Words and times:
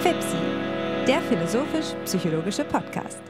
FIPSI, 0.00 0.36
der 1.06 1.20
philosophisch-psychologische 1.22 2.64
Podcast. 2.64 3.22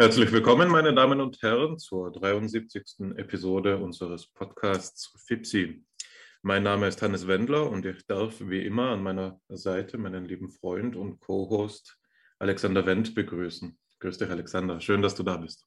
Herzlich 0.00 0.30
willkommen, 0.30 0.70
meine 0.70 0.94
Damen 0.94 1.20
und 1.20 1.42
Herren, 1.42 1.78
zur 1.78 2.12
73. 2.12 3.16
Episode 3.16 3.78
unseres 3.78 4.26
Podcasts 4.28 5.12
FIPSI. 5.26 5.84
Mein 6.42 6.62
Name 6.62 6.86
ist 6.86 7.02
Hannes 7.02 7.26
Wendler 7.26 7.68
und 7.68 7.84
ich 7.84 8.06
darf 8.06 8.40
wie 8.40 8.64
immer 8.64 8.90
an 8.90 9.02
meiner 9.02 9.40
Seite 9.48 9.98
meinen 9.98 10.24
lieben 10.24 10.48
Freund 10.48 10.94
und 10.94 11.18
Co-Host 11.18 11.98
Alexander 12.38 12.86
Wendt 12.86 13.14
begrüßen. 13.16 13.76
Grüß 13.98 14.18
dich, 14.18 14.30
Alexander. 14.30 14.80
Schön, 14.80 15.02
dass 15.02 15.16
du 15.16 15.24
da 15.24 15.36
bist. 15.36 15.66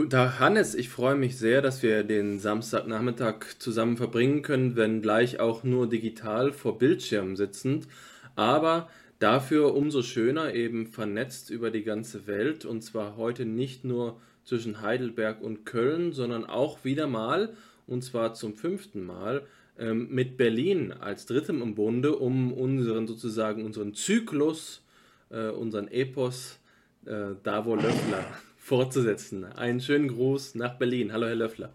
Guten 0.00 0.12
Tag, 0.12 0.40
Hannes. 0.40 0.74
Ich 0.74 0.88
freue 0.88 1.14
mich 1.14 1.36
sehr, 1.36 1.60
dass 1.60 1.82
wir 1.82 2.04
den 2.04 2.38
Samstagnachmittag 2.38 3.58
zusammen 3.58 3.98
verbringen 3.98 4.40
können, 4.40 4.74
wenn 4.74 5.02
gleich 5.02 5.40
auch 5.40 5.62
nur 5.62 5.90
digital 5.90 6.54
vor 6.54 6.78
Bildschirmen 6.78 7.36
sitzend. 7.36 7.86
Aber 8.34 8.88
dafür 9.18 9.74
umso 9.74 10.00
schöner 10.00 10.54
eben 10.54 10.86
vernetzt 10.86 11.50
über 11.50 11.70
die 11.70 11.82
ganze 11.82 12.26
Welt 12.26 12.64
und 12.64 12.80
zwar 12.80 13.18
heute 13.18 13.44
nicht 13.44 13.84
nur 13.84 14.18
zwischen 14.42 14.80
Heidelberg 14.80 15.42
und 15.42 15.66
Köln, 15.66 16.14
sondern 16.14 16.46
auch 16.46 16.82
wieder 16.82 17.06
mal, 17.06 17.52
und 17.86 18.02
zwar 18.02 18.32
zum 18.32 18.56
fünften 18.56 19.04
Mal, 19.04 19.42
ähm, 19.78 20.08
mit 20.08 20.38
Berlin 20.38 20.94
als 20.94 21.26
drittem 21.26 21.60
im 21.60 21.74
Bunde, 21.74 22.16
um 22.16 22.54
unseren 22.54 23.06
sozusagen 23.06 23.66
unseren 23.66 23.92
Zyklus, 23.92 24.82
äh, 25.28 25.50
unseren 25.50 25.88
Epos 25.88 26.58
äh, 27.04 27.34
Davo 27.42 27.74
Löffler 27.74 28.24
fortzusetzen. 28.70 29.44
Einen 29.44 29.80
schönen 29.80 30.06
Gruß 30.06 30.54
nach 30.54 30.78
Berlin. 30.78 31.12
Hallo, 31.12 31.26
Herr 31.26 31.34
Löffler. 31.34 31.74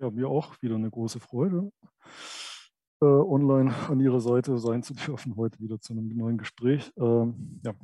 Ja, 0.00 0.08
mir 0.08 0.26
auch 0.26 0.56
wieder 0.62 0.76
eine 0.76 0.88
große 0.88 1.20
Freude, 1.20 1.70
äh, 3.02 3.04
online 3.04 3.74
an 3.86 4.00
Ihrer 4.00 4.22
Seite 4.22 4.58
sein 4.58 4.82
zu 4.82 4.94
dürfen, 4.94 5.36
heute 5.36 5.60
wieder 5.60 5.78
zu 5.78 5.92
einem 5.92 6.08
neuen 6.08 6.38
Gespräch. 6.38 6.90
Ähm, 6.96 7.60
ja. 7.62 7.74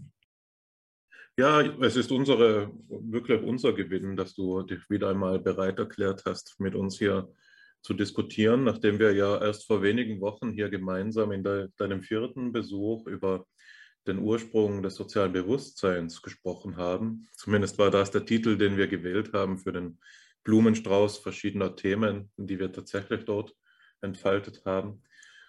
Ja, 1.36 1.60
es 1.60 1.96
ist 1.96 2.10
unsere, 2.10 2.72
wirklich 2.88 3.42
unser 3.42 3.74
Gewinn, 3.74 4.16
dass 4.16 4.34
du 4.34 4.62
dich 4.62 4.88
wieder 4.88 5.10
einmal 5.10 5.38
bereit 5.38 5.78
erklärt 5.78 6.22
hast, 6.24 6.58
mit 6.60 6.74
uns 6.74 6.98
hier 6.98 7.28
zu 7.82 7.92
diskutieren, 7.92 8.64
nachdem 8.64 8.98
wir 8.98 9.12
ja 9.12 9.38
erst 9.42 9.66
vor 9.66 9.82
wenigen 9.82 10.22
Wochen 10.22 10.52
hier 10.52 10.70
gemeinsam 10.70 11.32
in 11.32 11.44
de, 11.44 11.68
deinem 11.76 12.02
vierten 12.02 12.50
Besuch 12.50 13.06
über 13.08 13.44
den 14.06 14.18
Ursprung 14.18 14.82
des 14.82 14.94
sozialen 14.96 15.32
Bewusstseins 15.32 16.22
gesprochen 16.22 16.76
haben. 16.76 17.26
Zumindest 17.36 17.78
war 17.78 17.90
das 17.90 18.10
der 18.10 18.26
Titel, 18.26 18.56
den 18.56 18.76
wir 18.76 18.86
gewählt 18.86 19.32
haben 19.32 19.58
für 19.58 19.72
den 19.72 19.98
Blumenstrauß 20.44 21.18
verschiedener 21.18 21.74
Themen, 21.74 22.30
die 22.36 22.58
wir 22.58 22.72
tatsächlich 22.72 23.24
dort 23.24 23.54
entfaltet 24.02 24.64
haben. 24.64 25.02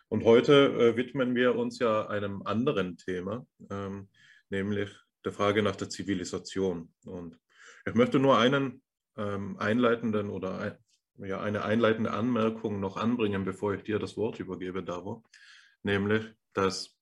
Und 0.08 0.24
heute 0.24 0.54
äh, 0.54 0.96
widmen 0.96 1.36
wir 1.36 1.56
uns 1.56 1.80
ja 1.80 2.08
einem 2.08 2.44
anderen 2.44 2.98
Thema, 2.98 3.46
ähm, 3.70 4.08
nämlich 4.50 4.90
der 5.26 5.34
Frage 5.34 5.62
nach 5.62 5.76
der 5.76 5.90
Zivilisation. 5.90 6.94
Und 7.06 7.38
ich 7.86 7.96
möchte 7.96 8.20
nur 8.20 8.38
einen 8.38 8.82
ähm, 9.18 9.58
einleitenden 9.58 10.30
oder 10.30 10.60
ein, 10.60 10.78
ja, 11.28 11.42
eine 11.42 11.64
einleitende 11.64 12.12
Anmerkung 12.12 12.80
noch 12.80 12.98
anbringen, 12.98 13.44
bevor 13.46 13.74
ich 13.74 13.84
dir 13.84 14.00
das 14.00 14.16
Wort 14.16 14.40
übergebe, 14.40 14.84
Davo, 14.84 15.24
nämlich, 15.84 16.24
dass 16.54 16.98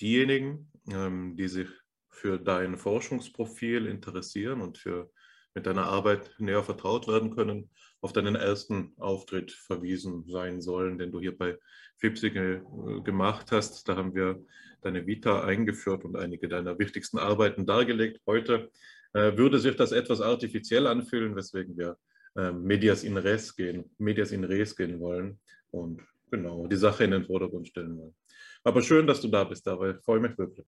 diejenigen, 0.00 0.70
ähm, 0.92 1.36
die 1.36 1.48
sich 1.48 1.68
für 2.10 2.38
dein 2.38 2.76
Forschungsprofil 2.76 3.86
interessieren 3.86 4.60
und 4.60 4.78
für, 4.78 5.10
mit 5.54 5.66
deiner 5.66 5.86
Arbeit 5.86 6.30
näher 6.38 6.62
vertraut 6.62 7.08
werden 7.08 7.34
können, 7.34 7.70
auf 8.00 8.12
deinen 8.12 8.34
ersten 8.34 8.94
Auftritt 8.98 9.52
verwiesen 9.52 10.24
sein 10.28 10.60
sollen, 10.60 10.98
den 10.98 11.12
du 11.12 11.20
hier 11.20 11.36
bei 11.36 11.58
FIPSI 11.98 12.30
ge 12.30 12.60
gemacht 13.04 13.52
hast. 13.52 13.88
Da 13.88 13.96
haben 13.96 14.14
wir 14.14 14.42
deine 14.82 15.06
Vita 15.06 15.44
eingeführt 15.44 16.04
und 16.04 16.16
einige 16.16 16.48
deiner 16.48 16.78
wichtigsten 16.78 17.18
Arbeiten 17.18 17.66
dargelegt. 17.66 18.20
Heute 18.26 18.70
äh, 19.12 19.36
würde 19.36 19.58
sich 19.58 19.76
das 19.76 19.92
etwas 19.92 20.20
artifiziell 20.20 20.86
anfühlen, 20.86 21.36
weswegen 21.36 21.76
wir 21.76 21.98
äh, 22.36 22.52
Medias 22.52 23.02
in 23.02 23.16
Res 23.16 23.54
gehen, 23.54 23.90
Medias 23.98 24.32
in 24.32 24.44
Res 24.44 24.76
gehen 24.76 25.00
wollen 25.00 25.40
und 25.70 26.00
genau 26.30 26.66
die 26.66 26.76
Sache 26.76 27.04
in 27.04 27.10
den 27.10 27.24
Vordergrund 27.24 27.68
stellen 27.68 27.98
wollen. 27.98 28.14
Aber 28.62 28.82
schön, 28.82 29.06
dass 29.06 29.20
du 29.20 29.28
da 29.28 29.44
bist, 29.44 29.66
dabei. 29.66 29.94
Freue 30.04 30.20
mich 30.20 30.36
wirklich. 30.38 30.66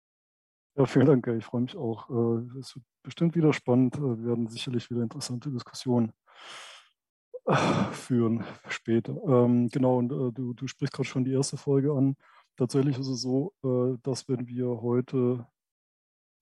Ja, 0.75 0.87
vielen 0.87 1.06
Dank. 1.06 1.27
Ich 1.27 1.44
freue 1.44 1.62
mich 1.62 1.77
auch. 1.77 2.09
Äh, 2.09 2.59
es 2.59 2.75
wird 2.77 2.84
bestimmt 3.03 3.34
wieder 3.34 3.53
spannend. 3.53 3.97
Äh, 3.97 4.00
wir 4.00 4.25
werden 4.25 4.49
sicherlich 4.49 4.91
wieder 4.91 5.03
interessante 5.03 5.50
Diskussionen 5.50 6.12
führen 7.93 8.44
später. 8.69 9.15
Ähm, 9.27 9.69
genau, 9.69 9.99
und 9.99 10.09
du, 10.09 10.55
du 10.55 10.66
sprichst 10.66 10.94
gerade 10.94 11.09
schon 11.09 11.25
die 11.25 11.33
erste 11.33 11.56
Folge 11.56 11.93
an. 11.93 12.16
Tatsächlich 12.56 12.99
ist 12.99 13.09
es 13.09 13.22
so, 13.22 13.53
dass 14.03 14.28
wenn 14.28 14.47
wir 14.47 14.83
heute 14.83 15.47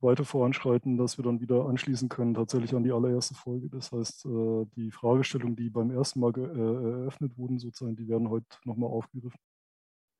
weiter 0.00 0.24
voranschreiten, 0.24 0.96
dass 0.96 1.18
wir 1.18 1.24
dann 1.24 1.40
wieder 1.40 1.66
anschließen 1.66 2.08
können, 2.08 2.34
tatsächlich 2.34 2.74
an 2.74 2.84
die 2.84 2.92
allererste 2.92 3.34
Folge. 3.34 3.68
Das 3.68 3.92
heißt, 3.92 4.26
äh, 4.26 4.66
die 4.76 4.90
Fragestellungen, 4.90 5.56
die 5.56 5.70
beim 5.70 5.90
ersten 5.90 6.20
Mal 6.20 6.32
äh, 6.36 7.00
eröffnet 7.02 7.36
wurden, 7.36 7.58
sozusagen, 7.58 7.96
die 7.96 8.08
werden 8.08 8.28
heute 8.28 8.46
nochmal 8.64 8.90
aufgegriffen. 8.90 9.38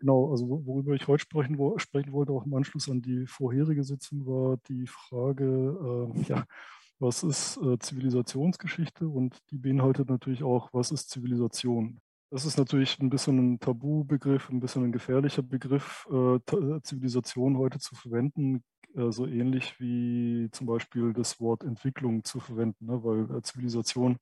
Genau, 0.00 0.30
also 0.30 0.48
worüber 0.48 0.94
ich 0.94 1.06
heute 1.08 1.22
sprechen, 1.22 1.58
sprechen, 1.78 2.12
wollte, 2.12 2.32
auch 2.32 2.46
im 2.46 2.54
Anschluss 2.54 2.88
an 2.88 3.02
die 3.02 3.26
vorherige 3.26 3.84
Sitzung, 3.84 4.24
war 4.26 4.56
die 4.66 4.86
Frage, 4.86 5.44
äh, 6.16 6.22
ja, 6.22 6.44
was 6.98 7.22
ist 7.22 7.58
äh, 7.58 7.78
Zivilisationsgeschichte 7.78 9.06
und 9.06 9.38
die 9.50 9.58
beinhaltet 9.58 10.08
natürlich 10.08 10.42
auch, 10.42 10.70
was 10.72 10.90
ist 10.90 11.10
Zivilisation. 11.10 12.00
Das 12.30 12.46
ist 12.46 12.56
natürlich 12.56 12.98
ein 13.00 13.10
bisschen 13.10 13.54
ein 13.54 13.60
Tabubegriff, 13.60 14.48
ein 14.48 14.60
bisschen 14.60 14.84
ein 14.84 14.92
gefährlicher 14.92 15.42
Begriff, 15.42 16.06
äh, 16.10 16.38
Zivilisation 16.82 17.58
heute 17.58 17.78
zu 17.78 17.94
verwenden, 17.94 18.64
äh, 18.96 19.10
so 19.12 19.26
ähnlich 19.26 19.78
wie 19.80 20.48
zum 20.52 20.66
Beispiel 20.66 21.12
das 21.12 21.40
Wort 21.40 21.62
Entwicklung 21.62 22.24
zu 22.24 22.40
verwenden, 22.40 22.86
ne? 22.86 23.04
weil 23.04 23.38
äh, 23.38 23.42
Zivilisation 23.42 24.16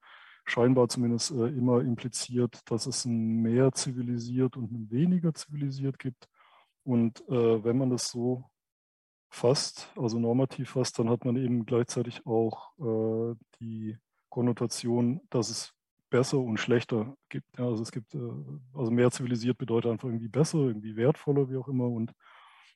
scheinbar 0.49 0.89
zumindest 0.89 1.31
äh, 1.31 1.49
immer 1.49 1.81
impliziert, 1.81 2.61
dass 2.71 2.87
es 2.87 3.05
ein 3.05 3.43
mehr 3.43 3.73
zivilisiert 3.73 4.57
und 4.57 4.73
ein 4.73 4.91
weniger 4.91 5.35
zivilisiert 5.35 5.99
gibt. 5.99 6.29
Und 6.85 7.21
äh, 7.29 7.65
wenn 7.65 7.79
man 7.79 7.91
das 7.91 8.11
so 8.11 8.45
fasst, 9.31 9.93
also 9.97 10.19
normativ 10.19 10.71
fasst, 10.71 10.99
dann 10.99 11.11
hat 11.11 11.25
man 11.25 11.37
eben 11.37 11.67
gleichzeitig 11.67 12.27
auch 12.27 12.73
äh, 12.79 13.37
die 13.61 13.99
Konnotation, 14.31 15.21
dass 15.31 15.51
es 15.51 15.73
besser 16.11 16.39
und 16.39 16.59
schlechter 16.59 17.15
gibt. 17.29 17.59
Ja, 17.59 17.67
also 17.67 17.83
es 17.83 17.93
gibt, 17.93 18.15
äh, 18.15 18.19
also 18.75 18.91
mehr 18.91 19.11
zivilisiert 19.11 19.59
bedeutet 19.59 19.91
einfach 19.91 20.09
irgendwie 20.09 20.29
besser, 20.29 20.59
irgendwie 20.59 20.97
wertvoller, 20.97 21.51
wie 21.51 21.57
auch 21.57 21.69
immer. 21.69 21.89
Und 21.89 22.15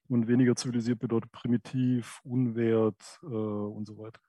und 0.09 0.29
weniger 0.29 0.55
zivilisiert 0.55 0.99
bedeutet 0.99 1.33
primitiv, 1.33 2.21
unwert 2.25 3.21
äh, 3.23 3.27
und 3.27 3.87
so 3.87 3.97
weiter. 3.99 4.21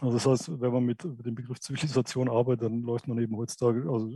Also 0.00 0.12
das 0.12 0.26
heißt, 0.26 0.60
wenn 0.60 0.72
man 0.72 0.84
mit, 0.84 1.02
dem 1.02 1.34
Begriff 1.34 1.60
Zivilisation 1.60 2.28
arbeitet, 2.28 2.64
dann 2.64 2.82
läuft 2.82 3.08
man 3.08 3.18
eben 3.18 3.36
heutzutage, 3.36 3.88
also 3.90 4.10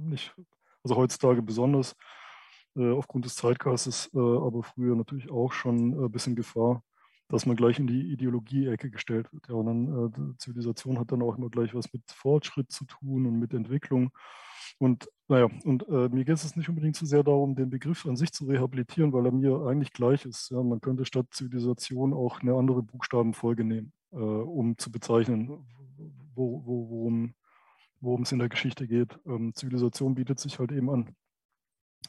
nicht, 0.00 0.34
also 0.82 0.96
heutzutage 0.96 1.42
besonders 1.42 1.94
äh, 2.76 2.90
aufgrund 2.90 3.24
des 3.24 3.36
Zeitgeistes, 3.36 4.10
äh, 4.14 4.18
aber 4.18 4.62
früher 4.62 4.96
natürlich 4.96 5.30
auch 5.30 5.52
schon 5.52 6.04
ein 6.04 6.10
bisschen 6.10 6.36
Gefahr, 6.36 6.82
dass 7.28 7.46
man 7.46 7.56
gleich 7.56 7.78
in 7.78 7.86
die 7.86 8.12
Ideologie-Ecke 8.12 8.90
gestellt 8.90 9.32
wird. 9.32 9.48
Ja, 9.48 9.54
und 9.54 9.66
dann 9.66 10.34
äh, 10.34 10.38
Zivilisation 10.38 10.98
hat 10.98 11.12
dann 11.12 11.22
auch 11.22 11.36
immer 11.36 11.50
gleich 11.50 11.74
was 11.74 11.92
mit 11.92 12.02
Fortschritt 12.10 12.70
zu 12.70 12.84
tun 12.84 13.26
und 13.26 13.38
mit 13.38 13.54
Entwicklung. 13.54 14.10
Und 14.78 15.08
naja, 15.28 15.48
und 15.64 15.88
äh, 15.88 16.08
mir 16.08 16.24
geht 16.24 16.36
es 16.36 16.56
nicht 16.56 16.68
unbedingt 16.68 16.96
so 16.96 17.06
sehr 17.06 17.22
darum, 17.22 17.54
den 17.54 17.70
Begriff 17.70 18.06
an 18.06 18.16
sich 18.16 18.32
zu 18.32 18.46
rehabilitieren, 18.46 19.12
weil 19.12 19.26
er 19.26 19.32
mir 19.32 19.66
eigentlich 19.66 19.92
gleich 19.92 20.24
ist. 20.26 20.50
Ja, 20.50 20.62
man 20.62 20.80
könnte 20.80 21.04
statt 21.04 21.26
Zivilisation 21.30 22.12
auch 22.12 22.40
eine 22.40 22.54
andere 22.54 22.82
Buchstabenfolge 22.82 23.64
nehmen, 23.64 23.92
äh, 24.03 24.03
um 24.14 24.78
zu 24.78 24.90
bezeichnen, 24.90 25.48
wo, 26.34 26.62
wo, 26.64 26.90
worum, 26.90 27.34
worum 28.00 28.22
es 28.22 28.32
in 28.32 28.38
der 28.38 28.48
Geschichte 28.48 28.86
geht. 28.86 29.18
Ähm, 29.26 29.54
Zivilisation 29.54 30.14
bietet 30.14 30.38
sich 30.38 30.58
halt 30.58 30.72
eben 30.72 30.90
an. 30.90 31.16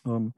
Ähm, 0.06 0.34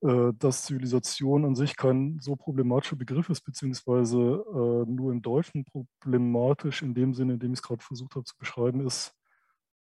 äh, 0.00 0.32
dass 0.38 0.64
Zivilisation 0.64 1.44
an 1.44 1.56
sich 1.56 1.76
kein 1.76 2.18
so 2.20 2.36
problematischer 2.36 2.96
Begriff 2.96 3.30
ist, 3.30 3.40
beziehungsweise 3.40 4.16
äh, 4.18 4.90
nur 4.90 5.10
im 5.12 5.22
Deutschen 5.22 5.64
problematisch 5.64 6.82
in 6.82 6.94
dem 6.94 7.14
Sinne, 7.14 7.34
in 7.34 7.40
dem 7.40 7.52
ich 7.52 7.58
es 7.58 7.62
gerade 7.62 7.82
versucht 7.82 8.14
habe 8.14 8.24
zu 8.24 8.36
beschreiben, 8.38 8.86
ist, 8.86 9.12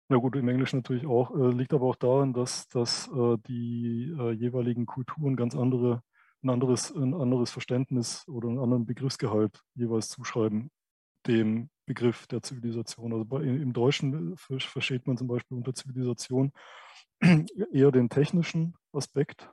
na 0.08 0.16
gut, 0.18 0.36
im 0.36 0.48
Englischen 0.48 0.78
natürlich 0.78 1.06
auch, 1.06 1.30
äh, 1.36 1.50
liegt 1.52 1.72
aber 1.72 1.86
auch 1.86 1.96
daran, 1.96 2.32
dass, 2.32 2.68
dass 2.68 3.08
äh, 3.08 3.36
die 3.46 4.14
äh, 4.18 4.32
jeweiligen 4.32 4.86
Kulturen 4.86 5.36
ganz 5.36 5.54
andere, 5.54 6.02
ein 6.42 6.50
anderes, 6.50 6.90
ein 6.90 7.14
anderes 7.14 7.52
Verständnis 7.52 8.26
oder 8.28 8.48
einen 8.48 8.58
anderen 8.58 8.86
Begriffsgehalt 8.86 9.62
jeweils 9.74 10.08
zuschreiben 10.08 10.70
dem 11.26 11.70
Begriff 11.86 12.26
der 12.26 12.42
Zivilisation. 12.42 13.12
Also 13.12 13.38
im 13.38 13.72
Deutschen 13.72 14.36
versteht 14.36 15.06
man 15.06 15.16
zum 15.16 15.28
Beispiel 15.28 15.56
unter 15.56 15.74
Zivilisation 15.74 16.52
eher 17.72 17.90
den 17.90 18.08
technischen 18.08 18.74
Aspekt 18.92 19.50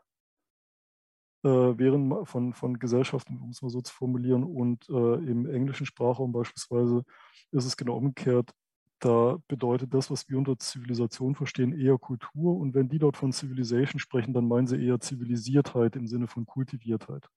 äh, 1.43 1.49
während 1.49 2.27
von, 2.27 2.53
von 2.53 2.79
Gesellschaften, 2.79 3.39
um 3.41 3.49
es 3.49 3.61
mal 3.61 3.69
so 3.69 3.81
zu 3.81 3.93
formulieren. 3.93 4.43
Und 4.43 4.87
äh, 4.89 5.15
im 5.15 5.45
englischen 5.45 5.85
Sprachraum 5.85 6.31
beispielsweise 6.31 7.03
ist 7.51 7.65
es 7.65 7.77
genau 7.77 7.97
umgekehrt 7.97 8.53
da 8.99 9.37
bedeutet 9.47 9.93
das, 9.93 10.11
was 10.11 10.29
wir 10.29 10.37
unter 10.37 10.57
Zivilisation 10.57 11.35
verstehen, 11.35 11.77
eher 11.77 11.97
Kultur. 11.97 12.57
Und 12.57 12.73
wenn 12.73 12.89
die 12.89 12.99
dort 12.99 13.15
von 13.15 13.31
Civilization 13.31 13.99
sprechen, 13.99 14.33
dann 14.33 14.47
meinen 14.47 14.67
sie 14.67 14.83
eher 14.83 14.99
Zivilisiertheit 14.99 15.95
im 15.95 16.07
Sinne 16.07 16.27
von 16.27 16.45
Kultiviertheit. 16.45 17.29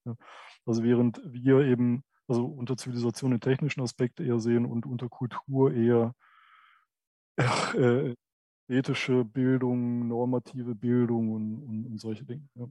Also 0.67 0.82
während 0.82 1.20
wir 1.25 1.61
eben 1.61 2.02
also 2.28 2.46
unter 2.46 2.76
Zivilisation 2.76 3.32
den 3.32 3.40
technischen 3.40 3.82
Aspekt 3.82 4.20
eher 4.20 4.38
sehen 4.38 4.64
und 4.64 4.86
unter 4.86 5.08
Kultur 5.08 5.72
eher 5.72 6.14
äh, 7.74 8.14
ethische 8.69 9.24
Bildung, 9.24 10.08
normative 10.08 10.74
Bildung 10.74 11.32
und, 11.32 11.62
und, 11.62 11.86
und 11.86 12.00
solche 12.00 12.24
Dinge. 12.24 12.48
Ja. 12.54 12.66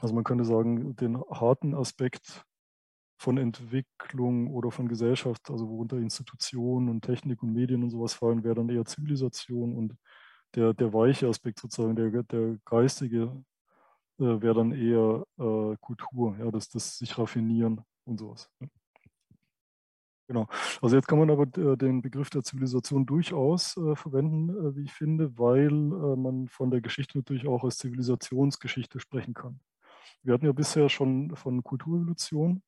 Also 0.00 0.14
man 0.14 0.24
könnte 0.24 0.44
sagen, 0.44 0.94
den 0.96 1.18
harten 1.30 1.74
Aspekt 1.74 2.44
von 3.18 3.38
Entwicklung 3.38 4.52
oder 4.52 4.70
von 4.70 4.88
Gesellschaft, 4.88 5.50
also 5.50 5.68
worunter 5.68 5.96
Institutionen 5.96 6.90
und 6.90 7.02
Technik 7.02 7.42
und 7.42 7.52
Medien 7.52 7.82
und 7.82 7.90
sowas 7.90 8.12
fallen, 8.12 8.44
wäre 8.44 8.56
dann 8.56 8.68
eher 8.68 8.84
Zivilisation 8.84 9.74
und 9.74 9.96
der, 10.54 10.74
der 10.74 10.92
weiche 10.92 11.28
Aspekt 11.28 11.58
sozusagen, 11.58 11.96
der, 11.96 12.22
der 12.24 12.58
geistige, 12.66 13.42
äh, 14.18 14.40
wäre 14.40 14.54
dann 14.54 14.72
eher 14.72 15.24
äh, 15.38 15.76
Kultur, 15.80 16.36
ja, 16.38 16.50
das, 16.50 16.68
das 16.68 16.98
sich 16.98 17.16
raffinieren 17.18 17.82
und 18.06 18.18
sowas. 18.18 18.50
Genau. 20.28 20.48
Also 20.82 20.96
jetzt 20.96 21.06
kann 21.06 21.20
man 21.20 21.30
aber 21.30 21.44
äh, 21.56 21.76
den 21.76 22.02
Begriff 22.02 22.30
der 22.30 22.42
Zivilisation 22.42 23.06
durchaus 23.06 23.76
äh, 23.76 23.94
verwenden, 23.94 24.50
äh, 24.50 24.76
wie 24.76 24.82
ich 24.82 24.92
finde, 24.92 25.38
weil 25.38 25.70
äh, 25.70 26.16
man 26.16 26.48
von 26.48 26.70
der 26.70 26.80
Geschichte 26.80 27.18
natürlich 27.18 27.46
auch 27.46 27.62
als 27.62 27.78
Zivilisationsgeschichte 27.78 28.98
sprechen 28.98 29.34
kann. 29.34 29.60
Wir 30.22 30.34
hatten 30.34 30.46
ja 30.46 30.52
bisher 30.52 30.88
schon 30.88 31.36
von 31.36 31.62
Kulturevolution 31.62 32.62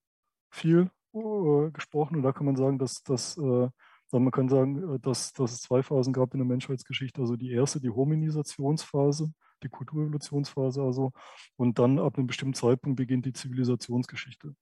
viel 0.51 0.91
äh, 1.15 1.71
gesprochen 1.73 2.17
und 2.17 2.23
da 2.23 2.33
kann 2.33 2.47
man 2.47 2.55
sagen, 2.55 2.79
dass, 2.79 3.03
dass 3.03 3.37
äh, 3.39 3.69
man 4.13 4.31
kann 4.31 4.49
sagen, 4.49 5.01
dass, 5.03 5.33
dass 5.33 5.53
es 5.53 5.63
zwei 5.63 5.83
Phasen 5.83 6.13
gab 6.13 6.33
in 6.35 6.39
der 6.39 6.47
Menschheitsgeschichte. 6.47 7.21
Also 7.21 7.37
die 7.37 7.51
erste, 7.51 7.81
die 7.81 7.91
Hominisationsphase, 7.91 9.33
die 9.63 9.69
Kulturevolutionsphase 9.69 10.81
also, 10.81 11.13
und 11.57 11.79
dann 11.79 11.99
ab 11.99 12.17
einem 12.17 12.27
bestimmten 12.27 12.55
Zeitpunkt 12.55 12.97
beginnt 12.97 13.27
die 13.27 13.33
Zivilisationsgeschichte. 13.33 14.55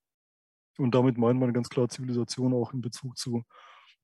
Und 0.78 0.94
damit 0.94 1.18
meint 1.18 1.40
man 1.40 1.52
ganz 1.52 1.68
klar 1.68 1.88
Zivilisation 1.88 2.52
auch 2.54 2.72
in 2.72 2.80
Bezug 2.80 3.16
zu 3.16 3.44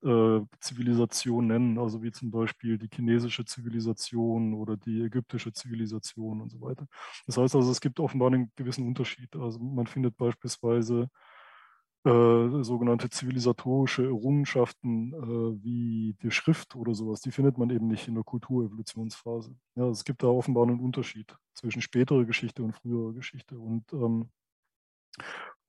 äh, 0.05 0.41
Zivilisationen, 0.61 1.79
also 1.79 2.03
wie 2.03 2.11
zum 2.11 2.31
Beispiel 2.31 2.79
die 2.79 2.89
chinesische 2.93 3.45
Zivilisation 3.45 4.55
oder 4.55 4.77
die 4.77 5.03
ägyptische 5.03 5.53
Zivilisation 5.53 6.41
und 6.41 6.51
so 6.51 6.61
weiter. 6.61 6.87
Das 7.27 7.37
heißt 7.37 7.55
also, 7.55 7.71
es 7.71 7.81
gibt 7.81 8.01
offenbar 8.01 8.29
einen 8.29 8.53
gewissen 8.57 8.87
Unterschied. 8.87 9.35
Also 9.37 9.59
man 9.61 9.87
findet 9.87 10.17
beispielsweise 10.17 11.09
äh, 12.05 12.65
sogenannte 12.65 13.11
zivilisatorische 13.11 14.05
Errungenschaften 14.05 15.13
äh, 15.13 15.63
wie 15.65 16.17
die 16.21 16.33
Schrift 16.33 16.75
oder 16.75 16.95
sowas, 16.95 17.21
die 17.21 17.31
findet 17.31 17.59
man 17.59 17.71
eben 17.71 17.87
nicht 17.87 18.09
in 18.09 18.15
der 18.15 18.25
Kulturevolutionsphase. 18.25 19.55
Ja, 19.77 19.89
es 19.89 20.05
gibt 20.05 20.25
da 20.25 20.27
offenbar 20.27 20.65
einen 20.65 20.81
Unterschied 20.81 21.37
zwischen 21.55 21.81
späterer 21.81 22.25
Geschichte 22.25 22.65
und 22.65 22.73
früherer 22.73 23.13
Geschichte. 23.13 23.57
Und 23.57 23.85
ähm, 23.93 24.31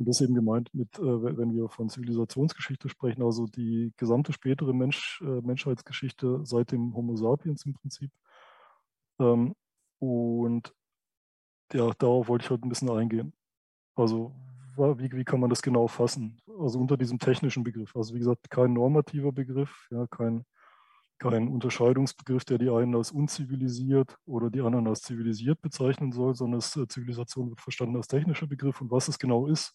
und 0.04 0.10
das 0.10 0.20
eben 0.20 0.36
gemeint 0.36 0.70
mit, 0.74 1.00
äh, 1.00 1.38
wenn 1.38 1.56
wir 1.56 1.70
von 1.70 1.88
Zivilisationsgeschichte 1.88 2.90
sprechen, 2.90 3.24
also 3.24 3.48
die 3.48 3.94
gesamte 3.96 4.34
spätere 4.34 4.74
Mensch, 4.74 5.22
äh, 5.22 5.40
Menschheitsgeschichte 5.40 6.42
seit 6.44 6.74
dem 6.74 6.94
Homo 6.94 7.16
sapiens 7.16 7.66
im 7.66 7.74
Prinzip. 7.74 8.12
Ähm, 9.18 9.56
und 10.00 10.74
ja, 11.72 11.90
darauf 11.98 12.28
wollte 12.28 12.44
ich 12.44 12.50
heute 12.52 12.68
ein 12.68 12.70
bisschen 12.70 12.90
eingehen. 12.90 13.32
Also 13.96 14.36
wie, 14.76 15.10
wie 15.14 15.24
kann 15.24 15.40
man 15.40 15.50
das 15.50 15.62
genau 15.62 15.88
fassen? 15.88 16.38
Also 16.60 16.80
unter 16.80 16.98
diesem 16.98 17.18
technischen 17.18 17.64
Begriff. 17.64 17.96
Also 17.96 18.14
wie 18.14 18.20
gesagt, 18.20 18.50
kein 18.50 18.74
normativer 18.74 19.32
Begriff, 19.32 19.88
ja, 19.90 20.06
kein, 20.08 20.44
kein 21.18 21.48
Unterscheidungsbegriff, 21.48 22.44
der 22.44 22.58
die 22.58 22.70
einen 22.70 22.94
als 22.94 23.12
unzivilisiert 23.14 24.18
oder 24.26 24.50
die 24.50 24.60
anderen 24.60 24.88
als 24.90 25.02
zivilisiert 25.02 25.62
bezeichnen 25.62 26.12
soll, 26.12 26.36
sondern 26.36 26.60
es, 26.60 26.76
äh, 26.76 26.90
Zivilisation 26.90 27.52
wird 27.52 27.62
verstanden 27.62 27.96
als 27.96 28.10
technischer 28.10 28.48
Begriff 28.48 28.82
und 28.82 28.92
was 28.92 29.08
es 29.08 29.18
genau 29.18 29.48
ist 29.48 29.74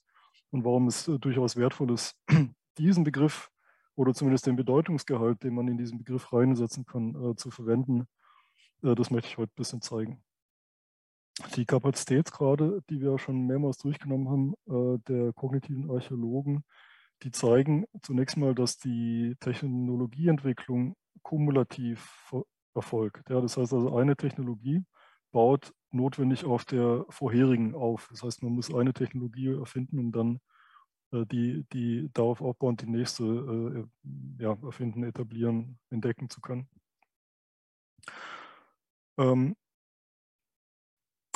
und 0.50 0.64
warum 0.64 0.86
es 0.88 1.08
äh, 1.08 1.18
durchaus 1.18 1.56
wertvoll 1.56 1.92
ist, 1.92 2.16
diesen 2.78 3.04
Begriff 3.04 3.50
oder 3.94 4.14
zumindest 4.14 4.46
den 4.46 4.56
Bedeutungsgehalt, 4.56 5.42
den 5.42 5.54
man 5.54 5.68
in 5.68 5.76
diesen 5.76 5.98
Begriff 5.98 6.32
reinsetzen 6.32 6.86
kann, 6.86 7.14
äh, 7.14 7.36
zu 7.36 7.50
verwenden, 7.50 8.06
äh, 8.82 8.94
das 8.94 9.10
möchte 9.10 9.28
ich 9.28 9.38
heute 9.38 9.52
ein 9.52 9.60
bisschen 9.60 9.82
zeigen. 9.82 10.22
Die 11.54 11.66
Kapazitätsgrade, 11.66 12.82
die 12.90 13.00
wir 13.00 13.18
schon 13.18 13.46
mehrmals 13.46 13.78
durchgenommen 13.78 14.28
haben, 14.28 14.98
der 15.06 15.32
kognitiven 15.34 15.88
Archäologen, 15.88 16.64
die 17.22 17.30
zeigen 17.30 17.84
zunächst 18.02 18.36
mal, 18.36 18.56
dass 18.56 18.76
die 18.76 19.36
Technologieentwicklung 19.38 20.96
kumulativ 21.22 22.34
erfolgt. 22.74 23.30
Ja, 23.30 23.40
das 23.40 23.56
heißt 23.56 23.72
also, 23.72 23.96
eine 23.96 24.16
Technologie 24.16 24.82
baut 25.30 25.72
notwendig 25.90 26.44
auf 26.44 26.64
der 26.64 27.04
vorherigen 27.08 27.74
auf. 27.74 28.08
Das 28.10 28.22
heißt, 28.22 28.42
man 28.42 28.52
muss 28.52 28.72
eine 28.72 28.92
Technologie 28.92 29.48
erfinden, 29.48 29.98
um 29.98 30.12
dann 30.12 30.40
äh, 31.12 31.26
die, 31.26 31.64
die 31.72 32.10
darauf 32.12 32.40
aufbauend 32.40 32.82
die 32.82 32.90
nächste 32.90 33.24
äh, 33.24 34.42
ja, 34.42 34.56
erfinden, 34.62 35.04
etablieren, 35.04 35.78
entdecken 35.90 36.28
zu 36.30 36.40
können. 36.40 36.68
Ähm, 39.18 39.56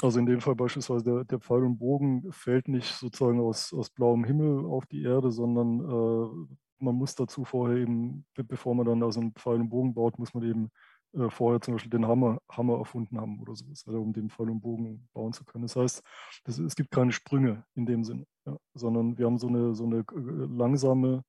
also 0.03 0.19
in 0.19 0.27
dem 0.27 0.41
Fall 0.41 0.57
beispielsweise 0.57 1.05
der, 1.05 1.25
der, 1.25 1.39
Pfeil 1.41 1.63
und 1.63 1.79
Bogen 1.79 2.33
fällt 2.33 2.69
nicht 2.69 2.93
sozusagen 2.93 3.41
aus, 3.41 3.73
aus 3.73 3.91
blauem 3.91 4.25
Himmel 4.25 4.67
auf 4.67 4.85
die 4.87 5.03
Erde, 5.03 5.31
sondern 5.31 5.81
äh, 5.81 6.55
man 6.83 6.97
muss 6.97 7.15
dazu 7.15 7.45
vorher 7.45 7.79
eben, 7.79 8.27
bevor 8.35 8.75
man 8.75 8.87
dann 8.87 9.03
also 9.03 9.21
einen 9.21 9.33
Pfeil 9.33 9.61
und 9.61 9.69
Bogen 9.69 9.95
baut, 9.95 10.19
muss 10.19 10.35
man 10.35 10.43
eben 10.43 10.71
äh, 11.15 11.31
vorher 11.31 11.61
zum 11.61 11.75
Beispiel 11.75 11.91
den 11.91 12.07
Hammer, 12.07 12.41
Hammer 12.51 12.79
erfunden 12.79 13.21
haben 13.21 13.41
oder 13.41 13.55
sowas, 13.55 13.85
um 13.87 14.13
den 14.13 14.31
Pfeil 14.31 14.51
und 14.51 14.61
Bogen 14.61 15.09
bauen 15.13 15.33
zu 15.33 15.45
können. 15.45 15.63
Das 15.63 15.77
heißt, 15.77 16.03
das, 16.45 16.59
es 16.59 16.75
gibt 16.75 16.91
keine 16.91 17.13
Sprünge 17.13 17.65
in 17.75 17.87
dem 17.87 18.05
Sinne, 18.05 18.27
ja, 18.47 18.57
sondern 18.75 19.19
wir 19.19 19.27
haben 19.27 19.39
so 19.39 19.49
eine, 19.49 19.75
so 19.75 19.85
eine 19.85 19.99
äh, 19.99 20.47
langsame, 20.57 21.25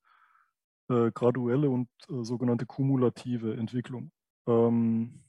äh, 0.88 1.10
graduelle 1.12 1.70
und 1.70 1.88
äh, 2.08 2.24
sogenannte 2.24 2.66
kumulative 2.66 3.54
Entwicklung, 3.56 4.10
ähm, 4.46 5.22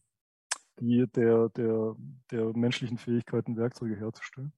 die 0.79 1.05
der, 1.07 1.49
der, 1.49 1.95
der 2.31 2.57
menschlichen 2.57 2.97
Fähigkeiten, 2.97 3.57
Werkzeuge 3.57 3.95
herzustellen. 3.97 4.53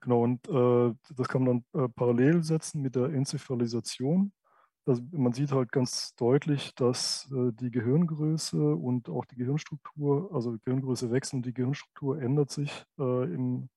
Genau, 0.00 0.22
und 0.22 0.46
äh, 0.48 0.94
das 1.16 1.28
kann 1.28 1.44
man 1.44 1.64
dann 1.72 1.84
äh, 1.84 1.88
parallel 1.88 2.42
setzen 2.42 2.82
mit 2.82 2.94
der 2.94 3.06
Enzephalisation. 3.06 4.32
Das, 4.86 5.02
man 5.12 5.32
sieht 5.32 5.52
halt 5.52 5.72
ganz 5.72 6.14
deutlich, 6.16 6.74
dass 6.74 7.30
äh, 7.32 7.52
die 7.52 7.70
Gehirngröße 7.70 8.74
und 8.74 9.08
auch 9.08 9.24
die 9.24 9.36
Gehirnstruktur, 9.36 10.30
also 10.34 10.52
die 10.52 10.60
Gehirngröße 10.62 11.10
wächst 11.10 11.32
und 11.32 11.46
die 11.46 11.54
Gehirnstruktur 11.54 12.20
ändert 12.20 12.50
sich 12.50 12.84
äh, 12.98 13.24
im, 13.34 13.70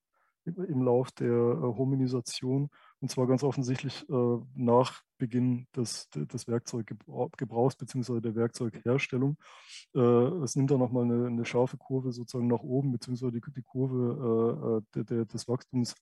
im 0.44 0.82
Lauf 0.82 1.12
der 1.12 1.30
äh, 1.32 1.62
Hominisation 1.62 2.70
und 3.00 3.12
zwar 3.12 3.28
ganz 3.28 3.44
offensichtlich 3.44 4.08
nach 4.10 5.04
Beginn 5.20 5.68
des, 5.76 6.10
des 6.10 6.48
Werkzeuggebrauchs 6.48 7.76
bzw. 7.76 8.22
der 8.22 8.34
Werkzeugherstellung. 8.34 9.38
Es 9.94 10.56
nimmt 10.56 10.72
dann 10.72 10.80
nochmal 10.80 11.04
eine, 11.04 11.28
eine 11.28 11.46
scharfe 11.46 11.78
Kurve 11.78 12.12
sozusagen 12.12 12.48
nach 12.48 12.64
oben, 12.64 12.92
beziehungsweise 12.92 13.32
die, 13.32 13.42
die 13.56 13.62
Kurve 13.62 14.82
des 14.96 15.48
Wachstums 15.48 15.94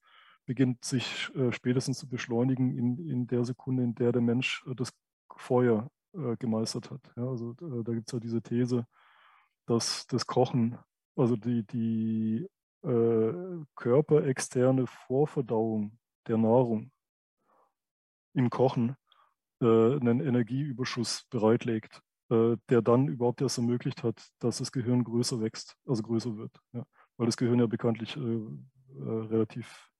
beginnt 0.46 0.84
sich 0.84 1.30
äh, 1.34 1.52
spätestens 1.52 1.98
zu 1.98 2.08
beschleunigen 2.08 2.78
in, 2.78 3.10
in 3.10 3.26
der 3.26 3.44
Sekunde, 3.44 3.82
in 3.82 3.94
der 3.94 4.12
der 4.12 4.22
Mensch 4.22 4.64
äh, 4.66 4.74
das 4.74 4.92
Feuer 5.36 5.90
äh, 6.14 6.36
gemeistert 6.36 6.90
hat. 6.90 7.12
Ja, 7.16 7.28
also 7.28 7.52
da 7.52 7.92
gibt 7.92 8.08
es 8.08 8.12
ja 8.12 8.20
diese 8.20 8.40
These, 8.40 8.86
dass 9.66 10.06
das 10.06 10.26
Kochen, 10.26 10.78
also 11.16 11.36
die, 11.36 11.66
die 11.66 12.48
körperexterne 13.74 14.86
Vorverdauung 14.86 15.98
der 16.28 16.38
Nahrung 16.38 16.92
im 18.32 18.48
Kochen 18.48 18.94
einen 19.60 20.20
Energieüberschuss 20.20 21.24
bereitlegt, 21.28 22.00
der 22.30 22.82
dann 22.82 23.08
überhaupt 23.08 23.40
erst 23.40 23.58
ermöglicht 23.58 24.04
hat, 24.04 24.24
dass 24.38 24.58
das 24.58 24.70
Gehirn 24.70 25.02
größer 25.02 25.40
wächst, 25.40 25.76
also 25.84 26.04
größer 26.04 26.36
wird. 26.36 26.56
Ja, 26.74 26.86
weil 27.16 27.26
das 27.26 27.36
Gehirn 27.36 27.58
ja 27.58 27.66
bekanntlich 27.66 28.16
relativ 28.16 29.90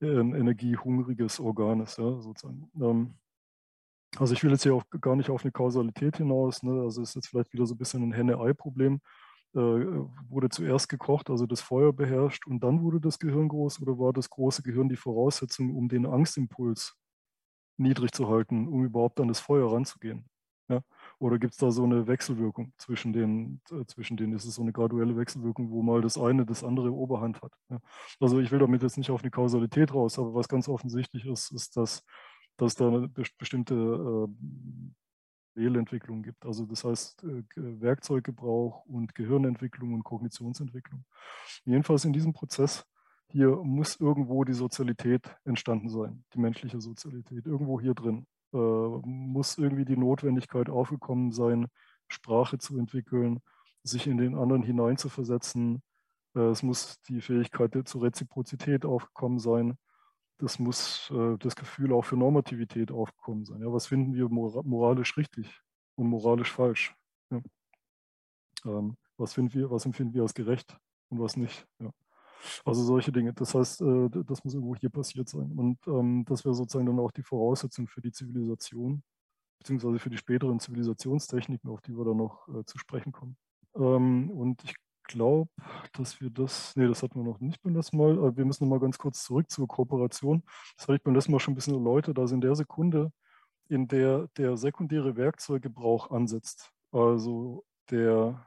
ein 0.00 0.34
energiehungriges 0.34 1.40
Organ 1.40 1.80
ist, 1.80 1.98
ja, 1.98 2.20
sozusagen. 2.20 2.70
Ähm, 2.80 3.14
also 4.18 4.34
ich 4.34 4.42
will 4.44 4.50
jetzt 4.50 4.62
hier 4.62 4.74
auch 4.74 4.84
gar 5.00 5.16
nicht 5.16 5.30
auf 5.30 5.42
eine 5.42 5.52
Kausalität 5.52 6.18
hinaus, 6.18 6.62
ne? 6.62 6.82
also 6.82 7.02
ist 7.02 7.14
jetzt 7.14 7.28
vielleicht 7.28 7.52
wieder 7.52 7.66
so 7.66 7.74
ein 7.74 7.78
bisschen 7.78 8.02
ein 8.02 8.12
Henne-Ei-Problem. 8.12 9.00
Äh, 9.54 9.58
wurde 10.28 10.50
zuerst 10.50 10.88
gekocht, 10.88 11.30
also 11.30 11.46
das 11.46 11.62
Feuer 11.62 11.92
beherrscht 11.92 12.46
und 12.46 12.62
dann 12.62 12.82
wurde 12.82 13.00
das 13.00 13.18
Gehirn 13.18 13.48
groß 13.48 13.80
oder 13.80 13.98
war 13.98 14.12
das 14.12 14.28
große 14.28 14.62
Gehirn 14.62 14.88
die 14.88 14.96
Voraussetzung, 14.96 15.74
um 15.74 15.88
den 15.88 16.04
Angstimpuls 16.04 16.94
niedrig 17.78 18.12
zu 18.12 18.28
halten, 18.28 18.68
um 18.68 18.84
überhaupt 18.84 19.18
an 19.18 19.28
das 19.28 19.40
Feuer 19.40 19.72
ranzugehen? 19.72 20.28
Ja? 20.68 20.82
Oder 21.18 21.38
gibt 21.38 21.54
es 21.54 21.58
da 21.58 21.70
so 21.70 21.84
eine 21.84 22.06
Wechselwirkung 22.06 22.72
zwischen 22.76 23.12
den, 23.12 23.60
äh, 23.70 23.84
zwischen 23.86 24.16
denen? 24.16 24.34
Ist 24.34 24.44
es 24.44 24.56
so 24.56 24.62
eine 24.62 24.72
graduelle 24.72 25.16
Wechselwirkung, 25.16 25.70
wo 25.70 25.82
mal 25.82 26.02
das 26.02 26.18
eine 26.18 26.44
das 26.44 26.62
andere 26.62 26.92
Oberhand 26.92 27.40
hat? 27.40 27.52
Ja? 27.70 27.80
Also 28.20 28.38
ich 28.40 28.50
will 28.50 28.58
damit 28.58 28.82
jetzt 28.82 28.98
nicht 28.98 29.10
auf 29.10 29.22
eine 29.22 29.30
Kausalität 29.30 29.94
raus, 29.94 30.18
aber 30.18 30.34
was 30.34 30.48
ganz 30.48 30.68
offensichtlich 30.68 31.24
ist, 31.24 31.52
ist, 31.52 31.76
dass, 31.76 32.04
dass 32.58 32.74
da 32.74 32.88
eine 32.88 33.08
bestimmte 33.08 34.28
äh, 35.54 36.22
gibt. 36.22 36.44
Also 36.44 36.66
das 36.66 36.84
heißt 36.84 37.24
äh, 37.24 37.44
Werkzeuggebrauch 37.56 38.84
und 38.84 39.14
Gehirnentwicklung 39.14 39.94
und 39.94 40.04
Kognitionsentwicklung. 40.04 41.06
Jedenfalls 41.64 42.04
in 42.04 42.12
diesem 42.12 42.34
Prozess 42.34 42.84
hier 43.28 43.56
muss 43.56 43.98
irgendwo 43.98 44.44
die 44.44 44.52
Sozialität 44.52 45.34
entstanden 45.44 45.88
sein, 45.88 46.24
die 46.34 46.38
menschliche 46.38 46.80
Sozialität. 46.80 47.46
Irgendwo 47.46 47.80
hier 47.80 47.94
drin 47.94 48.26
muss 48.56 49.58
irgendwie 49.58 49.84
die 49.84 49.96
Notwendigkeit 49.96 50.68
aufgekommen 50.68 51.32
sein, 51.32 51.68
Sprache 52.08 52.58
zu 52.58 52.78
entwickeln, 52.78 53.40
sich 53.82 54.06
in 54.06 54.18
den 54.18 54.36
anderen 54.36 54.62
hineinzuversetzen. 54.62 55.82
Äh, 56.34 56.50
es 56.50 56.62
muss 56.62 57.00
die 57.02 57.20
Fähigkeit 57.20 57.76
zur 57.86 58.02
Reziprozität 58.02 58.84
aufgekommen 58.84 59.38
sein. 59.38 59.78
Das 60.38 60.58
muss 60.58 61.10
äh, 61.10 61.36
das 61.38 61.56
Gefühl 61.56 61.92
auch 61.92 62.04
für 62.04 62.16
Normativität 62.16 62.90
aufgekommen 62.92 63.44
sein. 63.44 63.60
Ja, 63.62 63.72
was 63.72 63.86
finden 63.86 64.14
wir 64.14 64.28
moralisch 64.28 65.16
richtig 65.16 65.60
und 65.96 66.08
moralisch 66.08 66.52
falsch? 66.52 66.94
Ja. 67.30 67.40
Ähm, 68.64 68.96
was, 69.16 69.34
finden 69.34 69.54
wir, 69.54 69.70
was 69.70 69.86
empfinden 69.86 70.14
wir 70.14 70.22
als 70.22 70.34
gerecht 70.34 70.78
und 71.08 71.20
was 71.20 71.36
nicht? 71.36 71.66
Ja. 71.80 71.90
Also 72.64 72.82
solche 72.82 73.12
Dinge. 73.12 73.32
Das 73.32 73.54
heißt, 73.54 73.82
äh, 73.82 74.08
das 74.10 74.44
muss 74.44 74.54
irgendwo 74.54 74.74
hier 74.76 74.90
passiert 74.90 75.28
sein. 75.28 75.52
Und 75.52 75.78
ähm, 75.86 76.24
das 76.26 76.44
wäre 76.44 76.54
sozusagen 76.54 76.86
dann 76.86 76.98
auch 76.98 77.12
die 77.12 77.22
Voraussetzung 77.22 77.88
für 77.88 78.00
die 78.00 78.12
Zivilisation, 78.12 79.02
beziehungsweise 79.58 79.98
für 79.98 80.10
die 80.10 80.18
späteren 80.18 80.60
Zivilisationstechniken, 80.60 81.70
auf 81.70 81.80
die 81.80 81.96
wir 81.96 82.04
dann 82.04 82.18
noch 82.18 82.48
äh, 82.48 82.64
zu 82.64 82.78
sprechen 82.78 83.12
kommen. 83.12 83.36
Ähm, 83.74 84.30
und 84.30 84.62
ich 84.64 84.74
glaube, 85.04 85.50
dass 85.92 86.20
wir 86.20 86.30
das, 86.30 86.74
nee, 86.76 86.86
das 86.86 87.02
hatten 87.02 87.18
wir 87.20 87.24
noch 87.24 87.40
nicht 87.40 87.62
beim 87.62 87.74
letzten 87.74 87.96
Mal. 87.96 88.36
Wir 88.36 88.44
müssen 88.44 88.64
noch 88.64 88.70
mal 88.70 88.80
ganz 88.80 88.98
kurz 88.98 89.24
zurück 89.24 89.50
zur 89.50 89.68
Kooperation. 89.68 90.42
Das 90.76 90.88
habe 90.88 90.96
ich 90.96 91.02
beim 91.02 91.14
letzten 91.14 91.32
Mal 91.32 91.40
schon 91.40 91.52
ein 91.52 91.56
bisschen 91.56 91.74
erläutert. 91.74 92.18
Also 92.18 92.34
in 92.34 92.40
der 92.40 92.54
Sekunde, 92.54 93.12
in 93.68 93.88
der 93.88 94.28
der 94.36 94.56
sekundäre 94.56 95.16
Werkzeuggebrauch 95.16 96.10
ansetzt, 96.10 96.72
also 96.92 97.64
der 97.90 98.46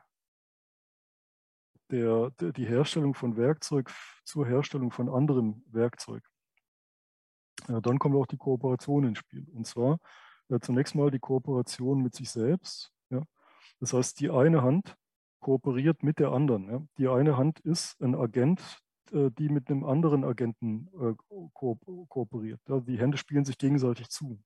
der, 1.91 2.31
der, 2.39 2.51
die 2.51 2.65
Herstellung 2.65 3.13
von 3.13 3.37
Werkzeug 3.37 3.91
zur 4.23 4.45
Herstellung 4.45 4.91
von 4.91 5.09
anderem 5.09 5.63
Werkzeug. 5.67 6.23
Ja, 7.67 7.81
dann 7.81 7.99
kommt 7.99 8.15
auch 8.15 8.25
die 8.25 8.37
Kooperation 8.37 9.03
ins 9.05 9.19
Spiel. 9.19 9.47
Und 9.53 9.65
zwar 9.67 9.99
ja, 10.49 10.59
zunächst 10.59 10.95
mal 10.95 11.11
die 11.11 11.19
Kooperation 11.19 12.01
mit 12.01 12.15
sich 12.15 12.29
selbst. 12.29 12.91
Ja. 13.09 13.23
Das 13.79 13.93
heißt, 13.93 14.19
die 14.19 14.29
eine 14.29 14.61
Hand 14.61 14.95
kooperiert 15.39 16.03
mit 16.03 16.19
der 16.19 16.31
anderen. 16.31 16.89
Die 16.97 17.07
eine 17.07 17.37
Hand 17.37 17.59
ist 17.61 18.01
ein 18.01 18.15
Agent, 18.15 18.79
äh, 19.11 19.29
die 19.37 19.49
mit 19.49 19.69
einem 19.69 19.85
anderen 19.85 20.23
Agenten 20.23 20.89
äh, 20.99 21.13
ko 21.53 21.79
kooperiert. 22.07 22.59
Die 22.67 22.99
Hände 22.99 23.17
spielen 23.17 23.45
sich 23.45 23.57
gegenseitig 23.57 24.09
zu. 24.09 24.39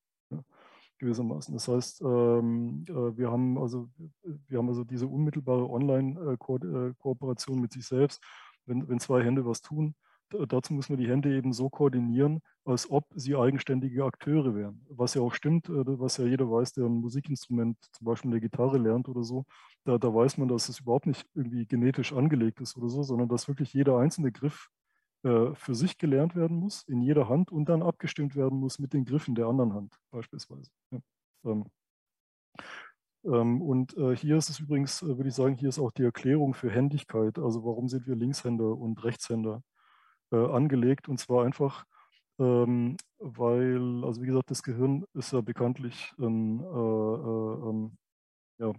Gewissermaßen. 1.04 1.54
Das 1.54 1.68
heißt, 1.68 2.02
ähm, 2.02 2.86
äh, 2.88 3.18
wir, 3.18 3.32
haben 3.32 3.58
also, 3.58 3.90
wir 4.24 4.58
haben 4.58 4.70
also 4.70 4.84
diese 4.84 5.08
unmittelbare 5.08 5.70
Online-Kooperation 5.70 7.60
mit 7.60 7.72
sich 7.74 7.86
selbst. 7.86 8.22
Wenn, 8.66 8.88
wenn 8.88 9.00
zwei 9.00 9.24
Hände 9.24 9.46
was 9.46 9.62
tun, 9.62 9.96
dazu 10.48 10.74
muss 10.74 10.90
man 10.90 10.98
die 10.98 11.08
Hände 11.08 11.36
eben 11.36 11.54
so 11.54 11.70
koordinieren, 11.70 12.42
als 12.66 12.90
ob 12.90 13.06
sie 13.16 13.36
eigenständige 13.36 14.06
Akteure 14.06 14.56
wären. 14.56 14.86
Was 14.90 15.14
ja 15.14 15.22
auch 15.22 15.34
stimmt, 15.34 15.70
äh, 15.70 16.00
was 16.00 16.18
ja 16.18 16.26
jeder 16.26 16.50
weiß, 16.50 16.74
der 16.74 16.86
ein 16.86 17.02
Musikinstrument, 17.02 17.78
zum 17.92 18.06
Beispiel 18.06 18.32
eine 18.32 18.42
Gitarre 18.42 18.78
lernt 18.78 19.10
oder 19.10 19.24
so, 19.24 19.46
da, 19.86 19.98
da 19.98 20.14
weiß 20.14 20.38
man, 20.38 20.48
dass 20.48 20.70
es 20.70 20.80
überhaupt 20.80 21.08
nicht 21.08 21.26
irgendwie 21.34 21.66
genetisch 21.66 22.14
angelegt 22.14 22.62
ist 22.62 22.78
oder 22.78 22.90
so, 22.90 23.04
sondern 23.04 23.28
dass 23.28 23.48
wirklich 23.48 23.74
jeder 23.74 23.98
einzelne 23.98 24.32
Griff 24.32 24.70
äh, 25.24 25.56
für 25.56 25.74
sich 25.74 25.98
gelernt 25.98 26.36
werden 26.36 26.58
muss, 26.58 26.84
in 26.84 27.02
jeder 27.02 27.30
Hand 27.30 27.52
und 27.52 27.70
dann 27.70 27.82
abgestimmt 27.82 28.36
werden 28.36 28.60
muss 28.60 28.80
mit 28.80 28.94
den 28.94 29.06
Griffen 29.06 29.36
der 29.36 29.48
anderen 29.48 29.74
Hand 29.74 29.98
beispielsweise. 30.12 30.70
Ja. 30.92 31.00
Ähm, 31.46 31.66
ähm, 33.26 33.62
und 33.62 33.96
äh, 33.98 34.16
hier 34.16 34.36
ist 34.38 34.50
es 34.50 34.60
übrigens, 34.60 35.02
äh, 35.02 35.18
würde 35.18 35.30
ich 35.30 35.36
sagen, 35.36 35.56
hier 35.56 35.70
ist 35.70 35.80
auch 35.80 35.92
die 35.92 36.04
Erklärung 36.04 36.54
für 36.54 36.70
Händigkeit, 36.70 37.40
also 37.40 37.64
warum 37.64 37.88
sind 37.88 38.06
wir 38.06 38.16
Linkshänder 38.16 38.78
und 38.78 39.02
Rechtshänder 39.04 39.64
äh, 40.32 40.36
angelegt 40.36 41.08
und 41.08 41.20
zwar 41.20 41.46
einfach, 41.46 41.86
ähm, 42.40 42.98
weil, 43.20 44.04
also 44.04 44.22
wie 44.22 44.28
gesagt, 44.28 44.52
das 44.52 44.64
Gehirn 44.64 45.06
ist 45.14 45.32
ja 45.32 45.42
bekanntlich 45.42 46.14
äh, 46.20 46.26
ähm, 46.26 47.98
ja, 48.60 48.74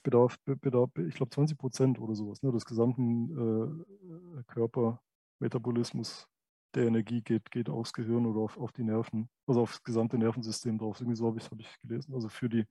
bedarf, 0.00 0.36
bedarf 0.44 0.90
ich 0.96 1.14
glaube, 1.14 1.30
20 1.30 1.58
Prozent 1.58 2.00
oder 2.00 2.14
sowas, 2.14 2.42
ne, 2.42 2.52
des 2.52 2.64
gesamten 2.64 3.84
äh, 4.38 4.42
Körpermetabolismus 4.46 6.28
der 6.76 6.86
Energie 6.86 7.22
geht, 7.22 7.50
geht 7.50 7.68
aufs 7.68 7.92
Gehirn 7.92 8.26
oder 8.26 8.40
auf, 8.40 8.58
auf 8.58 8.70
die 8.72 8.84
Nerven, 8.84 9.28
also 9.46 9.62
aufs 9.62 9.82
gesamte 9.82 10.18
Nervensystem 10.18 10.78
drauf. 10.78 11.00
Irgendwie 11.00 11.16
so 11.16 11.26
habe 11.26 11.38
ich, 11.38 11.50
hab 11.50 11.58
ich 11.58 11.80
gelesen. 11.80 12.14
Also 12.14 12.28
für 12.28 12.48
die, 12.48 12.64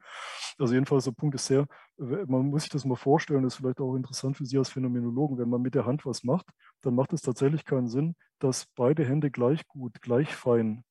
also 0.57 0.73
jedenfalls 0.73 1.05
der 1.05 1.11
Punkt 1.11 1.35
ist 1.35 1.47
sehr, 1.47 1.65
man 1.97 2.47
muss 2.47 2.63
sich 2.63 2.71
das 2.71 2.85
mal 2.85 2.95
vorstellen, 2.95 3.43
das 3.43 3.53
ist 3.53 3.57
vielleicht 3.57 3.81
auch 3.81 3.95
interessant 3.95 4.37
für 4.37 4.45
Sie 4.45 4.57
als 4.57 4.69
Phänomenologen, 4.69 5.37
wenn 5.37 5.49
man 5.49 5.61
mit 5.61 5.75
der 5.75 5.85
Hand 5.85 6.05
was 6.05 6.23
macht, 6.23 6.45
dann 6.81 6.95
macht 6.95 7.13
es 7.13 7.21
tatsächlich 7.21 7.65
keinen 7.65 7.87
Sinn, 7.87 8.15
dass 8.39 8.67
beide 8.75 9.03
Hände 9.03 9.31
gleich 9.31 9.67
gut, 9.67 10.01
gleich 10.01 10.33
fein 10.35 10.83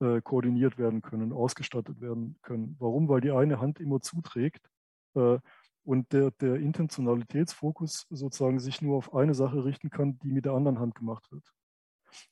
äh, 0.00 0.20
koordiniert 0.20 0.78
werden 0.78 1.00
können, 1.00 1.32
ausgestattet 1.32 2.00
werden 2.00 2.36
können. 2.42 2.76
Warum? 2.78 3.08
Weil 3.08 3.20
die 3.20 3.30
eine 3.30 3.60
Hand 3.60 3.78
immer 3.78 4.00
zuträgt 4.00 4.66
äh, 4.66 4.71
und 5.14 6.12
der, 6.12 6.30
der 6.32 6.56
Intentionalitätsfokus 6.56 8.06
sozusagen 8.10 8.60
sich 8.60 8.82
nur 8.82 8.96
auf 8.96 9.14
eine 9.14 9.34
Sache 9.34 9.64
richten 9.64 9.90
kann, 9.90 10.18
die 10.20 10.30
mit 10.30 10.44
der 10.44 10.52
anderen 10.52 10.78
Hand 10.78 10.94
gemacht 10.94 11.30
wird. 11.32 11.44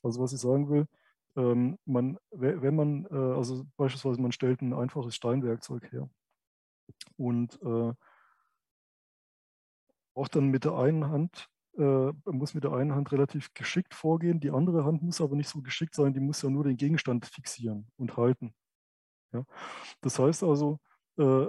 Also 0.03 0.21
was 0.21 0.33
ich 0.33 0.41
sagen 0.41 0.69
will, 0.69 0.87
ähm, 1.37 1.79
man, 1.85 2.19
wenn 2.31 2.77
man, 2.77 3.07
äh, 3.07 3.15
also 3.37 3.65
beispielsweise 3.77 4.21
man 4.21 4.33
stellt 4.33 4.63
ein 4.63 4.73
einfaches 4.73 5.15
Steinwerkzeug 5.15 5.91
her 5.93 6.09
und 7.17 7.61
äh, 7.63 7.93
auch 10.15 10.29
dann 10.29 10.49
mit 10.49 10.65
der 10.65 10.75
einen 10.75 11.09
Hand, 11.09 11.49
äh, 11.79 12.13
muss 12.27 12.55
mit 12.55 12.65
der 12.65 12.73
einen 12.73 12.95
Hand 12.95 13.13
relativ 13.13 13.55
geschickt 13.55 13.95
vorgehen, 13.95 14.41
die 14.41 14.51
andere 14.51 14.85
Hand 14.85 15.03
muss 15.03 15.21
aber 15.21 15.37
nicht 15.37 15.49
so 15.49 15.63
geschickt 15.63 15.95
sein, 15.95 16.13
die 16.13 16.21
muss 16.21 16.43
ja 16.43 16.51
nur 16.51 16.65
den 16.65 16.77
Gegenstand 16.77 17.27
fixieren 17.27 17.87
und 17.97 18.17
halten. 18.17 18.55
Das 20.01 20.19
heißt 20.19 20.43
also, 20.43 20.81
äh, 21.17 21.47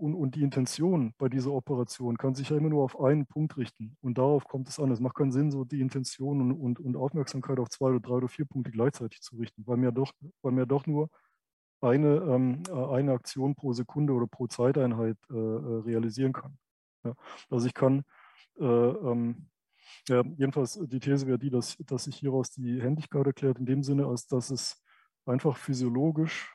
und, 0.00 0.14
und, 0.14 0.34
die 0.34 0.42
Intention 0.42 1.14
bei 1.18 1.28
dieser 1.28 1.52
Operation 1.52 2.16
kann 2.16 2.34
sich 2.34 2.50
ja 2.50 2.56
immer 2.56 2.70
nur 2.70 2.84
auf 2.84 3.00
einen 3.00 3.26
Punkt 3.26 3.56
richten. 3.56 3.96
Und 4.00 4.18
darauf 4.18 4.44
kommt 4.44 4.68
es 4.68 4.80
an. 4.80 4.90
Es 4.90 5.00
macht 5.00 5.16
keinen 5.16 5.32
Sinn, 5.32 5.50
so 5.50 5.64
die 5.64 5.80
Intention 5.80 6.40
und, 6.40 6.52
und, 6.52 6.80
und 6.80 6.96
Aufmerksamkeit 6.96 7.58
auf 7.58 7.68
zwei 7.68 7.86
oder 7.90 8.00
drei 8.00 8.14
oder 8.14 8.28
vier 8.28 8.46
Punkte 8.46 8.70
gleichzeitig 8.70 9.20
zu 9.20 9.36
richten, 9.36 9.66
weil 9.66 9.76
mir 9.76 9.92
doch, 9.92 10.12
weil 10.42 10.52
mir 10.52 10.66
doch 10.66 10.86
nur 10.86 11.10
eine, 11.80 12.16
ähm, 12.16 12.62
äh, 12.68 12.94
eine 12.94 13.12
Aktion 13.12 13.54
pro 13.54 13.72
Sekunde 13.72 14.12
oder 14.12 14.26
pro 14.26 14.46
Zeiteinheit 14.46 15.16
äh, 15.30 15.34
äh, 15.34 15.80
realisieren 15.82 16.32
kann. 16.32 16.58
Ja. 17.04 17.14
Also 17.48 17.66
ich 17.66 17.74
kann, 17.74 18.04
äh, 18.58 18.64
ähm, 18.64 19.48
ja, 20.08 20.22
jedenfalls 20.36 20.78
die 20.82 21.00
These 21.00 21.26
wäre 21.26 21.38
die, 21.38 21.50
dass, 21.50 21.76
dass 21.78 22.04
sich 22.04 22.16
hieraus 22.16 22.50
die 22.50 22.80
Händigkeit 22.82 23.26
erklärt, 23.26 23.58
in 23.58 23.66
dem 23.66 23.82
Sinne, 23.82 24.06
als 24.06 24.26
dass 24.26 24.50
es 24.50 24.82
einfach 25.26 25.56
physiologisch 25.56 26.54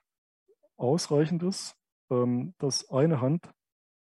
ausreichend 0.78 1.44
ist, 1.44 1.76
dass 2.10 2.90
eine 2.90 3.20
Hand 3.20 3.50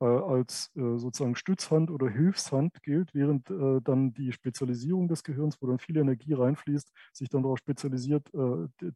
äh, 0.00 0.04
als 0.04 0.71
äh, 0.76 0.97
sozusagen 0.97 1.35
Stützhand 1.35 1.90
oder 1.90 2.09
Hilfshand 2.09 2.83
gilt, 2.85 3.14
während 3.14 3.50
äh, 3.50 3.80
dann 3.83 4.12
die 4.12 4.30
Spezialisierung 4.30 5.09
des 5.09 5.25
Gehirns, 5.25 5.61
wo 5.61 5.66
dann 5.66 5.80
viel 5.80 5.97
Energie 5.97 6.35
reinfließt, 6.35 6.92
sich 7.12 7.28
dann 7.28 7.42
darauf 7.42 7.59
spezialisiert, 7.59 8.30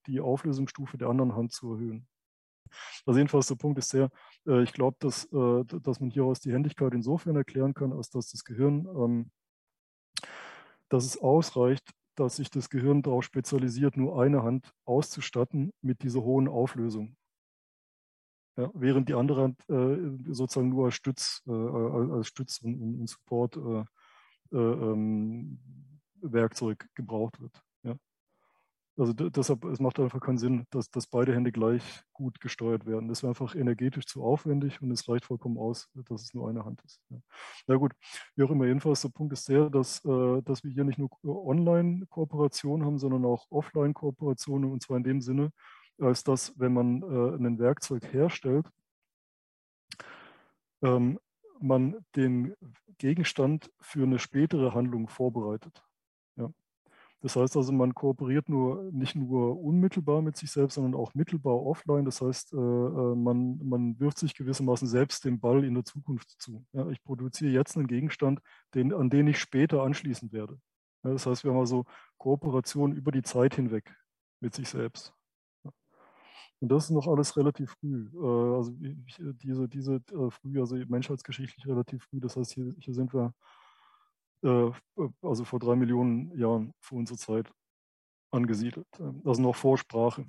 die 0.06 0.20
Auflösungsstufe 0.20 0.98
der 0.98 1.08
anderen 1.08 1.34
Hand 1.34 1.52
zu 1.52 1.72
erhöhen. 1.72 2.06
Also 3.04 3.18
jedenfalls 3.18 3.48
der 3.48 3.56
Punkt 3.56 3.78
ist 3.78 3.90
sehr, 3.90 4.10
ich 4.44 4.72
glaube, 4.72 4.96
dass, 5.00 5.28
dass 5.28 6.00
man 6.00 6.10
hieraus 6.10 6.40
die 6.40 6.52
Händigkeit 6.52 6.94
insofern 6.94 7.36
erklären 7.36 7.74
kann, 7.74 7.92
als 7.92 8.08
dass 8.10 8.30
das 8.30 8.44
Gehirn, 8.44 8.86
ähm, 8.86 9.30
dass 10.88 11.04
es 11.04 11.20
ausreicht, 11.20 11.90
dass 12.14 12.36
sich 12.36 12.50
das 12.50 12.70
Gehirn 12.70 13.02
darauf 13.02 13.24
spezialisiert, 13.24 13.96
nur 13.96 14.20
eine 14.22 14.42
Hand 14.42 14.72
auszustatten 14.84 15.72
mit 15.82 16.02
dieser 16.02 16.22
hohen 16.22 16.48
Auflösung. 16.48 17.16
Ja, 18.56 18.70
während 18.74 19.08
die 19.08 19.14
andere 19.14 19.42
Hand 19.42 19.68
äh, 19.70 20.32
sozusagen 20.32 20.68
nur 20.68 20.86
als 20.86 20.94
Stütz, 20.94 21.42
äh, 21.46 21.52
als 21.52 22.28
Stütz 22.28 22.58
und, 22.58 23.00
und 23.00 23.08
Support 23.08 23.56
äh, 23.56 23.84
äh, 24.52 24.56
ähm, 24.56 25.58
Werkzeug 26.20 26.86
gebraucht 26.94 27.40
wird. 27.40 27.62
Ja. 27.82 27.96
Also 28.98 29.14
deshalb, 29.14 29.64
es 29.64 29.80
macht 29.80 29.98
einfach 29.98 30.20
keinen 30.20 30.36
Sinn, 30.36 30.66
dass, 30.70 30.90
dass 30.90 31.06
beide 31.06 31.34
Hände 31.34 31.50
gleich 31.50 31.82
gut 32.12 32.40
gesteuert 32.40 32.84
werden. 32.84 33.08
Das 33.08 33.22
wäre 33.22 33.30
einfach 33.30 33.54
energetisch 33.54 34.04
zu 34.04 34.22
aufwendig 34.22 34.82
und 34.82 34.90
es 34.90 35.08
reicht 35.08 35.24
vollkommen 35.24 35.56
aus, 35.56 35.88
dass 35.94 36.22
es 36.22 36.34
nur 36.34 36.50
eine 36.50 36.66
Hand 36.66 36.82
ist. 36.84 37.00
Ja. 37.08 37.16
Na 37.66 37.76
gut, 37.76 37.92
wie 38.36 38.42
auch 38.42 38.50
immer, 38.50 38.66
jedenfalls 38.66 39.00
der 39.00 39.08
Punkt 39.08 39.32
ist 39.32 39.48
der, 39.48 39.70
dass, 39.70 40.04
äh, 40.04 40.42
dass 40.42 40.62
wir 40.62 40.70
hier 40.70 40.84
nicht 40.84 40.98
nur 40.98 41.08
Online-Kooperation 41.24 42.84
haben, 42.84 42.98
sondern 42.98 43.24
auch 43.24 43.46
Offline-Kooperationen 43.50 44.70
und 44.70 44.82
zwar 44.82 44.98
in 44.98 45.04
dem 45.04 45.22
Sinne, 45.22 45.52
als 46.02 46.24
dass, 46.24 46.58
wenn 46.58 46.72
man 46.72 47.02
äh, 47.02 47.36
ein 47.36 47.58
Werkzeug 47.58 48.12
herstellt, 48.12 48.66
ähm, 50.82 51.18
man 51.60 52.04
den 52.16 52.54
Gegenstand 52.98 53.70
für 53.80 54.02
eine 54.02 54.18
spätere 54.18 54.74
Handlung 54.74 55.08
vorbereitet. 55.08 55.84
Ja. 56.36 56.52
Das 57.20 57.36
heißt 57.36 57.56
also, 57.56 57.72
man 57.72 57.94
kooperiert 57.94 58.48
nur 58.48 58.90
nicht 58.92 59.14
nur 59.14 59.58
unmittelbar 59.60 60.22
mit 60.22 60.36
sich 60.36 60.50
selbst, 60.50 60.74
sondern 60.74 60.94
auch 60.94 61.14
mittelbar 61.14 61.54
offline. 61.54 62.04
Das 62.04 62.20
heißt, 62.20 62.52
äh, 62.52 62.56
äh, 62.56 63.14
man, 63.14 63.58
man 63.62 63.98
wirft 64.00 64.18
sich 64.18 64.34
gewissermaßen 64.34 64.88
selbst 64.88 65.24
den 65.24 65.38
Ball 65.40 65.64
in 65.64 65.74
der 65.74 65.84
Zukunft 65.84 66.30
zu. 66.40 66.64
Ja, 66.72 66.88
ich 66.90 67.02
produziere 67.04 67.52
jetzt 67.52 67.76
einen 67.76 67.86
Gegenstand, 67.86 68.40
den, 68.74 68.92
an 68.92 69.08
den 69.08 69.28
ich 69.28 69.38
später 69.38 69.82
anschließen 69.82 70.32
werde. 70.32 70.58
Ja, 71.04 71.10
das 71.10 71.26
heißt, 71.26 71.44
wir 71.44 71.52
haben 71.52 71.60
also 71.60 71.84
Kooperation 72.18 72.92
über 72.92 73.12
die 73.12 73.22
Zeit 73.22 73.54
hinweg 73.54 73.94
mit 74.40 74.54
sich 74.54 74.68
selbst. 74.68 75.14
Und 76.62 76.68
das 76.68 76.84
ist 76.84 76.90
noch 76.90 77.08
alles 77.08 77.36
relativ 77.36 77.72
früh. 77.72 78.08
Äh, 78.14 78.56
also 78.56 78.72
diese, 78.72 79.68
diese 79.68 80.00
früh, 80.30 80.60
also 80.60 80.76
menschheitsgeschichtlich 80.76 81.66
relativ 81.66 82.04
früh. 82.04 82.20
Das 82.20 82.36
heißt, 82.36 82.52
hier, 82.52 82.72
hier 82.78 82.94
sind 82.94 83.12
wir 83.12 83.34
äh, 84.44 84.70
also 85.22 85.44
vor 85.44 85.58
drei 85.58 85.74
Millionen 85.74 86.38
Jahren 86.38 86.72
vor 86.78 86.98
unserer 86.98 87.18
Zeit 87.18 87.52
angesiedelt. 88.30 88.86
Also 89.24 89.42
noch 89.42 89.56
vor 89.56 89.76
Sprache. 89.76 90.24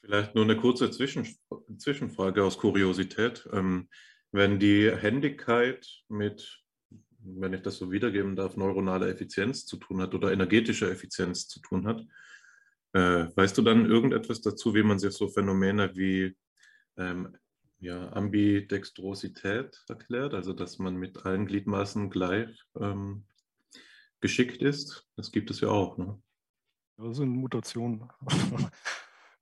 Vielleicht 0.00 0.34
nur 0.34 0.44
eine 0.44 0.56
kurze 0.56 0.90
Zwischen 0.90 1.28
Zwischenfrage 1.76 2.42
aus 2.42 2.56
Kuriosität. 2.56 3.46
Ähm, 3.52 3.90
wenn 4.30 4.58
die 4.58 4.90
Händigkeit 4.90 5.86
mit, 6.08 6.61
wenn 7.24 7.52
ich 7.52 7.62
das 7.62 7.76
so 7.76 7.90
wiedergeben 7.90 8.36
darf, 8.36 8.56
neuronaler 8.56 9.08
Effizienz 9.08 9.66
zu 9.66 9.76
tun 9.76 10.00
hat 10.00 10.14
oder 10.14 10.32
energetischer 10.32 10.90
Effizienz 10.90 11.48
zu 11.48 11.60
tun 11.60 11.86
hat, 11.86 12.04
äh, 12.92 13.28
weißt 13.34 13.56
du 13.56 13.62
dann 13.62 13.86
irgendetwas 13.86 14.40
dazu, 14.40 14.74
wie 14.74 14.82
man 14.82 14.98
sich 14.98 15.12
so 15.12 15.28
Phänomene 15.28 15.94
wie 15.94 16.36
ähm, 16.96 17.36
ja, 17.80 18.12
Ambidextrosität 18.12 19.82
erklärt, 19.88 20.34
also 20.34 20.52
dass 20.52 20.78
man 20.78 20.96
mit 20.96 21.24
allen 21.24 21.46
Gliedmaßen 21.46 22.10
gleich 22.10 22.64
ähm, 22.78 23.24
geschickt 24.20 24.62
ist. 24.62 25.06
Das 25.16 25.32
gibt 25.32 25.50
es 25.50 25.60
ja 25.60 25.68
auch. 25.68 25.98
Ne? 25.98 26.20
Das 26.96 27.16
sind 27.16 27.30
Mutationen. 27.30 28.08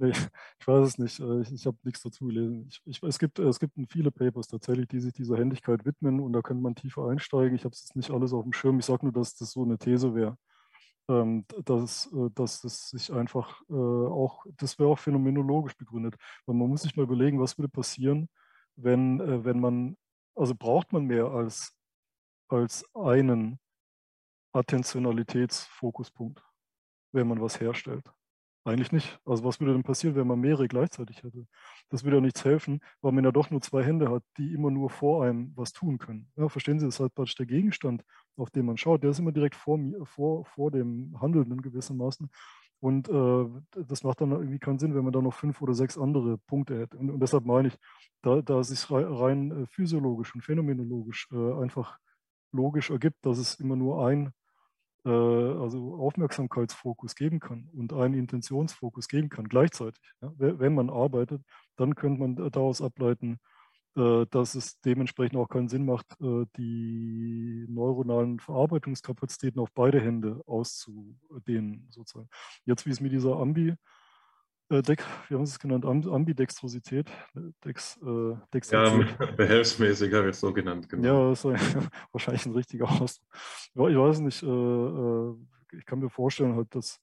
nee, 0.01 0.13
ich 0.61 0.67
weiß 0.67 0.87
es 0.87 0.99
nicht. 0.99 1.21
Äh, 1.21 1.43
ich, 1.43 1.53
ich 1.53 1.67
habe 1.67 1.79
nichts 1.85 2.03
dazu 2.03 2.27
gelesen. 2.27 2.67
Ich, 2.69 2.81
ich, 2.87 3.03
es, 3.03 3.19
gibt, 3.19 3.39
es 3.39 3.61
gibt 3.61 3.75
viele 3.91 4.11
Papers 4.11 4.49
tatsächlich, 4.49 4.89
die 4.89 5.01
sich 5.01 5.13
dieser 5.13 5.37
Händigkeit 5.37 5.85
widmen 5.85 6.21
und 6.21 6.33
da 6.33 6.43
könnte 6.43 6.63
man 6.63 6.75
tiefer 6.75 7.09
einsteigen. 7.09 7.55
Ich 7.55 7.65
habe 7.65 7.75
es 7.75 7.95
nicht 7.95 8.11
alles 8.11 8.33
auf 8.33 8.45
dem 8.45 8.53
Schirm. 8.53 8.79
Ich 8.79 8.87
sage 8.87 9.07
nur, 9.07 9.13
dass 9.13 9.37
das 9.37 9.53
so 9.53 9.63
eine 9.63 9.79
These 9.79 10.15
wäre. 10.15 10.37
Ähm, 11.09 11.45
dass, 11.65 12.07
äh, 12.13 12.31
dass 12.35 12.65
es 12.65 12.91
sich 12.91 13.13
einfach 13.13 13.61
äh, 13.69 13.75
auch, 13.75 14.45
das 14.57 14.79
wäre 14.79 14.91
auch 14.91 14.99
phänomenologisch 14.99 15.77
begründet. 15.77 16.17
Weil 16.47 16.57
man 16.57 16.69
muss 16.69 16.83
sich 16.83 16.97
mal 16.97 17.03
überlegen, 17.05 17.41
was 17.41 17.59
würde 17.59 17.69
passieren, 17.69 18.29
wenn, 18.77 19.21
äh, 19.21 19.45
wenn 19.45 19.61
man, 19.61 19.97
also 20.35 20.55
braucht 20.55 20.93
man 20.93 21.07
mehr 21.07 21.27
als, 21.27 21.77
als 22.49 22.85
einen 22.95 23.59
Attentionalitätsfokuspunkt, 24.53 26.43
wenn 27.13 27.29
man 27.29 27.41
was 27.41 27.61
herstellt. 27.61 28.05
Eigentlich 28.65 28.93
nicht. 28.93 29.19
Also 29.25 29.43
was 29.45 29.59
würde 29.59 29.73
denn 29.73 29.83
passieren, 29.83 30.17
wenn 30.17 30.27
man 30.27 30.39
mehrere 30.39 30.69
gleichzeitig 30.69 31.23
hätte? 31.23 31.47
Das 31.89 32.05
würde 32.05 32.19
ja 32.19 32.21
nichts 32.21 32.45
helfen, 32.45 32.81
weil 33.01 33.13
man 33.13 33.25
ja 33.25 33.33
doch 33.33 33.51
nur 33.51 33.63
zwei 33.63 33.83
Hände 33.83 34.11
hat, 34.11 34.23
die 34.37 34.53
immer 34.53 34.71
nur 34.71 34.91
vor 34.91 35.25
einem 35.25 35.53
was 35.57 35.73
tun 35.73 35.99
können. 35.99 36.31
Ja, 36.37 36.49
verstehen 36.49 36.79
Sie, 36.79 36.85
das 36.85 36.97
ist 36.97 37.01
halt 37.01 37.15
praktisch 37.15 37.37
der 37.37 37.47
Gegenstand, 37.47 38.05
auf 38.37 38.51
den 38.51 38.67
man 38.67 38.77
schaut. 38.77 39.03
Der 39.03 39.11
ist 39.11 39.19
immer 39.19 39.33
direkt 39.33 39.57
vor, 39.57 39.79
vor, 40.05 40.45
vor 40.45 40.71
dem 40.71 41.19
Handelnden 41.21 41.63
gewissermaßen. 41.63 42.29
Und 42.81 43.09
äh, 43.09 43.83
das 43.87 44.03
macht 44.05 44.21
dann 44.21 44.33
irgendwie 44.33 44.59
keinen 44.59 44.79
Sinn, 44.79 44.95
wenn 44.95 45.05
man 45.05 45.13
da 45.13 45.23
noch 45.23 45.35
fünf 45.35 45.61
oder 45.63 45.75
sechs 45.75 45.97
andere 45.97 46.37
Punkte 46.39 46.79
hätte. 46.79 46.99
Und, 46.99 47.11
und 47.11 47.21
deshalb 47.21 47.47
meine 47.47 47.69
ich, 47.69 47.79
da, 48.23 48.43
da 48.43 48.61
es 48.61 48.69
sich 48.69 48.91
rein 48.91 49.51
äh, 49.51 49.67
physiologisch 49.67 50.35
und 50.35 50.43
phänomenologisch 50.43 51.29
äh, 51.33 51.63
einfach 51.63 51.99
logisch 52.53 52.91
ergibt, 52.91 53.25
dass 53.25 53.39
es 53.39 53.55
immer 53.61 53.77
nur 53.77 54.07
ein 54.07 54.33
äh, 55.05 55.11
also 55.11 55.97
Aufmerksamkeitsfokus 55.97 57.15
geben 57.15 57.41
kann 57.41 57.69
und 57.73 57.93
einen 57.93 58.15
Intentionsfokus 58.15 59.09
geben 59.09 59.29
kann 59.29 59.49
gleichzeitig. 59.49 60.03
Ja? 60.21 60.33
Wenn 60.37 60.75
man 60.75 60.91
arbeitet, 60.91 61.43
dann 61.77 61.95
könnte 61.95 62.21
man 62.21 62.37
daraus 62.51 62.83
ableiten, 62.83 63.39
äh, 63.97 64.27
dass 64.31 64.55
es 64.55 64.81
dementsprechend 64.81 65.37
auch 65.39 65.49
keinen 65.49 65.69
Sinn 65.69 65.85
macht, 65.85 66.07
äh, 66.21 66.47
die 66.57 67.67
neuronalen 67.69 68.39
Verarbeitungskapazitäten 68.39 69.61
auf 69.61 69.73
beide 69.75 70.01
Hände 70.01 70.41
auszudehnen, 70.47 71.89
sozusagen. 71.91 72.29
Jetzt, 72.65 72.87
wie 72.87 72.91
es 72.91 73.01
mit 73.01 73.13
dieser 73.13 73.37
Ambi 73.37 73.75
äh, 74.71 74.83
Deck, 74.83 75.05
wie 75.29 75.35
haben 75.35 75.45
Sie 75.45 75.53
es 75.53 75.59
genannt, 75.59 75.85
Ambidextrosität. 75.85 77.11
Dex, 77.65 77.99
äh, 78.03 78.37
Dextrität. 78.55 79.17
ja, 79.19 79.27
behelfsmäßig 79.37 80.15
habe 80.15 80.29
ich 80.29 80.35
es 80.35 80.41
so 80.41 80.53
genannt. 80.53 80.89
Genau. 80.89 81.07
Ja, 81.07 81.31
das 81.31 81.45
ist 81.45 81.45
wahrscheinlich 82.13 82.47
ein 82.47 82.53
richtiger 82.53 82.89
Ausdruck. 82.89 83.27
Ja, 83.75 83.89
ich 83.89 83.97
weiß 83.97 84.21
nicht, 84.21 84.43
äh, 84.43 84.47
äh, 84.47 85.35
ich 85.77 85.85
kann 85.85 85.99
mir 85.99 86.11
vorstellen, 86.11 86.55
halt, 86.55 86.75
dass 86.75 87.01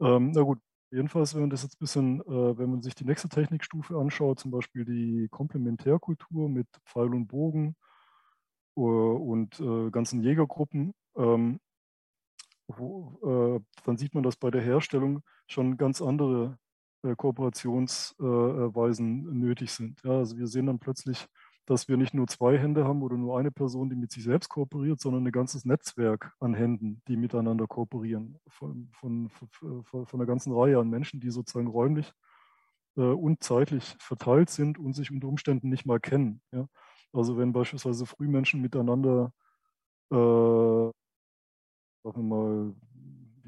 Ähm, 0.00 0.30
na 0.32 0.42
gut, 0.42 0.58
jedenfalls, 0.90 1.34
wenn 1.34 1.42
man 1.42 1.50
das 1.50 1.62
jetzt 1.62 1.74
ein 1.76 1.80
bisschen, 1.80 2.20
äh, 2.22 2.58
wenn 2.58 2.70
man 2.70 2.82
sich 2.82 2.94
die 2.94 3.04
nächste 3.04 3.28
Technikstufe 3.28 3.96
anschaut, 3.98 4.40
zum 4.40 4.50
Beispiel 4.50 4.84
die 4.84 5.28
Komplementärkultur 5.30 6.48
mit 6.48 6.66
Pfeil 6.86 7.14
und 7.14 7.26
Bogen 7.28 7.76
äh, 8.76 8.80
und 8.80 9.58
äh, 9.60 9.90
ganzen 9.90 10.22
Jägergruppen, 10.22 10.92
ähm, 11.16 11.60
wo, 12.68 13.58
äh, 13.58 13.60
dann 13.84 13.96
sieht 13.96 14.14
man, 14.14 14.22
dass 14.22 14.36
bei 14.36 14.50
der 14.50 14.62
Herstellung 14.62 15.22
schon 15.48 15.76
ganz 15.76 16.00
andere 16.02 16.58
äh, 17.02 17.14
Kooperationsweisen 17.16 19.38
nötig 19.38 19.72
sind. 19.72 20.00
Ja, 20.04 20.18
also 20.18 20.36
wir 20.36 20.46
sehen 20.46 20.66
dann 20.66 20.78
plötzlich 20.78 21.26
dass 21.70 21.86
wir 21.88 21.96
nicht 21.96 22.14
nur 22.14 22.26
zwei 22.26 22.58
Hände 22.58 22.84
haben 22.84 23.00
oder 23.00 23.16
nur 23.16 23.38
eine 23.38 23.52
Person, 23.52 23.88
die 23.88 23.94
mit 23.94 24.10
sich 24.10 24.24
selbst 24.24 24.48
kooperiert, 24.48 24.98
sondern 24.98 25.24
ein 25.24 25.30
ganzes 25.30 25.64
Netzwerk 25.64 26.34
an 26.40 26.52
Händen, 26.52 27.00
die 27.06 27.16
miteinander 27.16 27.68
kooperieren. 27.68 28.40
Von, 28.48 28.88
von, 28.90 29.30
von, 29.30 30.06
einer 30.12 30.26
ganzen 30.26 30.52
Reihe 30.52 30.80
an 30.80 30.90
Menschen, 30.90 31.20
die 31.20 31.30
sozusagen 31.30 31.68
räumlich 31.68 32.12
äh, 32.96 33.02
und 33.02 33.44
zeitlich 33.44 33.94
verteilt 34.00 34.50
sind 34.50 34.78
und 34.78 34.94
sich 34.94 35.12
unter 35.12 35.28
Umständen 35.28 35.68
nicht 35.68 35.86
mal 35.86 36.00
kennen. 36.00 36.42
Ja? 36.50 36.66
Also 37.12 37.38
wenn 37.38 37.52
beispielsweise 37.52 38.04
Frühmenschen 38.04 38.60
miteinander 38.60 39.32
äh, 40.10 40.90
sagen 42.02 42.28
wir 42.28 42.36
mal, 42.36 42.74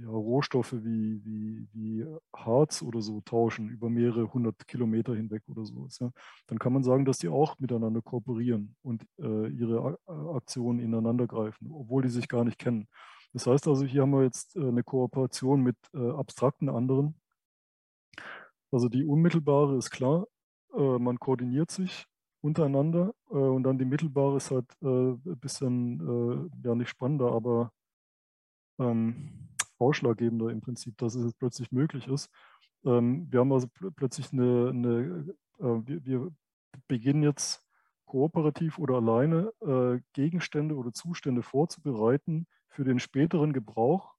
ja, 0.02 0.08
Rohstoffe 0.08 0.72
wie, 0.72 1.24
wie, 1.24 1.68
wie 1.72 2.06
Harz 2.34 2.82
oder 2.82 3.00
so 3.00 3.20
tauschen 3.20 3.68
über 3.68 3.88
mehrere 3.88 4.32
hundert 4.32 4.66
Kilometer 4.66 5.14
hinweg 5.14 5.42
oder 5.48 5.64
so, 5.64 5.86
ja, 6.00 6.10
dann 6.48 6.58
kann 6.58 6.72
man 6.72 6.82
sagen, 6.82 7.04
dass 7.04 7.18
die 7.18 7.28
auch 7.28 7.58
miteinander 7.58 8.02
kooperieren 8.02 8.74
und 8.82 9.04
äh, 9.18 9.48
ihre 9.48 9.98
Aktionen 10.06 10.80
ineinander 10.80 11.26
greifen, 11.26 11.70
obwohl 11.72 12.02
die 12.02 12.08
sich 12.08 12.28
gar 12.28 12.44
nicht 12.44 12.58
kennen. 12.58 12.88
Das 13.32 13.46
heißt 13.46 13.66
also, 13.68 13.84
hier 13.84 14.02
haben 14.02 14.12
wir 14.12 14.24
jetzt 14.24 14.56
äh, 14.56 14.68
eine 14.68 14.82
Kooperation 14.82 15.62
mit 15.62 15.76
äh, 15.94 16.10
abstrakten 16.10 16.68
anderen. 16.68 17.14
Also 18.70 18.88
die 18.88 19.04
unmittelbare 19.04 19.76
ist 19.76 19.90
klar, 19.90 20.26
äh, 20.76 20.98
man 20.98 21.18
koordiniert 21.18 21.70
sich 21.70 22.06
untereinander 22.42 23.14
äh, 23.30 23.34
und 23.34 23.62
dann 23.62 23.78
die 23.78 23.84
mittelbare 23.84 24.36
ist 24.36 24.50
halt 24.50 24.66
äh, 24.82 24.86
ein 24.86 25.38
bisschen, 25.40 26.50
ja 26.64 26.74
nicht 26.74 26.88
spannender, 26.88 27.32
aber 27.32 27.70
ähm, 28.78 29.51
ausschlaggebender 29.82 30.48
im 30.50 30.60
Prinzip, 30.60 30.96
dass 30.98 31.14
es 31.14 31.24
jetzt 31.24 31.38
plötzlich 31.38 31.72
möglich 31.72 32.08
ist. 32.08 32.30
Ähm, 32.84 33.26
wir 33.30 33.40
haben 33.40 33.52
also 33.52 33.68
pl 33.68 33.90
plötzlich 33.92 34.32
eine, 34.32 34.70
eine 34.70 35.34
äh, 35.58 35.86
wir, 35.86 36.04
wir, 36.04 36.30
beginnen 36.88 37.22
jetzt 37.22 37.62
kooperativ 38.06 38.78
oder 38.78 38.94
alleine 38.94 39.52
äh, 39.60 40.00
Gegenstände 40.14 40.74
oder 40.74 40.92
Zustände 40.94 41.42
vorzubereiten 41.42 42.46
für 42.68 42.82
den 42.84 42.98
späteren 42.98 43.52
Gebrauch 43.52 44.14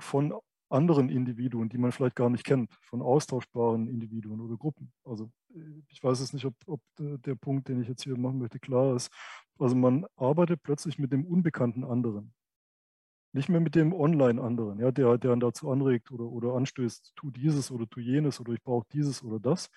von 0.00 0.32
anderen 0.68 1.08
Individuen, 1.08 1.68
die 1.68 1.78
man 1.78 1.90
vielleicht 1.90 2.14
gar 2.14 2.30
nicht 2.30 2.44
kennt, 2.44 2.72
von 2.82 3.02
austauschbaren 3.02 3.88
Individuen 3.88 4.40
oder 4.40 4.56
Gruppen. 4.56 4.92
Also 5.04 5.30
äh, 5.54 5.82
ich 5.88 6.02
weiß 6.02 6.20
jetzt 6.20 6.34
nicht, 6.34 6.44
ob, 6.44 6.54
ob 6.66 6.80
der 6.98 7.34
Punkt, 7.34 7.68
den 7.68 7.82
ich 7.82 7.88
jetzt 7.88 8.04
hier 8.04 8.16
machen 8.16 8.38
möchte, 8.38 8.60
klar 8.60 8.94
ist. 8.94 9.10
Also 9.58 9.74
man 9.74 10.06
arbeitet 10.16 10.62
plötzlich 10.62 10.98
mit 10.98 11.12
dem 11.12 11.24
unbekannten 11.24 11.84
anderen. 11.84 12.32
Nicht 13.32 13.48
mehr 13.48 13.60
mit 13.60 13.74
dem 13.74 13.92
Online-anderen, 13.92 14.78
ja, 14.78 14.90
der, 14.90 15.18
der 15.18 15.36
dazu 15.36 15.70
anregt 15.70 16.10
oder, 16.10 16.24
oder 16.24 16.54
anstößt, 16.54 17.12
tu 17.16 17.30
dieses 17.30 17.70
oder 17.70 17.86
tu 17.88 18.00
jenes 18.00 18.40
oder 18.40 18.52
ich 18.52 18.62
brauche 18.62 18.86
dieses 18.92 19.22
oder 19.22 19.38
das, 19.38 19.70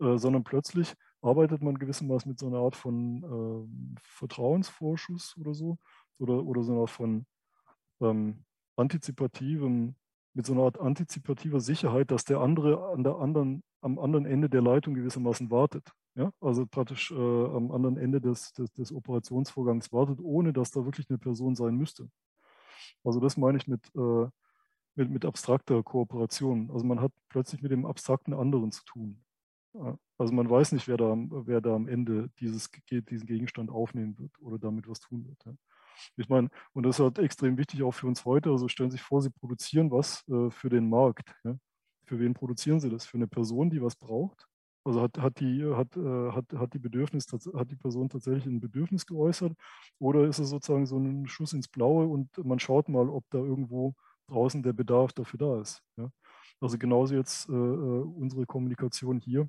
äh, 0.00 0.16
sondern 0.18 0.42
plötzlich 0.42 0.94
arbeitet 1.20 1.62
man 1.62 1.78
gewissermaßen 1.78 2.28
mit 2.28 2.38
so 2.38 2.46
einer 2.46 2.58
Art 2.58 2.76
von 2.76 3.22
äh, 3.22 3.98
Vertrauensvorschuss 4.02 5.36
oder 5.38 5.54
so 5.54 5.78
oder, 6.18 6.44
oder 6.44 6.62
so 6.62 6.72
einer 6.72 6.80
Art 6.82 6.90
von 6.90 7.26
ähm, 8.00 8.44
antizipativem 8.76 9.94
mit 10.34 10.46
so 10.46 10.52
einer 10.52 10.62
Art 10.62 10.80
antizipativer 10.80 11.60
Sicherheit, 11.60 12.10
dass 12.10 12.24
der 12.24 12.40
andere, 12.40 12.88
an 12.92 13.04
der 13.04 13.16
anderen, 13.16 13.62
am 13.80 13.98
anderen 13.98 14.26
Ende 14.26 14.50
der 14.50 14.62
Leitung 14.62 14.94
gewissermaßen 14.94 15.50
wartet. 15.50 15.88
Ja? 16.16 16.32
Also 16.40 16.66
praktisch 16.66 17.10
äh, 17.12 17.14
am 17.14 17.70
anderen 17.70 17.96
Ende 17.96 18.20
des, 18.20 18.52
des, 18.52 18.72
des, 18.72 18.92
Operationsvorgangs 18.92 19.92
wartet, 19.92 20.20
ohne 20.20 20.52
dass 20.52 20.72
da 20.72 20.84
wirklich 20.84 21.08
eine 21.08 21.18
Person 21.18 21.54
sein 21.54 21.76
müsste. 21.76 22.08
Also 23.04 23.20
das 23.20 23.36
meine 23.36 23.58
ich 23.58 23.66
mit, 23.66 23.94
äh, 23.94 24.26
mit, 24.96 25.10
mit 25.10 25.24
abstrakter 25.24 25.82
Kooperation. 25.82 26.70
Also 26.70 26.84
man 26.84 27.00
hat 27.00 27.12
plötzlich 27.28 27.62
mit 27.62 27.72
dem 27.72 27.86
abstrakten 27.86 28.34
anderen 28.34 28.72
zu 28.72 28.84
tun. 28.84 29.24
Also 30.18 30.32
man 30.32 30.48
weiß 30.48 30.72
nicht, 30.72 30.86
wer 30.86 30.96
da, 30.96 31.16
wer 31.16 31.60
da 31.60 31.74
am 31.74 31.88
Ende 31.88 32.30
dieses, 32.38 32.70
diesen 32.90 33.26
Gegenstand 33.26 33.70
aufnehmen 33.70 34.16
wird 34.18 34.40
oder 34.40 34.58
damit 34.58 34.88
was 34.88 35.00
tun 35.00 35.26
wird. 35.26 35.44
Ja. 35.44 35.52
Ich 36.16 36.28
meine, 36.28 36.48
und 36.72 36.84
das 36.84 36.96
ist 36.96 37.04
halt 37.04 37.18
extrem 37.18 37.56
wichtig 37.58 37.82
auch 37.82 37.92
für 37.92 38.06
uns 38.06 38.24
heute. 38.24 38.50
Also 38.50 38.68
stellen 38.68 38.90
Sie 38.90 38.98
sich 38.98 39.06
vor, 39.06 39.20
Sie 39.20 39.30
produzieren 39.30 39.90
was 39.90 40.26
äh, 40.28 40.50
für 40.50 40.68
den 40.68 40.88
Markt. 40.88 41.34
Ja. 41.44 41.56
Für 42.04 42.18
wen 42.20 42.34
produzieren 42.34 42.80
Sie 42.80 42.90
das? 42.90 43.06
Für 43.06 43.16
eine 43.16 43.26
Person, 43.26 43.70
die 43.70 43.82
was 43.82 43.96
braucht? 43.96 44.46
Also 44.84 45.00
hat, 45.00 45.18
hat, 45.18 45.40
die, 45.40 45.64
hat, 45.64 45.96
äh, 45.96 46.30
hat, 46.32 46.52
hat, 46.52 46.74
die 46.74 46.78
Bedürfnis, 46.78 47.26
hat 47.32 47.70
die 47.70 47.76
Person 47.76 48.10
tatsächlich 48.10 48.44
ein 48.44 48.60
Bedürfnis 48.60 49.06
geäußert? 49.06 49.54
Oder 49.98 50.26
ist 50.26 50.38
es 50.38 50.50
sozusagen 50.50 50.84
so 50.86 50.98
ein 50.98 51.26
Schuss 51.26 51.54
ins 51.54 51.68
Blaue 51.68 52.06
und 52.06 52.28
man 52.44 52.58
schaut 52.58 52.90
mal, 52.90 53.08
ob 53.08 53.24
da 53.30 53.38
irgendwo 53.38 53.94
draußen 54.28 54.62
der 54.62 54.74
Bedarf 54.74 55.14
dafür 55.14 55.38
da 55.38 55.60
ist? 55.60 55.82
Ja. 55.96 56.10
Also 56.60 56.76
genauso 56.78 57.14
jetzt 57.14 57.48
äh, 57.48 57.52
äh 57.52 57.56
unsere 57.56 58.44
Kommunikation 58.46 59.20
hier. 59.20 59.48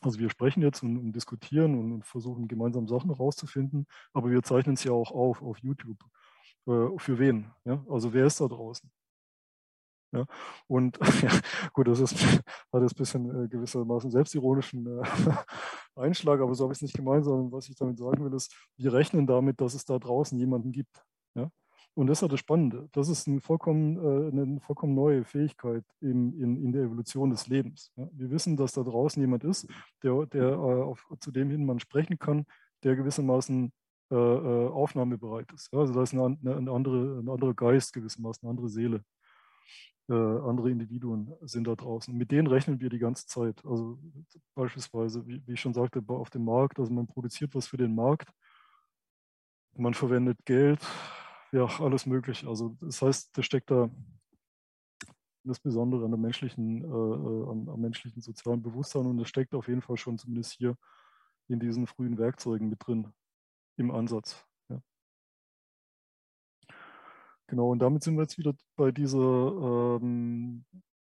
Also 0.00 0.18
wir 0.18 0.30
sprechen 0.30 0.62
jetzt 0.62 0.82
und, 0.82 0.96
und 0.96 1.12
diskutieren 1.12 1.78
und, 1.78 1.92
und, 1.92 2.06
versuchen 2.06 2.48
gemeinsam 2.48 2.88
Sachen 2.88 3.10
herauszufinden, 3.10 3.86
aber 4.12 4.30
wir 4.30 4.42
zeichnen 4.42 4.74
es 4.74 4.84
ja 4.84 4.92
auch 4.92 5.10
auf 5.10 5.42
auf 5.42 5.58
YouTube. 5.58 5.98
Äh, 6.66 6.98
für 6.98 7.18
wen? 7.18 7.50
Ja? 7.64 7.84
Also 7.88 8.12
wer 8.12 8.26
ist 8.26 8.40
da 8.40 8.48
draußen? 8.48 8.90
Ja, 10.12 10.24
und 10.66 10.98
ja, 11.22 11.30
gut, 11.74 11.86
das 11.86 12.00
ist, 12.00 12.14
hat 12.18 12.82
jetzt 12.82 12.94
ein 12.94 12.96
bisschen 12.96 13.44
äh, 13.44 13.48
gewissermaßen 13.48 14.10
selbstironischen 14.10 14.86
äh, 14.86 15.02
Einschlag, 15.96 16.40
aber 16.40 16.54
so 16.54 16.64
habe 16.64 16.72
ich 16.72 16.78
es 16.78 16.82
nicht 16.82 16.96
gemeint, 16.96 17.24
sondern 17.24 17.52
was 17.52 17.68
ich 17.68 17.76
damit 17.76 17.98
sagen 17.98 18.24
will, 18.24 18.32
ist, 18.34 18.54
wir 18.76 18.92
rechnen 18.92 19.26
damit, 19.26 19.60
dass 19.60 19.74
es 19.74 19.84
da 19.84 19.98
draußen 19.98 20.38
jemanden 20.38 20.72
gibt. 20.72 21.04
Ja? 21.34 21.50
Und 21.94 22.06
das 22.06 22.18
ist 22.18 22.22
ja 22.22 22.28
das 22.28 22.40
Spannende. 22.40 22.88
Das 22.92 23.08
ist 23.10 23.28
eine 23.28 23.40
vollkommen, 23.40 23.96
äh, 23.96 24.28
eine 24.30 24.60
vollkommen 24.60 24.94
neue 24.94 25.24
Fähigkeit 25.24 25.84
in, 26.00 26.32
in, 26.40 26.56
in 26.56 26.72
der 26.72 26.84
Evolution 26.84 27.28
des 27.28 27.46
Lebens. 27.48 27.92
Ja? 27.96 28.08
Wir 28.12 28.30
wissen, 28.30 28.56
dass 28.56 28.72
da 28.72 28.82
draußen 28.82 29.20
jemand 29.20 29.44
ist, 29.44 29.68
der, 30.02 30.24
der 30.26 30.52
äh, 30.52 30.82
auf, 30.82 31.06
zu 31.20 31.30
dem 31.32 31.50
hin 31.50 31.66
man 31.66 31.80
sprechen 31.80 32.18
kann, 32.18 32.46
der 32.82 32.96
gewissermaßen 32.96 33.72
äh, 34.10 34.14
äh 34.14 34.68
aufnahmebereit 34.68 35.52
ist. 35.52 35.74
Also 35.74 35.92
da 35.92 36.02
ist 36.02 36.14
eine, 36.14 36.38
eine, 36.44 36.70
andere, 36.70 37.18
ein 37.18 37.28
anderer 37.28 37.52
Geist 37.52 37.92
gewissermaßen, 37.92 38.46
eine 38.46 38.50
andere 38.50 38.70
Seele. 38.70 39.04
Äh, 40.08 40.14
andere 40.14 40.70
Individuen 40.70 41.34
sind 41.42 41.66
da 41.66 41.74
draußen. 41.74 42.16
Mit 42.16 42.30
denen 42.30 42.46
rechnen 42.46 42.80
wir 42.80 42.88
die 42.88 42.98
ganze 42.98 43.26
Zeit. 43.26 43.64
Also 43.64 43.98
beispielsweise, 44.54 45.26
wie, 45.26 45.46
wie 45.46 45.52
ich 45.52 45.60
schon 45.60 45.74
sagte, 45.74 46.02
auf 46.08 46.30
dem 46.30 46.44
Markt, 46.44 46.78
also 46.78 46.92
man 46.92 47.06
produziert 47.06 47.54
was 47.54 47.66
für 47.68 47.76
den 47.76 47.94
Markt, 47.94 48.30
man 49.76 49.94
verwendet 49.94 50.38
Geld, 50.46 50.80
ja, 51.52 51.66
alles 51.80 52.06
möglich. 52.06 52.46
Also 52.46 52.76
das 52.80 53.02
heißt, 53.02 53.36
da 53.36 53.42
steckt 53.42 53.70
da 53.70 53.90
das 55.44 55.60
Besondere 55.60 56.04
an 56.04 56.10
der 56.10 56.18
menschlichen, 56.18 56.82
äh, 56.82 56.86
äh, 56.86 57.50
am, 57.50 57.68
am, 57.68 57.80
menschlichen 57.80 58.22
sozialen 58.22 58.62
Bewusstsein 58.62 59.06
und 59.06 59.18
das 59.18 59.28
steckt 59.28 59.54
auf 59.54 59.68
jeden 59.68 59.82
Fall 59.82 59.96
schon 59.96 60.18
zumindest 60.18 60.52
hier 60.52 60.76
in 61.48 61.60
diesen 61.60 61.86
frühen 61.86 62.18
Werkzeugen 62.18 62.68
mit 62.68 62.86
drin 62.86 63.12
im 63.76 63.90
Ansatz. 63.90 64.44
Genau, 67.48 67.70
und 67.70 67.78
damit 67.78 68.02
sind 68.02 68.16
wir 68.16 68.22
jetzt 68.22 68.36
wieder 68.38 68.54
bei 68.76 68.92
dieser 68.92 69.98
ähm, 70.00 70.64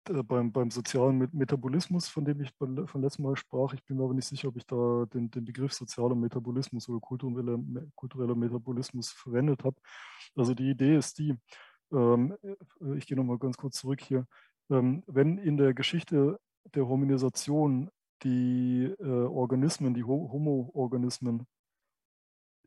äh, 0.08 0.22
beim, 0.22 0.52
beim 0.52 0.70
sozialen 0.70 1.28
Metabolismus, 1.32 2.08
von 2.08 2.24
dem 2.24 2.40
ich 2.40 2.52
von 2.56 3.02
letztem 3.02 3.24
Mal 3.24 3.36
sprach. 3.36 3.72
Ich 3.74 3.84
bin 3.84 3.96
mir 3.96 4.04
aber 4.04 4.14
nicht 4.14 4.28
sicher, 4.28 4.48
ob 4.48 4.56
ich 4.56 4.66
da 4.66 5.06
den, 5.12 5.30
den 5.30 5.44
Begriff 5.44 5.72
sozialer 5.72 6.14
Metabolismus 6.14 6.88
oder 6.88 7.00
kultureller, 7.00 7.58
kultureller 7.96 8.36
Metabolismus 8.36 9.10
verwendet 9.10 9.64
habe. 9.64 9.76
Also 10.36 10.54
die 10.54 10.70
Idee 10.70 10.96
ist 10.96 11.18
die, 11.18 11.34
ähm, 11.92 12.36
äh, 12.42 12.96
ich 12.96 13.06
gehe 13.06 13.16
nochmal 13.16 13.38
ganz 13.38 13.56
kurz 13.56 13.78
zurück 13.78 14.00
hier, 14.00 14.26
ähm, 14.70 15.02
wenn 15.06 15.38
in 15.38 15.56
der 15.56 15.74
Geschichte 15.74 16.38
der 16.74 16.88
Hominisation 16.88 17.90
die 18.22 18.84
äh, 19.00 19.04
Organismen, 19.04 19.94
die 19.94 20.04
Homo-Organismen 20.04 21.46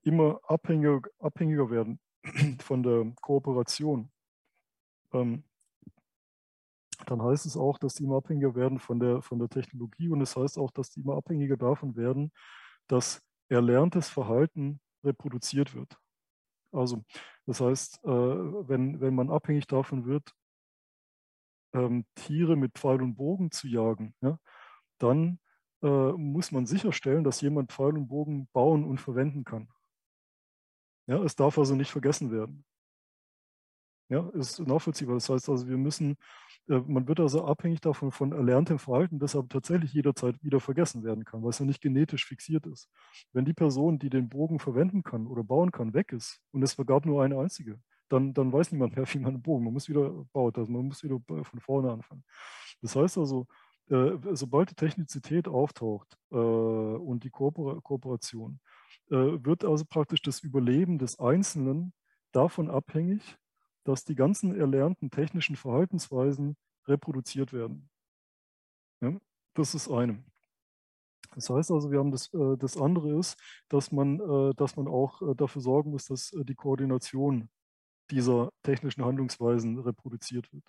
immer 0.03 0.39
abhängiger, 0.43 1.01
abhängiger 1.19 1.69
werden 1.69 1.99
von 2.60 2.84
der 2.84 3.13
Kooperation, 3.21 4.12
ähm, 5.13 5.43
dann 7.05 7.21
heißt 7.21 7.45
es 7.45 7.57
auch, 7.57 7.77
dass 7.79 7.95
die 7.95 8.03
immer 8.03 8.17
abhängiger 8.17 8.55
werden 8.55 8.79
von 8.79 8.99
der, 8.99 9.21
von 9.21 9.39
der 9.39 9.49
Technologie 9.49 10.10
und 10.10 10.21
es 10.21 10.36
heißt 10.36 10.57
auch, 10.57 10.71
dass 10.71 10.91
die 10.91 11.01
immer 11.01 11.15
abhängiger 11.15 11.57
davon 11.57 11.95
werden, 11.95 12.31
dass 12.88 13.21
erlerntes 13.49 14.10
Verhalten 14.10 14.79
reproduziert 15.03 15.73
wird. 15.73 15.97
Also 16.71 17.03
das 17.45 17.60
heißt, 17.60 18.03
äh, 18.03 18.07
wenn, 18.07 19.01
wenn 19.01 19.15
man 19.15 19.29
abhängig 19.29 19.67
davon 19.67 20.05
wird, 20.05 20.34
ähm, 21.73 22.05
Tiere 22.15 22.55
mit 22.55 22.77
Pfeil 22.77 23.01
und 23.01 23.15
Bogen 23.15 23.51
zu 23.51 23.67
jagen, 23.67 24.15
ja, 24.21 24.38
dann 24.99 25.39
äh, 25.81 26.12
muss 26.13 26.51
man 26.51 26.65
sicherstellen, 26.65 27.23
dass 27.23 27.41
jemand 27.41 27.71
Pfeil 27.71 27.97
und 27.97 28.07
Bogen 28.07 28.47
bauen 28.53 28.84
und 28.86 28.99
verwenden 28.99 29.43
kann. 29.43 29.69
Ja, 31.08 31.22
es 31.24 31.36
darf 31.36 31.58
also 31.58 31.76
nicht 31.76 31.92
vergessen 31.92 32.32
werden. 32.32 32.64
Ja, 34.10 34.28
ist 34.34 34.60
nachvollziehbar. 34.60 35.16
Das 35.16 35.30
heißt 35.30 35.48
also, 35.48 35.68
wir 35.70 35.78
müssen, 35.78 36.18
äh, 36.68 36.80
man 36.86 37.08
wird 37.08 37.22
also 37.22 37.46
abhängig 37.46 37.80
davon 37.80 38.12
von 38.12 38.34
erlerntem 38.34 38.78
Verhalten, 38.78 39.20
das 39.20 39.38
aber 39.38 39.48
tatsächlich 39.48 39.94
jederzeit 39.94 40.44
wieder 40.44 40.60
vergessen 40.60 41.04
werden 41.06 41.24
kann, 41.24 41.42
weil 41.44 41.52
es 41.52 41.60
ja 41.60 41.66
nicht 41.66 41.82
genetisch 41.82 42.26
fixiert 42.26 42.66
ist. 42.68 42.90
Wenn 43.32 43.46
die 43.46 43.54
Person, 43.54 44.00
die 44.00 44.10
den 44.10 44.28
Bogen 44.28 44.60
verwenden 44.60 45.04
kann 45.04 45.28
oder 45.28 45.46
bauen 45.46 45.72
kann, 45.72 45.94
weg 45.94 46.12
ist 46.12 46.42
und 46.52 46.62
es 46.62 46.76
gab 46.76 47.06
nur 47.06 47.24
eine 47.24 47.40
einzige, 47.40 47.80
dann, 48.10 48.34
dann 48.34 48.52
weiß 48.52 48.74
niemand 48.74 48.98
mehr, 48.98 49.06
wie 49.14 49.20
man 49.20 49.36
einen 49.36 49.42
Bogen, 49.42 49.64
man 49.64 49.74
muss 49.74 49.88
wieder 49.88 50.10
bauen, 50.34 50.54
also 50.56 50.70
man 50.70 50.88
muss 50.88 51.04
wieder 51.04 51.22
von 51.44 51.60
vorne 51.62 51.92
anfangen. 51.92 52.26
Das 52.82 52.98
heißt 52.98 53.18
also, 53.18 53.48
äh, 53.90 54.12
sobald 54.34 54.72
die 54.72 54.76
Technizität 54.76 55.48
auftaucht 55.48 56.18
äh, 56.32 56.36
und 56.36 57.24
die 57.24 57.30
Kooperation, 57.30 58.60
wird 59.08 59.65
also 59.65 59.86
praktisch 59.86 60.21
das 60.21 60.41
Überleben 60.41 60.97
des 60.97 61.19
Einzelnen 61.19 61.93
davon 62.32 62.69
abhängig, 62.69 63.38
dass 63.84 64.06
die 64.06 64.15
ganzen 64.15 64.56
erlernten 64.56 65.10
technischen 65.10 65.56
Verhaltensweisen 65.56 66.56
reproduziert 66.88 67.54
werden. 67.54 67.89
Ja, 69.01 69.17
das 69.54 69.75
ist 69.75 69.89
eine. 69.89 70.23
Das 71.36 71.49
heißt 71.49 71.71
also, 71.71 71.91
wir 71.91 71.99
haben 71.99 72.12
das, 72.12 72.34
äh, 72.34 72.58
das 72.58 72.77
andere 72.77 73.17
ist, 73.17 73.38
dass 73.69 73.91
man, 73.91 74.19
äh, 74.19 74.54
dass 74.56 74.75
man 74.75 74.88
auch 74.88 75.21
äh, 75.21 75.36
dafür 75.36 75.62
sorgen 75.62 75.91
muss, 75.91 76.06
dass 76.06 76.32
die 76.34 76.56
Koordination 76.56 77.49
dieser 78.10 78.51
technischen 78.63 79.06
Handlungsweisen 79.06 79.80
reproduziert 79.80 80.51
wird. 80.51 80.65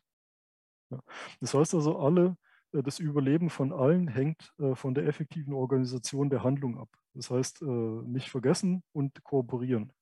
Ja. 0.90 1.00
Das 1.40 1.54
heißt 1.54 1.74
also, 1.74 1.98
alle, 1.98 2.36
das 2.70 3.00
Überleben 3.00 3.50
von 3.50 3.70
allen 3.70 4.08
hängt 4.08 4.54
von 4.74 4.94
der 4.94 5.06
effektiven 5.06 5.52
Organisation 5.52 6.30
der 6.30 6.42
Handlung 6.42 6.78
ab. 6.78 6.88
Das 7.14 7.30
heißt, 7.30 7.62
nicht 7.62 8.30
vergessen 8.30 8.82
und 8.92 9.22
kooperieren. 9.22 9.92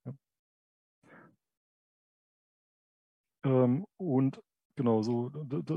Ähm, 3.44 3.86
und 3.96 4.40
genau, 4.76 5.02
so, 5.02 5.30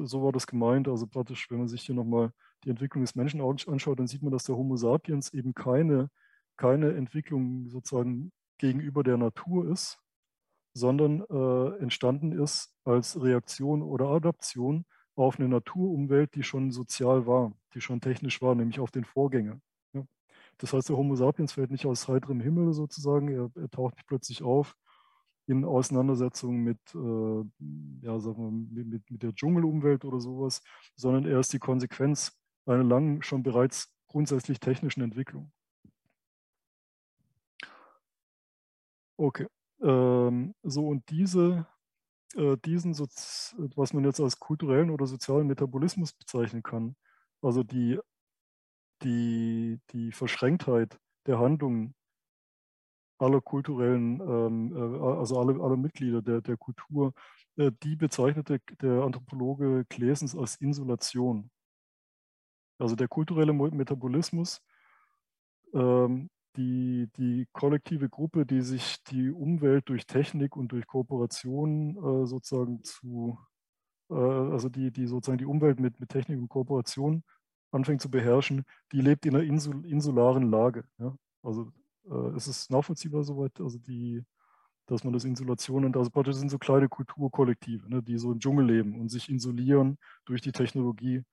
so 0.05 0.23
war 0.23 0.31
das 0.31 0.47
gemeint. 0.47 0.87
Also 0.87 1.07
praktisch, 1.07 1.49
wenn 1.49 1.59
man 1.59 1.67
sich 1.67 1.83
hier 1.83 1.95
nochmal 1.95 2.31
die 2.63 2.69
Entwicklung 2.69 3.03
des 3.03 3.15
Menschen 3.15 3.41
anschaut, 3.41 3.99
dann 3.99 4.07
sieht 4.07 4.21
man, 4.21 4.31
dass 4.31 4.43
der 4.45 4.55
Homo 4.55 4.75
sapiens 4.75 5.33
eben 5.33 5.53
keine, 5.53 6.09
keine 6.57 6.93
Entwicklung 6.95 7.69
sozusagen 7.69 8.31
gegenüber 8.57 9.03
der 9.03 9.17
Natur 9.17 9.69
ist, 9.69 9.99
sondern 10.73 11.21
äh, 11.29 11.77
entstanden 11.81 12.31
ist 12.31 12.73
als 12.83 13.21
Reaktion 13.21 13.81
oder 13.81 14.07
Adaption 14.07 14.85
auf 15.15 15.39
eine 15.39 15.49
Naturumwelt, 15.49 16.33
die 16.35 16.43
schon 16.43 16.71
sozial 16.71 17.27
war, 17.27 17.53
die 17.73 17.81
schon 17.81 18.01
technisch 18.01 18.41
war, 18.41 18.55
nämlich 18.55 18.79
auf 18.79 18.91
den 18.91 19.05
Vorgänger. 19.05 19.59
Das 20.57 20.73
heißt, 20.73 20.89
der 20.89 20.97
Homo 20.97 21.15
sapiens 21.15 21.53
fällt 21.53 21.71
nicht 21.71 21.85
aus 21.85 22.07
heiterem 22.07 22.39
Himmel 22.39 22.73
sozusagen, 22.73 23.27
er, 23.29 23.49
er 23.55 23.69
taucht 23.69 23.95
nicht 23.95 24.07
plötzlich 24.07 24.43
auf, 24.43 24.75
in 25.47 25.65
Auseinandersetzung 25.65 26.57
mit, 26.57 26.79
äh, 26.95 27.43
ja, 28.01 28.19
sagen 28.19 28.69
wir, 28.73 28.83
mit, 28.83 29.09
mit 29.11 29.23
der 29.23 29.33
Dschungelumwelt 29.33 30.05
oder 30.05 30.19
sowas, 30.19 30.61
sondern 30.95 31.25
er 31.25 31.39
ist 31.39 31.51
die 31.51 31.59
Konsequenz 31.59 32.39
einer 32.65 32.83
langen, 32.83 33.23
schon 33.23 33.43
bereits 33.43 33.93
grundsätzlich 34.07 34.59
technischen 34.59 35.01
Entwicklung. 35.01 35.51
Okay. 39.17 39.47
Ähm, 39.81 40.55
so, 40.63 40.87
und 40.87 41.09
diese, 41.09 41.67
äh, 42.35 42.57
diesen, 42.63 42.97
was 42.97 43.93
man 43.93 44.05
jetzt 44.05 44.19
als 44.19 44.39
kulturellen 44.39 44.89
oder 44.89 45.05
sozialen 45.07 45.47
Metabolismus 45.47 46.13
bezeichnen 46.13 46.63
kann, 46.63 46.95
also 47.41 47.63
die, 47.63 47.99
die, 49.01 49.79
die 49.91 50.11
Verschränktheit 50.11 50.99
der 51.25 51.39
Handlungen 51.39 51.95
aller 53.17 53.41
kulturellen, 53.41 54.19
ähm, 54.21 54.75
äh, 54.75 55.17
also 55.17 55.39
alle, 55.39 55.77
Mitglieder 55.77 56.21
der, 56.21 56.41
der 56.41 56.57
Kultur, 56.57 57.13
äh, 57.55 57.71
die 57.83 57.95
bezeichnete 57.95 58.59
der 58.81 59.03
Anthropologe 59.03 59.85
Klesens 59.89 60.35
als 60.35 60.55
Insulation. 60.57 61.49
Also 62.79 62.95
der 62.95 63.07
kulturelle 63.07 63.53
Metabolismus, 63.53 64.61
ähm, 65.73 66.29
die, 66.55 67.09
die 67.17 67.47
kollektive 67.51 68.09
Gruppe, 68.09 68.45
die 68.45 68.61
sich 68.61 69.03
die 69.05 69.31
Umwelt 69.31 69.89
durch 69.89 70.05
Technik 70.05 70.55
und 70.55 70.71
durch 70.71 70.85
Kooperation 70.85 71.97
äh, 71.97 72.27
sozusagen 72.27 72.83
zu, 72.83 73.39
äh, 74.09 74.15
also 74.15 74.69
die, 74.69 74.91
die 74.91 75.07
sozusagen 75.07 75.39
die 75.39 75.45
Umwelt 75.45 75.79
mit, 75.79 75.99
mit 75.99 76.09
Technik 76.09 76.39
und 76.39 76.49
Kooperation 76.49 77.23
anfängt 77.73 78.01
zu 78.01 78.09
beherrschen, 78.09 78.65
die 78.91 79.01
lebt 79.01 79.25
in 79.25 79.35
einer 79.35 79.43
Insul, 79.43 79.85
insularen 79.85 80.49
Lage. 80.49 80.85
Ja? 80.97 81.15
Also 81.41 81.71
äh, 82.09 82.35
es 82.35 82.47
ist 82.47 82.71
nachvollziehbar 82.71 83.23
soweit, 83.23 83.59
also 83.59 83.77
die, 83.77 84.23
dass 84.85 85.03
man 85.03 85.13
das 85.13 85.25
Insulation 85.25 85.83
nennt. 85.83 85.97
Also 85.97 86.09
praktisch 86.09 86.35
sind 86.35 86.49
so 86.49 86.57
kleine 86.57 86.89
Kulturkollektive, 86.89 87.89
ne, 87.89 88.03
die 88.03 88.17
so 88.17 88.31
im 88.31 88.39
Dschungel 88.39 88.65
leben 88.65 88.99
und 88.99 89.09
sich 89.09 89.29
insulieren 89.29 89.97
durch 90.25 90.41
die 90.41 90.51
Technologie 90.51 91.23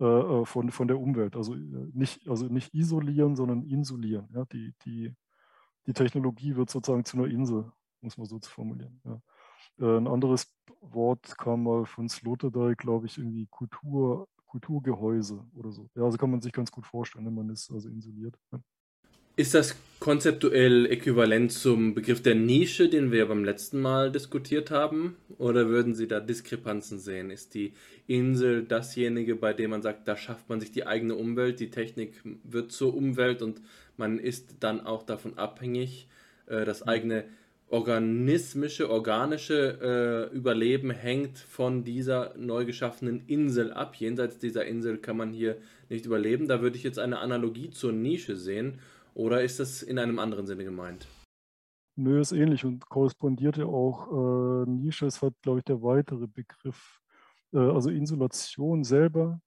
äh, 0.00 0.04
äh 0.04 0.44
von, 0.44 0.70
von 0.70 0.88
der 0.88 0.98
Umwelt. 0.98 1.36
Also 1.36 1.54
äh, 1.54 1.90
nicht, 1.92 2.28
also 2.28 2.46
nicht 2.46 2.74
isolieren, 2.74 3.36
sondern 3.36 3.62
insulieren. 3.64 4.28
Ja? 4.34 4.44
Die, 4.46 4.74
die, 4.84 5.14
die 5.86 5.92
Technologie 5.92 6.56
wird 6.56 6.70
sozusagen 6.70 7.04
zu 7.04 7.16
einer 7.16 7.26
Insel, 7.26 7.70
muss 8.00 8.16
man 8.16 8.26
so 8.26 8.38
zu 8.38 8.50
formulieren. 8.50 9.00
Ja. 9.04 9.20
Ein 9.78 10.06
anderes 10.06 10.54
Wort 10.80 11.38
kam 11.38 11.62
mal 11.62 11.86
von 11.86 12.08
Sloterdijk, 12.08 12.78
glaube 12.78 13.06
ich, 13.06 13.16
irgendwie 13.16 13.46
Kultur, 13.46 14.28
Kulturgehäuse 14.52 15.46
oder 15.54 15.72
so. 15.72 15.88
Ja, 15.94 16.02
also 16.02 16.18
kann 16.18 16.30
man 16.30 16.42
sich 16.42 16.52
ganz 16.52 16.70
gut 16.70 16.86
vorstellen, 16.86 17.24
wenn 17.24 17.34
man 17.34 17.48
ist 17.48 17.70
also 17.72 17.88
isoliert. 17.88 18.38
Ja. 18.52 18.60
Ist 19.34 19.54
das 19.54 19.76
konzeptuell 19.98 20.84
äquivalent 20.84 21.52
zum 21.52 21.94
Begriff 21.94 22.22
der 22.22 22.34
Nische, 22.34 22.90
den 22.90 23.10
wir 23.12 23.26
beim 23.26 23.44
letzten 23.44 23.80
Mal 23.80 24.12
diskutiert 24.12 24.70
haben? 24.70 25.16
Oder 25.38 25.68
würden 25.68 25.94
Sie 25.94 26.06
da 26.06 26.20
Diskrepanzen 26.20 26.98
sehen? 26.98 27.30
Ist 27.30 27.54
die 27.54 27.72
Insel 28.06 28.64
dasjenige, 28.64 29.36
bei 29.36 29.54
dem 29.54 29.70
man 29.70 29.80
sagt, 29.80 30.06
da 30.06 30.18
schafft 30.18 30.50
man 30.50 30.60
sich 30.60 30.70
die 30.70 30.86
eigene 30.86 31.14
Umwelt, 31.14 31.58
die 31.58 31.70
Technik 31.70 32.20
wird 32.44 32.72
zur 32.72 32.94
Umwelt 32.94 33.40
und 33.40 33.62
man 33.96 34.18
ist 34.18 34.56
dann 34.60 34.82
auch 34.82 35.02
davon 35.02 35.38
abhängig, 35.38 36.08
äh, 36.44 36.66
das 36.66 36.82
eigene 36.82 37.24
organismische, 37.72 38.90
organische 38.90 40.28
äh, 40.30 40.36
Überleben 40.36 40.90
hängt 40.90 41.38
von 41.38 41.84
dieser 41.84 42.36
neu 42.36 42.66
geschaffenen 42.66 43.26
Insel 43.26 43.72
ab. 43.72 43.96
Jenseits 43.96 44.38
dieser 44.38 44.66
Insel 44.66 44.98
kann 44.98 45.16
man 45.16 45.32
hier 45.32 45.56
nicht 45.88 46.04
überleben. 46.04 46.48
Da 46.48 46.60
würde 46.60 46.76
ich 46.76 46.82
jetzt 46.82 46.98
eine 46.98 47.18
Analogie 47.18 47.70
zur 47.70 47.92
Nische 47.92 48.36
sehen 48.36 48.78
oder 49.14 49.42
ist 49.42 49.58
das 49.58 49.82
in 49.82 49.98
einem 49.98 50.18
anderen 50.18 50.46
Sinne 50.46 50.64
gemeint? 50.64 51.08
Nö, 51.96 52.20
ist 52.20 52.32
ähnlich 52.32 52.64
und 52.64 52.86
korrespondiert 52.88 53.56
ja 53.56 53.64
auch. 53.64 54.66
Äh, 54.66 54.70
Nische 54.70 55.06
ist 55.06 55.22
halt, 55.22 55.34
glaube 55.40 55.60
ich, 55.60 55.64
der 55.64 55.82
weitere 55.82 56.26
Begriff. 56.26 57.00
Äh, 57.54 57.58
also 57.58 57.88
Insulation 57.88 58.84
selber 58.84 59.40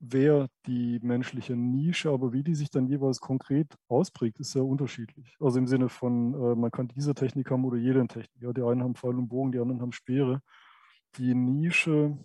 wäre 0.00 0.48
die 0.66 1.00
menschliche 1.02 1.56
Nische, 1.56 2.10
aber 2.10 2.32
wie 2.32 2.42
die 2.42 2.54
sich 2.54 2.70
dann 2.70 2.86
jeweils 2.86 3.20
konkret 3.20 3.74
ausprägt, 3.88 4.38
ist 4.40 4.52
sehr 4.52 4.64
unterschiedlich. 4.64 5.36
Also 5.40 5.58
im 5.58 5.66
Sinne 5.66 5.88
von, 5.88 6.34
äh, 6.34 6.54
man 6.54 6.70
kann 6.70 6.88
diese 6.88 7.14
Technik 7.14 7.50
haben 7.50 7.64
oder 7.64 7.76
jede 7.78 8.06
Technik. 8.06 8.54
Die 8.54 8.62
einen 8.62 8.82
haben 8.82 8.94
Pfeil 8.94 9.16
und 9.16 9.28
Bogen, 9.28 9.52
die 9.52 9.58
anderen 9.58 9.80
haben 9.80 9.92
Speere. 9.92 10.40
Die 11.16 11.34
Nische, 11.34 12.16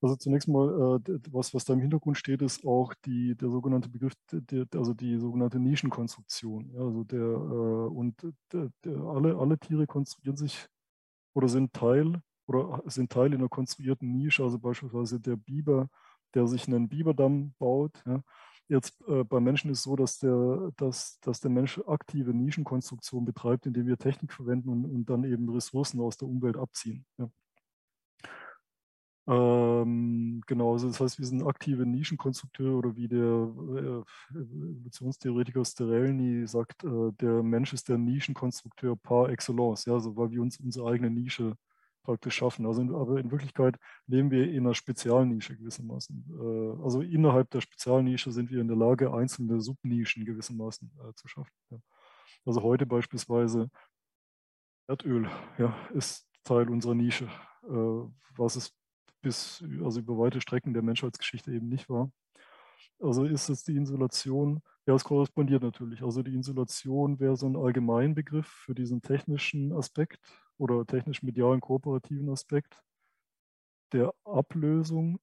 also 0.00 0.16
zunächst 0.16 0.48
mal, 0.48 1.00
äh, 1.08 1.18
was, 1.30 1.54
was 1.54 1.64
da 1.64 1.72
im 1.74 1.80
Hintergrund 1.80 2.16
steht, 2.16 2.42
ist 2.42 2.64
auch 2.64 2.94
die, 3.04 3.36
der 3.36 3.50
sogenannte 3.50 3.88
Begriff, 3.88 4.14
der, 4.32 4.66
also 4.74 4.94
die 4.94 5.18
sogenannte 5.18 5.58
Nischenkonstruktion. 5.58 6.74
Also 6.76 7.04
der, 7.04 7.20
äh, 7.20 7.88
und 7.88 8.22
der, 8.52 8.70
der, 8.84 8.96
alle, 9.00 9.36
alle 9.36 9.58
Tiere 9.58 9.86
konstruieren 9.86 10.36
sich 10.36 10.66
oder 11.34 11.48
sind 11.48 11.72
Teil 11.72 12.22
oder 12.46 12.82
sind 12.86 13.12
Teil 13.12 13.32
in 13.32 13.40
einer 13.40 13.48
konstruierten 13.48 14.12
Nische, 14.12 14.42
also 14.42 14.58
beispielsweise 14.58 15.20
der 15.20 15.36
Biber, 15.36 15.88
der 16.34 16.46
sich 16.46 16.66
einen 16.66 16.88
Biberdamm 16.88 17.54
baut. 17.58 18.02
Ja. 18.06 18.22
Jetzt 18.68 19.02
äh, 19.06 19.24
beim 19.24 19.44
Menschen 19.44 19.70
ist 19.70 19.78
es 19.78 19.84
so, 19.84 19.96
dass 19.96 20.18
der, 20.18 20.72
dass, 20.76 21.18
dass 21.20 21.40
der 21.40 21.50
Mensch 21.50 21.78
aktive 21.86 22.32
Nischenkonstruktion 22.32 23.24
betreibt, 23.24 23.66
indem 23.66 23.86
wir 23.86 23.98
Technik 23.98 24.32
verwenden 24.32 24.70
und, 24.70 24.84
und 24.86 25.10
dann 25.10 25.24
eben 25.24 25.48
Ressourcen 25.50 26.00
aus 26.00 26.16
der 26.16 26.28
Umwelt 26.28 26.56
abziehen. 26.56 27.04
Ja. 27.18 27.30
Ähm, 29.28 30.42
genau, 30.46 30.72
also 30.72 30.88
das 30.88 31.00
heißt, 31.00 31.18
wir 31.18 31.26
sind 31.26 31.46
aktive 31.46 31.86
Nischenkonstrukteure 31.86 32.76
oder 32.76 32.96
wie 32.96 33.06
der 33.06 33.20
äh, 33.20 34.36
Evolutionstheoretiker 34.36 35.64
Sterelny 35.64 36.46
sagt, 36.48 36.82
äh, 36.82 37.12
der 37.20 37.42
Mensch 37.42 37.72
ist 37.72 37.88
der 37.88 37.98
Nischenkonstrukteur 37.98 38.96
par 38.96 39.28
excellence, 39.28 39.84
ja, 39.84 39.92
also 39.94 40.16
weil 40.16 40.32
wir 40.32 40.42
uns 40.42 40.58
unsere 40.58 40.90
eigene 40.90 41.10
Nische 41.10 41.56
praktisch 42.02 42.36
schaffen. 42.36 42.66
Also 42.66 42.82
in, 42.82 42.94
aber 42.94 43.18
in 43.18 43.30
Wirklichkeit 43.30 43.76
leben 44.06 44.30
wir 44.30 44.50
in 44.50 44.64
einer 44.64 44.74
Spezialnische 44.74 45.56
gewissermaßen. 45.56 46.24
Äh, 46.30 46.82
also 46.82 47.00
innerhalb 47.00 47.50
der 47.50 47.60
Spezialnische 47.60 48.32
sind 48.32 48.50
wir 48.50 48.60
in 48.60 48.68
der 48.68 48.76
Lage, 48.76 49.12
einzelne 49.12 49.60
Subnischen 49.60 50.24
gewissermaßen 50.24 50.90
äh, 51.00 51.14
zu 51.14 51.28
schaffen. 51.28 51.52
Also 52.44 52.62
heute 52.62 52.86
beispielsweise 52.86 53.70
Erdöl 54.88 55.30
ja, 55.58 55.74
ist 55.94 56.28
Teil 56.44 56.68
unserer 56.68 56.94
Nische, 56.94 57.26
äh, 57.64 58.08
was 58.36 58.56
es 58.56 58.74
bis 59.20 59.64
also 59.82 60.00
über 60.00 60.18
weite 60.18 60.40
Strecken 60.40 60.74
der 60.74 60.82
Menschheitsgeschichte 60.82 61.52
eben 61.52 61.68
nicht 61.68 61.88
war. 61.88 62.10
Also 63.00 63.24
ist 63.24 63.48
es 63.48 63.64
die 63.64 63.76
Insulation, 63.76 64.62
ja, 64.86 64.94
es 64.94 65.04
korrespondiert 65.04 65.62
natürlich. 65.62 66.02
Also 66.02 66.22
die 66.22 66.34
Insulation 66.34 67.20
wäre 67.20 67.36
so 67.36 67.46
ein 67.46 67.56
Allgemeinbegriff 67.56 68.46
für 68.46 68.74
diesen 68.74 69.02
technischen 69.02 69.72
Aspekt 69.72 70.18
oder 70.62 70.86
technisch-medialen 70.86 71.60
kooperativen 71.60 72.30
Aspekt 72.30 72.80
der 73.92 74.14
Ablösung, 74.22 75.18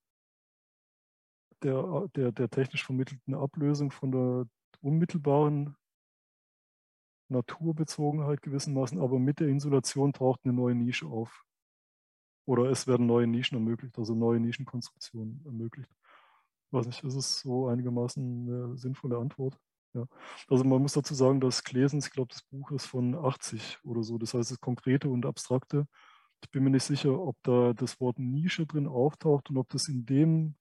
der, 1.64 2.10
der, 2.14 2.34
der 2.34 2.50
technisch 2.50 2.84
vermittelten 2.84 3.34
Ablösung 3.34 3.90
von 3.90 4.12
der 4.12 4.48
unmittelbaren 4.82 5.78
Naturbezogenheit 7.30 8.42
gewissermaßen, 8.42 9.00
aber 9.00 9.18
mit 9.18 9.40
der 9.40 9.48
Insulation 9.48 10.12
taucht 10.12 10.42
eine 10.44 10.54
neue 10.54 10.76
Nische 10.76 11.08
auf 11.08 11.46
oder 12.46 12.70
es 12.70 12.86
werden 12.86 13.06
neue 13.06 13.28
Nischen 13.28 13.56
ermöglicht, 13.56 13.98
also 13.98 14.16
neue 14.16 14.42
Nischenkonstruktionen 14.42 15.42
ermöglicht. 15.46 15.92
Ich 16.68 16.74
weiß 16.74 16.86
nicht, 16.86 17.04
ist 17.04 17.16
es 17.16 17.40
so 17.40 17.68
einigermaßen 17.68 18.48
eine 18.48 18.78
sinnvolle 18.78 19.18
Antwort? 19.18 19.58
Ja. 19.94 20.06
Also 20.48 20.64
man 20.64 20.82
muss 20.82 20.94
dazu 20.94 21.14
sagen, 21.16 21.40
dass 21.42 21.64
Klesens, 21.64 22.08
ich 22.08 22.12
glaube, 22.14 22.30
das 22.30 22.44
Buch 22.44 22.72
ist 22.72 22.86
von 22.86 23.16
80 23.16 23.80
oder 23.84 24.04
so, 24.04 24.18
das 24.18 24.34
heißt 24.34 24.52
das 24.52 24.60
Konkrete 24.60 25.10
und 25.10 25.26
Abstrakte. 25.26 25.88
Ich 26.42 26.52
bin 26.52 26.64
mir 26.64 26.70
nicht 26.70 26.84
sicher, 26.84 27.20
ob 27.20 27.36
da 27.44 27.74
das 27.74 28.00
Wort 28.00 28.20
Nische 28.20 28.66
drin 28.66 28.88
auftaucht 28.88 29.50
und 29.50 29.58
ob 29.58 29.70
das 29.70 29.88
in 29.88 30.06
dem, 30.06 30.56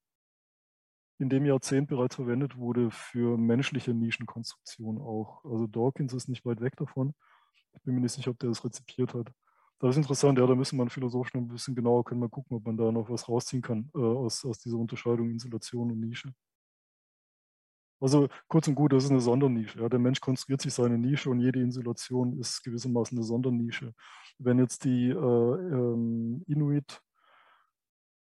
in 1.19 1.29
dem 1.29 1.45
Jahrzehnt 1.45 1.88
bereits 1.88 2.17
verwendet 2.17 2.57
wurde 2.57 2.91
für 2.91 3.37
menschliche 3.37 3.93
Nischenkonstruktion 3.95 4.99
auch. 4.99 5.45
Also 5.45 5.67
Dawkins 5.67 6.12
ist 6.14 6.29
nicht 6.29 6.45
weit 6.45 6.61
weg 6.61 6.77
davon. 6.77 7.14
Ich 7.75 7.83
bin 7.83 7.95
mir 7.95 8.01
nicht 8.01 8.12
sicher, 8.12 8.31
ob 8.31 8.38
der 8.38 8.49
das 8.49 8.64
rezipiert 8.64 9.14
hat. 9.14 9.31
Das 9.81 9.91
ist 9.91 9.99
interessant, 9.99 10.38
ja, 10.38 10.47
da 10.47 10.55
müssen 10.57 10.77
wir 10.77 10.91
philosophisch 10.91 11.35
noch 11.35 11.43
ein 11.43 11.49
bisschen 11.49 11.77
genauer, 11.77 12.05
können 12.05 12.21
wir 12.21 12.29
gucken, 12.29 12.57
ob 12.57 12.67
man 12.67 12.77
da 12.77 12.91
noch 12.91 13.09
was 13.11 13.29
rausziehen 13.29 13.62
kann 13.62 13.91
äh, 13.95 13.99
aus, 13.99 14.45
aus 14.45 14.59
dieser 14.59 14.77
Unterscheidung 14.77 15.31
Insulation 15.31 15.93
und 15.93 16.01
Nische. 16.01 16.33
Also 18.01 18.29
kurz 18.47 18.69
und 18.69 18.75
gut, 18.75 18.93
das 18.93 19.05
ist 19.05 19.11
eine 19.11 19.21
Sondernische. 19.21 19.81
Ja. 19.81 19.89
Der 19.89 19.99
Mensch 19.99 20.21
konstruiert 20.21 20.61
sich 20.61 20.73
seine 20.73 20.99
Nische 20.99 21.31
und 21.31 21.41
jede 21.41 21.61
Insulation 21.61 22.39
ist 22.39 22.63
gewissermaßen 22.63 23.19
eine 23.19 23.25
Sondernische. 23.25 23.93
Wenn 24.39 24.59
jetzt 24.59 24.85
die 24.85 25.09
äh, 25.11 25.15
ähm, 25.15 26.45
Inuit 26.47 27.03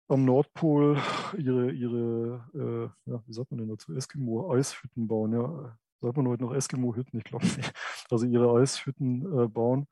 am 0.07 0.23
Nordpol 0.23 0.97
ihre, 1.37 1.71
ihre 1.71 2.93
äh, 3.05 3.11
ja, 3.11 3.23
wie 3.25 3.33
sagt 3.33 3.51
man 3.51 3.59
denn 3.59 3.69
dazu, 3.69 3.93
Eskimo-Eishütten 3.93 5.07
bauen, 5.07 5.33
ja, 5.33 5.77
sagt 6.01 6.17
man 6.17 6.27
heute 6.27 6.43
noch 6.43 6.53
Eskimo-Hütten, 6.53 7.17
ich 7.17 7.23
glaube 7.23 7.45
nicht, 7.45 7.73
also 8.11 8.25
ihre 8.25 8.53
Eishütten 8.57 9.21
äh, 9.25 9.47
bauen, 9.47 9.87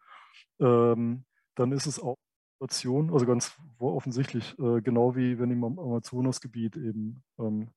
ähm, 0.59 1.25
dann 1.55 1.71
ist 1.71 1.87
es 1.87 1.99
auch 1.99 2.17
also 2.59 3.25
ganz 3.25 3.59
offensichtlich, 3.77 4.57
äh, 4.57 4.79
genau 4.81 5.17
wie 5.17 5.37
wenn 5.37 5.51
im 5.51 5.65
Amazonasgebiet 5.65 6.77
eben, 6.77 7.21
ähm, 7.37 7.67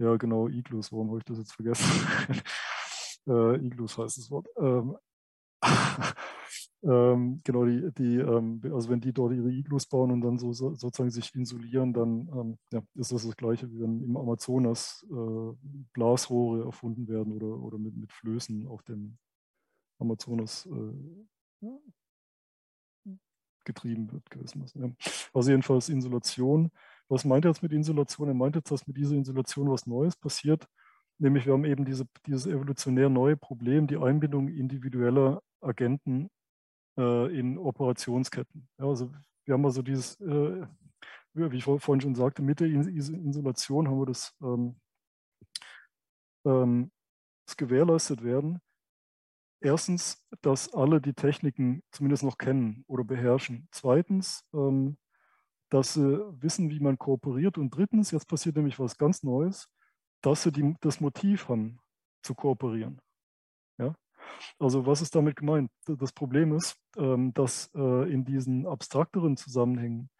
ja 0.00 0.16
genau, 0.16 0.48
Iglus, 0.48 0.90
warum 0.92 1.08
habe 1.08 1.18
ich 1.18 1.24
das 1.24 1.38
jetzt 1.38 1.52
vergessen? 1.52 1.84
äh, 3.28 3.56
Iglus 3.64 3.98
heißt 3.98 4.18
das 4.18 4.30
Wort. 4.30 4.48
Ähm, 4.58 4.96
ähm, 6.82 7.40
genau, 7.44 7.66
die, 7.66 7.92
die 7.92 8.16
ähm, 8.16 8.60
also 8.72 8.88
wenn 8.88 9.00
die 9.00 9.12
dort 9.12 9.34
ihre 9.34 9.50
Iglus 9.50 9.86
bauen 9.86 10.10
und 10.10 10.22
dann 10.22 10.38
so, 10.38 10.52
so 10.52 10.74
sozusagen 10.74 11.10
sich 11.10 11.34
insulieren, 11.34 11.92
dann 11.92 12.28
ähm, 12.34 12.58
ja, 12.72 12.82
ist 12.94 13.12
das 13.12 13.26
das 13.26 13.36
Gleiche, 13.36 13.70
wie 13.70 13.80
wenn 13.80 14.02
im 14.02 14.16
Amazonas 14.16 15.06
äh, 15.10 15.52
Blasrohre 15.92 16.64
erfunden 16.64 17.06
werden 17.06 17.32
oder, 17.34 17.58
oder 17.58 17.78
mit, 17.78 17.96
mit 17.96 18.12
Flößen 18.12 18.66
auf 18.66 18.82
dem 18.84 19.18
Amazonas 19.98 20.66
äh, 20.66 21.66
getrieben 23.64 24.10
wird 24.10 24.30
gewissermaßen. 24.30 24.82
Ja. 24.82 24.90
Also 25.34 25.50
jedenfalls 25.50 25.90
Insulation. 25.90 26.70
Was 27.10 27.24
meint 27.24 27.44
er 27.44 27.50
jetzt 27.50 27.62
mit 27.62 27.72
Insulation? 27.72 28.28
Er 28.28 28.34
meint 28.34 28.54
jetzt, 28.54 28.70
dass 28.70 28.86
mit 28.86 28.96
dieser 28.96 29.16
Insulation 29.16 29.68
was 29.68 29.86
Neues 29.86 30.16
passiert. 30.16 30.68
Nämlich 31.18 31.44
wir 31.44 31.52
haben 31.52 31.64
eben 31.64 31.84
diese, 31.84 32.06
dieses 32.24 32.46
evolutionär 32.46 33.08
neue 33.08 33.36
Problem, 33.36 33.88
die 33.88 33.96
Einbindung 33.96 34.48
individueller 34.48 35.42
Agenten 35.60 36.30
äh, 36.96 37.38
in 37.38 37.58
Operationsketten. 37.58 38.68
Ja, 38.78 38.86
also 38.86 39.10
wir 39.44 39.54
haben 39.54 39.64
also 39.64 39.82
dieses, 39.82 40.20
äh, 40.20 40.66
wie 41.34 41.56
ich 41.56 41.64
vorhin 41.64 42.00
schon 42.00 42.14
sagte, 42.14 42.42
mit 42.42 42.60
der 42.60 42.68
Isolation 42.68 43.88
haben 43.88 43.98
wir 43.98 44.06
das, 44.06 44.32
ähm, 44.40 44.80
ähm, 46.46 46.92
das 47.44 47.56
gewährleistet 47.56 48.22
werden. 48.22 48.60
Erstens, 49.60 50.26
dass 50.42 50.72
alle 50.72 51.00
die 51.00 51.12
Techniken 51.12 51.82
zumindest 51.90 52.22
noch 52.22 52.38
kennen 52.38 52.84
oder 52.86 53.04
beherrschen. 53.04 53.68
Zweitens, 53.72 54.44
ähm, 54.54 54.96
dass 55.70 55.94
sie 55.94 56.20
wissen, 56.40 56.70
wie 56.70 56.80
man 56.80 56.98
kooperiert. 56.98 57.58
Und 57.58 57.70
drittens, 57.70 58.10
jetzt 58.10 58.28
passiert 58.28 58.56
nämlich 58.56 58.78
was 58.78 58.98
ganz 58.98 59.22
Neues, 59.22 59.72
dass 60.20 60.42
sie 60.42 60.52
die, 60.52 60.76
das 60.80 61.00
Motiv 61.00 61.48
haben, 61.48 61.78
zu 62.22 62.34
kooperieren. 62.34 63.00
Ja? 63.78 63.94
Also 64.58 64.86
was 64.86 65.00
ist 65.00 65.14
damit 65.14 65.36
gemeint? 65.36 65.70
Das 65.86 66.12
Problem 66.12 66.54
ist, 66.54 66.76
ähm, 66.96 67.32
dass 67.32 67.70
äh, 67.74 68.12
in 68.12 68.24
diesen 68.24 68.66
abstrakteren 68.66 69.36
Zusammenhängen 69.36 70.10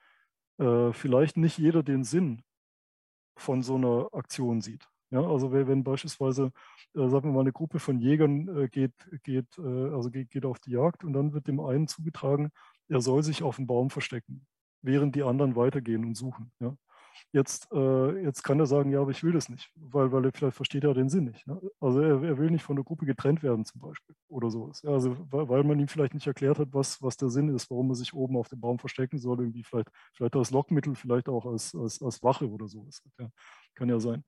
äh, 0.59 0.93
vielleicht 0.93 1.37
nicht 1.37 1.59
jeder 1.59 1.83
den 1.83 2.05
Sinn 2.05 2.43
von 3.37 3.63
so 3.63 3.77
einer 3.77 4.09
Aktion 4.13 4.61
sieht. 4.61 4.87
Ja, 5.11 5.23
also 5.23 5.51
wenn 5.53 5.83
beispielsweise, 5.83 6.53
äh, 6.95 7.09
sagen 7.09 7.29
wir 7.29 7.33
mal, 7.33 7.41
eine 7.41 7.53
Gruppe 7.53 7.81
von 7.81 7.99
Jägern 7.99 8.47
äh, 8.57 8.69
geht, 8.69 8.95
geht, 9.25 9.59
äh, 9.59 9.91
also 9.93 10.09
geht, 10.11 10.31
geht 10.31 10.45
auf 10.45 10.61
die 10.61 10.71
Jagd 10.71 11.03
und 11.03 11.15
dann 11.15 11.33
wird 11.33 11.49
dem 11.49 11.59
einen 11.59 11.89
zugetragen, 11.89 12.53
er 12.89 13.01
soll 13.01 13.25
sich 13.25 13.43
auf 13.43 13.57
dem 13.57 13.67
Baum 13.67 13.91
verstecken, 13.91 14.47
während 14.83 15.15
die 15.15 15.23
anderen 15.23 15.57
weitergehen 15.57 16.05
und 16.05 16.17
suchen. 16.17 16.53
Ja. 16.61 16.77
Jetzt, 17.33 17.71
äh, 17.73 18.23
jetzt 18.23 18.43
kann 18.43 18.59
er 18.59 18.67
sagen, 18.67 18.91
ja, 18.91 19.01
aber 19.01 19.11
ich 19.11 19.23
will 19.23 19.33
das 19.33 19.49
nicht, 19.49 19.71
weil, 19.77 20.11
weil 20.11 20.25
er 20.25 20.33
vielleicht 20.33 20.57
versteht 20.57 20.85
ja 20.85 20.93
den 20.93 21.09
Sinn 21.09 21.25
nicht. 21.25 21.47
Ne? 21.47 21.61
Also 21.81 22.01
er, 22.01 22.23
er, 22.23 22.39
will 22.39 22.51
nicht 22.51 22.63
von 22.63 22.77
der 22.77 22.85
Gruppe 22.85 23.07
getrennt 23.07 23.43
werden 23.43 23.65
zum 23.65 23.81
Beispiel 23.81 24.15
oder 24.29 24.51
sowas. 24.51 24.83
Ja, 24.83 24.91
also 24.91 25.17
weil, 25.31 25.49
weil, 25.49 25.65
man 25.65 25.79
ihm 25.79 25.89
vielleicht 25.89 26.15
nicht 26.15 26.27
erklärt 26.27 26.59
hat, 26.59 26.69
was, 26.73 27.01
was 27.03 27.17
der 27.17 27.29
Sinn 27.29 27.55
ist, 27.55 27.71
warum 27.71 27.91
er 27.91 27.95
sich 27.95 28.15
oben 28.15 28.37
auf 28.37 28.49
dem 28.49 28.61
Baum 28.61 28.79
verstecken 28.79 29.19
soll, 29.19 29.41
irgendwie 29.41 29.65
vielleicht, 29.65 29.89
vielleicht 30.15 30.37
als 30.37 30.51
Lockmittel, 30.51 30.95
vielleicht 30.95 31.29
auch 31.29 31.47
als, 31.47 31.75
als, 31.75 32.03
als 32.03 32.23
Wache 32.23 32.49
oder 32.49 32.69
sowas. 32.69 33.03
Ja, 33.19 33.29
kann 33.75 33.89
ja 33.89 34.01
sein. 34.01 34.25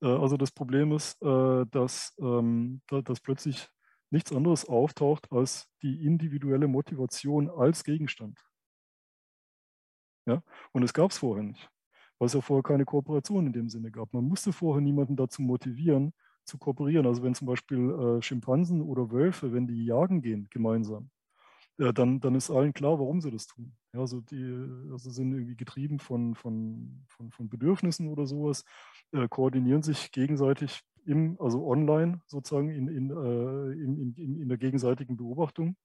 Äh, 0.00 0.06
also 0.06 0.36
das 0.36 0.50
Problem 0.50 0.92
ist, 0.92 1.20
äh, 1.22 1.66
dass, 1.70 2.14
ähm, 2.20 2.80
da, 2.86 3.02
dass 3.02 3.20
plötzlich 3.20 3.68
nichts 4.10 4.32
anderes 4.32 4.64
auftaucht 4.66 5.30
als 5.30 5.68
die 5.82 6.04
individuelle 6.04 6.66
Motivation 6.66 7.50
als 7.50 7.84
Gegenstand. 7.84 8.38
Ja? 10.28 10.42
Und 10.72 10.84
es 10.84 10.94
gab 10.94 11.10
es 11.10 11.18
vorher 11.18 11.42
nicht 11.42 11.68
weil 12.18 12.26
es 12.26 12.32
ja 12.34 12.40
vorher 12.40 12.62
keine 12.62 12.84
Kooperation 12.84 13.46
in 13.46 13.52
dem 13.52 13.68
Sinne 13.68 13.90
gab. 13.90 14.12
Man 14.12 14.24
musste 14.24 14.52
vorher 14.52 14.80
niemanden 14.80 15.16
dazu 15.16 15.42
motivieren, 15.42 16.12
zu 16.44 16.58
kooperieren. 16.58 17.06
Also 17.06 17.22
wenn 17.22 17.34
zum 17.34 17.46
Beispiel 17.46 17.90
äh, 17.90 18.22
Schimpansen 18.22 18.82
oder 18.82 19.10
Wölfe, 19.10 19.52
wenn 19.52 19.66
die 19.66 19.84
jagen 19.84 20.20
gehen 20.20 20.48
gemeinsam, 20.50 21.10
äh, 21.78 21.92
dann, 21.92 22.20
dann 22.20 22.34
ist 22.34 22.50
allen 22.50 22.72
klar, 22.72 22.98
warum 22.98 23.20
sie 23.20 23.30
das 23.30 23.46
tun. 23.46 23.76
Ja, 23.92 24.00
also 24.00 24.20
die 24.20 24.66
also 24.90 25.10
sind 25.10 25.32
irgendwie 25.32 25.56
getrieben 25.56 25.98
von, 25.98 26.34
von, 26.34 27.04
von, 27.08 27.30
von 27.30 27.48
Bedürfnissen 27.48 28.08
oder 28.08 28.26
sowas, 28.26 28.64
äh, 29.12 29.28
koordinieren 29.28 29.82
sich 29.82 30.10
gegenseitig 30.10 30.82
im, 31.04 31.40
also 31.40 31.66
online 31.66 32.20
sozusagen 32.26 32.70
in, 32.70 32.88
in, 32.88 33.10
äh, 33.10 33.72
in, 33.72 34.14
in, 34.16 34.40
in 34.42 34.48
der 34.48 34.58
gegenseitigen 34.58 35.16
Beobachtung. 35.16 35.76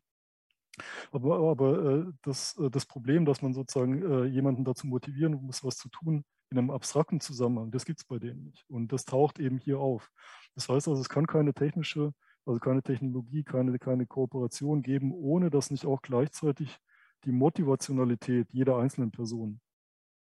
Aber, 1.12 1.50
aber 1.50 1.86
äh, 1.86 2.06
das, 2.24 2.58
äh, 2.58 2.70
das 2.70 2.86
Problem, 2.86 3.26
dass 3.26 3.42
man 3.42 3.54
sozusagen 3.54 4.02
äh, 4.02 4.26
jemanden 4.26 4.66
dazu 4.66 4.88
motivieren 4.88 5.34
muss, 5.34 5.64
was 5.64 5.78
zu 5.78 5.90
tun, 5.90 6.24
in 6.50 6.58
einem 6.58 6.72
abstrakten 6.72 7.20
Zusammenhang, 7.20 7.72
das 7.72 7.86
gibt 7.86 8.00
es 8.00 8.06
bei 8.06 8.20
denen 8.20 8.44
nicht. 8.44 8.66
Und 8.70 8.92
das 8.92 9.06
taucht 9.06 9.40
eben 9.40 9.58
hier 9.58 9.80
auf. 9.80 10.12
Das 10.56 10.70
heißt 10.70 10.88
also, 10.88 11.02
es 11.02 11.10
kann 11.10 11.26
keine 11.26 11.54
technische, 11.54 12.14
also 12.46 12.60
keine 12.60 12.84
Technologie, 12.84 13.44
keine, 13.44 13.78
keine 13.80 14.06
Kooperation 14.06 14.84
geben, 14.84 15.12
ohne 15.14 15.50
dass 15.50 15.72
nicht 15.72 15.86
auch 15.86 16.02
gleichzeitig 16.02 16.78
die 17.26 17.32
Motivationalität 17.32 18.48
jeder 18.52 18.78
einzelnen 18.78 19.12
Person 19.12 19.62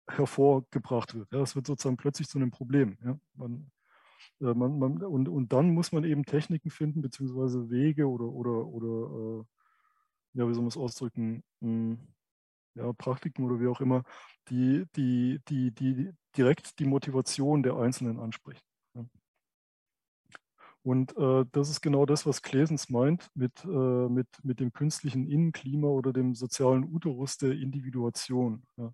hervorgebracht 0.07 1.13
wird. 1.15 1.31
Ja, 1.31 1.41
es 1.41 1.55
wird 1.55 1.67
sozusagen 1.67 1.97
plötzlich 1.97 2.27
zu 2.27 2.37
einem 2.37 2.51
Problem. 2.51 2.97
Ja. 3.03 3.19
Man, 3.35 3.71
man, 4.39 4.79
man, 4.79 5.03
und, 5.03 5.27
und 5.27 5.53
dann 5.53 5.71
muss 5.71 5.91
man 5.91 6.03
eben 6.03 6.25
Techniken 6.25 6.69
finden, 6.69 7.01
beziehungsweise 7.01 7.69
Wege 7.69 8.07
oder, 8.09 8.25
oder, 8.25 8.65
oder 8.65 9.45
ja, 10.35 10.47
wie 10.47 10.53
soll 10.53 10.63
man 10.63 10.67
es 10.67 10.77
ausdrücken, 10.77 11.43
hm, 11.61 11.97
ja, 12.75 12.91
Praktiken 12.93 13.45
oder 13.45 13.59
wie 13.59 13.67
auch 13.67 13.81
immer, 13.81 14.03
die, 14.49 14.85
die, 14.95 15.39
die, 15.47 15.71
die 15.71 16.11
direkt 16.37 16.77
die 16.79 16.85
Motivation 16.85 17.63
der 17.63 17.77
Einzelnen 17.77 18.19
ansprechen. 18.19 18.63
Ja. 18.95 19.05
Und 20.83 21.17
äh, 21.17 21.45
das 21.51 21.69
ist 21.69 21.81
genau 21.81 22.05
das, 22.05 22.25
was 22.25 22.41
Klesens 22.41 22.89
meint 22.89 23.29
mit, 23.33 23.63
äh, 23.63 24.09
mit, 24.09 24.27
mit 24.43 24.59
dem 24.59 24.71
künstlichen 24.71 25.25
Innenklima 25.25 25.87
oder 25.87 26.13
dem 26.13 26.35
sozialen 26.35 26.83
Uterus 26.83 27.37
der 27.37 27.53
Individuation. 27.53 28.63
Ja. 28.77 28.93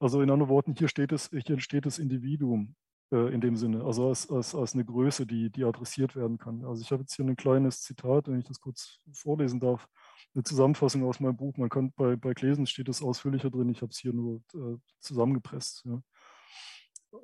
Also 0.00 0.22
in 0.22 0.30
anderen 0.30 0.50
Worten, 0.50 0.74
hier, 0.76 0.88
steht 0.88 1.12
es, 1.12 1.28
hier 1.30 1.50
entsteht 1.50 1.86
das 1.86 1.98
Individuum 1.98 2.74
äh, 3.12 3.32
in 3.32 3.40
dem 3.40 3.56
Sinne, 3.56 3.84
also 3.84 4.08
als, 4.08 4.30
als, 4.30 4.54
als 4.54 4.74
eine 4.74 4.84
Größe, 4.84 5.26
die, 5.26 5.50
die 5.50 5.64
adressiert 5.64 6.16
werden 6.16 6.38
kann. 6.38 6.64
Also 6.64 6.82
ich 6.82 6.90
habe 6.90 7.02
jetzt 7.02 7.14
hier 7.14 7.26
ein 7.26 7.36
kleines 7.36 7.82
Zitat, 7.82 8.26
wenn 8.26 8.38
ich 8.38 8.46
das 8.46 8.58
kurz 8.58 8.98
vorlesen 9.12 9.60
darf 9.60 9.86
eine 10.34 10.44
Zusammenfassung 10.44 11.04
aus 11.04 11.20
meinem 11.20 11.36
Buch. 11.36 11.56
Man 11.56 11.68
kann 11.68 11.92
bei, 11.96 12.16
bei 12.16 12.34
Gläsen 12.34 12.66
steht 12.66 12.88
es 12.88 13.02
ausführlicher 13.02 13.50
drin. 13.50 13.68
Ich 13.70 13.82
habe 13.82 13.90
es 13.90 13.98
hier 13.98 14.12
nur 14.12 14.42
äh, 14.54 14.78
zusammengepresst. 15.00 15.84
Ja. 15.84 16.02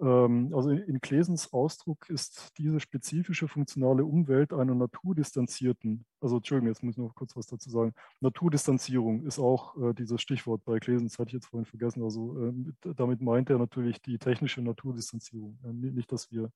Ähm, 0.00 0.52
also 0.54 0.70
in, 0.70 0.78
in 0.78 1.00
Glesens 1.00 1.52
Ausdruck 1.52 2.10
ist 2.10 2.52
diese 2.58 2.78
spezifische 2.78 3.48
funktionale 3.48 4.04
Umwelt 4.04 4.52
einer 4.52 4.74
naturdistanzierten, 4.74 6.04
also 6.20 6.36
Entschuldigung, 6.36 6.68
jetzt 6.68 6.82
muss 6.82 6.94
ich 6.94 6.98
noch 6.98 7.14
kurz 7.14 7.34
was 7.36 7.46
dazu 7.46 7.70
sagen. 7.70 7.94
Naturdistanzierung 8.20 9.24
ist 9.24 9.38
auch 9.38 9.76
äh, 9.78 9.94
dieses 9.94 10.20
Stichwort 10.20 10.64
bei 10.64 10.78
Glesens, 10.78 11.18
hatte 11.18 11.28
ich 11.28 11.34
jetzt 11.34 11.46
vorhin 11.46 11.64
vergessen. 11.64 12.02
Also 12.02 12.38
äh, 12.38 12.52
mit, 12.52 12.76
damit 12.96 13.22
meint 13.22 13.50
er 13.50 13.58
natürlich 13.58 14.02
die 14.02 14.18
technische 14.18 14.60
Naturdistanzierung. 14.60 15.58
nicht, 15.72 16.12
dass 16.12 16.30
wir, 16.30 16.52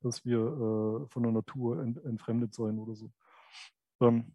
dass 0.00 0.24
wir 0.24 0.38
äh, 0.38 1.08
von 1.08 1.22
der 1.22 1.32
Natur 1.32 1.82
ent, 1.82 2.02
entfremdet 2.04 2.54
sein 2.54 2.78
oder 2.78 2.94
so. 2.94 3.10
Ähm, 4.00 4.32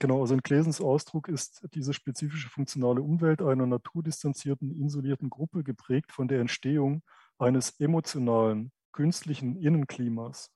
Genau, 0.00 0.20
also 0.20 0.34
in 0.34 0.40
Glesens 0.40 0.80
Ausdruck 0.80 1.28
ist 1.28 1.66
diese 1.74 1.94
spezifische 1.94 2.48
funktionale 2.50 3.00
Umwelt 3.00 3.40
einer 3.40 3.66
naturdistanzierten, 3.66 4.70
isolierten 4.84 5.30
Gruppe 5.30 5.62
geprägt 5.62 6.12
von 6.12 6.28
der 6.28 6.40
Entstehung 6.40 7.02
eines 7.38 7.78
emotionalen, 7.78 8.72
künstlichen 8.92 9.56
Innenklimas, 9.56 10.50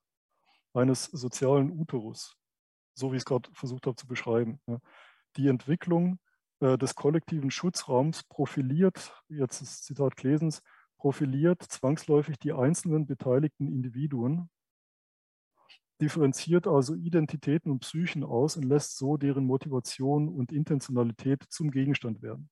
eines 0.75 1.05
sozialen 1.05 1.71
Uterus, 1.71 2.37
so 2.95 3.13
wie 3.13 3.17
ich 3.17 3.23
es 3.23 3.25
gerade 3.25 3.49
versucht 3.53 3.87
habe 3.87 3.97
zu 3.97 4.07
beschreiben. 4.07 4.61
Die 5.37 5.47
Entwicklung 5.49 6.19
äh, 6.61 6.77
des 6.77 6.95
kollektiven 6.95 7.51
Schutzraums 7.51 8.25
profiliert, 8.25 9.15
jetzt 9.29 9.63
ist 9.63 9.85
Zitat 9.85 10.17
Glesens, 10.17 10.61
profiliert 10.99 11.63
zwangsläufig 11.63 12.39
die 12.39 12.53
einzelnen 12.53 13.07
beteiligten 13.07 13.69
Individuen 13.69 14.51
differenziert 16.01 16.67
also 16.67 16.95
Identitäten 16.95 17.71
und 17.71 17.81
Psychen 17.81 18.25
aus 18.25 18.57
und 18.57 18.65
lässt 18.65 18.97
so 18.97 19.17
deren 19.17 19.45
Motivation 19.45 20.29
und 20.29 20.53
Intentionalität 20.53 21.45
zum 21.49 21.71
Gegenstand 21.71 22.23
werden. 22.23 22.51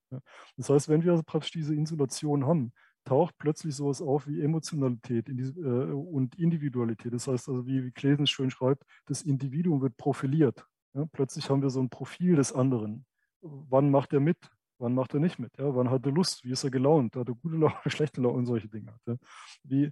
Das 0.56 0.70
heißt, 0.70 0.88
wenn 0.88 1.02
wir 1.02 1.12
also 1.12 1.22
praktisch 1.22 1.52
diese 1.52 1.74
Insulation 1.74 2.46
haben, 2.46 2.72
taucht 3.04 3.37
plötzlich 3.38 3.74
sowas 3.74 4.02
auf 4.02 4.26
wie 4.26 4.42
Emotionalität 4.42 5.28
äh, 5.28 5.32
und 5.32 6.38
Individualität. 6.38 7.12
Das 7.12 7.26
heißt 7.26 7.48
also, 7.48 7.66
wie, 7.66 7.90
Klesens 7.90 8.30
schön 8.30 8.50
schreibt, 8.50 8.84
das 9.06 9.22
Individuum 9.22 9.80
wird 9.80 9.96
profiliert. 9.96 10.66
plötzlich 11.12 11.48
haben 11.48 11.62
wir 11.62 11.70
so 11.70 11.80
ein 11.80 11.88
Profil 11.88 12.37
des 12.37 12.52
anderen. 12.52 13.06
Wann 13.40 13.90
macht 13.90 14.12
er 14.12 14.20
mit? 14.20 14.37
Wann 14.78 14.94
macht 14.94 15.14
er 15.14 15.20
nicht 15.20 15.38
mit? 15.38 15.56
Ja, 15.58 15.74
wann 15.74 15.90
hat 15.90 16.04
er 16.06 16.12
Lust? 16.12 16.44
Wie 16.44 16.52
ist 16.52 16.64
er 16.64 16.70
gelaunt? 16.70 17.16
Hat 17.16 17.28
er 17.28 17.34
gute 17.34 17.56
Laune, 17.56 17.74
schlechte 17.87 18.20
Laune 18.20 18.37
und 18.37 18.46
solche 18.46 18.68
Dinge? 18.68 18.94
Ja. 19.06 19.16
Wie, 19.64 19.90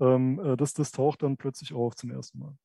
ähm, 0.00 0.38
äh, 0.38 0.56
das, 0.56 0.72
das 0.72 0.92
taucht 0.92 1.22
dann 1.22 1.36
plötzlich 1.36 1.74
auf 1.74 1.96
zum 1.96 2.10
ersten 2.10 2.38
Mal 2.38 2.56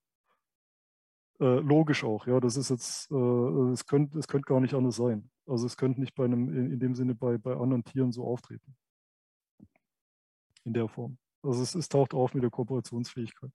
äh, 1.39 1.59
logisch 1.59 2.03
auch, 2.03 2.25
ja, 2.27 2.39
das 2.39 2.57
ist 2.57 2.69
jetzt, 2.69 3.11
äh, 3.11 3.71
es 3.71 3.85
könnte 3.85 4.17
es 4.17 4.27
könnt 4.27 4.45
gar 4.45 4.59
nicht 4.59 4.73
anders 4.73 4.95
sein. 4.95 5.29
Also 5.45 5.65
es 5.65 5.77
könnte 5.77 5.99
nicht 5.99 6.15
bei 6.15 6.25
einem, 6.25 6.49
in, 6.49 6.71
in, 6.71 6.79
dem 6.79 6.95
Sinne 6.95 7.15
bei, 7.15 7.37
bei 7.37 7.55
anderen 7.55 7.83
Tieren 7.83 8.11
so 8.11 8.25
auftreten. 8.25 8.75
In 10.65 10.73
der 10.73 10.87
Form. 10.87 11.17
Also 11.43 11.61
es, 11.61 11.75
es 11.75 11.89
taucht 11.89 12.13
auf 12.13 12.33
mit 12.33 12.43
der 12.43 12.49
Kooperationsfähigkeit. 12.49 13.51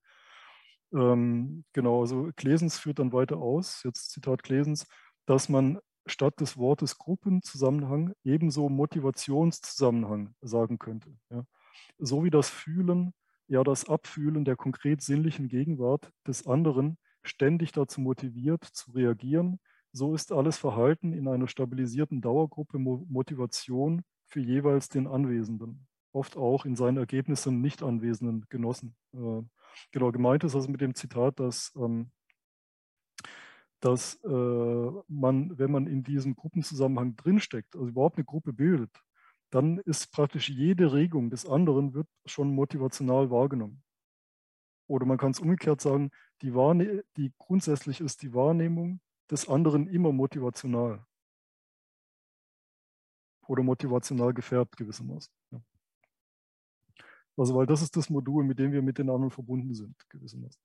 Ähm, 0.95 1.65
genau, 1.73 2.01
also 2.01 2.31
Klesens 2.37 2.79
führt 2.79 2.99
dann 2.99 3.13
weiter 3.13 3.39
aus, 3.39 3.83
jetzt 3.85 4.11
Zitat 4.11 4.43
Klesens, 4.43 4.87
dass 5.27 5.49
man 5.49 5.79
statt 6.07 6.41
des 6.41 6.57
Wortes 6.57 6.99
Gruppenzusammenhang 6.99 8.13
ebenso 8.25 8.69
Motivationszusammenhang 8.69 10.35
sagen 10.41 10.79
könnte. 10.79 11.17
Ja. 11.31 11.45
So 11.99 12.25
wie 12.25 12.31
das 12.31 12.49
Fühlen, 12.49 13.13
ja 13.49 13.63
das 13.65 13.89
Abfühlen 13.89 14.45
der 14.45 14.57
konkret 14.57 15.03
sinnlichen 15.03 15.49
Gegenwart 15.49 16.13
des 16.27 16.47
anderen 16.47 16.99
ständig 17.23 17.73
dazu 17.73 18.01
motiviert, 18.01 18.65
zu 18.65 18.93
reagieren. 18.93 19.61
So 19.93 20.15
ist 20.15 20.33
alles 20.33 20.57
Verhalten 20.57 21.13
in 21.13 21.29
einer 21.29 21.49
stabilisierten 21.49 22.21
Dauergruppe 22.21 22.79
Motivation 22.79 24.03
für 24.27 24.41
jeweils 24.41 24.89
den 24.89 25.07
Anwesenden. 25.07 25.87
oft 26.15 26.37
auch 26.37 26.67
in 26.67 26.77
seinen 26.77 26.99
Ergebnissen 26.99 27.63
nicht 27.63 27.83
anwesenden 27.83 28.45
Genossen. 28.51 28.95
Äh, 29.15 29.43
genau, 29.93 30.13
gemeint 30.13 30.45
ist 30.45 30.55
also 30.55 30.71
mit 30.71 30.83
dem 30.83 30.95
Zitat, 30.95 31.41
dass, 31.41 31.73
ähm, 31.77 32.11
dass 33.81 34.17
äh, 34.25 34.91
man, 35.09 35.59
wenn 35.59 35.71
man 35.71 35.87
in 35.87 36.03
diesem 36.03 36.37
Gruppenzusammenhang 36.37 37.17
drinsteckt, 37.17 37.75
also 37.75 37.89
überhaupt 37.89 38.19
eine 38.19 38.25
Gruppe 38.25 38.53
bildet, 38.53 38.91
dann 39.51 39.79
ist 39.79 40.13
praktisch 40.13 40.49
jede 40.49 40.93
Regung 40.93 41.31
des 41.31 41.47
anderen 41.47 41.95
wird 41.95 42.09
schon 42.27 42.55
motivational 42.55 43.31
wahrgenommen. 43.31 43.83
Oder 44.87 45.07
man 45.07 45.19
kann 45.19 45.31
es 45.31 45.41
umgekehrt 45.41 45.81
sagen, 45.81 46.11
die, 46.43 46.55
Wahrne 46.55 47.05
die 47.17 47.33
grundsätzlich 47.39 48.01
ist 48.01 48.23
die 48.23 48.35
Wahrnehmung 48.35 49.01
des 49.31 49.49
anderen 49.49 49.87
immer 49.87 50.13
motivational. 50.13 51.05
Oder 53.47 53.63
motivational 53.63 54.33
gefärbt 54.33 54.77
gewissermaßen. 54.77 55.33
Ja. 55.51 55.63
Also 57.37 57.55
weil 57.55 57.67
das 57.67 57.83
ist 57.83 57.97
das 57.97 58.11
Modul, 58.11 58.45
mit 58.45 58.59
dem 58.59 58.73
wir 58.73 58.83
mit 58.83 58.99
den 58.99 59.09
anderen 59.09 59.31
verbunden 59.31 59.75
sind, 59.75 59.97
gewissermaßen. 60.11 60.61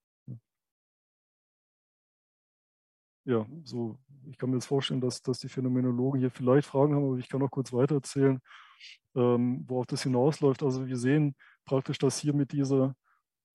Ja, 3.27 3.45
so, 3.65 3.99
ich 4.25 4.37
kann 4.37 4.49
mir 4.49 4.55
jetzt 4.55 4.67
vorstellen, 4.67 5.01
dass, 5.01 5.21
dass 5.21 5.39
die 5.39 5.49
Phänomenologen 5.49 6.17
hier 6.17 6.31
vielleicht 6.31 6.65
Fragen 6.65 6.95
haben, 6.95 7.03
aber 7.03 7.17
ich 7.17 7.27
kann 7.27 7.41
noch 7.41 7.51
kurz 7.51 7.73
weiter 7.73 7.95
erzählen, 7.95 8.39
ähm, 9.15 9.65
worauf 9.67 9.85
das 9.85 10.03
hinausläuft. 10.03 10.63
Also 10.63 10.87
wir 10.87 10.95
sehen 10.95 11.35
praktisch, 11.65 11.97
dass 11.97 12.19
hier 12.19 12.33
mit 12.33 12.53
dieser 12.53 12.95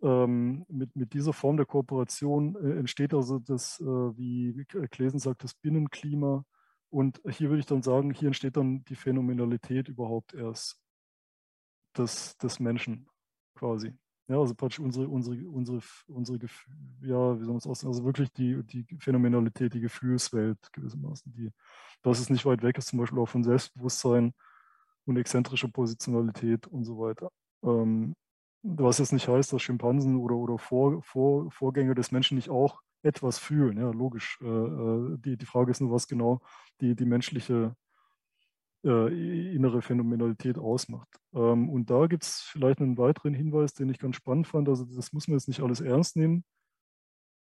ähm, 0.02 0.64
mit, 0.68 0.94
mit 0.96 1.12
dieser 1.14 1.32
Form 1.32 1.56
der 1.56 1.66
Kooperation 1.66 2.56
äh, 2.56 2.78
entsteht 2.78 3.14
also 3.14 3.38
das, 3.38 3.80
äh, 3.80 3.84
wie 3.84 4.64
Klesen 4.90 5.18
sagt, 5.18 5.44
das 5.44 5.54
Binnenklima. 5.54 6.44
Und 6.90 7.20
hier 7.30 7.48
würde 7.48 7.60
ich 7.60 7.66
dann 7.66 7.82
sagen, 7.82 8.12
hier 8.12 8.26
entsteht 8.26 8.56
dann 8.56 8.84
die 8.84 8.96
Phänomenalität 8.96 9.88
überhaupt 9.88 10.34
erst 10.34 10.78
des, 11.96 12.36
des 12.38 12.60
Menschen 12.60 13.08
quasi. 13.54 13.94
Ja, 14.28 14.38
also 14.38 14.54
praktisch 14.54 14.80
unsere, 14.80 15.08
unsere, 15.08 15.36
unsere, 15.48 15.80
unsere 16.06 16.38
ja, 17.02 17.38
wie 17.38 17.44
soll 17.44 17.48
man 17.48 17.56
es 17.56 17.66
aussagen, 17.66 17.92
also 17.92 18.04
wirklich 18.04 18.32
die, 18.32 18.62
die 18.64 18.86
Phänomenalität, 18.98 19.74
die 19.74 19.80
Gefühlswelt 19.80 20.58
gewissermaßen, 20.72 21.32
die, 21.32 21.50
dass 22.02 22.20
es 22.20 22.30
nicht 22.30 22.46
weit 22.46 22.62
weg 22.62 22.78
ist, 22.78 22.88
zum 22.88 22.98
Beispiel 22.98 23.18
auch 23.18 23.28
von 23.28 23.44
Selbstbewusstsein 23.44 24.32
und 25.04 25.16
exzentrischer 25.16 25.68
Positionalität 25.68 26.66
und 26.66 26.84
so 26.84 26.98
weiter. 26.98 27.30
Ähm, 27.64 28.14
was 28.62 28.98
jetzt 28.98 29.12
nicht 29.12 29.28
heißt, 29.28 29.52
dass 29.52 29.62
Schimpansen 29.62 30.16
oder, 30.16 30.36
oder 30.36 30.58
Vor, 30.58 31.02
Vor, 31.02 31.50
Vorgänger 31.50 31.94
des 31.94 32.12
Menschen 32.12 32.36
nicht 32.36 32.50
auch 32.50 32.80
etwas 33.02 33.38
fühlen. 33.38 33.78
Ja, 33.78 33.90
logisch. 33.90 34.38
Äh, 34.42 34.46
äh 34.46 35.18
die, 35.18 35.36
die 35.36 35.46
Frage 35.46 35.70
ist 35.70 35.80
nur, 35.80 35.90
was 35.90 36.06
genau 36.06 36.40
die, 36.80 36.94
die 36.94 37.04
menschliche 37.04 37.74
äh, 38.84 39.54
innere 39.54 39.82
Phänomenalität 39.82 40.58
ausmacht. 40.58 41.08
Ähm, 41.34 41.68
und 41.68 41.90
da 41.90 42.06
gibt 42.06 42.24
es 42.24 42.40
vielleicht 42.40 42.80
einen 42.80 42.98
weiteren 42.98 43.34
Hinweis, 43.34 43.74
den 43.74 43.88
ich 43.88 43.98
ganz 43.98 44.16
spannend 44.16 44.46
fand. 44.46 44.68
Also 44.68 44.84
das 44.84 45.12
muss 45.12 45.28
man 45.28 45.36
jetzt 45.38 45.48
nicht 45.48 45.62
alles 45.62 45.80
ernst 45.80 46.16
nehmen. 46.16 46.44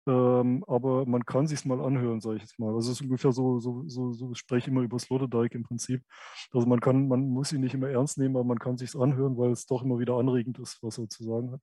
Ähm, 0.06 0.64
aber 0.68 1.06
man 1.06 1.26
kann 1.26 1.48
sich 1.48 1.64
mal 1.66 1.80
anhören, 1.82 2.20
sage 2.20 2.36
ich 2.38 2.42
jetzt 2.42 2.60
mal. 2.60 2.74
Also 2.76 2.92
es 2.92 3.00
ist 3.00 3.02
ungefähr 3.04 3.32
so, 3.32 3.60
so, 3.60 3.84
so, 3.88 4.12
so 4.12 4.34
spreche 4.34 4.66
ich 4.66 4.68
immer 4.68 4.82
über 4.82 5.00
Sloterdijk 5.00 5.56
im 5.56 5.64
Prinzip. 5.64 6.04
Also 6.52 6.68
man 6.68 6.82
kann, 6.82 7.08
man 7.08 7.30
muss 7.30 7.54
ihn 7.54 7.62
nicht 7.62 7.74
immer 7.74 7.90
ernst 7.90 8.18
nehmen, 8.18 8.36
aber 8.36 8.46
man 8.46 8.60
kann 8.60 8.78
sich 8.78 8.96
anhören, 8.96 9.38
weil 9.38 9.52
es 9.52 9.66
doch 9.66 9.84
immer 9.84 10.00
wieder 10.00 10.16
anregend 10.16 10.60
ist, 10.60 10.84
was 10.84 10.98
er 10.98 11.08
zu 11.08 11.24
sagen 11.24 11.52
hat. 11.52 11.62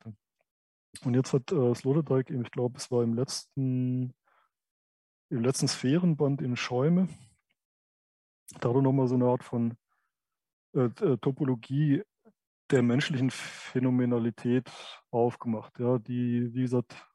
Und 1.05 1.15
jetzt 1.15 1.33
hat 1.33 1.53
äh, 1.53 1.75
Sloterdijk, 1.75 2.31
ich 2.31 2.51
glaube, 2.51 2.79
es 2.79 2.91
war 2.91 3.03
im 3.03 3.15
letzten, 3.15 4.15
im 5.29 5.43
letzten 5.43 5.69
Sphärenband 5.69 6.43
in 6.43 6.57
Schäume, 6.57 7.09
da 8.61 8.71
hat 8.71 8.77
er 8.77 8.83
nochmal 8.83 9.07
so 9.07 9.15
eine 9.15 9.27
Art 9.27 9.45
von 9.45 9.77
äh, 10.75 10.85
äh, 10.85 11.19
Topologie 11.19 12.03
der 12.71 12.83
menschlichen 12.83 13.31
Phänomenalität 13.31 14.71
aufgemacht, 15.11 15.79
ja, 15.79 15.99
die, 15.99 16.55
wie 16.55 16.63
gesagt, 16.63 17.10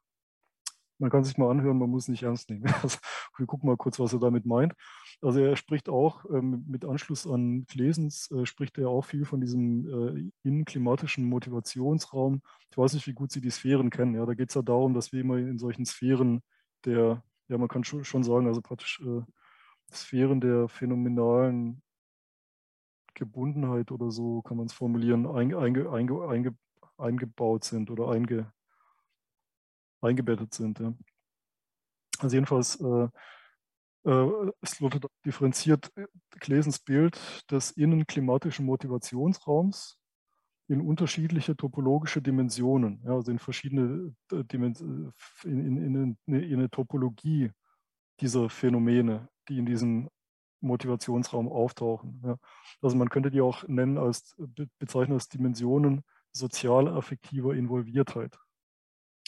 man 0.98 1.10
kann 1.10 1.24
sich 1.24 1.36
mal 1.38 1.50
anhören, 1.50 1.78
man 1.78 1.90
muss 1.90 2.08
nicht 2.08 2.22
ernst 2.22 2.50
nehmen. 2.50 2.64
Also, 2.82 2.98
wir 3.36 3.46
gucken 3.46 3.68
mal 3.68 3.76
kurz, 3.76 3.98
was 3.98 4.12
er 4.12 4.20
damit 4.20 4.46
meint. 4.46 4.74
Also 5.20 5.40
er 5.40 5.56
spricht 5.56 5.88
auch 5.88 6.24
ähm, 6.30 6.64
mit 6.68 6.84
Anschluss 6.84 7.26
an 7.26 7.66
Klesens, 7.66 8.30
äh, 8.30 8.46
spricht 8.46 8.78
er 8.78 8.88
auch 8.88 9.04
viel 9.04 9.24
von 9.24 9.40
diesem 9.40 9.86
äh, 9.88 10.30
innenklimatischen 10.42 11.24
Motivationsraum. 11.24 12.42
Ich 12.70 12.78
weiß 12.78 12.94
nicht, 12.94 13.06
wie 13.06 13.14
gut 13.14 13.32
Sie 13.32 13.40
die 13.40 13.50
Sphären 13.50 13.90
kennen. 13.90 14.14
Ja, 14.14 14.26
da 14.26 14.34
geht 14.34 14.50
es 14.50 14.54
ja 14.54 14.62
darum, 14.62 14.94
dass 14.94 15.12
wir 15.12 15.20
immer 15.20 15.38
in 15.38 15.58
solchen 15.58 15.86
Sphären 15.86 16.42
der, 16.84 17.22
ja, 17.48 17.58
man 17.58 17.68
kann 17.68 17.84
schon, 17.84 18.04
schon 18.04 18.24
sagen, 18.24 18.46
also 18.46 18.60
praktisch 18.60 19.00
äh, 19.00 19.22
Sphären 19.92 20.40
der 20.40 20.68
phänomenalen 20.68 21.82
Gebundenheit 23.14 23.90
oder 23.90 24.10
so 24.10 24.42
kann 24.42 24.58
man 24.58 24.66
es 24.66 24.72
formulieren, 24.72 25.26
einge, 25.26 25.58
einge, 25.58 25.90
einge, 25.90 26.54
eingebaut 26.98 27.64
sind 27.64 27.90
oder 27.90 28.08
einge, 28.10 28.52
eingebettet 30.06 30.54
sind. 30.54 30.80
Ja. 30.80 30.94
Also 32.18 32.36
jedenfalls 32.36 32.80
äh, 32.80 33.08
äh, 34.06 34.52
es 34.60 34.78
differenziert 35.24 35.92
Klesens 36.40 36.78
Bild 36.78 37.18
des 37.50 37.72
innenklimatischen 37.72 38.64
Motivationsraums 38.64 39.98
in 40.68 40.80
unterschiedliche 40.80 41.56
topologische 41.56 42.22
Dimensionen, 42.22 43.00
ja, 43.04 43.12
also 43.12 43.30
in 43.30 43.38
verschiedene 43.38 44.14
äh, 44.32 44.44
Dimens 44.44 44.80
in, 44.80 45.12
in, 45.44 45.76
in, 45.76 46.18
in, 46.26 46.52
eine 46.54 46.70
Topologie 46.70 47.52
dieser 48.20 48.48
Phänomene, 48.48 49.28
die 49.48 49.58
in 49.58 49.66
diesem 49.66 50.08
Motivationsraum 50.60 51.48
auftauchen. 51.48 52.22
Ja. 52.24 52.38
Also 52.80 52.96
man 52.96 53.08
könnte 53.08 53.30
die 53.30 53.40
auch 53.40 53.66
nennen 53.68 53.98
als 53.98 54.34
bezeichnen 54.78 55.14
als 55.14 55.28
Dimensionen 55.28 56.02
sozial-affektiver 56.32 57.54
Involviertheit. 57.54 58.36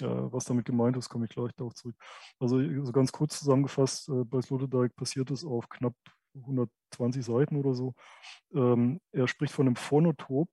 Ja, 0.01 0.33
was 0.33 0.45
damit 0.45 0.65
gemeint 0.65 0.97
ist, 0.97 1.09
komme 1.09 1.25
ich 1.25 1.31
gleich 1.31 1.53
darauf 1.57 1.75
zurück. 1.75 1.97
Also 2.39 2.61
so 2.85 2.93
ganz 2.93 3.11
kurz 3.13 3.39
zusammengefasst, 3.39 4.09
äh, 4.09 4.25
bei 4.25 4.41
Sloterdijk 4.41 4.95
passiert 4.95 5.31
es 5.31 5.45
auf 5.45 5.69
knapp 5.69 5.95
120 6.35 7.25
Seiten 7.25 7.57
oder 7.57 7.75
so. 7.75 7.95
Ähm, 8.55 9.01
er 9.13 9.29
spricht 9.29 9.53
von 9.53 9.67
einem 9.67 9.77
Phonotop 9.77 10.49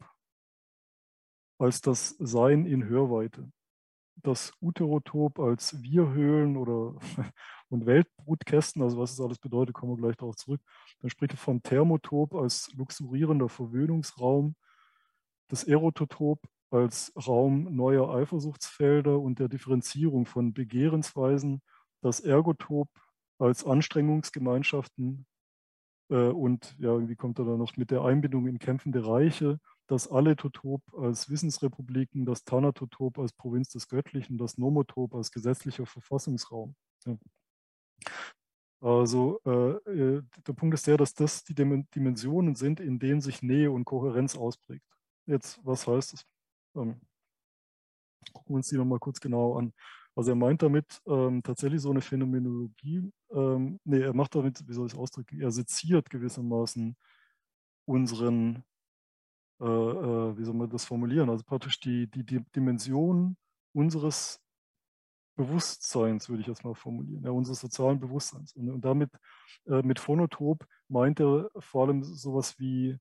als 1.59 1.81
das 1.81 2.09
Sein 2.19 2.65
in 2.65 2.85
Hörweite. 2.85 3.51
Das 4.23 4.53
Uterotop 4.61 5.39
als 5.39 5.81
Wirhöhlen 5.83 6.57
oder 6.57 6.95
und 7.69 7.85
Weltbrutkästen, 7.85 8.81
also 8.81 8.97
was 8.97 9.15
das 9.15 9.25
alles 9.25 9.39
bedeutet, 9.39 9.75
kommen 9.75 9.93
wir 9.93 10.01
gleich 10.01 10.17
darauf 10.17 10.37
zurück. 10.37 10.61
Dann 11.01 11.09
spricht 11.09 11.33
er 11.33 11.37
vom 11.37 11.61
Thermotop 11.61 12.33
als 12.35 12.71
luxurierender 12.73 13.49
Verwöhnungsraum, 13.49 14.55
das 15.49 15.63
Erototop 15.63 16.39
als 16.71 17.13
Raum 17.27 17.75
neuer 17.75 18.13
Eifersuchtsfelder 18.13 19.19
und 19.19 19.39
der 19.39 19.47
Differenzierung 19.47 20.25
von 20.25 20.53
Begehrensweisen, 20.53 21.61
das 22.01 22.19
Ergotop 22.19 22.89
als 23.39 23.65
Anstrengungsgemeinschaften 23.65 25.25
äh, 26.09 26.29
und 26.29 26.75
ja, 26.79 27.07
wie 27.07 27.15
kommt 27.15 27.39
er 27.39 27.45
da 27.45 27.57
noch 27.57 27.75
mit 27.77 27.91
der 27.91 28.03
Einbindung 28.03 28.47
in 28.47 28.59
kämpfende 28.59 29.05
Reiche, 29.05 29.59
das 29.87 30.09
Alletotop 30.09 30.81
als 30.93 31.29
Wissensrepubliken, 31.29 32.25
das 32.25 32.43
Thanatotop 32.43 33.19
als 33.19 33.33
Provinz 33.33 33.69
des 33.69 33.87
Göttlichen, 33.87 34.37
das 34.37 34.57
Nomotop 34.57 35.13
als 35.13 35.31
gesetzlicher 35.31 35.85
Verfassungsraum. 35.85 36.75
Ja. 37.05 37.17
Also 38.81 39.39
äh, 39.45 39.91
äh 39.91 40.23
der 40.45 40.53
Punkt 40.53 40.73
ist 40.73 40.87
der, 40.87 40.97
dass 40.97 41.13
das 41.13 41.43
die 41.43 41.55
Dimensionen 41.55 42.55
sind, 42.55 42.79
in 42.79 42.99
denen 42.99 43.21
sich 43.21 43.41
Nähe 43.41 43.71
und 43.71 43.85
Kohärenz 43.85 44.35
ausprägt. 44.35 44.85
Jetzt, 45.27 45.59
was 45.63 45.87
heißt 45.87 46.13
das? 46.13 46.25
Ähm, 46.75 47.01
gucken 48.33 48.53
wir 48.53 48.57
uns 48.57 48.69
die 48.69 48.77
nochmal 48.77 48.99
kurz 48.99 49.19
genau 49.19 49.57
an. 49.57 49.73
Also 50.15 50.31
er 50.31 50.35
meint 50.35 50.61
damit 50.61 51.01
ähm, 51.07 51.43
tatsächlich 51.43 51.81
so 51.81 51.91
eine 51.91 52.01
Phänomenologie, 52.01 53.11
ähm, 53.31 53.79
nee, 53.83 53.99
er 53.99 54.13
macht 54.13 54.35
damit, 54.35 54.65
wie 54.67 54.73
soll 54.73 54.87
ich 54.87 54.93
es 54.93 54.99
ausdrücken, 54.99 55.41
er 55.41 55.51
seziert 55.51 56.09
gewissermaßen 56.09 56.95
unseren, 57.85 58.63
äh, 59.61 59.65
äh, 59.65 60.37
wie 60.37 60.43
soll 60.43 60.55
man 60.55 60.69
das 60.69 60.85
formulieren, 60.85 61.29
also 61.29 61.43
praktisch 61.43 61.79
die, 61.81 62.07
die, 62.07 62.25
die 62.25 62.41
Dimension 62.55 63.37
unseres 63.73 64.39
Bewusstseins, 65.37 66.29
würde 66.29 66.41
ich 66.41 66.47
jetzt 66.47 66.63
mal 66.63 66.75
formulieren, 66.75 67.23
ja, 67.25 67.31
unseres 67.31 67.59
sozialen 67.59 67.99
Bewusstseins. 67.99 68.53
Und, 68.53 68.69
und 68.69 68.85
damit 68.85 69.11
äh, 69.67 69.81
mit 69.81 69.99
Phonotop 69.99 70.65
meint 70.87 71.19
er 71.19 71.49
vor 71.59 71.87
allem 71.87 72.03
sowas 72.03 72.57
wie 72.57 72.97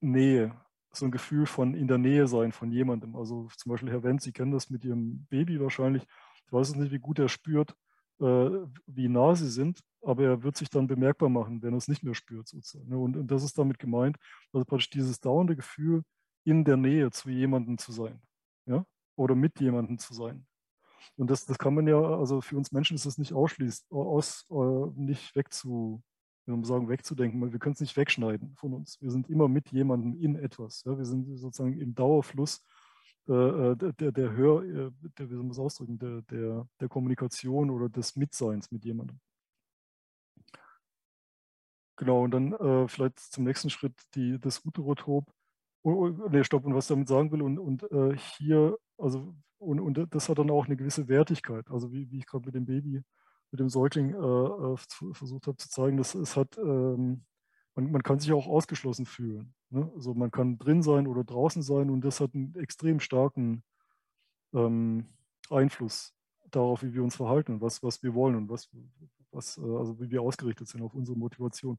Nähe, 0.00 0.54
so 0.96 1.06
ein 1.06 1.10
Gefühl 1.10 1.46
von 1.46 1.74
in 1.74 1.88
der 1.88 1.98
Nähe 1.98 2.26
sein 2.26 2.52
von 2.52 2.70
jemandem. 2.70 3.16
Also 3.16 3.48
zum 3.56 3.70
Beispiel 3.70 3.90
Herr 3.90 4.02
Wendt, 4.02 4.22
Sie 4.22 4.32
kennen 4.32 4.52
das 4.52 4.70
mit 4.70 4.84
Ihrem 4.84 5.26
Baby 5.26 5.60
wahrscheinlich. 5.60 6.04
Ich 6.46 6.52
weiß 6.52 6.74
nicht, 6.76 6.92
wie 6.92 6.98
gut 6.98 7.18
er 7.18 7.28
spürt, 7.28 7.74
äh, 8.20 8.50
wie 8.86 9.08
nah 9.08 9.34
Sie 9.34 9.48
sind, 9.48 9.80
aber 10.02 10.24
er 10.24 10.42
wird 10.42 10.56
sich 10.56 10.70
dann 10.70 10.86
bemerkbar 10.86 11.28
machen, 11.28 11.62
wenn 11.62 11.74
er 11.74 11.78
es 11.78 11.88
nicht 11.88 12.02
mehr 12.02 12.14
spürt 12.14 12.48
sozusagen. 12.48 12.88
Ne? 12.88 12.98
Und, 12.98 13.16
und 13.16 13.30
das 13.30 13.42
ist 13.42 13.56
damit 13.58 13.78
gemeint, 13.78 14.16
also 14.52 14.64
praktisch 14.64 14.90
dieses 14.90 15.20
dauernde 15.20 15.56
Gefühl, 15.56 16.02
in 16.44 16.64
der 16.64 16.76
Nähe 16.76 17.10
zu 17.10 17.30
jemandem 17.30 17.78
zu 17.78 17.92
sein. 17.92 18.20
Ja? 18.66 18.84
Oder 19.16 19.34
mit 19.34 19.60
jemandem 19.60 19.98
zu 19.98 20.14
sein. 20.14 20.46
Und 21.16 21.30
das, 21.30 21.44
das 21.46 21.58
kann 21.58 21.74
man 21.74 21.86
ja, 21.86 22.00
also 22.00 22.40
für 22.40 22.56
uns 22.56 22.72
Menschen 22.72 22.94
ist 22.94 23.06
das 23.06 23.18
nicht 23.18 23.32
ausschließend, 23.32 23.90
aus, 23.90 24.46
äh, 24.50 25.00
nicht 25.00 25.34
wegzu, 25.34 26.02
wenn 26.46 26.60
wir 26.60 26.66
sagen, 26.66 26.88
wegzudenken, 26.88 27.40
weil 27.40 27.52
wir 27.52 27.58
können 27.58 27.74
es 27.74 27.80
nicht 27.80 27.96
wegschneiden 27.96 28.54
von 28.56 28.74
uns. 28.74 29.00
Wir 29.00 29.10
sind 29.10 29.28
immer 29.30 29.48
mit 29.48 29.70
jemandem 29.70 30.14
in 30.14 30.36
etwas. 30.36 30.82
Ja? 30.84 30.96
Wir 30.98 31.04
sind 31.04 31.38
sozusagen 31.38 31.78
im 31.78 31.94
Dauerfluss 31.94 32.64
äh, 33.28 33.32
äh 33.32 33.76
der, 33.76 34.12
der 34.12 34.32
Hör, 34.32 34.62
äh, 34.64 34.90
der, 35.18 35.30
wie 35.30 35.34
soll 35.34 35.44
man 35.44 35.48
das 35.48 35.58
ausdrücken, 35.58 35.98
der, 35.98 36.22
der, 36.22 36.68
der 36.80 36.88
Kommunikation 36.88 37.70
oder 37.70 37.88
des 37.88 38.16
Mitseins 38.16 38.70
mit 38.72 38.84
jemandem. 38.84 39.20
Genau, 41.96 42.24
und 42.24 42.32
dann 42.32 42.52
äh, 42.54 42.88
vielleicht 42.88 43.20
zum 43.20 43.44
nächsten 43.44 43.70
Schritt 43.70 43.94
die, 44.14 44.40
das 44.40 44.64
Uterotop. 44.64 45.30
Oh, 45.84 46.08
oh, 46.08 46.28
ne, 46.28 46.44
stopp, 46.44 46.64
und 46.64 46.74
was 46.74 46.86
ich 46.86 46.88
damit 46.88 47.08
sagen 47.08 47.30
will, 47.32 47.42
und, 47.42 47.58
und 47.58 47.82
äh, 47.92 48.16
hier, 48.16 48.76
also, 48.98 49.34
und, 49.58 49.80
und 49.80 50.14
das 50.14 50.28
hat 50.28 50.38
dann 50.38 50.50
auch 50.50 50.66
eine 50.66 50.76
gewisse 50.76 51.08
Wertigkeit. 51.08 51.70
Also 51.70 51.92
wie, 51.92 52.10
wie 52.10 52.18
ich 52.18 52.26
gerade 52.26 52.46
mit 52.46 52.54
dem 52.54 52.66
Baby 52.66 53.02
mit 53.52 53.60
dem 53.60 53.68
Säugling 53.68 54.14
äh, 54.14 54.72
äh 54.72 54.76
versucht 55.12 55.46
habe 55.46 55.56
zu 55.58 55.68
zeigen, 55.68 55.96
dass 55.98 56.14
es 56.14 56.36
hat, 56.36 56.58
ähm, 56.58 57.24
man, 57.74 57.92
man, 57.92 58.02
kann 58.02 58.18
sich 58.18 58.32
auch 58.32 58.48
ausgeschlossen 58.48 59.06
fühlen. 59.06 59.54
Ne? 59.70 59.90
Also 59.94 60.14
man 60.14 60.30
kann 60.30 60.58
drin 60.58 60.82
sein 60.82 61.06
oder 61.06 61.22
draußen 61.22 61.62
sein 61.62 61.90
und 61.90 62.00
das 62.00 62.20
hat 62.20 62.34
einen 62.34 62.54
extrem 62.56 62.98
starken 62.98 63.62
ähm, 64.54 65.06
Einfluss 65.50 66.14
darauf, 66.50 66.82
wie 66.82 66.94
wir 66.94 67.02
uns 67.02 67.16
verhalten 67.16 67.54
und 67.54 67.60
was, 67.60 67.82
was 67.82 68.02
wir 68.02 68.14
wollen 68.14 68.36
und 68.36 68.48
was, 68.48 68.68
was, 69.32 69.58
äh, 69.58 69.60
also 69.60 69.98
wie 70.00 70.10
wir 70.10 70.22
ausgerichtet 70.22 70.68
sind 70.68 70.82
auf 70.82 70.94
unsere 70.94 71.16
Motivation. 71.16 71.78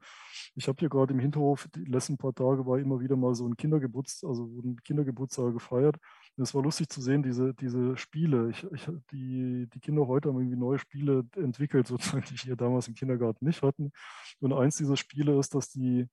Ich 0.56 0.68
habe 0.68 0.78
hier 0.80 0.89
gerade 0.89 1.14
im 1.14 1.20
Hinterhof, 1.20 1.68
die 1.76 1.86
letzten 1.86 2.18
paar 2.18 2.34
Tage 2.34 2.66
war 2.66 2.80
immer 2.80 2.99
wieder 2.99 3.16
mal 3.16 3.36
so 3.36 3.47
ein 3.47 3.56
Kindergeburtstag, 3.58 4.30
also 4.30 4.49
wurden 4.51 4.78
Kindergeburtstage 4.84 5.54
gefeiert. 5.54 5.97
Und 6.36 6.43
es 6.43 6.54
war 6.56 6.64
lustig 6.64 6.89
zu 6.89 7.01
sehen, 7.01 7.24
diese, 7.24 7.54
diese 7.54 7.95
Spiele. 7.97 8.49
Ich, 8.49 8.66
ich, 8.72 8.89
die, 9.12 9.68
die 9.74 9.80
Kinder 9.80 10.08
heute 10.08 10.30
haben 10.30 10.39
irgendwie 10.39 10.58
neue 10.58 10.80
Spiele 10.80 11.26
entwickelt, 11.36 11.88
sozusagen, 11.88 12.26
die 12.30 12.47
wir 12.47 12.56
damals 12.56 12.88
im 12.88 12.95
Kindergarten 12.95 13.45
nicht 13.45 13.62
hatten. 13.62 13.91
Und 14.39 14.54
eins 14.54 14.78
dieser 14.78 14.97
Spiele 14.97 15.38
ist, 15.39 15.54
dass 15.56 15.70
die 15.70 16.08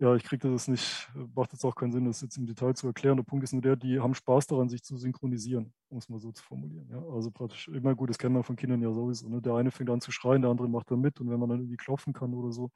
ja, 0.00 0.14
ich 0.16 0.24
kriege 0.24 0.50
das 0.50 0.66
nicht, 0.66 1.08
macht 1.34 1.52
jetzt 1.52 1.64
auch 1.64 1.74
keinen 1.76 1.92
Sinn, 1.92 2.04
das 2.04 2.20
jetzt 2.20 2.36
im 2.36 2.46
Detail 2.46 2.74
zu 2.74 2.88
erklären. 2.88 3.16
Der 3.16 3.24
Punkt 3.24 3.44
ist 3.44 3.52
nur 3.52 3.62
der, 3.62 3.76
die 3.76 4.00
haben 4.00 4.14
Spaß 4.14 4.46
daran, 4.48 4.68
sich 4.68 4.82
zu 4.82 4.96
synchronisieren, 4.96 5.72
um 5.88 5.98
es 5.98 6.08
mal 6.08 6.18
so 6.18 6.32
zu 6.32 6.42
formulieren. 6.42 6.88
Ja? 6.90 7.00
Also 7.14 7.30
praktisch 7.30 7.68
immer 7.68 7.94
gut, 7.94 8.10
das 8.10 8.18
kennen 8.18 8.34
wir 8.34 8.42
von 8.42 8.56
Kindern 8.56 8.82
ja 8.82 8.92
sowieso. 8.92 9.28
Ne? 9.28 9.40
Der 9.40 9.54
eine 9.54 9.70
fängt 9.70 9.90
an 9.90 10.00
zu 10.00 10.10
schreien, 10.10 10.42
der 10.42 10.50
andere 10.50 10.68
macht 10.68 10.90
da 10.90 10.96
mit 10.96 11.20
und 11.20 11.30
wenn 11.30 11.38
man 11.38 11.48
dann 11.48 11.60
irgendwie 11.60 11.76
klopfen 11.76 12.12
kann 12.12 12.34
oder 12.34 12.50
so. 12.50 12.70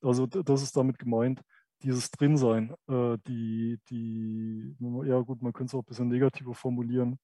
Also 0.00 0.26
das 0.26 0.62
ist 0.62 0.76
damit 0.76 0.98
gemeint, 0.98 1.42
dieses 1.82 2.10
Drinsein, 2.10 2.74
äh, 2.88 3.18
die, 3.26 3.78
die, 3.90 4.76
ja 5.04 5.20
gut, 5.20 5.42
man 5.42 5.52
könnte 5.52 5.70
es 5.70 5.74
auch 5.74 5.82
ein 5.82 5.86
bisschen 5.86 6.08
negativer 6.08 6.54
formulieren. 6.54 7.18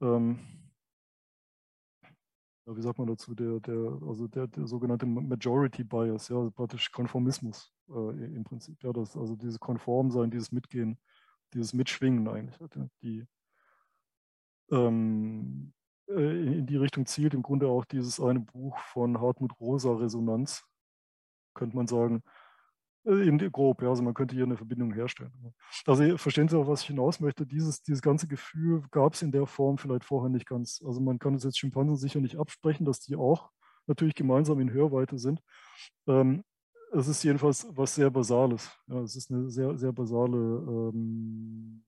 Ähm, 0.00 0.40
ja, 2.66 2.76
wie 2.76 2.82
sagt 2.82 2.98
man 2.98 3.06
dazu, 3.06 3.34
der, 3.34 3.60
der, 3.60 3.98
also 4.06 4.26
der, 4.26 4.48
der 4.48 4.66
sogenannte 4.66 5.06
Majority 5.06 5.84
Bias, 5.84 6.28
ja, 6.28 6.36
also 6.36 6.50
praktisch 6.50 6.90
Konformismus 6.90 7.73
äh, 7.88 8.24
im 8.34 8.44
Prinzip. 8.44 8.82
Ja, 8.82 8.92
das, 8.92 9.16
also 9.16 9.36
dieses 9.36 9.60
Konformsein, 9.60 10.30
dieses 10.30 10.52
Mitgehen, 10.52 10.98
dieses 11.52 11.72
Mitschwingen 11.72 12.26
eigentlich, 12.28 12.58
die 13.02 13.26
ähm, 14.70 15.72
äh, 16.08 16.58
in 16.58 16.66
die 16.66 16.76
Richtung 16.76 17.06
zielt 17.06 17.34
im 17.34 17.42
Grunde 17.42 17.68
auch 17.68 17.84
dieses 17.84 18.20
eine 18.20 18.40
Buch 18.40 18.78
von 18.78 19.20
Hartmut 19.20 19.58
Rosa, 19.60 19.92
Resonanz, 19.94 20.64
könnte 21.54 21.76
man 21.76 21.86
sagen, 21.86 22.22
äh, 23.06 23.26
eben 23.26 23.38
grob, 23.52 23.82
ja, 23.82 23.90
also 23.90 24.02
man 24.02 24.14
könnte 24.14 24.34
hier 24.34 24.44
eine 24.44 24.56
Verbindung 24.56 24.92
herstellen. 24.92 25.32
Also 25.86 26.16
verstehen 26.16 26.48
Sie 26.48 26.58
auch, 26.58 26.66
was 26.66 26.82
ich 26.82 26.88
hinaus 26.88 27.20
möchte? 27.20 27.46
Dieses, 27.46 27.82
dieses 27.82 28.02
ganze 28.02 28.26
Gefühl 28.26 28.82
gab 28.90 29.14
es 29.14 29.22
in 29.22 29.32
der 29.32 29.46
Form 29.46 29.78
vielleicht 29.78 30.04
vorher 30.04 30.30
nicht 30.30 30.46
ganz. 30.46 30.82
Also 30.84 31.00
man 31.00 31.18
kann 31.18 31.34
es 31.34 31.44
jetzt 31.44 31.58
Schimpansen 31.58 31.96
sicher 31.96 32.20
nicht 32.20 32.36
absprechen, 32.36 32.86
dass 32.86 33.00
die 33.00 33.16
auch 33.16 33.50
natürlich 33.86 34.14
gemeinsam 34.14 34.60
in 34.60 34.72
Hörweite 34.72 35.18
sind. 35.18 35.40
Ähm, 36.06 36.44
es 36.94 37.08
ist 37.08 37.22
jedenfalls 37.22 37.66
was 37.70 37.94
sehr 37.94 38.10
Basales. 38.10 38.70
Ja, 38.86 39.00
es 39.02 39.16
ist 39.16 39.30
eine 39.30 39.50
sehr, 39.50 39.76
sehr 39.76 39.92
basale, 39.92 40.36
ähm, 40.36 41.84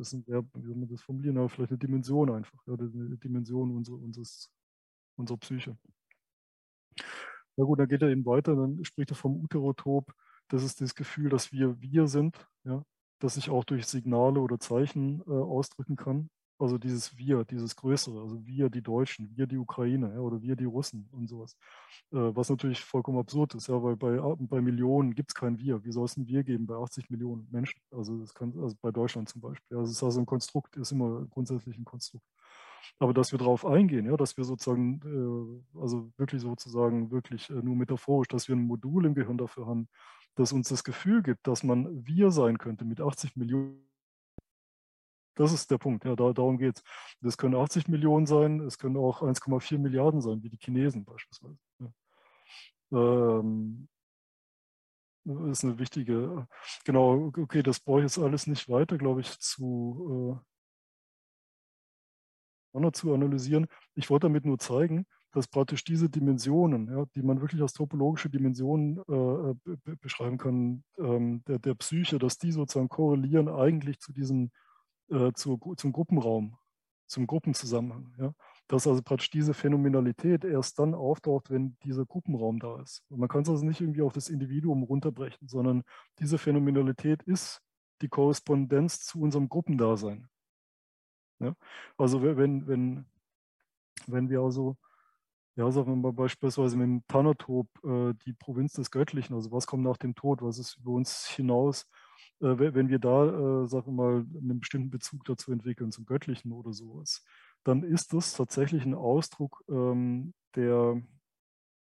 ist 0.00 0.12
ein 0.12 0.24
sehr, 0.24 0.42
wie 0.54 0.66
soll 0.66 0.76
man 0.76 0.88
das 0.88 1.02
formulieren, 1.02 1.38
aber 1.38 1.48
vielleicht 1.48 1.70
eine 1.70 1.78
Dimension 1.78 2.30
einfach, 2.30 2.60
ja, 2.66 2.74
eine 2.74 3.16
Dimension 3.16 3.76
unserer, 3.76 3.96
unseres, 3.96 4.50
unserer 5.16 5.38
Psyche. 5.38 5.76
Na 7.56 7.64
gut, 7.64 7.78
dann 7.78 7.88
geht 7.88 8.02
er 8.02 8.08
eben 8.08 8.24
weiter, 8.24 8.54
dann 8.54 8.84
spricht 8.84 9.10
er 9.10 9.16
vom 9.16 9.36
Uterotop 9.42 10.12
das 10.48 10.62
ist 10.62 10.80
das 10.80 10.94
Gefühl, 10.94 11.28
dass 11.28 11.52
wir 11.52 11.80
wir 11.80 12.08
sind, 12.08 12.48
ja, 12.64 12.82
das 13.20 13.34
sich 13.34 13.50
auch 13.50 13.64
durch 13.64 13.86
Signale 13.86 14.40
oder 14.40 14.58
Zeichen 14.58 15.20
äh, 15.26 15.30
ausdrücken 15.30 15.96
kann. 15.96 16.30
Also 16.58 16.76
dieses 16.76 17.16
Wir, 17.16 17.44
dieses 17.44 17.76
Größere, 17.76 18.20
also 18.20 18.44
wir 18.44 18.68
die 18.68 18.82
Deutschen, 18.82 19.30
wir 19.36 19.46
die 19.46 19.58
Ukraine 19.58 20.12
ja, 20.14 20.20
oder 20.20 20.42
wir 20.42 20.56
die 20.56 20.64
Russen 20.64 21.08
und 21.12 21.28
sowas. 21.28 21.56
Äh, 22.10 22.34
was 22.34 22.50
natürlich 22.50 22.84
vollkommen 22.84 23.18
absurd 23.18 23.54
ist, 23.54 23.68
ja, 23.68 23.80
weil 23.82 23.96
bei, 23.96 24.18
bei 24.38 24.60
Millionen 24.60 25.14
gibt 25.14 25.30
es 25.30 25.34
kein 25.34 25.58
Wir. 25.58 25.84
Wie 25.84 25.92
soll 25.92 26.06
es 26.06 26.16
ein 26.16 26.26
Wir 26.26 26.42
geben 26.42 26.66
bei 26.66 26.74
80 26.74 27.10
Millionen 27.10 27.46
Menschen? 27.50 27.80
Also 27.92 28.18
das 28.18 28.34
kann, 28.34 28.52
also 28.60 28.76
bei 28.82 28.90
Deutschland 28.90 29.28
zum 29.28 29.40
Beispiel. 29.40 29.76
Also 29.76 29.90
es 29.90 29.98
ist 29.98 30.02
also 30.02 30.20
ein 30.20 30.26
Konstrukt, 30.26 30.76
ist 30.76 30.90
immer 30.90 31.26
grundsätzlich 31.26 31.78
ein 31.78 31.84
Konstrukt. 31.84 32.26
Aber 32.98 33.12
dass 33.14 33.32
wir 33.32 33.38
darauf 33.38 33.64
eingehen, 33.64 34.06
ja, 34.06 34.16
dass 34.16 34.36
wir 34.36 34.44
sozusagen, 34.44 35.00
äh, 35.74 35.80
also 35.80 36.10
wirklich 36.16 36.42
sozusagen, 36.42 37.10
wirklich 37.10 37.50
äh, 37.50 37.54
nur 37.54 37.76
metaphorisch, 37.76 38.28
dass 38.28 38.48
wir 38.48 38.56
ein 38.56 38.66
Modul 38.66 39.06
im 39.06 39.14
Gehirn 39.14 39.38
dafür 39.38 39.66
haben, 39.66 39.88
das 40.34 40.52
uns 40.52 40.68
das 40.68 40.84
Gefühl 40.84 41.22
gibt, 41.22 41.46
dass 41.46 41.62
man 41.62 42.06
wir 42.06 42.30
sein 42.30 42.58
könnte 42.58 42.84
mit 42.84 43.00
80 43.00 43.36
Millionen. 43.36 43.87
Das 45.38 45.52
ist 45.52 45.70
der 45.70 45.78
Punkt, 45.78 46.04
ja, 46.04 46.16
da, 46.16 46.32
darum 46.32 46.58
geht 46.58 46.78
es. 46.78 46.82
Das 47.20 47.38
können 47.38 47.54
80 47.54 47.86
Millionen 47.86 48.26
sein, 48.26 48.60
es 48.60 48.76
können 48.76 48.96
auch 48.96 49.22
1,4 49.22 49.78
Milliarden 49.78 50.20
sein, 50.20 50.42
wie 50.42 50.48
die 50.48 50.58
Chinesen 50.58 51.04
beispielsweise. 51.04 51.56
Ja. 51.78 51.92
Ähm, 53.30 53.88
ist 55.48 55.62
eine 55.62 55.78
wichtige, 55.78 56.48
genau, 56.84 57.30
okay, 57.36 57.62
das 57.62 57.78
brauche 57.78 58.00
ich 58.00 58.04
jetzt 58.04 58.18
alles 58.18 58.48
nicht 58.48 58.68
weiter, 58.68 58.98
glaube 58.98 59.20
ich, 59.20 59.38
zu, 59.38 60.40
äh, 62.74 62.90
zu 62.92 63.14
analysieren. 63.14 63.68
Ich 63.94 64.10
wollte 64.10 64.26
damit 64.26 64.44
nur 64.44 64.58
zeigen, 64.58 65.06
dass 65.30 65.46
praktisch 65.46 65.84
diese 65.84 66.10
Dimensionen, 66.10 66.88
ja, 66.88 67.04
die 67.14 67.22
man 67.22 67.40
wirklich 67.40 67.62
als 67.62 67.74
topologische 67.74 68.28
Dimensionen 68.28 68.98
äh, 68.98 69.54
be 69.62 69.96
beschreiben 70.00 70.38
kann, 70.38 70.82
ähm, 70.98 71.44
der, 71.46 71.60
der, 71.60 71.74
Psyche, 71.74 72.18
dass 72.18 72.38
die 72.38 72.50
sozusagen 72.50 72.88
korrelieren 72.88 73.48
eigentlich 73.48 74.00
zu 74.00 74.12
diesem, 74.12 74.50
äh, 75.10 75.32
zu, 75.32 75.58
zum 75.76 75.92
Gruppenraum, 75.92 76.56
zum 77.06 77.26
Gruppenzusammenhang. 77.26 78.14
Ja. 78.18 78.34
Dass 78.68 78.86
also 78.86 79.02
praktisch 79.02 79.30
diese 79.30 79.54
Phänomenalität 79.54 80.44
erst 80.44 80.78
dann 80.78 80.94
auftaucht, 80.94 81.50
wenn 81.50 81.76
dieser 81.84 82.04
Gruppenraum 82.04 82.58
da 82.58 82.80
ist. 82.82 83.02
Und 83.08 83.18
man 83.20 83.28
kann 83.28 83.42
es 83.42 83.48
also 83.48 83.64
nicht 83.64 83.80
irgendwie 83.80 84.02
auf 84.02 84.12
das 84.12 84.28
Individuum 84.28 84.82
runterbrechen, 84.82 85.48
sondern 85.48 85.84
diese 86.18 86.38
Phänomenalität 86.38 87.22
ist 87.22 87.62
die 88.02 88.08
Korrespondenz 88.08 89.00
zu 89.00 89.20
unserem 89.20 89.48
Gruppendasein. 89.48 90.28
Ja. 91.40 91.54
Also 91.96 92.22
wenn, 92.22 92.66
wenn, 92.66 93.06
wenn 94.06 94.28
wir 94.28 94.40
also 94.40 94.76
ja, 95.58 95.68
sagen 95.72 95.88
wir 95.88 95.96
mal 95.96 96.12
beispielsweise 96.12 96.76
mit 96.76 96.86
dem 96.86 97.02
Thanatop, 97.08 97.66
äh, 97.84 98.14
die 98.24 98.32
Provinz 98.32 98.74
des 98.74 98.92
Göttlichen, 98.92 99.34
also 99.34 99.50
was 99.50 99.66
kommt 99.66 99.82
nach 99.82 99.96
dem 99.96 100.14
Tod, 100.14 100.40
was 100.40 100.56
ist 100.58 100.76
über 100.76 100.92
uns 100.92 101.26
hinaus, 101.26 101.84
wenn 102.40 102.88
wir 102.88 102.98
da, 102.98 103.26
äh, 103.64 103.66
sagen 103.66 103.86
wir 103.86 103.92
mal, 103.92 104.26
einen 104.40 104.60
bestimmten 104.60 104.90
Bezug 104.90 105.24
dazu 105.24 105.52
entwickeln, 105.52 105.92
zum 105.92 106.06
Göttlichen 106.06 106.52
oder 106.52 106.72
sowas, 106.72 107.24
dann 107.64 107.82
ist 107.82 108.12
das 108.12 108.32
tatsächlich 108.32 108.84
ein 108.84 108.94
Ausdruck 108.94 109.64
ähm, 109.68 110.34
der, 110.54 111.02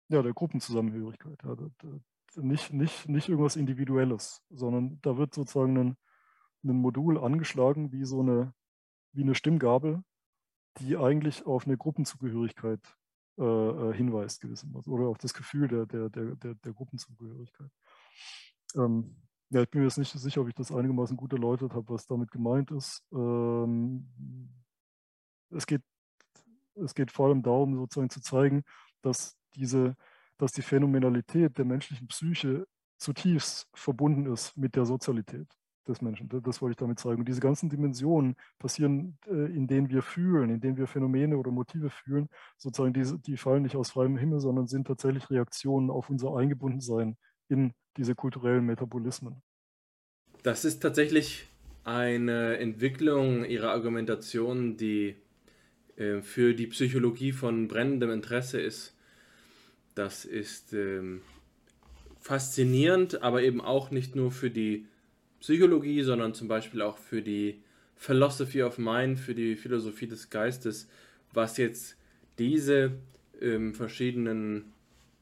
ja, 0.09 0.21
der 0.21 0.33
Gruppenzusammenhörigkeit. 0.33 1.43
Ja, 1.43 1.55
da, 1.55 1.67
da, 1.79 1.99
nicht, 2.41 2.73
nicht, 2.73 3.07
nicht 3.07 3.29
irgendwas 3.29 3.55
Individuelles, 3.55 4.41
sondern 4.49 4.99
da 5.01 5.17
wird 5.17 5.33
sozusagen 5.33 5.77
ein, 5.77 5.97
ein 6.63 6.75
Modul 6.75 7.17
angeschlagen 7.17 7.91
wie 7.91 8.05
so 8.05 8.21
eine, 8.21 8.53
wie 9.13 9.23
eine 9.23 9.35
Stimmgabel, 9.35 10.03
die 10.79 10.97
eigentlich 10.97 11.45
auf 11.45 11.65
eine 11.65 11.77
Gruppenzugehörigkeit 11.77 12.81
äh, 13.37 13.43
äh, 13.43 13.93
hinweist 13.93 14.41
gewissermaßen 14.41 14.91
oder 14.91 15.07
auf 15.07 15.17
das 15.17 15.33
Gefühl 15.33 15.67
der, 15.67 15.85
der, 15.85 16.09
der, 16.09 16.35
der, 16.35 16.55
der 16.55 16.73
Gruppenzugehörigkeit. 16.73 17.69
Ähm, 18.75 19.15
ja, 19.55 19.61
ich 19.61 19.69
bin 19.69 19.79
mir 19.79 19.87
jetzt 19.87 19.97
nicht 19.97 20.11
sicher, 20.11 20.41
ob 20.41 20.49
ich 20.49 20.53
das 20.53 20.69
einigermaßen 20.69 21.15
gut 21.15 21.31
erläutert 21.31 21.73
habe, 21.73 21.87
was 21.87 22.05
damit 22.05 22.29
gemeint 22.29 22.71
ist. 22.71 23.01
Ähm, 23.13 24.05
es, 25.49 25.65
geht, 25.65 25.81
es 26.75 26.93
geht 26.93 27.09
vor 27.09 27.27
allem 27.27 27.41
darum, 27.41 27.77
sozusagen 27.77 28.09
zu 28.09 28.19
zeigen, 28.19 28.63
dass, 29.01 29.37
diese, 29.55 29.95
dass 30.37 30.51
die 30.51 30.61
Phänomenalität 30.61 31.57
der 31.57 31.63
menschlichen 31.63 32.07
Psyche 32.07 32.67
zutiefst 32.97 33.69
verbunden 33.73 34.25
ist 34.25 34.57
mit 34.57 34.75
der 34.75 34.85
Sozialität 34.85 35.47
des 35.87 36.01
Menschen. 36.01 36.27
Das 36.27 36.61
wollte 36.61 36.71
ich 36.71 36.77
damit 36.77 36.99
zeigen. 36.99 37.19
Und 37.19 37.29
diese 37.29 37.39
ganzen 37.39 37.69
Dimensionen 37.69 38.35
passieren, 38.59 39.17
äh, 39.25 39.55
in 39.55 39.67
denen 39.67 39.89
wir 39.89 40.01
fühlen, 40.01 40.49
in 40.49 40.59
denen 40.59 40.75
wir 40.75 40.87
Phänomene 40.87 41.37
oder 41.37 41.51
Motive 41.51 41.89
fühlen, 41.89 42.27
sozusagen, 42.57 42.93
die, 42.93 43.21
die 43.21 43.37
fallen 43.37 43.63
nicht 43.63 43.77
aus 43.77 43.91
freiem 43.91 44.17
Himmel, 44.17 44.41
sondern 44.41 44.67
sind 44.67 44.87
tatsächlich 44.87 45.29
Reaktionen 45.29 45.89
auf 45.89 46.09
unser 46.09 46.35
Eingebundensein 46.35 47.15
in 47.49 47.73
diese 47.97 48.15
kulturellen 48.15 48.65
Metabolismen. 48.65 49.41
Das 50.43 50.65
ist 50.65 50.79
tatsächlich 50.79 51.47
eine 51.83 52.57
Entwicklung 52.57 53.45
Ihrer 53.45 53.71
Argumentation, 53.71 54.77
die 54.77 55.15
äh, 55.97 56.21
für 56.21 56.53
die 56.53 56.67
Psychologie 56.67 57.31
von 57.31 57.67
brennendem 57.67 58.11
Interesse 58.11 58.59
ist. 58.59 58.95
Das 59.93 60.25
ist 60.25 60.73
ähm, 60.73 61.21
faszinierend, 62.19 63.21
aber 63.21 63.43
eben 63.43 63.61
auch 63.61 63.91
nicht 63.91 64.15
nur 64.15 64.31
für 64.31 64.49
die 64.49 64.87
Psychologie, 65.39 66.01
sondern 66.01 66.33
zum 66.33 66.47
Beispiel 66.47 66.81
auch 66.81 66.97
für 66.97 67.21
die 67.21 67.61
Philosophy 67.95 68.63
of 68.63 68.77
Mind, 68.77 69.19
für 69.19 69.35
die 69.35 69.55
Philosophie 69.55 70.07
des 70.07 70.29
Geistes, 70.29 70.89
was 71.33 71.57
jetzt 71.57 71.97
diese 72.39 72.91
ähm, 73.41 73.73
verschiedenen 73.73 74.73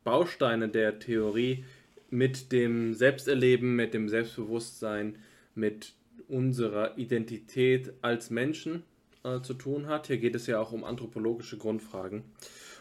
Bausteine 0.03 0.69
der 0.69 0.99
Theorie 0.99 1.65
mit 2.13 2.51
dem 2.51 2.93
Selbsterleben, 2.93 3.75
mit 3.75 3.95
dem 3.95 4.07
Selbstbewusstsein, 4.07 5.17
mit 5.55 5.93
unserer 6.27 6.95
Identität 6.95 7.91
als 8.03 8.29
Menschen 8.29 8.83
äh, 9.23 9.41
zu 9.41 9.55
tun 9.55 9.87
hat. 9.87 10.07
Hier 10.07 10.17
geht 10.17 10.35
es 10.35 10.45
ja 10.45 10.59
auch 10.59 10.71
um 10.71 10.83
anthropologische 10.83 11.57
Grundfragen. 11.57 12.23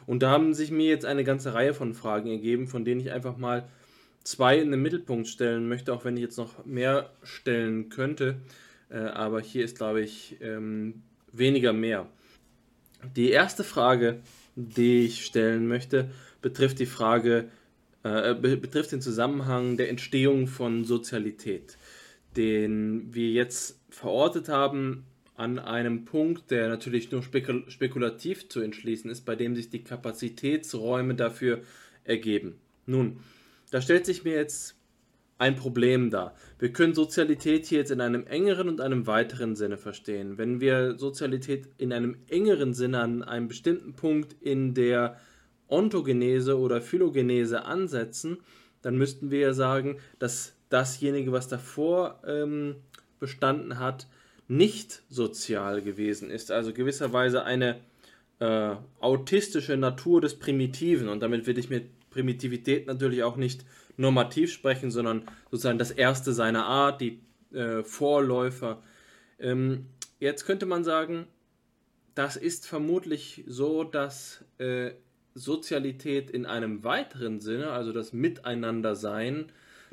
Und 0.07 0.23
da 0.23 0.31
haben 0.31 0.53
sich 0.53 0.71
mir 0.71 0.87
jetzt 0.87 1.07
eine 1.07 1.25
ganze 1.25 1.55
Reihe 1.55 1.73
von 1.73 1.95
Fragen 1.95 2.29
ergeben, 2.29 2.69
von 2.69 2.85
denen 2.85 3.01
ich 3.01 3.11
einfach 3.11 3.39
mal 3.39 3.69
zwei 4.23 4.59
in 4.59 4.71
den 4.71 4.83
Mittelpunkt 4.83 5.29
stellen 5.29 5.67
möchte, 5.67 5.95
auch 5.95 6.05
wenn 6.05 6.17
ich 6.17 6.23
jetzt 6.23 6.37
noch 6.37 6.67
mehr 6.67 7.11
stellen 7.23 7.89
könnte. 7.89 8.37
Äh, 8.91 8.99
aber 8.99 9.41
hier 9.41 9.65
ist, 9.65 9.79
glaube 9.79 10.03
ich, 10.03 10.37
ähm, 10.43 11.03
weniger 11.33 11.73
mehr. 11.73 12.07
Die 13.17 13.31
erste 13.31 13.65
Frage, 13.65 14.21
die 14.57 15.07
ich 15.07 15.25
stellen 15.25 15.69
möchte, 15.69 16.11
betrifft 16.43 16.81
die 16.81 16.87
Frage, 16.87 17.49
äh, 18.03 18.35
betrifft 18.35 18.93
den 18.93 19.01
Zusammenhang 19.01 19.77
der 19.77 19.89
Entstehung 19.89 20.47
von 20.47 20.85
Sozialität, 20.85 21.79
den 22.37 23.15
wir 23.15 23.31
jetzt 23.31 23.81
verortet 23.91 24.49
haben 24.49 25.05
an 25.37 25.59
einem 25.59 26.05
Punkt, 26.05 26.51
der 26.51 26.69
natürlich 26.69 27.11
nur 27.11 27.23
spekul 27.23 27.65
spekulativ 27.69 28.49
zu 28.49 28.61
entschließen 28.61 29.11
ist, 29.11 29.23
bei 29.23 29.35
dem 29.35 29.57
sich 29.57 29.71
die 29.71 29.85
Kapazitätsräume 29.85 31.15
dafür 31.15 31.63
ergeben. 32.05 32.57
Nun, 32.87 33.21
da 33.71 33.81
stellt 33.81 34.07
sich 34.07 34.25
mir 34.25 34.35
jetzt 34.35 34.77
ein 35.39 35.57
Problem 35.57 36.11
dar. 36.11 36.37
Wir 36.59 36.73
können 36.73 36.95
Sozialität 36.95 37.67
hier 37.67 37.79
jetzt 37.79 37.91
in 37.91 38.01
einem 38.01 38.27
engeren 38.27 38.69
und 38.69 38.81
einem 38.81 39.07
weiteren 39.09 39.57
Sinne 39.57 39.77
verstehen. 39.77 40.39
Wenn 40.39 40.61
wir 40.61 40.97
Sozialität 40.99 41.69
in 41.79 41.93
einem 41.93 42.17
engeren 42.29 42.75
Sinne 42.75 43.01
an 43.01 43.23
einem 43.25 43.49
bestimmten 43.49 43.95
Punkt 43.95 44.37
in 44.41 44.75
der 44.75 45.19
Ontogenese 45.73 46.59
oder 46.59 46.81
Phylogenese 46.81 47.65
ansetzen, 47.65 48.39
dann 48.83 48.97
müssten 48.97 49.31
wir 49.31 49.41
ja 49.41 49.53
sagen, 49.55 49.99
dass 50.19 50.55
dasjenige, 50.69 51.33
was 51.33 51.49
davor 51.49 52.21
ähm, 52.27 52.77
bestanden 53.19 53.79
hat, 53.79 54.07
nicht 54.49 55.03
sozial 55.09 55.83
gewesen 55.83 56.31
ist. 56.31 56.51
Also 56.51 56.73
gewisserweise 56.73 57.45
eine 57.45 57.81
äh, 58.39 58.75
autistische 59.01 59.77
Natur 59.77 60.21
des 60.21 60.39
Primitiven. 60.39 61.09
Und 61.09 61.21
damit 61.21 61.47
will 61.47 61.59
ich 61.59 61.71
mit 61.71 62.11
Primitivität 62.11 62.87
natürlich 62.87 63.23
auch 63.23 63.37
nicht 63.37 63.65
normativ 63.97 64.53
sprechen, 64.53 64.91
sondern 64.91 65.23
sozusagen 65.51 65.79
das 65.79 65.91
Erste 65.91 66.33
seiner 66.33 66.67
Art, 66.67 67.01
die 67.01 67.21
äh, 67.53 67.83
Vorläufer. 67.83 68.83
Ähm, 69.39 69.87
jetzt 70.19 70.45
könnte 70.45 70.67
man 70.67 70.85
sagen, 70.85 71.27
das 72.15 72.37
ist 72.37 72.67
vermutlich 72.67 73.45
so, 73.47 73.85
dass 73.85 74.45
äh, 74.59 74.93
Sozialität 75.35 76.31
in 76.31 76.47
einem 76.47 76.85
weiteren 76.85 77.41
Sinne, 77.41 77.71
also 77.71 77.93
das 77.93 78.13
Miteinandersein, 78.13 79.47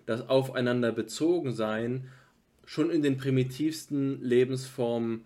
das 0.05 0.27
Aufeinander 0.27 0.91
bezogen 0.91 1.53
sein, 1.53 2.07
schon 2.65 2.89
in 2.89 3.01
den 3.01 3.17
primitivsten 3.17 4.21
Lebensformen 4.21 5.25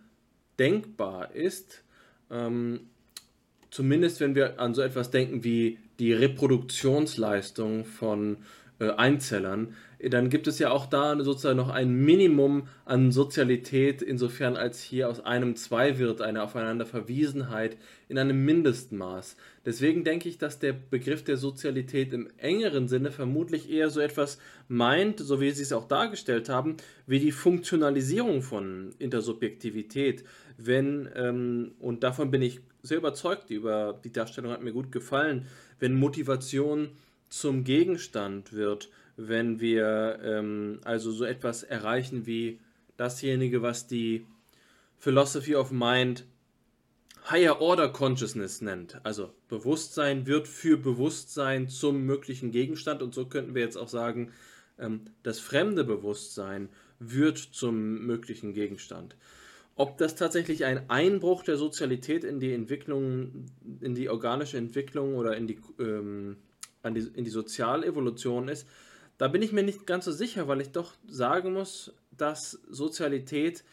denkbar 0.60 1.34
ist. 1.36 1.84
Ähm, 2.30 2.82
zumindest 3.70 4.20
wenn 4.20 4.36
wir 4.36 4.60
an 4.60 4.74
so 4.74 4.82
etwas 4.82 5.12
denken 5.12 5.44
wie 5.44 5.80
die 6.00 6.14
Reproduktionsleistung 6.14 7.86
von 7.86 8.38
äh, 8.80 8.90
Einzellern, 8.92 9.76
dann 10.10 10.30
gibt 10.30 10.48
es 10.48 10.60
ja 10.60 10.72
auch 10.72 10.86
da 10.86 11.18
sozusagen 11.24 11.58
noch 11.58 11.70
ein 11.70 11.94
Minimum 11.94 12.68
an 12.86 13.12
Sozialität, 13.12 14.02
insofern 14.02 14.58
als 14.58 14.82
hier 14.82 15.10
aus 15.10 15.22
einem 15.22 15.56
zwei 15.56 15.98
wird, 15.98 16.22
eine 16.22 16.44
Aufeinanderverwiesenheit 16.44 17.78
in 18.10 18.18
einem 18.18 18.44
Mindestmaß. 18.44 19.38
Deswegen 19.66 20.04
denke 20.04 20.28
ich, 20.28 20.38
dass 20.38 20.60
der 20.60 20.74
Begriff 20.74 21.24
der 21.24 21.38
Sozialität 21.38 22.12
im 22.12 22.28
engeren 22.38 22.88
Sinne 22.88 23.12
vermutlich 23.12 23.72
eher 23.72 23.90
so 23.90 24.02
etwas 24.02 24.40
meint, 24.68 25.20
so 25.20 25.40
wie 25.40 25.52
Sie 25.52 25.64
es 25.64 25.72
auch 25.72 25.88
dargestellt 25.88 26.50
haben, 26.50 26.76
wie 27.08 27.20
die 27.20 27.32
Funktionalisierung 27.32 28.42
von 28.42 28.94
Intersubjektivität. 29.00 30.26
Wenn, 30.58 31.10
ähm, 31.16 31.72
und 31.80 32.04
davon 32.04 32.30
bin 32.30 32.42
ich 32.42 32.60
sehr 32.82 32.98
überzeugt, 32.98 33.50
über 33.50 34.00
die 34.04 34.12
Darstellung 34.12 34.52
hat 34.52 34.62
mir 34.62 34.74
gut 34.74 34.92
gefallen, 34.92 35.48
wenn 35.80 35.96
Motivation 35.96 36.90
zum 37.30 37.64
Gegenstand 37.64 38.54
wird, 38.54 38.90
wenn 39.18 39.60
wir 39.60 40.20
ähm, 40.24 40.80
also 40.84 41.12
so 41.12 41.26
etwas 41.26 41.64
erreichen 41.64 42.26
wie 42.26 42.60
dasjenige, 42.98 43.62
was 43.62 43.88
die 43.88 44.26
Philosophy 44.98 45.56
of 45.56 45.72
Mind 45.72 46.26
Higher 47.30 47.62
Order 47.62 47.90
Consciousness 47.90 48.62
nennt. 48.62 49.00
Also 49.04 49.34
Bewusstsein 49.48 50.28
wird 50.28 50.48
für 50.48 50.78
Bewusstsein 50.78 51.70
zum 51.70 52.06
möglichen 52.06 52.52
Gegenstand 52.52 53.02
und 53.02 53.14
so 53.14 53.26
könnten 53.26 53.56
wir 53.56 53.62
jetzt 53.62 53.78
auch 53.78 53.88
sagen, 53.88 54.32
ähm, 54.78 55.02
das 55.24 55.40
fremde 55.40 55.84
Bewusstsein 55.84 56.70
wird 57.00 57.38
zum 57.38 58.06
möglichen 58.06 58.54
Gegenstand. 58.54 59.16
Ob 59.76 59.98
das 59.98 60.16
tatsächlich 60.16 60.66
ein 60.66 60.90
Einbruch 60.90 61.44
der 61.44 61.58
Sozialität 61.58 62.24
in 62.24 62.40
die 62.40 62.54
Entwicklung, 62.54 63.46
in 63.82 63.96
die 63.96 64.10
organische 64.10 64.58
Entwicklung 64.58 65.16
oder 65.16 65.36
in 65.36 65.48
die 65.48 65.60
ähm, 65.80 66.38
die, 66.86 67.08
in 67.16 67.24
die 67.24 67.30
Sozialevolution 67.30 68.50
ist, 68.50 68.68
da 69.18 69.28
bin 69.28 69.42
ich 69.42 69.52
mir 69.52 69.64
nicht 69.64 69.86
ganz 69.86 70.06
so 70.06 70.12
sicher, 70.12 70.48
weil 70.48 70.62
ich 70.62 70.72
doch 70.72 70.94
sagen 71.08 71.54
muss, 71.54 71.94
dass 72.18 72.60
Sozialität 72.70 73.64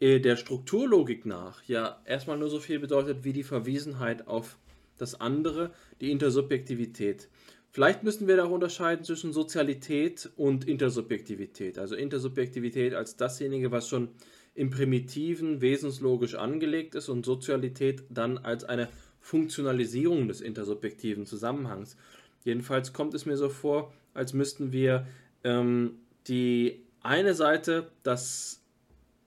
äh, 0.00 0.20
der 0.20 0.36
Strukturlogik 0.36 1.26
nach 1.26 1.62
ja 1.64 2.00
erstmal 2.04 2.38
nur 2.38 2.50
so 2.50 2.60
viel 2.60 2.78
bedeutet 2.78 3.24
wie 3.24 3.32
die 3.32 3.42
Verwiesenheit 3.42 4.26
auf 4.26 4.56
das 4.98 5.20
andere, 5.20 5.72
die 6.00 6.10
Intersubjektivität. 6.10 7.28
Vielleicht 7.70 8.04
müssen 8.04 8.28
wir 8.28 8.36
da 8.36 8.44
unterscheiden 8.44 9.04
zwischen 9.04 9.32
Sozialität 9.32 10.30
und 10.36 10.68
Intersubjektivität. 10.68 11.76
Also 11.76 11.96
Intersubjektivität 11.96 12.94
als 12.94 13.16
dasjenige, 13.16 13.72
was 13.72 13.88
schon 13.88 14.10
im 14.54 14.70
Primitiven 14.70 15.60
wesenslogisch 15.60 16.36
angelegt 16.36 16.94
ist 16.94 17.08
und 17.08 17.26
Sozialität 17.26 18.04
dann 18.10 18.38
als 18.38 18.62
eine 18.62 18.88
Funktionalisierung 19.20 20.28
des 20.28 20.40
intersubjektiven 20.40 21.26
Zusammenhangs. 21.26 21.96
Jedenfalls 22.44 22.92
kommt 22.92 23.14
es 23.14 23.26
mir 23.26 23.36
so 23.36 23.48
vor, 23.48 23.92
als 24.14 24.32
müssten 24.32 24.72
wir 24.72 25.06
ähm, 25.42 25.96
die 26.26 26.84
eine 27.02 27.34
Seite, 27.34 27.90
das 28.02 28.62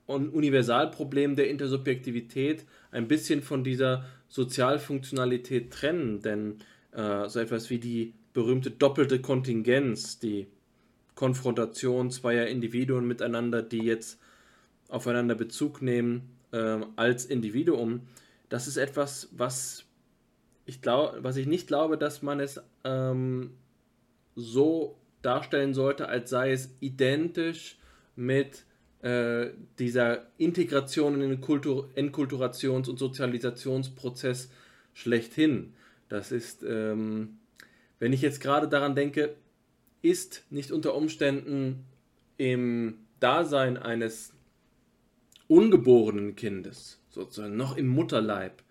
Universalproblem 0.06 1.36
der 1.36 1.50
Intersubjektivität, 1.50 2.64
ein 2.90 3.08
bisschen 3.08 3.42
von 3.42 3.62
dieser 3.62 4.06
Sozialfunktionalität 4.28 5.70
trennen. 5.70 6.20
Denn 6.22 6.58
äh, 6.92 7.28
so 7.28 7.38
etwas 7.40 7.70
wie 7.70 7.78
die 7.78 8.14
berühmte 8.32 8.70
doppelte 8.70 9.20
Kontingenz, 9.20 10.18
die 10.18 10.48
Konfrontation 11.14 12.10
zweier 12.10 12.46
Individuen 12.46 13.06
miteinander, 13.06 13.62
die 13.62 13.82
jetzt 13.82 14.18
aufeinander 14.88 15.34
Bezug 15.34 15.82
nehmen 15.82 16.30
äh, 16.52 16.78
als 16.96 17.26
Individuum, 17.26 18.02
das 18.48 18.66
ist 18.66 18.78
etwas, 18.78 19.28
was 19.32 19.84
ich 20.64 20.80
glaube, 20.80 21.18
was 21.22 21.36
ich 21.36 21.46
nicht 21.46 21.66
glaube, 21.66 21.98
dass 21.98 22.22
man 22.22 22.40
es 22.40 22.60
ähm, 22.84 23.54
so 24.38 24.96
darstellen 25.22 25.74
sollte, 25.74 26.08
als 26.08 26.30
sei 26.30 26.52
es 26.52 26.70
identisch 26.80 27.76
mit 28.16 28.64
äh, 29.02 29.48
dieser 29.78 30.26
Integration 30.38 31.20
in 31.20 31.28
den 31.28 31.40
Kultur 31.40 31.90
Enkulturations- 31.96 32.88
und 32.88 32.98
Sozialisationsprozess 32.98 34.50
schlechthin. 34.94 35.74
Das 36.08 36.32
ist, 36.32 36.62
ähm, 36.62 37.38
wenn 37.98 38.12
ich 38.12 38.22
jetzt 38.22 38.40
gerade 38.40 38.68
daran 38.68 38.94
denke, 38.94 39.36
ist 40.02 40.44
nicht 40.50 40.70
unter 40.70 40.94
Umständen 40.94 41.84
im 42.36 43.00
Dasein 43.20 43.76
eines 43.76 44.32
ungeborenen 45.48 46.36
Kindes, 46.36 47.00
sozusagen 47.10 47.56
noch 47.56 47.76
im 47.76 47.88
Mutterleib, 47.88 48.62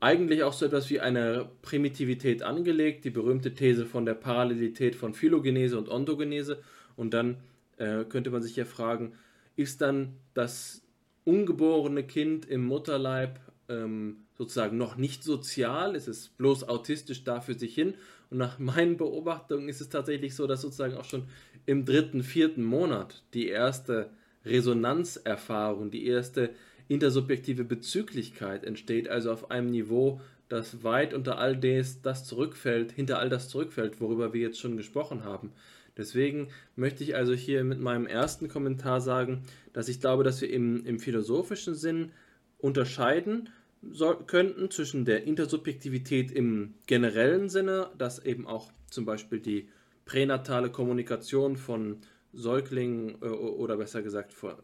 eigentlich 0.00 0.42
auch 0.42 0.54
so 0.54 0.64
etwas 0.64 0.88
wie 0.88 1.00
eine 1.00 1.50
Primitivität 1.62 2.42
angelegt, 2.42 3.04
die 3.04 3.10
berühmte 3.10 3.54
These 3.54 3.84
von 3.84 4.06
der 4.06 4.14
Parallelität 4.14 4.96
von 4.96 5.12
Phylogenese 5.12 5.78
und 5.78 5.90
Ontogenese. 5.90 6.62
Und 6.96 7.12
dann 7.12 7.36
äh, 7.76 8.04
könnte 8.04 8.30
man 8.30 8.42
sich 8.42 8.56
ja 8.56 8.64
fragen, 8.64 9.12
ist 9.56 9.82
dann 9.82 10.16
das 10.32 10.82
ungeborene 11.24 12.02
Kind 12.02 12.46
im 12.46 12.64
Mutterleib 12.64 13.38
ähm, 13.68 14.24
sozusagen 14.38 14.78
noch 14.78 14.96
nicht 14.96 15.22
sozial? 15.22 15.94
Ist 15.94 16.08
es 16.08 16.28
bloß 16.28 16.68
autistisch 16.68 17.24
da 17.24 17.42
für 17.42 17.54
sich 17.54 17.74
hin? 17.74 17.94
Und 18.30 18.38
nach 18.38 18.58
meinen 18.58 18.96
Beobachtungen 18.96 19.68
ist 19.68 19.82
es 19.82 19.90
tatsächlich 19.90 20.34
so, 20.34 20.46
dass 20.46 20.62
sozusagen 20.62 20.96
auch 20.96 21.04
schon 21.04 21.24
im 21.66 21.84
dritten, 21.84 22.22
vierten 22.22 22.64
Monat 22.64 23.22
die 23.34 23.48
erste 23.48 24.10
Resonanzerfahrung, 24.46 25.90
die 25.90 26.06
erste 26.06 26.50
intersubjektive 26.90 27.62
Bezüglichkeit 27.62 28.64
entsteht 28.64 29.08
also 29.08 29.30
auf 29.30 29.52
einem 29.52 29.70
Niveau, 29.70 30.20
das 30.48 30.82
weit 30.82 31.14
unter 31.14 31.38
all 31.38 31.56
des, 31.56 32.02
das 32.02 32.24
zurückfällt, 32.26 32.90
hinter 32.90 33.20
all 33.20 33.28
das 33.28 33.48
zurückfällt, 33.48 34.00
worüber 34.00 34.32
wir 34.32 34.40
jetzt 34.40 34.58
schon 34.58 34.76
gesprochen 34.76 35.22
haben. 35.22 35.52
Deswegen 35.96 36.48
möchte 36.74 37.04
ich 37.04 37.14
also 37.14 37.32
hier 37.32 37.62
mit 37.62 37.78
meinem 37.78 38.06
ersten 38.06 38.48
Kommentar 38.48 39.00
sagen, 39.00 39.44
dass 39.72 39.88
ich 39.88 40.00
glaube, 40.00 40.24
dass 40.24 40.40
wir 40.40 40.50
im, 40.50 40.84
im 40.84 40.98
philosophischen 40.98 41.76
Sinn 41.76 42.10
unterscheiden 42.58 43.50
so, 43.92 44.14
könnten 44.14 44.70
zwischen 44.72 45.04
der 45.04 45.24
Intersubjektivität 45.24 46.32
im 46.32 46.74
generellen 46.86 47.48
Sinne, 47.48 47.90
dass 47.96 48.18
eben 48.18 48.48
auch 48.48 48.72
zum 48.90 49.04
Beispiel 49.04 49.38
die 49.38 49.68
pränatale 50.06 50.70
Kommunikation 50.70 51.56
von 51.56 51.98
Säuglingen 52.32 53.22
äh, 53.22 53.26
oder 53.26 53.76
besser 53.76 54.02
gesagt 54.02 54.32
von, 54.32 54.54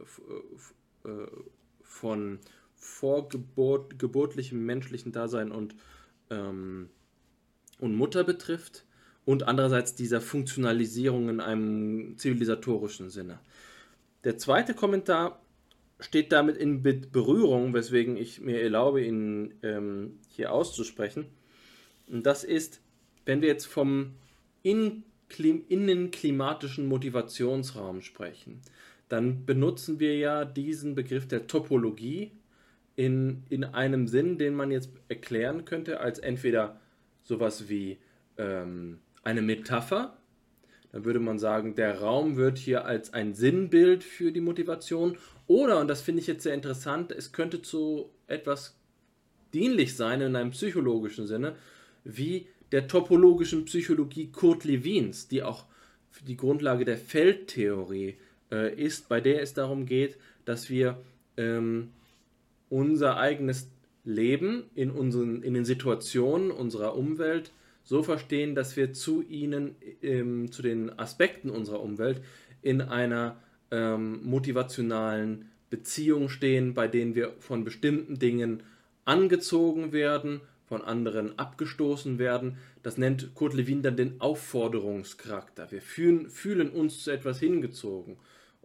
äh, 1.05 1.09
von 1.97 2.39
vorgeburtlichem 2.77 4.65
menschlichen 4.65 5.11
Dasein 5.13 5.51
und, 5.51 5.75
ähm, 6.31 6.89
und 7.79 7.97
Mutter 7.97 8.25
betrifft 8.25 8.85
und 9.25 9.49
andererseits 9.49 9.95
dieser 9.95 10.21
Funktionalisierung 10.21 11.29
in 11.29 11.41
einem 11.41 12.17
zivilisatorischen 12.17 13.11
Sinne. 13.11 13.39
Der 14.25 14.39
zweite 14.39 14.75
Kommentar 14.75 15.41
steht 15.99 16.31
damit 16.33 16.57
in 16.57 16.83
Berührung, 16.83 17.75
weswegen 17.75 18.17
ich 18.17 18.41
mir 18.41 18.61
erlaube, 18.61 19.05
ihn 19.05 19.55
ähm, 19.63 20.19
hier 20.29 20.53
auszusprechen. 20.53 21.27
Und 22.09 22.27
das 22.27 22.45
ist, 22.45 22.81
wenn 23.25 23.41
wir 23.41 23.49
jetzt 23.49 23.67
vom 23.67 24.13
innenklimatischen 24.63 26.87
Motivationsraum 26.87 28.03
sprechen, 28.03 28.61
dann 29.09 29.47
benutzen 29.47 30.01
wir 30.01 30.17
ja 30.17 30.45
diesen 30.45 30.95
Begriff 30.95 31.29
der 31.29 31.47
Topologie 31.47 32.33
in, 32.97 33.45
in 33.51 33.65
einem 33.65 34.09
Sinn, 34.09 34.39
den 34.39 34.55
man 34.55 34.71
jetzt 34.71 34.91
erklären 35.09 35.65
könnte 35.65 36.01
als 36.01 36.19
entweder 36.19 36.81
sowas 37.23 37.69
wie 37.69 37.99
ähm, 38.39 38.99
eine 39.23 39.43
Metapher, 39.43 40.17
dann 40.93 41.05
würde 41.05 41.21
man 41.21 41.39
sagen, 41.39 41.75
der 41.75 42.01
Raum 42.01 42.37
wird 42.37 42.59
hier 42.59 42.85
als 42.87 43.13
ein 43.13 43.35
Sinnbild 43.35 44.03
für 44.03 44.33
die 44.33 44.41
Motivation. 44.41 45.19
Oder, 45.47 45.81
und 45.81 45.89
das 45.89 46.01
finde 46.01 46.21
ich 46.21 46.27
jetzt 46.27 46.45
sehr 46.45 46.55
interessant, 46.55 47.13
es 47.13 47.33
könnte 47.33 47.61
zu 47.61 48.11
etwas 48.27 48.79
dienlich 49.53 49.97
sein 49.97 50.21
in 50.21 50.37
einem 50.37 50.51
psychologischen 50.51 51.27
Sinne, 51.27 51.57
wie 52.05 52.49
der 52.73 52.89
topologischen 52.89 53.65
Psychologie 53.65 54.31
Kurt 54.33 54.65
Lewins, 54.65 55.29
die 55.29 55.43
auch 55.43 55.67
die 56.27 56.37
Grundlage 56.37 56.85
der 56.85 56.97
Feldtheorie 56.97 58.17
äh, 58.51 58.75
ist, 58.75 59.09
bei 59.09 59.21
der 59.21 59.43
es 59.43 59.55
darum 59.55 59.87
geht, 59.87 60.17
dass 60.45 60.71
wir 60.71 60.99
ähm, 61.37 61.91
unser 62.69 63.17
eigenes 63.19 63.69
Leben 64.05 64.65
in, 64.75 64.91
unseren, 64.91 65.43
in 65.43 65.55
den 65.55 65.65
Situationen 65.65 66.51
unserer 66.51 66.97
Umwelt 66.97 67.51
so 67.85 68.03
verstehen, 68.03 68.55
dass 68.55 68.77
wir 68.77 68.93
zu 68.93 69.23
ihnen, 69.23 69.77
ähm, 70.03 70.51
zu 70.51 70.63
den 70.63 70.97
Aspekten 70.99 71.51
unserer 71.51 71.81
Umwelt 71.81 72.21
in 72.63 72.81
einer 72.81 73.37
ähm, 73.71 74.21
motivationalen 74.25 75.51
Beziehung 75.71 76.29
stehen, 76.29 76.75
bei 76.75 76.89
denen 76.89 77.15
wir 77.15 77.35
von 77.39 77.65
bestimmten 77.65 78.19
Dingen 78.19 78.63
angezogen 79.05 79.93
werden, 79.93 80.41
von 80.67 80.83
anderen 80.83 81.39
abgestoßen 81.39 82.19
werden. 82.19 82.59
Das 82.83 82.99
nennt 82.99 83.35
Kurt 83.35 83.55
Lewin 83.55 83.83
dann 83.83 83.97
den 83.97 84.21
Aufforderungscharakter. 84.21 85.71
Wir 85.71 85.81
fühlen, 85.81 86.29
fühlen 86.29 86.71
uns 86.71 87.05
zu 87.05 87.11
etwas 87.11 87.39
hingezogen, 87.39 88.17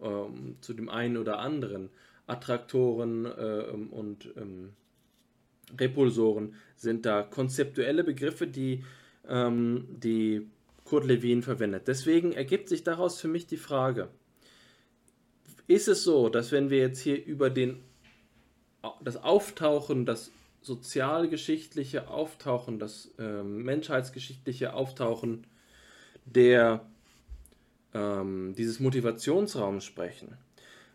ähm, 0.02 0.56
zu 0.60 0.74
dem 0.74 0.88
einen 0.88 1.16
oder 1.16 1.38
anderen. 1.38 1.90
Attraktoren 2.26 3.26
äh, 3.26 3.64
und 3.90 4.32
ähm, 4.36 4.70
Repulsoren 5.78 6.54
sind 6.76 7.06
da 7.06 7.22
konzeptuelle 7.22 8.04
Begriffe, 8.04 8.46
die, 8.46 8.84
ähm, 9.28 9.86
die 9.90 10.48
Kurt 10.84 11.04
Lewin 11.04 11.42
verwendet. 11.42 11.88
Deswegen 11.88 12.32
ergibt 12.32 12.68
sich 12.68 12.84
daraus 12.84 13.20
für 13.20 13.28
mich 13.28 13.46
die 13.46 13.56
Frage, 13.56 14.08
ist 15.66 15.88
es 15.88 16.04
so, 16.04 16.28
dass 16.28 16.52
wenn 16.52 16.70
wir 16.70 16.78
jetzt 16.78 17.00
hier 17.00 17.24
über 17.24 17.50
den, 17.50 17.80
das 19.02 19.16
Auftauchen, 19.16 20.06
das 20.06 20.30
sozialgeschichtliche 20.60 22.08
Auftauchen, 22.08 22.78
das 22.78 23.12
äh, 23.18 23.42
menschheitsgeschichtliche 23.42 24.74
Auftauchen 24.74 25.46
der, 26.24 26.86
ähm, 27.94 28.54
dieses 28.56 28.80
Motivationsraums 28.80 29.84
sprechen, 29.84 30.36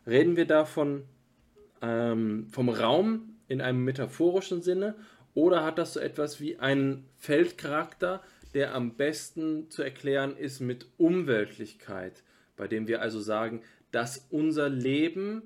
reden 0.05 0.35
wir 0.35 0.45
davon 0.45 1.03
ähm, 1.81 2.47
vom 2.51 2.69
Raum 2.69 3.35
in 3.47 3.61
einem 3.61 3.83
metaphorischen 3.83 4.61
Sinne 4.61 4.95
oder 5.33 5.63
hat 5.63 5.77
das 5.77 5.93
so 5.93 5.99
etwas 5.99 6.41
wie 6.41 6.57
einen 6.57 7.05
Feldcharakter, 7.17 8.23
der 8.53 8.73
am 8.73 8.95
besten 8.95 9.69
zu 9.69 9.83
erklären 9.83 10.35
ist 10.35 10.59
mit 10.61 10.87
Umweltlichkeit, 10.97 12.23
bei 12.55 12.67
dem 12.67 12.87
wir 12.87 13.01
also 13.01 13.19
sagen, 13.19 13.61
dass 13.91 14.27
unser 14.29 14.69
Leben, 14.69 15.43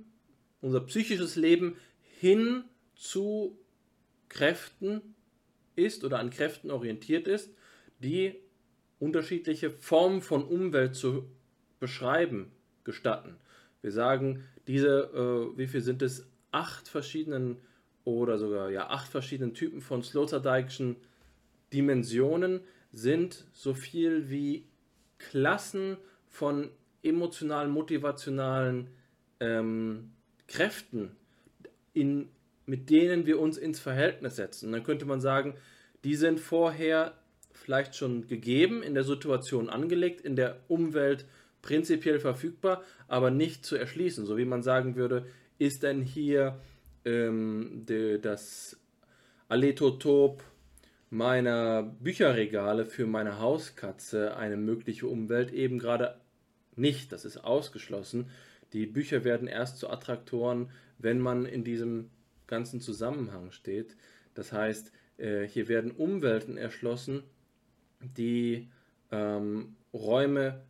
unser 0.62 0.80
psychisches 0.82 1.36
Leben 1.36 1.76
hin 2.20 2.64
zu 2.96 3.58
Kräften 4.30 5.02
ist 5.76 6.04
oder 6.04 6.20
an 6.20 6.30
Kräften 6.30 6.72
orientiert 6.72 7.28
ist, 7.28 7.52
die 8.00 8.36
unterschiedliche 9.00 9.72
Formen 9.72 10.22
von 10.22 10.44
Umwelt 10.46 10.96
zu 10.96 11.28
beschreiben 11.82 12.52
gestatten. 12.86 13.36
Wir 13.82 13.92
sagen, 13.92 14.46
diese, 14.68 15.10
äh, 15.14 15.58
wie 15.58 15.68
viel 15.68 15.82
sind 15.82 16.02
es? 16.02 16.26
Acht 16.52 16.88
verschiedenen 16.88 17.58
oder 18.04 18.38
sogar 18.38 18.70
ja 18.70 18.90
acht 18.90 19.10
verschiedenen 19.10 19.54
Typen 19.54 19.82
von 19.82 20.04
Sloterdijkschen 20.04 20.96
Dimensionen 21.74 22.62
sind 22.92 23.46
so 23.54 23.74
viel 23.74 24.30
wie 24.30 24.66
Klassen 25.18 25.98
von 26.28 26.70
emotionalen, 27.04 27.72
motivationalen 27.72 28.88
ähm, 29.40 30.12
Kräften, 30.48 31.12
in, 31.94 32.30
mit 32.66 32.90
denen 32.90 33.26
wir 33.26 33.40
uns 33.40 33.58
ins 33.58 33.80
Verhältnis 33.80 34.36
setzen. 34.36 34.68
Und 34.68 34.72
dann 34.74 34.84
könnte 34.84 35.06
man 35.06 35.22
sagen, 35.22 35.56
die 36.04 36.16
sind 36.16 36.40
vorher 36.40 37.14
vielleicht 37.54 37.96
schon 37.96 38.28
gegeben, 38.28 38.84
in 38.84 38.94
der 38.94 39.04
Situation 39.04 39.70
angelegt, 39.70 40.22
in 40.22 40.36
der 40.36 40.60
Umwelt 40.68 41.26
prinzipiell 41.62 42.20
verfügbar, 42.20 42.84
aber 43.08 43.32
nicht 43.32 43.66
zu 43.66 43.76
erschließen. 43.76 44.26
So 44.26 44.38
wie 44.38 44.46
man 44.46 44.64
sagen 44.64 44.96
würde, 44.96 45.26
ist 45.58 45.84
denn 45.84 46.02
hier 46.02 46.60
ähm, 47.06 47.84
de, 47.88 48.20
das 48.20 48.80
Aletotop 49.48 50.44
meiner 51.10 51.84
Bücherregale 51.84 52.86
für 52.86 53.06
meine 53.06 53.40
Hauskatze 53.40 54.38
eine 54.38 54.58
mögliche 54.58 55.08
Umwelt 55.08 55.52
eben 55.52 55.78
gerade 55.78 56.16
nicht, 56.76 57.12
das 57.12 57.26
ist 57.26 57.38
ausgeschlossen. 57.38 58.30
Die 58.72 58.86
Bücher 58.86 59.26
werden 59.26 59.48
erst 59.48 59.78
zu 59.78 59.90
Attraktoren, 59.90 60.70
wenn 60.98 61.20
man 61.20 61.46
in 61.46 61.64
diesem 61.64 62.10
ganzen 62.48 62.80
Zusammenhang 62.80 63.52
steht. 63.52 63.98
Das 64.34 64.54
heißt, 64.54 64.92
äh, 65.18 65.44
hier 65.48 65.68
werden 65.68 65.92
Umwelten 65.92 66.58
erschlossen, 66.58 67.24
die 68.00 68.70
ähm, 69.12 69.76
Räume, 69.94 70.62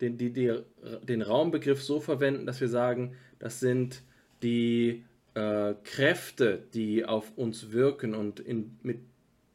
den, 0.00 0.16
die, 0.18 0.32
die, 0.32 0.60
den 1.02 1.22
Raumbegriff 1.22 1.82
so 1.82 2.00
verwenden, 2.00 2.46
dass 2.46 2.60
wir 2.60 2.68
sagen, 2.68 3.16
das 3.38 3.60
sind 3.60 4.02
die 4.42 5.04
äh, 5.34 5.74
Kräfte, 5.84 6.62
die 6.74 7.04
auf 7.04 7.36
uns 7.36 7.72
wirken 7.72 8.14
und 8.14 8.40
in, 8.40 8.78
mit, 8.82 8.98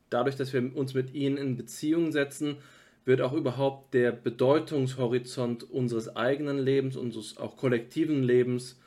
dadurch, 0.09 0.35
dass 0.35 0.53
wir 0.53 0.75
uns 0.75 0.93
mit 0.93 1.13
ihnen 1.13 1.37
in 1.37 1.57
Beziehung 1.57 2.11
setzen, 2.11 2.57
wird 3.05 3.21
auch 3.21 3.33
überhaupt 3.33 3.93
der 3.93 4.11
Bedeutungshorizont 4.11 5.69
unseres 5.69 6.15
eigenen 6.15 6.57
Lebens, 6.57 6.95
unseres 6.95 7.37
auch 7.37 7.57
kollektiven 7.57 8.23
Lebens 8.23 8.79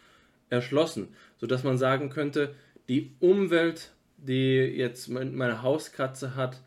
erschlossen, 0.48 1.08
sodass 1.38 1.64
man 1.64 1.76
sagen 1.76 2.08
könnte, 2.08 2.54
die 2.88 3.14
Umwelt, 3.20 3.92
die 4.16 4.56
jetzt 4.56 5.08
meine 5.08 5.62
Hauskatze 5.62 6.34
hat, 6.34 6.62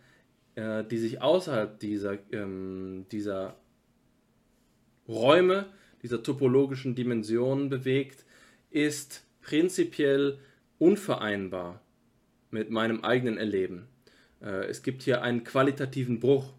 äh, 0.56 0.84
die 0.84 0.98
sich 0.98 1.22
außerhalb 1.22 1.80
dieser, 1.80 2.18
ähm, 2.32 3.06
dieser 3.12 3.56
Räume, 5.10 5.66
dieser 6.02 6.24
topologischen 6.24 6.96
Dimensionen 6.96 7.68
bewegt, 7.68 8.24
ist 8.70 9.26
prinzipiell 9.42 10.40
unvereinbar 10.78 11.82
mit 12.52 12.70
meinem 12.70 13.04
eigenen 13.04 13.38
Erleben. 13.38 13.88
Äh, 14.42 14.68
es 14.68 14.84
gibt 14.84 15.02
hier 15.02 15.22
einen 15.22 15.44
qualitativen 15.44 16.22
Bruch 16.22 16.54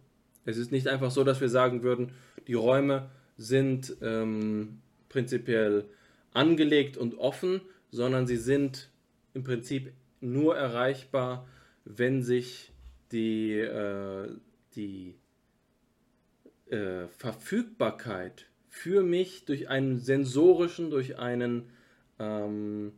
es 0.44 0.56
ist 0.56 0.72
nicht 0.72 0.88
einfach 0.88 1.10
so, 1.10 1.24
dass 1.24 1.40
wir 1.40 1.48
sagen 1.48 1.82
würden, 1.82 2.12
die 2.46 2.54
Räume 2.54 3.10
sind 3.36 3.96
ähm, 4.02 4.80
prinzipiell 5.08 5.84
angelegt 6.32 6.96
und 6.96 7.18
offen, 7.18 7.60
sondern 7.90 8.26
sie 8.26 8.36
sind 8.36 8.90
im 9.34 9.44
Prinzip 9.44 9.92
nur 10.20 10.56
erreichbar, 10.56 11.46
wenn 11.84 12.22
sich 12.22 12.72
die, 13.12 13.58
äh, 13.58 14.28
die 14.74 15.14
äh, 16.70 17.08
Verfügbarkeit 17.08 18.46
für 18.68 19.02
mich 19.02 19.44
durch 19.44 19.68
einen 19.68 19.98
sensorischen, 19.98 20.90
durch 20.90 21.18
einen, 21.18 21.70
ähm, 22.18 22.92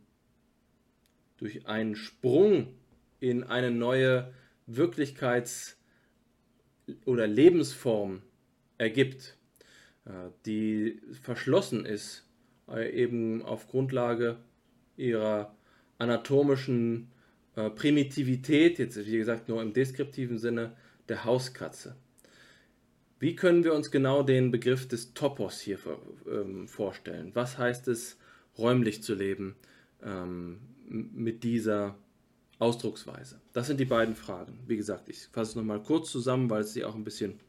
durch 1.37 1.65
einen 1.65 1.95
Sprung 1.95 2.67
in 3.19 3.43
eine 3.43 3.71
neue 3.71 4.33
Wirklichkeits- 4.67 5.75
oder 7.05 7.27
Lebensform 7.27 8.21
ergibt. 8.77 9.37
äh, 10.05 10.31
die 10.45 10.99
verschlossen 11.21 11.85
ist, 11.85 12.27
äh, 12.67 12.91
eben 12.91 13.41
auf 13.41 13.67
Grundlage 13.69 14.37
ihrer 14.97 15.55
anatomischen 15.97 17.09
äh, 17.55 17.69
Primitivität, 17.69 18.79
jetzt 18.79 18.97
wie 19.05 19.17
gesagt 19.17 19.47
nur 19.47 19.61
im 19.61 19.73
deskriptiven 19.73 20.37
Sinne, 20.37 20.75
der 21.07 21.23
Hauskatze. 21.23 21.95
Wie 23.23 23.37
können 23.37 23.63
wir 23.63 23.73
uns 23.73 23.89
genau 23.89 24.21
den 24.21 24.51
Begriff 24.51 24.85
des 24.85 25.13
Topos 25.13 25.61
hier 25.61 25.79
ähm, 26.29 26.67
vorstellen? 26.67 27.31
Was 27.33 27.57
heißt 27.57 27.87
es, 27.87 28.17
räumlich 28.57 29.01
zu 29.01 29.15
leben 29.15 29.55
ähm, 30.03 30.59
mit 30.89 31.45
dieser 31.45 31.95
Ausdrucksweise? 32.59 33.39
Das 33.53 33.67
sind 33.67 33.79
die 33.79 33.85
beiden 33.85 34.15
Fragen. 34.15 34.59
Wie 34.67 34.75
gesagt, 34.75 35.07
ich 35.07 35.27
fasse 35.31 35.51
es 35.51 35.55
nochmal 35.55 35.81
kurz 35.81 36.11
zusammen, 36.11 36.49
weil 36.49 36.63
es 36.63 36.73
sie 36.73 36.83
auch 36.83 36.95
ein 36.95 37.05
bisschen 37.05 37.39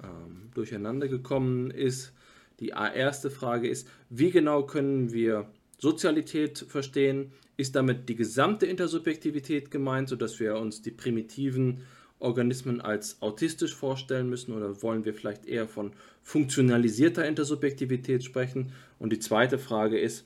ähm, 0.00 0.50
durcheinander 0.54 1.08
gekommen 1.08 1.72
ist. 1.72 2.12
Die 2.60 2.68
erste 2.68 3.30
Frage 3.30 3.66
ist, 3.66 3.88
wie 4.10 4.30
genau 4.30 4.64
können 4.64 5.12
wir 5.12 5.50
Sozialität 5.76 6.64
verstehen? 6.68 7.32
Ist 7.56 7.74
damit 7.74 8.08
die 8.08 8.14
gesamte 8.14 8.66
Intersubjektivität 8.66 9.72
gemeint, 9.72 10.08
sodass 10.08 10.38
wir 10.38 10.54
uns 10.54 10.82
die 10.82 10.92
primitiven 10.92 11.80
Organismen 12.18 12.80
als 12.80 13.20
autistisch 13.20 13.74
vorstellen 13.74 14.30
müssen 14.30 14.52
oder 14.52 14.82
wollen 14.82 15.04
wir 15.04 15.14
vielleicht 15.14 15.46
eher 15.46 15.68
von 15.68 15.92
funktionalisierter 16.22 17.26
Intersubjektivität 17.26 18.24
sprechen? 18.24 18.72
Und 18.98 19.12
die 19.12 19.18
zweite 19.18 19.58
Frage 19.58 19.98
ist, 19.98 20.24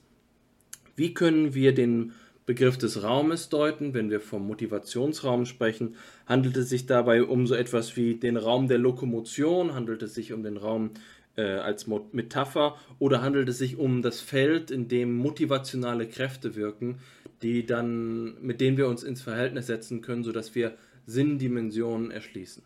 wie 0.97 1.15
können 1.15 1.55
wir 1.55 1.75
den 1.75 2.13
Begriff 2.47 2.79
des 2.79 3.03
Raumes 3.03 3.49
deuten? 3.49 3.95
Wenn 3.95 4.11
wir 4.11 4.21
vom 4.21 4.47
Motivationsraum 4.47 5.45
sprechen, 5.45 5.97
handelt 6.27 6.57
es 6.57 6.69
sich 6.69 6.87
dabei 6.87 7.23
um 7.23 7.47
so 7.47 7.55
etwas 7.55 7.97
wie 7.97 8.15
den 8.15 8.37
Raum 8.37 8.69
der 8.69 8.79
Lokomotion, 8.79 9.75
handelt 9.75 10.03
es 10.03 10.15
sich 10.15 10.33
um 10.33 10.43
den 10.43 10.57
Raum 10.57 10.91
äh, 11.37 11.43
als 11.43 11.87
Metapher 11.87 12.77
oder 12.99 13.23
handelt 13.23 13.49
es 13.49 13.59
sich 13.59 13.77
um 13.77 14.03
das 14.03 14.21
Feld, 14.21 14.71
in 14.71 14.89
dem 14.89 15.17
motivationale 15.17 16.09
Kräfte 16.09 16.57
wirken, 16.57 16.99
die 17.43 17.65
dann, 17.65 18.41
mit 18.43 18.61
denen 18.61 18.77
wir 18.77 18.89
uns 18.89 19.03
ins 19.03 19.23
Verhältnis 19.23 19.67
setzen 19.67 20.01
können, 20.01 20.25
sodass 20.25 20.55
wir 20.55 20.75
Sinndimensionen 21.09 22.11
erschließen. 22.11 22.63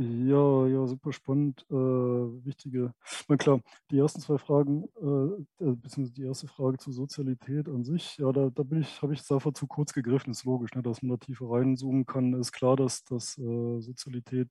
Ja, 0.00 0.66
ja, 0.68 0.86
super 0.86 1.12
spannend. 1.12 1.66
Äh, 1.70 1.74
wichtige, 1.74 2.94
na 3.26 3.36
klar, 3.36 3.60
die 3.90 3.98
ersten 3.98 4.20
zwei 4.20 4.38
Fragen, 4.38 4.84
äh, 5.00 5.64
äh, 5.64 5.74
beziehungsweise 5.74 6.12
die 6.12 6.22
erste 6.22 6.46
Frage 6.46 6.78
zur 6.78 6.92
Sozialität 6.92 7.68
an 7.68 7.82
sich, 7.82 8.16
ja, 8.18 8.30
da, 8.30 8.48
da 8.48 8.62
bin 8.62 8.82
ich, 8.82 9.02
habe 9.02 9.12
ich 9.12 9.20
es 9.20 9.32
einfach 9.32 9.52
zu 9.54 9.66
kurz 9.66 9.92
gegriffen, 9.92 10.30
ist 10.30 10.44
logisch, 10.44 10.72
ne, 10.76 10.82
dass 10.82 11.02
man 11.02 11.10
da 11.10 11.16
tiefer 11.16 11.50
reinzoomen 11.50 12.06
kann. 12.06 12.32
Ist 12.34 12.52
klar, 12.52 12.76
dass, 12.76 13.02
dass 13.02 13.36
äh, 13.38 13.80
Sozialität, 13.80 14.48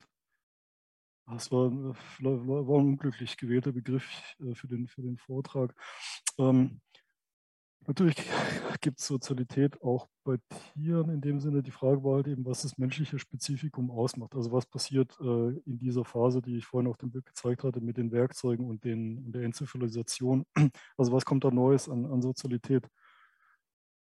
das 1.27 1.49
war, 1.49 1.67
äh, 1.67 1.93
war 2.19 2.79
ein 2.79 2.87
unglücklich 2.87 3.37
gewählter 3.37 3.71
Begriff 3.71 4.35
äh, 4.41 4.53
für, 4.53 4.67
den, 4.67 4.87
für 4.89 5.01
den 5.01 5.15
Vortrag. 5.17 5.73
Ähm, 6.37 6.81
Natürlich 7.87 8.17
gibt 8.81 8.99
es 8.99 9.07
Sozialität 9.07 9.81
auch 9.81 10.07
bei 10.25 10.37
Tieren 10.73 11.09
in 11.09 11.21
dem 11.21 11.39
Sinne. 11.39 11.63
Die 11.63 11.71
Frage 11.71 12.03
war 12.03 12.17
halt 12.17 12.27
eben, 12.27 12.45
was 12.45 12.63
das 12.63 12.77
menschliche 12.77 13.17
Spezifikum 13.17 13.89
ausmacht. 13.89 14.35
Also 14.35 14.51
was 14.51 14.65
passiert 14.65 15.17
äh, 15.21 15.49
in 15.65 15.79
dieser 15.79 16.03
Phase, 16.03 16.41
die 16.41 16.57
ich 16.57 16.65
vorhin 16.65 16.89
auf 16.89 16.97
dem 16.97 17.11
Bild 17.11 17.25
gezeigt 17.25 17.63
hatte, 17.63 17.79
mit 17.79 17.97
den 17.97 18.11
Werkzeugen 18.11 18.67
und, 18.67 18.83
den, 18.83 19.25
und 19.25 19.31
der 19.33 19.43
Enzephalisation. 19.43 20.45
Also 20.97 21.11
was 21.13 21.25
kommt 21.25 21.43
da 21.45 21.51
Neues 21.51 21.87
an, 21.87 22.05
an 22.05 22.21
Sozialität 22.21 22.87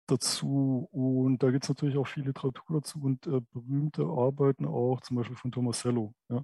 dazu? 0.08 0.88
Und 0.90 1.42
da 1.42 1.50
gibt 1.50 1.64
es 1.64 1.68
natürlich 1.68 1.96
auch 1.96 2.08
viel 2.08 2.24
Literatur 2.24 2.80
dazu 2.80 3.00
und 3.02 3.26
äh, 3.28 3.40
berühmte 3.52 4.04
Arbeiten 4.04 4.66
auch, 4.66 5.00
zum 5.02 5.16
Beispiel 5.16 5.36
von 5.36 5.52
Tomasello, 5.52 6.12
ja? 6.28 6.42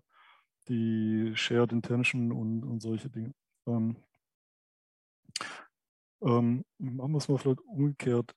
die 0.69 1.33
Shared 1.35 1.73
Intention 1.73 2.31
und, 2.31 2.65
und 2.65 2.81
solche 2.81 3.11
Dinge. 3.11 3.33
Ähm, 3.67 3.97
ähm, 6.23 6.65
machen 6.79 7.13
wir 7.13 7.19
es 7.19 7.29
mal 7.29 7.39
vielleicht 7.39 7.61
umgekehrt 7.61 8.35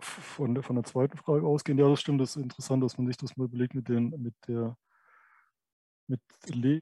von 0.00 0.54
der, 0.54 0.62
von 0.62 0.76
der 0.76 0.84
zweiten 0.84 1.16
Frage 1.16 1.46
ausgehen. 1.46 1.78
Ja, 1.78 1.88
das 1.88 2.00
stimmt, 2.00 2.20
das 2.20 2.36
ist 2.36 2.42
interessant, 2.42 2.82
dass 2.82 2.98
man 2.98 3.06
sich 3.06 3.16
das 3.16 3.36
mal 3.36 3.44
überlegt 3.44 3.74
mit, 3.74 3.88
den, 3.88 4.10
mit 4.20 4.34
der 4.48 4.76
mit 6.08 6.20
Le 6.46 6.80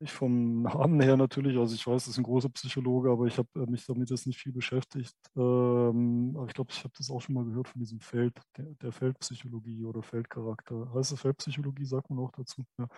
ich 0.00 0.12
vom 0.12 0.62
Namen 0.62 1.00
her 1.00 1.16
natürlich, 1.16 1.56
also 1.56 1.74
ich 1.74 1.86
weiß, 1.86 2.04
das 2.04 2.12
ist 2.12 2.18
ein 2.18 2.24
großer 2.24 2.48
Psychologe, 2.50 3.10
aber 3.10 3.26
ich 3.26 3.38
habe 3.38 3.48
äh, 3.56 3.70
mich 3.70 3.86
damit 3.86 4.10
jetzt 4.10 4.26
nicht 4.26 4.38
viel 4.38 4.52
beschäftigt. 4.52 5.16
Ähm, 5.36 6.34
aber 6.36 6.46
ich 6.46 6.54
glaube, 6.54 6.70
ich 6.72 6.84
habe 6.84 6.94
das 6.96 7.10
auch 7.10 7.20
schon 7.20 7.34
mal 7.34 7.44
gehört 7.44 7.68
von 7.68 7.80
diesem 7.80 8.00
Feld, 8.00 8.34
der, 8.56 8.66
der, 8.82 8.92
Feldpsychologie 8.92 9.84
oder 9.84 10.02
Feldcharakter. 10.02 10.92
Heißt 10.94 11.12
es 11.12 11.20
Feldpsychologie, 11.20 11.84
sagt 11.84 12.10
man 12.10 12.18
auch 12.20 12.32
dazu. 12.32 12.64
Ja. 12.78 12.88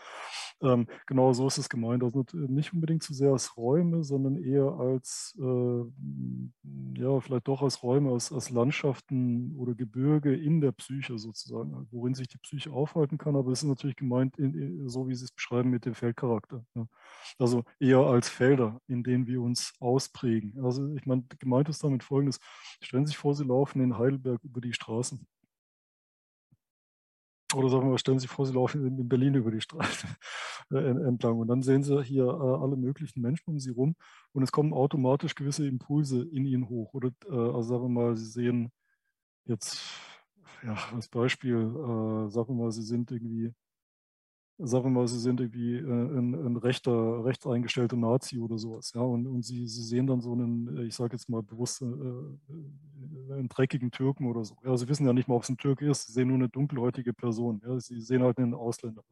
Ähm, 0.62 0.86
genau 1.06 1.32
so 1.32 1.46
ist 1.46 1.58
es 1.58 1.68
gemeint. 1.68 2.02
Also 2.04 2.24
nicht 2.32 2.72
unbedingt 2.72 3.02
zu 3.02 3.14
sehr 3.14 3.30
als 3.30 3.56
Räume, 3.56 4.04
sondern 4.04 4.36
eher 4.36 4.72
als, 4.78 5.36
äh, 5.40 5.84
ja, 7.00 7.20
vielleicht 7.20 7.48
doch 7.48 7.62
als 7.62 7.82
Räume, 7.82 8.12
als, 8.12 8.32
als 8.32 8.50
Landschaften 8.50 9.56
oder 9.56 9.74
Gebirge 9.74 10.34
in 10.34 10.60
der 10.60 10.72
Psyche 10.72 11.18
sozusagen, 11.18 11.88
worin 11.90 12.14
sich 12.14 12.28
die 12.28 12.38
Psyche 12.38 12.72
aufhalten 12.72 13.18
kann. 13.18 13.36
Aber 13.36 13.50
es 13.52 13.62
ist 13.62 13.68
natürlich 13.68 13.96
gemeint, 13.96 14.38
in, 14.38 14.88
so 14.88 15.08
wie 15.08 15.14
Sie 15.14 15.24
es 15.24 15.32
beschreiben, 15.32 15.70
mit 15.70 15.86
dem 15.86 15.94
Feldcharakter. 15.94 16.64
Ja. 16.74 16.86
Also 17.38 17.64
eher 17.78 17.98
als 17.98 18.28
Felder, 18.28 18.80
in 18.86 19.02
denen 19.02 19.26
wir 19.26 19.40
uns 19.40 19.72
ausprägen. 19.80 20.62
Also 20.64 20.94
ich 20.94 21.06
meine, 21.06 21.24
gemeint 21.38 21.68
ist 21.68 21.82
damit 21.82 22.02
folgendes. 22.02 22.38
Stellen 22.82 23.06
Sie 23.06 23.10
sich 23.10 23.18
vor, 23.18 23.34
Sie 23.34 23.44
laufen 23.44 23.80
in 23.80 23.98
Heidelberg 23.98 24.42
über 24.44 24.60
die 24.60 24.72
Straßen. 24.72 25.26
Oder 27.54 27.68
sagen 27.68 27.84
wir 27.84 27.90
mal, 27.90 27.98
stellen 27.98 28.18
Sie 28.18 28.24
sich 28.24 28.30
vor, 28.30 28.46
Sie 28.46 28.52
laufen 28.52 28.86
in 28.86 29.08
Berlin 29.08 29.34
über 29.34 29.50
die 29.50 29.60
Straße 29.60 30.06
entlang. 30.70 31.38
Und 31.38 31.48
dann 31.48 31.62
sehen 31.62 31.82
Sie 31.82 32.02
hier 32.02 32.24
äh, 32.24 32.62
alle 32.62 32.76
möglichen 32.76 33.20
Menschen 33.20 33.50
um 33.50 33.58
Sie 33.58 33.70
rum 33.70 33.96
und 34.32 34.42
es 34.42 34.52
kommen 34.52 34.72
automatisch 34.72 35.34
gewisse 35.34 35.66
Impulse 35.66 36.22
in 36.22 36.44
Ihnen 36.46 36.68
hoch. 36.68 36.94
Oder 36.94 37.10
äh, 37.26 37.32
also 37.32 37.62
sagen 37.62 37.82
wir 37.84 37.88
mal, 37.88 38.16
Sie 38.16 38.26
sehen 38.26 38.70
jetzt, 39.46 39.80
ja, 40.64 40.76
als 40.94 41.08
Beispiel, 41.08 41.56
äh, 41.56 42.30
sagen 42.30 42.48
wir 42.48 42.64
mal, 42.64 42.72
Sie 42.72 42.82
sind 42.82 43.10
irgendwie 43.10 43.52
sagen 44.62 44.84
wir 44.84 44.90
mal, 44.90 45.08
sie 45.08 45.18
sind 45.18 45.40
irgendwie 45.40 45.76
äh, 45.76 45.82
ein, 45.82 46.34
ein 46.34 46.56
rechter, 46.56 47.24
rechts 47.24 47.46
eingestellter 47.46 47.96
Nazi 47.96 48.38
oder 48.38 48.58
sowas, 48.58 48.92
ja, 48.94 49.00
und, 49.00 49.26
und 49.26 49.44
sie, 49.44 49.66
sie 49.66 49.82
sehen 49.82 50.06
dann 50.06 50.20
so 50.20 50.32
einen, 50.32 50.76
äh, 50.76 50.84
ich 50.84 50.94
sage 50.94 51.14
jetzt 51.14 51.28
mal 51.28 51.42
bewusst, 51.42 51.82
äh, 51.82 51.84
einen 51.84 53.48
dreckigen 53.48 53.90
Türken 53.90 54.26
oder 54.26 54.44
so. 54.44 54.56
Ja, 54.64 54.76
sie 54.76 54.88
wissen 54.88 55.06
ja 55.06 55.12
nicht 55.12 55.28
mal, 55.28 55.36
ob 55.36 55.42
es 55.44 55.48
ein 55.48 55.56
Türke 55.56 55.88
ist, 55.88 56.06
sie 56.06 56.12
sehen 56.12 56.28
nur 56.28 56.36
eine 56.36 56.48
dunkelhäutige 56.48 57.12
Person, 57.12 57.62
ja, 57.64 57.78
sie 57.80 58.00
sehen 58.00 58.22
halt 58.22 58.38
einen 58.38 58.54
Ausländer. 58.54 59.02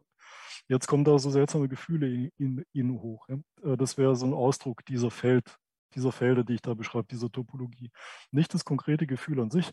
Jetzt 0.69 0.87
kommen 0.87 1.05
da 1.05 1.19
so 1.19 1.31
seltsame 1.31 1.69
Gefühle 1.69 2.13
in, 2.13 2.31
in 2.37 2.65
ihnen 2.73 3.01
hoch. 3.01 3.27
Ja. 3.29 3.77
Das 3.77 3.97
wäre 3.97 4.17
so 4.17 4.27
ein 4.27 4.35
Ausdruck 4.35 4.85
dieser 4.85 5.11
Feld, 5.11 5.57
dieser 5.95 6.13
Felder, 6.13 6.45
die 6.45 6.55
ich 6.55 6.63
da 6.63 6.75
beschreibe, 6.75 7.07
dieser 7.11 7.31
Topologie. 7.31 7.91
Nicht 8.33 8.53
das 8.53 8.67
konkrete 8.67 9.07
Gefühl 9.07 9.41
an 9.41 9.51
sich, 9.51 9.71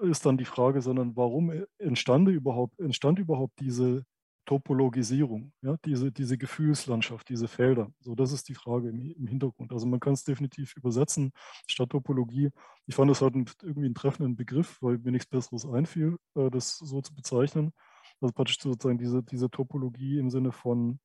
ist 0.00 0.26
dann 0.26 0.38
die 0.38 0.44
Frage, 0.44 0.80
sondern 0.80 1.14
warum 1.14 1.52
entstand 1.78 2.28
überhaupt, 2.30 2.80
entstand 2.80 3.18
überhaupt 3.18 3.60
diese, 3.60 4.04
Topologisierung, 4.48 5.52
ja, 5.60 5.76
diese, 5.84 6.10
diese 6.10 6.38
Gefühlslandschaft, 6.38 7.28
diese 7.28 7.48
Felder. 7.48 7.92
So, 8.00 8.14
das 8.14 8.32
ist 8.32 8.48
die 8.48 8.54
Frage 8.54 8.88
im, 8.88 9.12
im 9.12 9.26
Hintergrund. 9.26 9.72
Also 9.74 9.86
man 9.86 10.00
kann 10.00 10.14
es 10.14 10.24
definitiv 10.24 10.74
übersetzen 10.74 11.32
statt 11.66 11.90
Topologie. 11.90 12.48
Ich 12.86 12.94
fand 12.94 13.10
das 13.10 13.20
halt 13.20 13.34
ein, 13.34 13.44
irgendwie 13.62 13.84
einen 13.84 13.94
treffenden 13.94 14.36
Begriff, 14.36 14.78
weil 14.80 14.96
mir 14.96 15.12
nichts 15.12 15.26
Besseres 15.26 15.66
einfiel, 15.66 16.16
äh, 16.34 16.48
das 16.48 16.78
so 16.78 17.02
zu 17.02 17.14
bezeichnen. 17.14 17.74
Also 18.22 18.32
praktisch 18.32 18.58
sozusagen 18.58 18.96
diese, 18.96 19.22
diese 19.22 19.50
Topologie 19.50 20.18
im 20.18 20.30
Sinne 20.30 20.50
von 20.50 20.98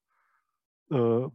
äh, 0.90 1.28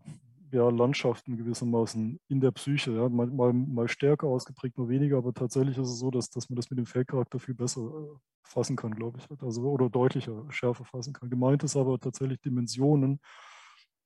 ja, 0.51 0.69
Landschaften 0.71 1.37
gewissermaßen 1.37 2.21
in 2.29 2.41
der 2.41 2.51
Psyche. 2.53 2.93
Ja. 2.93 3.09
Mal, 3.09 3.27
mal, 3.27 3.53
mal, 3.53 3.89
stärker 3.89 4.27
ausgeprägt, 4.27 4.79
mal 4.79 4.89
weniger, 4.89 5.19
aber 5.19 5.35
tatsächlich 5.35 5.79
ist 5.79 5.89
es 5.89 5.99
so, 5.99 6.11
dass, 6.11 6.31
dass 6.31 6.49
man 6.49 6.57
das 6.57 6.71
mit 6.71 6.79
dem 6.79 6.87
Feldcharakter 6.87 7.39
viel 7.39 7.55
besser 7.55 7.83
äh, 7.83 8.19
fassen 8.43 8.77
kann, 8.77 8.95
glaube 8.95 9.19
ich. 9.19 9.43
Also, 9.43 9.63
oder 9.63 9.91
deutlicher, 9.91 10.45
schärfer 10.51 10.85
fassen 10.85 11.13
kann. 11.13 11.31
Gemeint 11.31 11.63
ist 11.65 11.77
aber 11.77 11.99
tatsächlich 11.99 12.41
Dimensionen 12.41 13.21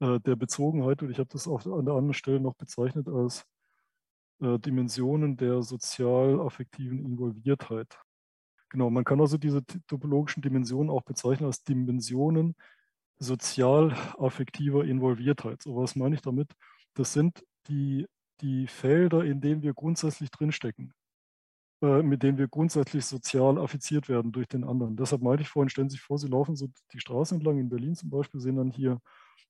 äh, 0.00 0.20
der 0.20 0.36
Bezogenheit 0.36 1.02
und 1.02 1.10
ich 1.10 1.18
habe 1.18 1.28
das 1.32 1.46
auch 1.46 1.64
an 1.66 1.84
der 1.84 1.94
anderen 1.94 2.14
Stelle 2.14 2.40
noch 2.40 2.54
bezeichnet 2.54 3.08
als 3.08 3.46
äh, 4.40 4.58
Dimensionen 4.58 5.36
der 5.36 5.62
sozial-affektiven 5.62 7.04
Involviertheit. 7.04 7.98
Genau, 8.70 8.90
man 8.90 9.04
kann 9.04 9.20
also 9.20 9.36
diese 9.38 9.64
topologischen 9.86 10.42
Dimensionen 10.42 10.90
auch 10.90 11.02
bezeichnen 11.02 11.46
als 11.46 11.62
Dimensionen 11.62 12.56
sozial-affektiver 13.22 14.84
Involviertheit. 14.84 15.62
So 15.62 15.76
was 15.76 15.96
meine 15.96 16.14
ich 16.14 16.22
damit? 16.22 16.52
Das 16.94 17.12
sind 17.12 17.44
die, 17.68 18.06
die 18.40 18.66
Felder, 18.66 19.24
in 19.24 19.40
denen 19.40 19.62
wir 19.62 19.74
grundsätzlich 19.74 20.30
drinstecken, 20.30 20.92
äh, 21.82 22.02
mit 22.02 22.22
denen 22.22 22.38
wir 22.38 22.48
grundsätzlich 22.48 23.04
sozial 23.06 23.58
affiziert 23.58 24.08
werden 24.08 24.32
durch 24.32 24.48
den 24.48 24.64
anderen. 24.64 24.96
Deshalb 24.96 25.22
meinte 25.22 25.42
ich 25.42 25.48
vorhin, 25.48 25.68
stellen 25.70 25.88
Sie 25.90 25.96
sich 25.96 26.02
vor, 26.02 26.18
Sie 26.18 26.28
laufen 26.28 26.56
so 26.56 26.68
die 26.92 27.00
Straße 27.00 27.34
entlang, 27.34 27.58
in 27.58 27.68
Berlin 27.68 27.94
zum 27.94 28.10
Beispiel, 28.10 28.40
sehen 28.40 28.56
dann 28.56 28.70
hier 28.70 28.98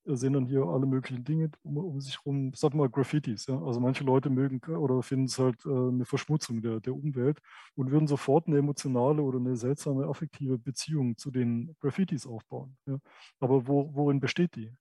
sehen 0.04 0.32
dann 0.32 0.46
hier 0.46 0.64
alle 0.64 0.86
möglichen 0.86 1.24
Dinge 1.24 1.50
um, 1.62 1.76
um 1.76 2.00
sich 2.00 2.18
herum, 2.18 2.52
sag 2.54 2.74
mal 2.74 2.88
Graffitis. 2.88 3.46
Ja? 3.46 3.60
Also 3.62 3.80
manche 3.80 4.04
Leute 4.04 4.30
mögen 4.30 4.60
oder 4.74 5.02
finden 5.02 5.26
es 5.26 5.38
halt 5.38 5.64
äh, 5.66 5.70
eine 5.70 6.04
Verschmutzung 6.04 6.62
der, 6.62 6.80
der 6.80 6.94
Umwelt 6.94 7.38
und 7.74 7.90
würden 7.90 8.06
sofort 8.06 8.46
eine 8.46 8.58
emotionale 8.58 9.22
oder 9.22 9.38
eine 9.38 9.56
seltsame 9.56 10.06
affektive 10.06 10.58
Beziehung 10.58 11.16
zu 11.16 11.30
den 11.30 11.76
Graffitis 11.80 12.26
aufbauen. 12.26 12.76
Ja? 12.86 12.98
Aber 13.40 13.66
wo, 13.66 13.94
worin 13.94 14.20
besteht 14.20 14.56
die? 14.56 14.72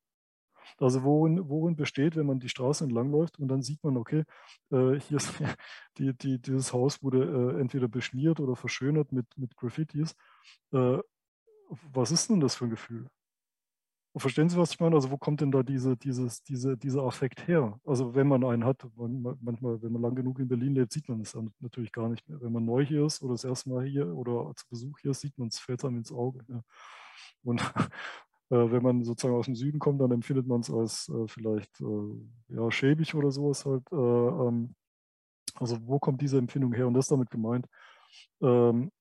Also 0.77 1.03
worin, 1.03 1.49
worin 1.49 1.75
besteht, 1.75 2.15
wenn 2.15 2.25
man 2.25 2.39
die 2.39 2.49
Straße 2.49 2.83
entlang 2.83 3.11
läuft 3.11 3.39
und 3.39 3.47
dann 3.47 3.61
sieht 3.61 3.83
man, 3.83 3.97
okay, 3.97 4.23
äh, 4.71 4.99
hier 4.99 5.17
ist 5.17 5.31
die, 5.97 6.13
die, 6.13 6.39
dieses 6.39 6.73
Haus 6.73 7.03
wurde 7.03 7.23
äh, 7.57 7.61
entweder 7.61 7.87
beschmiert 7.87 8.39
oder 8.39 8.55
verschönert 8.55 9.11
mit, 9.11 9.25
mit 9.37 9.55
Graffitis. 9.55 10.15
Äh, 10.71 10.99
was 11.93 12.11
ist 12.11 12.29
denn 12.29 12.39
das 12.39 12.55
für 12.55 12.65
ein 12.65 12.71
Gefühl? 12.71 13.07
Verstehen 14.17 14.49
Sie, 14.49 14.57
was 14.57 14.73
ich 14.73 14.79
meine? 14.81 14.95
Also 14.95 15.09
wo 15.09 15.17
kommt 15.17 15.39
denn 15.39 15.51
da 15.51 15.63
diese, 15.63 15.95
dieses, 15.95 16.43
diese, 16.43 16.75
dieser 16.77 17.03
Affekt 17.03 17.47
her? 17.47 17.79
Also 17.85 18.13
wenn 18.13 18.27
man 18.27 18.43
einen 18.43 18.65
hat, 18.65 18.85
manchmal, 18.97 19.81
wenn 19.81 19.93
man 19.93 20.01
lang 20.01 20.15
genug 20.15 20.39
in 20.39 20.49
Berlin 20.49 20.75
lebt, 20.75 20.91
sieht 20.91 21.07
man 21.07 21.21
es 21.21 21.37
natürlich 21.61 21.93
gar 21.93 22.09
nicht 22.09 22.27
mehr. 22.27 22.41
Wenn 22.41 22.51
man 22.51 22.65
neu 22.65 22.85
hier 22.85 23.05
ist 23.05 23.21
oder 23.21 23.35
das 23.35 23.45
erste 23.45 23.69
Mal 23.69 23.85
hier 23.85 24.13
oder 24.13 24.53
zu 24.57 24.67
Besuch 24.67 24.99
hier 24.99 25.11
ist, 25.11 25.21
sieht 25.21 25.37
man 25.37 25.47
es, 25.47 25.59
fällt 25.59 25.85
einem 25.85 25.97
ins 25.97 26.11
Auge. 26.11 26.43
Ja. 26.49 26.61
Und 27.43 27.61
äh, 28.49 28.71
wenn 28.71 28.83
man 28.83 29.03
sozusagen 29.05 29.35
aus 29.35 29.45
dem 29.45 29.55
Süden 29.55 29.79
kommt, 29.79 30.01
dann 30.01 30.11
empfindet 30.11 30.45
man 30.45 30.59
es 30.59 30.69
als 30.69 31.07
äh, 31.07 31.27
vielleicht 31.27 31.79
äh, 31.79 32.55
ja, 32.55 32.69
schäbig 32.69 33.15
oder 33.15 33.31
sowas 33.31 33.65
halt. 33.65 33.83
Äh, 33.93 33.95
ähm, 33.95 34.75
also 35.55 35.77
wo 35.87 35.99
kommt 35.99 36.21
diese 36.21 36.37
Empfindung 36.37 36.73
her? 36.73 36.87
Und 36.87 36.95
das 36.95 37.05
ist 37.05 37.11
damit 37.11 37.29
gemeint. 37.29 37.65
Ähm, 38.41 38.91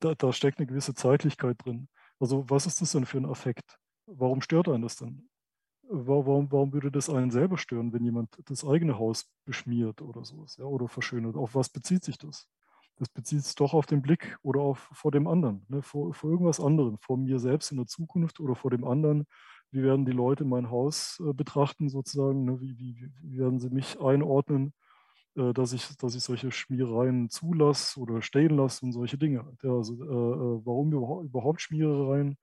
da, 0.00 0.14
da 0.14 0.32
steckt 0.32 0.58
eine 0.58 0.66
gewisse 0.66 0.94
Zeitlichkeit 0.94 1.56
drin. 1.64 1.88
Also 2.18 2.44
was 2.50 2.66
ist 2.66 2.82
das 2.82 2.92
denn 2.92 3.06
für 3.06 3.18
ein 3.18 3.26
Affekt? 3.26 3.78
Warum 4.14 4.40
stört 4.42 4.68
einen 4.68 4.82
das 4.82 4.96
denn? 4.96 5.28
Warum, 5.82 6.52
warum 6.52 6.72
würde 6.72 6.92
das 6.92 7.10
einen 7.10 7.30
selber 7.30 7.58
stören, 7.58 7.92
wenn 7.92 8.04
jemand 8.04 8.38
das 8.44 8.64
eigene 8.64 8.98
Haus 8.98 9.28
beschmiert 9.44 10.02
oder 10.02 10.24
sowas 10.24 10.56
ja, 10.56 10.64
oder 10.64 10.86
verschönert? 10.88 11.36
Auf 11.36 11.54
was 11.54 11.68
bezieht 11.68 12.04
sich 12.04 12.16
das? 12.16 12.48
Das 12.96 13.08
bezieht 13.08 13.42
sich 13.42 13.54
doch 13.54 13.74
auf 13.74 13.86
den 13.86 14.02
Blick 14.02 14.38
oder 14.42 14.60
auf, 14.60 14.90
vor 14.92 15.10
dem 15.10 15.26
anderen, 15.26 15.64
ne, 15.68 15.82
vor, 15.82 16.12
vor 16.14 16.30
irgendwas 16.30 16.60
anderem, 16.60 16.98
vor 16.98 17.16
mir 17.16 17.38
selbst 17.38 17.72
in 17.72 17.78
der 17.78 17.86
Zukunft 17.86 18.40
oder 18.40 18.54
vor 18.54 18.70
dem 18.70 18.84
anderen. 18.84 19.26
Wie 19.72 19.82
werden 19.82 20.04
die 20.04 20.12
Leute 20.12 20.44
mein 20.44 20.70
Haus 20.70 21.20
äh, 21.26 21.32
betrachten 21.32 21.88
sozusagen? 21.88 22.44
Ne? 22.44 22.60
Wie, 22.60 22.78
wie, 22.78 23.10
wie, 23.22 23.38
werden 23.38 23.58
sie 23.58 23.70
mich 23.70 24.00
einordnen, 24.00 24.74
äh, 25.34 25.52
dass, 25.54 25.72
ich, 25.72 25.96
dass 25.96 26.14
ich 26.14 26.22
solche 26.22 26.52
Schmierereien 26.52 27.30
zulasse 27.30 27.98
oder 27.98 28.20
stehen 28.22 28.56
lasse 28.56 28.84
und 28.84 28.92
solche 28.92 29.18
Dinge? 29.18 29.46
Ja, 29.62 29.72
also, 29.72 29.94
äh, 29.94 30.06
äh 30.06 30.66
warum 30.66 30.92
überhaupt 31.24 31.62
Schmierereien? 31.62 32.36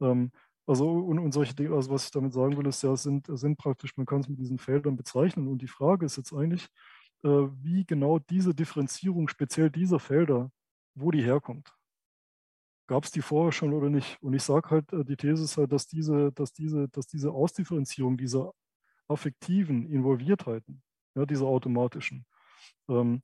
Ähm, 0.00 0.32
also 0.70 0.88
und, 0.88 1.18
und 1.18 1.32
solche 1.32 1.52
Dinge, 1.52 1.74
also 1.74 1.90
was 1.90 2.04
ich 2.04 2.10
damit 2.12 2.32
sagen 2.32 2.56
will, 2.56 2.66
ist 2.68 2.82
ja, 2.82 2.94
sind, 2.94 3.26
sind 3.28 3.58
praktisch, 3.58 3.96
man 3.96 4.06
kann 4.06 4.20
es 4.20 4.28
mit 4.28 4.38
diesen 4.38 4.58
Feldern 4.58 4.96
bezeichnen. 4.96 5.48
Und 5.48 5.62
die 5.62 5.66
Frage 5.66 6.06
ist 6.06 6.16
jetzt 6.16 6.32
eigentlich, 6.32 6.68
äh, 7.24 7.28
wie 7.28 7.84
genau 7.84 8.20
diese 8.20 8.54
Differenzierung 8.54 9.26
speziell 9.26 9.68
dieser 9.68 9.98
Felder, 9.98 10.52
wo 10.94 11.10
die 11.10 11.24
herkommt. 11.24 11.74
Gab 12.86 13.02
es 13.04 13.10
die 13.10 13.20
vorher 13.20 13.50
schon 13.50 13.72
oder 13.72 13.90
nicht? 13.90 14.22
Und 14.22 14.32
ich 14.32 14.44
sage 14.44 14.70
halt, 14.70 14.92
äh, 14.92 15.04
die 15.04 15.16
These 15.16 15.42
ist 15.42 15.56
halt, 15.56 15.72
dass 15.72 15.88
diese, 15.88 16.30
dass 16.30 16.52
diese, 16.52 16.88
dass 16.88 17.08
diese 17.08 17.32
Ausdifferenzierung 17.32 18.16
dieser 18.16 18.52
affektiven 19.08 19.86
Involviertheiten, 19.86 20.82
ja, 21.16 21.26
diese 21.26 21.46
automatischen, 21.46 22.26
ähm, 22.88 23.22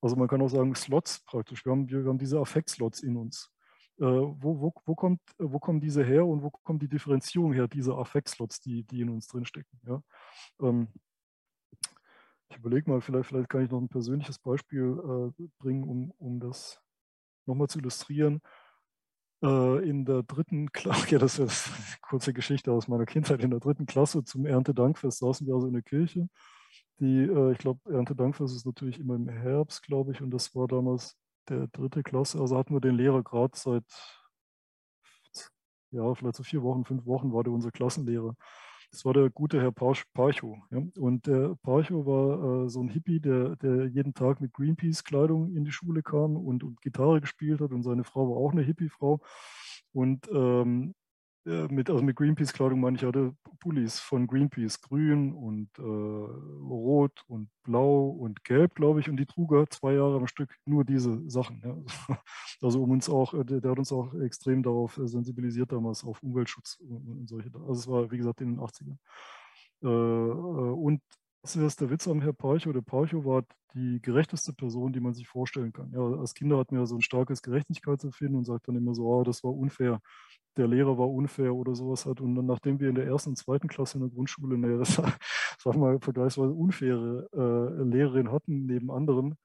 also 0.00 0.16
man 0.16 0.26
kann 0.26 0.42
auch 0.42 0.48
sagen 0.48 0.74
Slots 0.74 1.24
praktisch, 1.24 1.64
wir 1.64 1.70
haben, 1.70 1.88
wir 1.88 2.04
haben 2.06 2.18
diese 2.18 2.40
Affektslots 2.40 3.04
in 3.04 3.16
uns. 3.16 3.52
Äh, 3.98 4.04
wo, 4.04 4.60
wo, 4.60 4.72
wo, 4.84 4.94
kommt, 4.94 5.20
wo 5.38 5.58
kommen 5.58 5.80
diese 5.80 6.04
her 6.04 6.24
und 6.24 6.42
wo 6.42 6.50
kommt 6.50 6.82
die 6.82 6.88
Differenzierung 6.88 7.52
her, 7.52 7.66
diese 7.66 7.96
Affektslots, 7.96 8.60
die, 8.60 8.84
die 8.84 9.00
in 9.00 9.10
uns 9.10 9.26
drinstecken. 9.26 9.80
Ja? 9.86 10.02
Ähm, 10.60 10.88
ich 12.50 12.56
überlege 12.56 12.88
mal, 12.88 13.00
vielleicht, 13.00 13.28
vielleicht 13.28 13.48
kann 13.48 13.64
ich 13.64 13.70
noch 13.70 13.80
ein 13.80 13.88
persönliches 13.88 14.38
Beispiel 14.38 15.32
äh, 15.38 15.48
bringen, 15.58 15.82
um, 15.82 16.12
um 16.18 16.38
das 16.38 16.80
nochmal 17.46 17.68
zu 17.68 17.80
illustrieren. 17.80 18.40
Äh, 19.42 19.88
in 19.88 20.04
der 20.04 20.22
dritten 20.22 20.70
Klasse, 20.72 21.08
ja, 21.10 21.18
das 21.18 21.40
ist 21.40 21.66
eine 21.66 21.96
kurze 22.00 22.32
Geschichte 22.32 22.70
aus 22.70 22.86
meiner 22.86 23.06
Kindheit, 23.06 23.42
in 23.42 23.50
der 23.50 23.60
dritten 23.60 23.86
Klasse 23.86 24.22
zum 24.22 24.46
Erntedankfest 24.46 25.18
saßen 25.18 25.46
wir 25.46 25.54
also 25.54 25.66
in 25.66 25.74
der 25.74 25.82
Kirche. 25.82 26.28
Die, 27.00 27.22
äh, 27.22 27.52
ich 27.52 27.58
glaube, 27.58 27.80
Erntedankfest 27.92 28.54
ist 28.54 28.66
natürlich 28.66 28.98
immer 29.00 29.16
im 29.16 29.28
Herbst, 29.28 29.82
glaube 29.82 30.12
ich, 30.12 30.22
und 30.22 30.30
das 30.30 30.54
war 30.54 30.68
damals 30.68 31.16
der 31.50 31.68
dritte 31.68 32.02
Klasse, 32.02 32.40
also 32.40 32.56
hatten 32.56 32.74
wir 32.74 32.80
den 32.80 32.96
Lehrer 32.96 33.22
gerade 33.22 33.56
seit, 33.56 33.84
ja, 35.90 36.14
vielleicht 36.14 36.36
so 36.36 36.42
vier 36.42 36.62
Wochen, 36.62 36.84
fünf 36.84 37.06
Wochen 37.06 37.32
war 37.32 37.44
der 37.44 37.52
unser 37.52 37.70
Klassenlehrer. 37.70 38.34
Das 38.90 39.04
war 39.04 39.12
der 39.12 39.28
gute 39.28 39.60
Herr 39.60 39.72
Parcho. 39.72 40.56
Ja. 40.70 40.82
Und 40.98 41.26
der 41.26 41.54
Parcho 41.62 42.06
war 42.06 42.64
äh, 42.64 42.68
so 42.70 42.80
ein 42.82 42.88
Hippie, 42.88 43.20
der, 43.20 43.56
der 43.56 43.86
jeden 43.86 44.14
Tag 44.14 44.40
mit 44.40 44.54
Greenpeace-Kleidung 44.54 45.54
in 45.54 45.64
die 45.64 45.72
Schule 45.72 46.02
kam 46.02 46.36
und, 46.36 46.64
und, 46.64 46.80
Gitarre 46.80 47.20
gespielt 47.20 47.60
hat. 47.60 47.72
Und 47.72 47.82
seine 47.82 48.04
Frau 48.04 48.30
war 48.30 48.36
auch 48.38 48.52
eine 48.52 48.62
Hippie-Frau. 48.62 49.20
Und 49.92 50.28
ähm, 50.32 50.94
mit, 51.44 51.88
also 51.88 52.02
mit 52.02 52.16
Greenpeace-Kleidung 52.16 52.80
meine 52.80 52.96
ich 52.96 53.04
hatte 53.04 53.34
Pullis 53.60 53.98
von 53.98 54.26
Greenpeace, 54.26 54.80
grün 54.80 55.32
und 55.32 55.70
äh, 55.78 55.82
rot 55.82 57.24
und 57.26 57.48
blau 57.62 58.08
und 58.08 58.44
gelb, 58.44 58.74
glaube 58.74 59.00
ich. 59.00 59.08
Und 59.08 59.16
die 59.16 59.26
trug 59.26 59.52
er 59.52 59.68
zwei 59.70 59.94
Jahre 59.94 60.16
am 60.16 60.26
Stück 60.26 60.54
nur 60.66 60.84
diese 60.84 61.28
Sachen. 61.28 61.62
Ja. 61.64 62.16
Also 62.60 62.82
um 62.82 62.90
uns 62.90 63.08
auch, 63.08 63.32
der, 63.44 63.60
der, 63.60 63.70
hat 63.70 63.78
uns 63.78 63.92
auch 63.92 64.12
extrem 64.14 64.64
darauf 64.64 64.98
sensibilisiert 65.04 65.70
damals, 65.70 66.02
auf 66.02 66.20
Umweltschutz 66.24 66.76
und, 66.80 67.06
und 67.06 67.28
solche. 67.28 67.50
Also 67.54 67.72
es 67.72 67.86
war, 67.86 68.10
wie 68.10 68.18
gesagt, 68.18 68.40
in 68.40 68.56
den 68.56 68.58
80ern. 68.58 68.96
Äh, 69.82 69.86
äh, 69.86 70.72
und 70.72 71.00
das 71.42 71.54
ist 71.54 71.80
der 71.80 71.90
Witz 71.90 72.08
am 72.08 72.20
Herr 72.20 72.32
Parcho. 72.32 72.72
Der 72.72 72.82
Parcho 72.82 73.24
war 73.24 73.44
die 73.74 74.00
gerechteste 74.02 74.52
Person, 74.52 74.92
die 74.92 75.00
man 75.00 75.14
sich 75.14 75.28
vorstellen 75.28 75.72
kann. 75.72 75.92
Ja, 75.92 76.00
als 76.00 76.34
Kinder 76.34 76.58
hatten 76.58 76.76
wir 76.76 76.86
so 76.86 76.96
ein 76.96 77.00
starkes 77.00 77.42
Gerechtigkeitsempfinden 77.42 78.36
und 78.36 78.44
sagt 78.44 78.66
dann 78.66 78.76
immer 78.76 78.94
so, 78.94 79.06
oh, 79.06 79.22
das 79.22 79.44
war 79.44 79.54
unfair 79.54 80.00
der 80.58 80.66
Lehrer 80.66 80.98
war 80.98 81.08
unfair 81.08 81.54
oder 81.54 81.74
sowas 81.74 82.04
hat. 82.04 82.20
Und 82.20 82.34
dann, 82.34 82.46
nachdem 82.46 82.80
wir 82.80 82.88
in 82.88 82.96
der 82.96 83.06
ersten 83.06 83.30
und 83.30 83.36
zweiten 83.36 83.68
Klasse 83.68 83.98
in 83.98 84.04
der 84.04 84.10
Grundschule 84.10 84.56
eine, 84.56 84.84
sag 85.58 85.76
mal, 85.76 85.98
vergleichsweise 86.00 86.52
unfaire 86.52 87.28
äh, 87.32 87.82
Lehrerin 87.84 88.32
hatten, 88.32 88.66
neben 88.66 88.90
anderen, 88.90 89.36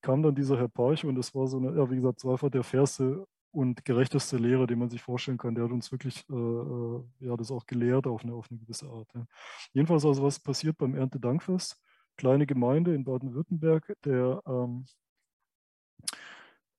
kam 0.00 0.22
dann 0.22 0.34
dieser 0.34 0.58
Herr 0.58 0.68
Parch 0.68 1.04
und 1.04 1.14
das 1.16 1.34
war 1.34 1.46
so 1.46 1.58
eine, 1.58 1.76
ja, 1.76 1.90
wie 1.90 1.96
gesagt, 1.96 2.20
so 2.20 2.32
einfach 2.32 2.50
der 2.50 2.64
fairste 2.64 3.26
und 3.52 3.84
gerechteste 3.84 4.38
Lehrer, 4.38 4.66
den 4.66 4.78
man 4.78 4.90
sich 4.90 5.02
vorstellen 5.02 5.38
kann. 5.38 5.54
Der 5.54 5.64
hat 5.64 5.70
uns 5.70 5.92
wirklich, 5.92 6.24
äh, 6.30 6.34
äh, 6.34 7.04
ja, 7.20 7.36
das 7.36 7.50
auch 7.50 7.66
gelehrt 7.66 8.06
auf 8.06 8.24
eine, 8.24 8.32
auf 8.32 8.48
eine 8.50 8.58
gewisse 8.58 8.88
Art. 8.88 9.08
Ja. 9.14 9.26
Jedenfalls 9.72 10.04
also, 10.04 10.22
was 10.24 10.40
passiert 10.40 10.78
beim 10.78 10.94
Erntedankfest? 10.94 11.80
Kleine 12.16 12.46
Gemeinde 12.46 12.94
in 12.94 13.04
Baden-Württemberg, 13.04 13.94
der 14.04 14.42
ähm, 14.46 14.86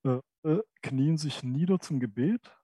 äh, 0.03 0.19
äh 0.43 0.61
knien 0.81 1.17
sich 1.17 1.43
nieder 1.43 1.79
zum 1.79 1.99
Gebet 1.99 2.55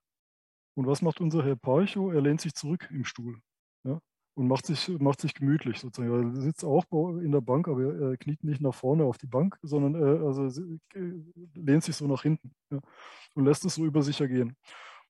und 0.74 0.86
was 0.86 1.02
macht 1.02 1.20
unser 1.20 1.44
Herr 1.44 1.56
Parcho? 1.56 2.10
Er 2.10 2.20
lehnt 2.20 2.40
sich 2.40 2.54
zurück 2.54 2.88
im 2.90 3.04
Stuhl 3.04 3.38
ja, 3.84 4.00
und 4.34 4.48
macht 4.48 4.66
sich, 4.66 4.88
macht 5.00 5.20
sich 5.20 5.34
gemütlich 5.34 5.80
sozusagen. 5.80 6.34
Er 6.34 6.40
sitzt 6.40 6.64
auch 6.64 6.84
in 6.90 7.32
der 7.32 7.40
Bank, 7.40 7.68
aber 7.68 7.82
er 7.94 8.16
kniet 8.16 8.42
nicht 8.44 8.60
nach 8.60 8.74
vorne 8.74 9.04
auf 9.04 9.18
die 9.18 9.26
Bank, 9.26 9.58
sondern 9.62 9.94
er 9.94 10.22
also, 10.22 10.48
lehnt 11.54 11.84
sich 11.84 11.96
so 11.96 12.06
nach 12.06 12.22
hinten 12.22 12.52
ja, 12.70 12.80
und 13.34 13.44
lässt 13.44 13.64
es 13.64 13.74
so 13.74 13.84
über 13.84 14.02
sich 14.02 14.20
ergehen. 14.20 14.56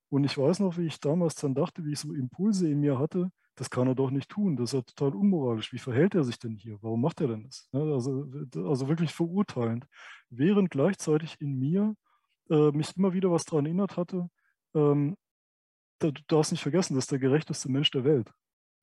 Und 0.09 0.25
ich 0.25 0.37
weiß 0.37 0.61
noch, 0.61 0.77
wie 0.77 0.87
ich 0.87 1.01
damals 1.01 1.37
dann 1.37 1.55
dachte, 1.55 1.85
wie 1.85 1.93
ich 1.93 2.01
so 2.01 2.13
Impulse 2.13 2.69
in 2.69 2.81
mir 2.81 2.99
hatte, 2.99 3.31
das 3.55 3.71
kann 3.71 3.87
er 3.87 3.95
doch 3.95 4.11
nicht 4.11 4.31
tun, 4.31 4.57
das 4.57 4.71
ist 4.71 4.75
ja 4.75 4.83
total 4.83 5.19
unmoralisch. 5.19 5.73
Wie 5.73 5.79
verhält 5.79 6.15
er 6.15 6.25
sich 6.25 6.39
denn 6.39 6.57
hier? 6.57 6.79
Warum 6.83 7.01
macht 7.01 7.21
er 7.21 7.29
denn 7.29 7.45
das? 7.45 7.69
Also, 7.73 8.27
also 8.57 8.89
wirklich 8.89 9.13
verurteilend. 9.13 9.87
Während 10.31 10.71
gleichzeitig 10.71 11.41
in 11.41 11.59
mir 11.59 11.95
äh, 12.51 12.71
mich 12.73 12.97
immer 12.97 13.13
wieder 13.13 13.31
was 13.31 13.45
daran 13.45 13.67
erinnert 13.67 13.97
hatte, 13.97 14.29
ähm, 14.75 15.17
du 16.11 16.23
darfst 16.27 16.53
nicht 16.53 16.63
vergessen, 16.63 16.95
das 16.95 17.05
ist 17.05 17.13
der 17.13 17.19
gerechteste 17.19 17.71
Mensch 17.71 17.91
der 17.91 18.05
Welt. 18.05 18.33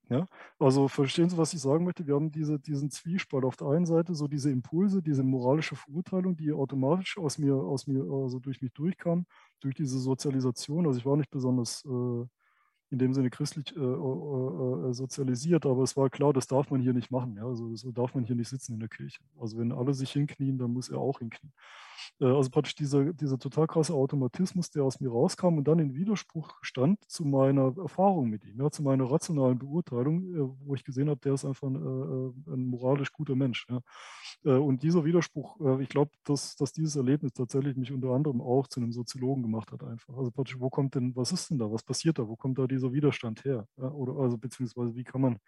Ja? 0.10 0.28
Also 0.58 0.88
verstehen 0.88 1.30
Sie, 1.30 1.38
was 1.38 1.54
ich 1.54 1.62
sagen 1.62 1.86
möchte? 1.86 2.06
Wir 2.08 2.16
haben 2.16 2.32
diese, 2.32 2.60
diesen 2.60 2.90
Zwiespalt 2.90 3.46
auf 3.46 3.56
der 3.58 3.68
einen 3.68 3.86
Seite, 3.86 4.16
so 4.16 4.28
diese 4.28 4.50
Impulse, 4.50 5.02
diese 5.02 5.24
moralische 5.24 5.76
Verurteilung, 5.76 6.36
die 6.36 6.52
automatisch 6.52 7.18
aus 7.18 7.38
mir, 7.38 7.56
aus 7.56 7.88
mir, 7.88 8.04
also 8.04 8.40
durch 8.40 8.62
mich 8.62 8.74
durchkam, 8.74 9.26
durch 9.60 9.76
diese 9.76 10.00
Sozialisation. 10.00 10.88
Also 10.88 11.00
ich 11.00 11.06
war 11.06 11.16
nicht 11.16 11.30
besonders 11.30 11.86
äh, 11.86 12.26
in 12.92 12.98
dem 12.98 13.14
Sinne 13.14 13.30
christlich 13.30 13.76
äh, 13.76 13.80
äh, 13.80 14.90
äh, 14.90 14.94
sozialisiert, 14.94 15.66
aber 15.68 15.84
es 15.84 15.96
war 15.96 16.10
klar, 16.10 16.34
das 16.34 16.48
darf 16.48 16.72
man 16.72 16.82
hier 16.82 16.94
nicht 16.94 17.12
machen. 17.12 17.36
Ja? 17.36 17.46
Also 17.46 17.76
so 17.76 17.92
darf 17.92 18.16
man 18.16 18.24
hier 18.24 18.36
nicht 18.36 18.50
sitzen 18.50 18.74
in 18.74 18.80
der 18.80 18.90
Kirche. 18.90 19.22
Also 19.40 19.60
wenn 19.60 19.72
alle 19.72 19.94
sich 19.94 20.12
hinknien, 20.12 20.58
dann 20.58 20.74
muss 20.74 20.90
er 20.90 20.98
auch 20.98 21.20
hinknien. 21.20 21.54
Äh, 22.20 22.26
also 22.26 22.50
praktisch 22.50 22.76
dieser, 22.76 23.14
dieser 23.14 23.38
total 23.38 23.68
krasse 23.68 23.94
Automatismus, 23.94 24.70
der 24.72 24.84
aus 24.84 25.00
mir 25.00 25.10
rauskam 25.10 25.58
und 25.58 25.68
dann 25.68 25.80
in 25.80 25.96
Widerspruch 25.96 26.58
stand 26.62 27.00
zu 27.10 27.26
meiner 27.26 27.78
Erfahrung 27.78 28.30
mit 28.30 28.44
ihm, 28.46 28.62
ja, 28.62 28.72
zu 28.72 28.84
meiner 28.84 29.10
rationalen 29.10 29.60
Beurteilung, 29.60 30.24
äh, 30.24 30.50
wo 30.66 30.76
ich 30.76 30.84
gesehen 30.84 31.10
habe, 31.10 31.20
der 31.20 31.34
ist 31.34 31.46
einfach 31.46 31.68
ein, 31.68 31.76
äh, 31.76 32.54
ein 32.54 32.66
moralisch 32.66 33.12
guter 33.12 33.36
Mensch. 33.36 33.68
Ja? 33.70 33.80
und 34.44 34.84
dieser 34.84 35.04
Widerspruch, 35.04 35.80
ich 35.80 35.90
glaube, 35.90 36.12
dass, 36.24 36.56
dass 36.56 36.72
dieses 36.72 36.96
Erlebnis 36.96 37.34
tatsächlich 37.34 37.76
mich 37.76 37.92
unter 37.92 38.10
anderem 38.10 38.42
auch 38.42 38.68
zu 38.68 38.80
einem 38.80 38.92
Soziologen 38.92 39.44
gemacht 39.44 39.72
hat 39.72 39.84
einfach. 39.84 40.18
Also 40.18 40.32
praktisch, 40.32 40.60
wo 40.60 40.70
kommt 40.70 40.96
denn, 40.96 41.16
was 41.16 41.32
ist 41.32 41.50
denn 41.50 41.58
da, 41.58 41.70
was 41.70 41.84
passiert 41.84 42.20
da, 42.20 42.28
wo 42.28 42.36
kommt 42.36 42.58
da 42.58 42.66
die 42.66 42.80
dieser 42.80 42.94
Widerstand 42.94 43.44
her? 43.44 43.68
Ja, 43.78 43.92
oder 43.92 44.16
also 44.22 44.38
beziehungsweise 44.38 44.96
wie 44.96 45.04
kann 45.04 45.22
man, 45.22 45.40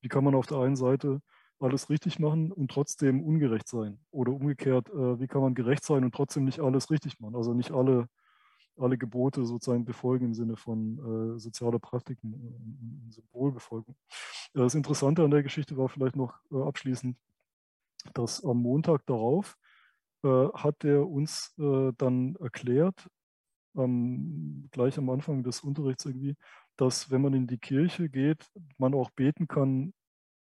wie 0.00 0.08
kann 0.08 0.24
man 0.24 0.34
auf 0.34 0.46
der 0.46 0.58
einen 0.58 0.76
Seite 0.76 1.20
alles 1.58 1.90
richtig 1.90 2.18
machen 2.18 2.52
und 2.52 2.70
trotzdem 2.70 3.22
ungerecht 3.22 3.68
sein? 3.68 3.98
Oder 4.10 4.32
umgekehrt, 4.32 4.88
äh, 4.90 5.20
wie 5.20 5.26
kann 5.26 5.42
man 5.42 5.54
gerecht 5.54 5.84
sein 5.84 6.04
und 6.04 6.14
trotzdem 6.14 6.44
nicht 6.44 6.60
alles 6.60 6.90
richtig 6.90 7.20
machen? 7.20 7.36
Also 7.36 7.54
nicht 7.54 7.72
alle 7.72 8.08
alle 8.78 8.98
Gebote 8.98 9.44
sozusagen 9.44 9.84
befolgen 9.84 10.26
im 10.26 10.34
Sinne 10.34 10.56
von 10.56 11.34
äh, 11.36 11.38
sozialer 11.38 11.78
Praktiken 11.78 12.34
und 12.34 13.12
Symbolbefolgung. 13.12 13.96
Das 14.52 14.74
Interessante 14.74 15.24
an 15.24 15.30
der 15.30 15.42
Geschichte 15.42 15.76
war 15.76 15.88
vielleicht 15.88 16.16
noch 16.16 16.38
äh, 16.50 16.60
abschließend, 16.60 17.16
dass 18.14 18.44
am 18.44 18.58
Montag 18.58 19.06
darauf 19.06 19.56
äh, 20.22 20.48
hat 20.54 20.84
er 20.84 21.08
uns 21.08 21.54
äh, 21.58 21.92
dann 21.96 22.36
erklärt, 22.36 23.08
ähm, 23.76 24.68
gleich 24.70 24.98
am 24.98 25.10
Anfang 25.10 25.42
des 25.42 25.60
Unterrichts 25.60 26.04
irgendwie, 26.04 26.36
dass 26.76 27.10
wenn 27.10 27.22
man 27.22 27.34
in 27.34 27.46
die 27.46 27.58
Kirche 27.58 28.08
geht, 28.08 28.46
man 28.78 28.94
auch 28.94 29.10
beten 29.10 29.48
kann, 29.48 29.92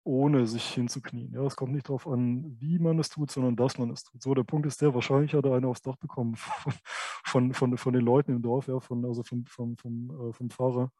ohne 0.05 0.47
sich 0.47 0.65
hinzuknien. 0.65 1.33
Ja, 1.33 1.43
es 1.45 1.57
kommt 1.57 1.73
nicht 1.73 1.89
darauf 1.89 2.07
an, 2.07 2.57
wie 2.61 2.79
man 2.79 2.99
es 2.99 3.09
tut, 3.11 3.31
sondern 3.31 3.57
dass 3.57 3.79
man 3.79 3.91
es 3.91 4.05
tut. 4.05 4.23
So, 4.23 4.35
der 4.35 4.45
Punkt 4.45 4.67
ist 4.67 4.81
der, 4.83 4.95
wahrscheinlich 4.95 5.35
hat 5.35 5.45
er 5.45 5.55
eine 5.55 5.69
aufs 5.69 5.83
Dach 5.83 5.97
bekommen 5.97 6.37
von, 6.37 6.73
von, 7.25 7.55
von, 7.55 7.77
von 7.79 7.93
den 7.93 8.03
Leuten 8.05 8.33
im 8.33 8.43
Dorf, 8.43 8.67
ja, 8.69 8.81
von, 8.81 9.05
also 9.05 9.23
vom, 9.23 9.45
vom, 9.47 9.77
vom, 9.77 10.29
äh, 10.29 10.33
vom 10.33 10.51
Pfarrer 10.51 10.91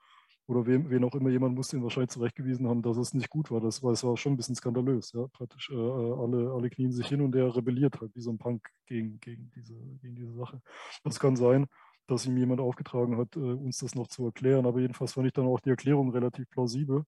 oder 0.47 0.67
wem, 0.67 0.91
wen 0.91 1.05
auch 1.05 1.15
immer, 1.15 1.31
jemand 1.31 1.55
musste 1.55 1.77
ihn 1.77 1.83
wahrscheinlich 1.83 2.11
zurechtgewiesen 2.11 2.69
haben, 2.69 2.83
dass 2.83 2.97
es 2.97 3.15
nicht 3.15 3.31
gut 3.31 3.51
war. 3.51 3.61
Das 3.61 3.83
war, 3.83 3.93
es 3.93 4.05
war 4.05 4.17
schon 4.17 4.33
ein 4.33 4.37
bisschen 4.37 4.55
skandalös. 4.55 5.13
Ja? 5.13 5.27
Praktisch 5.29 5.71
äh, 5.71 5.75
äh, 5.75 5.79
alle, 5.79 6.53
alle 6.53 6.71
knien 6.71 6.93
sich 6.93 7.07
hin 7.09 7.21
und 7.21 7.33
der 7.33 7.55
rebelliert 7.55 8.01
halt 8.01 8.15
wie 8.15 8.21
so 8.21 8.31
ein 8.31 8.39
Punk 8.39 8.69
gegen, 8.87 9.21
gegen, 9.21 9.51
diese, 9.55 9.75
gegen 10.01 10.15
diese 10.15 10.35
Sache. 10.35 10.61
Das 11.05 11.21
kann 11.21 11.37
sein, 11.37 11.67
dass 12.07 12.27
ihm 12.27 12.37
jemand 12.37 12.61
aufgetragen 12.61 13.17
hat, 13.19 13.37
äh, 13.37 13.41
uns 13.41 13.79
das 13.79 13.95
noch 13.95 14.09
zu 14.09 14.27
erklären. 14.27 14.67
Aber 14.67 14.81
jedenfalls 14.81 15.13
fand 15.13 15.27
ich 15.27 15.33
dann 15.33 15.47
auch 15.47 15.61
die 15.61 15.71
Erklärung 15.71 16.11
relativ 16.11 16.49
plausibel. 16.51 17.05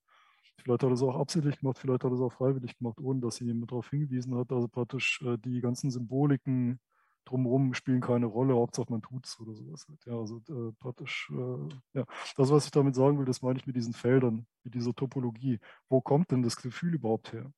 Vielleicht 0.56 0.82
hat 0.82 0.90
er 0.90 0.92
es 0.92 1.02
auch 1.02 1.18
absichtlich 1.18 1.58
gemacht, 1.58 1.78
vielleicht 1.78 2.04
hat 2.04 2.10
er 2.10 2.14
es 2.14 2.20
auch 2.20 2.32
freiwillig 2.32 2.78
gemacht, 2.78 2.98
ohne 3.00 3.20
dass 3.20 3.40
ihn 3.40 3.48
jemand 3.48 3.70
darauf 3.70 3.90
hingewiesen 3.90 4.34
hat. 4.36 4.52
Also 4.52 4.68
praktisch 4.68 5.20
äh, 5.22 5.36
die 5.38 5.60
ganzen 5.60 5.90
Symboliken 5.90 6.80
drumherum 7.24 7.74
spielen 7.74 8.00
keine 8.00 8.26
Rolle, 8.26 8.54
Hauptsache 8.54 8.90
man 8.90 9.02
tut 9.02 9.26
es 9.26 9.38
oder 9.40 9.54
sowas. 9.54 9.86
Halt. 9.88 10.04
Ja, 10.06 10.18
also 10.18 10.40
äh, 10.48 10.72
praktisch, 10.78 11.30
äh, 11.32 11.98
ja, 11.98 12.04
das, 12.36 12.50
was 12.50 12.66
ich 12.66 12.70
damit 12.70 12.94
sagen 12.94 13.18
will, 13.18 13.24
das 13.24 13.42
meine 13.42 13.58
ich 13.58 13.66
mit 13.66 13.76
diesen 13.76 13.94
Feldern, 13.94 14.46
mit 14.62 14.74
dieser 14.74 14.94
Topologie. 14.94 15.58
Wo 15.88 16.00
kommt 16.00 16.30
denn 16.30 16.42
das 16.42 16.56
Gefühl 16.56 16.94
überhaupt 16.94 17.32
her 17.32 17.52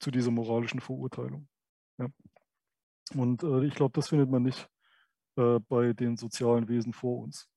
zu 0.00 0.10
dieser 0.10 0.30
moralischen 0.30 0.80
Verurteilung? 0.80 1.48
Ja. 1.98 2.08
Und 3.14 3.42
äh, 3.42 3.64
ich 3.64 3.74
glaube, 3.74 3.92
das 3.92 4.08
findet 4.08 4.30
man 4.30 4.42
nicht 4.42 4.68
äh, 5.36 5.60
bei 5.68 5.92
den 5.92 6.16
sozialen 6.16 6.68
Wesen 6.68 6.92
vor 6.92 7.22
uns. 7.22 7.48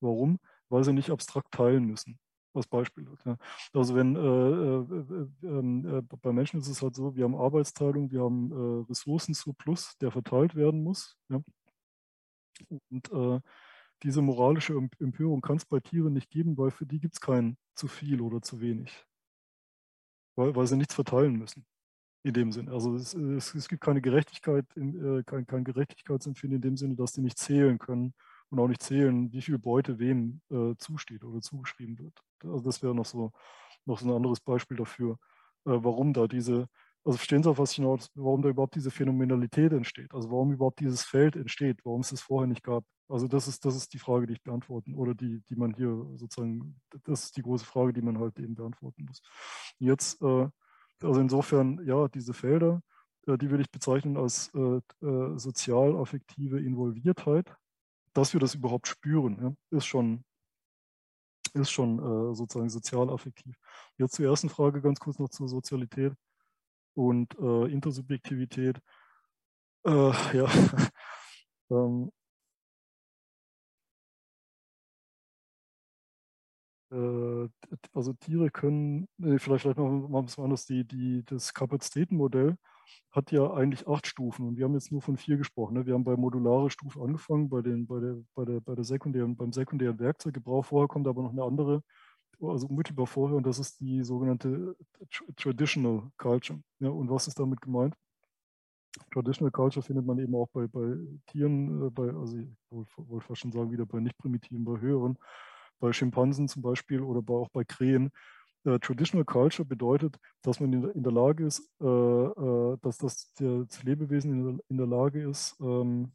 Warum? 0.00 0.38
Weil 0.68 0.84
sie 0.84 0.92
nicht 0.92 1.10
abstrakt 1.10 1.52
teilen 1.52 1.84
müssen 1.84 2.18
als 2.54 2.66
Beispiel. 2.66 3.06
Ja. 3.24 3.36
Also 3.72 3.94
wenn 3.94 4.16
äh, 4.16 4.18
äh, 4.18 5.48
ähm, 5.58 5.86
äh, 5.86 6.02
bei 6.02 6.32
Menschen 6.32 6.60
ist 6.60 6.68
es 6.68 6.82
halt 6.82 6.94
so, 6.94 7.14
wir 7.14 7.24
haben 7.24 7.36
Arbeitsteilung, 7.36 8.10
wir 8.10 8.22
haben 8.22 8.50
äh, 8.50 8.88
Ressourcensurplus, 8.88 9.96
der 9.98 10.10
verteilt 10.10 10.54
werden 10.54 10.82
muss. 10.82 11.16
Ja. 11.28 11.40
Und 12.90 13.12
äh, 13.12 13.40
diese 14.02 14.22
moralische 14.22 14.74
Empörung 14.98 15.40
kann 15.40 15.56
es 15.56 15.64
bei 15.64 15.80
Tieren 15.80 16.12
nicht 16.12 16.30
geben, 16.30 16.56
weil 16.56 16.70
für 16.70 16.86
die 16.86 17.00
gibt 17.00 17.14
es 17.14 17.20
kein 17.20 17.56
zu 17.74 17.88
viel 17.88 18.20
oder 18.20 18.42
zu 18.42 18.60
wenig. 18.60 19.06
Weil, 20.36 20.54
weil 20.56 20.66
sie 20.66 20.76
nichts 20.76 20.94
verteilen 20.94 21.36
müssen. 21.36 21.66
In 22.22 22.34
dem 22.34 22.52
Sinne. 22.52 22.72
Also 22.72 22.94
es, 22.96 23.14
es, 23.14 23.54
es 23.54 23.68
gibt 23.68 23.82
keine 23.82 24.02
Gerechtigkeit, 24.02 24.66
in, 24.74 25.18
äh, 25.20 25.22
kein, 25.24 25.46
kein 25.46 25.64
Gerechtigkeitsempfinden 25.64 26.56
in 26.56 26.62
dem 26.62 26.76
Sinne, 26.76 26.94
dass 26.94 27.12
die 27.12 27.22
nicht 27.22 27.38
zählen 27.38 27.78
können 27.78 28.14
und 28.50 28.58
auch 28.58 28.68
nicht 28.68 28.82
zählen, 28.82 29.32
wie 29.32 29.42
viel 29.42 29.58
Beute 29.58 29.98
wem 29.98 30.40
äh, 30.50 30.74
zusteht 30.76 31.24
oder 31.24 31.40
zugeschrieben 31.40 31.98
wird. 31.98 32.20
Also 32.44 32.60
das 32.64 32.82
wäre 32.82 32.94
noch 32.94 33.06
so, 33.06 33.32
noch 33.84 33.98
so 33.98 34.08
ein 34.08 34.14
anderes 34.14 34.40
Beispiel 34.40 34.76
dafür, 34.76 35.18
äh, 35.64 35.70
warum 35.72 36.12
da 36.12 36.26
diese, 36.26 36.68
also 37.04 37.16
verstehen 37.16 37.42
Sie, 37.42 37.50
auf 37.50 37.58
was 37.58 37.70
ich 37.70 37.76
hinaus, 37.76 38.10
warum 38.14 38.42
da 38.42 38.48
überhaupt 38.48 38.74
diese 38.74 38.90
Phänomenalität 38.90 39.72
entsteht, 39.72 40.12
also 40.12 40.30
warum 40.30 40.52
überhaupt 40.52 40.80
dieses 40.80 41.04
Feld 41.04 41.36
entsteht, 41.36 41.78
warum 41.84 42.00
es 42.00 42.12
es 42.12 42.20
vorher 42.20 42.46
nicht 42.48 42.62
gab. 42.62 42.84
Also 43.08 43.26
das 43.26 43.48
ist, 43.48 43.64
das 43.64 43.74
ist 43.76 43.92
die 43.92 43.98
Frage, 43.98 44.26
die 44.26 44.34
ich 44.34 44.42
beantworten 44.42 44.94
oder 44.94 45.14
die, 45.14 45.42
die 45.48 45.56
man 45.56 45.74
hier 45.74 46.06
sozusagen, 46.16 46.80
das 47.04 47.24
ist 47.24 47.36
die 47.36 47.42
große 47.42 47.64
Frage, 47.64 47.92
die 47.92 48.02
man 48.02 48.18
halt 48.18 48.38
eben 48.38 48.54
beantworten 48.54 49.04
muss. 49.04 49.22
Jetzt, 49.78 50.20
äh, 50.22 50.48
also 51.02 51.20
insofern, 51.20 51.80
ja, 51.86 52.08
diese 52.08 52.34
Felder, 52.34 52.82
äh, 53.26 53.38
die 53.38 53.50
würde 53.50 53.62
ich 53.62 53.70
bezeichnen 53.70 54.16
als 54.16 54.52
äh, 54.54 54.80
äh, 55.06 55.38
sozial-affektive 55.38 56.60
Involviertheit 56.60 57.56
dass 58.12 58.32
wir 58.32 58.40
das 58.40 58.54
überhaupt 58.54 58.88
spüren, 58.88 59.38
ja, 59.42 59.78
ist 59.78 59.86
schon, 59.86 60.24
ist 61.54 61.70
schon 61.70 61.98
äh, 61.98 62.34
sozusagen 62.34 62.70
sozial-affektiv. 62.70 63.56
Jetzt 63.98 64.14
zur 64.14 64.26
ersten 64.26 64.48
Frage 64.48 64.80
ganz 64.82 65.00
kurz 65.00 65.18
noch 65.18 65.28
zur 65.28 65.48
Sozialität 65.48 66.14
und 66.94 67.36
äh, 67.38 67.72
Intersubjektivität. 67.72 68.80
Äh, 69.84 69.90
ja, 70.36 70.48
ähm, 71.70 72.10
äh, 76.92 77.48
also 77.94 78.12
Tiere 78.14 78.50
können, 78.50 79.08
vielleicht, 79.18 79.62
vielleicht 79.62 79.78
machen 79.78 80.10
wir 80.10 80.24
es 80.24 80.36
mal 80.36 80.44
anders, 80.44 80.66
die, 80.66 80.84
die, 80.84 81.24
das 81.24 81.54
Kapazitätenmodell 81.54 82.56
hat 83.10 83.32
ja 83.32 83.52
eigentlich 83.52 83.86
acht 83.88 84.06
Stufen 84.06 84.46
und 84.46 84.56
wir 84.56 84.64
haben 84.64 84.74
jetzt 84.74 84.92
nur 84.92 85.02
von 85.02 85.16
vier 85.16 85.36
gesprochen. 85.36 85.74
Ne? 85.74 85.86
Wir 85.86 85.94
haben 85.94 86.04
bei 86.04 86.16
modulare 86.16 86.70
Stufe 86.70 87.00
angefangen, 87.00 87.48
bei, 87.48 87.62
den, 87.62 87.86
bei, 87.86 88.00
der, 88.00 88.16
bei, 88.34 88.44
der, 88.44 88.60
bei 88.60 88.74
der 88.74 88.84
sekundären, 88.84 89.36
beim 89.36 89.52
sekundären 89.52 89.98
Werkzeuggebrauch. 89.98 90.64
Vorher 90.64 90.88
kommt 90.88 91.08
aber 91.08 91.22
noch 91.22 91.32
eine 91.32 91.42
andere, 91.42 91.82
also 92.40 92.66
unmittelbar 92.68 93.06
vorher, 93.06 93.36
und 93.36 93.46
das 93.46 93.58
ist 93.58 93.80
die 93.80 94.02
sogenannte 94.02 94.76
Traditional 95.36 96.10
Culture. 96.16 96.60
Ja, 96.78 96.90
und 96.90 97.10
was 97.10 97.26
ist 97.26 97.38
damit 97.38 97.60
gemeint? 97.60 97.94
Traditional 99.12 99.50
Culture 99.50 99.82
findet 99.84 100.04
man 100.06 100.18
eben 100.18 100.34
auch 100.34 100.48
bei, 100.52 100.66
bei 100.66 100.96
Tieren, 101.26 101.86
äh, 101.86 101.90
bei, 101.90 102.12
also 102.14 102.36
ich 102.38 102.48
wollte 102.70 103.26
fast 103.26 103.40
schon 103.40 103.52
sagen, 103.52 103.70
wieder 103.70 103.86
bei 103.86 104.00
nicht 104.00 104.18
primitiven, 104.18 104.64
bei 104.64 104.80
höheren, 104.80 105.18
bei 105.78 105.92
Schimpansen 105.92 106.48
zum 106.48 106.62
Beispiel 106.62 107.00
oder 107.00 107.22
bei, 107.22 107.34
auch 107.34 107.48
bei 107.50 107.64
Krähen. 107.64 108.10
Uh, 108.66 108.78
Traditional 108.78 109.24
Culture 109.24 109.66
bedeutet, 109.66 110.18
dass 110.42 110.60
man 110.60 110.72
in 110.72 111.02
der, 111.02 111.12
Lage 111.12 111.46
ist, 111.46 111.60
äh, 111.80 111.86
äh, 111.86 112.76
dass 112.82 112.98
das, 112.98 113.32
Lebewesen 113.82 114.60
in 114.68 114.76
der, 114.76 114.86
Lage 114.86 115.22
ist, 115.28 115.56
ähm, 115.60 116.12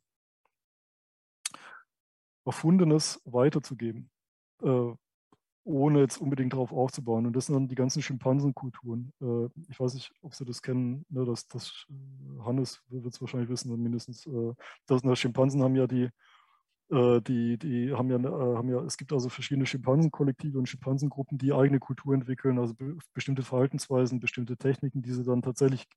Erfundenes 2.46 3.20
weiterzugeben, 3.26 4.12
äh, 4.62 4.94
ohne 5.64 6.00
jetzt 6.00 6.18
unbedingt 6.22 6.54
darauf 6.54 6.72
aufzubauen. 6.72 7.26
Und 7.26 7.36
das 7.36 7.48
sind 7.48 7.56
dann 7.56 7.68
die 7.68 7.74
ganzen 7.74 8.04
Schimpansenkulturen. 8.04 9.12
Äh, 9.20 9.50
ich 9.68 9.80
weiß 9.80 9.96
nicht, 9.96 10.14
ob 10.22 10.36
Sie 10.36 10.46
das 10.46 10.62
kennen, 10.62 11.04
ne, 11.10 11.26
das, 11.26 11.48
das 11.48 11.88
Hannes 12.42 12.84
wird 12.90 13.08
es 13.08 13.20
wahrscheinlich 13.22 13.50
wissen, 13.50 13.76
mindestens. 13.82 14.28
Äh, 14.28 14.54
das, 14.86 15.02
das 15.02 15.18
Schimpansen 15.18 15.64
haben 15.64 15.76
ja 15.76 15.88
die 15.88 16.04
äh, 16.04 16.12
die, 16.90 17.58
die 17.58 17.94
haben 17.94 18.10
ja, 18.10 18.18
äh, 18.18 18.56
haben 18.56 18.70
ja, 18.70 18.80
es 18.82 18.98
gibt 18.98 19.12
also 19.12 19.30
verschiedene 19.30 19.66
Schimpansenkollektive 19.66 20.58
und 20.58 20.70
Schimpansengruppen, 20.70 21.38
die 21.38 21.54
eigene 21.54 21.80
Kultur 21.80 22.14
entwickeln, 22.14 22.60
also 22.60 22.76
be 22.76 22.96
bestimmte 23.14 23.42
Verhaltensweisen, 23.42 24.20
bestimmte 24.20 24.56
Techniken, 24.58 25.02
die 25.02 25.12
sie 25.12 25.24
dann 25.24 25.42
tatsächlich, 25.42 25.88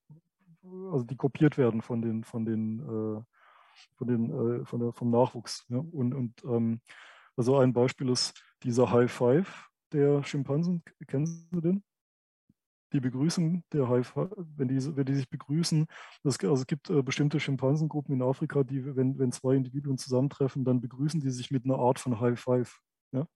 also 0.91 1.03
die 1.03 1.15
kopiert 1.15 1.57
werden 1.57 1.81
von 1.81 2.01
den, 2.01 2.23
von 2.23 2.45
den, 2.45 2.79
äh, 2.79 3.21
von 3.97 4.07
den, 4.07 4.65
von 4.65 4.79
der, 4.79 4.93
vom 4.93 5.11
Nachwuchs. 5.11 5.65
Ja? 5.69 5.77
Und, 5.77 6.13
und 6.13 6.43
ähm, 6.45 6.81
also 7.37 7.57
ein 7.57 7.71
Beispiel 7.71 8.09
ist 8.09 8.43
dieser 8.63 8.91
High 8.91 9.11
Five 9.11 9.69
der 9.93 10.23
Schimpansen. 10.23 10.83
Kennen 11.07 11.25
Sie 11.25 11.61
den? 11.61 11.83
Die 12.93 12.99
begrüßen, 12.99 13.63
der 13.71 13.87
wenn 13.87 14.67
die, 14.67 14.95
wenn 14.95 15.05
die 15.05 15.15
sich 15.15 15.29
begrüßen, 15.29 15.85
das, 16.23 16.39
also 16.39 16.55
es 16.55 16.67
gibt 16.67 16.89
äh, 16.89 17.01
bestimmte 17.01 17.39
Schimpansengruppen 17.39 18.15
in 18.15 18.21
Afrika, 18.21 18.63
die, 18.63 18.95
wenn, 18.95 19.17
wenn 19.19 19.31
zwei 19.31 19.55
Individuen 19.55 19.97
zusammentreffen, 19.97 20.65
dann 20.65 20.81
begrüßen 20.81 21.19
die 21.19 21.29
sich 21.29 21.51
mit 21.51 21.65
einer 21.65 21.77
Art 21.77 21.99
von 21.99 22.19
High 22.19 22.39
Five. 22.39 22.79
Ja? 23.11 23.27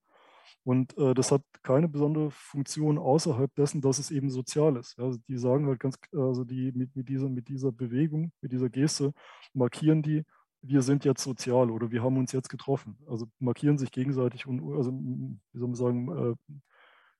Und 0.64 0.98
äh, 0.98 1.14
das 1.14 1.32
hat 1.32 1.44
keine 1.62 1.88
besondere 1.88 2.32
Funktion 2.32 2.98
außerhalb 2.98 3.54
dessen, 3.56 3.82
dass 3.82 4.00
es 4.00 4.12
eben 4.12 4.30
sozial 4.30 4.78
ist. 4.78 4.98
Also 5.00 5.20
die 5.28 5.38
sagen 5.38 5.68
halt 5.68 5.80
ganz, 5.80 5.98
also 6.14 6.44
die 6.44 6.72
mit, 6.72 6.96
mit, 6.96 7.10
dieser, 7.10 7.30
mit 7.30 7.48
dieser 7.48 7.72
Bewegung, 7.72 8.32
mit 8.42 8.52
dieser 8.52 8.70
Geste 8.70 9.14
markieren 9.54 10.02
die, 10.02 10.24
wir 10.62 10.82
sind 10.82 11.04
jetzt 11.04 11.24
sozial 11.24 11.70
oder 11.70 11.92
wir 11.92 12.02
haben 12.02 12.18
uns 12.18 12.32
jetzt 12.32 12.50
getroffen. 12.50 12.98
Also 13.08 13.28
markieren 13.40 13.78
sich 13.78 13.92
gegenseitig 13.92 14.48
und 14.48 14.62
also 14.76 14.92
wie 14.92 15.60
soll 15.60 15.68
man 15.68 15.76
sagen, 15.76 16.10
äh, 16.10 16.36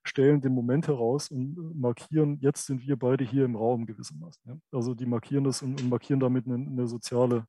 stellen 0.04 0.40
den 0.40 0.54
Moment 0.54 0.88
heraus 0.88 1.30
und 1.30 1.56
äh, 1.56 1.74
markieren, 1.74 2.38
jetzt 2.40 2.66
sind 2.66 2.82
wir 2.86 2.96
beide 2.96 3.24
hier 3.24 3.44
im 3.44 3.56
Raum 3.56 3.86
gewissermaßen. 3.86 4.62
Also 4.70 4.94
die 4.94 5.06
markieren 5.06 5.44
das 5.44 5.62
und, 5.62 5.88
markieren 5.88 6.20
damit 6.20 6.46
eine, 6.46 6.54
eine 6.54 6.86
soziale, 6.86 7.46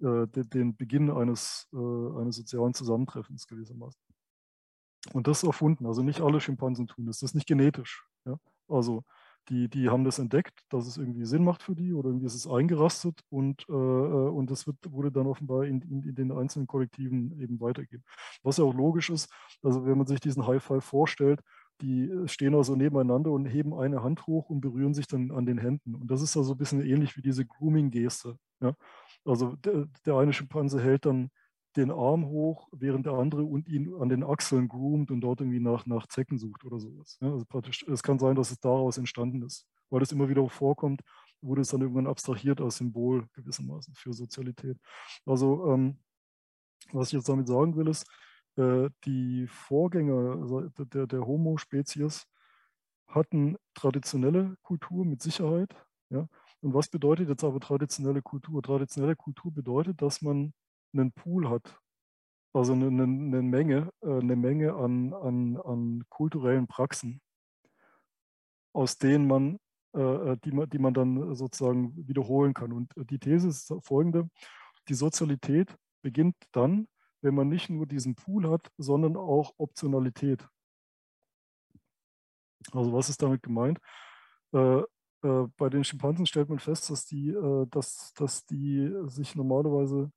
äh, 0.00 0.26
den, 0.28 0.50
den, 0.50 0.76
Beginn 0.76 1.10
eines, 1.10 1.68
äh, 1.72 2.20
eines 2.20 2.36
sozialen 2.36 2.74
Zusammentreffens 2.74 3.46
gewissermaßen. 3.46 4.00
Und 5.12 5.26
das 5.26 5.42
ist 5.42 5.46
erfunden, 5.46 5.86
also 5.86 6.02
nicht 6.02 6.20
alle 6.20 6.40
Schimpansen 6.40 6.86
tun 6.86 7.06
das, 7.06 7.20
das 7.20 7.30
ist 7.30 7.34
nicht 7.34 7.46
genetisch. 7.46 8.04
Ja? 8.24 8.38
Also 8.68 9.04
die, 9.48 9.68
die 9.68 9.88
haben 9.88 10.04
das 10.04 10.18
entdeckt, 10.18 10.64
dass 10.70 10.86
es 10.86 10.96
irgendwie 10.96 11.24
Sinn 11.24 11.44
macht 11.44 11.62
für 11.62 11.74
die 11.74 11.92
oder 11.92 12.08
irgendwie 12.08 12.26
ist 12.26 12.34
es 12.34 12.48
eingerastet 12.48 13.20
und, 13.28 13.64
äh, 13.68 13.72
äh, 13.72 14.28
und 14.28 14.50
das 14.50 14.66
wird, 14.66 14.76
wurde 14.88 15.12
dann 15.12 15.26
offenbar 15.26 15.64
in, 15.64 15.80
in, 15.82 16.02
in, 16.02 16.14
den 16.14 16.32
einzelnen 16.32 16.66
Kollektiven 16.66 17.40
eben 17.40 17.60
weitergegeben. 17.60 18.04
Was 18.42 18.56
ja 18.56 18.64
auch 18.64 18.74
logisch 18.74 19.10
ist, 19.10 19.32
also 19.62 19.86
wenn 19.86 19.98
man 19.98 20.06
sich 20.06 20.20
diesen 20.20 20.46
High 20.46 20.62
Five 20.62 20.84
vorstellt, 20.84 21.40
die 21.80 22.10
stehen 22.26 22.54
also 22.54 22.74
nebeneinander 22.74 23.30
und 23.30 23.46
heben 23.46 23.74
eine 23.74 24.02
Hand 24.02 24.26
hoch 24.26 24.48
und 24.50 24.60
berühren 24.60 24.94
sich 24.94 25.06
dann 25.06 25.30
an 25.30 25.46
den 25.46 25.58
Händen. 25.58 25.94
Und 25.94 26.10
das 26.10 26.22
ist 26.22 26.36
also 26.36 26.52
ein 26.54 26.58
bisschen 26.58 26.80
ähnlich 26.80 27.16
wie 27.16 27.22
diese 27.22 27.44
Grooming-Geste. 27.44 28.38
Ja? 28.60 28.74
Also 29.24 29.56
der, 29.56 29.86
der, 30.04 30.16
eine 30.16 30.32
Schimpanse 30.32 30.80
hält 30.80 31.06
dann 31.06 31.30
den 31.76 31.90
Arm 31.90 32.26
hoch, 32.26 32.68
während 32.72 33.04
der 33.04 33.12
andere 33.14 33.44
und 33.44 33.68
ihn 33.68 33.94
an 34.00 34.08
den 34.08 34.24
Achseln 34.24 34.68
groomt 34.68 35.10
und 35.10 35.20
dort 35.20 35.40
irgendwie 35.40 35.60
nach, 35.60 35.84
nach 35.84 36.06
Zecken 36.06 36.38
sucht 36.38 36.64
oder 36.64 36.80
sowas. 36.80 37.18
Ja, 37.20 37.30
also 37.30 37.44
praktisch, 37.44 37.84
es 37.86 38.02
kann 38.02 38.18
sein, 38.18 38.34
dass 38.34 38.50
es 38.50 38.60
daraus 38.60 38.96
entstanden 38.96 39.42
ist, 39.42 39.66
weil 39.90 40.00
es 40.00 40.12
immer 40.12 40.28
wieder 40.28 40.48
vorkommt, 40.48 41.02
wurde 41.42 41.60
es 41.60 41.68
dann 41.68 41.82
irgendwann 41.82 42.06
abstrahiert 42.06 42.62
als 42.62 42.78
Symbol 42.78 43.26
gewissermaßen 43.34 43.94
für 43.94 44.14
Sozialität. 44.14 44.78
Also 45.26 45.70
ähm, 45.70 45.98
was 46.92 47.08
ich 47.08 47.14
jetzt 47.14 47.28
damit 47.28 47.46
sagen 47.46 47.76
will, 47.76 47.88
ist, 47.88 48.04
äh, 48.04 48.12
die 48.56 49.46
Vorgänger 49.48 50.40
also 50.40 50.62
der, 50.62 51.06
der 51.06 51.26
Homo-Spezies 51.26 52.26
hatten 53.08 53.56
traditionelle 53.74 54.56
Kultur 54.62 55.04
mit 55.04 55.22
Sicherheit. 55.22 55.74
Ja? 56.10 56.28
Und 56.60 56.74
was 56.74 56.88
bedeutet 56.88 57.28
jetzt 57.28 57.44
aber 57.44 57.60
traditionelle 57.60 58.22
Kultur? 58.22 58.62
Traditionelle 58.62 59.16
Kultur 59.16 59.52
bedeutet, 59.52 60.00
dass 60.02 60.22
man 60.22 60.52
einen 60.92 61.12
Pool 61.12 61.48
hat, 61.48 61.78
also 62.52 62.72
eine, 62.72 62.86
eine 62.86 63.42
Menge, 63.42 63.90
äh, 64.02 64.18
eine 64.18 64.36
Menge 64.36 64.74
an, 64.74 65.12
an, 65.12 65.56
an 65.58 66.04
kulturellen 66.08 66.66
Praxen, 66.66 67.20
aus 68.72 68.98
denen 68.98 69.26
man, 69.26 69.58
äh, 69.94 70.00
äh, 70.00 70.36
die, 70.44 70.52
man, 70.52 70.68
die 70.68 70.78
man 70.78 70.94
dann 70.94 71.34
sozusagen 71.34 71.94
wiederholen 72.08 72.54
kann. 72.54 72.72
Und 72.72 72.92
die 73.10 73.18
These 73.18 73.48
ist 73.48 73.72
folgende, 73.82 74.28
die 74.88 74.94
Sozialität 74.94 75.76
beginnt 76.02 76.36
dann, 76.52 76.88
wenn 77.26 77.34
man 77.34 77.48
nicht 77.48 77.68
nur 77.68 77.86
diesen 77.86 78.14
Pool 78.14 78.48
hat, 78.48 78.70
sondern 78.78 79.16
auch 79.16 79.52
Optionalität. 79.58 80.46
Also 82.70 82.92
was 82.92 83.08
ist 83.08 83.20
damit 83.20 83.42
gemeint? 83.42 83.80
Äh, 84.52 84.78
äh, 84.78 85.48
bei 85.56 85.68
den 85.68 85.82
Schimpansen 85.82 86.24
stellt 86.24 86.48
man 86.48 86.60
fest, 86.60 86.88
dass 86.88 87.04
die, 87.04 87.30
äh, 87.30 87.66
dass, 87.68 88.12
dass 88.14 88.46
die 88.46 88.94
sich 89.06 89.34
normalerweise 89.34 90.12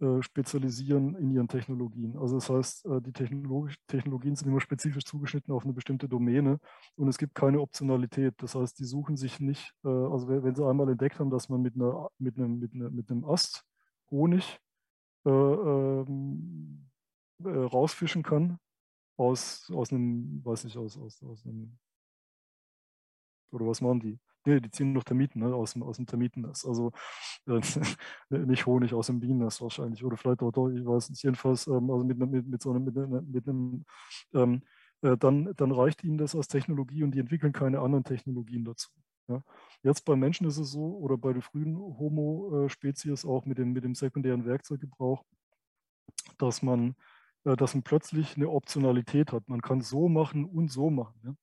äh, 0.00 0.22
spezialisieren 0.22 1.14
in 1.14 1.30
ihren 1.30 1.46
Technologien. 1.46 2.18
Also 2.18 2.34
das 2.34 2.50
heißt, 2.50 2.86
äh, 2.86 3.00
die 3.00 3.12
Technologien 3.12 4.34
sind 4.34 4.48
immer 4.48 4.60
spezifisch 4.60 5.04
zugeschnitten 5.04 5.54
auf 5.54 5.62
eine 5.62 5.72
bestimmte 5.72 6.08
Domäne 6.08 6.58
und 6.96 7.06
es 7.06 7.16
gibt 7.16 7.36
keine 7.36 7.60
Optionalität. 7.60 8.34
Das 8.38 8.56
heißt, 8.56 8.76
die 8.80 8.86
suchen 8.86 9.16
sich 9.16 9.38
nicht, 9.38 9.72
äh, 9.84 9.88
also 9.88 10.26
wenn 10.28 10.56
sie 10.56 10.66
einmal 10.66 10.88
entdeckt 10.88 11.20
haben, 11.20 11.30
dass 11.30 11.48
man 11.48 11.62
mit, 11.62 11.76
einer, 11.76 12.08
mit, 12.18 12.36
einem, 12.38 12.58
mit, 12.58 12.74
einer, 12.74 12.90
mit 12.90 13.08
einem 13.08 13.24
Ast 13.24 13.64
Honig 14.10 14.58
äh, 15.24 15.30
ähm, 15.30 16.90
rausfischen 17.44 18.22
kann 18.22 18.58
aus, 19.16 19.70
aus 19.70 19.92
einem, 19.92 20.44
weiß 20.44 20.64
ich, 20.64 20.76
aus, 20.78 20.96
aus, 20.96 21.22
aus 21.22 21.44
einem, 21.46 21.78
oder 23.52 23.66
was 23.66 23.80
machen 23.80 24.00
die? 24.00 24.18
Nee, 24.46 24.60
die 24.60 24.70
ziehen 24.70 24.92
noch 24.92 25.04
Termiten 25.04 25.40
ne, 25.40 25.54
aus, 25.54 25.74
dem, 25.74 25.82
aus 25.82 25.96
dem 25.96 26.06
Termitennest. 26.06 26.66
Also 26.66 26.92
äh, 27.46 27.60
nicht 28.30 28.64
Honig 28.66 28.94
aus 28.94 29.08
dem 29.08 29.20
Bienennest 29.20 29.60
wahrscheinlich. 29.60 30.02
Oder 30.02 30.16
vielleicht 30.16 30.40
auch, 30.42 30.68
ich 30.68 30.84
weiß 30.84 31.10
nicht, 31.10 31.22
jedenfalls 31.22 31.66
ähm, 31.66 31.90
also 31.90 32.04
mit, 32.04 32.18
mit, 32.18 32.46
mit 32.46 32.62
so 32.62 32.70
einem, 32.70 32.84
mit, 32.84 32.94
mit 33.28 33.48
einem 33.48 33.84
ähm, 34.32 34.62
äh, 35.02 35.16
dann, 35.16 35.52
dann 35.56 35.72
reicht 35.72 36.04
ihnen 36.04 36.18
das 36.18 36.34
als 36.34 36.48
Technologie 36.48 37.02
und 37.02 37.12
die 37.12 37.18
entwickeln 37.20 37.52
keine 37.52 37.80
anderen 37.80 38.04
Technologien 38.04 38.64
dazu. 38.64 38.90
Ja. 39.30 39.42
Jetzt 39.82 40.04
bei 40.04 40.16
Menschen 40.16 40.46
ist 40.46 40.58
es 40.58 40.72
so, 40.72 40.96
oder 40.98 41.16
bei 41.16 41.32
den 41.32 41.42
frühen 41.42 41.76
Homo-Spezies 41.78 43.24
auch 43.24 43.46
mit 43.46 43.58
dem, 43.58 43.72
mit 43.72 43.84
dem 43.84 43.94
sekundären 43.94 44.44
Werkzeuggebrauch, 44.44 45.24
dass 46.38 46.62
man, 46.62 46.96
äh, 47.44 47.56
dass 47.56 47.74
man 47.74 47.84
plötzlich 47.84 48.36
eine 48.36 48.50
Optionalität 48.50 49.32
hat. 49.32 49.48
Man 49.48 49.62
kann 49.62 49.80
so 49.80 50.08
machen 50.08 50.44
und 50.44 50.70
so 50.70 50.90
machen. 50.90 51.20
Ja. 51.24 51.34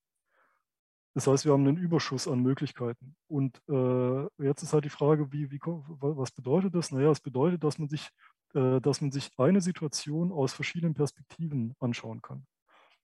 Das 1.14 1.26
heißt, 1.26 1.46
wir 1.46 1.52
haben 1.52 1.66
einen 1.66 1.78
Überschuss 1.78 2.28
an 2.28 2.40
Möglichkeiten. 2.42 3.16
Und 3.26 3.60
äh, 3.68 4.44
jetzt 4.44 4.62
ist 4.62 4.74
halt 4.74 4.84
die 4.84 4.90
Frage, 4.90 5.32
wie, 5.32 5.50
wie, 5.50 5.58
was 5.58 6.30
bedeutet 6.30 6.74
das? 6.74 6.92
Naja, 6.92 7.10
es 7.10 7.20
bedeutet, 7.20 7.64
dass 7.64 7.78
man, 7.78 7.88
sich, 7.88 8.10
äh, 8.54 8.80
dass 8.80 9.00
man 9.00 9.10
sich 9.10 9.30
eine 9.38 9.62
Situation 9.62 10.30
aus 10.30 10.52
verschiedenen 10.52 10.94
Perspektiven 10.94 11.74
anschauen 11.80 12.20
kann. 12.20 12.46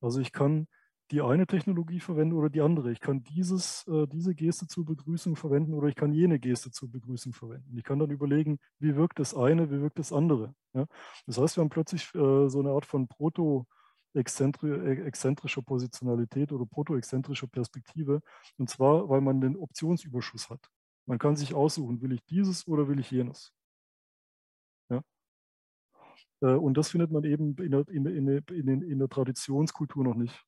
Also 0.00 0.20
ich 0.20 0.32
kann 0.32 0.68
die 1.10 1.20
eine 1.20 1.46
Technologie 1.46 2.00
verwenden 2.00 2.34
oder 2.34 2.48
die 2.50 2.60
andere. 2.60 2.90
Ich 2.90 3.00
kann 3.00 3.22
dieses, 3.22 3.86
äh, 3.88 4.06
diese 4.06 4.34
Geste 4.34 4.66
zur 4.66 4.84
Begrüßung 4.84 5.36
verwenden 5.36 5.74
oder 5.74 5.88
ich 5.88 5.94
kann 5.94 6.12
jene 6.12 6.38
Geste 6.38 6.70
zur 6.70 6.90
Begrüßung 6.90 7.32
verwenden. 7.32 7.76
Ich 7.76 7.84
kann 7.84 7.98
dann 7.98 8.10
überlegen, 8.10 8.58
wie 8.78 8.96
wirkt 8.96 9.18
das 9.18 9.34
eine, 9.34 9.70
wie 9.70 9.80
wirkt 9.80 9.98
das 9.98 10.12
andere. 10.12 10.54
Ja? 10.72 10.86
Das 11.26 11.38
heißt, 11.38 11.56
wir 11.56 11.62
haben 11.62 11.70
plötzlich 11.70 12.14
äh, 12.14 12.48
so 12.48 12.60
eine 12.60 12.70
Art 12.70 12.86
von 12.86 13.08
Proto- 13.08 13.66
exzentrischer 14.14 15.62
Positionalität 15.62 16.52
oder 16.52 16.66
protoexzentrischer 16.66 17.48
Perspektive. 17.48 18.22
Und 18.58 18.70
zwar, 18.70 19.08
weil 19.08 19.20
man 19.20 19.40
den 19.40 19.56
Optionsüberschuss 19.56 20.50
hat. 20.50 20.70
Man 21.06 21.18
kann 21.18 21.36
sich 21.36 21.52
aussuchen, 21.52 22.00
will 22.00 22.12
ich 22.12 22.24
dieses 22.24 22.66
oder 22.66 22.88
will 22.88 23.00
ich 23.00 23.10
jenes. 23.10 23.52
Ja? 24.88 25.02
Äh, 26.40 26.54
und 26.54 26.74
das 26.76 26.90
findet 26.90 27.10
man 27.10 27.24
eben 27.24 27.56
in 27.56 27.72
der, 27.72 27.88
in, 27.88 28.06
in, 28.06 28.28
in, 28.28 28.82
in 28.82 28.98
der 28.98 29.08
Traditionskultur 29.08 30.04
noch 30.04 30.14
nicht. 30.14 30.44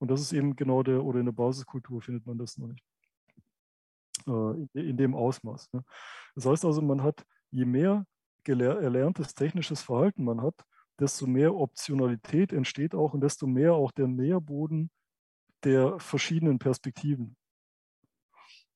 Und 0.00 0.10
das 0.10 0.20
ist 0.20 0.32
eben 0.32 0.56
genau 0.56 0.82
der, 0.82 1.04
oder 1.04 1.20
in 1.20 1.26
der 1.26 1.32
Basiskultur 1.32 2.00
findet 2.00 2.26
man 2.26 2.38
das 2.38 2.56
noch 2.58 2.68
nicht. 2.68 2.84
Äh, 4.26 4.66
in, 4.72 4.96
dem 4.96 5.14
Ausmaß. 5.14 5.72
Ne? 5.72 5.84
Das 6.34 6.46
heißt 6.46 6.64
also, 6.64 6.82
man 6.82 7.02
hat, 7.02 7.24
je 7.50 7.64
mehr 7.64 8.04
erlerntes 8.46 9.34
technisches 9.34 9.82
Verhalten 9.82 10.24
man 10.24 10.40
hat, 10.42 10.54
desto 10.98 11.26
mehr 11.26 11.54
Optionalität 11.54 12.52
entsteht 12.52 12.94
auch 12.94 13.14
und 13.14 13.20
desto 13.20 13.46
mehr 13.46 13.74
auch 13.74 13.92
der 13.92 14.08
Nährboden 14.08 14.90
der 15.64 15.98
verschiedenen 15.98 16.58
Perspektiven. 16.58 17.36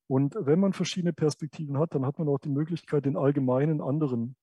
Und 0.06 0.36
wenn 0.38 0.60
man 0.60 0.74
verschiedene 0.74 1.12
Perspektiven 1.12 1.78
hat, 1.78 1.94
dann 1.94 2.04
hat 2.04 2.18
man 2.18 2.28
auch 2.28 2.38
die 2.38 2.50
Möglichkeit, 2.50 3.06
den 3.06 3.16
allgemeinen 3.16 3.80
anderen 3.80 4.36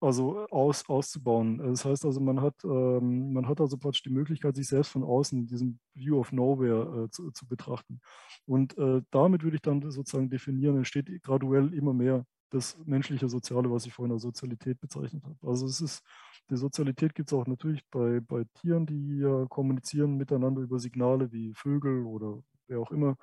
also 0.00 0.46
aus, 0.48 0.88
auszubauen. 0.88 1.58
Das 1.58 1.84
heißt 1.84 2.04
also, 2.04 2.20
man 2.20 2.40
hat, 2.40 2.54
ähm, 2.64 3.32
man 3.32 3.48
hat 3.48 3.60
also 3.60 3.76
praktisch 3.78 4.02
die 4.02 4.10
Möglichkeit, 4.10 4.56
sich 4.56 4.68
selbst 4.68 4.90
von 4.90 5.02
außen, 5.02 5.46
diesen 5.46 5.80
View 5.94 6.18
of 6.18 6.32
Nowhere 6.32 7.04
äh, 7.04 7.10
zu, 7.10 7.30
zu, 7.32 7.46
betrachten. 7.46 8.00
Und 8.46 8.76
äh, 8.78 9.02
damit 9.10 9.42
würde 9.42 9.56
ich 9.56 9.62
dann 9.62 9.82
sozusagen 9.90 10.30
definieren, 10.30 10.76
entsteht 10.76 11.10
graduell 11.22 11.74
immer 11.74 11.92
mehr 11.94 12.24
das 12.50 12.78
menschliche 12.86 13.28
Soziale, 13.28 13.70
was 13.70 13.86
ich 13.86 13.92
vorhin 13.92 14.12
als 14.12 14.22
Sozialität 14.22 14.80
bezeichnet 14.80 15.24
habe. 15.24 15.36
Also 15.42 15.66
es 15.66 15.80
ist 15.80 16.02
die 16.50 16.56
Sozialität 16.56 17.14
gibt 17.14 17.30
es 17.30 17.38
auch 17.38 17.46
natürlich 17.46 17.82
bei, 17.90 18.20
bei 18.20 18.44
Tieren, 18.54 18.86
die 18.86 19.18
ja 19.18 19.46
kommunizieren 19.48 20.16
miteinander 20.16 20.62
über 20.62 20.78
Signale 20.78 21.30
wie 21.30 21.52
Vögel 21.54 22.04
oder 22.06 22.42
wer 22.68 22.80
auch 22.80 22.90
immer. 22.90 23.16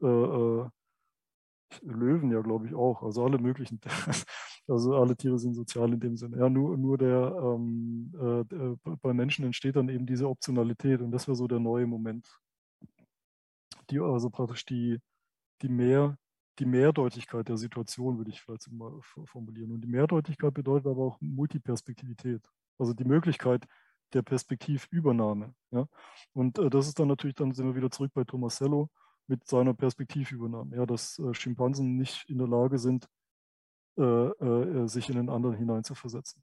Äh, 0.00 0.06
äh, 0.06 0.68
Löwen 1.82 2.30
ja, 2.30 2.40
glaube 2.42 2.66
ich, 2.66 2.74
auch. 2.74 3.02
Also 3.02 3.24
alle 3.24 3.38
möglichen. 3.38 3.80
Also 4.68 4.94
alle 4.96 5.16
Tiere 5.16 5.38
sind 5.38 5.54
sozial 5.54 5.92
in 5.92 6.00
dem 6.00 6.16
Sinne. 6.16 6.38
Ja, 6.38 6.48
nur, 6.48 6.76
nur 6.76 6.96
der, 6.96 7.34
ähm, 7.42 8.12
äh, 8.18 8.94
bei 9.02 9.12
Menschen 9.12 9.44
entsteht 9.44 9.76
dann 9.76 9.88
eben 9.88 10.06
diese 10.06 10.28
Optionalität 10.28 11.00
und 11.00 11.10
das 11.10 11.26
wäre 11.26 11.36
so 11.36 11.48
der 11.48 11.58
neue 11.58 11.86
Moment. 11.86 12.28
Die, 13.90 13.98
also 13.98 14.30
praktisch 14.30 14.64
die, 14.64 15.00
die 15.62 15.68
mehr 15.68 16.16
die 16.58 16.66
Mehrdeutigkeit 16.66 17.48
der 17.48 17.56
Situation, 17.56 18.18
würde 18.18 18.30
ich 18.30 18.40
vielleicht 18.40 18.70
mal 18.70 18.92
formulieren. 19.24 19.72
Und 19.72 19.80
die 19.80 19.88
Mehrdeutigkeit 19.88 20.52
bedeutet 20.52 20.86
aber 20.86 21.02
auch 21.02 21.20
Multiperspektivität, 21.20 22.42
also 22.78 22.92
die 22.92 23.04
Möglichkeit 23.04 23.66
der 24.12 24.22
Perspektivübernahme. 24.22 25.54
Ja? 25.70 25.86
Und 26.34 26.58
äh, 26.58 26.68
das 26.68 26.88
ist 26.88 26.98
dann 26.98 27.08
natürlich, 27.08 27.36
dann 27.36 27.52
sind 27.52 27.66
wir 27.66 27.74
wieder 27.74 27.90
zurück 27.90 28.12
bei 28.14 28.24
Tomasello 28.24 28.90
mit 29.26 29.46
seiner 29.46 29.72
Perspektivübernahme, 29.72 30.76
ja, 30.76 30.84
dass 30.84 31.18
äh, 31.18 31.32
Schimpansen 31.32 31.96
nicht 31.96 32.28
in 32.28 32.38
der 32.38 32.48
Lage 32.48 32.78
sind, 32.78 33.06
äh, 33.06 33.08
äh 33.08 33.21
sich 33.96 35.08
in 35.08 35.16
den 35.16 35.28
anderen 35.28 35.56
hineinzuversetzen. 35.56 36.42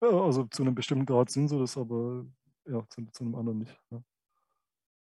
also 0.00 0.44
zu 0.44 0.62
einem 0.62 0.74
bestimmten 0.74 1.06
Grad 1.06 1.30
sind 1.30 1.48
sie 1.48 1.58
das, 1.58 1.76
aber 1.78 2.26
ja, 2.66 2.86
zu, 2.88 3.04
zu 3.12 3.24
einem 3.24 3.34
anderen 3.34 3.58
nicht. 3.58 3.80
Ja. 3.90 4.02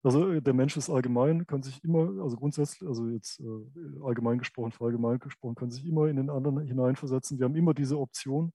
Also 0.03 0.33
äh, 0.33 0.41
der 0.43 0.55
Mensch 0.55 0.77
ist 0.77 0.89
allgemein, 0.89 1.47
kann 1.47 1.63
sich 1.63 1.83
immer, 1.85 2.23
also 2.23 2.37
grundsätzlich, 2.37 2.89
also 2.89 3.09
jetzt 3.09 3.41
äh, 3.41 4.03
allgemein 4.03 4.39
gesprochen, 4.39 4.73
verallgemein 4.73 5.19
gesprochen, 5.19 5.55
kann 5.55 5.71
sich 5.71 5.85
immer 5.87 6.09
in 6.09 6.17
den 6.17 6.31
anderen 6.31 6.61
hineinversetzen. 6.61 7.39
Wir 7.39 7.45
haben 7.45 7.57
immer 7.57 7.75
diese 7.75 7.99
Option, 7.99 8.53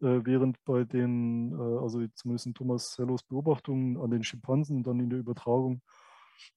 äh, 0.00 0.20
während 0.24 0.62
bei 0.64 0.84
den, 0.84 1.52
äh, 1.52 1.78
also 1.80 2.04
zumindest 2.14 2.46
in 2.46 2.54
Thomas 2.54 2.98
Hellos 2.98 3.22
Beobachtungen 3.22 3.96
an 3.98 4.10
den 4.10 4.24
Schimpansen 4.24 4.82
dann 4.82 4.98
in 4.98 5.10
der 5.10 5.20
Übertragung 5.20 5.82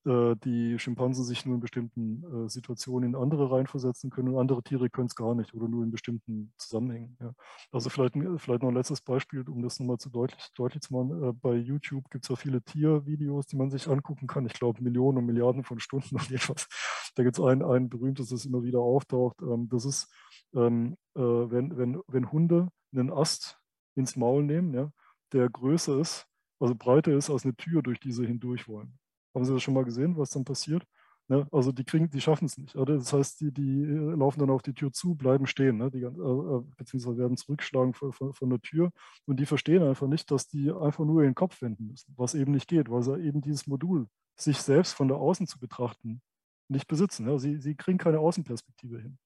äh, 0.05 0.35
die 0.43 0.79
Schimpansen 0.79 1.23
sich 1.23 1.45
nur 1.45 1.55
in 1.55 1.61
bestimmten 1.61 2.23
äh, 2.23 2.49
Situationen 2.49 3.09
in 3.09 3.15
andere 3.15 3.51
reinversetzen 3.51 4.09
können 4.09 4.29
und 4.29 4.39
andere 4.39 4.63
Tiere 4.63 4.89
können 4.89 5.07
es 5.07 5.15
gar 5.15 5.35
nicht 5.35 5.53
oder 5.53 5.67
nur 5.67 5.83
in 5.83 5.91
bestimmten 5.91 6.53
Zusammenhängen. 6.57 7.17
Ja. 7.19 7.33
Also 7.71 7.89
vielleicht, 7.89 8.15
vielleicht 8.37 8.61
noch 8.61 8.69
ein 8.69 8.75
letztes 8.75 9.01
Beispiel, 9.01 9.47
um 9.47 9.61
das 9.61 9.79
nochmal 9.79 9.97
zu 9.97 10.09
deutlich, 10.09 10.49
deutlich 10.55 10.81
zu 10.81 10.93
machen. 10.93 11.23
Äh, 11.23 11.33
bei 11.33 11.55
YouTube 11.55 12.09
gibt 12.09 12.25
es 12.25 12.29
ja 12.29 12.35
viele 12.35 12.61
Tiervideos, 12.61 13.47
die 13.47 13.57
man 13.57 13.69
sich 13.69 13.87
angucken 13.87 14.27
kann. 14.27 14.45
Ich 14.45 14.53
glaube 14.53 14.81
Millionen 14.81 15.19
und 15.19 15.25
Milliarden 15.25 15.63
von 15.63 15.79
Stunden 15.79 16.15
und 16.15 16.31
etwas. 16.31 16.67
Da 17.15 17.23
gibt 17.23 17.37
es 17.37 17.43
ein, 17.43 17.63
ein 17.63 17.89
berühmtes, 17.89 18.29
das 18.29 18.45
immer 18.45 18.63
wieder 18.63 18.79
auftaucht. 18.79 19.41
Ähm, 19.41 19.69
das 19.69 19.85
ist, 19.85 20.11
ähm, 20.53 20.97
wenn, 21.13 21.77
wenn, 21.77 22.01
wenn 22.07 22.31
Hunde 22.31 22.69
einen 22.93 23.11
Ast 23.11 23.59
ins 23.95 24.15
Maul 24.15 24.43
nehmen, 24.43 24.73
ja, 24.73 24.91
der 25.33 25.49
größer 25.49 25.99
ist, 25.99 26.27
also 26.59 26.75
breiter 26.75 27.13
ist 27.13 27.29
als 27.29 27.43
eine 27.43 27.55
Tür, 27.55 27.81
durch 27.81 27.99
die 27.99 28.11
sie 28.11 28.25
hindurch 28.25 28.67
wollen. 28.67 28.97
Haben 29.33 29.45
Sie 29.45 29.53
das 29.53 29.63
schon 29.63 29.73
mal 29.73 29.85
gesehen, 29.85 30.17
was 30.17 30.29
dann 30.29 30.43
passiert? 30.43 30.85
Ne? 31.31 31.47
Also 31.51 31.71
die 31.71 31.85
kriegen, 31.85 32.09
die 32.09 32.19
schaffen 32.19 32.45
es 32.45 32.57
nicht. 32.57 32.75
Oder? 32.75 32.97
Das 32.97 33.13
heißt, 33.13 33.39
die, 33.39 33.53
die 33.53 33.83
äh, 33.83 34.15
laufen 34.15 34.39
dann 34.39 34.49
auf 34.49 34.61
die 34.63 34.73
Tür 34.73 34.91
zu, 34.91 35.15
bleiben 35.15 35.47
stehen, 35.47 35.77
ne? 35.77 35.89
die, 35.89 36.01
äh, 36.01 36.61
beziehungsweise 36.75 37.17
werden 37.17 37.37
zurückschlagen 37.37 37.93
von, 37.93 38.11
von, 38.11 38.33
von, 38.33 38.49
der 38.49 38.59
Tür 38.59 38.91
und 39.25 39.39
die 39.39 39.45
verstehen 39.45 39.81
einfach 39.81 40.07
nicht, 40.07 40.29
dass 40.29 40.47
die 40.47 40.71
einfach 40.71 41.05
nur 41.05 41.23
ihren 41.23 41.33
Kopf 41.33 41.61
wenden 41.61 41.87
müssen, 41.87 42.13
was 42.17 42.35
eben 42.35 42.51
nicht 42.51 42.67
geht, 42.67 42.89
weil 42.91 43.01
sie 43.01 43.17
eben 43.17 43.39
dieses 43.39 43.65
Modul, 43.65 44.07
sich 44.35 44.57
selbst 44.57 44.93
von 44.93 45.07
der 45.07 45.17
Außen 45.17 45.47
zu 45.47 45.57
betrachten, 45.57 46.21
nicht 46.67 46.87
besitzen. 46.87 47.27
Ja? 47.29 47.37
Sie, 47.37 47.59
sie 47.61 47.75
kriegen 47.75 47.97
keine 47.97 48.19
Außenperspektive 48.19 48.99
hin. 48.99 49.17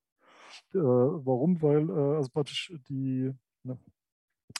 Äh, 0.74 0.78
warum? 0.78 1.60
Weil 1.62 1.90
äh, 1.90 2.18
also 2.18 2.30
praktisch 2.30 2.72
die, 2.88 3.32
ne? 3.64 3.80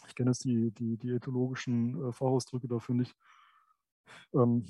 ich 0.08 0.16
kenne 0.16 0.32
jetzt 0.32 0.46
die, 0.46 0.72
die, 0.72 0.98
die 0.98 1.12
ethologischen 1.12 2.10
äh, 2.10 2.12
Fachausdrücke 2.12 2.68
dafür 2.68 2.96
nicht. 2.96 3.16
Ähm, 4.34 4.66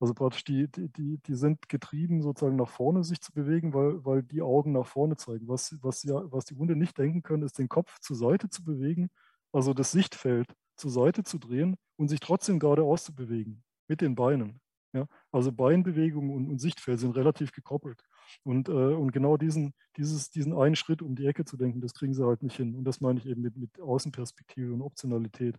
also 0.00 0.14
praktisch 0.14 0.44
die, 0.44 0.66
die, 0.68 1.18
die 1.18 1.34
sind 1.34 1.68
getrieben, 1.68 2.22
sozusagen 2.22 2.56
nach 2.56 2.70
vorne 2.70 3.04
sich 3.04 3.20
zu 3.20 3.32
bewegen, 3.32 3.74
weil, 3.74 4.04
weil 4.04 4.22
die 4.22 4.40
Augen 4.40 4.72
nach 4.72 4.86
vorne 4.86 5.16
zeigen. 5.16 5.46
Was, 5.46 5.76
was, 5.82 6.02
ja, 6.04 6.22
was 6.32 6.46
die 6.46 6.56
Hunde 6.56 6.74
nicht 6.74 6.96
denken 6.96 7.22
können, 7.22 7.42
ist 7.42 7.58
den 7.58 7.68
Kopf 7.68 8.00
zur 8.00 8.16
Seite 8.16 8.48
zu 8.48 8.64
bewegen, 8.64 9.10
also 9.52 9.74
das 9.74 9.92
Sichtfeld 9.92 10.48
zur 10.76 10.90
Seite 10.90 11.22
zu 11.22 11.38
drehen 11.38 11.76
und 11.96 12.08
sich 12.08 12.20
trotzdem 12.20 12.58
geradeaus 12.58 13.04
zu 13.04 13.14
bewegen 13.14 13.62
mit 13.88 14.00
den 14.00 14.14
Beinen. 14.14 14.62
Ja? 14.94 15.06
Also 15.32 15.52
Beinbewegung 15.52 16.30
und, 16.30 16.48
und 16.48 16.58
Sichtfeld 16.60 16.98
sind 16.98 17.14
relativ 17.16 17.52
gekoppelt. 17.52 18.02
Und, 18.42 18.68
äh, 18.68 18.72
und 18.72 19.12
genau 19.12 19.36
diesen, 19.36 19.74
dieses, 19.96 20.30
diesen 20.30 20.54
einen 20.54 20.76
Schritt 20.76 21.02
um 21.02 21.14
die 21.14 21.26
Ecke 21.26 21.44
zu 21.44 21.58
denken, 21.58 21.80
das 21.80 21.92
kriegen 21.92 22.14
sie 22.14 22.26
halt 22.26 22.42
nicht 22.42 22.56
hin. 22.56 22.74
Und 22.74 22.84
das 22.84 23.00
meine 23.00 23.18
ich 23.18 23.26
eben 23.26 23.42
mit, 23.42 23.56
mit 23.56 23.78
Außenperspektive 23.80 24.72
und 24.72 24.80
Optionalität 24.82 25.56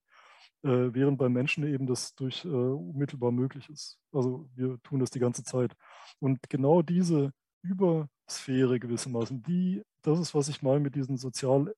äh, 0.63 0.93
während 0.93 1.17
beim 1.17 1.33
Menschen 1.33 1.65
eben 1.65 1.87
das 1.87 2.13
durch 2.15 2.45
äh, 2.45 2.47
unmittelbar 2.47 3.31
möglich 3.31 3.69
ist. 3.69 3.99
Also 4.11 4.49
wir 4.55 4.79
tun 4.83 4.99
das 4.99 5.09
die 5.09 5.19
ganze 5.19 5.43
Zeit. 5.43 5.73
Und 6.19 6.39
genau 6.49 6.81
diese 6.81 7.31
Übersphäre 7.63 8.79
gewissermaßen, 8.79 9.41
die, 9.43 9.83
das 10.01 10.19
ist, 10.19 10.35
was 10.35 10.49
ich 10.49 10.61
meine 10.61 10.79
mit 10.79 10.95
diesen 10.95 11.17
sozial, 11.17 11.73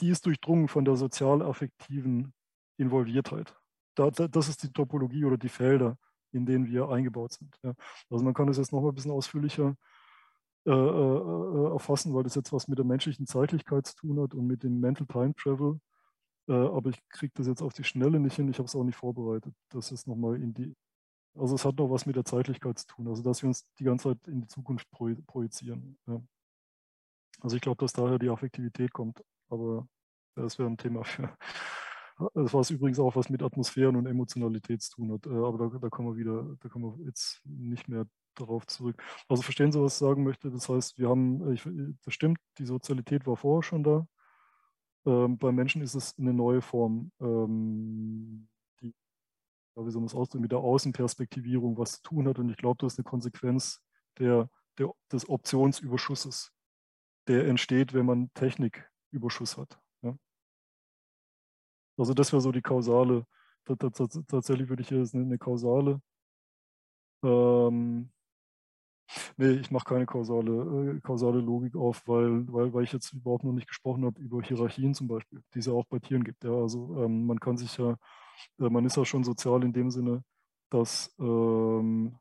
die 0.00 0.10
ist 0.10 0.26
durchdrungen 0.26 0.68
von 0.68 0.84
der 0.84 0.96
sozial-affektiven 0.96 2.32
Involviertheit. 2.78 3.54
Da, 3.94 4.10
da, 4.10 4.28
das 4.28 4.48
ist 4.48 4.62
die 4.62 4.72
Topologie 4.72 5.24
oder 5.24 5.36
die 5.36 5.48
Felder, 5.48 5.98
in 6.32 6.46
denen 6.46 6.66
wir 6.66 6.88
eingebaut 6.88 7.32
sind. 7.32 7.58
Ja. 7.62 7.74
Also 8.10 8.24
man 8.24 8.34
kann 8.34 8.46
das 8.46 8.58
jetzt 8.58 8.72
noch 8.72 8.80
mal 8.80 8.90
ein 8.90 8.94
bisschen 8.94 9.10
ausführlicher 9.10 9.74
äh, 10.66 10.70
äh, 10.70 10.74
äh, 10.74 11.72
erfassen, 11.72 12.14
weil 12.14 12.24
das 12.24 12.34
jetzt 12.34 12.52
was 12.52 12.68
mit 12.68 12.78
der 12.78 12.84
menschlichen 12.84 13.26
Zeitlichkeit 13.26 13.86
zu 13.86 13.96
tun 13.96 14.20
hat 14.20 14.34
und 14.34 14.46
mit 14.46 14.62
dem 14.62 14.80
Mental 14.80 15.06
Time 15.06 15.34
Travel 15.34 15.80
äh, 16.48 16.52
aber 16.52 16.90
ich 16.90 16.98
kriege 17.08 17.32
das 17.34 17.46
jetzt 17.46 17.62
auf 17.62 17.74
die 17.74 17.84
Schnelle 17.84 18.20
nicht 18.20 18.36
hin. 18.36 18.48
Ich 18.48 18.58
habe 18.58 18.66
es 18.66 18.74
auch 18.74 18.84
nicht 18.84 18.96
vorbereitet. 18.96 19.54
Das 19.70 19.92
ist 19.92 20.06
nochmal 20.06 20.36
in 20.36 20.54
die. 20.54 20.74
Also 21.34 21.54
es 21.54 21.64
hat 21.64 21.76
noch 21.76 21.90
was 21.90 22.06
mit 22.06 22.16
der 22.16 22.24
Zeitlichkeit 22.24 22.78
zu 22.78 22.86
tun, 22.86 23.06
also 23.06 23.22
dass 23.22 23.42
wir 23.42 23.48
uns 23.48 23.64
die 23.78 23.84
ganze 23.84 24.08
Zeit 24.08 24.26
in 24.26 24.40
die 24.40 24.48
Zukunft 24.48 24.90
projizieren. 24.90 25.96
Ja. 26.06 26.20
Also 27.40 27.54
ich 27.56 27.62
glaube, 27.62 27.78
dass 27.78 27.92
daher 27.92 28.18
die 28.18 28.28
Affektivität 28.28 28.92
kommt, 28.92 29.22
aber 29.48 29.86
das 30.34 30.58
wäre 30.58 30.68
ein 30.68 30.76
Thema 30.76 31.04
für. 31.04 31.36
Das 32.34 32.52
war 32.52 32.68
übrigens 32.68 32.98
auch 32.98 33.14
was 33.14 33.30
mit 33.30 33.42
Atmosphären 33.44 33.94
und 33.94 34.06
Emotionalität 34.06 34.82
zu 34.82 34.96
tun 34.96 35.12
hat, 35.12 35.26
äh, 35.26 35.30
aber 35.30 35.70
da, 35.70 35.78
da 35.78 35.88
kommen 35.88 36.08
wir 36.08 36.16
wieder, 36.16 36.56
da 36.58 36.68
kommen 36.68 36.98
wir 36.98 37.06
jetzt 37.06 37.40
nicht 37.44 37.88
mehr 37.88 38.06
darauf 38.34 38.66
zurück. 38.66 39.00
Also 39.28 39.42
verstehen 39.42 39.70
Sie, 39.70 39.80
was 39.80 39.94
ich 39.94 39.98
sagen 39.98 40.24
möchte? 40.24 40.50
Das 40.50 40.68
heißt, 40.68 40.98
wir 40.98 41.08
haben, 41.08 41.52
ich, 41.52 41.62
das 42.04 42.14
stimmt, 42.14 42.38
die 42.58 42.66
Sozialität 42.66 43.26
war 43.26 43.36
vorher 43.36 43.62
schon 43.62 43.84
da, 43.84 44.08
ähm, 45.08 45.38
bei 45.38 45.52
Menschen 45.52 45.80
ist 45.80 45.94
es 45.94 46.18
eine 46.18 46.34
neue 46.34 46.60
Form, 46.60 47.10
ähm, 47.20 48.48
die, 48.80 48.94
ja, 49.74 49.86
wie 49.86 49.90
soll 49.90 50.02
man 50.02 50.08
es 50.08 50.14
ausdrücken, 50.14 50.42
mit 50.42 50.52
der 50.52 50.58
Außenperspektivierung 50.58 51.78
was 51.78 51.92
zu 51.92 52.02
tun 52.02 52.28
hat. 52.28 52.38
Und 52.38 52.50
ich 52.50 52.58
glaube, 52.58 52.76
das 52.78 52.92
ist 52.92 52.98
eine 52.98 53.04
Konsequenz 53.04 53.82
der, 54.18 54.50
der, 54.76 54.92
des 55.10 55.28
Optionsüberschusses, 55.28 56.52
der 57.26 57.46
entsteht, 57.46 57.94
wenn 57.94 58.04
man 58.04 58.30
Techniküberschuss 58.34 59.56
hat. 59.56 59.80
Ja? 60.02 60.14
Also 61.96 62.12
das 62.12 62.32
wäre 62.32 62.42
so 62.42 62.52
die 62.52 62.62
kausale, 62.62 63.24
tatsächlich 63.64 64.68
würde 64.68 64.82
ich 64.82 64.88
hier 64.88 65.06
eine, 65.14 65.24
eine 65.24 65.38
kausale 65.38 66.02
ähm, 67.22 68.10
Nee, 69.36 69.52
ich 69.52 69.70
mache 69.70 69.84
keine 69.84 70.06
kausale, 70.06 70.96
äh, 70.96 71.00
kausale 71.00 71.40
Logik 71.40 71.74
auf, 71.76 72.02
weil, 72.06 72.46
weil, 72.52 72.72
weil 72.74 72.84
ich 72.84 72.92
jetzt 72.92 73.12
überhaupt 73.12 73.44
noch 73.44 73.52
nicht 73.52 73.68
gesprochen 73.68 74.04
habe 74.04 74.20
über 74.20 74.42
Hierarchien 74.42 74.94
zum 74.94 75.08
Beispiel, 75.08 75.42
die 75.54 75.58
es 75.60 75.66
ja 75.66 75.72
auch 75.72 75.86
bei 75.86 75.98
Tieren 75.98 76.24
gibt. 76.24 76.44
Ja, 76.44 76.50
also 76.52 76.94
ähm, 77.04 77.26
man 77.26 77.40
kann 77.40 77.56
sich 77.56 77.76
ja, 77.78 77.92
äh, 78.60 78.70
man 78.70 78.84
ist 78.86 78.96
ja 78.96 79.04
schon 79.04 79.24
sozial 79.24 79.64
in 79.64 79.72
dem 79.72 79.90
Sinne, 79.90 80.22
dass, 80.70 81.14
ähm, 81.18 82.18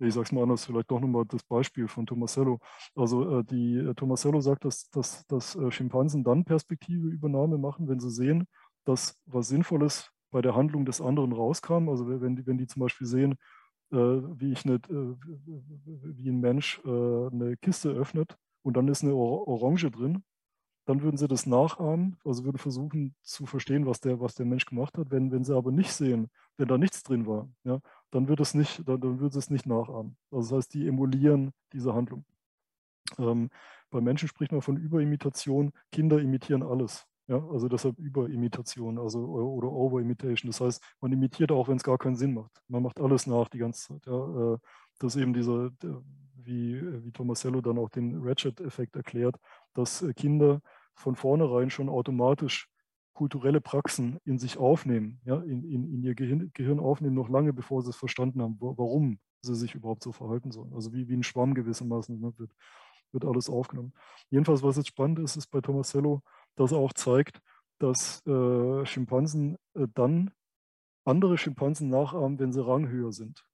ich 0.00 0.14
sage 0.14 0.24
es 0.26 0.32
mal 0.32 0.42
anders, 0.42 0.66
vielleicht 0.66 0.90
doch 0.90 1.00
nochmal 1.00 1.24
das 1.26 1.42
Beispiel 1.44 1.88
von 1.88 2.06
Tomasello. 2.06 2.60
Also 2.94 3.40
äh, 3.40 3.44
die 3.44 3.76
äh, 3.78 3.94
Tomasello 3.94 4.40
sagt, 4.40 4.64
dass, 4.64 4.90
dass, 4.90 5.26
dass 5.26 5.56
äh, 5.56 5.70
Schimpansen 5.70 6.24
dann 6.24 6.44
Perspektive 6.44 7.08
Übernahme 7.08 7.58
machen, 7.58 7.88
wenn 7.88 8.00
sie 8.00 8.10
sehen, 8.10 8.46
dass 8.84 9.16
was 9.26 9.48
Sinnvolles 9.48 10.10
bei 10.30 10.42
der 10.42 10.54
Handlung 10.56 10.84
des 10.86 11.00
anderen 11.00 11.32
rauskam. 11.32 11.88
Also 11.88 12.08
wenn 12.08 12.36
die, 12.36 12.46
wenn 12.46 12.58
die 12.58 12.66
zum 12.66 12.80
Beispiel 12.80 13.06
sehen, 13.06 13.36
wie 13.90 14.52
ich 14.52 14.64
nicht, 14.64 14.88
äh, 14.90 15.14
wie 15.46 16.28
ein 16.28 16.40
Mensch 16.40 16.80
äh, 16.84 16.88
eine 16.88 17.56
Kiste 17.56 17.90
öffnet 17.90 18.36
und 18.62 18.76
dann 18.76 18.88
ist 18.88 19.02
eine 19.02 19.14
Orange 19.14 19.90
drin, 19.90 20.24
dann 20.86 21.02
würden 21.02 21.16
sie 21.16 21.28
das 21.28 21.46
nachahmen, 21.46 22.16
also 22.24 22.44
würden 22.44 22.58
versuchen 22.58 23.14
zu 23.22 23.46
verstehen, 23.46 23.86
was 23.86 24.00
der, 24.00 24.20
was 24.20 24.34
der 24.34 24.46
Mensch 24.46 24.66
gemacht 24.66 24.96
hat. 24.98 25.10
Wenn, 25.10 25.32
wenn 25.32 25.44
sie 25.44 25.54
aber 25.54 25.72
nicht 25.72 25.92
sehen, 25.92 26.30
wenn 26.56 26.68
da 26.68 26.78
nichts 26.78 27.02
drin 27.02 27.26
war, 27.26 27.48
ja, 27.64 27.80
dann 28.10 28.28
wird 28.28 28.40
es 28.40 28.54
nicht, 28.54 28.86
dann, 28.88 29.00
dann 29.00 29.20
wird 29.20 29.34
es 29.34 29.50
nicht 29.50 29.66
nachahmen. 29.66 30.16
Also 30.30 30.50
das 30.50 30.58
heißt, 30.58 30.74
die 30.74 30.86
emulieren 30.86 31.52
diese 31.72 31.92
Handlung. 31.92 32.24
Ähm, 33.18 33.50
bei 33.90 34.00
Menschen 34.00 34.28
spricht 34.28 34.52
man 34.52 34.62
von 34.62 34.76
Überimitation. 34.76 35.72
Kinder 35.90 36.20
imitieren 36.20 36.62
alles. 36.62 37.06
Ja, 37.28 37.44
also 37.50 37.68
deshalb 37.68 37.98
Überimitation 37.98 38.98
also, 38.98 39.18
oder 39.18 39.70
Overimitation. 39.70 40.50
Das 40.50 40.60
heißt, 40.60 40.82
man 41.00 41.12
imitiert 41.12 41.50
auch, 41.50 41.68
wenn 41.68 41.76
es 41.76 41.82
gar 41.82 41.98
keinen 41.98 42.14
Sinn 42.14 42.34
macht. 42.34 42.52
Man 42.68 42.82
macht 42.82 43.00
alles 43.00 43.26
nach 43.26 43.48
die 43.48 43.58
ganze 43.58 43.88
Zeit. 43.88 44.06
Ja. 44.06 44.54
Äh, 44.54 44.58
das 44.98 45.16
ist 45.16 45.22
eben 45.22 45.34
dieser, 45.34 45.70
wie, 46.34 47.04
wie 47.04 47.12
Tomasello 47.12 47.60
dann 47.60 47.78
auch 47.78 47.90
den 47.90 48.22
Ratchet-Effekt 48.22 48.96
erklärt, 48.96 49.36
dass 49.74 50.02
äh, 50.02 50.14
Kinder 50.14 50.60
von 50.94 51.16
vornherein 51.16 51.68
schon 51.70 51.88
automatisch 51.88 52.68
kulturelle 53.12 53.60
Praxen 53.60 54.18
in 54.24 54.38
sich 54.38 54.58
aufnehmen, 54.58 55.20
ja, 55.24 55.40
in, 55.40 55.64
in, 55.64 55.92
in 55.92 56.02
ihr 56.02 56.14
Gehirn, 56.14 56.50
Gehirn, 56.52 56.78
aufnehmen, 56.78 57.14
noch 57.14 57.30
lange 57.30 57.52
bevor 57.52 57.82
sie 57.82 57.90
es 57.90 57.96
verstanden 57.96 58.42
haben, 58.42 58.56
warum 58.60 59.18
sie 59.40 59.54
sich 59.54 59.74
überhaupt 59.74 60.02
so 60.02 60.12
verhalten 60.12 60.50
sollen. 60.50 60.72
Also 60.74 60.92
wie, 60.92 61.08
wie 61.08 61.14
ein 61.16 61.22
Schwamm 61.22 61.54
gewissermaßen 61.54 62.20
ne, 62.20 62.32
wird, 62.36 62.52
wird 63.12 63.24
alles 63.24 63.48
aufgenommen. 63.48 63.94
Jedenfalls, 64.28 64.62
was 64.62 64.76
jetzt 64.76 64.88
spannend 64.88 65.18
ist, 65.20 65.36
ist 65.36 65.46
bei 65.46 65.60
Tomasello, 65.60 66.22
das 66.56 66.72
auch 66.72 66.92
zeigt, 66.92 67.40
dass 67.78 68.26
äh, 68.26 68.84
Schimpansen 68.86 69.56
äh, 69.74 69.86
dann 69.94 70.30
andere 71.04 71.38
Schimpansen 71.38 71.88
nachahmen, 71.88 72.38
wenn 72.38 72.52
sie 72.52 72.64
ranghöher 72.64 73.12
sind. 73.12 73.44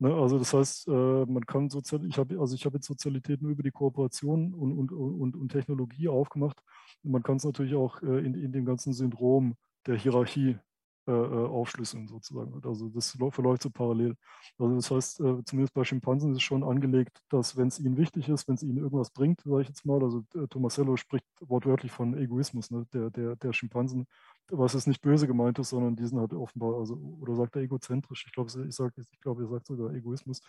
Ne, 0.00 0.12
also 0.12 0.38
das 0.38 0.52
heißt, 0.52 0.88
äh, 0.88 1.24
man 1.26 1.46
kann 1.46 1.70
sozial, 1.70 2.04
ich 2.04 2.18
habe 2.18 2.38
also 2.40 2.54
ich 2.54 2.66
habe 2.66 2.76
jetzt 2.76 2.86
Sozialität 2.86 3.40
nur 3.40 3.52
über 3.52 3.62
die 3.62 3.70
Kooperation 3.70 4.52
und, 4.52 4.72
und, 4.72 4.92
und, 4.92 5.36
und 5.36 5.48
Technologie 5.50 6.08
aufgemacht. 6.08 6.60
Und 7.02 7.12
man 7.12 7.22
kann 7.22 7.36
es 7.36 7.44
natürlich 7.44 7.74
auch 7.74 8.02
äh, 8.02 8.18
in, 8.18 8.34
in 8.34 8.52
dem 8.52 8.64
ganzen 8.64 8.92
Syndrom 8.92 9.54
der 9.86 9.96
Hierarchie 9.96 10.58
äh, 11.06 11.12
äh, 11.12 11.46
aufschlüsseln 11.46 12.08
sozusagen. 12.08 12.58
Also 12.64 12.88
das 12.88 13.10
verläuft 13.10 13.62
so 13.62 13.68
parallel. 13.68 14.16
Also 14.58 14.74
das 14.74 14.90
heißt, 14.90 15.20
äh, 15.20 15.44
zumindest 15.44 15.74
bei 15.74 15.84
Schimpansen 15.84 16.30
ist 16.30 16.38
es 16.38 16.42
schon 16.42 16.64
angelegt, 16.64 17.20
dass 17.28 17.58
wenn 17.58 17.68
es 17.68 17.78
ihnen 17.78 17.98
wichtig 17.98 18.30
ist, 18.30 18.48
wenn 18.48 18.54
es 18.54 18.62
ihnen 18.62 18.78
irgendwas 18.78 19.10
bringt, 19.10 19.42
sage 19.42 19.60
ich 19.60 19.68
jetzt 19.68 19.84
mal, 19.84 20.02
also 20.02 20.22
Tomasello 20.48 20.96
spricht 20.96 21.26
wortwörtlich 21.40 21.92
von 21.92 22.16
Egoismus, 22.16 22.70
ne, 22.70 22.86
der, 22.94 23.10
der, 23.10 23.36
der 23.36 23.52
Schimpansen, 23.52 24.06
was 24.48 24.72
es 24.72 24.86
nicht 24.86 25.02
böse 25.02 25.26
gemeint 25.26 25.58
ist, 25.58 25.70
sondern 25.70 25.94
diesen 25.94 26.18
hat 26.20 26.32
offenbar, 26.32 26.78
also, 26.78 26.94
oder 27.20 27.34
sagt 27.34 27.56
er 27.56 27.62
egozentrisch, 27.62 28.24
ich 28.26 28.32
glaube, 28.32 28.50
ich, 28.66 28.74
sag, 28.74 28.96
ich 28.96 29.20
glaube, 29.20 29.42
er 29.42 29.48
sagt 29.48 29.66
sogar 29.66 29.92
Egoismus. 29.92 30.40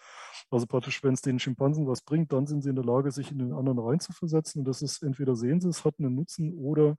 Also 0.49 0.67
praktisch, 0.67 1.03
wenn 1.03 1.15
es 1.15 1.21
den 1.21 1.37
Schimpansen 1.37 1.85
was 1.85 2.01
bringt, 2.01 2.31
dann 2.31 2.47
sind 2.47 2.61
sie 2.61 2.69
in 2.69 2.75
der 2.75 2.85
Lage, 2.85 3.11
sich 3.11 3.29
in 3.29 3.39
den 3.39 3.51
anderen 3.51 3.79
reinzuversetzen 3.79 4.59
und 4.59 4.65
das 4.69 4.81
ist, 4.81 5.03
entweder 5.03 5.35
sehen 5.35 5.59
sie 5.59 5.67
es, 5.67 5.83
hat 5.83 5.99
einen 5.99 6.15
Nutzen 6.15 6.53
oder 6.53 6.95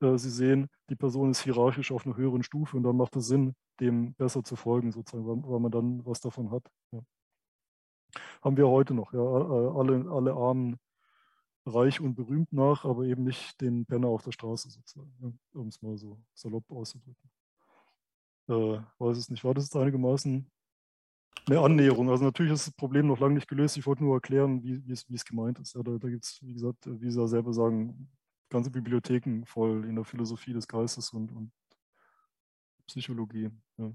äh, 0.00 0.16
Sie 0.18 0.30
sehen, 0.30 0.68
die 0.90 0.96
Person 0.96 1.30
ist 1.30 1.42
hierarchisch 1.42 1.92
auf 1.92 2.06
einer 2.06 2.16
höheren 2.16 2.42
Stufe 2.42 2.76
und 2.76 2.82
dann 2.82 2.96
macht 2.96 3.16
es 3.16 3.26
Sinn, 3.26 3.54
dem 3.80 4.14
besser 4.14 4.44
zu 4.44 4.56
folgen, 4.56 4.92
sozusagen, 4.92 5.26
weil, 5.26 5.60
man 5.60 5.70
dann 5.70 6.04
was 6.06 6.20
davon 6.20 6.50
hat. 6.50 6.70
Ja. 6.92 7.00
Haben 8.42 8.56
wir 8.56 8.68
heute 8.68 8.94
noch, 8.94 9.12
ja, 9.12 9.20
alle, 9.20 10.10
alle 10.10 10.32
Armen 10.34 10.78
reich 11.66 12.00
und 12.00 12.14
berühmt 12.14 12.52
nach, 12.52 12.84
aber 12.84 13.04
eben 13.04 13.24
nicht 13.24 13.60
den 13.60 13.86
Penner 13.86 14.08
auf 14.08 14.22
der 14.22 14.32
Straße 14.32 14.70
sozusagen, 14.70 15.12
ja, 15.20 15.60
um 15.60 15.68
es 15.68 15.80
mal 15.82 15.96
so 15.96 16.20
salopp 16.34 16.70
auszudrücken. 16.70 17.30
Äh, 18.48 18.80
weiß 18.98 19.16
es 19.16 19.30
nicht, 19.30 19.42
war 19.44 19.54
das 19.54 19.64
jetzt 19.64 19.76
einigermaßen 19.76 20.50
eine 21.46 21.60
Annäherung. 21.60 22.10
Also 22.10 22.24
natürlich 22.24 22.52
ist 22.52 22.66
das 22.66 22.74
Problem 22.74 23.06
noch 23.06 23.18
lange 23.18 23.34
nicht 23.34 23.48
gelöst. 23.48 23.76
Ich 23.76 23.86
wollte 23.86 24.04
nur 24.04 24.14
erklären, 24.14 24.62
wie, 24.62 24.92
es 24.92 25.24
gemeint 25.24 25.58
ist. 25.58 25.74
Ja, 25.74 25.82
da 25.82 25.98
da 25.98 26.08
gibt 26.08 26.24
es, 26.24 26.38
wie 26.42 26.54
gesagt, 26.54 26.86
wie 26.86 27.10
Sie 27.10 27.20
ja 27.20 27.26
selber 27.26 27.52
sagen, 27.52 28.10
ganze 28.54 28.70
Bibliotheken 28.70 29.44
voll 29.44 29.84
in 29.84 29.96
der 29.96 30.04
Philosophie 30.04 30.52
des 30.52 30.68
Geistes 30.68 31.10
und, 31.10 31.30
und 31.32 31.50
Psychologie. 32.86 33.50
Ja. 33.78 33.92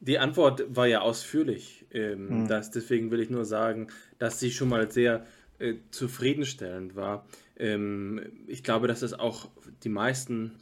Die 0.00 0.18
Antwort 0.18 0.64
war 0.68 0.86
ja 0.86 1.00
ausführlich. 1.00 1.86
Ähm, 1.90 2.28
Hm. 2.28 2.48
das, 2.48 2.70
deswegen 2.70 3.10
will 3.10 3.20
ich 3.20 3.30
nur 3.30 3.44
sagen, 3.44 3.88
dass 4.18 4.38
sie 4.38 4.50
schon 4.50 4.68
mal 4.68 4.90
sehr 4.90 5.24
äh, 5.58 5.74
zufriedenstellend 5.90 6.94
war. 6.94 7.26
Ähm, 7.56 8.44
ich 8.46 8.62
glaube, 8.62 8.86
dass 8.86 9.00
das 9.00 9.14
auch 9.14 9.48
die 9.82 9.88
meisten 9.88 10.52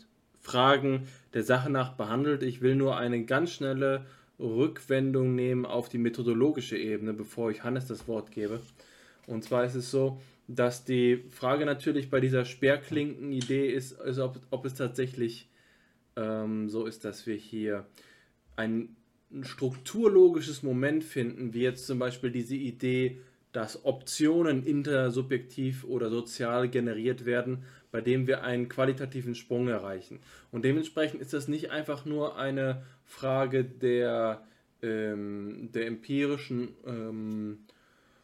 Fragen 0.40 1.08
der 1.34 1.42
Sache 1.42 1.70
nach 1.70 1.94
behandelt. 1.94 2.44
Ich 2.44 2.60
will 2.60 2.76
nur 2.76 2.96
eine 2.96 3.24
ganz 3.24 3.50
schnelle 3.50 4.06
Rückwendung 4.38 5.34
nehmen 5.34 5.66
auf 5.66 5.88
die 5.88 5.98
methodologische 5.98 6.78
Ebene, 6.78 7.12
bevor 7.12 7.50
ich 7.50 7.64
Hannes 7.64 7.86
das 7.86 8.06
Wort 8.06 8.30
gebe. 8.30 8.60
Und 9.26 9.42
zwar 9.42 9.64
ist 9.64 9.74
es 9.74 9.90
so, 9.90 10.20
dass 10.48 10.84
die 10.84 11.24
Frage 11.30 11.66
natürlich 11.66 12.10
bei 12.10 12.20
dieser 12.20 12.44
Sperrklinken-Idee 12.44 13.68
ist, 13.70 13.92
ist 14.00 14.18
ob, 14.18 14.40
ob 14.50 14.64
es 14.64 14.74
tatsächlich 14.74 15.48
ähm, 16.16 16.68
so 16.68 16.86
ist, 16.86 17.04
dass 17.04 17.26
wir 17.26 17.34
hier 17.34 17.86
ein, 18.54 18.96
ein 19.32 19.44
strukturlogisches 19.44 20.62
Moment 20.62 21.04
finden, 21.04 21.52
wie 21.52 21.62
jetzt 21.62 21.86
zum 21.86 21.98
Beispiel 21.98 22.30
diese 22.30 22.54
Idee, 22.54 23.18
dass 23.52 23.84
Optionen 23.84 24.64
intersubjektiv 24.64 25.84
oder 25.84 26.10
sozial 26.10 26.68
generiert 26.68 27.24
werden, 27.24 27.64
bei 27.90 28.00
dem 28.00 28.26
wir 28.26 28.42
einen 28.42 28.68
qualitativen 28.68 29.34
Sprung 29.34 29.68
erreichen. 29.68 30.20
Und 30.52 30.64
dementsprechend 30.64 31.22
ist 31.22 31.32
das 31.32 31.48
nicht 31.48 31.70
einfach 31.70 32.04
nur 32.04 32.36
eine 32.36 32.82
Frage 33.04 33.64
der, 33.64 34.44
ähm, 34.82 35.70
der 35.72 35.86
empirischen 35.86 36.74
ähm, 36.86 37.58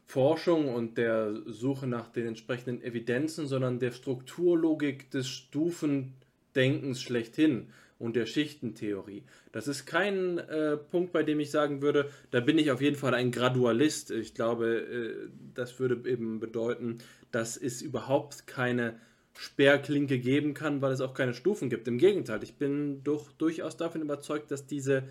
Forschung 0.07 0.75
und 0.75 0.99
der 0.99 1.35
Suche 1.47 1.87
nach 1.87 2.09
den 2.09 2.27
entsprechenden 2.27 2.83
Evidenzen, 2.83 3.47
sondern 3.47 3.79
der 3.79 3.93
Strukturlogik 3.93 5.11
des 5.11 5.29
Stufendenkens 5.29 7.01
schlechthin 7.01 7.69
und 7.99 8.17
der 8.17 8.27
Schichtentheorie. 8.27 9.23
Das 9.53 9.69
ist 9.69 9.87
kein 9.87 10.39
äh, 10.39 10.77
Punkt, 10.77 11.13
bei 11.13 11.23
dem 11.23 11.39
ich 11.39 11.51
sagen 11.51 11.83
würde, 11.83 12.11
da 12.33 12.41
bin 12.41 12.59
ich 12.59 12.73
auf 12.73 12.83
jeden 12.83 12.97
Fall 12.97 13.15
ein 13.15 13.31
Gradualist. 13.31 14.11
Ich 14.11 14.35
glaube, 14.35 14.67
äh, 14.67 15.29
das 15.55 15.79
würde 15.79 16.11
eben 16.11 16.41
bedeuten, 16.41 16.99
dass 17.31 17.57
es 17.57 17.81
überhaupt 17.81 18.47
keine 18.49 18.99
Sperrklinke 19.35 20.19
geben 20.19 20.53
kann, 20.53 20.83
weil 20.83 20.93
es 20.93 21.01
auch 21.01 21.15
keine 21.15 21.33
Stufen 21.33 21.71
gibt. 21.71 21.87
Im 21.89 21.99
Gegenteil, 21.99 22.43
ich 22.43 22.55
bin 22.55 23.03
doch 23.05 23.31
durchaus 23.33 23.77
davon 23.77 24.03
überzeugt, 24.03 24.51
dass 24.51 24.67
diese, 24.67 25.05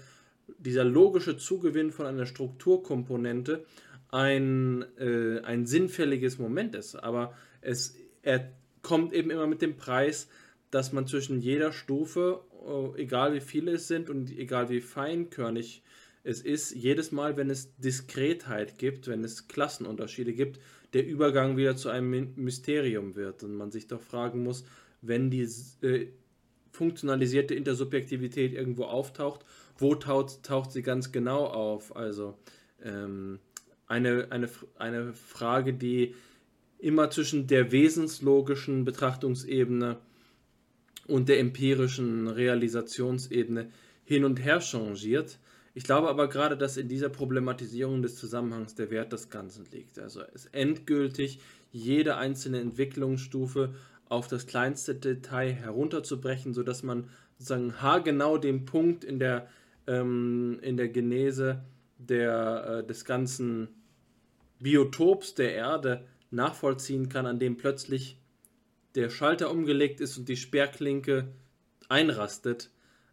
dieser 0.59 0.83
logische 0.83 1.37
Zugewinn 1.37 1.91
von 1.91 2.05
einer 2.05 2.25
Strukturkomponente 2.25 3.65
ein, 4.11 4.85
äh, 4.97 5.39
ein 5.41 5.65
sinnfälliges 5.65 6.37
Moment 6.37 6.75
ist. 6.75 6.95
Aber 6.95 7.33
es 7.61 7.95
er 8.23 8.51
kommt 8.81 9.13
eben 9.13 9.31
immer 9.31 9.47
mit 9.47 9.61
dem 9.61 9.77
Preis, 9.77 10.27
dass 10.69 10.93
man 10.93 11.07
zwischen 11.07 11.41
jeder 11.41 11.71
Stufe, 11.71 12.41
äh, 12.65 13.01
egal 13.01 13.33
wie 13.33 13.41
viele 13.41 13.73
es 13.73 13.87
sind 13.87 14.09
und 14.09 14.31
egal 14.31 14.69
wie 14.69 14.81
feinkörnig 14.81 15.83
es 16.23 16.41
ist, 16.41 16.71
jedes 16.75 17.11
Mal, 17.11 17.35
wenn 17.35 17.49
es 17.49 17.75
Diskretheit 17.77 18.77
gibt, 18.77 19.07
wenn 19.07 19.23
es 19.23 19.47
Klassenunterschiede 19.47 20.33
gibt, 20.33 20.59
der 20.93 21.05
Übergang 21.05 21.57
wieder 21.57 21.75
zu 21.75 21.89
einem 21.89 22.33
Mysterium 22.35 23.15
wird 23.15 23.43
und 23.43 23.55
man 23.55 23.71
sich 23.71 23.87
doch 23.87 24.01
fragen 24.01 24.43
muss, 24.43 24.65
wenn 25.01 25.31
die 25.31 25.47
äh, 25.81 26.07
funktionalisierte 26.71 27.55
Intersubjektivität 27.55 28.53
irgendwo 28.53 28.83
auftaucht, 28.83 29.45
wo 29.77 29.95
taucht, 29.95 30.43
taucht 30.43 30.71
sie 30.71 30.83
ganz 30.83 31.11
genau 31.11 31.45
auf? 31.45 31.95
Also 31.95 32.37
ähm, 32.83 33.39
eine, 33.91 34.27
eine, 34.31 34.49
eine 34.77 35.13
Frage, 35.13 35.73
die 35.73 36.15
immer 36.79 37.11
zwischen 37.11 37.45
der 37.45 37.71
wesenslogischen 37.71 38.85
Betrachtungsebene 38.85 39.97
und 41.07 41.27
der 41.27 41.39
empirischen 41.39 42.27
Realisationsebene 42.27 43.69
hin 44.05 44.23
und 44.23 44.37
her 44.37 44.61
changiert. 44.61 45.39
Ich 45.73 45.83
glaube 45.83 46.07
aber 46.07 46.29
gerade, 46.29 46.57
dass 46.57 46.77
in 46.77 46.87
dieser 46.87 47.09
Problematisierung 47.09 48.01
des 48.01 48.15
Zusammenhangs 48.15 48.75
der 48.75 48.89
Wert 48.91 49.11
des 49.11 49.29
Ganzen 49.29 49.65
liegt. 49.71 49.99
Also 49.99 50.21
es 50.33 50.45
endgültig 50.47 51.39
jede 51.71 52.15
einzelne 52.15 52.59
Entwicklungsstufe 52.61 53.73
auf 54.07 54.27
das 54.27 54.47
kleinste 54.47 54.95
Detail 54.95 55.51
herunterzubrechen, 55.51 56.53
sodass 56.53 56.81
man 56.83 57.09
sozusagen 57.37 57.81
haargenau 57.81 58.37
den 58.37 58.65
Punkt 58.65 59.03
in 59.03 59.19
der, 59.19 59.47
ähm, 59.87 60.59
in 60.61 60.77
der 60.77 60.89
Genese 60.89 61.61
der, 61.97 62.83
äh, 62.83 62.87
des 62.87 63.05
ganzen 63.05 63.69
Biotops 64.61 65.35
der 65.35 65.53
Erde 65.53 66.05
nachvollziehen 66.29 67.09
kann, 67.09 67.25
an 67.25 67.39
dem 67.39 67.57
plötzlich 67.57 68.17
der 68.95 69.09
Schalter 69.09 69.51
umgelegt 69.51 70.01
ist 70.01 70.17
und 70.17 70.29
die 70.29 70.37
Sperrklinke 70.37 71.27
einrastet. 71.89 72.69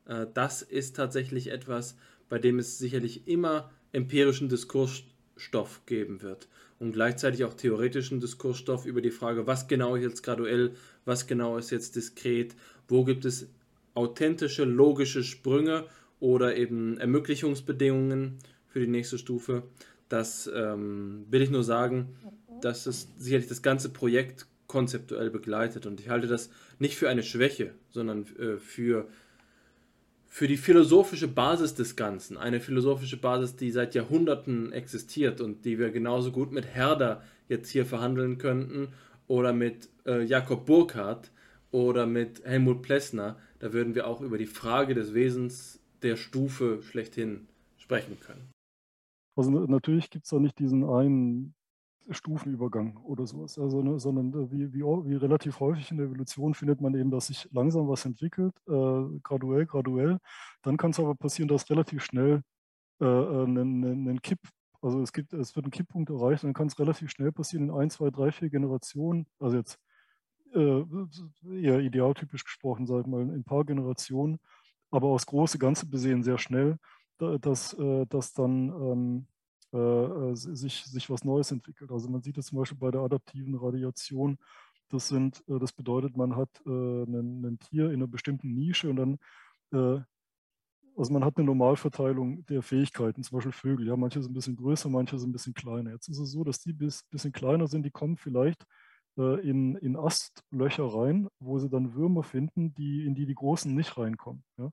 Äh, 0.06 0.26
das 0.34 0.62
ist 0.62 0.96
tatsächlich 0.96 1.50
etwas, 1.50 1.96
bei 2.28 2.38
dem 2.38 2.58
es 2.58 2.78
sicherlich 2.78 3.26
immer 3.26 3.70
empirischen 3.92 4.48
Diskursstoff 4.48 5.82
geben 5.86 6.22
wird 6.22 6.48
und 6.78 6.92
gleichzeitig 6.92 7.44
auch 7.44 7.54
theoretischen 7.54 8.20
Diskursstoff 8.20 8.86
über 8.86 9.00
die 9.00 9.10
Frage, 9.10 9.46
was 9.46 9.66
genau 9.66 9.96
ist 9.96 10.02
jetzt 10.02 10.22
graduell, 10.22 10.74
was 11.04 11.26
genau 11.26 11.56
ist 11.56 11.70
jetzt 11.70 11.96
diskret, 11.96 12.54
wo 12.86 13.04
gibt 13.04 13.24
es 13.24 13.48
authentische, 13.94 14.64
logische 14.64 15.24
Sprünge 15.24 15.86
oder 16.20 16.56
eben 16.56 16.98
Ermöglichungsbedingungen 16.98 18.38
für 18.68 18.80
die 18.80 18.86
nächste 18.86 19.18
Stufe. 19.18 19.64
Das 20.08 20.50
ähm, 20.54 21.26
will 21.30 21.42
ich 21.42 21.50
nur 21.50 21.64
sagen, 21.64 22.16
dass 22.60 22.86
es 22.86 23.08
sicherlich 23.16 23.48
das 23.48 23.62
ganze 23.62 23.90
Projekt 23.90 24.46
konzeptuell 24.66 25.30
begleitet. 25.30 25.86
Und 25.86 26.00
ich 26.00 26.08
halte 26.08 26.26
das 26.26 26.50
nicht 26.78 26.96
für 26.96 27.08
eine 27.08 27.22
Schwäche, 27.22 27.72
sondern 27.90 28.26
äh, 28.38 28.56
für 28.56 29.08
für 30.30 30.46
die 30.46 30.58
philosophische 30.58 31.26
Basis 31.26 31.74
des 31.74 31.96
Ganzen, 31.96 32.36
eine 32.36 32.60
philosophische 32.60 33.16
Basis, 33.16 33.56
die 33.56 33.70
seit 33.70 33.94
Jahrhunderten 33.94 34.72
existiert 34.72 35.40
und 35.40 35.64
die 35.64 35.78
wir 35.78 35.90
genauso 35.90 36.30
gut 36.30 36.52
mit 36.52 36.66
Herder 36.66 37.22
jetzt 37.48 37.70
hier 37.70 37.86
verhandeln 37.86 38.36
könnten 38.36 38.88
oder 39.26 39.52
mit 39.52 39.88
äh, 40.06 40.22
Jakob 40.22 40.66
Burckhardt 40.66 41.30
oder 41.70 42.06
mit 42.06 42.44
Helmut 42.44 42.82
Plessner, 42.82 43.38
da 43.58 43.72
würden 43.72 43.94
wir 43.94 44.06
auch 44.06 44.20
über 44.20 44.38
die 44.38 44.46
Frage 44.46 44.94
des 44.94 45.14
Wesens 45.14 45.80
der 46.02 46.16
Stufe 46.16 46.82
schlechthin 46.82 47.48
sprechen 47.78 48.18
können. 48.20 48.50
Also 49.38 49.52
natürlich 49.52 50.10
gibt 50.10 50.24
es 50.24 50.30
da 50.30 50.40
nicht 50.40 50.58
diesen 50.58 50.82
einen 50.82 51.54
Stufenübergang 52.10 52.96
oder 52.96 53.24
sowas, 53.24 53.56
also, 53.56 53.82
ne, 53.82 54.00
sondern 54.00 54.32
äh, 54.32 54.50
wie, 54.50 54.72
wie, 54.72 54.82
wie, 54.82 55.14
relativ 55.14 55.60
häufig 55.60 55.92
in 55.92 55.98
der 55.98 56.06
Evolution 56.06 56.54
findet 56.54 56.80
man 56.80 56.92
eben, 56.96 57.12
dass 57.12 57.28
sich 57.28 57.48
langsam 57.52 57.86
was 57.86 58.04
entwickelt, 58.04 58.52
äh, 58.66 59.20
graduell, 59.22 59.64
graduell. 59.64 60.18
Dann 60.62 60.76
kann 60.76 60.90
es 60.90 60.98
aber 60.98 61.14
passieren, 61.14 61.46
dass 61.48 61.70
relativ 61.70 62.02
schnell 62.02 62.42
äh, 63.00 63.04
ein, 63.04 63.84
äh, 63.84 64.10
ein 64.10 64.22
Kipp, 64.22 64.40
also 64.82 65.00
es, 65.02 65.12
gibt, 65.12 65.32
es 65.34 65.54
wird 65.54 65.66
ein 65.66 65.70
Kipppunkt 65.70 66.10
erreicht, 66.10 66.42
dann 66.42 66.52
kann 66.54 66.66
es 66.66 66.78
relativ 66.80 67.08
schnell 67.10 67.30
passieren 67.30 67.68
in 67.68 67.74
ein, 67.76 67.90
zwei, 67.90 68.10
drei, 68.10 68.32
vier 68.32 68.50
Generationen, 68.50 69.26
also 69.38 69.56
jetzt 69.56 69.78
äh, 70.52 70.82
eher 71.48 71.78
idealtypisch 71.78 72.42
gesprochen, 72.42 72.86
sag 72.86 73.06
mal, 73.06 73.22
in 73.22 73.30
ein 73.30 73.44
paar 73.44 73.64
Generationen, 73.64 74.40
aber 74.90 75.08
aufs 75.08 75.26
große 75.26 75.60
Ganze 75.60 75.86
besehen 75.86 76.24
sehr 76.24 76.38
schnell, 76.38 76.78
dass, 77.18 77.76
dass 78.08 78.32
dann 78.32 78.68
ähm, 78.68 79.26
äh, 79.72 79.76
äh, 79.76 80.34
sich, 80.34 80.84
sich 80.84 81.10
was 81.10 81.24
Neues 81.24 81.50
entwickelt. 81.50 81.90
Also 81.90 82.08
man 82.08 82.22
sieht 82.22 82.38
es 82.38 82.46
zum 82.46 82.58
Beispiel 82.58 82.78
bei 82.78 82.90
der 82.90 83.02
adaptiven 83.02 83.54
Radiation. 83.54 84.38
Das, 84.88 85.08
sind, 85.08 85.44
äh, 85.46 85.58
das 85.58 85.72
bedeutet, 85.74 86.16
man 86.16 86.36
hat 86.36 86.48
ein, 86.64 87.44
ein 87.44 87.58
Tier 87.58 87.86
in 87.86 87.96
einer 87.96 88.06
bestimmten 88.06 88.54
Nische 88.54 88.88
und 88.88 88.96
dann 88.96 89.18
also 90.96 91.12
man 91.12 91.24
hat 91.24 91.36
eine 91.36 91.44
Normalverteilung 91.44 92.46
der 92.46 92.62
Fähigkeiten, 92.62 93.22
zum 93.22 93.36
Beispiel 93.36 93.52
Vögel. 93.52 93.86
Ja, 93.86 93.96
manche 93.98 94.22
sind 94.22 94.30
ein 94.30 94.34
bisschen 94.34 94.56
größer, 94.56 94.88
manche 94.88 95.18
sind 95.18 95.28
ein 95.28 95.32
bisschen 95.32 95.52
kleiner. 95.52 95.90
Jetzt 95.90 96.08
ist 96.08 96.18
es 96.18 96.30
so, 96.32 96.42
dass 96.42 96.58
die 96.60 96.72
ein 96.72 96.78
bisschen 97.10 97.32
kleiner 97.32 97.68
sind, 97.68 97.84
die 97.84 97.90
kommen 97.90 98.16
vielleicht 98.16 98.64
in, 99.16 99.76
in 99.76 99.96
Astlöcher 99.96 100.86
rein, 100.86 101.28
wo 101.38 101.58
sie 101.58 101.68
dann 101.68 101.94
Würmer 101.94 102.22
finden, 102.22 102.72
die, 102.74 103.04
in 103.04 103.14
die 103.14 103.26
die 103.26 103.34
Großen 103.34 103.72
nicht 103.74 103.98
reinkommen. 103.98 104.42
Ja? 104.56 104.70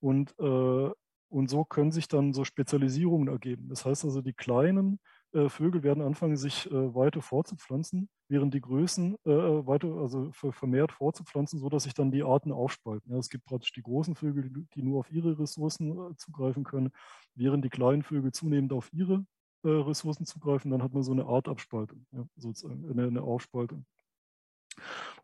Und 0.00 0.38
äh, 0.38 0.90
und 1.34 1.50
so 1.50 1.64
können 1.64 1.90
sich 1.90 2.06
dann 2.06 2.32
so 2.32 2.44
Spezialisierungen 2.44 3.26
ergeben. 3.26 3.68
Das 3.68 3.84
heißt 3.84 4.04
also, 4.04 4.22
die 4.22 4.32
kleinen 4.32 5.00
äh, 5.32 5.48
Vögel 5.48 5.82
werden 5.82 6.00
anfangen, 6.00 6.36
sich 6.36 6.70
äh, 6.70 6.94
weiter 6.94 7.22
fortzupflanzen, 7.22 8.08
während 8.28 8.54
die 8.54 8.60
Größen 8.60 9.16
äh, 9.24 9.30
weiter, 9.66 9.88
also 9.96 10.30
vermehrt 10.32 10.92
fortzupflanzen, 10.92 11.58
sodass 11.58 11.82
sich 11.82 11.94
dann 11.94 12.12
die 12.12 12.22
Arten 12.22 12.52
aufspalten. 12.52 13.10
Ja, 13.10 13.18
es 13.18 13.30
gibt 13.30 13.46
praktisch 13.46 13.72
die 13.72 13.82
großen 13.82 14.14
Vögel, 14.14 14.48
die 14.76 14.82
nur 14.82 15.00
auf 15.00 15.10
ihre 15.10 15.36
Ressourcen 15.36 15.90
äh, 15.90 16.16
zugreifen 16.16 16.62
können, 16.62 16.92
während 17.34 17.64
die 17.64 17.70
kleinen 17.70 18.04
Vögel 18.04 18.30
zunehmend 18.30 18.72
auf 18.72 18.92
ihre 18.92 19.26
äh, 19.64 19.68
Ressourcen 19.68 20.26
zugreifen. 20.26 20.70
Dann 20.70 20.84
hat 20.84 20.94
man 20.94 21.02
so 21.02 21.10
eine 21.10 21.26
Artabspaltung, 21.26 22.06
ja, 22.12 22.24
sozusagen 22.36 22.88
eine, 22.88 23.08
eine 23.08 23.22
Aufspaltung. 23.22 23.86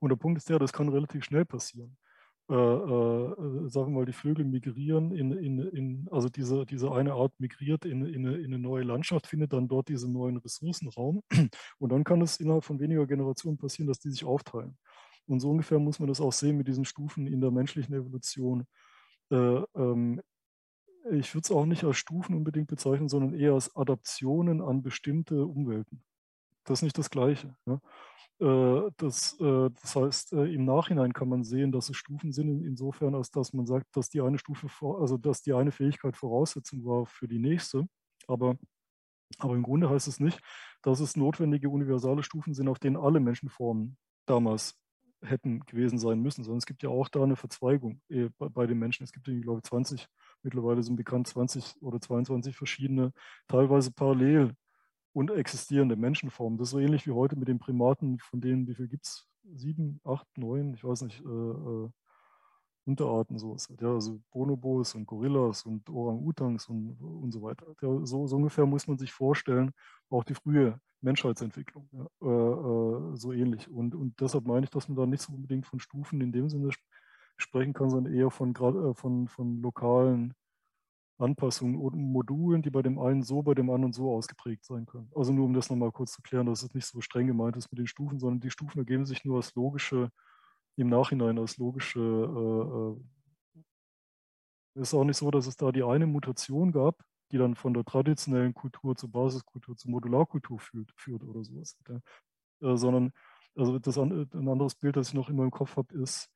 Und 0.00 0.08
der 0.08 0.16
Punkt 0.16 0.38
ist 0.38 0.48
der, 0.48 0.58
das 0.58 0.72
kann 0.72 0.88
relativ 0.88 1.22
schnell 1.24 1.44
passieren 1.44 1.96
äh, 2.50 2.54
äh, 2.54 3.68
sagen 3.68 3.92
wir 3.92 4.00
mal, 4.00 4.06
die 4.06 4.12
Vögel 4.12 4.44
migrieren 4.44 5.12
in, 5.12 5.30
in, 5.30 5.58
in 5.60 6.08
also 6.10 6.28
diese, 6.28 6.66
diese 6.66 6.90
eine 6.90 7.12
Art 7.12 7.32
migriert 7.38 7.84
in, 7.84 8.04
in, 8.04 8.26
eine, 8.26 8.38
in 8.38 8.46
eine 8.46 8.58
neue 8.58 8.82
Landschaft, 8.82 9.28
findet 9.28 9.52
dann 9.52 9.68
dort 9.68 9.88
diesen 9.88 10.12
neuen 10.12 10.36
Ressourcenraum 10.36 11.22
und 11.78 11.92
dann 11.92 12.02
kann 12.02 12.20
es 12.22 12.40
innerhalb 12.40 12.64
von 12.64 12.80
weniger 12.80 13.06
Generationen 13.06 13.56
passieren, 13.56 13.86
dass 13.86 14.00
die 14.00 14.10
sich 14.10 14.24
aufteilen. 14.24 14.76
Und 15.26 15.38
so 15.38 15.48
ungefähr 15.48 15.78
muss 15.78 16.00
man 16.00 16.08
das 16.08 16.20
auch 16.20 16.32
sehen 16.32 16.56
mit 16.56 16.66
diesen 16.66 16.84
Stufen 16.84 17.28
in 17.28 17.40
der 17.40 17.52
menschlichen 17.52 17.94
Evolution. 17.94 18.66
Äh, 19.30 19.62
ähm, 19.76 20.20
ich 21.12 21.32
würde 21.32 21.44
es 21.44 21.52
auch 21.52 21.66
nicht 21.66 21.84
als 21.84 21.98
Stufen 21.98 22.34
unbedingt 22.34 22.66
bezeichnen, 22.66 23.08
sondern 23.08 23.34
eher 23.34 23.52
als 23.52 23.76
Adaptionen 23.76 24.60
an 24.60 24.82
bestimmte 24.82 25.46
Umwelten. 25.46 26.02
Das 26.64 26.78
ist 26.78 26.82
nicht 26.82 26.98
das 26.98 27.10
Gleiche. 27.10 27.54
Ja. 27.66 27.80
Äh, 28.40 28.90
das, 28.96 29.38
äh, 29.38 29.70
das, 29.82 29.96
heißt, 29.96 30.32
äh, 30.32 30.54
im 30.54 30.64
Nachhinein 30.64 31.12
kann 31.12 31.28
man 31.28 31.44
sehen, 31.44 31.72
dass 31.72 31.90
es 31.90 31.96
Stufen 31.96 32.32
sind, 32.32 32.64
insofern, 32.64 33.14
als 33.14 33.30
dass 33.30 33.52
man 33.52 33.66
sagt, 33.66 33.94
dass 33.94 34.08
die 34.08 34.22
eine 34.22 34.38
Stufe, 34.38 34.68
also 34.98 35.18
dass 35.18 35.42
die 35.42 35.52
eine 35.52 35.72
Fähigkeit 35.72 36.16
Voraussetzung 36.16 36.84
war 36.84 37.06
für 37.06 37.28
die 37.28 37.38
nächste. 37.38 37.86
Aber, 38.26 38.56
aber 39.38 39.54
im 39.54 39.62
Grunde 39.62 39.90
heißt 39.90 40.08
es 40.08 40.20
nicht, 40.20 40.40
dass 40.82 41.00
es 41.00 41.16
notwendige 41.16 41.68
universale 41.68 42.22
Stufen 42.22 42.54
sind, 42.54 42.68
auf 42.68 42.78
denen 42.78 42.96
alle 42.96 43.20
Menschenformen 43.20 43.98
damals 44.26 44.74
hätten 45.22 45.60
gewesen 45.60 45.98
sein 45.98 46.20
müssen, 46.20 46.44
sondern 46.44 46.58
es 46.58 46.66
gibt 46.66 46.82
ja 46.82 46.88
auch 46.88 47.10
da 47.10 47.22
eine 47.22 47.36
Verzweigung 47.36 48.00
bei, 48.38 48.66
den 48.66 48.78
Menschen. 48.78 49.04
Es 49.04 49.12
gibt, 49.12 49.28
ich 49.28 49.42
glaube, 49.42 49.60
20, 49.60 50.06
mittlerweile 50.42 50.82
sind 50.82 50.96
bekannt 50.96 51.26
20 51.28 51.82
oder 51.82 52.00
22 52.00 52.56
verschiedene, 52.56 53.12
teilweise 53.46 53.92
parallel 53.92 54.54
und 55.12 55.30
existierende 55.30 55.96
Menschenformen. 55.96 56.58
Das 56.58 56.68
ist 56.68 56.72
so 56.72 56.78
ähnlich 56.78 57.06
wie 57.06 57.12
heute 57.12 57.36
mit 57.36 57.48
den 57.48 57.58
Primaten, 57.58 58.18
von 58.18 58.40
denen, 58.40 58.66
wie 58.66 58.74
viel 58.74 58.88
gibt 58.88 59.06
es? 59.06 59.26
Sieben, 59.54 60.00
acht, 60.04 60.26
neun, 60.36 60.74
ich 60.74 60.84
weiß 60.84 61.02
nicht, 61.02 61.20
äh, 61.20 61.28
äh, 61.28 61.88
Unterarten, 62.86 63.38
so 63.38 63.56
ja, 63.80 63.94
also 63.94 64.20
Bonobos 64.32 64.94
und 64.94 65.06
Gorillas 65.06 65.64
und 65.64 65.88
Orang-Utans 65.88 66.68
und, 66.68 67.00
und 67.00 67.30
so 67.30 67.42
weiter. 67.42 67.66
Ja, 67.82 68.06
so, 68.06 68.26
so, 68.26 68.36
ungefähr 68.36 68.66
muss 68.66 68.88
man 68.88 68.98
sich 68.98 69.12
vorstellen, 69.12 69.72
auch 70.08 70.24
die 70.24 70.34
frühe 70.34 70.80
Menschheitsentwicklung, 71.00 71.88
ja, 71.92 72.06
äh, 72.22 73.12
äh, 73.12 73.16
so 73.16 73.32
ähnlich. 73.32 73.68
Und, 73.70 73.94
und 73.94 74.20
deshalb 74.20 74.46
meine 74.46 74.64
ich, 74.64 74.70
dass 74.70 74.88
man 74.88 74.96
da 74.96 75.06
nicht 75.06 75.22
so 75.22 75.32
unbedingt 75.32 75.66
von 75.66 75.78
Stufen 75.78 76.20
in 76.20 76.32
dem 76.32 76.48
Sinne 76.48 76.70
sprechen 77.36 77.72
kann, 77.72 77.90
sondern 77.90 78.14
eher 78.14 78.30
von, 78.30 78.54
äh, 78.54 78.94
von, 78.94 79.28
von 79.28 79.60
lokalen 79.62 80.34
Anpassungen 81.20 81.76
und 81.76 81.94
Modulen, 81.94 82.62
die 82.62 82.70
bei 82.70 82.82
dem 82.82 82.98
einen 82.98 83.22
so, 83.22 83.42
bei 83.42 83.54
dem 83.54 83.70
anderen 83.70 83.92
so 83.92 84.10
ausgeprägt 84.14 84.64
sein 84.64 84.86
können. 84.86 85.10
Also 85.14 85.32
nur 85.32 85.44
um 85.46 85.52
das 85.52 85.70
nochmal 85.70 85.92
kurz 85.92 86.12
zu 86.12 86.22
klären, 86.22 86.46
dass 86.46 86.62
es 86.62 86.74
nicht 86.74 86.86
so 86.86 87.00
streng 87.00 87.26
gemeint 87.26 87.56
ist 87.56 87.70
mit 87.70 87.78
den 87.78 87.86
Stufen, 87.86 88.18
sondern 88.18 88.40
die 88.40 88.50
Stufen 88.50 88.78
ergeben 88.78 89.04
sich 89.04 89.24
nur 89.24 89.36
als 89.36 89.54
logische, 89.54 90.10
im 90.76 90.88
Nachhinein 90.88 91.38
als 91.38 91.58
logische, 91.58 92.00
äh, 92.00 93.60
äh, 94.78 94.82
ist 94.82 94.94
auch 94.94 95.04
nicht 95.04 95.16
so, 95.16 95.30
dass 95.30 95.46
es 95.46 95.56
da 95.56 95.72
die 95.72 95.82
eine 95.82 96.06
Mutation 96.06 96.72
gab, 96.72 97.02
die 97.32 97.38
dann 97.38 97.54
von 97.54 97.74
der 97.74 97.84
traditionellen 97.84 98.54
Kultur 98.54 98.96
zur 98.96 99.10
Basiskultur 99.10 99.76
zur 99.76 99.90
Modularkultur 99.90 100.58
führt, 100.58 100.92
führt 100.96 101.24
oder 101.24 101.44
sowas. 101.44 101.76
Ja. 101.88 102.00
Äh, 102.72 102.76
sondern 102.76 103.12
also 103.56 103.78
das, 103.78 103.98
ein 103.98 104.48
anderes 104.48 104.74
Bild, 104.74 104.96
das 104.96 105.08
ich 105.08 105.14
noch 105.14 105.28
immer 105.28 105.44
im 105.44 105.50
Kopf 105.50 105.76
habe, 105.76 105.94
ist, 105.94 106.30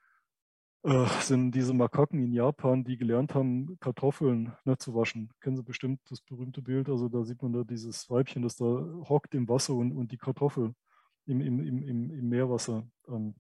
äh, 0.85 1.06
sind 1.23 1.52
diese 1.52 1.73
Makaken 1.73 2.23
in 2.23 2.32
Japan, 2.32 2.85
die 2.85 2.97
gelernt 2.98 3.35
haben, 3.35 3.78
Kartoffeln 3.81 4.52
ne, 4.65 4.77
zu 4.77 4.94
waschen. 4.94 5.32
Kennen 5.40 5.56
Sie 5.56 5.62
bestimmt 5.62 6.01
das 6.11 6.20
berühmte 6.20 6.62
Bild? 6.62 6.89
Also 6.89 7.09
da 7.09 7.24
sieht 7.24 7.43
man 7.43 7.52
da 7.52 7.65
dieses 7.65 8.09
Weibchen, 8.11 8.43
das 8.43 8.56
da 8.56 8.65
hockt 8.65 9.35
im 9.35 9.48
Wasser 9.48 9.74
und, 9.74 9.93
und 9.93 10.12
die 10.12 10.19
Kartoffel 10.19 10.74
im, 11.27 11.40
im, 11.40 11.61
im, 11.61 12.11
im 12.11 12.28
Meerwasser 12.28 12.86
ähm, 13.09 13.35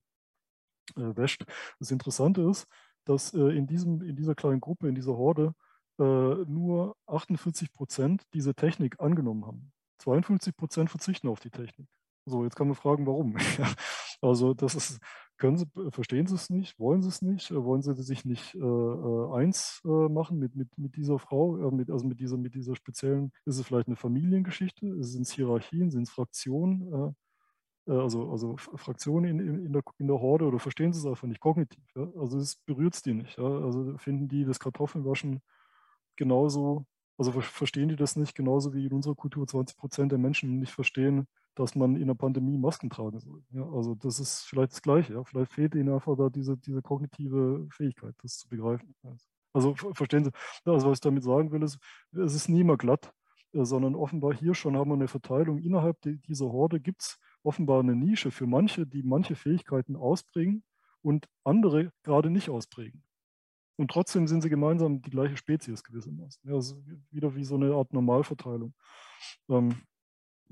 äh, 0.96 1.16
wäscht. 1.16 1.44
Das 1.78 1.90
Interessante 1.90 2.42
ist, 2.42 2.66
dass 3.04 3.34
äh, 3.34 3.50
in, 3.50 3.66
diesem, 3.66 4.00
in 4.02 4.16
dieser 4.16 4.34
kleinen 4.34 4.60
Gruppe, 4.60 4.88
in 4.88 4.94
dieser 4.94 5.16
Horde, 5.16 5.54
äh, 5.98 6.02
nur 6.02 6.96
48 7.06 7.72
Prozent 7.72 8.22
diese 8.32 8.54
Technik 8.54 9.00
angenommen 9.00 9.46
haben. 9.46 9.72
52 9.98 10.56
Prozent 10.56 10.90
verzichten 10.90 11.28
auf 11.28 11.40
die 11.40 11.50
Technik. 11.50 11.88
So, 12.26 12.44
jetzt 12.44 12.56
kann 12.56 12.68
man 12.68 12.76
fragen, 12.76 13.06
warum. 13.06 13.36
also 14.22 14.54
das 14.54 14.74
ist, 14.74 15.00
können 15.36 15.56
Sie, 15.56 15.66
verstehen 15.90 16.26
Sie 16.26 16.34
es 16.34 16.48
nicht, 16.48 16.78
wollen 16.78 17.02
Sie 17.02 17.08
es 17.08 17.20
nicht, 17.22 17.50
äh, 17.50 17.62
wollen 17.62 17.82
Sie 17.82 17.94
sich 18.02 18.24
nicht 18.24 18.54
äh, 18.54 18.58
äh, 18.58 19.32
eins 19.34 19.82
äh, 19.84 19.88
machen 19.88 20.38
mit, 20.38 20.54
mit, 20.56 20.76
mit 20.78 20.96
dieser 20.96 21.18
Frau, 21.18 21.56
äh, 21.58 21.70
mit, 21.70 21.90
also 21.90 22.06
mit 22.06 22.20
dieser, 22.20 22.36
mit 22.36 22.54
dieser 22.54 22.76
speziellen, 22.76 23.32
ist 23.44 23.58
es 23.58 23.66
vielleicht 23.66 23.88
eine 23.88 23.96
Familiengeschichte, 23.96 25.02
sind 25.02 25.22
es 25.22 25.32
Hierarchien, 25.32 25.90
sind 25.90 26.04
es 26.04 26.10
Fraktionen, 26.10 26.92
äh, 26.92 27.12
also, 27.86 28.30
also 28.30 28.56
Fraktionen 28.56 29.38
in, 29.38 29.66
in, 29.66 29.72
der, 29.72 29.82
in 29.98 30.06
der 30.06 30.18
Horde 30.18 30.46
oder 30.46 30.58
verstehen 30.58 30.92
Sie 30.94 31.00
es 31.00 31.06
einfach 31.06 31.28
nicht 31.28 31.40
kognitiv. 31.40 31.84
Ja? 31.94 32.08
Also 32.18 32.38
es 32.38 32.56
berührt 32.56 32.94
es 32.94 33.02
die 33.02 33.12
nicht. 33.12 33.36
Ja? 33.36 33.44
Also 33.44 33.98
finden 33.98 34.28
die 34.28 34.44
das 34.44 34.58
Kartoffelwaschen 34.58 35.42
genauso, 36.16 36.86
also 37.18 37.32
verstehen 37.32 37.90
die 37.90 37.96
das 37.96 38.16
nicht 38.16 38.34
genauso 38.34 38.72
wie 38.72 38.86
in 38.86 38.92
unserer 38.92 39.14
Kultur 39.14 39.46
20 39.46 39.76
Prozent 39.76 40.12
der 40.12 40.18
Menschen 40.18 40.58
nicht 40.58 40.72
verstehen, 40.72 41.26
dass 41.54 41.74
man 41.74 41.96
in 41.96 42.06
der 42.08 42.14
Pandemie 42.14 42.58
Masken 42.58 42.90
tragen 42.90 43.20
soll. 43.20 43.42
Ja, 43.50 43.64
also 43.70 43.94
das 43.94 44.18
ist 44.18 44.42
vielleicht 44.42 44.72
das 44.72 44.82
Gleiche. 44.82 45.14
Ja. 45.14 45.24
Vielleicht 45.24 45.52
fehlt 45.52 45.74
ihnen 45.74 45.92
einfach 45.92 46.16
da 46.16 46.28
diese, 46.28 46.56
diese 46.56 46.82
kognitive 46.82 47.66
Fähigkeit, 47.70 48.14
das 48.22 48.38
zu 48.38 48.48
begreifen. 48.48 48.94
Also 49.52 49.74
verstehen 49.74 50.24
Sie, 50.24 50.30
also 50.64 50.90
was 50.90 50.98
ich 50.98 51.00
damit 51.00 51.22
sagen 51.22 51.52
will, 51.52 51.62
ist, 51.62 51.78
es 52.12 52.34
ist 52.34 52.48
nie 52.48 52.62
immer 52.62 52.76
glatt, 52.76 53.12
äh, 53.52 53.64
sondern 53.64 53.94
offenbar 53.94 54.34
hier 54.34 54.54
schon 54.54 54.76
haben 54.76 54.90
wir 54.90 54.94
eine 54.94 55.08
Verteilung. 55.08 55.58
Innerhalb 55.58 56.00
dieser 56.02 56.46
Horde 56.46 56.80
gibt 56.80 57.02
es 57.02 57.20
offenbar 57.44 57.80
eine 57.80 57.94
Nische 57.94 58.30
für 58.30 58.46
manche, 58.46 58.86
die 58.86 59.02
manche 59.02 59.36
Fähigkeiten 59.36 59.96
ausbringen 59.96 60.64
und 61.02 61.28
andere 61.44 61.92
gerade 62.02 62.30
nicht 62.30 62.50
ausprägen. 62.50 63.04
Und 63.76 63.90
trotzdem 63.90 64.26
sind 64.26 64.40
sie 64.42 64.48
gemeinsam 64.48 65.02
die 65.02 65.10
gleiche 65.10 65.36
Spezies 65.36 65.82
gewissermaßen. 65.82 66.40
Ja, 66.48 66.54
also 66.54 66.82
wieder 67.10 67.34
wie 67.34 67.44
so 67.44 67.56
eine 67.56 67.74
Art 67.74 67.92
Normalverteilung. 67.92 68.72
Ähm, 69.48 69.74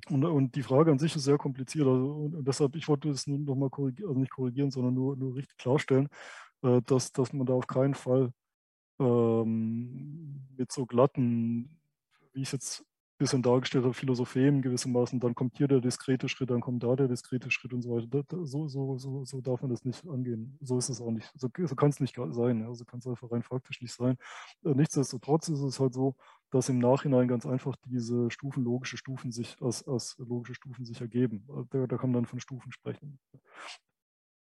und, 0.09 0.25
und, 0.25 0.55
die 0.57 0.63
Frage 0.63 0.91
an 0.91 0.99
sich 0.99 1.15
ist 1.15 1.25
sehr 1.25 1.39
kompliziert. 1.39 1.87
Also, 1.87 2.13
und 2.13 2.47
deshalb, 2.47 2.77
ich 2.77 2.89
wollte 2.89 3.09
es 3.11 3.27
nur 3.27 3.39
noch 3.39 3.55
mal 3.55 3.71
korrigieren, 3.71 4.09
also 4.09 4.21
nicht 4.21 4.33
korrigieren, 4.33 4.71
sondern 4.71 4.95
nur, 4.95 5.17
nur 5.17 5.35
richtig 5.37 5.57
klarstellen, 5.59 6.09
äh, 6.63 6.81
dass, 6.83 7.13
dass 7.13 7.33
man 7.33 7.47
da 7.47 7.55
auf 7.55 7.67
keinen 7.67 7.95
Fall 7.95 8.33
ähm, 8.99 10.47
mit 10.57 10.73
so 10.73 10.87
glatten, 10.87 11.79
wie 12.33 12.43
ich 12.43 12.49
es 12.49 12.53
jetzt 12.53 12.85
bisschen 13.23 13.43
dargestellt 13.43 13.85
habe, 13.85 13.95
Philosophien 13.95 14.63
gewissermaßen, 14.63 15.21
dann 15.21 15.35
kommt 15.35 15.57
hier 15.57 15.69
der 15.69 15.81
diskrete 15.81 16.29
Schritt, 16.29 16.51
dann 16.51 16.61
kommt 16.61 16.83
da 16.83 16.97
der 16.97 17.09
diskrete 17.09 17.51
Schritt 17.51 17.73
und 17.73 17.83
so 17.83 17.91
weiter. 17.91 18.25
So, 18.45 18.67
so, 18.69 18.99
so, 18.99 19.25
so 19.25 19.41
darf 19.41 19.63
man 19.63 19.71
das 19.71 19.85
nicht 19.85 20.07
angehen. 20.07 20.59
So 20.61 20.77
ist 20.77 20.89
es 20.89 21.01
auch 21.01 21.11
nicht. 21.11 21.33
So, 21.37 21.49
so 21.57 21.77
kann 21.77 21.91
es 21.91 22.01
nicht 22.01 22.17
sein. 22.17 22.67
Also 22.67 22.85
kann 22.85 22.99
es 22.99 23.07
einfach 23.07 23.31
rein 23.31 23.43
faktisch 23.43 23.81
nicht 23.81 23.95
sein. 23.95 24.19
Äh, 24.65 24.75
nichtsdestotrotz 24.75 25.49
ist 25.49 25.61
es 25.61 25.79
halt 25.79 25.95
so, 25.95 26.17
dass 26.51 26.69
im 26.69 26.79
Nachhinein 26.79 27.29
ganz 27.29 27.47
einfach 27.47 27.77
diese 27.87 28.31
Stufen, 28.31 28.65
logische 28.65 28.97
Stufen 28.97 29.31
sich 29.31 29.57
als, 29.63 29.87
als 29.87 30.17
logische 30.19 30.55
Stufen 30.55 30.85
sich 30.85 31.01
ergeben. 31.01 31.47
Äh, 31.49 31.65
da, 31.71 31.87
da 31.87 31.97
kann 31.97 32.11
man 32.11 32.23
dann 32.23 32.27
von 32.27 32.41
Stufen 32.41 32.73
sprechen. 32.73 33.21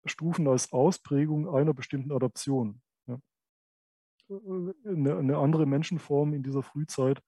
Stufen 0.05 0.47
als 0.47 0.71
Ausprägung 0.71 1.53
einer 1.53 1.73
bestimmten 1.73 2.11
Adaption. 2.11 2.81
Ja. 3.07 3.19
Äh, 4.29 4.73
eine, 4.87 5.17
eine 5.17 5.37
andere 5.37 5.65
Menschenform 5.65 6.33
in 6.33 6.41
dieser 6.41 6.63
Frühzeit 6.63 7.21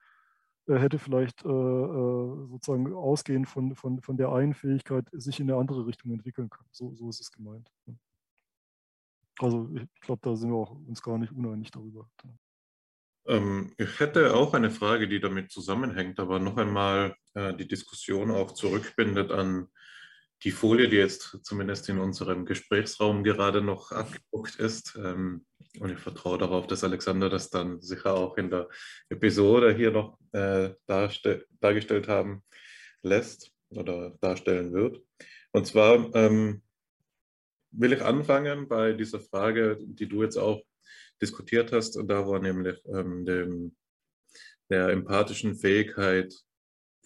hätte 0.68 1.00
vielleicht 1.00 1.44
äh, 1.44 1.50
äh, 1.50 2.48
sozusagen 2.48 2.94
ausgehend 2.94 3.50
von, 3.50 3.76
von, 3.76 4.02
von 4.02 4.18
der 4.18 4.32
einen 4.32 4.54
Fähigkeit 4.54 5.06
sich 5.12 5.40
in 5.40 5.50
eine 5.50 5.60
andere 5.60 5.86
Richtung 5.86 6.12
entwickeln 6.12 6.50
können. 6.50 6.70
So, 6.72 6.94
so 6.96 7.10
ist 7.10 7.22
es 7.22 7.32
gemeint. 7.32 7.70
Also 9.40 9.70
ich 9.74 9.88
glaube, 10.02 10.22
da 10.24 10.36
sind 10.36 10.52
wir 10.52 10.58
auch 10.58 10.72
uns 10.72 11.02
gar 11.02 11.18
nicht 11.18 11.32
uneinig 11.32 11.72
darüber. 11.72 12.10
Ähm, 13.26 13.74
ich 13.78 14.00
hätte 14.00 14.36
auch 14.36 14.54
eine 14.54 14.70
Frage, 14.70 15.08
die 15.08 15.20
damit 15.20 15.52
zusammenhängt, 15.52 16.20
aber 16.20 16.40
noch 16.40 16.58
einmal 16.58 17.16
äh, 17.34 17.54
die 17.54 17.68
Diskussion 17.68 18.32
auch 18.32 18.52
zurückbindet 18.52 19.32
an 19.32 19.68
die 20.44 20.52
Folie, 20.52 20.90
die 20.90 20.98
jetzt 20.98 21.40
zumindest 21.44 21.88
in 21.90 22.00
unserem 22.00 22.46
Gesprächsraum 22.46 23.24
gerade 23.24 23.62
noch 23.62 23.92
abgedruckt 23.92 24.56
ist. 24.56 24.96
Ähm, 24.98 25.46
und 25.80 25.92
ich 25.92 26.00
vertraue 26.00 26.38
darauf, 26.38 26.68
dass 26.68 26.84
Alexander 26.84 27.30
das 27.30 27.50
dann 27.50 27.82
sicher 27.82 28.14
auch 28.14 28.38
in 28.38 28.50
der 28.50 28.68
Episode 29.10 29.74
hier 29.74 29.92
noch 29.92 30.20
äh, 30.34 30.72
dargestellt 30.86 32.08
haben 32.08 32.44
lässt 33.02 33.52
oder 33.70 34.12
darstellen 34.22 34.74
wird. 34.74 35.02
Und 35.52 35.66
zwar 35.66 36.14
ähm, 36.16 36.62
will 37.72 37.94
ich 37.94 38.02
anfangen 38.02 38.68
bei 38.68 38.94
dieser 38.94 39.20
Frage, 39.20 39.78
die 39.82 40.08
du 40.08 40.24
jetzt 40.24 40.38
auch 40.38 40.62
diskutiert 41.22 41.72
hast, 41.72 41.96
da 41.96 42.28
war 42.28 42.40
nämlich 42.40 42.84
ähm, 42.86 43.26
dem, 43.26 43.76
der 44.70 44.90
empathischen 44.90 45.56
Fähigkeit 45.56 46.34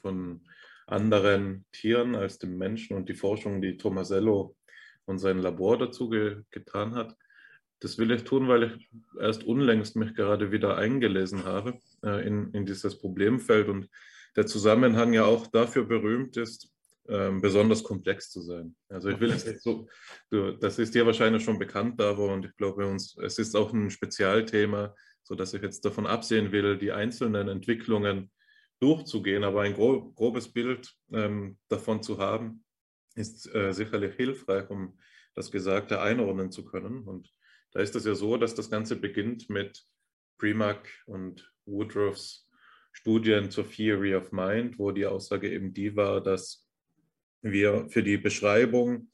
von 0.02 0.42
anderen 0.88 1.66
Tieren 1.72 2.16
als 2.16 2.40
dem 2.40 2.58
Menschen 2.58 2.96
und 2.98 3.10
die 3.10 3.14
Forschung, 3.14 3.62
die 3.62 3.78
Tomasello 3.78 4.56
und 5.06 5.20
sein 5.20 5.40
Labor 5.40 5.78
dazu 5.78 6.10
ge 6.10 6.44
getan 6.50 6.96
hat. 6.96 7.16
Das 7.80 7.98
will 7.98 8.12
ich 8.12 8.24
tun, 8.24 8.48
weil 8.48 8.64
ich 8.64 8.90
erst 9.20 9.44
unlängst 9.44 9.96
mich 9.96 10.16
gerade 10.16 10.52
wieder 10.52 10.78
eingelesen 10.78 11.46
habe 11.46 11.80
äh, 12.04 12.26
in, 12.26 12.52
in 12.54 12.66
dieses 12.66 12.98
Problemfeld 12.98 13.68
und 13.68 13.88
der 14.36 14.48
Zusammenhang 14.48 15.14
ja 15.14 15.26
auch 15.26 15.48
dafür 15.48 15.86
berühmt 15.86 16.38
ist, 16.38 16.72
ähm, 17.10 17.42
besonders 17.42 17.84
komplex 17.84 18.30
zu 18.30 18.42
sein. 18.42 18.76
Also 18.90 19.10
ich 19.10 19.20
will 19.20 19.30
jetzt 19.30 19.48
nicht 19.48 19.62
so, 19.62 19.88
das 20.30 20.80
ist 20.80 20.94
dir 20.94 21.06
wahrscheinlich 21.06 21.44
schon 21.44 21.60
bekannt, 21.60 22.00
Davo, 22.00 22.34
und 22.34 22.46
ich 22.46 22.56
glaube 22.56 22.86
uns, 22.88 23.16
es 23.18 23.40
ist 23.40 23.56
auch 23.56 23.74
ein 23.74 23.90
Spezialthema, 23.90 24.94
sodass 25.24 25.54
ich 25.54 25.62
jetzt 25.62 25.86
davon 25.86 26.06
absehen 26.06 26.52
will, 26.52 26.78
die 26.78 26.92
einzelnen 26.92 27.48
Entwicklungen 27.48 28.32
durchzugehen, 28.80 29.44
aber 29.44 29.62
ein 29.62 29.74
grob, 29.74 30.16
grobes 30.16 30.52
Bild 30.52 30.94
ähm, 31.12 31.58
davon 31.68 32.04
zu 32.04 32.20
haben, 32.20 32.64
ist 33.16 33.54
äh, 33.54 33.74
sicherlich 33.74 34.16
hilfreich, 34.16 34.70
um 34.70 35.00
das 35.34 35.52
Gesagte 35.52 36.02
einordnen 36.02 36.52
zu 36.52 36.66
können. 36.66 37.04
Und 37.04 37.32
da 37.72 37.80
ist 37.80 37.96
es 37.96 38.06
ja 38.06 38.16
so, 38.16 38.38
dass 38.38 38.56
das 38.56 38.70
Ganze 38.70 38.96
beginnt 38.96 39.50
mit 39.50 39.86
Primack 40.38 40.88
und 41.06 41.52
Woodruffs 41.66 42.48
Studien 42.92 43.52
zur 43.52 43.70
Theory 43.70 44.16
of 44.16 44.32
Mind, 44.32 44.80
wo 44.80 44.92
die 44.92 45.06
Aussage 45.06 45.52
eben 45.52 45.74
die 45.74 45.96
war, 45.96 46.22
dass 46.22 46.68
wir 47.42 47.88
für 47.90 48.02
die 48.02 48.18
Beschreibung 48.18 49.12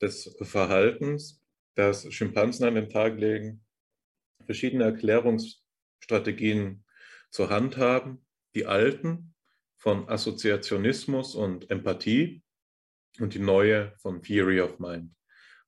des 0.00 0.34
Verhaltens, 0.40 1.42
das 1.74 2.10
Schimpansen 2.12 2.66
an 2.66 2.76
den 2.76 2.88
Tag 2.88 3.18
legen, 3.18 3.62
verschiedene 4.46 4.84
Erklärungsstrategien 4.84 6.84
zur 7.30 7.50
Hand 7.50 7.76
haben. 7.76 8.25
Die 8.56 8.64
alten 8.64 9.34
von 9.76 10.08
Assoziationismus 10.08 11.34
und 11.34 11.70
Empathie 11.70 12.42
und 13.20 13.34
die 13.34 13.38
neue 13.38 13.92
von 13.98 14.22
Theory 14.22 14.62
of 14.62 14.78
Mind. 14.78 15.14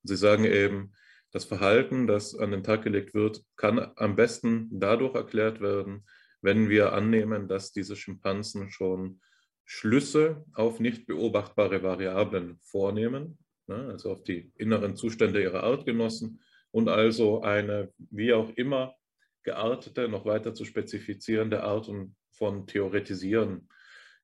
Und 0.02 0.08
sie 0.08 0.16
sagen 0.16 0.46
eben, 0.46 0.94
das 1.30 1.44
Verhalten, 1.44 2.06
das 2.06 2.34
an 2.34 2.50
den 2.50 2.64
Tag 2.64 2.80
gelegt 2.80 3.12
wird, 3.12 3.44
kann 3.56 3.92
am 3.96 4.16
besten 4.16 4.70
dadurch 4.72 5.14
erklärt 5.14 5.60
werden, 5.60 6.06
wenn 6.40 6.70
wir 6.70 6.94
annehmen, 6.94 7.46
dass 7.46 7.72
diese 7.72 7.94
Schimpansen 7.94 8.70
schon 8.70 9.20
Schlüsse 9.66 10.46
auf 10.54 10.80
nicht 10.80 11.06
beobachtbare 11.06 11.82
Variablen 11.82 12.58
vornehmen, 12.62 13.36
ne, 13.66 13.88
also 13.90 14.12
auf 14.12 14.22
die 14.22 14.50
inneren 14.56 14.96
Zustände 14.96 15.42
ihrer 15.42 15.62
Artgenossen 15.62 16.40
und 16.70 16.88
also 16.88 17.42
eine 17.42 17.92
wie 17.98 18.32
auch 18.32 18.48
immer 18.56 18.94
geartete, 19.42 20.08
noch 20.08 20.24
weiter 20.24 20.54
zu 20.54 20.64
spezifizierende 20.64 21.62
Art 21.64 21.90
von 22.38 22.66
Theoretisieren 22.66 23.68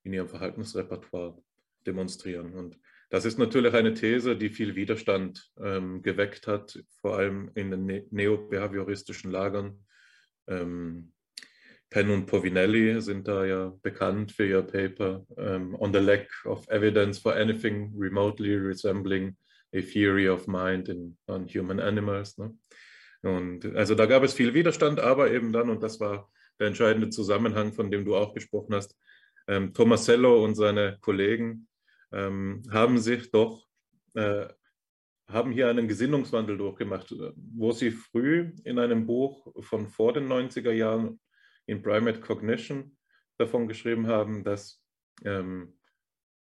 in 0.04 0.12
ihrem 0.12 0.28
Verhaltensrepertoire 0.28 1.36
demonstrieren. 1.86 2.54
Und 2.54 2.78
das 3.10 3.24
ist 3.24 3.38
natürlich 3.38 3.74
eine 3.74 3.94
These, 3.94 4.36
die 4.36 4.48
viel 4.48 4.74
Widerstand 4.74 5.50
ähm, 5.60 6.02
geweckt 6.02 6.46
hat, 6.46 6.82
vor 7.00 7.18
allem 7.18 7.50
in 7.54 7.70
den 7.70 7.86
ne 7.86 8.06
neobehavioristischen 8.10 9.30
Lagern. 9.30 9.84
Ähm, 10.48 11.12
Penn 11.90 12.10
und 12.10 12.26
Povinelli 12.26 13.00
sind 13.00 13.28
da 13.28 13.44
ja 13.44 13.72
bekannt 13.82 14.32
für 14.32 14.46
ihr 14.46 14.62
Paper 14.62 15.24
ähm, 15.36 15.76
On 15.78 15.92
the 15.92 16.00
Lack 16.00 16.28
of 16.44 16.66
Evidence 16.68 17.18
for 17.20 17.36
Anything 17.36 17.92
Remotely 17.96 18.56
Resembling 18.56 19.36
a 19.72 19.80
Theory 19.80 20.28
of 20.28 20.46
Mind 20.48 20.88
in 20.88 21.16
Non-Human 21.28 21.80
Animals. 21.80 22.36
Ne? 22.38 22.56
Und 23.22 23.64
also 23.76 23.94
da 23.94 24.06
gab 24.06 24.22
es 24.22 24.34
viel 24.34 24.54
Widerstand, 24.54 24.98
aber 24.98 25.30
eben 25.30 25.52
dann, 25.52 25.70
und 25.70 25.82
das 25.82 26.00
war 26.00 26.30
der 26.58 26.68
entscheidende 26.68 27.10
Zusammenhang, 27.10 27.72
von 27.72 27.90
dem 27.90 28.04
du 28.04 28.16
auch 28.16 28.34
gesprochen 28.34 28.74
hast, 28.74 28.96
ähm, 29.46 29.74
Tomasello 29.74 30.44
und 30.44 30.54
seine 30.54 30.98
Kollegen 31.00 31.68
ähm, 32.12 32.62
haben 32.70 32.98
sich 32.98 33.30
doch, 33.30 33.66
äh, 34.14 34.46
haben 35.26 35.52
hier 35.52 35.68
einen 35.68 35.88
Gesinnungswandel 35.88 36.56
durchgemacht, 36.56 37.14
wo 37.36 37.72
sie 37.72 37.90
früh 37.90 38.52
in 38.64 38.78
einem 38.78 39.06
Buch 39.06 39.52
von 39.64 39.88
vor 39.88 40.12
den 40.12 40.28
90er 40.28 40.72
Jahren 40.72 41.20
in 41.66 41.82
Primate 41.82 42.20
Cognition 42.20 42.96
davon 43.38 43.66
geschrieben 43.66 44.06
haben, 44.06 44.44
dass 44.44 44.82
ähm, 45.24 45.78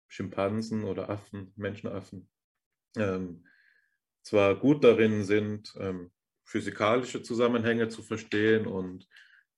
Schimpansen 0.08 0.84
oder 0.84 1.10
Affen, 1.10 1.54
Menschenaffen, 1.56 2.28
ähm, 2.98 3.46
zwar 4.24 4.56
gut 4.56 4.84
darin 4.84 5.24
sind, 5.24 5.74
ähm, 5.80 6.12
physikalische 6.44 7.22
Zusammenhänge 7.22 7.88
zu 7.88 8.02
verstehen 8.02 8.68
und 8.68 9.08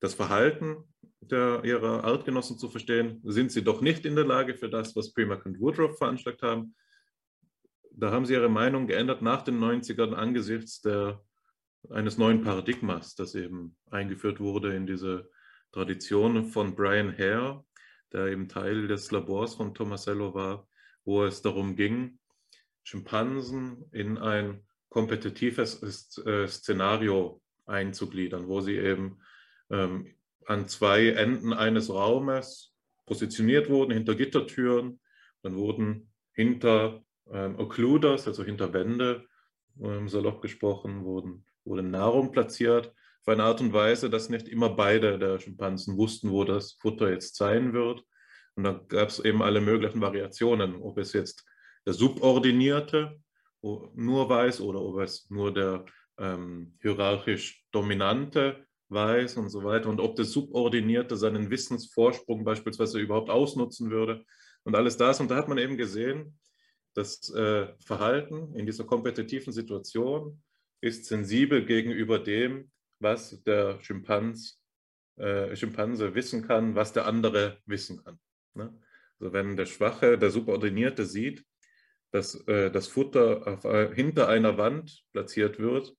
das 0.03 0.15
Verhalten 0.15 0.83
der, 1.21 1.63
ihrer 1.63 2.03
Artgenossen 2.03 2.57
zu 2.57 2.67
verstehen, 2.67 3.21
sind 3.23 3.53
sie 3.53 3.63
doch 3.63 3.79
nicht 3.79 4.05
in 4.05 4.17
der 4.17 4.25
Lage 4.25 4.53
für 4.53 4.69
das, 4.69 4.97
was 4.97 5.13
Primack 5.13 5.45
und 5.45 5.61
Woodruff 5.61 5.97
veranschlagt 5.97 6.41
haben. 6.41 6.75
Da 7.89 8.11
haben 8.11 8.25
sie 8.25 8.33
ihre 8.33 8.49
Meinung 8.49 8.85
geändert 8.85 9.21
nach 9.21 9.43
den 9.43 9.57
90ern 9.61 10.11
angesichts 10.11 10.81
der, 10.81 11.23
eines 11.89 12.17
neuen 12.17 12.41
Paradigmas, 12.41 13.15
das 13.15 13.33
eben 13.33 13.77
eingeführt 13.91 14.41
wurde 14.41 14.75
in 14.75 14.85
diese 14.85 15.29
Tradition 15.71 16.47
von 16.47 16.75
Brian 16.75 17.17
Hare, 17.17 17.63
der 18.11 18.25
eben 18.25 18.49
Teil 18.49 18.89
des 18.89 19.09
Labors 19.09 19.55
von 19.55 19.73
Tomasello 19.73 20.33
war, 20.33 20.67
wo 21.05 21.23
es 21.23 21.41
darum 21.41 21.77
ging, 21.77 22.19
Schimpansen 22.83 23.85
in 23.93 24.17
ein 24.17 24.65
kompetitives 24.89 25.81
äh, 26.25 26.45
Szenario 26.45 27.41
einzugliedern, 27.65 28.49
wo 28.49 28.59
sie 28.59 28.75
eben 28.75 29.21
ähm, 29.73 30.15
an 30.45 30.67
zwei 30.67 31.09
Enden 31.09 31.51
eines 31.51 31.89
Raumes 31.89 32.73
positioniert 33.05 33.69
wurden, 33.69 33.91
hinter 33.91 34.15
Gittertüren. 34.15 34.99
Dann 35.41 35.55
wurden 35.55 36.13
hinter 36.33 37.03
ähm, 37.31 37.57
Occluders, 37.59 38.27
also 38.27 38.43
hinter 38.43 38.73
Wände, 38.73 39.25
ähm, 39.81 40.07
salopp 40.07 40.41
gesprochen, 40.41 41.03
wurden, 41.03 41.45
wurde 41.65 41.83
Nahrung 41.83 42.31
platziert 42.31 42.93
auf 43.21 43.29
eine 43.29 43.43
Art 43.43 43.61
und 43.61 43.71
Weise, 43.71 44.09
dass 44.09 44.29
nicht 44.29 44.49
immer 44.49 44.69
beide 44.69 45.17
der 45.17 45.39
Schimpansen 45.39 45.97
wussten, 45.97 46.29
wo 46.29 46.43
das 46.43 46.73
Futter 46.73 47.09
jetzt 47.09 47.35
sein 47.35 47.71
wird. 47.71 48.03
Und 48.55 48.65
da 48.65 48.73
gab 48.73 49.09
es 49.09 49.19
eben 49.19 49.41
alle 49.41 49.61
möglichen 49.61 50.01
Variationen, 50.01 50.75
ob 50.75 50.97
es 50.97 51.13
jetzt 51.13 51.45
der 51.85 51.93
Subordinierte 51.93 53.19
nur 53.61 54.27
weiß 54.27 54.59
oder 54.59 54.81
ob 54.81 54.99
es 54.99 55.29
nur 55.29 55.53
der 55.53 55.85
ähm, 56.17 56.77
hierarchisch 56.81 57.65
Dominante 57.71 58.67
weiß 58.93 59.37
und 59.37 59.49
so 59.49 59.63
weiter 59.63 59.89
und 59.89 59.99
ob 59.99 60.15
der 60.15 60.25
Subordinierte 60.25 61.17
seinen 61.17 61.49
Wissensvorsprung 61.49 62.43
beispielsweise 62.43 62.99
überhaupt 62.99 63.29
ausnutzen 63.29 63.89
würde 63.89 64.23
und 64.63 64.75
alles 64.75 64.97
das. 64.97 65.19
Und 65.19 65.31
da 65.31 65.35
hat 65.35 65.47
man 65.47 65.57
eben 65.57 65.77
gesehen, 65.77 66.37
das 66.93 67.29
äh, 67.33 67.67
Verhalten 67.79 68.55
in 68.55 68.65
dieser 68.65 68.83
kompetitiven 68.83 69.51
Situation 69.51 70.41
ist 70.81 71.05
sensibel 71.05 71.65
gegenüber 71.65 72.19
dem, 72.19 72.71
was 72.99 73.41
der 73.43 73.79
Schimpans, 73.81 74.61
äh, 75.17 75.55
Schimpanse 75.55 76.13
wissen 76.15 76.45
kann, 76.47 76.75
was 76.75 76.93
der 76.93 77.05
andere 77.05 77.59
wissen 77.65 78.03
kann. 78.03 78.19
Ne? 78.53 78.77
Also 79.19 79.33
wenn 79.33 79.55
der 79.55 79.65
Schwache, 79.65 80.17
der 80.17 80.29
Subordinierte 80.29 81.05
sieht, 81.05 81.45
dass 82.11 82.35
äh, 82.47 82.69
das 82.69 82.87
Futter 82.87 83.47
auf, 83.47 83.65
äh, 83.65 83.93
hinter 83.93 84.27
einer 84.27 84.57
Wand 84.57 85.03
platziert 85.11 85.59
wird, 85.59 85.95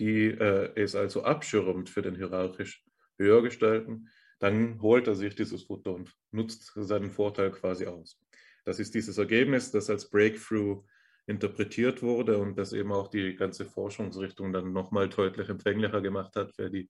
die 0.00 0.28
äh, 0.28 0.72
es 0.74 0.94
also 0.96 1.22
abschirmt 1.22 1.90
für 1.90 2.02
den 2.02 2.16
hierarchisch 2.16 2.82
Höhergestellten, 3.18 4.08
dann 4.38 4.80
holt 4.80 5.06
er 5.06 5.14
sich 5.14 5.34
dieses 5.34 5.64
Futter 5.64 5.92
und 5.92 6.10
nutzt 6.32 6.72
seinen 6.74 7.10
Vorteil 7.10 7.50
quasi 7.50 7.86
aus. 7.86 8.18
Das 8.64 8.80
ist 8.80 8.94
dieses 8.94 9.18
Ergebnis, 9.18 9.70
das 9.70 9.90
als 9.90 10.08
Breakthrough 10.08 10.82
interpretiert 11.26 12.02
wurde 12.02 12.38
und 12.38 12.56
das 12.56 12.72
eben 12.72 12.92
auch 12.92 13.08
die 13.08 13.36
ganze 13.36 13.66
Forschungsrichtung 13.66 14.52
dann 14.52 14.72
nochmal 14.72 15.08
deutlich 15.08 15.48
empfänglicher 15.48 16.00
gemacht 16.00 16.34
hat 16.34 16.54
für 16.54 16.70
die 16.70 16.88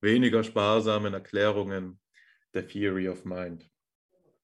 weniger 0.00 0.44
sparsamen 0.44 1.14
Erklärungen 1.14 1.98
der 2.54 2.66
Theory 2.66 3.08
of 3.08 3.24
Mind. 3.24 3.68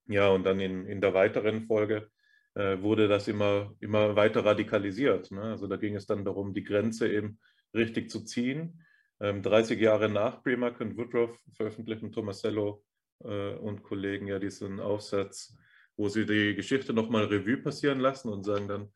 Ja, 0.07 0.29
und 0.29 0.43
dann 0.43 0.59
in, 0.59 0.85
in 0.87 0.99
der 0.99 1.13
weiteren 1.13 1.61
Folge 1.61 2.09
äh, 2.55 2.81
wurde 2.81 3.07
das 3.07 3.27
immer, 3.27 3.73
immer 3.79 4.15
weiter 4.15 4.43
radikalisiert. 4.43 5.31
Ne? 5.31 5.41
Also 5.41 5.67
da 5.67 5.77
ging 5.77 5.95
es 5.95 6.05
dann 6.05 6.25
darum, 6.25 6.53
die 6.53 6.63
Grenze 6.63 7.11
eben 7.11 7.39
richtig 7.73 8.09
zu 8.09 8.23
ziehen. 8.23 8.83
Ähm, 9.19 9.41
30 9.41 9.79
Jahre 9.79 10.09
nach 10.09 10.43
Primack 10.43 10.79
und 10.81 10.97
Woodruff 10.97 11.37
veröffentlichten 11.53 12.11
Tomasello 12.11 12.83
äh, 13.23 13.53
und 13.55 13.83
Kollegen 13.83 14.27
ja 14.27 14.39
diesen 14.39 14.79
Aufsatz, 14.79 15.55
wo 15.95 16.09
sie 16.09 16.25
die 16.25 16.55
Geschichte 16.55 16.93
nochmal 16.93 17.25
Revue 17.25 17.57
passieren 17.57 17.99
lassen 17.99 18.29
und 18.29 18.43
sagen 18.43 18.67
dann, 18.67 18.91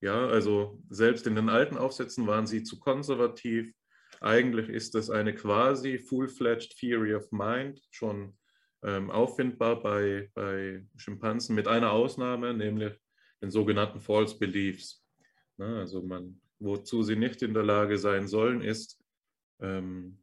ja, 0.00 0.26
also 0.26 0.82
selbst 0.88 1.26
in 1.26 1.34
den 1.34 1.48
alten 1.48 1.76
Aufsätzen 1.76 2.26
waren 2.26 2.46
sie 2.46 2.62
zu 2.62 2.78
konservativ. 2.80 3.72
Eigentlich 4.20 4.68
ist 4.68 4.94
das 4.94 5.10
eine 5.10 5.34
quasi 5.34 5.98
full-fledged 5.98 6.76
Theory 6.78 7.14
of 7.14 7.30
Mind, 7.32 7.80
schon 7.90 8.36
ähm, 8.82 9.10
auffindbar 9.10 9.82
bei, 9.82 10.30
bei 10.34 10.86
Schimpansen, 10.96 11.54
mit 11.54 11.68
einer 11.68 11.92
Ausnahme, 11.92 12.54
nämlich 12.54 12.94
den 13.42 13.50
sogenannten 13.50 14.00
False 14.00 14.38
Beliefs. 14.38 15.04
Na, 15.56 15.80
also 15.80 16.02
man, 16.02 16.40
wozu 16.60 17.02
sie 17.02 17.16
nicht 17.16 17.42
in 17.42 17.54
der 17.54 17.64
Lage 17.64 17.98
sein 17.98 18.28
sollen, 18.28 18.60
ist, 18.60 19.02
ähm, 19.60 20.18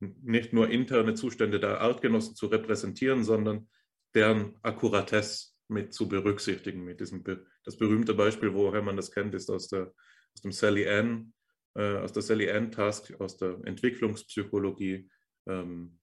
nicht 0.00 0.52
nur 0.52 0.68
interne 0.68 1.14
Zustände 1.14 1.58
der 1.58 1.80
Artgenossen 1.80 2.36
zu 2.36 2.46
repräsentieren, 2.46 3.24
sondern 3.24 3.68
deren 4.14 4.56
Akkuratesse 4.62 5.52
mit 5.68 5.92
zu 5.92 6.08
berücksichtigen, 6.08 6.84
mit 6.84 7.00
diesem 7.00 7.22
das 7.64 7.76
berühmte 7.76 8.14
Beispiel, 8.14 8.54
woher 8.54 8.82
man 8.82 8.96
das 8.96 9.10
kennt, 9.10 9.34
ist 9.34 9.50
aus, 9.50 9.68
der, 9.68 9.92
aus 10.34 10.42
dem 10.42 10.52
Sally 10.52 10.88
Ann, 10.88 11.34
äh, 11.74 11.96
aus 11.96 12.12
der 12.12 12.22
Sally 12.22 12.50
Ann 12.50 12.70
Task, 12.70 13.14
aus 13.20 13.36
der 13.36 13.58
Entwicklungspsychologie, 13.64 15.10
ähm, 15.46 15.98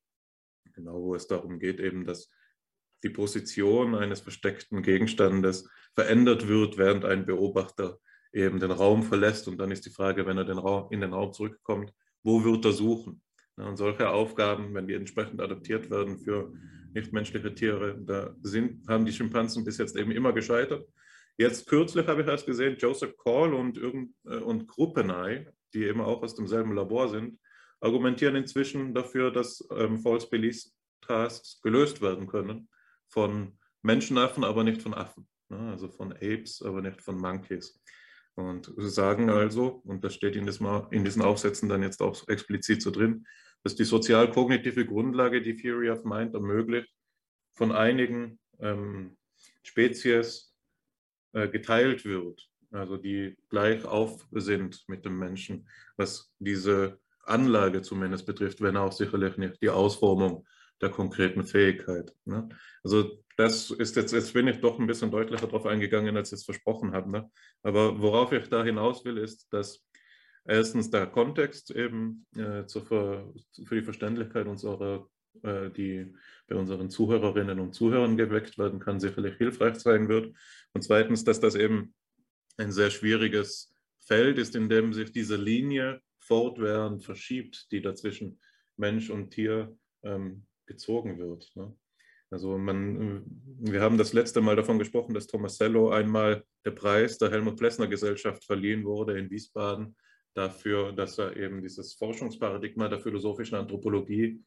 genau, 0.73 1.01
wo 1.01 1.15
es 1.15 1.27
darum 1.27 1.59
geht, 1.59 1.79
eben, 1.79 2.05
dass 2.05 2.29
die 3.03 3.09
Position 3.09 3.95
eines 3.95 4.21
versteckten 4.21 4.81
Gegenstandes 4.81 5.69
verändert 5.95 6.47
wird, 6.47 6.77
während 6.77 7.05
ein 7.05 7.25
Beobachter 7.25 7.99
eben 8.35 8.59
den 8.59 8.71
Raum 8.71 9.03
verlässt. 9.03 9.47
Und 9.47 9.57
dann 9.57 9.71
ist 9.71 9.85
die 9.85 9.89
Frage, 9.91 10.25
wenn 10.25 10.37
er 10.37 10.45
den 10.45 10.57
Raum, 10.57 10.91
in 10.91 11.01
den 11.01 11.13
Raum 11.13 11.33
zurückkommt, 11.33 11.93
wo 12.23 12.43
wird 12.43 12.65
er 12.65 12.73
suchen? 12.73 13.21
Und 13.55 13.77
solche 13.77 14.09
Aufgaben, 14.09 14.73
wenn 14.73 14.87
die 14.87 14.93
entsprechend 14.93 15.39
adaptiert 15.39 15.89
werden 15.89 16.19
für 16.19 16.51
nichtmenschliche 16.93 17.55
Tiere, 17.55 17.97
da 17.97 18.35
sind, 18.41 18.87
haben 18.87 19.05
die 19.05 19.13
Schimpansen 19.13 19.63
bis 19.63 19.77
jetzt 19.77 19.95
eben 19.95 20.11
immer 20.11 20.33
gescheitert. 20.33 20.87
Jetzt 21.37 21.67
kürzlich 21.67 22.07
habe 22.07 22.21
ich 22.21 22.27
erst 22.27 22.45
gesehen, 22.45 22.77
Joseph 22.77 23.15
Call 23.17 23.53
und, 23.53 23.77
äh, 23.77 24.35
und 24.37 24.67
Gruppenei, 24.67 25.47
die 25.73 25.83
eben 25.85 26.01
auch 26.01 26.21
aus 26.21 26.35
demselben 26.35 26.73
Labor 26.73 27.09
sind, 27.09 27.39
argumentieren 27.79 28.35
inzwischen 28.35 28.93
dafür, 28.93 29.31
dass 29.31 29.65
ähm, 29.71 29.99
False 29.99 30.29
Beliefs 30.29 30.73
Tasks 31.01 31.61
gelöst 31.61 32.01
werden 32.01 32.27
können 32.27 32.67
von 33.07 33.57
Menschenaffen, 33.81 34.43
aber 34.43 34.63
nicht 34.63 34.81
von 34.81 34.93
Affen. 34.93 35.27
Ne? 35.49 35.71
Also 35.71 35.89
von 35.89 36.13
Apes, 36.13 36.61
aber 36.61 36.81
nicht 36.81 37.01
von 37.01 37.17
Monkeys. 37.17 37.79
Und 38.35 38.73
sagen 38.77 39.29
also, 39.29 39.81
und 39.85 40.03
das 40.03 40.13
steht 40.13 40.35
in, 40.35 40.45
diesen 40.45 41.21
Aufsätzen 41.21 41.69
dann 41.69 41.81
jetzt 41.81 42.01
auch 42.01 42.27
explizit 42.27 42.81
so 42.81 42.91
drin, 42.91 43.25
dass 43.63 43.75
die 43.75 43.85
sozial-kognitive 43.85 44.85
Grundlage, 44.85 45.41
die 45.41 45.55
Theory 45.55 45.89
of 45.89 46.03
Mind 46.03 46.33
ermöglicht, 46.33 46.93
von 47.53 47.71
einigen 47.71 48.39
ähm, 48.59 49.17
Spezies 49.63 50.53
äh, 51.31 51.47
geteilt 51.47 52.03
wird, 52.03 52.49
also 52.71 52.97
die 52.97 53.37
gleich 53.49 53.85
auf 53.85 54.27
sind 54.31 54.83
mit 54.87 55.05
dem 55.05 55.17
Menschen, 55.17 55.67
was 55.95 56.33
diese 56.39 56.99
Anlage 57.23 57.81
zumindest 57.81 58.25
betrifft, 58.25 58.61
wenn 58.61 58.77
auch 58.77 58.91
sicherlich 58.91 59.37
nicht 59.37 59.61
die 59.61 59.69
Ausformung 59.69 60.45
der 60.81 60.89
konkreten 60.89 61.43
Fähigkeit. 61.43 62.13
Ne? 62.25 62.49
Also 62.83 63.23
das 63.35 63.69
ist 63.71 63.95
jetzt, 63.95 64.13
jetzt 64.13 64.33
bin 64.33 64.47
ich 64.47 64.61
doch 64.61 64.79
ein 64.79 64.87
bisschen 64.87 65.11
deutlicher 65.11 65.47
darauf 65.47 65.65
eingegangen, 65.65 66.15
als 66.15 66.31
ich 66.31 66.39
es 66.39 66.45
versprochen 66.45 66.93
habe. 66.93 67.11
Ne? 67.11 67.31
Aber 67.63 67.99
worauf 67.99 68.31
ich 68.31 68.47
da 68.47 68.63
hinaus 68.63 69.03
will, 69.03 69.17
ist, 69.17 69.51
dass 69.51 69.85
erstens 70.45 70.89
der 70.89 71.07
Kontext 71.07 71.71
eben 71.71 72.25
äh, 72.35 72.65
zur, 72.65 72.85
für 72.85 73.75
die 73.75 73.81
Verständlichkeit 73.81 74.47
unserer, 74.47 75.09
äh, 75.43 75.69
die 75.69 76.13
bei 76.47 76.55
unseren 76.55 76.89
Zuhörerinnen 76.89 77.59
und 77.59 77.73
Zuhörern 77.73 78.15
geweckt 78.15 78.57
werden 78.57 78.79
kann, 78.79 78.99
sicherlich 78.99 79.35
hilfreich 79.37 79.75
sein 79.75 80.07
wird. 80.07 80.33
Und 80.73 80.81
zweitens, 80.81 81.23
dass 81.23 81.39
das 81.39 81.55
eben 81.55 81.93
ein 82.57 82.71
sehr 82.71 82.89
schwieriges 82.89 83.73
Feld 83.99 84.37
ist, 84.37 84.55
in 84.55 84.69
dem 84.69 84.93
sich 84.93 85.11
diese 85.11 85.35
Linie 85.35 86.01
fortwährend 86.19 87.03
verschiebt, 87.03 87.71
die 87.71 87.81
dazwischen 87.81 88.39
Mensch 88.77 89.09
und 89.09 89.31
Tier 89.31 89.77
ähm, 90.03 90.45
gezogen 90.65 91.17
wird. 91.17 91.51
Ne? 91.55 91.75
Also 92.31 92.57
man, 92.57 93.23
wir 93.59 93.81
haben 93.81 93.97
das 93.97 94.13
letzte 94.13 94.41
Mal 94.41 94.55
davon 94.55 94.79
gesprochen, 94.79 95.13
dass 95.13 95.27
Tomasello 95.27 95.91
einmal 95.91 96.43
der 96.65 96.71
Preis 96.71 97.17
der 97.17 97.31
Helmut 97.31 97.57
Plessner 97.57 97.87
Gesellschaft 97.87 98.43
verliehen 98.45 98.83
wurde 98.83 99.17
in 99.17 99.29
Wiesbaden 99.29 99.95
dafür, 100.33 100.91
dass 100.91 101.17
er 101.17 101.37
eben 101.37 101.61
dieses 101.61 101.93
Forschungsparadigma 101.93 102.87
der 102.89 102.99
philosophischen 102.99 103.57
Anthropologie 103.57 104.43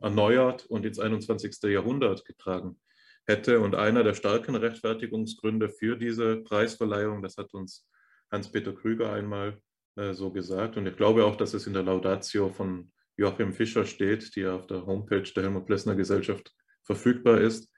erneuert 0.00 0.66
und 0.66 0.84
ins 0.84 0.98
21. 0.98 1.62
Jahrhundert 1.64 2.24
getragen 2.24 2.78
hätte. 3.26 3.60
Und 3.60 3.74
einer 3.74 4.04
der 4.04 4.14
starken 4.14 4.54
Rechtfertigungsgründe 4.54 5.70
für 5.70 5.96
diese 5.96 6.36
Preisverleihung, 6.36 7.22
das 7.22 7.36
hat 7.36 7.52
uns 7.54 7.88
Hans-Peter 8.30 8.72
Krüger 8.72 9.12
einmal 9.12 9.58
äh, 9.96 10.12
so 10.12 10.30
gesagt. 10.30 10.76
Und 10.76 10.86
ich 10.86 10.96
glaube 10.96 11.24
auch, 11.24 11.36
dass 11.36 11.54
es 11.54 11.66
in 11.66 11.72
der 11.72 11.82
Laudatio 11.82 12.50
von 12.50 12.92
Joachim 13.16 13.52
Fischer 13.52 13.86
steht, 13.86 14.34
die 14.36 14.46
auf 14.46 14.66
der 14.66 14.86
Homepage 14.86 15.22
der 15.22 15.42
Helmut 15.44 15.66
Plessner 15.66 15.94
Gesellschaft 15.94 16.52
verfügbar 16.84 17.40
ist. 17.40 17.70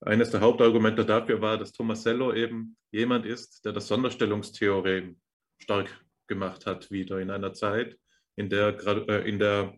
Eines 0.00 0.30
der 0.30 0.40
Hauptargumente 0.40 1.04
dafür 1.04 1.40
war, 1.40 1.58
dass 1.58 1.72
Tomasello 1.72 2.32
eben 2.32 2.76
jemand 2.92 3.26
ist, 3.26 3.64
der 3.64 3.72
das 3.72 3.88
Sonderstellungstheorem 3.88 5.18
stark 5.58 6.04
gemacht 6.28 6.66
hat, 6.66 6.90
wieder 6.90 7.18
in 7.18 7.30
einer 7.30 7.52
Zeit, 7.52 7.98
in 8.36 8.48
der, 8.48 8.76
äh, 9.08 9.28
in 9.28 9.38
der 9.38 9.74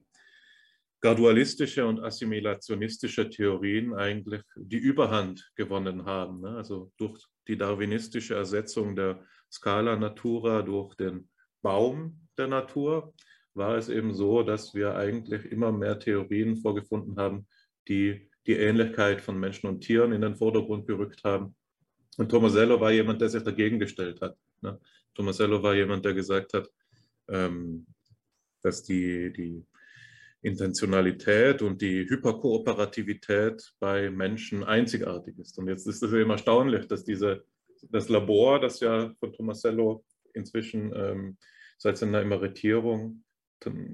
gradualistische 1.00 1.86
und 1.86 2.00
assimilationistische 2.00 3.30
Theorien 3.30 3.94
eigentlich 3.94 4.42
die 4.56 4.76
Überhand 4.76 5.50
gewonnen 5.54 6.04
haben. 6.04 6.42
Ne? 6.42 6.50
Also 6.50 6.92
durch 6.98 7.24
die 7.48 7.56
darwinistische 7.56 8.34
Ersetzung 8.34 8.94
der 8.94 9.24
Scala 9.50 9.96
Natura 9.96 10.62
durch 10.62 10.94
den 10.96 11.30
Baum 11.62 12.28
der 12.36 12.48
Natur 12.48 13.14
war 13.54 13.76
es 13.76 13.88
eben 13.88 14.14
so, 14.14 14.42
dass 14.42 14.74
wir 14.74 14.94
eigentlich 14.94 15.46
immer 15.46 15.72
mehr 15.72 15.98
Theorien 15.98 16.56
vorgefunden 16.56 17.16
haben, 17.16 17.46
die 17.88 18.29
die 18.46 18.56
Ähnlichkeit 18.56 19.20
von 19.20 19.38
Menschen 19.38 19.68
und 19.68 19.80
Tieren 19.80 20.12
in 20.12 20.22
den 20.22 20.36
Vordergrund 20.36 20.86
gerückt 20.86 21.22
haben. 21.24 21.54
Und 22.16 22.30
Tomasello 22.30 22.80
war 22.80 22.90
jemand, 22.90 23.20
der 23.20 23.28
sich 23.28 23.42
dagegen 23.42 23.78
gestellt 23.78 24.20
hat. 24.20 24.36
Ne? 24.60 24.78
Tomasello 25.14 25.62
war 25.62 25.74
jemand, 25.74 26.04
der 26.04 26.14
gesagt 26.14 26.54
hat, 26.54 26.70
ähm, 27.28 27.86
dass 28.62 28.82
die, 28.82 29.32
die 29.32 29.64
Intentionalität 30.42 31.62
und 31.62 31.80
die 31.82 32.08
Hyperkooperativität 32.08 33.74
bei 33.78 34.10
Menschen 34.10 34.64
einzigartig 34.64 35.38
ist. 35.38 35.58
Und 35.58 35.68
jetzt 35.68 35.86
ist 35.86 36.02
es 36.02 36.12
eben 36.12 36.30
erstaunlich, 36.30 36.86
dass 36.86 37.04
diese, 37.04 37.44
das 37.82 38.08
Labor, 38.08 38.60
das 38.60 38.80
ja 38.80 39.12
von 39.20 39.32
Tomasello 39.32 40.04
inzwischen 40.32 40.92
ähm, 40.94 41.36
seit 41.78 41.98
seiner 41.98 42.20
Emeritierung 42.20 43.22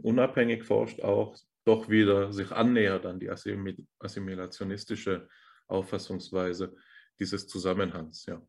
unabhängig 0.03 0.65
forscht, 0.65 1.01
auch 1.01 1.37
doch 1.67 1.89
wieder 1.89 2.33
sich 2.33 2.53
annähert 2.53 3.07
an 3.07 3.19
die 3.19 3.31
assimilationistische 3.31 5.29
Auffassungsweise 5.67 6.75
dieses 7.19 7.49
Zusammenhangs. 7.49 8.27
Ja. 8.27 8.41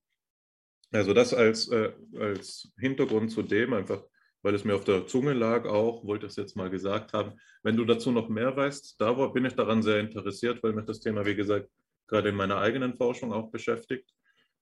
Also 0.91 1.13
das 1.13 1.33
als, 1.33 1.67
äh, 1.69 1.93
als 2.19 2.71
Hintergrund 2.77 3.31
zu 3.31 3.41
dem, 3.41 3.73
einfach 3.73 4.03
weil 4.43 4.55
es 4.55 4.63
mir 4.63 4.75
auf 4.75 4.85
der 4.85 5.07
Zunge 5.07 5.33
lag 5.33 5.65
auch, 5.65 6.05
wollte 6.05 6.27
es 6.27 6.35
jetzt 6.35 6.55
mal 6.55 6.69
gesagt 6.69 7.13
haben. 7.13 7.33
Wenn 7.63 7.75
du 7.75 7.85
dazu 7.85 8.11
noch 8.11 8.29
mehr 8.29 8.55
weißt, 8.55 8.95
da 8.99 9.11
bin 9.27 9.45
ich 9.45 9.55
daran 9.55 9.81
sehr 9.81 9.99
interessiert, 9.99 10.61
weil 10.63 10.73
mich 10.73 10.85
das 10.85 10.99
Thema, 10.99 11.25
wie 11.25 11.35
gesagt, 11.35 11.69
gerade 12.07 12.29
in 12.29 12.35
meiner 12.35 12.57
eigenen 12.57 12.95
Forschung 12.95 13.33
auch 13.33 13.51
beschäftigt. 13.51 14.09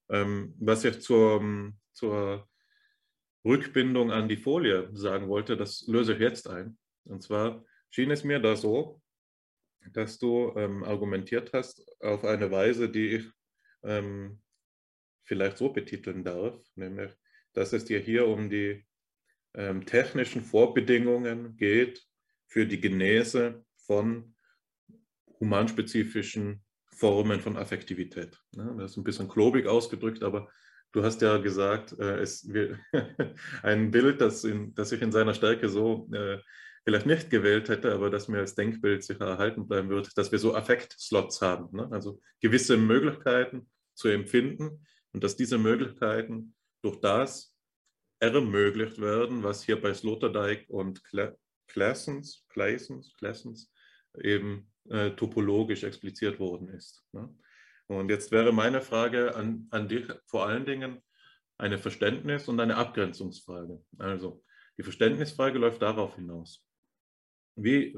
Ähm, 0.09 0.55
was 0.59 0.83
ich 0.85 1.01
zur, 1.01 1.71
zur 1.91 2.47
Rückbindung 3.45 4.11
an 4.11 4.27
die 4.27 4.37
Folie 4.37 4.89
sagen 4.93 5.27
wollte, 5.27 5.57
das 5.57 5.85
löse 5.87 6.13
ich 6.13 6.19
jetzt 6.19 6.49
ein. 6.49 6.77
Und 7.03 7.21
zwar 7.21 7.63
schien 7.95 8.11
es 8.11 8.25
mir 8.25 8.39
da 8.41 8.57
so, 8.57 9.01
dass 9.93 10.19
du 10.19 10.53
ähm, 10.57 10.83
argumentiert 10.83 11.53
hast 11.53 11.81
auf 12.01 12.25
eine 12.25 12.51
Weise, 12.51 12.89
die 12.89 13.07
ich 13.15 13.25
ähm, 13.83 14.41
vielleicht 15.23 15.57
so 15.57 15.69
betiteln 15.69 16.25
darf, 16.25 16.59
nämlich, 16.75 17.13
dass 17.53 17.71
es 17.71 17.85
dir 17.85 17.99
hier 17.99 18.27
um 18.27 18.49
die 18.49 18.85
ähm, 19.53 19.85
technischen 19.85 20.41
Vorbedingungen 20.41 21.55
geht 21.55 22.03
für 22.47 22.65
die 22.65 22.81
Genese 22.81 23.63
von 23.77 24.35
humanspezifischen 25.39 26.65
Formen 26.91 27.39
von 27.39 27.55
Affektivität. 27.55 28.37
Ja, 28.57 28.73
das 28.73 28.91
ist 28.91 28.97
ein 28.97 29.05
bisschen 29.05 29.29
klobig 29.29 29.67
ausgedrückt, 29.67 30.21
aber 30.21 30.51
du 30.91 31.01
hast 31.01 31.21
ja 31.21 31.37
gesagt, 31.37 31.97
äh, 31.97 32.19
es, 32.19 32.51
wir, 32.51 32.77
ein 33.63 33.89
Bild, 33.89 34.19
das, 34.19 34.43
in, 34.43 34.75
das 34.75 34.91
ich 34.91 35.01
in 35.01 35.13
seiner 35.13 35.33
Stärke 35.33 35.69
so 35.69 36.09
äh, 36.11 36.39
vielleicht 36.85 37.07
nicht 37.07 37.29
gewählt 37.31 37.67
hätte, 37.67 37.93
aber 37.93 38.09
das 38.09 38.27
mir 38.27 38.37
als 38.37 38.53
Denkbild 38.53 39.03
sicher 39.03 39.25
erhalten 39.25 39.67
bleiben 39.67 39.89
wird, 39.89 40.15
dass 40.17 40.31
wir 40.31 40.39
so 40.39 40.55
Affektslots 40.55 41.41
haben, 41.41 41.75
ne? 41.75 41.89
also 41.91 42.21
gewisse 42.39 42.77
Möglichkeiten 42.77 43.69
zu 43.95 44.07
empfinden 44.07 44.85
und 45.11 45.23
dass 45.23 45.35
diese 45.35 45.57
Möglichkeiten 45.57 46.55
durch 46.83 46.99
das 47.01 47.55
ermöglicht 48.19 49.01
werden, 49.01 49.43
was 49.43 49.63
hier 49.63 49.81
bei 49.81 49.93
Sloterdijk 49.93 50.69
und 50.69 51.01
Claessens, 51.67 52.45
Claessens, 52.49 53.13
Claessens 53.17 53.71
eben 54.21 54.71
äh, 54.89 55.11
topologisch 55.11 55.83
expliziert 55.83 56.39
worden 56.39 56.69
ist. 56.69 57.03
Ne? 57.13 57.35
Und 57.87 58.09
jetzt 58.09 58.31
wäre 58.31 58.53
meine 58.53 58.81
Frage 58.81 59.35
an, 59.35 59.67
an 59.71 59.87
dich 59.87 60.05
vor 60.27 60.45
allen 60.47 60.65
Dingen 60.65 61.01
eine 61.57 61.79
Verständnis- 61.79 62.47
und 62.47 62.59
eine 62.59 62.77
Abgrenzungsfrage. 62.77 63.83
Also 63.97 64.43
die 64.77 64.83
Verständnisfrage 64.83 65.57
läuft 65.57 65.81
darauf 65.81 66.15
hinaus 66.15 66.64
wie, 67.55 67.97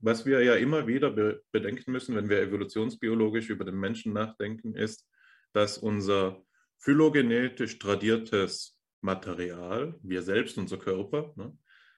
was 0.00 0.26
wir 0.26 0.42
ja 0.42 0.54
immer 0.54 0.86
wieder 0.86 1.10
be 1.10 1.42
bedenken 1.52 1.92
müssen, 1.92 2.16
wenn 2.16 2.28
wir 2.28 2.40
evolutionsbiologisch 2.40 3.48
über 3.50 3.64
den 3.64 3.78
Menschen 3.78 4.12
nachdenken, 4.12 4.74
ist, 4.74 5.08
dass 5.52 5.78
unser 5.78 6.42
phylogenetisch 6.78 7.78
tradiertes 7.78 8.78
Material, 9.00 9.98
wir 10.02 10.22
selbst, 10.22 10.58
unser 10.58 10.78
Körper, 10.78 11.32
ne, 11.36 11.56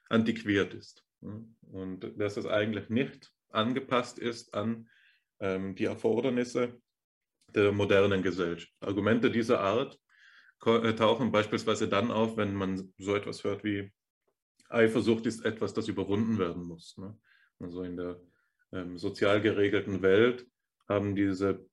antiquiert 0.09 0.73
ist. 0.73 1.05
Ne, 1.21 1.45
und 1.71 2.19
dass 2.19 2.37
es 2.37 2.45
eigentlich 2.45 2.89
nicht 2.89 3.31
angepasst 3.49 4.19
ist 4.19 4.53
an 4.53 4.87
ähm, 5.39 5.75
die 5.75 5.85
Erfordernisse 5.85 6.81
der 7.53 7.71
modernen 7.71 8.23
Gesellschaft. 8.23 8.73
Argumente 8.79 9.29
dieser 9.29 9.59
Art 9.59 9.99
tauchen 10.59 11.31
beispielsweise 11.33 11.89
dann 11.89 12.09
auf, 12.09 12.37
wenn 12.37 12.55
man 12.55 12.93
so 12.97 13.15
etwas 13.15 13.43
hört 13.43 13.65
wie 13.65 13.91
Eifersucht 14.73 15.25
ist 15.25 15.45
etwas, 15.45 15.73
das 15.73 15.87
überwunden 15.87 16.37
werden 16.39 16.63
muss. 16.63 16.97
Ne? 16.97 17.17
Also 17.59 17.83
in 17.83 17.97
der 17.97 18.19
ähm, 18.71 18.97
sozial 18.97 19.41
geregelten 19.41 20.01
Welt 20.01 20.47
haben 20.87 21.15
diese 21.15 21.65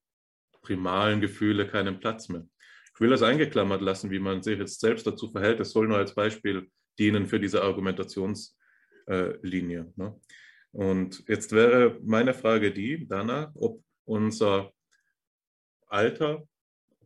primalen 0.62 1.20
Gefühle 1.20 1.66
keinen 1.66 1.98
Platz 2.00 2.28
mehr. 2.28 2.46
Ich 2.94 3.00
will 3.00 3.10
das 3.10 3.22
eingeklammert 3.22 3.80
lassen, 3.80 4.10
wie 4.10 4.18
man 4.18 4.42
sich 4.42 4.58
jetzt 4.58 4.80
selbst 4.80 5.06
dazu 5.06 5.30
verhält. 5.30 5.60
Das 5.60 5.70
soll 5.70 5.88
nur 5.88 5.96
als 5.96 6.14
Beispiel 6.14 6.70
dienen 6.98 7.26
für 7.26 7.40
diese 7.40 7.62
Argumentationslinie. 7.62 8.58
Äh, 9.06 9.92
ne? 9.96 10.20
Und 10.72 11.24
jetzt 11.26 11.52
wäre 11.52 11.98
meine 12.02 12.34
Frage 12.34 12.72
die 12.72 13.08
danach, 13.08 13.50
ob 13.54 13.82
unser 14.04 14.72
Alter 15.86 16.46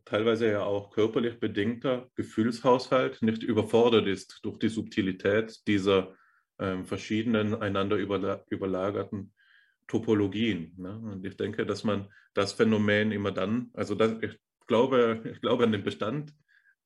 teilweise 0.04 0.50
ja 0.50 0.62
auch 0.62 0.90
körperlich 0.90 1.40
bedingter 1.40 2.10
Gefühlshaushalt 2.14 3.22
nicht 3.22 3.42
überfordert 3.42 4.06
ist 4.06 4.40
durch 4.42 4.58
die 4.58 4.68
Subtilität 4.68 5.66
dieser 5.66 6.14
äh, 6.58 6.82
verschiedenen 6.84 7.54
einander 7.54 7.96
überla 7.96 8.44
überlagerten 8.50 9.32
Topologien. 9.86 10.74
Ne? 10.76 10.98
Und 10.98 11.24
ich 11.26 11.36
denke, 11.36 11.66
dass 11.66 11.84
man 11.84 12.08
das 12.32 12.52
Phänomen 12.52 13.12
immer 13.12 13.32
dann, 13.32 13.70
also 13.74 13.94
das, 13.94 14.16
ich, 14.22 14.38
glaube, 14.66 15.22
ich 15.30 15.40
glaube 15.40 15.64
an 15.64 15.72
den 15.72 15.84
Bestand 15.84 16.32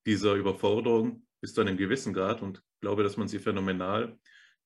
dieser 0.07 0.35
Überforderung 0.35 1.27
bis 1.41 1.55
zu 1.55 1.61
einem 1.61 1.77
gewissen 1.77 2.13
Grad 2.13 2.43
und 2.43 2.63
glaube, 2.81 3.03
dass 3.03 3.17
man 3.17 3.29
sie 3.29 3.39
phänomenal 3.39 4.19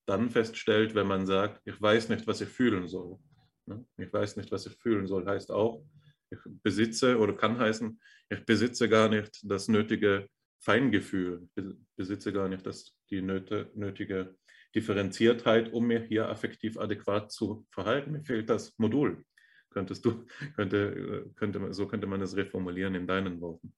dann 0.06 0.30
feststellt, 0.30 0.94
wenn 0.94 1.06
man 1.06 1.26
sagt, 1.26 1.60
ich 1.64 1.80
weiß 1.80 2.08
nicht, 2.08 2.26
was 2.26 2.40
ich 2.40 2.48
fühlen 2.48 2.88
soll. 2.88 3.18
Ne? 3.66 3.84
Ich 3.98 4.12
weiß 4.12 4.36
nicht, 4.36 4.50
was 4.50 4.66
ich 4.66 4.74
fühlen 4.74 5.06
soll, 5.06 5.26
heißt 5.26 5.50
auch, 5.50 5.84
ich 6.32 6.38
besitze 6.62 7.18
oder 7.18 7.34
kann 7.34 7.58
heißen, 7.58 8.00
ich 8.30 8.44
besitze 8.44 8.88
gar 8.88 9.08
nicht 9.08 9.40
das 9.44 9.68
nötige 9.68 10.28
Feingefühl, 10.60 11.48
ich 11.54 11.64
besitze 11.96 12.32
gar 12.32 12.48
nicht 12.48 12.66
das, 12.66 12.96
die 13.10 13.20
nötige 13.22 14.36
Differenziertheit, 14.74 15.72
um 15.72 15.86
mich 15.86 16.04
hier 16.08 16.28
affektiv 16.28 16.78
adäquat 16.78 17.30
zu 17.30 17.66
verhalten. 17.70 18.12
Mir 18.12 18.24
fehlt 18.24 18.48
das 18.48 18.78
Modul. 18.78 19.24
Könntest 19.70 20.04
du, 20.04 20.24
könnte, 20.56 21.30
könnte, 21.34 21.72
so 21.74 21.86
könnte 21.86 22.06
man 22.06 22.20
es 22.22 22.36
reformulieren 22.36 22.94
in 22.94 23.06
deinen 23.06 23.40
Worten. 23.40 23.74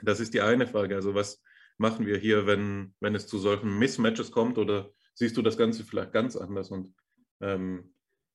Das 0.00 0.20
ist 0.20 0.34
die 0.34 0.40
eine 0.40 0.66
Frage. 0.66 0.94
Also 0.94 1.14
was 1.14 1.42
machen 1.78 2.06
wir 2.06 2.18
hier, 2.18 2.46
wenn, 2.46 2.94
wenn 3.00 3.14
es 3.14 3.26
zu 3.26 3.38
solchen 3.38 3.78
Mismatches 3.78 4.30
kommt 4.30 4.58
oder 4.58 4.90
siehst 5.14 5.36
du 5.36 5.42
das 5.42 5.56
Ganze 5.56 5.84
vielleicht 5.84 6.12
ganz 6.12 6.36
anders? 6.36 6.70
Und 6.70 6.92
ähm, 7.40 7.94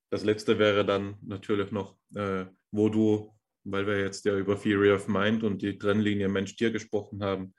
das 0.10 0.24
letzte 0.24 0.60
wäre 0.60 0.86
dann 0.86 1.18
natürlich 1.22 1.72
noch, 1.72 1.98
äh, 2.16 2.46
wo 2.72 2.90
du, 2.90 3.34
weil 3.64 3.88
wir 3.88 4.00
jetzt 4.00 4.26
ja 4.26 4.36
über 4.38 4.60
Theory 4.60 4.92
of 4.92 5.08
Mind 5.08 5.44
und 5.44 5.62
die 5.62 5.78
Trennlinie 5.78 6.30
Mensch-Tier 6.30 6.72
gesprochen 6.72 7.24
haben, 7.24 7.54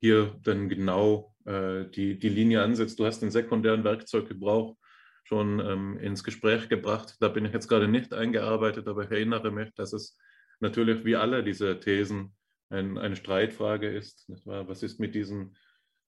hier 0.00 0.38
dann 0.42 0.68
genau 0.68 1.34
äh, 1.44 1.84
die, 1.86 2.18
die 2.18 2.28
Linie 2.28 2.62
ansetzt. 2.62 2.98
Du 2.98 3.06
hast 3.06 3.20
den 3.20 3.30
sekundären 3.30 3.84
Werkzeuggebrauch 3.84 4.76
schon 5.24 5.60
ähm, 5.60 5.98
ins 5.98 6.24
Gespräch 6.24 6.68
gebracht. 6.68 7.16
Da 7.20 7.28
bin 7.28 7.44
ich 7.44 7.52
jetzt 7.52 7.68
gerade 7.68 7.88
nicht 7.88 8.12
eingearbeitet, 8.12 8.88
aber 8.88 9.04
ich 9.04 9.10
erinnere 9.10 9.50
mich, 9.50 9.72
dass 9.74 9.92
es 9.92 10.18
natürlich 10.60 11.04
wie 11.04 11.16
alle 11.16 11.44
diese 11.44 11.78
Thesen 11.78 12.34
ein, 12.70 12.98
eine 12.98 13.16
Streitfrage 13.16 13.88
ist. 13.88 14.28
Was 14.44 14.82
ist 14.82 14.98
mit 14.98 15.14
diesen 15.14 15.56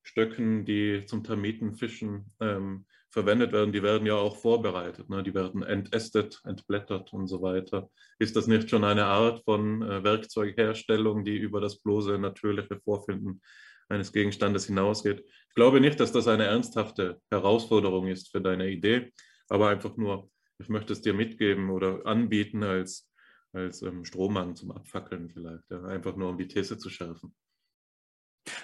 Stöcken, 0.02 0.64
die 0.64 1.04
zum 1.06 1.22
Termitenfischen 1.24 2.32
ähm, 2.40 2.86
verwendet 3.14 3.52
werden? 3.52 3.72
Die 3.72 3.82
werden 3.82 4.06
ja 4.06 4.16
auch 4.16 4.36
vorbereitet. 4.36 5.08
Ne? 5.08 5.22
Die 5.22 5.34
werden 5.34 5.62
entästet, 5.62 6.42
entblättert 6.44 7.12
und 7.12 7.28
so 7.28 7.40
weiter. 7.40 7.88
Ist 8.18 8.36
das 8.36 8.46
nicht 8.46 8.68
schon 8.68 8.84
eine 8.84 9.06
Art 9.06 9.42
von 9.44 9.80
äh, 9.82 10.04
Werkzeugherstellung, 10.04 11.24
die 11.24 11.38
über 11.38 11.60
das 11.60 11.78
bloße 11.78 12.18
natürliche 12.18 12.78
Vorfinden 12.80 13.40
eines 13.88 14.12
Gegenstandes 14.12 14.66
hinausgeht. 14.66 15.24
Ich 15.48 15.54
glaube 15.54 15.80
nicht, 15.80 16.00
dass 16.00 16.12
das 16.12 16.26
eine 16.26 16.44
ernsthafte 16.44 17.20
Herausforderung 17.30 18.08
ist 18.08 18.30
für 18.30 18.40
deine 18.40 18.68
Idee, 18.68 19.12
aber 19.48 19.68
einfach 19.68 19.96
nur, 19.96 20.30
ich 20.58 20.68
möchte 20.68 20.92
es 20.92 21.02
dir 21.02 21.14
mitgeben 21.14 21.70
oder 21.70 22.04
anbieten 22.06 22.62
als, 22.62 23.10
als 23.52 23.82
ähm, 23.82 24.04
Strohmann 24.04 24.56
zum 24.56 24.72
Abfackeln 24.72 25.30
vielleicht, 25.30 25.70
ja, 25.70 25.82
einfach 25.84 26.16
nur 26.16 26.30
um 26.30 26.38
die 26.38 26.48
These 26.48 26.78
zu 26.78 26.90
schärfen. 26.90 27.34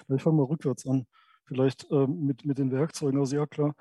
Ich 0.09 0.23
fange 0.23 0.39
mal 0.39 0.45
rückwärts 0.45 0.87
an, 0.87 1.07
vielleicht 1.45 1.87
ähm, 1.91 2.27
mit, 2.27 2.45
mit 2.45 2.59
den 2.59 2.73
Werkzeugen. 2.73 3.21
Also 3.21 3.37
ja 3.37 3.47
klar, 3.47 3.75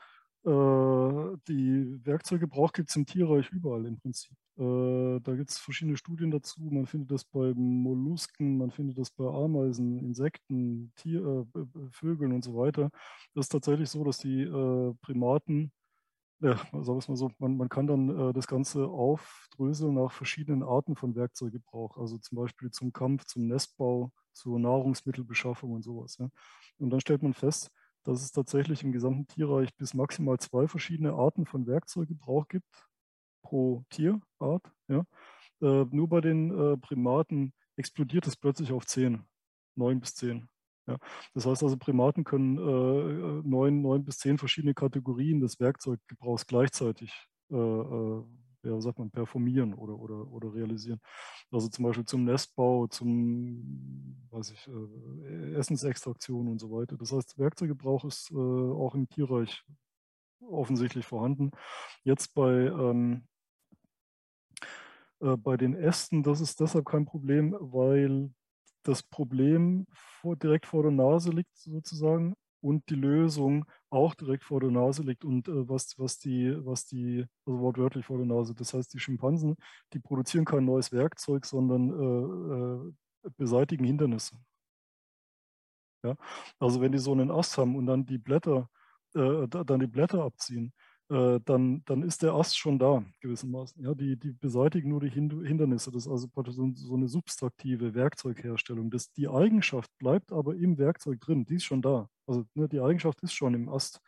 äh, 0.45 1.37
die 1.47 1.99
Werkzeugebrauch 2.05 2.71
gibt 2.71 2.89
es 2.89 2.95
im 2.95 3.05
Tierreich 3.05 3.49
überall 3.51 3.85
im 3.85 3.97
Prinzip. 3.97 4.37
Äh, 4.57 5.19
da 5.21 5.35
gibt 5.35 5.49
es 5.51 5.57
verschiedene 5.57 5.97
Studien 5.97 6.31
dazu. 6.31 6.61
Man 6.61 6.85
findet 6.85 7.11
das 7.11 7.25
bei 7.25 7.53
Mollusken, 7.55 8.57
man 8.57 8.71
findet 8.71 8.97
das 8.97 9.11
bei 9.11 9.25
Ameisen, 9.25 9.99
Insekten, 9.99 10.93
Tier, 10.95 11.45
äh, 11.55 11.65
Vögeln 11.91 12.33
und 12.33 12.43
so 12.43 12.55
weiter. 12.55 12.89
Das 13.35 13.45
ist 13.45 13.49
tatsächlich 13.49 13.89
so, 13.89 14.03
dass 14.03 14.17
die 14.17 14.41
äh, 14.43 14.93
Primaten, 15.01 15.71
ja, 16.41 16.55
sagen 16.71 17.01
mal 17.07 17.15
so, 17.17 17.31
man, 17.39 17.57
man 17.57 17.69
kann 17.69 17.87
dann 17.87 18.29
äh, 18.29 18.33
das 18.33 18.47
Ganze 18.47 18.87
aufdröseln 18.87 19.95
nach 19.95 20.11
verschiedenen 20.11 20.63
Arten 20.63 20.95
von 20.95 21.15
Werkzeuggebrauch. 21.15 21.97
Also 21.97 22.17
zum 22.17 22.37
Beispiel 22.37 22.71
zum 22.71 22.93
Kampf, 22.93 23.25
zum 23.25 23.47
Nestbau, 23.47 24.11
zur 24.33 24.59
Nahrungsmittelbeschaffung 24.59 25.71
und 25.71 25.83
sowas. 25.83 26.17
Ja. 26.17 26.29
Und 26.79 26.91
dann 26.91 27.01
stellt 27.01 27.23
man 27.23 27.33
fest, 27.33 27.71
dass 28.09 28.23
es 28.23 28.31
tatsächlich 28.31 28.83
im 28.83 28.91
gesamten 28.91 29.27
Tierreich 29.27 29.75
bis 29.75 29.93
maximal 29.93 30.39
zwei 30.39 30.67
verschiedene 30.67 31.13
Arten 31.13 31.45
von 31.45 31.67
Werkzeuggebrauch 31.67 32.47
gibt 32.47 32.87
pro 33.43 33.83
Tierart. 33.89 34.63
Ja. 34.87 35.03
Äh, 35.61 35.85
nur 35.91 36.09
bei 36.09 36.19
den 36.21 36.51
äh, 36.51 36.77
Primaten 36.77 37.53
explodiert 37.75 38.25
es 38.25 38.35
plötzlich 38.35 38.71
auf 38.71 38.85
zehn, 38.87 39.25
neun 39.75 39.99
bis 39.99 40.15
zehn. 40.15 40.49
Ja. 40.87 40.97
Das 41.35 41.45
heißt 41.45 41.61
also, 41.61 41.77
Primaten 41.77 42.23
können 42.23 42.57
äh, 42.57 43.47
neun, 43.47 43.81
neun 43.81 44.03
bis 44.03 44.17
zehn 44.17 44.39
verschiedene 44.39 44.73
Kategorien 44.73 45.39
des 45.39 45.59
Werkzeuggebrauchs 45.59 46.47
gleichzeitig 46.47 47.13
äh, 47.51 47.55
äh, 47.55 48.23
ja, 48.63 48.79
sagt 48.81 48.99
man, 48.99 49.11
performieren 49.11 49.73
oder, 49.73 49.97
oder, 49.97 50.27
oder 50.31 50.53
realisieren. 50.53 50.99
Also 51.51 51.69
zum 51.69 51.85
Beispiel 51.85 52.05
zum 52.05 52.25
Nestbau, 52.25 52.87
zum 52.87 54.19
weiß 54.31 54.51
ich, 54.51 54.67
äh, 54.67 55.53
Essensextraktion 55.55 56.47
und 56.47 56.59
so 56.59 56.71
weiter. 56.71 56.97
Das 56.97 57.11
heißt, 57.11 57.37
Werkzeuggebrauch 57.37 58.05
ist 58.05 58.31
äh, 58.31 58.35
auch 58.35 58.95
im 58.95 59.07
Tierreich 59.09 59.63
offensichtlich 60.41 61.05
vorhanden. 61.05 61.51
Jetzt 62.03 62.33
bei, 62.33 62.51
ähm, 62.51 63.27
äh, 65.19 65.35
bei 65.37 65.57
den 65.57 65.75
Ästen, 65.75 66.23
das 66.23 66.41
ist 66.41 66.59
deshalb 66.59 66.85
kein 66.85 67.05
Problem, 67.05 67.55
weil 67.59 68.31
das 68.83 69.03
Problem 69.03 69.85
vor, 69.91 70.35
direkt 70.35 70.65
vor 70.65 70.83
der 70.83 70.91
Nase 70.91 71.31
liegt 71.31 71.55
sozusagen 71.57 72.35
und 72.61 72.89
die 72.89 72.95
Lösung 72.95 73.65
auch 73.89 74.13
direkt 74.15 74.43
vor 74.43 74.59
der 74.59 74.71
Nase 74.71 75.03
liegt 75.03 75.25
und 75.25 75.47
äh, 75.47 75.69
was, 75.69 75.97
was 75.97 76.19
die, 76.19 76.55
was 76.65 76.85
die, 76.85 77.25
also 77.45 77.59
wortwörtlich 77.59 78.05
vor 78.05 78.17
der 78.17 78.25
Nase, 78.25 78.53
das 78.53 78.73
heißt, 78.73 78.93
die 78.93 78.99
Schimpansen, 78.99 79.55
die 79.93 79.99
produzieren 79.99 80.45
kein 80.45 80.65
neues 80.65 80.91
Werkzeug, 80.91 81.45
sondern 81.45 81.89
äh, 81.89 83.27
äh, 83.27 83.31
beseitigen 83.37 83.85
Hindernisse. 83.85 84.35
Ja? 86.03 86.15
Also 86.59 86.81
wenn 86.81 86.91
die 86.91 86.99
so 86.99 87.11
einen 87.11 87.31
Ast 87.31 87.57
haben 87.57 87.75
und 87.75 87.85
dann 87.85 88.05
die 88.05 88.17
Blätter, 88.17 88.69
äh, 89.15 89.47
dann 89.47 89.79
die 89.79 89.87
Blätter 89.87 90.23
abziehen, 90.23 90.73
äh, 91.09 91.39
dann, 91.43 91.83
dann 91.85 92.03
ist 92.03 92.21
der 92.21 92.33
Ast 92.33 92.57
schon 92.57 92.77
da, 92.77 93.03
gewissermaßen. 93.21 93.83
Ja, 93.83 93.95
die, 93.95 94.15
die 94.17 94.31
beseitigen 94.31 94.89
nur 94.89 95.01
die 95.01 95.09
Hindernisse. 95.09 95.91
Das 95.91 96.05
ist 96.05 96.11
also 96.11 96.29
so 96.75 96.95
eine 96.95 97.07
substraktive 97.07 97.95
Werkzeugherstellung. 97.95 98.91
Das, 98.91 99.11
die 99.13 99.27
Eigenschaft 99.27 99.89
bleibt 99.97 100.31
aber 100.31 100.55
im 100.55 100.77
Werkzeug 100.77 101.19
drin, 101.21 101.45
die 101.45 101.55
ist 101.55 101.65
schon 101.65 101.81
da. 101.81 102.09
Also 102.27 102.45
ne, 102.53 102.69
die 102.69 102.79
Eigenschaft 102.79 103.21
ist 103.23 103.33
schon 103.33 103.55
im 103.55 103.69
Ast. 103.69 104.01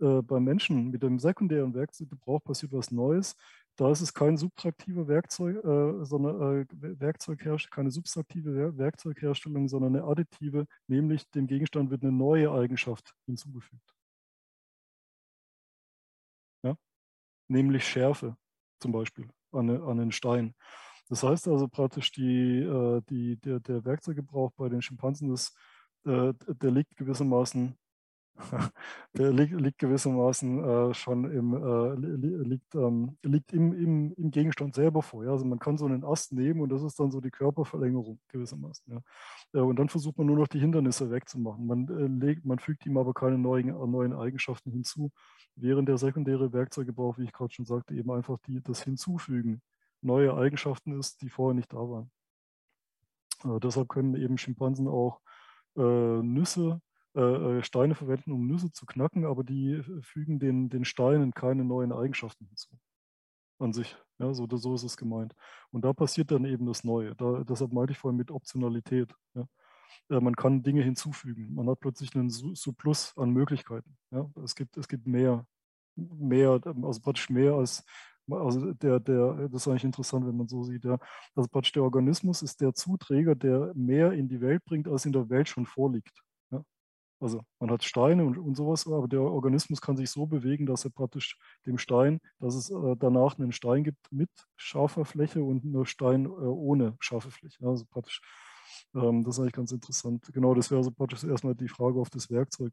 Äh, 0.00 0.22
beim 0.22 0.44
Menschen 0.44 0.90
mit 0.90 1.02
dem 1.02 1.18
sekundären 1.18 1.74
Werkzeuggebrauch 1.74 2.42
passiert 2.42 2.72
was 2.72 2.90
Neues. 2.90 3.36
Da 3.76 3.92
ist 3.92 4.00
es 4.00 4.14
kein 4.14 4.36
subtraktiver 4.36 5.06
Werkzeug, 5.06 5.56
äh, 5.64 6.04
sondern 6.04 6.62
äh, 6.62 6.66
Werkzeugherstellung, 7.00 7.74
keine 7.74 7.90
subtraktive 7.90 8.78
Werkzeugherstellung, 8.78 9.68
sondern 9.68 9.96
eine 9.96 10.04
additive, 10.04 10.66
nämlich 10.86 11.28
dem 11.30 11.46
Gegenstand 11.46 11.90
wird 11.90 12.02
eine 12.02 12.12
neue 12.12 12.50
Eigenschaft 12.52 13.12
hinzugefügt. 13.26 13.97
Nämlich 17.48 17.86
Schärfe 17.86 18.36
zum 18.80 18.92
Beispiel 18.92 19.28
an, 19.52 19.70
an 19.70 19.98
den 19.98 20.12
Stein. 20.12 20.54
Das 21.08 21.22
heißt 21.22 21.48
also 21.48 21.68
praktisch, 21.68 22.12
die, 22.12 22.60
äh, 22.60 23.00
die, 23.08 23.36
der, 23.40 23.60
der 23.60 23.84
Werkzeuggebrauch 23.84 24.52
bei 24.56 24.68
den 24.68 24.82
Schimpansen, 24.82 25.32
ist, 25.32 25.56
äh, 26.04 26.32
der 26.46 26.70
liegt 26.70 26.96
gewissermaßen, 26.96 27.76
der 29.14 29.32
liegt, 29.32 29.52
liegt 29.60 29.78
gewissermaßen 29.78 30.64
äh, 30.64 30.94
schon 30.94 31.24
im, 31.30 31.54
äh, 31.54 31.94
liegt, 32.44 32.74
ähm, 32.74 33.16
liegt 33.22 33.52
im, 33.52 33.72
im, 33.72 34.12
im, 34.14 34.30
Gegenstand 34.30 34.74
selber 34.74 35.02
vor. 35.02 35.24
Ja? 35.24 35.32
Also 35.32 35.44
man 35.44 35.58
kann 35.58 35.76
so 35.76 35.86
einen 35.86 36.04
Ast 36.04 36.32
nehmen 36.32 36.60
und 36.60 36.68
das 36.68 36.82
ist 36.82 36.98
dann 37.00 37.10
so 37.10 37.20
die 37.20 37.30
Körperverlängerung 37.30 38.20
gewissermaßen. 38.28 38.92
Ja? 38.92 39.60
Äh, 39.60 39.62
und 39.62 39.78
dann 39.78 39.88
versucht 39.88 40.18
man 40.18 40.26
nur 40.26 40.36
noch 40.36 40.48
die 40.48 40.60
Hindernisse 40.60 41.10
wegzumachen. 41.10 41.66
Man, 41.66 41.88
äh, 41.88 42.26
legt, 42.26 42.44
man 42.44 42.58
fügt 42.58 42.86
ihm 42.86 42.96
aber 42.96 43.12
keine 43.14 43.38
neuen, 43.38 43.68
neuen 43.90 44.12
Eigenschaften 44.12 44.70
hinzu 44.70 45.10
während 45.56 45.88
der 45.88 45.98
sekundäre 45.98 46.52
Werkzeuggebrauch, 46.52 47.18
wie 47.18 47.24
ich 47.24 47.32
gerade 47.32 47.52
schon 47.52 47.66
sagte, 47.66 47.94
eben 47.94 48.10
einfach 48.10 48.38
die, 48.46 48.62
das 48.62 48.82
Hinzufügen 48.82 49.60
neuer 50.00 50.38
Eigenschaften 50.38 50.98
ist, 50.98 51.20
die 51.22 51.28
vorher 51.28 51.54
nicht 51.54 51.72
da 51.72 51.78
waren. 51.78 52.10
Äh, 53.44 53.60
deshalb 53.60 53.88
können 53.88 54.14
eben 54.14 54.38
Schimpansen 54.38 54.88
auch 54.88 55.20
äh, 55.76 56.22
Nüsse, 56.22 56.80
äh, 57.18 57.58
äh, 57.58 57.62
Steine 57.64 57.96
verwenden, 57.96 58.30
um 58.30 58.46
Nüsse 58.46 58.70
zu 58.70 58.86
knacken, 58.86 59.24
aber 59.24 59.42
die 59.42 59.82
fügen 60.02 60.38
den, 60.38 60.68
den 60.68 60.84
Steinen 60.84 61.34
keine 61.34 61.64
neuen 61.64 61.92
Eigenschaften 61.92 62.46
hinzu. 62.46 62.78
An 63.58 63.72
sich. 63.72 63.96
Ja, 64.20 64.32
so, 64.32 64.46
so 64.48 64.74
ist 64.74 64.84
es 64.84 64.96
gemeint. 64.96 65.34
Und 65.72 65.84
da 65.84 65.92
passiert 65.92 66.30
dann 66.30 66.44
eben 66.44 66.64
das 66.66 66.84
Neue. 66.84 67.16
Da, 67.16 67.42
deshalb 67.42 67.72
meinte 67.72 67.90
ich 67.92 67.98
vorhin 67.98 68.16
mit 68.16 68.30
Optionalität. 68.30 69.12
Ja. 69.34 69.48
Äh, 70.10 70.20
man 70.20 70.36
kann 70.36 70.62
Dinge 70.62 70.82
hinzufügen. 70.82 71.54
Man 71.54 71.68
hat 71.68 71.80
plötzlich 71.80 72.14
einen 72.14 72.30
Surplus 72.30 73.12
an 73.16 73.30
Möglichkeiten. 73.30 73.96
Ja? 74.12 74.30
Es, 74.44 74.54
gibt, 74.54 74.76
es 74.76 74.86
gibt 74.86 75.08
mehr, 75.08 75.44
mehr, 75.96 76.60
also 76.64 77.00
praktisch 77.00 77.30
mehr 77.30 77.54
als, 77.54 77.84
also 78.30 78.72
der, 78.74 79.00
der, 79.00 79.48
das 79.48 79.62
ist 79.62 79.68
eigentlich 79.68 79.84
interessant, 79.84 80.24
wenn 80.24 80.36
man 80.36 80.46
so 80.46 80.62
sieht. 80.62 80.84
Ja? 80.84 80.98
Also 81.34 81.48
praktisch 81.48 81.72
der 81.72 81.82
Organismus 81.82 82.42
ist 82.42 82.60
der 82.60 82.74
Zuträger, 82.74 83.34
der 83.34 83.72
mehr 83.74 84.12
in 84.12 84.28
die 84.28 84.40
Welt 84.40 84.64
bringt, 84.64 84.86
als 84.86 85.04
in 85.04 85.12
der 85.12 85.28
Welt 85.30 85.48
schon 85.48 85.66
vorliegt. 85.66 86.22
Also 87.20 87.42
man 87.58 87.70
hat 87.70 87.82
Steine 87.82 88.24
und, 88.24 88.38
und 88.38 88.54
sowas, 88.56 88.86
aber 88.86 89.08
der 89.08 89.22
Organismus 89.22 89.80
kann 89.80 89.96
sich 89.96 90.10
so 90.10 90.26
bewegen, 90.26 90.66
dass 90.66 90.84
er 90.84 90.90
praktisch 90.90 91.36
dem 91.66 91.78
Stein, 91.78 92.20
dass 92.38 92.54
es 92.54 92.70
äh, 92.70 92.96
danach 92.96 93.38
einen 93.38 93.52
Stein 93.52 93.82
gibt 93.82 94.10
mit 94.12 94.30
scharfer 94.56 95.04
Fläche 95.04 95.42
und 95.42 95.64
einen 95.64 95.84
Stein 95.86 96.26
äh, 96.26 96.28
ohne 96.28 96.96
scharfe 97.00 97.30
Fläche. 97.30 97.66
Also 97.66 97.84
praktisch, 97.86 98.20
ähm, 98.94 99.24
das 99.24 99.34
ist 99.34 99.40
eigentlich 99.40 99.52
ganz 99.54 99.72
interessant. 99.72 100.30
Genau, 100.32 100.54
das 100.54 100.70
wäre 100.70 100.78
also 100.78 100.92
praktisch 100.92 101.24
erstmal 101.24 101.56
die 101.56 101.68
Frage 101.68 102.00
auf 102.00 102.10
das 102.10 102.30
Werkzeug. 102.30 102.72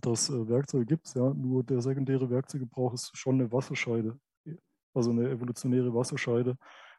Das 0.00 0.30
äh, 0.30 0.48
Werkzeug 0.48 0.86
gibt 0.86 1.06
es, 1.06 1.14
ja, 1.14 1.34
nur 1.34 1.64
der 1.64 1.80
sekundäre 1.80 2.30
Werkzeuggebrauch 2.30 2.94
ist 2.94 3.16
schon 3.16 3.40
eine 3.40 3.50
Wasserscheide, 3.50 4.18
also 4.94 5.10
eine 5.10 5.30
evolutionäre 5.30 5.92
Wasserscheide, 5.94 6.56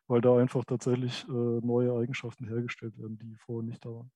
weil 0.07 0.19
da 0.19 0.37
einfach 0.37 0.65
tatsächlich 0.65 1.25
äh, 1.29 1.31
neue 1.31 1.93
Eigenschaften 1.93 2.47
hergestellt 2.47 2.97
werden, 2.97 3.17
die 3.17 3.37
vorher 3.37 3.63
nicht 3.63 3.85
da 3.85 3.91
waren. 3.91 4.11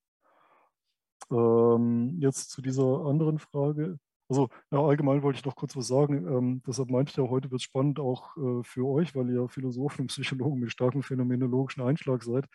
Ähm, 1.32 2.18
jetzt 2.20 2.52
zu 2.52 2.62
dieser 2.62 3.06
anderen 3.06 3.40
Frage. 3.40 4.00
Also 4.28 4.50
ja, 4.72 4.80
allgemein 4.84 5.22
wollte 5.22 5.38
ich 5.38 5.46
noch 5.46 5.56
kurz 5.56 5.76
was 5.76 5.88
sagen. 5.88 6.28
Ähm, 6.28 6.64
deshalb 6.66 6.90
meinte 6.90 7.12
ich 7.12 7.18
ja, 7.18 7.30
heute 7.30 7.52
wird 7.52 7.60
es 7.60 7.64
spannend 7.64 8.00
auch 8.00 8.36
äh, 8.38 8.64
für 8.64 8.86
euch, 8.88 9.16
weil 9.16 9.30
ihr 9.30 9.48
Philosophen 9.48 10.02
und 10.02 10.08
Psychologen 10.08 10.60
mit 10.60 10.72
starkem 10.72 11.04
phänomenologischen 11.04 11.84
Einschlag 11.84 12.24
seid 12.24 12.46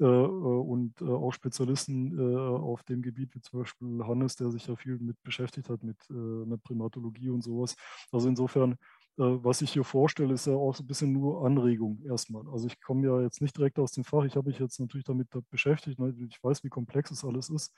äh, 0.00 0.04
äh 0.04 0.06
und 0.06 1.00
äh, 1.00 1.04
auch 1.06 1.32
Spezialisten 1.32 2.18
äh, 2.18 2.36
auf 2.36 2.82
dem 2.82 3.00
Gebiet, 3.00 3.34
wie 3.34 3.40
zum 3.40 3.60
Beispiel 3.60 4.04
Hannes, 4.04 4.36
der 4.36 4.50
sich 4.50 4.66
ja 4.66 4.76
viel 4.76 4.98
mit 4.98 5.22
beschäftigt 5.22 5.70
hat, 5.70 5.82
mit, 5.82 5.96
äh, 6.10 6.12
mit 6.12 6.62
Primatologie 6.62 7.30
und 7.30 7.42
sowas. 7.42 7.74
Also 8.12 8.28
insofern 8.28 8.76
was 9.16 9.62
ich 9.62 9.72
hier 9.72 9.84
vorstelle, 9.84 10.34
ist 10.34 10.48
ja 10.48 10.54
auch 10.54 10.74
so 10.74 10.82
ein 10.82 10.88
bisschen 10.88 11.12
nur 11.12 11.46
Anregung 11.46 12.02
erstmal. 12.04 12.42
Also 12.48 12.66
ich 12.66 12.80
komme 12.80 13.06
ja 13.06 13.20
jetzt 13.20 13.40
nicht 13.40 13.56
direkt 13.56 13.78
aus 13.78 13.92
dem 13.92 14.02
Fach, 14.02 14.24
ich 14.24 14.34
habe 14.34 14.48
mich 14.48 14.58
jetzt 14.58 14.80
natürlich 14.80 15.04
damit 15.04 15.28
beschäftigt, 15.50 16.00
ne? 16.00 16.12
ich 16.28 16.42
weiß, 16.42 16.64
wie 16.64 16.68
komplex 16.68 17.12
es 17.12 17.24
alles 17.24 17.48
ist 17.48 17.72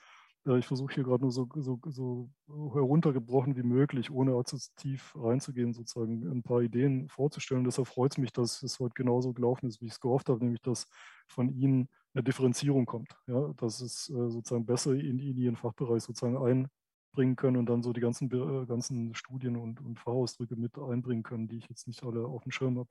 ich 0.55 0.67
versuche 0.67 0.93
hier 0.93 1.03
gerade 1.03 1.23
nur 1.23 1.31
so, 1.31 1.47
so, 1.55 1.79
so, 1.85 2.29
heruntergebrochen 2.47 3.55
wie 3.57 3.63
möglich, 3.63 4.09
ohne 4.11 4.33
allzu 4.33 4.57
tief 4.77 5.13
reinzugehen, 5.15 5.73
sozusagen 5.73 6.25
ein 6.25 6.43
paar 6.43 6.61
Ideen 6.61 7.09
vorzustellen. 7.09 7.63
Deshalb 7.65 7.87
freut 7.87 8.13
es 8.13 8.17
mich, 8.17 8.31
dass 8.31 8.63
es 8.63 8.79
heute 8.79 8.93
genauso 8.93 9.33
gelaufen 9.33 9.67
ist, 9.67 9.81
wie 9.81 9.87
ich 9.87 9.93
es 9.93 9.99
gehofft 9.99 10.29
habe, 10.29 10.43
nämlich 10.43 10.61
dass 10.61 10.87
von 11.27 11.49
Ihnen 11.49 11.89
eine 12.13 12.23
Differenzierung 12.23 12.85
kommt. 12.85 13.15
Ja, 13.27 13.53
dass 13.57 13.81
es 13.81 14.09
äh, 14.09 14.29
sozusagen 14.29 14.65
besser 14.65 14.93
in, 14.93 15.19
in 15.19 15.37
Ihren 15.37 15.55
Fachbereich 15.55 16.03
sozusagen 16.03 16.37
einbringen 16.37 17.35
können 17.35 17.57
und 17.57 17.65
dann 17.65 17.83
so 17.83 17.91
die 17.91 18.01
ganzen, 18.01 18.31
äh, 18.31 18.65
ganzen 18.65 19.13
Studien 19.15 19.57
und, 19.57 19.81
und 19.81 19.99
Fachausdrücke 19.99 20.55
mit 20.55 20.77
einbringen 20.77 21.23
können, 21.23 21.47
die 21.47 21.57
ich 21.57 21.67
jetzt 21.67 21.87
nicht 21.87 22.03
alle 22.03 22.25
auf 22.25 22.43
dem 22.43 22.51
Schirm 22.51 22.79
habe. 22.79 22.89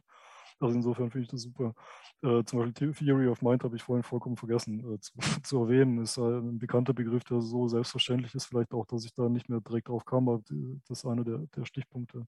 Also 0.59 0.75
insofern 0.75 1.11
finde 1.11 1.25
ich 1.25 1.31
das 1.31 1.43
super. 1.43 1.75
Äh, 2.23 2.43
zum 2.45 2.61
Beispiel 2.61 2.93
Theory 2.95 3.29
of 3.29 3.43
Mind 3.43 3.63
habe 3.63 3.77
ich 3.77 3.83
vorhin 3.83 4.03
vollkommen 4.03 4.37
vergessen 4.37 4.95
äh, 4.95 4.99
zu, 5.01 5.13
zu, 5.43 5.59
erwähnen. 5.59 5.99
Ist 5.99 6.19
ein 6.19 6.59
bekannter 6.59 6.95
Begriff, 6.95 7.25
der 7.25 7.41
so 7.41 7.69
selbstverständlich 7.69 8.35
ist, 8.35 8.47
vielleicht 8.47 8.73
auch, 8.73 8.87
dass 8.87 9.05
ich 9.05 9.13
da 9.13 9.29
nicht 9.29 9.49
mehr 9.49 9.61
direkt 9.61 9.89
drauf 9.89 10.05
kam, 10.05 10.29
aber 10.29 10.43
das 10.89 10.99
ist 10.99 11.07
einer 11.07 11.25
der, 11.25 11.39
der 11.55 11.65
Stichpunkte. 11.67 12.27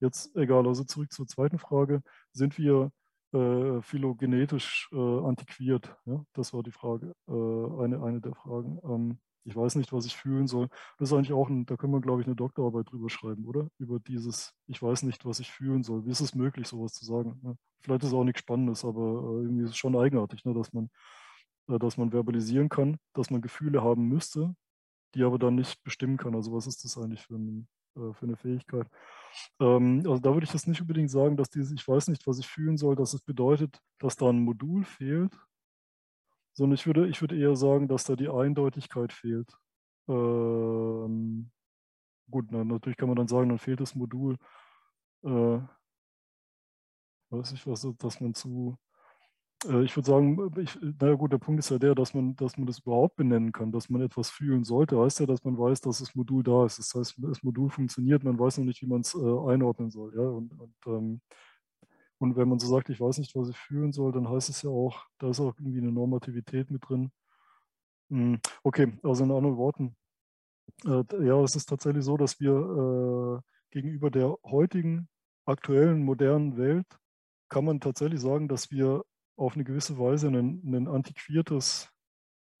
Jetzt 0.00 0.34
egal, 0.36 0.66
also 0.66 0.84
zurück 0.84 1.12
zur 1.12 1.26
zweiten 1.26 1.58
Frage. 1.58 2.02
Sind 2.32 2.58
wir 2.58 2.90
äh, 3.32 3.80
phylogenetisch 3.82 4.88
äh, 4.92 4.96
antiquiert? 4.96 5.96
Ja, 6.06 6.24
das 6.32 6.52
war 6.52 6.62
die 6.62 6.72
Frage, 6.72 7.14
äh, 7.28 7.32
eine, 7.32 8.02
eine 8.02 8.20
der 8.20 8.34
Fragen. 8.34 8.78
Ähm, 8.84 9.18
ich 9.44 9.56
weiß 9.56 9.76
nicht, 9.76 9.92
was 9.92 10.06
ich 10.06 10.16
fühlen 10.16 10.46
soll. 10.46 10.68
Das 10.98 11.10
ist 11.10 11.12
eigentlich 11.12 11.32
auch, 11.32 11.48
ein, 11.48 11.66
da 11.66 11.76
können 11.76 11.92
wir, 11.92 12.00
glaube 12.00 12.20
ich, 12.20 12.26
eine 12.26 12.36
Doktorarbeit 12.36 12.90
drüber 12.90 13.08
schreiben, 13.08 13.46
oder? 13.46 13.68
Über 13.78 13.98
dieses, 14.00 14.54
ich 14.66 14.82
weiß 14.82 15.02
nicht, 15.04 15.24
was 15.24 15.40
ich 15.40 15.50
fühlen 15.50 15.82
soll. 15.82 16.04
Wie 16.04 16.10
ist 16.10 16.20
es 16.20 16.34
möglich, 16.34 16.68
sowas 16.68 16.92
zu 16.92 17.04
sagen? 17.04 17.38
Ne? 17.42 17.56
Vielleicht 17.80 18.02
ist 18.02 18.08
es 18.08 18.14
auch 18.14 18.24
nichts 18.24 18.40
Spannendes, 18.40 18.84
aber 18.84 19.00
äh, 19.00 19.42
irgendwie 19.42 19.64
ist 19.64 19.70
es 19.70 19.76
schon 19.76 19.96
eigenartig, 19.96 20.44
ne? 20.44 20.54
dass, 20.54 20.72
man, 20.72 20.90
äh, 21.68 21.78
dass 21.78 21.96
man 21.96 22.12
verbalisieren 22.12 22.68
kann, 22.68 22.98
dass 23.14 23.30
man 23.30 23.40
Gefühle 23.40 23.82
haben 23.82 24.08
müsste, 24.08 24.54
die 25.14 25.22
aber 25.24 25.38
dann 25.38 25.54
nicht 25.54 25.82
bestimmen 25.82 26.16
kann. 26.16 26.34
Also 26.34 26.52
was 26.52 26.66
ist 26.66 26.84
das 26.84 26.98
eigentlich 26.98 27.22
für, 27.22 27.36
ein, 27.36 27.66
äh, 27.96 28.12
für 28.12 28.26
eine 28.26 28.36
Fähigkeit? 28.36 28.86
Ähm, 29.58 30.02
also 30.04 30.18
da 30.18 30.34
würde 30.34 30.44
ich 30.44 30.52
das 30.52 30.66
nicht 30.66 30.80
unbedingt 30.82 31.10
sagen, 31.10 31.36
dass 31.36 31.48
dieses, 31.48 31.72
ich 31.72 31.86
weiß 31.86 32.08
nicht, 32.08 32.26
was 32.26 32.38
ich 32.38 32.46
fühlen 32.46 32.76
soll, 32.76 32.94
dass 32.94 33.14
es 33.14 33.22
bedeutet, 33.22 33.80
dass 33.98 34.16
da 34.16 34.28
ein 34.28 34.44
Modul 34.44 34.84
fehlt, 34.84 35.34
sondern 36.52 36.74
ich 36.74 36.86
würde, 36.86 37.08
ich 37.08 37.20
würde 37.20 37.38
eher 37.38 37.56
sagen, 37.56 37.88
dass 37.88 38.04
da 38.04 38.16
die 38.16 38.28
Eindeutigkeit 38.28 39.12
fehlt. 39.12 39.52
Ähm, 40.08 41.50
gut, 42.30 42.46
na, 42.50 42.64
natürlich 42.64 42.96
kann 42.98 43.08
man 43.08 43.16
dann 43.16 43.28
sagen, 43.28 43.48
dann 43.48 43.58
fehlt 43.58 43.80
das 43.80 43.94
Modul, 43.94 44.36
äh, 45.24 45.58
weiß 47.30 47.52
ich 47.52 47.66
was, 47.66 47.86
dass 47.98 48.20
man 48.20 48.34
zu, 48.34 48.76
äh, 49.66 49.84
ich 49.84 49.96
würde 49.96 50.06
sagen, 50.06 50.52
ich, 50.58 50.78
naja 50.80 51.14
gut, 51.14 51.32
der 51.32 51.38
Punkt 51.38 51.60
ist 51.60 51.70
ja 51.70 51.78
der, 51.78 51.94
dass 51.94 52.14
man, 52.14 52.34
dass 52.36 52.56
man 52.56 52.66
das 52.66 52.80
überhaupt 52.80 53.16
benennen 53.16 53.52
kann, 53.52 53.72
dass 53.72 53.88
man 53.88 54.02
etwas 54.02 54.30
fühlen 54.30 54.64
sollte, 54.64 54.98
heißt 54.98 55.20
ja, 55.20 55.26
dass 55.26 55.44
man 55.44 55.58
weiß, 55.58 55.80
dass 55.82 55.98
das 56.00 56.14
Modul 56.14 56.42
da 56.42 56.66
ist. 56.66 56.78
Das 56.78 56.94
heißt, 56.94 57.16
das 57.18 57.42
Modul 57.42 57.70
funktioniert, 57.70 58.24
man 58.24 58.38
weiß 58.38 58.58
noch 58.58 58.64
nicht, 58.64 58.82
wie 58.82 58.86
man 58.86 59.00
es 59.02 59.14
äh, 59.14 59.18
einordnen 59.18 59.90
soll. 59.90 60.14
Ja? 60.14 60.22
Und, 60.22 60.52
und 60.58 60.74
ähm, 60.86 61.20
und 62.20 62.36
wenn 62.36 62.48
man 62.48 62.58
so 62.58 62.66
sagt, 62.68 62.90
ich 62.90 63.00
weiß 63.00 63.18
nicht, 63.18 63.34
was 63.34 63.48
ich 63.48 63.56
fühlen 63.56 63.92
soll, 63.92 64.12
dann 64.12 64.28
heißt 64.28 64.50
es 64.50 64.60
ja 64.62 64.68
auch, 64.70 65.06
da 65.18 65.30
ist 65.30 65.40
auch 65.40 65.54
irgendwie 65.58 65.78
eine 65.78 65.90
Normativität 65.90 66.70
mit 66.70 66.86
drin. 66.86 67.10
Hm, 68.10 68.40
okay, 68.62 68.92
also 69.02 69.24
in 69.24 69.30
anderen 69.32 69.56
Worten, 69.56 69.96
äh, 70.84 71.02
ja, 71.24 71.42
es 71.42 71.56
ist 71.56 71.68
tatsächlich 71.68 72.04
so, 72.04 72.18
dass 72.18 72.38
wir 72.38 72.52
äh, 72.52 73.40
gegenüber 73.70 74.10
der 74.10 74.36
heutigen, 74.44 75.08
aktuellen, 75.46 76.04
modernen 76.04 76.58
Welt, 76.58 76.86
kann 77.48 77.64
man 77.64 77.80
tatsächlich 77.80 78.20
sagen, 78.20 78.48
dass 78.48 78.70
wir 78.70 79.02
auf 79.36 79.54
eine 79.54 79.64
gewisse 79.64 79.98
Weise 79.98 80.28
ein, 80.28 80.62
ein 80.64 80.88
antiquiertes, 80.88 81.88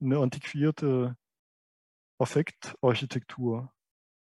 eine 0.00 0.18
antiquierte 0.20 1.16
Affektarchitektur 2.18 3.70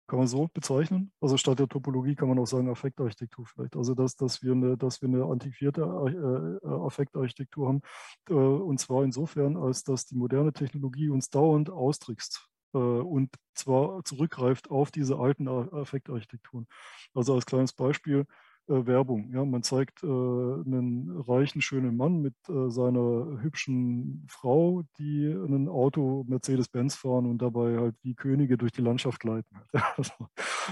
kann 0.09 0.19
man 0.19 0.27
so 0.27 0.49
bezeichnen? 0.53 1.13
Also 1.21 1.37
statt 1.37 1.59
der 1.59 1.69
Topologie 1.69 2.17
kann 2.17 2.29
man 2.29 2.39
auch 2.39 2.47
sagen 2.47 2.71
Affektarchitektur 2.71 3.47
vielleicht. 3.47 3.77
Also 3.77 3.95
dass, 3.95 4.17
dass, 4.17 4.43
wir, 4.43 4.53
eine, 4.53 4.77
dass 4.77 5.03
wir 5.03 5.09
eine 5.09 5.25
antiquierte 5.25 5.83
äh, 5.83 6.67
äh, 6.67 6.87
Affektarchitektur 6.87 7.69
haben. 7.69 7.83
Äh, 8.29 8.33
und 8.33 8.81
zwar 8.81 9.05
insofern, 9.05 9.57
als 9.57 9.85
dass 9.85 10.07
die 10.07 10.17
moderne 10.17 10.53
Technologie 10.53 11.11
uns 11.11 11.31
dauernd 11.31 11.71
austrickst 11.71 12.49
und 12.73 13.31
zwar 13.55 14.05
zurückgreift 14.05 14.71
auf 14.71 14.91
diese 14.91 15.17
alten 15.19 15.49
Affektarchitekturen. 15.49 16.67
Also 17.15 17.35
als 17.35 17.47
kleines 17.47 17.73
Beispiel, 17.73 18.27
Werbung. 18.69 19.33
Ja, 19.33 19.45
man 19.45 19.63
zeigt 19.63 20.03
äh, 20.03 20.07
einen 20.07 21.11
reichen, 21.27 21.61
schönen 21.63 21.97
Mann 21.97 22.21
mit 22.21 22.35
äh, 22.49 22.71
seiner 22.71 23.41
hübschen 23.43 24.27
Frau, 24.29 24.83
die 24.99 25.27
ein 25.27 25.69
Auto 25.69 26.25
Mercedes-Benz 26.29 26.95
fahren 26.95 27.27
und 27.27 27.41
dabei 27.41 27.79
halt 27.79 27.97
wie 28.03 28.15
Könige 28.15 28.59
durch 28.59 28.73
die 28.73 28.83
Landschaft 28.83 29.21
gleiten. 29.21 29.57
Also, 29.97 30.13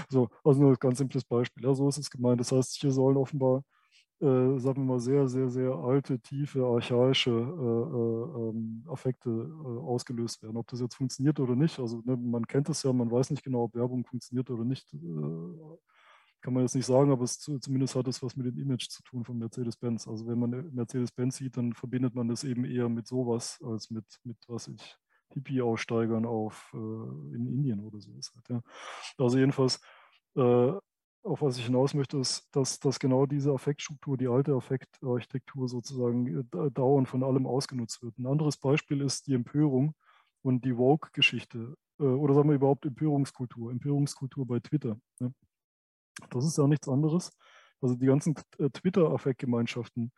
so, 0.09 0.29
also 0.43 0.61
nur 0.61 0.71
ein 0.71 0.77
ganz 0.79 0.99
simples 0.99 1.25
Beispiel. 1.25 1.63
Ja, 1.63 1.73
so 1.73 1.87
ist 1.89 1.97
es 1.97 2.09
gemeint. 2.09 2.39
Das 2.39 2.51
heißt, 2.51 2.75
hier 2.75 2.91
sollen 2.91 3.17
offenbar, 3.17 3.63
äh, 4.21 4.59
sagen 4.59 4.83
wir 4.83 4.93
mal, 4.93 4.99
sehr, 4.99 5.27
sehr, 5.27 5.49
sehr 5.49 5.71
alte, 5.73 6.19
tiefe, 6.19 6.65
archaische 6.65 7.31
äh, 7.31 7.33
äh, 7.33 8.49
ähm, 8.49 8.85
Affekte 8.87 9.29
ausgelöst 9.83 10.43
werden. 10.43 10.57
Ob 10.57 10.67
das 10.67 10.81
jetzt 10.81 10.95
funktioniert 10.95 11.39
oder 11.39 11.55
nicht, 11.55 11.79
also 11.79 12.01
ne, 12.05 12.17
man 12.17 12.47
kennt 12.47 12.69
es 12.69 12.83
ja, 12.83 12.93
man 12.93 13.11
weiß 13.11 13.31
nicht 13.31 13.43
genau, 13.43 13.63
ob 13.63 13.75
Werbung 13.75 14.05
funktioniert 14.05 14.49
oder 14.49 14.65
nicht 14.65 14.93
kann 16.41 16.53
man 16.53 16.63
jetzt 16.63 16.75
nicht 16.75 16.85
sagen, 16.85 17.11
aber 17.11 17.23
es, 17.23 17.39
zumindest 17.39 17.95
hat 17.95 18.07
es 18.07 18.21
was 18.23 18.35
mit 18.35 18.45
dem 18.45 18.57
Image 18.57 18.89
zu 18.89 19.03
tun 19.03 19.23
von 19.25 19.37
Mercedes-Benz. 19.37 20.07
Also 20.07 20.27
wenn 20.27 20.39
man 20.39 20.73
Mercedes-Benz 20.73 21.37
sieht, 21.37 21.57
dann 21.57 21.73
verbindet 21.73 22.15
man 22.15 22.27
das 22.27 22.43
eben 22.43 22.65
eher 22.65 22.89
mit 22.89 23.07
sowas 23.07 23.59
als 23.63 23.89
mit, 23.89 24.05
mit 24.23 24.37
was 24.47 24.67
ich, 24.67 24.97
Hippie-Aussteigern 25.33 26.25
auf 26.25 26.71
äh, 26.73 26.77
in 26.77 27.47
Indien 27.47 27.81
oder 27.81 27.99
so 27.99 28.13
ist 28.17 28.33
halt, 28.35 28.49
ja. 28.49 28.61
Also 29.17 29.37
jedenfalls, 29.37 29.79
äh, 30.35 30.71
auf 31.23 31.41
was 31.41 31.57
ich 31.57 31.65
hinaus 31.65 31.93
möchte, 31.93 32.17
ist, 32.17 32.47
dass, 32.55 32.79
dass 32.79 32.99
genau 32.99 33.25
diese 33.25 33.51
Affektstruktur, 33.51 34.17
die 34.17 34.27
alte 34.27 34.53
Affektarchitektur 34.53 35.67
sozusagen 35.67 36.39
äh, 36.39 36.71
dauernd 36.71 37.09
von 37.09 37.23
allem 37.23 37.45
ausgenutzt 37.45 38.01
wird. 38.01 38.17
Ein 38.17 38.27
anderes 38.27 38.57
Beispiel 38.57 39.01
ist 39.01 39.27
die 39.27 39.33
Empörung 39.33 39.93
und 40.41 40.63
die 40.63 40.77
Woke-Geschichte. 40.77 41.75
Äh, 41.99 42.03
oder 42.03 42.33
sagen 42.33 42.49
wir 42.49 42.55
überhaupt 42.55 42.85
Empörungskultur, 42.85 43.71
Empörungskultur 43.71 44.47
bei 44.47 44.59
Twitter. 44.59 44.97
Ne? 45.19 45.33
Das 46.29 46.45
ist 46.45 46.57
ja 46.57 46.67
nichts 46.67 46.87
anderes. 46.87 47.31
Also 47.81 47.95
die 47.95 48.05
ganzen 48.05 48.35
äh, 48.59 48.69
Twitter-Affektgemeinschaften. 48.69 50.11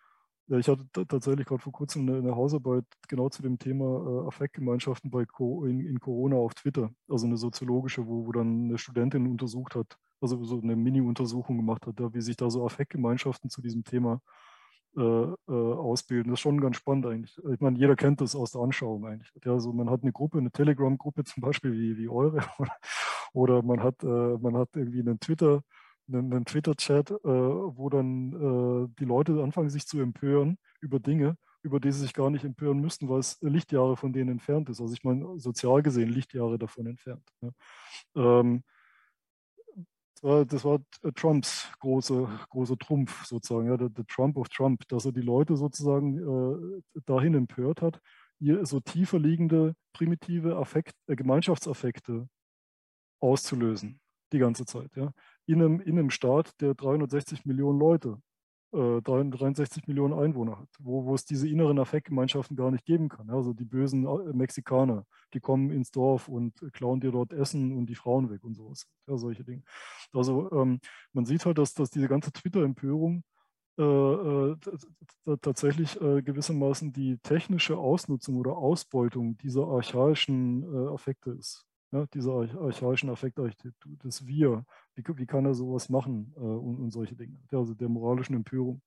Ich 0.57 0.67
hatte 0.67 0.87
tatsächlich 1.07 1.45
gerade 1.45 1.61
vor 1.61 1.73
kurzem 1.73 2.09
eine, 2.09 2.35
Hausarbeit 2.35 2.85
genau 3.07 3.29
zu 3.29 3.43
dem 3.43 3.59
Thema 3.59 3.85
äh, 3.85 4.27
Affektgemeinschaften 4.27 5.11
bei 5.11 5.25
in, 5.39 5.85
in, 5.85 5.99
Corona 5.99 6.37
auf 6.37 6.55
Twitter. 6.55 6.89
Also 7.07 7.27
eine 7.27 7.37
soziologische, 7.37 8.07
wo, 8.07 8.25
wo 8.25 8.31
dann 8.31 8.65
eine 8.65 8.77
Studentin 8.79 9.27
untersucht 9.27 9.75
hat, 9.75 9.97
also 10.21 10.43
so 10.43 10.59
eine 10.59 10.75
Mini-Untersuchung 10.75 11.57
gemacht 11.57 11.85
hat, 11.85 11.99
wie 11.99 12.21
sich 12.21 12.35
da 12.35 12.49
so 12.49 12.65
Affektgemeinschaften 12.65 13.51
zu 13.51 13.61
diesem 13.61 13.83
Thema 13.83 14.21
äh, 14.97 15.01
äh, 15.01 15.35
ausbilden. 15.47 16.31
Das 16.31 16.39
ist 16.39 16.41
schon 16.41 16.59
ganz 16.59 16.77
spannend 16.77 17.05
eigentlich. 17.05 17.37
Ich 17.53 17.59
meine, 17.59 17.77
jeder 17.77 17.95
kennt 17.95 18.21
das 18.21 18.35
aus 18.35 18.51
der 18.51 18.61
Anschauung 18.61 19.05
eigentlich. 19.05 19.31
Ja, 19.45 19.53
also 19.53 19.71
man 19.71 19.87
hat 19.87 20.01
eine 20.01 20.11
Gruppe, 20.11 20.39
eine 20.39 20.51
Telegram-Gruppe 20.51 21.23
zum 21.25 21.41
Beispiel 21.41 21.73
wie, 21.73 21.95
wie 21.97 22.09
eure, 22.09 22.39
oder 23.33 23.61
man 23.61 23.83
hat, 23.83 24.03
äh, 24.03 24.07
man 24.07 24.57
hat 24.57 24.69
irgendwie 24.73 25.01
einen 25.01 25.19
Twitter- 25.19 25.61
einen, 26.11 26.45
Twitter-Chat, 26.45 27.11
äh, 27.11 27.15
wo 27.23 27.89
dann 27.89 28.33
äh, 28.33 28.95
die 28.99 29.05
Leute 29.05 29.41
anfangen, 29.43 29.69
sich 29.69 29.87
zu 29.87 29.99
empören 29.99 30.57
über 30.81 30.99
Dinge, 30.99 31.37
über 31.61 31.79
die 31.79 31.91
sie 31.91 32.01
sich 32.01 32.13
gar 32.13 32.29
nicht 32.29 32.45
empören 32.45 32.79
müssten, 32.79 33.09
weil 33.09 33.19
es 33.19 33.37
Lichtjahre 33.41 33.97
von 33.97 34.13
denen 34.13 34.31
entfernt 34.31 34.69
ist. 34.69 34.81
Also 34.81 34.93
ich 34.93 35.03
meine, 35.03 35.39
sozial 35.39 35.81
gesehen 35.81 36.09
Lichtjahre 36.09 36.57
davon 36.57 36.87
entfernt. 36.87 37.27
Ja. 37.41 37.51
Ähm, 38.15 38.63
das 40.21 40.65
war, 40.65 40.79
war 41.01 41.13
Trumps 41.13 41.71
große, 41.79 42.27
große 42.49 42.77
Trumpf 42.77 43.25
sozusagen, 43.25 43.67
ja, 43.67 43.77
der, 43.77 43.89
der, 43.89 44.05
Trump 44.05 44.35
of 44.37 44.49
Trump, 44.49 44.85
dass 44.89 45.05
er 45.05 45.13
die 45.13 45.21
Leute 45.21 45.55
sozusagen 45.55 46.17
äh, 46.17 47.01
dahin 47.05 47.35
empört 47.35 47.81
hat, 47.81 48.01
ihr 48.39 48.65
so 48.65 48.79
tiefer 48.79 49.19
liegende 49.19 49.75
primitive 49.93 50.57
Affekt, 50.57 50.93
äh, 51.07 51.15
Gemeinschaftsaffekte 51.15 52.27
auszulösen, 53.21 53.99
die 54.33 54.39
ganze 54.39 54.65
Zeit. 54.65 54.93
Ja. 54.95 55.11
In, 55.49 55.61
einem, 55.61 55.79
in 55.79 55.97
einem 55.97 56.11
Staat, 56.11 56.61
der 56.61 56.75
360 56.75 57.45
Millionen 57.45 57.79
Leute 57.79 58.21
63 58.71 59.83
äh, 59.83 59.85
Millionen 59.87 60.13
Einwohner 60.13 60.59
hat, 60.59 60.69
wo, 60.79 61.05
wo 61.05 61.15
es 61.15 61.25
diese 61.25 61.49
inneren 61.49 61.79
Affektgemeinschaften 61.79 62.55
gar 62.55 62.69
nicht 62.69 62.85
geben 62.85 63.09
kann. 63.09 63.29
Also 63.31 63.53
die 63.53 63.65
bösen 63.65 64.05
äh, 64.05 64.33
Mexikaner, 64.33 65.05
die 65.33 65.39
kommen 65.39 65.71
ins 65.71 65.89
Dorf 65.89 66.27
und 66.27 66.53
klauen 66.73 66.99
dir 66.99 67.11
dort 67.11 67.33
Essen 67.33 67.75
und 67.75 67.87
die 67.87 67.95
Frauen 67.95 68.29
weg 68.29 68.43
und 68.43 68.53
sowas. 68.55 68.85
Ja, 69.07 69.17
solche 69.17 69.43
Dinge. 69.43 69.63
Also 70.13 70.51
ähm, 70.51 70.79
man 71.13 71.25
sieht 71.25 71.45
halt, 71.45 71.57
dass, 71.57 71.73
dass 71.73 71.89
diese 71.89 72.07
ganze 72.07 72.31
Twitter-Empörung 72.31 73.23
äh, 73.79 73.83
äh, 73.83 74.55
tatsächlich 75.41 75.97
gewissermaßen 75.99 76.91
die 76.93 77.17
technische 77.19 77.77
Ausnutzung 77.77 78.35
oder 78.35 78.55
Ausbeutung 78.55 79.37
dieser 79.37 79.67
archaischen 79.67 80.89
Affekte 80.89 81.31
ist 81.31 81.65
ja, 81.91 82.05
dieser 82.07 82.33
archaischen 82.33 83.09
Affektarchitektur, 83.09 83.93
das 83.99 84.25
Wir, 84.25 84.65
wie, 84.99 85.17
wie 85.17 85.25
kann 85.25 85.45
er 85.45 85.53
sowas 85.53 85.89
machen 85.89 86.33
äh, 86.35 86.39
und, 86.39 86.79
und, 86.79 86.91
solche 86.91 87.15
Dinge, 87.15 87.37
also 87.51 87.73
der 87.73 87.89
moralischen 87.89 88.35
Empörung. 88.35 88.81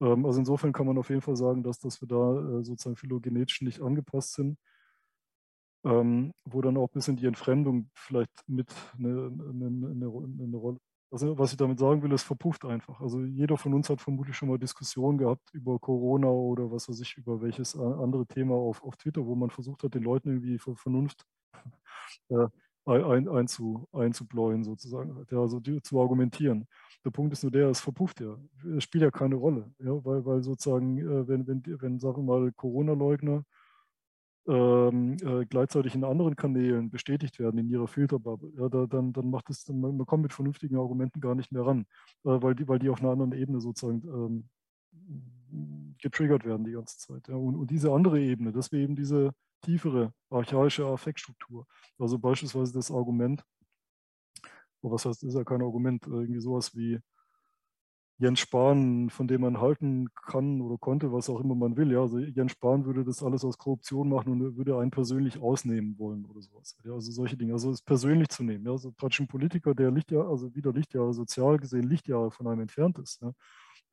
Ähm, 0.00 0.24
also 0.26 0.38
insofern 0.38 0.72
kann 0.72 0.86
man 0.86 0.98
auf 0.98 1.08
jeden 1.08 1.22
Fall 1.22 1.36
sagen, 1.36 1.62
dass, 1.62 1.78
dass 1.78 2.00
wir 2.00 2.08
da 2.08 2.58
äh, 2.58 2.64
sozusagen 2.64 2.96
phylogenetisch 2.96 3.62
nicht 3.62 3.80
angepasst 3.80 4.34
sind, 4.34 4.58
ähm, 5.84 6.32
wo 6.44 6.62
dann 6.62 6.76
auch 6.76 6.88
ein 6.88 6.94
bisschen 6.94 7.16
die 7.16 7.26
Entfremdung 7.26 7.90
vielleicht 7.94 8.32
mit 8.46 8.72
eine, 8.98 9.32
eine, 9.50 9.66
eine, 9.66 10.06
eine 10.06 10.56
Rolle 10.56 10.78
also 11.14 11.38
was 11.38 11.52
ich 11.52 11.56
damit 11.56 11.78
sagen 11.78 12.02
will, 12.02 12.12
es 12.12 12.24
verpufft 12.24 12.64
einfach. 12.64 13.00
Also 13.00 13.22
jeder 13.22 13.56
von 13.56 13.72
uns 13.72 13.88
hat 13.88 14.00
vermutlich 14.00 14.36
schon 14.36 14.48
mal 14.48 14.58
Diskussionen 14.58 15.16
gehabt 15.16 15.48
über 15.52 15.78
Corona 15.78 16.26
oder 16.26 16.72
was 16.72 16.88
weiß 16.88 16.98
ich, 17.00 17.16
über 17.16 17.40
welches 17.40 17.76
andere 17.76 18.26
Thema 18.26 18.56
auf, 18.56 18.82
auf 18.82 18.96
Twitter, 18.96 19.24
wo 19.24 19.36
man 19.36 19.50
versucht 19.50 19.84
hat, 19.84 19.94
den 19.94 20.02
Leuten 20.02 20.30
irgendwie 20.30 20.58
Vernunft 20.58 21.24
äh, 22.30 22.48
ein, 22.86 23.28
einzu, 23.28 23.88
einzubläuen 23.92 24.64
sozusagen, 24.64 25.26
ja, 25.30 25.38
also 25.38 25.60
die, 25.60 25.80
zu 25.82 26.00
argumentieren. 26.00 26.66
Der 27.04 27.10
Punkt 27.10 27.32
ist 27.32 27.42
nur 27.42 27.52
der, 27.52 27.68
es 27.68 27.80
verpufft 27.80 28.20
ja. 28.20 28.36
Es 28.76 28.84
spielt 28.84 29.02
ja 29.02 29.10
keine 29.10 29.36
Rolle, 29.36 29.72
ja, 29.78 30.04
weil, 30.04 30.24
weil 30.24 30.42
sozusagen, 30.42 30.98
äh, 30.98 31.28
wenn, 31.28 31.46
wenn, 31.46 31.62
wenn, 31.80 31.98
sagen 31.98 32.26
wir 32.26 32.40
mal, 32.40 32.52
Corona-Leugner 32.52 33.44
ähm, 34.46 35.16
äh, 35.22 35.46
gleichzeitig 35.46 35.94
in 35.94 36.04
anderen 36.04 36.36
Kanälen 36.36 36.90
bestätigt 36.90 37.38
werden 37.38 37.58
in 37.58 37.68
ihrer 37.68 37.88
Filterbubble, 37.88 38.52
ja, 38.58 38.68
da, 38.68 38.86
dann, 38.86 39.12
dann 39.12 39.30
macht 39.30 39.48
es, 39.48 39.66
man, 39.68 39.96
man, 39.96 40.06
kommt 40.06 40.22
mit 40.22 40.32
vernünftigen 40.34 40.76
Argumenten 40.76 41.20
gar 41.20 41.34
nicht 41.34 41.52
mehr 41.52 41.64
ran, 41.64 41.86
äh, 42.24 42.42
weil, 42.42 42.54
die, 42.54 42.68
weil 42.68 42.78
die 42.78 42.90
auf 42.90 43.00
einer 43.00 43.12
anderen 43.12 43.32
Ebene 43.32 43.60
sozusagen 43.60 44.02
ähm, 44.06 44.48
getriggert 45.98 46.44
werden 46.44 46.64
die 46.64 46.72
ganze 46.72 46.98
Zeit. 46.98 47.28
Ja. 47.28 47.36
Und, 47.36 47.56
und, 47.56 47.70
diese 47.70 47.92
andere 47.92 48.20
Ebene, 48.20 48.52
dass 48.52 48.72
wir 48.72 48.80
eben 48.80 48.96
diese 48.96 49.32
tiefere 49.64 50.12
archaische 50.30 50.86
Affektstruktur, 50.86 51.66
also 51.98 52.18
beispielsweise 52.18 52.72
das 52.72 52.90
Argument, 52.90 53.44
was 54.82 55.06
heißt, 55.06 55.24
ist 55.24 55.34
ja 55.34 55.44
kein 55.44 55.62
Argument, 55.62 56.06
irgendwie 56.06 56.40
sowas 56.40 56.74
wie 56.74 57.00
Jens 58.18 58.38
Spahn, 58.38 59.10
von 59.10 59.26
dem 59.26 59.40
man 59.40 59.60
halten 59.60 60.08
kann 60.14 60.60
oder 60.60 60.78
konnte, 60.78 61.12
was 61.12 61.28
auch 61.28 61.40
immer 61.40 61.56
man 61.56 61.76
will. 61.76 61.90
Ja, 61.90 62.02
also 62.02 62.18
Jens 62.18 62.52
Spahn 62.52 62.84
würde 62.84 63.04
das 63.04 63.24
alles 63.24 63.44
aus 63.44 63.58
Korruption 63.58 64.08
machen 64.08 64.30
und 64.32 64.56
würde 64.56 64.78
einen 64.78 64.92
persönlich 64.92 65.40
ausnehmen 65.40 65.98
wollen 65.98 66.24
oder 66.26 66.40
sowas. 66.40 66.76
Ja, 66.84 66.92
also 66.92 67.10
solche 67.10 67.36
Dinge. 67.36 67.54
Also 67.54 67.70
es 67.72 67.82
persönlich 67.82 68.28
zu 68.28 68.44
nehmen. 68.44 68.66
Ja, 68.66 68.70
also 68.70 68.92
praktisch 68.92 69.18
ein 69.20 69.26
Politiker, 69.26 69.74
der 69.74 69.90
Lichtjahre, 69.90 70.28
also 70.28 70.54
wieder 70.54 70.72
Lichtjahre 70.72 71.12
sozial 71.12 71.58
gesehen 71.58 71.88
Lichtjahre 71.88 72.30
von 72.30 72.46
einem 72.46 72.60
entfernt 72.60 72.98
ist, 73.00 73.20
ja, 73.20 73.30
äh, 73.30 73.32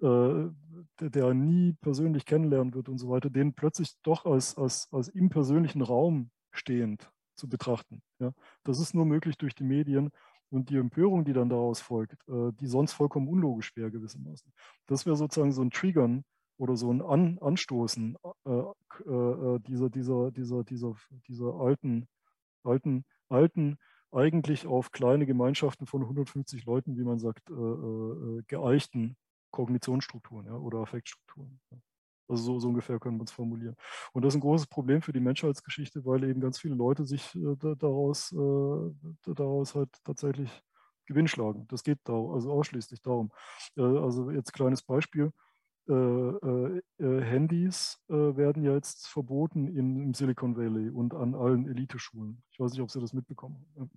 der, 0.01 1.33
nie 1.33 1.73
persönlich 1.81 2.25
kennenlernen 2.25 2.73
wird 2.73 2.89
und 2.89 2.97
so 2.97 3.09
weiter, 3.09 3.29
den 3.29 3.53
plötzlich 3.53 3.93
doch 4.03 4.25
als, 4.25 4.57
als, 4.57 4.87
als 4.91 5.07
im 5.09 5.29
persönlichen 5.29 5.81
Raum 5.81 6.31
stehend 6.51 7.11
zu 7.35 7.47
betrachten. 7.47 8.01
Ja. 8.19 8.33
Das 8.63 8.79
ist 8.79 8.93
nur 8.93 9.05
möglich 9.05 9.37
durch 9.37 9.55
die 9.55 9.63
Medien 9.63 10.11
und 10.49 10.69
die 10.69 10.77
Empörung, 10.77 11.25
die 11.25 11.33
dann 11.33 11.49
daraus 11.49 11.79
folgt, 11.79 12.27
äh, 12.27 12.51
die 12.59 12.67
sonst 12.67 12.93
vollkommen 12.93 13.27
unlogisch 13.27 13.75
wäre 13.75 13.91
gewissermaßen. 13.91 14.51
Das 14.87 15.05
wäre 15.05 15.15
sozusagen 15.15 15.51
so 15.51 15.61
ein 15.61 15.71
Triggern 15.71 16.23
oder 16.57 16.75
so 16.75 16.91
ein 16.91 17.01
An 17.01 17.39
Anstoßen 17.39 18.17
äh, 18.45 18.49
äh, 18.49 19.11
äh, 19.11 19.59
dieser, 19.59 19.89
dieser, 19.89 20.31
dieser, 20.31 20.63
dieser, 20.63 20.95
dieser 21.27 21.55
alten, 21.55 22.07
alten, 22.63 23.05
alten, 23.29 23.77
eigentlich 24.11 24.67
auf 24.67 24.91
kleine 24.91 25.25
Gemeinschaften 25.25 25.87
von 25.87 26.01
150 26.01 26.65
Leuten, 26.65 26.97
wie 26.97 27.03
man 27.03 27.17
sagt, 27.17 27.49
äh, 27.49 27.53
äh, 27.53 28.43
geeichten 28.47 29.15
Kognitionsstrukturen 29.51 30.47
ja, 30.47 30.55
oder 30.55 30.79
Affektstrukturen. 30.79 31.59
Ja. 31.71 31.77
Also 32.27 32.43
so, 32.43 32.59
so 32.59 32.69
ungefähr 32.69 32.99
können 32.99 33.17
wir 33.17 33.25
es 33.25 33.31
formulieren. 33.31 33.75
Und 34.13 34.23
das 34.23 34.33
ist 34.33 34.37
ein 34.37 34.41
großes 34.41 34.67
Problem 34.67 35.01
für 35.01 35.11
die 35.11 35.19
Menschheitsgeschichte, 35.19 36.05
weil 36.05 36.23
eben 36.23 36.39
ganz 36.39 36.59
viele 36.59 36.75
Leute 36.75 37.05
sich 37.05 37.35
äh, 37.35 37.55
daraus, 37.77 38.31
äh, 38.31 39.33
daraus 39.33 39.75
halt 39.75 39.89
tatsächlich 40.05 40.49
Gewinn 41.05 41.27
schlagen. 41.27 41.67
Das 41.67 41.83
geht 41.83 41.99
da, 42.05 42.13
also 42.13 42.51
ausschließlich 42.51 43.01
darum. 43.01 43.31
Äh, 43.75 43.81
also 43.81 44.31
jetzt 44.31 44.53
kleines 44.53 44.81
Beispiel. 44.81 45.31
Äh, 45.89 45.93
äh, 45.93 46.81
äh, 46.99 47.21
Handys 47.21 47.99
werden 48.07 48.63
ja 48.63 48.73
jetzt 48.73 49.07
verboten 49.07 49.67
in, 49.67 50.01
im 50.01 50.13
Silicon 50.13 50.55
Valley 50.55 50.89
und 50.89 51.13
an 51.13 51.35
allen 51.35 51.67
Eliteschulen. 51.67 52.43
Ich 52.51 52.59
weiß 52.59 52.71
nicht, 52.71 52.81
ob 52.81 52.91
Sie 52.91 53.01
das 53.01 53.13
mitbekommen 53.13 53.65
haben. 53.75 53.91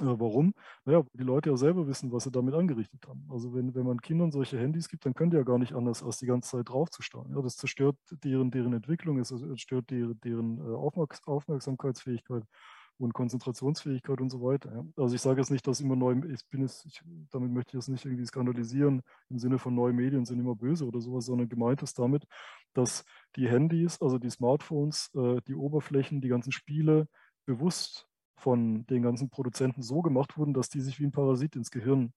Äh, 0.00 0.20
warum? 0.20 0.54
Naja, 0.84 1.04
die 1.12 1.24
Leute 1.24 1.50
ja 1.50 1.56
selber 1.56 1.86
wissen, 1.86 2.12
was 2.12 2.24
sie 2.24 2.30
damit 2.30 2.54
angerichtet 2.54 3.06
haben. 3.06 3.26
Also 3.30 3.54
wenn, 3.54 3.74
wenn 3.74 3.86
man 3.86 4.00
Kindern 4.00 4.32
solche 4.32 4.58
Handys 4.58 4.88
gibt, 4.88 5.06
dann 5.06 5.14
können 5.14 5.30
die 5.30 5.36
ja 5.36 5.42
gar 5.42 5.58
nicht 5.58 5.74
anders, 5.74 6.02
als 6.02 6.18
die 6.18 6.26
ganze 6.26 6.50
Zeit 6.50 6.68
draufzustarren. 6.68 7.34
Ja, 7.34 7.42
das 7.42 7.56
zerstört 7.56 7.96
deren, 8.10 8.50
deren 8.50 8.72
Entwicklung, 8.72 9.18
es 9.18 9.28
zerstört 9.28 9.90
deren, 9.90 10.20
deren 10.20 10.58
äh, 10.58 10.74
Aufmerksamkeitsfähigkeit 10.74 12.44
und 12.98 13.14
Konzentrationsfähigkeit 13.14 14.20
und 14.20 14.30
so 14.30 14.42
weiter. 14.42 14.72
Ja. 14.72 14.84
Also 14.96 15.14
ich 15.14 15.20
sage 15.20 15.40
jetzt 15.40 15.50
nicht, 15.50 15.66
dass 15.66 15.80
immer 15.80 15.96
neue, 15.96 16.24
ich 16.32 16.46
bin 16.48 16.62
jetzt, 16.62 16.86
ich, 16.86 17.02
damit 17.30 17.50
möchte 17.50 17.70
ich 17.70 17.74
jetzt 17.74 17.88
nicht 17.88 18.04
irgendwie 18.04 18.24
skandalisieren, 18.24 19.02
im 19.28 19.38
Sinne 19.38 19.58
von 19.58 19.74
neue 19.74 19.92
Medien 19.92 20.24
sind 20.24 20.38
immer 20.38 20.54
böse 20.54 20.86
oder 20.86 21.00
sowas, 21.00 21.26
sondern 21.26 21.48
gemeint 21.48 21.82
ist 21.82 21.98
damit, 21.98 22.24
dass 22.74 23.04
die 23.36 23.48
Handys, 23.48 24.00
also 24.00 24.18
die 24.18 24.30
Smartphones, 24.30 25.10
äh, 25.14 25.40
die 25.46 25.54
Oberflächen, 25.54 26.20
die 26.20 26.28
ganzen 26.28 26.52
Spiele 26.52 27.08
bewusst 27.44 28.08
von 28.42 28.84
den 28.86 29.02
ganzen 29.02 29.30
Produzenten 29.30 29.82
so 29.82 30.02
gemacht 30.02 30.36
wurden, 30.36 30.52
dass 30.52 30.68
die 30.68 30.80
sich 30.80 30.98
wie 30.98 31.04
ein 31.04 31.12
Parasit 31.12 31.56
ins 31.56 31.70
Gehirn 31.70 32.12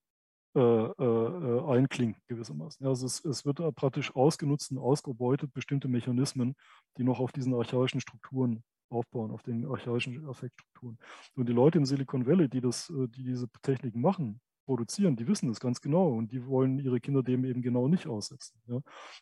äh, 0.56 0.60
äh, 0.60 1.69
einklinken, 1.69 2.22
gewissermaßen. 2.27 2.85
Also 2.88 3.06
es, 3.06 3.23
es, 3.26 3.45
wird 3.45 3.60
praktisch 3.76 4.15
ausgenutzt 4.15 4.72
und 4.72 4.77
ausgebeutet 4.77 5.53
bestimmte 5.53 5.88
Mechanismen, 5.88 6.56
die 6.97 7.03
noch 7.03 7.19
auf 7.19 7.31
diesen 7.31 7.53
archaischen 7.53 7.99
Strukturen 7.99 8.64
aufbauen, 8.89 9.31
auf 9.31 9.43
den 9.43 9.65
archaischen 9.65 10.26
Affektstrukturen. 10.27 10.97
Und 11.35 11.49
die 11.49 11.53
Leute 11.53 11.77
im 11.77 11.85
Silicon 11.85 12.26
Valley, 12.26 12.49
die, 12.49 12.61
das, 12.61 12.89
äh, 12.89 13.07
die 13.07 13.23
diese 13.23 13.47
Techniken 13.61 14.02
machen, 14.02 14.39
produzieren, 14.66 15.16
die 15.16 15.28
wissen 15.28 15.48
das 15.48 15.60
ganz 15.60 15.82
genau 15.82 16.10
und 16.10 16.32
die 16.32 16.46
wollen 16.46 16.80
ihre 16.80 17.00
Kinder 17.00 17.24
dem 17.24 17.46
eben 17.46 17.62
genau 17.62 17.88
nicht 17.88 18.08
aussetzen. 18.08 18.60
Ja. 18.68 18.80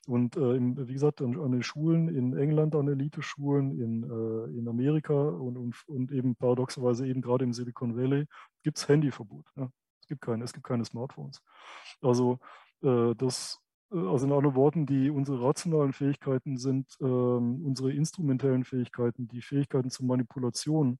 Und 0.07 0.37
äh, 0.37 0.55
im, 0.55 0.87
wie 0.87 0.93
gesagt, 0.93 1.21
an, 1.21 1.39
an, 1.39 1.51
den 1.51 1.63
Schulen 1.63 2.07
in 2.07 2.35
England, 2.35 2.75
an 2.75 2.87
Elite-Schulen, 2.87 3.79
in, 3.79 4.03
äh, 4.03 4.57
in 4.57 4.67
Amerika 4.67 5.13
und, 5.13 5.57
und, 5.57 5.75
und, 5.87 6.11
eben 6.11 6.35
paradoxerweise 6.35 7.07
eben 7.07 7.21
gerade 7.21 7.43
im 7.43 7.53
Silicon 7.53 7.95
Valley 7.95 8.25
gibt 8.63 8.77
es 8.77 8.87
Handyverbot. 8.87 9.45
Ja. 9.55 9.69
Es 10.01 10.07
gibt 10.07 10.21
keine, 10.21 10.43
es 10.43 10.53
gibt 10.53 10.65
keine 10.65 10.85
Smartphones. 10.85 11.41
Also 12.01 12.39
äh, 12.81 13.13
das 13.15 13.63
äh, 13.91 13.97
also 13.97 14.25
in 14.25 14.33
anderen 14.33 14.55
Worten, 14.55 14.85
die 14.85 15.09
unsere 15.09 15.41
rationalen 15.41 15.93
Fähigkeiten 15.93 16.57
sind 16.57 16.97
ähm, 17.01 17.65
unsere 17.65 17.93
instrumentellen 17.93 18.63
Fähigkeiten, 18.63 19.27
die 19.27 19.41
Fähigkeiten 19.41 19.89
zur 19.89 20.05
Manipulation 20.05 20.99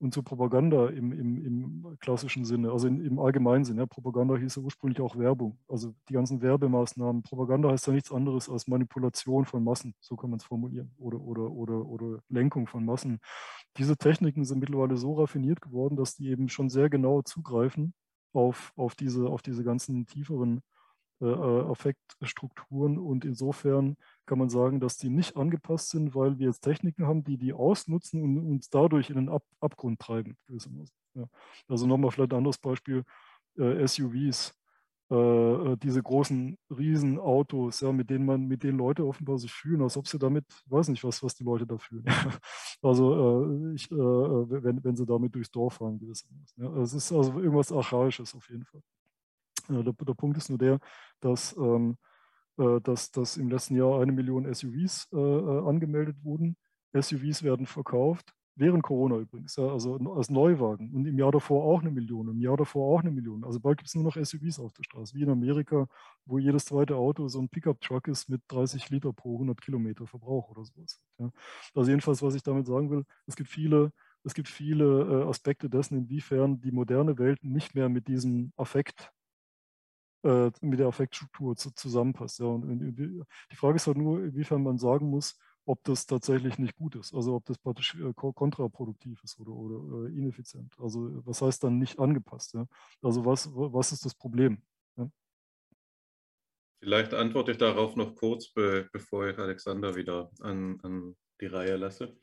und 0.00 0.14
zur 0.14 0.24
Propaganda 0.24 0.88
im, 0.88 1.12
im, 1.12 1.44
im 1.44 1.96
klassischen 2.00 2.44
Sinne, 2.44 2.70
also 2.70 2.86
in, 2.86 3.04
im 3.04 3.18
allgemeinen 3.18 3.64
Sinne. 3.64 3.82
Ja, 3.82 3.86
Propaganda 3.86 4.36
hieß 4.36 4.56
ja 4.56 4.62
ursprünglich 4.62 5.00
auch 5.00 5.16
Werbung. 5.16 5.58
Also 5.68 5.94
die 6.08 6.12
ganzen 6.12 6.40
Werbemaßnahmen. 6.40 7.22
Propaganda 7.22 7.70
heißt 7.70 7.86
ja 7.88 7.92
nichts 7.92 8.12
anderes 8.12 8.48
als 8.48 8.68
Manipulation 8.68 9.44
von 9.44 9.64
Massen, 9.64 9.94
so 10.00 10.16
kann 10.16 10.30
man 10.30 10.38
es 10.38 10.44
formulieren, 10.44 10.92
oder, 10.98 11.20
oder, 11.20 11.50
oder, 11.50 11.84
oder 11.86 12.20
Lenkung 12.28 12.66
von 12.66 12.84
Massen. 12.84 13.18
Diese 13.76 13.96
Techniken 13.96 14.44
sind 14.44 14.60
mittlerweile 14.60 14.96
so 14.96 15.14
raffiniert 15.14 15.60
geworden, 15.60 15.96
dass 15.96 16.14
die 16.14 16.28
eben 16.28 16.48
schon 16.48 16.68
sehr 16.68 16.88
genau 16.88 17.22
zugreifen 17.22 17.94
auf, 18.32 18.72
auf, 18.76 18.94
diese, 18.94 19.26
auf 19.28 19.42
diese 19.42 19.64
ganzen 19.64 20.06
tieferen 20.06 20.62
äh, 21.20 21.26
äh, 21.26 21.70
Affektstrukturen 21.70 22.98
und 22.98 23.24
insofern 23.24 23.96
kann 24.28 24.38
man 24.38 24.50
sagen, 24.50 24.78
dass 24.78 24.98
die 24.98 25.08
nicht 25.08 25.36
angepasst 25.36 25.90
sind, 25.90 26.14
weil 26.14 26.38
wir 26.38 26.46
jetzt 26.48 26.60
Techniken 26.60 27.06
haben, 27.06 27.24
die 27.24 27.38
die 27.38 27.52
ausnutzen 27.52 28.22
und 28.22 28.38
uns 28.38 28.68
dadurch 28.70 29.10
in 29.10 29.16
den 29.16 29.28
Ab 29.28 29.42
Abgrund 29.60 29.98
treiben. 29.98 30.36
Also 31.68 31.86
nochmal 31.86 32.10
vielleicht 32.12 32.32
ein 32.32 32.38
anderes 32.38 32.58
Beispiel, 32.58 33.04
äh, 33.56 33.86
SUVs. 33.86 34.54
äh, 35.10 35.76
diese 35.78 36.02
großen 36.02 36.58
Riesenautos, 36.70 37.80
mit 37.80 38.10
denen 38.10 38.26
man, 38.26 38.46
mit 38.46 38.62
denen 38.62 38.76
Leute 38.76 39.06
offenbar 39.06 39.38
sich 39.38 39.50
fühlen, 39.50 39.80
als 39.80 39.96
ob 39.96 40.06
sie 40.06 40.18
damit, 40.18 40.44
weiß 40.66 40.88
nicht, 40.88 41.02
was, 41.02 41.22
was 41.22 41.34
die 41.34 41.44
Leute 41.44 41.66
da 41.66 41.78
fühlen. 41.78 42.04
also 42.82 43.46
äh, 43.46 43.74
ich, 43.74 43.90
äh, 43.90 43.96
wenn, 43.96 44.84
wenn 44.84 44.96
sie 44.96 45.06
damit 45.06 45.34
durchs 45.34 45.50
Dorf 45.50 45.74
fahren, 45.76 45.98
gewissermaßen. 45.98 46.82
Es 46.82 46.92
ist 46.92 47.10
also 47.10 47.40
irgendwas 47.40 47.72
Archaisches 47.72 48.34
auf 48.34 48.48
jeden 48.50 48.66
Fall. 48.66 48.82
Der, 49.70 49.82
der, 49.82 50.14
Punkt 50.14 50.36
ist 50.36 50.50
nur 50.50 50.58
der, 50.58 50.78
dass, 51.20 51.56
ähm, 51.56 51.92
äh, 51.92 52.17
dass, 52.80 53.10
dass 53.10 53.36
im 53.36 53.50
letzten 53.50 53.76
Jahr 53.76 54.00
eine 54.00 54.12
Million 54.12 54.52
SUVs 54.52 55.08
äh, 55.12 55.16
äh, 55.16 55.66
angemeldet 55.66 56.16
wurden. 56.22 56.56
SUVs 56.92 57.42
werden 57.42 57.66
verkauft 57.66 58.34
während 58.58 58.82
Corona 58.82 59.16
übrigens, 59.18 59.56
ja, 59.56 59.68
also 59.68 59.96
als 60.16 60.30
Neuwagen 60.30 60.92
und 60.92 61.06
im 61.06 61.16
Jahr 61.18 61.30
davor 61.30 61.64
auch 61.64 61.80
eine 61.80 61.90
Million, 61.90 62.28
im 62.28 62.40
Jahr 62.40 62.56
davor 62.56 62.92
auch 62.92 63.00
eine 63.00 63.12
Million. 63.12 63.44
Also 63.44 63.60
bald 63.60 63.78
gibt 63.78 63.88
es 63.88 63.94
nur 63.94 64.04
noch 64.04 64.16
SUVs 64.16 64.58
auf 64.58 64.72
der 64.72 64.82
Straße, 64.82 65.14
wie 65.14 65.22
in 65.22 65.30
Amerika, 65.30 65.86
wo 66.24 66.38
jedes 66.38 66.64
zweite 66.64 66.96
Auto 66.96 67.28
so 67.28 67.40
ein 67.40 67.48
Pickup-Truck 67.48 68.08
ist 68.08 68.28
mit 68.28 68.42
30 68.48 68.90
Liter 68.90 69.12
pro 69.12 69.34
100 69.34 69.60
Kilometer 69.60 70.06
Verbrauch 70.06 70.50
oder 70.50 70.64
sowas. 70.64 71.00
Ja. 71.18 71.30
Also 71.74 71.90
jedenfalls, 71.90 72.20
was 72.20 72.34
ich 72.34 72.42
damit 72.42 72.66
sagen 72.66 72.90
will, 72.90 73.04
es 73.26 73.36
gibt 73.36 73.48
viele, 73.48 73.92
es 74.24 74.34
gibt 74.34 74.48
viele 74.48 74.84
äh, 75.24 75.28
Aspekte 75.28 75.70
dessen, 75.70 75.96
inwiefern 75.96 76.60
die 76.60 76.72
moderne 76.72 77.16
Welt 77.18 77.44
nicht 77.44 77.76
mehr 77.76 77.88
mit 77.88 78.08
diesem 78.08 78.52
Affekt 78.56 79.12
äh, 80.28 80.50
mit 80.60 80.78
der 80.78 80.88
Affektstruktur 80.88 81.56
zu, 81.56 81.72
zusammenpasst. 81.72 82.40
Ja. 82.40 82.46
Und 82.46 82.96
die 82.96 83.56
Frage 83.56 83.76
ist 83.76 83.86
halt 83.86 83.96
nur, 83.96 84.22
inwiefern 84.24 84.62
man 84.62 84.78
sagen 84.78 85.08
muss, 85.08 85.38
ob 85.68 85.84
das 85.84 86.06
tatsächlich 86.06 86.58
nicht 86.58 86.76
gut 86.76 86.96
ist, 86.96 87.14
also 87.14 87.34
ob 87.34 87.44
das 87.44 87.58
praktisch 87.58 87.94
äh, 87.96 88.12
kontraproduktiv 88.14 89.22
ist 89.22 89.38
oder, 89.38 89.52
oder 89.52 90.08
äh, 90.08 90.16
ineffizient. 90.16 90.74
Also 90.78 91.10
was 91.26 91.42
heißt 91.42 91.62
dann 91.62 91.78
nicht 91.78 91.98
angepasst? 91.98 92.54
Ja? 92.54 92.66
Also 93.02 93.24
was, 93.26 93.50
was 93.54 93.92
ist 93.92 94.04
das 94.04 94.14
Problem? 94.14 94.62
Ja? 94.96 95.10
Vielleicht 96.80 97.12
antworte 97.12 97.52
ich 97.52 97.58
darauf 97.58 97.96
noch 97.96 98.14
kurz, 98.14 98.52
be 98.52 98.88
bevor 98.92 99.28
ich 99.28 99.38
Alexander 99.38 99.94
wieder 99.94 100.30
an, 100.40 100.80
an 100.82 101.16
die 101.40 101.46
Reihe 101.46 101.76
lasse. 101.76 102.16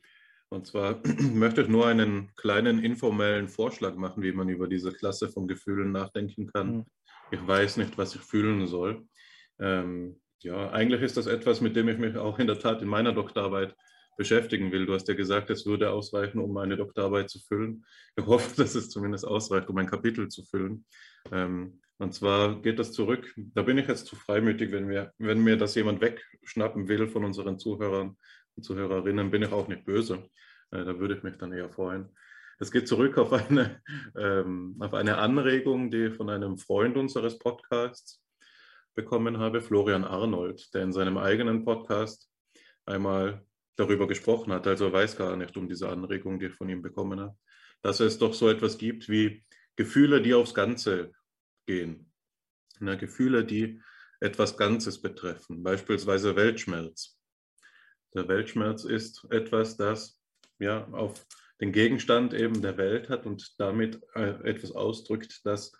Und 0.48 0.66
zwar 0.66 1.00
möchte 1.32 1.62
ich 1.62 1.68
nur 1.68 1.86
einen 1.86 2.34
kleinen 2.34 2.82
informellen 2.82 3.48
Vorschlag 3.48 3.94
machen, 3.94 4.24
wie 4.24 4.32
man 4.32 4.48
über 4.48 4.66
diese 4.66 4.92
Klasse 4.92 5.28
von 5.28 5.46
Gefühlen 5.46 5.92
nachdenken 5.92 6.48
kann. 6.48 6.78
Mhm. 6.78 6.84
Ich 7.30 7.44
weiß 7.44 7.78
nicht, 7.78 7.98
was 7.98 8.14
ich 8.14 8.20
fühlen 8.20 8.66
soll. 8.66 9.06
Ähm, 9.58 10.20
ja, 10.40 10.70
eigentlich 10.70 11.02
ist 11.02 11.16
das 11.16 11.26
etwas, 11.26 11.60
mit 11.60 11.74
dem 11.74 11.88
ich 11.88 11.98
mich 11.98 12.16
auch 12.16 12.38
in 12.38 12.46
der 12.46 12.58
Tat 12.58 12.82
in 12.82 12.88
meiner 12.88 13.12
Doktorarbeit 13.12 13.74
beschäftigen 14.16 14.72
will. 14.72 14.86
Du 14.86 14.94
hast 14.94 15.08
ja 15.08 15.14
gesagt, 15.14 15.50
es 15.50 15.66
würde 15.66 15.90
ausreichen, 15.90 16.38
um 16.38 16.52
meine 16.52 16.76
Doktorarbeit 16.76 17.28
zu 17.28 17.40
füllen. 17.40 17.84
Ich 18.16 18.26
hoffe, 18.26 18.56
dass 18.56 18.74
es 18.74 18.90
zumindest 18.90 19.26
ausreicht, 19.26 19.68
um 19.68 19.76
ein 19.78 19.88
Kapitel 19.88 20.28
zu 20.28 20.44
füllen. 20.44 20.84
Ähm, 21.32 21.80
und 21.98 22.14
zwar 22.14 22.60
geht 22.60 22.78
das 22.78 22.92
zurück, 22.92 23.32
da 23.36 23.62
bin 23.62 23.78
ich 23.78 23.88
jetzt 23.88 24.06
zu 24.06 24.16
freimütig, 24.16 24.70
wenn, 24.70 24.88
wir, 24.88 25.12
wenn 25.18 25.42
mir 25.42 25.56
das 25.56 25.74
jemand 25.74 26.00
wegschnappen 26.02 26.88
will 26.88 27.08
von 27.08 27.24
unseren 27.24 27.58
Zuhörern 27.58 28.16
und 28.54 28.62
Zuhörerinnen, 28.62 29.30
bin 29.30 29.42
ich 29.42 29.50
auch 29.50 29.66
nicht 29.66 29.84
böse. 29.84 30.28
Äh, 30.70 30.84
da 30.84 30.98
würde 30.98 31.16
ich 31.16 31.22
mich 31.22 31.38
dann 31.38 31.52
eher 31.52 31.70
freuen. 31.70 32.10
Es 32.58 32.70
geht 32.70 32.88
zurück 32.88 33.18
auf 33.18 33.32
eine, 33.32 33.82
ähm, 34.16 34.76
auf 34.80 34.94
eine 34.94 35.18
Anregung, 35.18 35.90
die 35.90 36.10
von 36.10 36.30
einem 36.30 36.56
Freund 36.56 36.96
unseres 36.96 37.38
Podcasts 37.38 38.22
bekommen 38.94 39.38
habe, 39.38 39.60
Florian 39.60 40.04
Arnold, 40.04 40.72
der 40.74 40.82
in 40.82 40.92
seinem 40.92 41.18
eigenen 41.18 41.64
Podcast 41.64 42.30
einmal 42.86 43.44
darüber 43.76 44.08
gesprochen 44.08 44.52
hat. 44.52 44.66
Also 44.66 44.86
er 44.86 44.92
weiß 44.94 45.16
gar 45.16 45.36
nicht 45.36 45.56
um 45.56 45.68
diese 45.68 45.90
Anregung, 45.90 46.38
die 46.38 46.46
ich 46.46 46.54
von 46.54 46.68
ihm 46.68 46.80
bekommen 46.80 47.20
habe, 47.20 47.36
dass 47.82 48.00
es 48.00 48.18
doch 48.18 48.32
so 48.32 48.48
etwas 48.48 48.78
gibt 48.78 49.08
wie 49.10 49.44
Gefühle, 49.76 50.22
die 50.22 50.32
aufs 50.32 50.54
Ganze 50.54 51.12
gehen. 51.66 52.10
Na, 52.80 52.94
Gefühle, 52.94 53.44
die 53.44 53.82
etwas 54.20 54.56
Ganzes 54.56 55.02
betreffen, 55.02 55.62
beispielsweise 55.62 56.36
Weltschmerz. 56.36 57.18
Der 58.14 58.26
Weltschmerz 58.28 58.84
ist 58.84 59.26
etwas, 59.30 59.76
das 59.76 60.22
ja 60.58 60.86
auf 60.92 61.26
den 61.60 61.72
Gegenstand 61.72 62.34
eben 62.34 62.62
der 62.62 62.76
Welt 62.76 63.08
hat 63.08 63.26
und 63.26 63.54
damit 63.58 64.00
äh, 64.14 64.34
etwas 64.44 64.72
ausdrückt, 64.72 65.40
das 65.44 65.72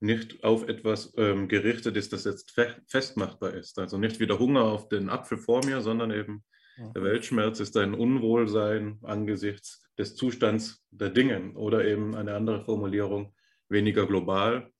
nicht 0.00 0.44
auf 0.44 0.68
etwas 0.68 1.14
ähm, 1.16 1.48
gerichtet 1.48 1.96
ist, 1.96 2.12
das 2.12 2.24
jetzt 2.24 2.50
fe 2.50 2.76
festmachbar 2.86 3.54
ist. 3.54 3.78
Also 3.78 3.96
nicht 3.96 4.20
wie 4.20 4.26
der 4.26 4.38
Hunger 4.38 4.64
auf 4.64 4.88
den 4.88 5.08
Apfel 5.08 5.38
vor 5.38 5.64
mir, 5.64 5.80
sondern 5.80 6.10
eben 6.10 6.44
ja. 6.76 6.90
der 6.90 7.02
Weltschmerz 7.02 7.60
ist 7.60 7.76
ein 7.76 7.94
Unwohlsein 7.94 8.98
angesichts 9.02 9.82
des 9.98 10.14
Zustands 10.14 10.84
der 10.90 11.10
Dinge 11.10 11.52
oder 11.54 11.84
eben 11.84 12.14
eine 12.14 12.34
andere 12.34 12.64
Formulierung, 12.64 13.34
weniger 13.68 14.06
global, 14.06 14.70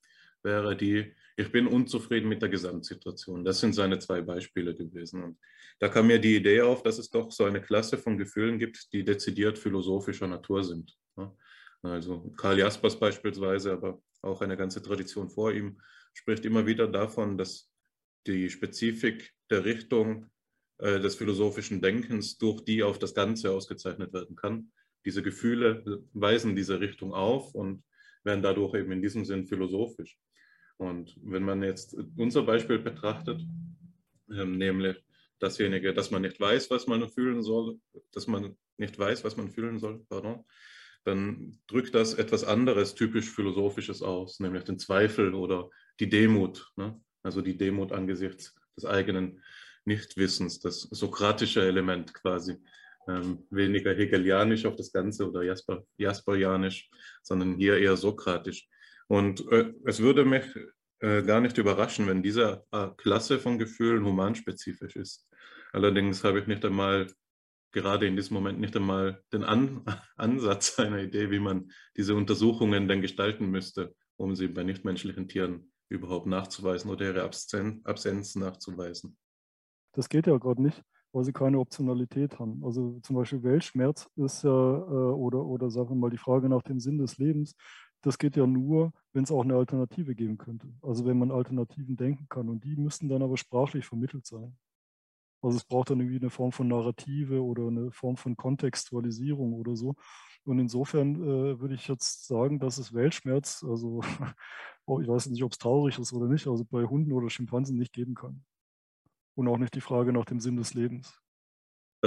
wäre 0.43 0.77
die, 0.77 1.15
ich 1.37 1.53
bin 1.53 1.67
unzufrieden 1.67 2.29
mit 2.29 2.41
der 2.41 2.49
Gesamtsituation. 2.49 3.45
Das 3.45 3.61
sind 3.61 3.75
seine 3.75 3.99
zwei 3.99 4.23
Beispiele 4.23 4.75
gewesen. 4.75 5.23
Und 5.23 5.39
da 5.79 5.89
kam 5.89 6.07
mir 6.07 6.19
die 6.19 6.37
Idee 6.37 6.63
auf, 6.63 6.83
dass 6.83 6.99
es 6.99 7.11
doch 7.11 7.31
so 7.31 7.45
eine 7.45 7.61
Klasse 7.61 7.99
von 7.99 8.17
Gefühlen 8.17 8.59
gibt, 8.59 8.93
die 8.93 9.05
dezidiert 9.05 9.59
philosophischer 9.59 10.27
Natur 10.27 10.65
sind. 10.65 10.97
Also 11.83 12.33
Karl 12.39 12.59
Jaspers 12.59 12.99
beispielsweise, 12.99 13.73
aber 13.73 14.01
auch 14.23 14.41
eine 14.41 14.57
ganze 14.57 14.83
Tradition 14.83 15.29
vor 15.29 15.53
ihm, 15.53 15.81
spricht 16.15 16.47
immer 16.47 16.67
wieder 16.67 16.89
davon, 16.89 17.37
dass 17.37 17.71
die 18.27 18.49
Spezifik 18.49 19.35
der 19.51 19.65
Richtung 19.65 20.31
äh, 20.79 20.99
des 21.01 21.17
philosophischen 21.17 21.83
Denkens 21.83 22.39
durch 22.39 22.63
die 22.63 22.83
auf 22.83 22.99
das 22.99 23.15
Ganze 23.15 23.53
ausgezeichnet 23.53 24.13
werden 24.15 24.37
kann. 24.37 24.73
Diese 25.05 25.23
Gefühle 25.23 26.03
weisen 26.15 26.57
diese 26.57 26.81
Richtung 26.81 27.13
auf 27.13 27.55
und 27.55 27.85
werden 28.25 28.43
dadurch 28.43 28.75
eben 28.75 28.91
in 28.91 29.03
diesem 29.03 29.25
Sinn 29.25 29.47
philosophisch. 29.47 30.19
Und 30.79 31.17
wenn 31.23 31.43
man 31.43 31.63
jetzt 31.63 31.97
unser 32.17 32.43
Beispiel 32.43 32.79
betrachtet, 32.79 33.41
ähm, 34.31 34.59
nämlich 34.59 34.97
dasjenige, 35.39 35.95
dass 35.95 36.11
man 36.11 36.23
nicht 36.23 36.41
weiß, 36.41 36.71
was 36.71 36.87
man 36.87 37.09
fühlen 37.09 37.43
soll, 37.43 37.79
dass 38.13 38.27
man 38.27 38.57
nicht 38.77 38.99
weiß, 38.99 39.25
was 39.25 39.37
man 39.37 39.51
fühlen 39.51 39.79
soll, 39.79 40.05
pardon, 40.09 40.45
dann 41.05 41.59
drückt 41.69 41.95
das 41.95 42.15
etwas 42.15 42.45
anderes, 42.45 42.95
typisch 42.95 43.31
Philosophisches 43.31 44.03
aus, 44.03 44.41
nämlich 44.41 44.65
den 44.65 44.79
Zweifel 44.79 45.35
oder 45.35 45.71
die 46.01 46.09
Demut. 46.09 46.73
Ne? 46.77 47.01
Also 47.23 47.41
die 47.43 47.57
Demut 47.57 47.93
angesichts 47.93 48.55
des 48.77 48.85
eigenen 48.85 49.43
Nichtwissens, 49.85 50.59
das 50.59 50.81
sokratische 50.81 51.63
Element 51.63 52.13
quasi. 52.13 52.57
Ähm, 53.09 53.47
weniger 53.51 53.95
hegelianisch 53.95 54.67
auf 54.67 54.75
das 54.75 54.91
Ganze 54.91 55.29
oder 55.29 55.45
Jasper, 55.45 55.85
jasperianisch, 55.97 56.91
sondern 57.23 57.55
hier 57.55 57.79
eher 57.79 57.97
sokratisch. 57.97 58.69
Und 59.09 59.51
äh, 59.53 59.73
es 59.85 60.01
würde 60.01 60.25
mich 60.25 60.45
äh, 61.01 61.23
gar 61.23 61.41
nicht 61.41 61.59
überraschen, 61.59 62.07
wenn 62.07 62.23
diese 62.23 62.65
äh, 62.73 62.89
Klasse 62.97 63.39
von 63.39 63.59
Gefühlen 63.59 64.05
humanspezifisch 64.05 64.97
ist. 64.97 65.29
Allerdings 65.73 66.25
habe 66.25 66.41
ich 66.41 66.47
nicht 66.47 66.65
einmal 66.65 67.07
gerade 67.73 68.07
in 68.07 68.17
diesem 68.17 68.35
Moment 68.35 68.59
nicht 68.59 68.75
einmal 68.77 69.23
den 69.33 69.45
An 69.45 69.85
Ansatz 70.17 70.79
einer 70.79 71.03
Idee, 71.03 71.31
wie 71.31 71.39
man 71.39 71.71
diese 71.97 72.15
Untersuchungen 72.15 72.89
denn 72.89 73.03
gestalten 73.03 73.51
müsste, 73.51 73.95
um 74.17 74.35
sie 74.35 74.49
bei 74.49 74.65
nichtmenschlichen 74.65 75.29
Tieren 75.29 75.71
überhaupt 75.89 76.27
nachzuweisen 76.27 76.91
oder 76.91 77.05
ihre 77.07 77.23
Absen 77.23 77.83
Absenz 77.85 78.35
nachzuweisen. 78.35 79.17
Das 79.93 80.09
geht 80.09 80.27
ja 80.27 80.37
gerade 80.39 80.63
nicht, 80.63 80.83
weil 81.13 81.25
sie 81.25 81.33
keine 81.33 81.59
Optionalität 81.59 82.39
haben. 82.39 82.65
Also 82.65 82.99
zum 83.01 83.17
Beispiel 83.17 83.43
Weltschmerz 83.43 84.09
ist 84.17 84.43
ja, 84.43 84.51
äh, 84.51 85.13
oder, 85.15 85.45
oder 85.45 85.71
sagen 85.71 85.91
wir 85.91 85.97
mal 85.97 86.11
die 86.11 86.19
Frage 86.19 86.49
nach 86.49 86.63
dem 86.63 86.81
Sinn 86.81 86.99
des 86.99 87.19
Lebens, 87.19 87.55
das 88.07 88.19
geht 88.19 88.37
ja 88.37 88.47
nur, 88.47 88.93
wenn 89.13 89.25
es 89.25 89.33
auch 89.33 89.43
eine 89.43 89.57
Alternative 89.57 90.15
geben 90.15 90.39
könnte. 90.39 90.69
Also 90.81 91.05
wenn 91.07 91.19
man 91.19 91.33
Alternativen 91.33 91.97
denken 91.97 92.29
kann. 92.29 92.49
Und 92.49 92.63
die 92.63 92.77
müssten 92.77 93.09
dann 93.09 93.21
aber 93.21 93.37
sprachlich 93.37 93.85
vermittelt 93.85 94.25
sein. 94.27 94.57
Also 95.43 95.59
es 95.59 95.65
braucht 95.65 95.91
dann 95.91 95.99
irgendwie 95.99 96.21
eine 96.21 96.31
Form 96.31 96.53
von 96.53 96.69
Narrative 96.69 97.43
oder 97.43 97.67
eine 97.67 97.91
Form 97.91 98.17
von 98.17 98.37
Kontextualisierung 98.37 99.55
oder 99.55 99.75
so. 99.75 99.97
Und 100.45 100.61
insofern 100.61 101.17
äh, 101.17 101.61
würde 101.61 101.75
ich 101.75 101.89
jetzt 101.89 102.29
sagen, 102.29 102.61
dass 102.61 102.79
es 102.79 102.95
Weltschmerz, 102.95 103.65
also 103.65 104.01
oh, 104.87 105.01
ich 105.01 105.09
weiß 105.09 105.27
nicht, 105.27 105.43
ob 105.43 105.51
es 105.51 105.59
traurig 105.59 105.99
ist 105.99 106.13
oder 106.13 106.29
nicht, 106.29 106.47
also 106.47 106.65
bei 106.65 106.85
Hunden 106.85 107.13
oder 107.13 107.29
Schimpansen 107.29 107.77
nicht 107.77 107.93
geben 107.93 108.15
kann. 108.15 108.45
Und 109.35 109.49
auch 109.49 109.59
nicht 109.59 109.75
die 109.75 109.81
Frage 109.81 110.13
nach 110.13 110.27
dem 110.27 110.39
Sinn 110.39 110.57
des 110.57 110.75
Lebens. 110.75 111.21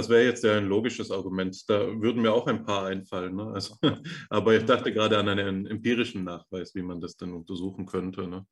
Das 0.00 0.08
wäre 0.08 0.24
jetzt 0.24 0.42
ja 0.44 0.56
ein 0.56 0.64
logisches 0.64 1.10
Argument. 1.10 1.68
Da 1.68 1.78
würden 2.00 2.22
mir 2.22 2.32
auch 2.32 2.46
ein 2.46 2.64
paar 2.64 2.86
einfallen. 2.86 3.36
Ne? 3.36 3.52
Also, 3.52 3.76
aber 4.30 4.56
ich 4.56 4.64
dachte 4.64 4.94
gerade 4.94 5.18
an 5.18 5.28
einen 5.28 5.66
empirischen 5.66 6.24
Nachweis, 6.24 6.74
wie 6.74 6.80
man 6.80 7.02
das 7.02 7.18
dann 7.18 7.34
untersuchen 7.34 7.84
könnte. 7.84 8.26
Ne? 8.26 8.46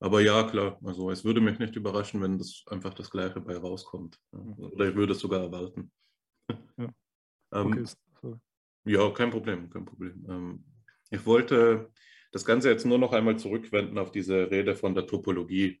Aber 0.00 0.20
ja, 0.20 0.42
klar, 0.42 0.76
also 0.82 1.12
es 1.12 1.24
würde 1.24 1.40
mich 1.40 1.60
nicht 1.60 1.76
überraschen, 1.76 2.20
wenn 2.20 2.36
das 2.36 2.64
einfach 2.66 2.94
das 2.94 3.10
Gleiche 3.10 3.40
bei 3.40 3.56
rauskommt. 3.56 4.18
Oder 4.32 4.88
ich 4.88 4.96
würde 4.96 5.12
es 5.12 5.20
sogar 5.20 5.40
erwarten. 5.40 5.92
Ja, 6.76 6.88
ähm, 7.52 7.86
okay. 8.20 8.34
ja 8.84 9.10
kein 9.10 9.30
Problem, 9.30 9.70
kein 9.70 9.84
Problem. 9.84 10.26
Ähm, 10.28 10.64
ich 11.10 11.24
wollte 11.24 11.92
das 12.32 12.44
Ganze 12.44 12.70
jetzt 12.70 12.86
nur 12.86 12.98
noch 12.98 13.12
einmal 13.12 13.38
zurückwenden 13.38 13.98
auf 13.98 14.10
diese 14.10 14.50
Rede 14.50 14.74
von 14.74 14.96
der 14.96 15.06
Topologie, 15.06 15.80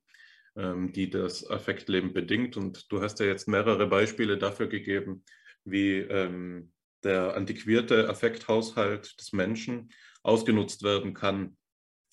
die 0.60 1.08
das 1.08 1.48
Affektleben 1.48 2.12
bedingt. 2.12 2.56
Und 2.56 2.90
du 2.90 3.00
hast 3.00 3.20
ja 3.20 3.26
jetzt 3.26 3.46
mehrere 3.46 3.86
Beispiele 3.86 4.38
dafür 4.38 4.66
gegeben, 4.66 5.22
wie 5.64 5.98
ähm, 5.98 6.72
der 7.04 7.36
antiquierte 7.36 8.08
Affekthaushalt 8.08 9.18
des 9.20 9.32
Menschen 9.32 9.90
ausgenutzt 10.22 10.82
werden 10.82 11.14
kann 11.14 11.56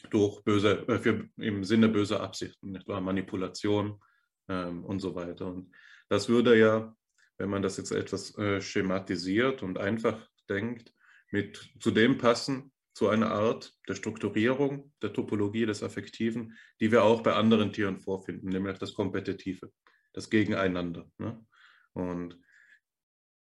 durch 0.10 0.44
böse, 0.44 0.88
äh, 0.88 1.00
für, 1.00 1.28
im 1.38 1.64
Sinne 1.64 1.90
böser 1.90 2.22
Absichten, 2.22 2.72
nicht 2.72 2.88
wahr? 2.88 3.02
Manipulation 3.02 4.00
ähm, 4.48 4.84
und 4.84 5.00
so 5.00 5.16
weiter. 5.16 5.48
Und 5.48 5.72
das 6.10 6.30
würde 6.30 6.58
ja, 6.58 6.96
wenn 7.38 7.50
man 7.50 7.62
das 7.62 7.78
jetzt 7.78 7.92
etwas 7.92 8.38
äh, 8.38 8.62
schematisiert 8.62 9.64
und 9.64 9.78
einfach 9.78 10.28
denkt, 10.50 10.94
mit 11.32 11.74
zu 11.80 11.92
dem 11.92 12.18
passen, 12.18 12.72
zu 12.96 13.10
einer 13.10 13.30
Art 13.32 13.74
der 13.90 13.96
Strukturierung 13.96 14.94
der 15.02 15.12
Topologie 15.12 15.66
des 15.66 15.84
Affektiven, 15.84 16.58
die 16.80 16.94
wir 16.94 17.04
auch 17.04 17.22
bei 17.24 17.34
anderen 17.34 17.74
Tieren 17.74 17.98
vorfinden, 17.98 18.48
nämlich 18.48 18.78
das 18.78 18.94
Kompetitive, 18.94 19.70
das 20.14 20.30
Gegeneinander. 20.30 21.06
Ne? 21.18 21.46
Und 21.92 22.40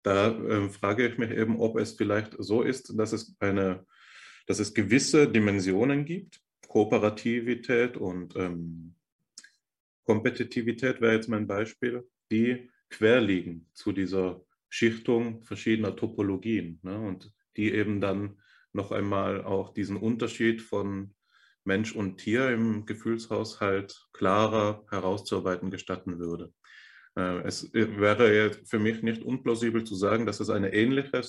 da 0.02 0.28
äh, 0.28 0.68
frage 0.68 1.08
ich 1.08 1.16
mich 1.16 1.30
eben, 1.30 1.58
ob 1.58 1.78
es 1.78 1.92
vielleicht 1.92 2.36
so 2.38 2.60
ist, 2.60 2.92
dass 2.98 3.12
es 3.12 3.34
eine, 3.40 3.86
dass 4.46 4.58
es 4.58 4.74
gewisse 4.74 5.26
Dimensionen 5.26 6.04
gibt, 6.04 6.42
Kooperativität 6.68 7.96
und 7.96 8.36
ähm, 8.36 8.94
Kompetitivität 10.04 11.00
wäre 11.00 11.14
jetzt 11.14 11.30
mein 11.30 11.46
Beispiel, 11.46 12.06
die 12.30 12.70
quer 12.90 13.22
liegen 13.22 13.70
zu 13.72 13.92
dieser 13.92 14.44
Schichtung 14.68 15.42
verschiedener 15.44 15.96
Topologien 15.96 16.78
ne? 16.82 17.00
und 17.00 17.32
die 17.56 17.72
eben 17.72 18.02
dann 18.02 18.36
noch 18.72 18.92
einmal 18.92 19.44
auch 19.44 19.72
diesen 19.72 19.96
Unterschied 19.96 20.62
von 20.62 21.14
Mensch 21.64 21.94
und 21.94 22.18
Tier 22.18 22.50
im 22.50 22.86
Gefühlshaushalt 22.86 24.06
klarer 24.12 24.84
herauszuarbeiten 24.90 25.70
gestatten 25.70 26.18
würde. 26.18 26.52
Äh, 27.16 27.42
es 27.42 27.72
wäre 27.72 28.52
für 28.64 28.78
mich 28.78 29.02
nicht 29.02 29.22
unplausibel 29.22 29.84
zu 29.84 29.94
sagen, 29.94 30.26
dass 30.26 30.40
es 30.40 30.50
eine 30.50 30.72
ähnliche 30.72 31.22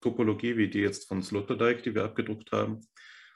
Topologie 0.00 0.56
wie 0.56 0.68
die 0.68 0.80
jetzt 0.80 1.08
von 1.08 1.22
Sloterdijk, 1.22 1.82
die 1.82 1.94
wir 1.94 2.04
abgedruckt 2.04 2.52
haben, 2.52 2.80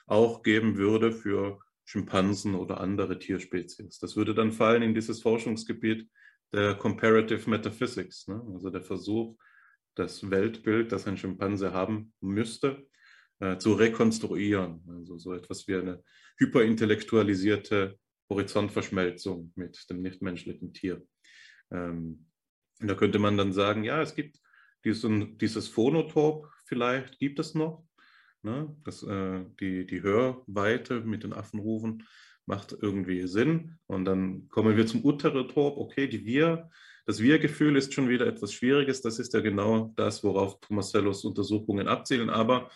auch 0.05 0.43
geben 0.43 0.77
würde 0.77 1.11
für 1.11 1.59
Schimpansen 1.85 2.55
oder 2.55 2.79
andere 2.79 3.19
Tierspezies. 3.19 3.99
Das 3.99 4.15
würde 4.15 4.33
dann 4.33 4.51
fallen 4.51 4.81
in 4.81 4.95
dieses 4.95 5.21
Forschungsgebiet 5.21 6.09
der 6.53 6.75
Comparative 6.75 7.49
Metaphysics, 7.49 8.27
ne? 8.27 8.41
also 8.53 8.69
der 8.69 8.81
Versuch, 8.81 9.37
das 9.95 10.29
Weltbild, 10.29 10.91
das 10.91 11.07
ein 11.07 11.17
Schimpanse 11.17 11.73
haben 11.73 12.13
müsste, 12.21 12.87
äh, 13.43 13.57
zu 13.57 13.73
rekonstruieren. 13.73 14.81
Also 14.87 15.17
so 15.17 15.33
etwas 15.33 15.67
wie 15.67 15.75
eine 15.75 16.01
hyperintellektualisierte 16.37 17.99
Horizontverschmelzung 18.29 19.51
mit 19.55 19.89
dem 19.89 20.01
nichtmenschlichen 20.01 20.73
Tier. 20.73 21.05
Ähm, 21.69 22.27
da 22.79 22.95
könnte 22.95 23.19
man 23.19 23.35
dann 23.35 23.51
sagen, 23.51 23.83
ja, 23.83 24.01
es 24.01 24.15
gibt 24.15 24.39
diesen, 24.85 25.37
dieses 25.37 25.67
Phonotop 25.67 26.47
vielleicht, 26.65 27.19
gibt 27.19 27.39
es 27.39 27.53
noch. 27.53 27.85
Ne? 28.43 28.75
Das, 28.85 29.03
äh, 29.03 29.43
die, 29.59 29.85
die 29.85 30.01
Hörweite 30.01 31.01
mit 31.01 31.23
den 31.23 31.33
Affenrufen 31.33 32.07
macht 32.45 32.75
irgendwie 32.81 33.27
Sinn. 33.27 33.77
Und 33.87 34.05
dann 34.05 34.47
kommen 34.47 34.77
wir 34.77 34.87
zum 34.87 35.03
Uterotop. 35.03 35.77
Okay, 35.77 36.07
die 36.07 36.25
Wir, 36.25 36.69
das 37.05 37.21
Wir-Gefühl 37.21 37.75
ist 37.75 37.93
schon 37.93 38.07
wieder 38.07 38.25
etwas 38.25 38.53
Schwieriges. 38.53 39.01
Das 39.01 39.19
ist 39.19 39.33
ja 39.33 39.41
genau 39.41 39.93
das, 39.97 40.23
worauf 40.23 40.61
Tomasellos 40.61 41.25
Untersuchungen 41.25 41.89
abzielen. 41.89 42.29
Aber 42.29 42.69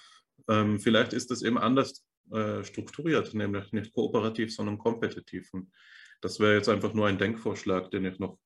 ähm, 0.48 0.80
vielleicht 0.80 1.14
ist 1.14 1.32
das 1.32 1.42
eben 1.42 1.58
anders 1.58 2.06
äh, 2.32 2.64
strukturiert, 2.64 3.34
nämlich 3.34 3.72
nicht 3.72 3.94
kooperativ, 3.94 4.54
sondern 4.54 4.78
kompetitiv. 4.78 5.54
Und 5.54 5.72
das 6.22 6.40
wäre 6.40 6.56
jetzt 6.56 6.70
einfach 6.70 6.94
nur 6.94 7.08
ein 7.08 7.18
Denkvorschlag, 7.18 7.92
den 7.92 8.06
ich 8.06 8.20
noch 8.20 8.40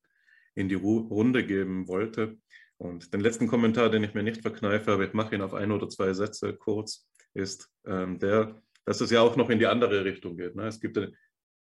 in 0.55 0.69
die 0.69 0.75
Ru 0.75 0.99
Runde 0.99 1.45
geben 1.45 1.87
wollte. 1.87 2.37
Und 2.77 3.13
den 3.13 3.21
letzten 3.21 3.47
Kommentar, 3.47 3.89
den 3.89 4.03
ich 4.03 4.13
mir 4.13 4.23
nicht 4.23 4.41
verkneife, 4.41 4.91
aber 4.91 5.05
ich 5.05 5.13
mache 5.13 5.35
ihn 5.35 5.41
auf 5.41 5.53
ein 5.53 5.71
oder 5.71 5.87
zwei 5.87 6.13
Sätze 6.13 6.53
kurz, 6.53 7.07
ist 7.33 7.69
ähm, 7.85 8.19
der, 8.19 8.61
dass 8.85 9.01
es 9.01 9.11
ja 9.11 9.21
auch 9.21 9.35
noch 9.35 9.49
in 9.49 9.59
die 9.59 9.67
andere 9.67 10.03
Richtung 10.03 10.35
geht. 10.35 10.55
Ne? 10.55 10.67
Es 10.67 10.81
gibt, 10.81 10.97
äh, 10.97 11.11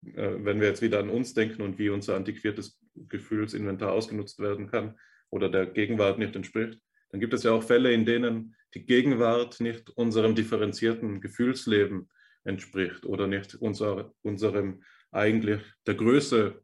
wenn 0.03 0.59
wir 0.59 0.67
jetzt 0.67 0.81
wieder 0.81 0.99
an 0.99 1.09
uns 1.09 1.33
denken 1.33 1.61
und 1.61 1.79
wie 1.79 1.89
unser 1.89 2.15
antiquiertes 2.15 2.79
Gefühlsinventar 2.95 3.91
ausgenutzt 3.91 4.39
werden 4.39 4.69
kann 4.69 4.97
oder 5.29 5.49
der 5.49 5.65
Gegenwart 5.67 6.19
nicht 6.19 6.35
entspricht, 6.35 6.79
dann 7.09 7.19
gibt 7.19 7.33
es 7.33 7.43
ja 7.43 7.51
auch 7.51 7.63
Fälle, 7.63 7.93
in 7.93 8.05
denen 8.05 8.55
die 8.75 8.85
Gegenwart 8.85 9.59
nicht 9.61 9.89
unserem 9.91 10.35
differenzierten 10.35 11.21
Gefühlsleben 11.21 12.09
entspricht 12.43 13.05
oder 13.05 13.27
nicht 13.27 13.55
unser, 13.55 14.13
unserem 14.21 14.83
eigentlich 15.11 15.61
der 15.87 15.95
Größe 15.95 16.61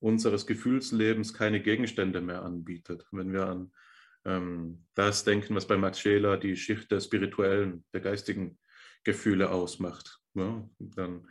unseres 0.00 0.46
Gefühlslebens 0.46 1.34
keine 1.34 1.60
Gegenstände 1.60 2.20
mehr 2.20 2.42
anbietet. 2.42 3.04
Wenn 3.12 3.32
wir 3.32 3.46
an 3.46 3.72
ähm, 4.24 4.86
das 4.94 5.24
denken, 5.24 5.54
was 5.54 5.66
bei 5.66 5.76
Max 5.76 6.00
Scheler 6.00 6.36
die 6.38 6.56
Schicht 6.56 6.90
der 6.90 7.00
spirituellen, 7.00 7.84
der 7.92 8.00
geistigen 8.00 8.58
Gefühle 9.04 9.50
ausmacht. 9.50 10.18
Ja, 10.34 10.68
dann, 10.78 11.28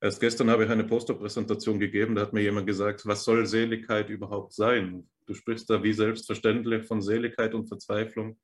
erst 0.00 0.20
gestern 0.20 0.50
habe 0.50 0.64
ich 0.64 0.70
eine 0.70 0.84
Posterpräsentation 0.84 1.78
gegeben, 1.80 2.14
da 2.14 2.22
hat 2.22 2.32
mir 2.32 2.42
jemand 2.42 2.66
gesagt, 2.66 3.06
was 3.06 3.24
soll 3.24 3.46
Seligkeit 3.46 4.08
überhaupt 4.10 4.52
sein? 4.52 5.08
Du 5.26 5.34
sprichst 5.34 5.70
da 5.70 5.82
wie 5.82 5.92
selbstverständlich 5.92 6.86
von 6.86 7.00
Seligkeit 7.00 7.54
und 7.54 7.66
Verzweiflung. 7.66 8.38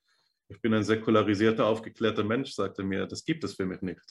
Ich 0.51 0.61
bin 0.61 0.75
ein 0.75 0.83
säkularisierter, 0.83 1.65
aufgeklärter 1.65 2.25
Mensch, 2.25 2.53
sagte 2.53 2.83
mir, 2.83 3.07
das 3.07 3.25
gibt 3.25 3.45
es 3.45 3.55
für 3.55 3.67
mich 3.67 3.83
nicht. 3.83 4.03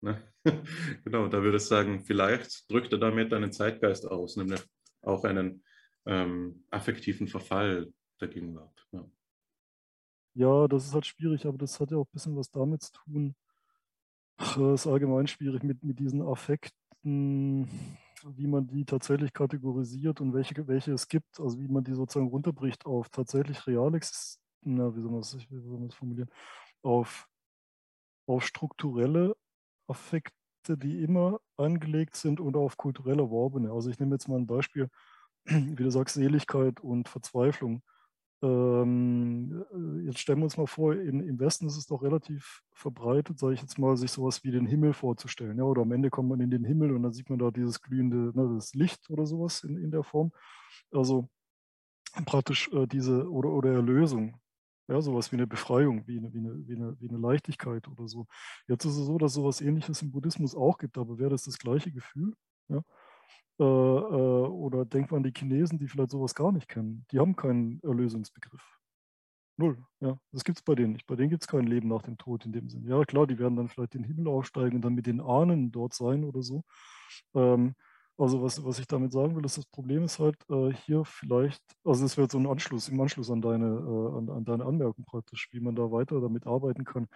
Ne? 0.00 0.22
genau, 1.04 1.26
da 1.26 1.42
würde 1.42 1.56
ich 1.56 1.64
sagen, 1.64 2.04
vielleicht 2.04 2.70
drückt 2.70 2.92
er 2.92 3.00
damit 3.00 3.32
einen 3.32 3.52
Zeitgeist 3.52 4.06
aus, 4.06 4.36
nämlich 4.36 4.62
auch 5.02 5.24
einen 5.24 5.64
ähm, 6.06 6.64
affektiven 6.70 7.26
Verfall 7.26 7.92
der 8.20 8.28
Gegenwart. 8.28 8.86
Ja. 8.92 9.04
ja. 10.34 10.68
das 10.68 10.86
ist 10.86 10.94
halt 10.94 11.06
schwierig, 11.06 11.46
aber 11.46 11.58
das 11.58 11.80
hat 11.80 11.90
ja 11.90 11.96
auch 11.96 12.06
ein 12.06 12.12
bisschen 12.12 12.36
was 12.36 12.50
damit 12.50 12.82
zu 12.82 12.92
tun. 12.92 13.34
Es 14.38 14.56
ist 14.56 14.86
allgemein 14.86 15.26
schwierig 15.26 15.64
mit, 15.64 15.82
mit 15.82 15.98
diesen 15.98 16.22
Affekten, 16.22 17.68
wie 18.24 18.46
man 18.46 18.68
die 18.68 18.84
tatsächlich 18.84 19.32
kategorisiert 19.32 20.20
und 20.20 20.32
welche, 20.32 20.68
welche 20.68 20.92
es 20.92 21.08
gibt, 21.08 21.40
also 21.40 21.58
wie 21.58 21.66
man 21.66 21.82
die 21.82 21.94
sozusagen 21.94 22.28
runterbricht 22.28 22.86
auf 22.86 23.08
tatsächlich 23.08 23.66
real 23.66 23.90
na, 24.62 24.94
wie 24.94 25.00
soll 25.00 25.10
man 25.10 25.20
das, 25.20 25.36
wie 25.50 25.60
soll 25.60 25.78
man 25.78 25.88
das 25.88 25.96
formulieren, 25.96 26.30
auf, 26.82 27.28
auf 28.26 28.44
strukturelle 28.44 29.36
Affekte, 29.88 30.34
die 30.76 31.02
immer 31.02 31.40
angelegt 31.56 32.16
sind 32.16 32.40
und 32.40 32.56
auf 32.56 32.76
kulturell 32.76 33.18
erworbene. 33.18 33.72
Also 33.72 33.90
ich 33.90 33.98
nehme 33.98 34.14
jetzt 34.14 34.28
mal 34.28 34.36
ein 34.36 34.46
Beispiel, 34.46 34.88
wie 35.44 35.82
du 35.82 35.90
sagst, 35.90 36.14
Seligkeit 36.14 36.80
und 36.80 37.08
Verzweiflung. 37.08 37.82
Ähm, 38.40 39.64
äh, 39.72 40.06
jetzt 40.06 40.20
stellen 40.20 40.38
wir 40.38 40.44
uns 40.44 40.56
mal 40.56 40.66
vor, 40.66 40.94
in, 40.94 41.20
im 41.20 41.40
Westen 41.40 41.66
ist 41.66 41.76
es 41.76 41.86
doch 41.86 42.02
relativ 42.02 42.62
verbreitet, 42.72 43.38
sage 43.38 43.54
ich 43.54 43.62
jetzt 43.62 43.78
mal, 43.78 43.96
sich 43.96 44.12
sowas 44.12 44.44
wie 44.44 44.52
den 44.52 44.66
Himmel 44.66 44.92
vorzustellen. 44.92 45.58
Ja, 45.58 45.64
oder 45.64 45.82
am 45.82 45.90
Ende 45.90 46.10
kommt 46.10 46.28
man 46.28 46.40
in 46.40 46.50
den 46.50 46.64
Himmel 46.64 46.94
und 46.94 47.02
dann 47.02 47.12
sieht 47.12 47.30
man 47.30 47.38
da 47.40 47.50
dieses 47.50 47.80
glühende, 47.82 48.32
ne, 48.38 48.54
das 48.54 48.74
Licht 48.74 49.10
oder 49.10 49.26
sowas 49.26 49.64
in, 49.64 49.76
in 49.76 49.90
der 49.90 50.04
Form. 50.04 50.30
Also 50.92 51.28
praktisch 52.26 52.70
äh, 52.72 52.86
diese 52.86 53.28
oder, 53.30 53.50
oder 53.50 53.72
Erlösung. 53.72 54.40
Ja, 54.88 55.00
sowas 55.02 55.30
wie 55.32 55.36
eine 55.36 55.46
Befreiung, 55.46 56.06
wie 56.06 56.18
eine, 56.18 56.32
wie, 56.32 56.38
eine, 56.38 56.66
wie, 56.66 56.74
eine, 56.74 57.00
wie 57.00 57.08
eine 57.08 57.18
Leichtigkeit 57.18 57.86
oder 57.88 58.08
so. 58.08 58.26
Jetzt 58.66 58.86
ist 58.86 58.96
es 58.96 59.06
so, 59.06 59.18
dass 59.18 59.34
sowas 59.34 59.60
ähnliches 59.60 60.00
im 60.00 60.10
Buddhismus 60.10 60.54
auch 60.54 60.78
gibt, 60.78 60.96
aber 60.96 61.18
wäre 61.18 61.30
das 61.30 61.42
das 61.42 61.58
gleiche 61.58 61.92
Gefühl? 61.92 62.34
Ja? 62.68 62.82
Äh, 63.60 63.64
äh, 63.64 63.66
oder 63.66 64.84
denkt 64.86 65.10
man 65.10 65.18
an 65.18 65.24
die 65.24 65.38
Chinesen, 65.38 65.78
die 65.78 65.88
vielleicht 65.88 66.10
sowas 66.10 66.34
gar 66.34 66.52
nicht 66.52 66.68
kennen. 66.68 67.04
Die 67.10 67.18
haben 67.18 67.36
keinen 67.36 67.80
Erlösungsbegriff. 67.82 68.62
Null. 69.58 69.76
Ja, 70.00 70.18
das 70.30 70.44
gibt 70.44 70.58
es 70.58 70.62
bei 70.62 70.76
denen 70.76 70.92
nicht. 70.92 71.06
Bei 71.06 71.16
denen 71.16 71.30
gibt 71.30 71.42
es 71.42 71.48
kein 71.48 71.66
Leben 71.66 71.88
nach 71.88 72.02
dem 72.02 72.16
Tod 72.16 72.46
in 72.46 72.52
dem 72.52 72.68
Sinne. 72.70 72.88
Ja, 72.88 73.04
klar, 73.04 73.26
die 73.26 73.38
werden 73.40 73.56
dann 73.56 73.68
vielleicht 73.68 73.94
den 73.94 74.04
Himmel 74.04 74.28
aufsteigen 74.28 74.76
und 74.76 74.82
dann 74.82 74.94
mit 74.94 75.06
den 75.06 75.20
Ahnen 75.20 75.72
dort 75.72 75.94
sein 75.94 76.24
oder 76.24 76.42
so. 76.42 76.62
Ähm, 77.34 77.74
also 78.18 78.42
was, 78.42 78.62
was 78.64 78.78
ich 78.80 78.86
damit 78.86 79.12
sagen 79.12 79.36
will, 79.36 79.44
ist, 79.44 79.58
das 79.58 79.66
Problem 79.66 80.02
ist 80.04 80.18
halt 80.18 80.36
äh, 80.50 80.72
hier 80.72 81.04
vielleicht, 81.04 81.62
also 81.84 82.02
das 82.02 82.16
wäre 82.16 82.28
so 82.28 82.38
ein 82.38 82.46
Anschluss, 82.46 82.88
im 82.88 83.00
Anschluss 83.00 83.30
an 83.30 83.40
deine, 83.40 83.66
äh, 83.66 84.18
an, 84.18 84.28
an, 84.28 84.44
deine 84.44 84.64
Anmerkung 84.64 85.04
praktisch, 85.04 85.48
wie 85.52 85.60
man 85.60 85.76
da 85.76 85.90
weiter 85.92 86.20
damit 86.20 86.46
arbeiten 86.46 86.84
kann, 86.84 87.06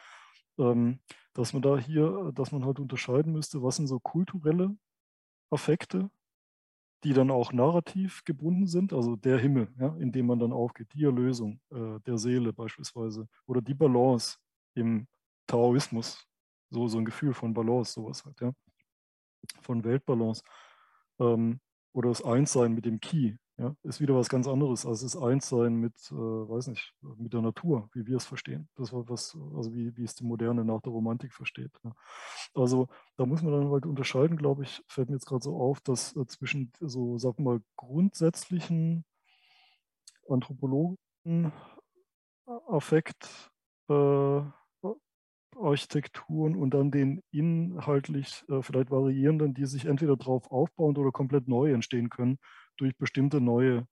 ähm, 0.59 1.01
dass 1.35 1.53
man 1.53 1.63
da 1.63 1.77
hier, 1.77 2.31
dass 2.35 2.53
man 2.53 2.65
halt 2.65 2.79
unterscheiden 2.79 3.33
müsste, 3.33 3.63
was 3.63 3.77
sind 3.77 3.89
so 3.89 3.99
kulturelle 3.99 4.77
Affekte, 5.51 6.09
die 7.05 7.13
dann 7.15 7.33
auch 7.33 7.53
narrativ 7.53 8.23
gebunden 8.25 8.69
sind, 8.69 8.93
also 8.93 9.17
der 9.17 9.39
Himmel, 9.39 9.75
ja, 9.81 9.97
in 9.97 10.13
dem 10.13 10.27
man 10.27 10.39
dann 10.39 10.53
aufgeht, 10.53 10.95
die 10.95 11.05
Erlösung 11.05 11.61
äh, 11.71 11.99
der 12.07 12.17
Seele 12.17 12.53
beispielsweise 12.53 13.27
oder 13.47 13.61
die 13.61 13.75
Balance 13.75 14.39
im 14.75 15.09
Taoismus, 15.49 16.25
so, 16.71 16.87
so 16.87 16.99
ein 16.99 17.05
Gefühl 17.05 17.35
von 17.35 17.53
Balance, 17.53 17.93
sowas 17.93 18.25
halt, 18.25 18.41
ja, 18.41 18.53
von 19.63 19.83
Weltbalance 19.83 20.45
ähm, 21.19 21.61
oder 21.93 22.09
das 22.09 22.25
Einssein 22.25 22.73
mit 22.73 22.87
dem 22.87 23.01
Ki, 23.01 23.37
ja, 23.59 23.77
ist 23.83 24.01
wieder 24.01 24.17
was 24.17 24.29
ganz 24.29 24.49
anderes 24.49 24.87
als 24.87 25.03
das 25.03 25.17
Einssein 25.17 25.77
mit, 25.77 25.95
äh, 26.11 26.15
weiß 26.15 26.69
nicht, 26.69 26.95
mit 27.01 27.33
der 27.33 27.43
Natur, 27.43 27.89
wie 27.93 28.07
wir 28.07 28.17
es 28.17 28.25
verstehen. 28.25 28.69
Das 28.77 28.93
war 28.93 29.09
was, 29.09 29.37
also 29.55 29.75
wie, 29.75 29.97
wie 29.97 30.05
es 30.05 30.15
die 30.15 30.25
Moderne 30.25 30.65
nach 30.65 30.81
der 30.81 30.93
Romantik 30.93 31.33
versteht. 31.33 31.71
Ja. 31.85 31.93
Also 32.55 32.89
da 33.17 33.27
muss 33.27 33.43
man 33.43 33.53
dann 33.53 33.71
halt 33.71 33.85
unterscheiden, 33.85 34.37
glaube 34.37 34.65
ich, 34.65 34.83
fällt 34.89 35.11
mir 35.11 35.17
jetzt 35.17 35.27
gerade 35.27 35.45
so 35.45 35.57
auf, 35.57 35.81
dass 35.81 36.17
äh, 36.17 36.27
zwischen 36.27 36.73
so, 36.81 37.19
wir 37.19 37.45
mal, 37.45 37.61
grundsätzlichen 37.77 39.05
anthropologischen 40.29 41.53
Affekt 42.47 43.51
äh, 43.89 44.43
Architekturen 45.57 46.57
und 46.57 46.71
dann 46.75 46.91
den 46.91 47.23
inhaltlich 47.31 48.45
äh, 48.49 48.63
vielleicht 48.63 48.91
variierenden, 48.91 49.55
die 49.55 49.67
sich 49.67 49.87
entweder 49.87 50.17
darauf 50.17 50.51
aufbauen 50.51 50.97
oder 50.97 51.13
komplett 51.13 51.49
neu 51.49 51.73
entstehen 51.73 52.11
können 52.11 52.39
durch 52.77 52.97
bestimmte 52.97 53.41
neue 53.41 53.87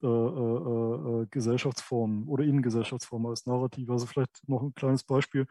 äh, 0.00 0.06
äh, 0.06 1.22
äh, 1.22 1.26
Gesellschaftsformen 1.28 2.28
oder 2.28 2.44
Innengesellschaftsformen 2.44 3.30
als 3.30 3.46
Narrativ. 3.46 3.90
Also 3.90 4.06
vielleicht 4.06 4.48
noch 4.48 4.62
ein 4.62 4.72
kleines 4.72 5.02
Beispiel. 5.02 5.42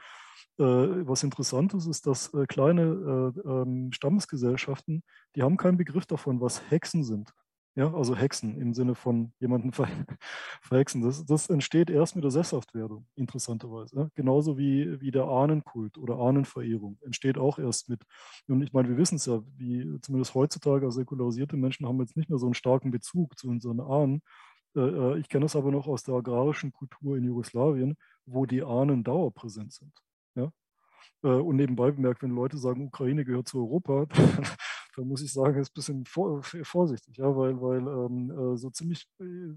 Äh, 0.57 0.63
was 0.63 1.23
interessant 1.23 1.73
ist, 1.73 1.85
ist, 1.85 2.07
dass 2.07 2.33
äh, 2.33 2.45
kleine 2.45 3.33
ähm, 3.45 3.91
Stammesgesellschaften, 3.91 5.03
die 5.35 5.43
haben 5.43 5.57
keinen 5.57 5.75
Begriff 5.75 6.05
davon, 6.05 6.39
was 6.39 6.61
Hexen 6.71 7.03
sind. 7.03 7.33
Ja, 7.77 7.93
also 7.93 8.15
Hexen 8.15 8.59
im 8.59 8.73
Sinne 8.73 8.95
von 8.95 9.33
jemanden 9.39 9.71
ver 9.71 9.87
verhexen. 10.63 11.03
Das, 11.03 11.23
das, 11.25 11.47
entsteht 11.47 11.91
erst 11.91 12.15
mit 12.15 12.23
der 12.23 12.31
Sesshaftwerdung, 12.31 13.05
interessanterweise. 13.13 13.95
Ja? 13.95 14.09
Genauso 14.15 14.57
wie, 14.57 14.99
wie 14.99 15.11
der 15.11 15.25
Ahnenkult 15.25 15.99
oder 15.99 16.17
Ahnenverehrung 16.17 16.97
entsteht 17.05 17.37
auch 17.37 17.59
erst 17.59 17.87
mit. 17.87 18.01
Und 18.47 18.63
ich 18.63 18.73
meine, 18.73 18.89
wir 18.89 18.97
wissen 18.97 19.17
es 19.17 19.27
ja, 19.27 19.43
wie 19.57 20.01
zumindest 20.01 20.33
heutzutage 20.33 20.87
als 20.87 20.95
säkularisierte 20.95 21.55
Menschen 21.55 21.85
haben 21.85 21.99
jetzt 21.99 22.17
nicht 22.17 22.31
mehr 22.31 22.39
so 22.39 22.47
einen 22.47 22.55
starken 22.55 22.89
Bezug 22.89 23.37
zu 23.37 23.47
unseren 23.47 23.79
Ahnen. 23.79 24.23
Äh, 24.75 24.79
äh, 24.79 25.19
ich 25.19 25.29
kenne 25.29 25.45
es 25.45 25.55
aber 25.55 25.69
noch 25.69 25.85
aus 25.85 26.01
der 26.01 26.15
agrarischen 26.15 26.71
Kultur 26.71 27.15
in 27.15 27.25
Jugoslawien, 27.25 27.95
wo 28.25 28.47
die 28.47 28.63
Ahnen 28.63 29.03
dauerpräsent 29.03 29.71
sind. 29.71 29.93
Ja? 30.33 30.51
Äh, 31.21 31.27
und 31.27 31.57
nebenbei 31.57 31.91
bemerkt, 31.91 32.23
wenn 32.23 32.31
Leute 32.31 32.57
sagen, 32.57 32.87
Ukraine 32.87 33.23
gehört 33.23 33.47
zu 33.47 33.59
Europa, 33.59 34.07
da 34.97 35.03
muss 35.03 35.21
ich 35.21 35.31
sagen, 35.31 35.61
ist 35.61 35.69
ein 35.69 35.73
bisschen 35.75 36.05
vor, 36.05 36.41
vorsichtig, 36.41 37.17
ja, 37.17 37.35
weil, 37.35 37.61
weil 37.61 37.81
ähm, 37.87 38.31
äh, 38.31 38.57
so 38.57 38.71
ziemlich, 38.71 39.07
äh, 39.19 39.53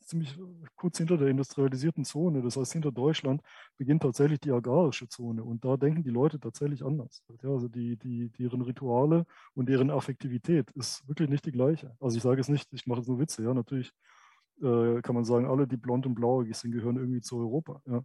ziemlich 0.00 0.38
kurz 0.76 0.98
hinter 0.98 1.16
der 1.16 1.28
industrialisierten 1.28 2.04
Zone, 2.04 2.42
das 2.42 2.56
heißt 2.58 2.74
hinter 2.74 2.92
Deutschland, 2.92 3.40
beginnt 3.78 4.02
tatsächlich 4.02 4.38
die 4.40 4.52
agrarische 4.52 5.08
Zone 5.08 5.42
und 5.42 5.64
da 5.64 5.78
denken 5.78 6.02
die 6.02 6.10
Leute 6.10 6.38
tatsächlich 6.38 6.84
anders. 6.84 7.22
Ja, 7.42 7.48
also 7.48 7.68
die, 7.68 7.96
die, 7.96 8.28
deren 8.28 8.60
Rituale 8.60 9.24
und 9.54 9.70
deren 9.70 9.90
Affektivität 9.90 10.70
ist 10.72 11.08
wirklich 11.08 11.30
nicht 11.30 11.46
die 11.46 11.52
gleiche. 11.52 11.96
Also 11.98 12.18
ich 12.18 12.22
sage 12.22 12.40
es 12.40 12.48
nicht, 12.48 12.70
ich 12.74 12.86
mache 12.86 12.98
jetzt 13.00 13.08
nur 13.08 13.18
Witze, 13.18 13.42
ja, 13.42 13.54
natürlich 13.54 13.90
äh, 14.62 15.00
kann 15.00 15.14
man 15.14 15.24
sagen, 15.24 15.46
alle, 15.46 15.66
die 15.66 15.78
blond 15.78 16.04
und 16.04 16.14
blauäugig 16.14 16.56
sind, 16.56 16.72
gehören 16.72 16.96
irgendwie 16.96 17.22
zu 17.22 17.38
Europa. 17.38 17.80
Ja. 17.86 18.02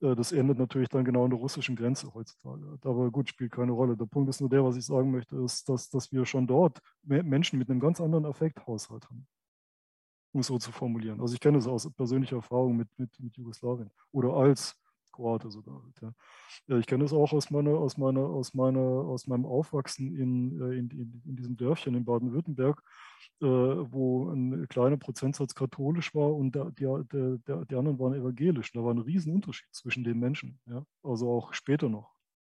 Äh, 0.00 0.14
das 0.14 0.32
endet 0.32 0.58
natürlich 0.58 0.88
dann 0.88 1.04
genau 1.04 1.24
an 1.24 1.30
der 1.30 1.38
russischen 1.38 1.76
Grenze 1.76 2.12
heutzutage. 2.14 2.78
Aber 2.82 3.10
gut, 3.10 3.28
spielt 3.28 3.52
keine 3.52 3.72
Rolle. 3.72 3.96
Der 3.96 4.06
Punkt 4.06 4.28
ist 4.28 4.40
nur 4.40 4.50
der, 4.50 4.64
was 4.64 4.76
ich 4.76 4.86
sagen 4.86 5.10
möchte, 5.10 5.36
ist, 5.36 5.68
dass, 5.68 5.90
dass 5.90 6.12
wir 6.12 6.24
schon 6.26 6.46
dort 6.46 6.80
Menschen 7.02 7.58
mit 7.58 7.70
einem 7.70 7.80
ganz 7.80 8.00
anderen 8.00 8.26
Affekthaushalt 8.26 9.04
haben. 9.08 9.26
Um 10.32 10.40
es 10.40 10.48
so 10.48 10.58
zu 10.58 10.72
formulieren. 10.72 11.20
Also 11.20 11.34
ich 11.34 11.40
kenne 11.40 11.58
es 11.58 11.66
aus 11.66 11.88
persönlicher 11.92 12.36
Erfahrung 12.36 12.76
mit, 12.76 12.88
mit, 12.96 13.10
mit 13.20 13.36
Jugoslawien 13.36 13.90
oder 14.10 14.34
als 14.34 14.76
Kroate 15.14 15.50
sogar. 15.50 15.82
Ja. 16.02 16.78
Ich 16.78 16.86
kenne 16.86 17.04
es 17.04 17.12
auch 17.12 17.32
aus, 17.32 17.50
meiner, 17.50 17.70
aus, 17.70 17.96
meiner, 17.96 18.20
aus, 18.20 18.54
meiner, 18.54 18.80
aus 18.80 19.26
meinem 19.26 19.46
Aufwachsen 19.46 20.16
in, 20.16 20.60
äh, 20.60 20.78
in, 20.78 20.90
in, 20.90 21.22
in 21.24 21.36
diesem 21.36 21.56
Dörfchen 21.56 21.94
in 21.94 22.04
Baden-Württemberg, 22.04 22.82
äh, 23.40 23.46
wo 23.46 24.30
ein 24.30 24.66
kleiner 24.68 24.96
Prozentsatz 24.96 25.54
katholisch 25.54 26.14
war 26.14 26.34
und 26.34 26.54
der, 26.54 26.70
der, 26.72 27.04
der, 27.04 27.64
die 27.64 27.76
anderen 27.76 27.98
waren 27.98 28.14
evangelisch. 28.14 28.72
Da 28.72 28.82
war 28.82 28.92
ein 28.92 28.98
Riesenunterschied 28.98 29.72
zwischen 29.72 30.04
den 30.04 30.18
Menschen. 30.18 30.58
Ja. 30.66 30.84
Also 31.02 31.30
auch 31.30 31.54
später 31.54 31.88
noch. 31.88 32.12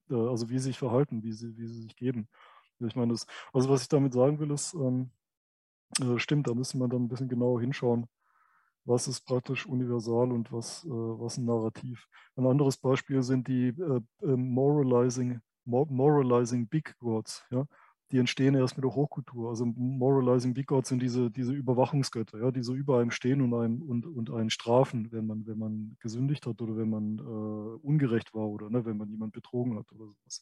Äh, 0.10 0.16
also 0.16 0.50
wie 0.50 0.58
sie 0.58 0.70
sich 0.70 0.80
verhalten, 0.80 1.24
wie 1.24 1.34
sie, 1.34 1.56
wie 1.58 1.68
sie 1.68 1.82
sich 1.84 1.96
geben. 1.96 2.28
Ich 2.80 2.96
meine, 2.96 3.14
das, 3.14 3.26
also 3.54 3.70
was 3.70 3.84
ich 3.84 3.90
damit 3.90 4.14
sagen 4.14 4.40
will, 4.40 4.52
ist, 4.52 4.74
ähm, 4.74 5.12
äh, 6.00 6.20
stimmt, 6.20 6.48
da 6.48 6.54
müsste 6.54 6.78
man 6.78 6.90
dann 6.90 7.04
ein 7.04 7.08
bisschen 7.08 7.30
genauer 7.30 7.62
hinschauen 7.62 8.08
was 8.88 9.08
ist 9.08 9.22
praktisch 9.26 9.66
universal 9.66 10.32
und 10.32 10.52
was, 10.52 10.86
äh, 10.86 10.90
was 10.90 11.38
ein 11.38 11.46
Narrativ. 11.46 12.08
Ein 12.36 12.48
anderes 12.48 12.78
Beispiel 12.78 13.22
sind 13.22 13.48
die 13.48 13.68
äh, 13.68 14.02
äh 14.22 14.38
Moralizing, 14.38 15.40
Moralizing 15.66 16.68
Big 16.68 16.98
Gods. 17.00 17.46
Ja? 17.52 17.66
Die 18.12 18.18
entstehen 18.18 18.56
erst 18.56 18.78
mit 18.78 18.86
der 18.86 18.96
Hochkultur. 18.96 19.50
Also 19.50 19.66
Moralizing 19.66 20.54
Big 20.54 20.68
Gods 20.68 20.88
sind 20.90 21.02
diese, 21.02 21.30
diese 21.30 21.52
Überwachungsgötter, 21.52 22.40
ja? 22.40 22.52
die 22.52 22.64
so 22.64 22.74
über 22.74 23.00
einem 23.00 23.12
stehen 23.12 23.42
und 23.42 23.54
einem, 23.54 23.82
und, 23.82 24.06
und 24.06 24.32
einen 24.32 24.50
strafen, 24.50 25.12
wenn 25.12 25.28
man, 25.28 25.46
wenn 25.46 25.60
man 25.60 25.98
gesündigt 26.00 26.48
hat 26.48 26.62
oder 26.62 26.78
wenn 26.78 26.90
man 26.90 27.20
äh, 27.20 27.86
ungerecht 27.86 28.34
war 28.34 28.48
oder 28.48 28.70
ne, 28.70 28.86
wenn 28.86 28.98
man 28.98 29.10
jemand 29.10 29.34
betrogen 29.34 29.78
hat 29.78 29.92
oder 29.92 30.06
sowas. 30.06 30.42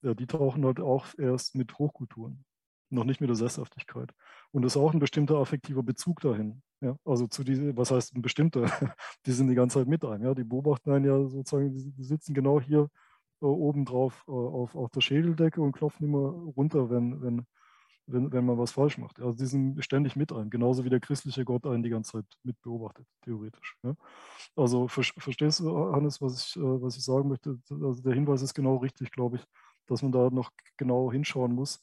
Ja, 0.00 0.14
die 0.14 0.26
tauchen 0.26 0.64
halt 0.64 0.80
auch 0.80 1.06
erst 1.18 1.54
mit 1.54 1.78
Hochkulturen 1.78 2.44
noch 2.92 3.04
nicht 3.04 3.20
mit 3.20 3.28
der 3.28 3.36
Sesshaftigkeit. 3.36 4.12
Und 4.50 4.64
es 4.64 4.74
ist 4.74 4.76
auch 4.76 4.92
ein 4.92 4.98
bestimmter 4.98 5.36
affektiver 5.36 5.82
Bezug 5.82 6.20
dahin. 6.20 6.62
Ja? 6.80 6.96
Also 7.04 7.26
zu 7.26 7.44
diese, 7.44 7.76
was 7.76 7.90
heißt 7.90 8.14
ein 8.14 8.22
bestimmter? 8.22 8.66
die 9.26 9.32
sind 9.32 9.48
die 9.48 9.54
ganze 9.54 9.78
Zeit 9.78 9.88
mit 9.88 10.04
einem. 10.04 10.24
Ja? 10.24 10.34
Die 10.34 10.44
beobachten 10.44 10.90
einen 10.90 11.04
ja 11.04 11.26
sozusagen, 11.26 11.72
die 11.72 12.04
sitzen 12.04 12.34
genau 12.34 12.60
hier 12.60 12.88
äh, 13.40 13.46
oben 13.46 13.84
drauf 13.84 14.24
äh, 14.28 14.32
auf, 14.32 14.74
auf 14.74 14.90
der 14.90 15.00
Schädeldecke 15.00 15.60
und 15.60 15.72
klopfen 15.72 16.06
immer 16.06 16.28
runter, 16.56 16.90
wenn, 16.90 17.22
wenn, 17.22 17.46
wenn, 18.06 18.32
wenn 18.32 18.44
man 18.44 18.58
was 18.58 18.72
falsch 18.72 18.98
macht. 18.98 19.20
Also 19.20 19.38
die 19.38 19.46
sind 19.46 19.82
ständig 19.82 20.16
mit 20.16 20.32
einem, 20.32 20.50
genauso 20.50 20.84
wie 20.84 20.90
der 20.90 21.00
christliche 21.00 21.44
Gott 21.44 21.66
einen 21.66 21.82
die 21.82 21.90
ganze 21.90 22.12
Zeit 22.12 22.26
mit 22.42 22.60
beobachtet, 22.62 23.06
theoretisch. 23.22 23.76
Ja? 23.82 23.94
Also 24.54 24.88
ver 24.88 25.02
verstehst 25.02 25.60
du, 25.60 25.92
Hannes, 25.92 26.20
was 26.20 26.46
ich, 26.46 26.56
äh, 26.56 26.82
was 26.82 26.96
ich 26.96 27.04
sagen 27.04 27.28
möchte? 27.28 27.58
Also 27.70 28.02
der 28.02 28.14
Hinweis 28.14 28.42
ist 28.42 28.54
genau 28.54 28.76
richtig, 28.76 29.12
glaube 29.12 29.36
ich, 29.36 29.44
dass 29.86 30.02
man 30.02 30.12
da 30.12 30.30
noch 30.30 30.50
genau 30.76 31.10
hinschauen 31.10 31.54
muss 31.54 31.80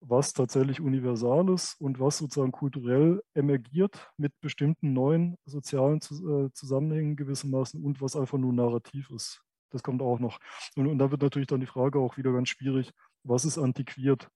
was 0.00 0.32
tatsächlich 0.32 0.80
universal 0.80 1.50
ist 1.50 1.80
und 1.80 2.00
was 2.00 2.18
sozusagen 2.18 2.52
kulturell 2.52 3.22
emergiert 3.34 4.10
mit 4.16 4.32
bestimmten 4.40 4.92
neuen 4.92 5.36
sozialen 5.44 5.98
äh, 5.98 6.50
Zusammenhängen 6.52 7.16
gewissermaßen 7.16 7.82
und 7.82 8.00
was 8.00 8.16
einfach 8.16 8.38
nur 8.38 8.52
narrativ 8.52 9.10
ist. 9.10 9.42
Das 9.70 9.82
kommt 9.82 10.02
auch 10.02 10.18
noch. 10.18 10.38
Und, 10.76 10.86
und 10.86 10.98
da 10.98 11.10
wird 11.10 11.22
natürlich 11.22 11.48
dann 11.48 11.60
die 11.60 11.66
Frage 11.66 11.98
auch 11.98 12.16
wieder 12.16 12.32
ganz 12.32 12.48
schwierig, 12.48 12.92
was 13.22 13.44
ist 13.44 13.58
antiquiert 13.58 14.28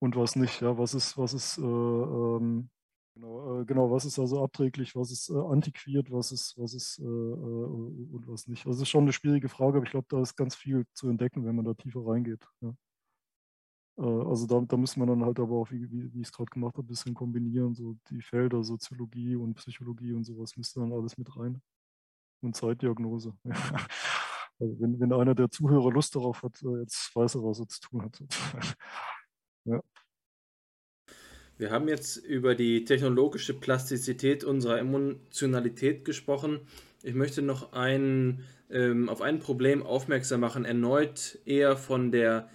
und 0.00 0.16
was 0.16 0.36
nicht. 0.36 0.60
Ja, 0.60 0.78
was 0.78 0.94
ist, 0.94 1.18
was 1.18 1.34
ist, 1.34 1.58
äh, 1.58 1.62
ähm, 1.62 2.70
genau, 3.14 3.60
äh, 3.60 3.64
genau, 3.66 3.90
was 3.90 4.04
ist 4.04 4.18
also 4.18 4.42
abträglich, 4.42 4.94
was 4.96 5.10
ist 5.10 5.30
äh, 5.30 5.34
antiquiert, 5.38 6.10
was 6.10 6.32
ist, 6.32 6.56
was 6.56 6.74
ist 6.74 6.98
äh, 7.00 7.04
äh, 7.04 7.06
und 7.06 8.24
was 8.28 8.46
nicht. 8.46 8.66
Also 8.66 8.78
das 8.78 8.82
ist 8.82 8.90
schon 8.90 9.02
eine 9.02 9.12
schwierige 9.12 9.48
Frage, 9.48 9.78
aber 9.78 9.86
ich 9.86 9.90
glaube, 9.92 10.06
da 10.08 10.20
ist 10.22 10.36
ganz 10.36 10.54
viel 10.54 10.86
zu 10.94 11.08
entdecken, 11.08 11.44
wenn 11.44 11.56
man 11.56 11.64
da 11.64 11.74
tiefer 11.74 12.06
reingeht. 12.06 12.46
Ja. 12.60 12.74
Äh, 13.98 14.02
also 14.02 14.46
da, 14.46 14.60
da 14.66 14.76
müssen 14.76 15.00
wir 15.00 15.06
dann 15.06 15.24
halt 15.24 15.38
aber 15.40 15.56
auch, 15.56 15.70
wie, 15.70 15.90
wie, 15.90 16.20
ich 16.20 16.28
es 16.28 16.32
gerade 16.32 16.50
gemacht 16.50 16.76
habe, 16.76 16.86
ein 16.86 16.88
bisschen 16.88 17.14
kombinieren. 17.14 17.74
So 17.74 17.96
die 18.10 18.22
Felder 18.22 18.62
Soziologie 18.62 19.36
und 19.36 19.54
Psychologie 19.54 20.12
und 20.12 20.24
sowas 20.24 20.56
müsste 20.56 20.80
dann 20.80 20.92
alles 20.92 21.18
mit 21.18 21.36
rein. 21.36 21.60
Und 22.40 22.56
Zeitdiagnose. 22.56 23.34
Also 24.60 24.74
wenn, 24.80 24.98
wenn 24.98 25.12
einer 25.12 25.36
der 25.36 25.52
Zuhörer 25.52 25.92
Lust 25.92 26.16
darauf 26.16 26.42
hat, 26.42 26.60
äh, 26.64 26.80
jetzt 26.80 27.14
weiß 27.14 27.36
er, 27.36 27.44
was 27.44 27.60
er 27.60 27.68
zu 27.68 27.80
tun 27.80 28.02
hat. 28.02 28.20
ja. 29.66 29.80
Wir 31.58 31.70
haben 31.70 31.86
jetzt 31.86 32.16
über 32.16 32.56
die 32.56 32.84
technologische 32.84 33.54
Plastizität 33.54 34.42
unserer 34.42 34.80
Emotionalität 34.80 36.04
gesprochen. 36.04 36.58
Ich 37.04 37.14
möchte 37.14 37.40
noch 37.40 37.72
ein, 37.72 38.42
ähm, 38.68 39.08
auf 39.08 39.22
ein 39.22 39.38
Problem 39.38 39.84
aufmerksam 39.84 40.40
machen, 40.40 40.64
erneut 40.64 41.38
eher 41.44 41.76
von 41.76 42.10
der 42.10 42.50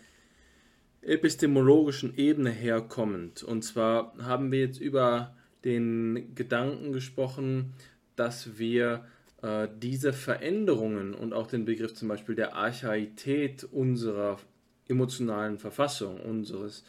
epistemologischen 1.05 2.15
Ebene 2.17 2.49
herkommend. 2.49 3.43
Und 3.43 3.63
zwar 3.63 4.13
haben 4.19 4.51
wir 4.51 4.59
jetzt 4.59 4.79
über 4.79 5.35
den 5.63 6.35
Gedanken 6.35 6.91
gesprochen, 6.91 7.73
dass 8.15 8.57
wir 8.57 9.05
äh, 9.41 9.67
diese 9.81 10.13
Veränderungen 10.13 11.13
und 11.13 11.33
auch 11.33 11.47
den 11.47 11.65
Begriff 11.65 11.93
zum 11.93 12.07
Beispiel 12.07 12.35
der 12.35 12.55
Archaität 12.55 13.63
unserer 13.63 14.39
emotionalen 14.87 15.57
Verfassung, 15.57 16.19
unseres 16.19 16.83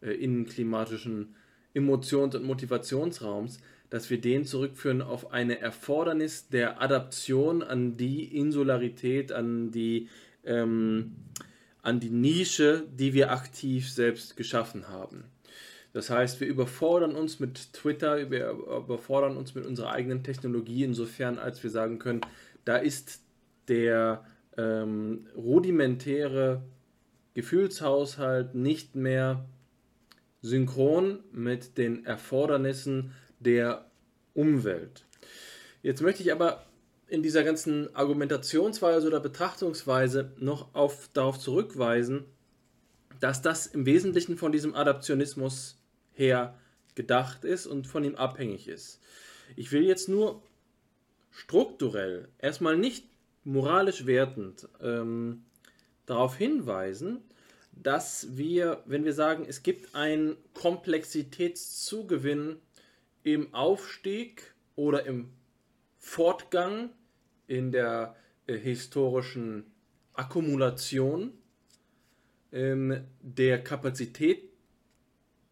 äh, 0.00 0.10
innenklimatischen 0.10 1.34
Emotions- 1.74 2.34
und 2.34 2.44
Motivationsraums, 2.44 3.58
dass 3.90 4.10
wir 4.10 4.20
den 4.20 4.44
zurückführen 4.44 5.02
auf 5.02 5.32
eine 5.32 5.60
Erfordernis 5.60 6.48
der 6.48 6.80
Adaption 6.80 7.62
an 7.62 7.96
die 7.96 8.36
Insularität, 8.36 9.32
an 9.32 9.70
die 9.70 10.08
ähm, 10.44 11.12
an 11.84 12.00
die 12.00 12.10
Nische, 12.10 12.84
die 12.90 13.12
wir 13.12 13.30
aktiv 13.30 13.90
selbst 13.90 14.36
geschaffen 14.36 14.88
haben. 14.88 15.24
Das 15.92 16.10
heißt, 16.10 16.40
wir 16.40 16.48
überfordern 16.48 17.14
uns 17.14 17.38
mit 17.38 17.72
Twitter, 17.72 18.30
wir 18.30 18.50
überfordern 18.50 19.36
uns 19.36 19.54
mit 19.54 19.66
unserer 19.66 19.92
eigenen 19.92 20.24
Technologie 20.24 20.82
insofern, 20.82 21.38
als 21.38 21.62
wir 21.62 21.70
sagen 21.70 21.98
können, 21.98 22.22
da 22.64 22.78
ist 22.78 23.20
der 23.68 24.24
ähm, 24.56 25.26
rudimentäre 25.36 26.62
Gefühlshaushalt 27.34 28.54
nicht 28.54 28.96
mehr 28.96 29.44
synchron 30.40 31.20
mit 31.32 31.76
den 31.78 32.06
Erfordernissen 32.06 33.12
der 33.40 33.84
Umwelt. 34.32 35.04
Jetzt 35.82 36.00
möchte 36.00 36.22
ich 36.22 36.32
aber 36.32 36.64
in 37.14 37.22
dieser 37.22 37.44
ganzen 37.44 37.94
Argumentationsweise 37.94 39.06
oder 39.06 39.20
Betrachtungsweise 39.20 40.32
noch 40.38 40.74
auf, 40.74 41.08
darauf 41.12 41.38
zurückweisen, 41.38 42.24
dass 43.20 43.40
das 43.40 43.66
im 43.66 43.86
Wesentlichen 43.86 44.36
von 44.36 44.52
diesem 44.52 44.74
Adaptionismus 44.74 45.78
her 46.12 46.58
gedacht 46.94 47.44
ist 47.44 47.66
und 47.66 47.86
von 47.86 48.04
ihm 48.04 48.16
abhängig 48.16 48.68
ist. 48.68 49.00
Ich 49.56 49.72
will 49.72 49.84
jetzt 49.84 50.08
nur 50.08 50.42
strukturell, 51.30 52.28
erstmal 52.38 52.76
nicht 52.76 53.06
moralisch 53.44 54.04
wertend, 54.06 54.68
ähm, 54.82 55.44
darauf 56.06 56.36
hinweisen, 56.36 57.22
dass 57.72 58.36
wir, 58.36 58.82
wenn 58.86 59.04
wir 59.04 59.14
sagen, 59.14 59.44
es 59.48 59.62
gibt 59.62 59.94
einen 59.94 60.36
Komplexitätszugewinn 60.54 62.56
im 63.22 63.54
Aufstieg 63.54 64.54
oder 64.76 65.06
im 65.06 65.30
Fortgang 65.98 66.90
in 67.46 67.72
der 67.72 68.16
äh, 68.46 68.56
historischen 68.56 69.64
Akkumulation 70.12 71.32
ähm, 72.52 73.04
der 73.20 73.62
Kapazität 73.62 74.50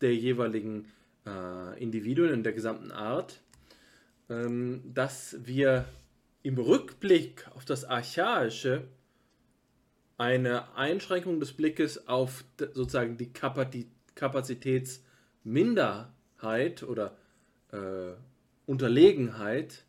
der 0.01 0.15
jeweiligen 0.15 0.87
äh, 1.27 1.83
Individuen 1.83 2.33
in 2.33 2.43
der 2.43 2.53
gesamten 2.53 2.93
Art, 2.93 3.41
ähm, 4.29 4.83
dass 4.85 5.37
wir 5.45 5.87
im 6.43 6.59
Rückblick 6.59 7.47
auf 7.55 7.65
das 7.65 7.85
Archaische 7.85 8.89
eine 10.19 10.75
Einschränkung 10.77 11.41
des 11.41 11.53
Blickes 11.53 12.09
auf 12.09 12.45
sozusagen 12.59 13.17
die 13.17 13.33
Kapazitätsminderheit 14.15 16.83
oder 16.83 17.17
äh, 17.73 18.13
Unterlegenheit 18.67 19.85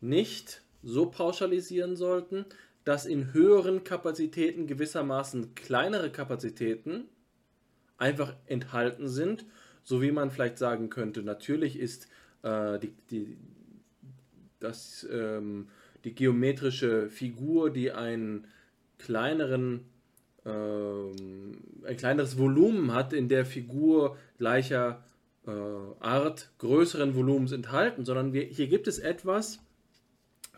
nicht 0.00 0.62
so 0.86 1.06
pauschalisieren 1.06 1.96
sollten, 1.96 2.46
dass 2.84 3.04
in 3.04 3.32
höheren 3.32 3.82
Kapazitäten 3.82 4.66
gewissermaßen 4.66 5.54
kleinere 5.54 6.10
Kapazitäten 6.10 7.04
einfach 7.98 8.34
enthalten 8.46 9.08
sind, 9.08 9.44
so 9.82 10.00
wie 10.00 10.12
man 10.12 10.30
vielleicht 10.30 10.58
sagen 10.58 10.88
könnte, 10.88 11.22
natürlich 11.22 11.78
ist 11.78 12.08
äh, 12.42 12.78
die, 12.78 12.94
die, 13.10 13.36
das, 14.60 15.06
ähm, 15.10 15.68
die 16.04 16.14
geometrische 16.14 17.10
Figur, 17.10 17.70
die 17.70 17.90
einen 17.90 18.46
kleineren 18.98 19.84
ähm, 20.44 21.58
ein 21.84 21.96
kleineres 21.96 22.38
Volumen 22.38 22.94
hat, 22.94 23.12
in 23.12 23.28
der 23.28 23.44
Figur 23.44 24.16
gleicher 24.38 25.02
äh, 25.46 25.50
Art 25.50 26.50
größeren 26.58 27.16
Volumens 27.16 27.50
enthalten, 27.50 28.04
sondern 28.04 28.32
wir, 28.32 28.44
hier 28.44 28.68
gibt 28.68 28.86
es 28.86 29.00
etwas, 29.00 29.58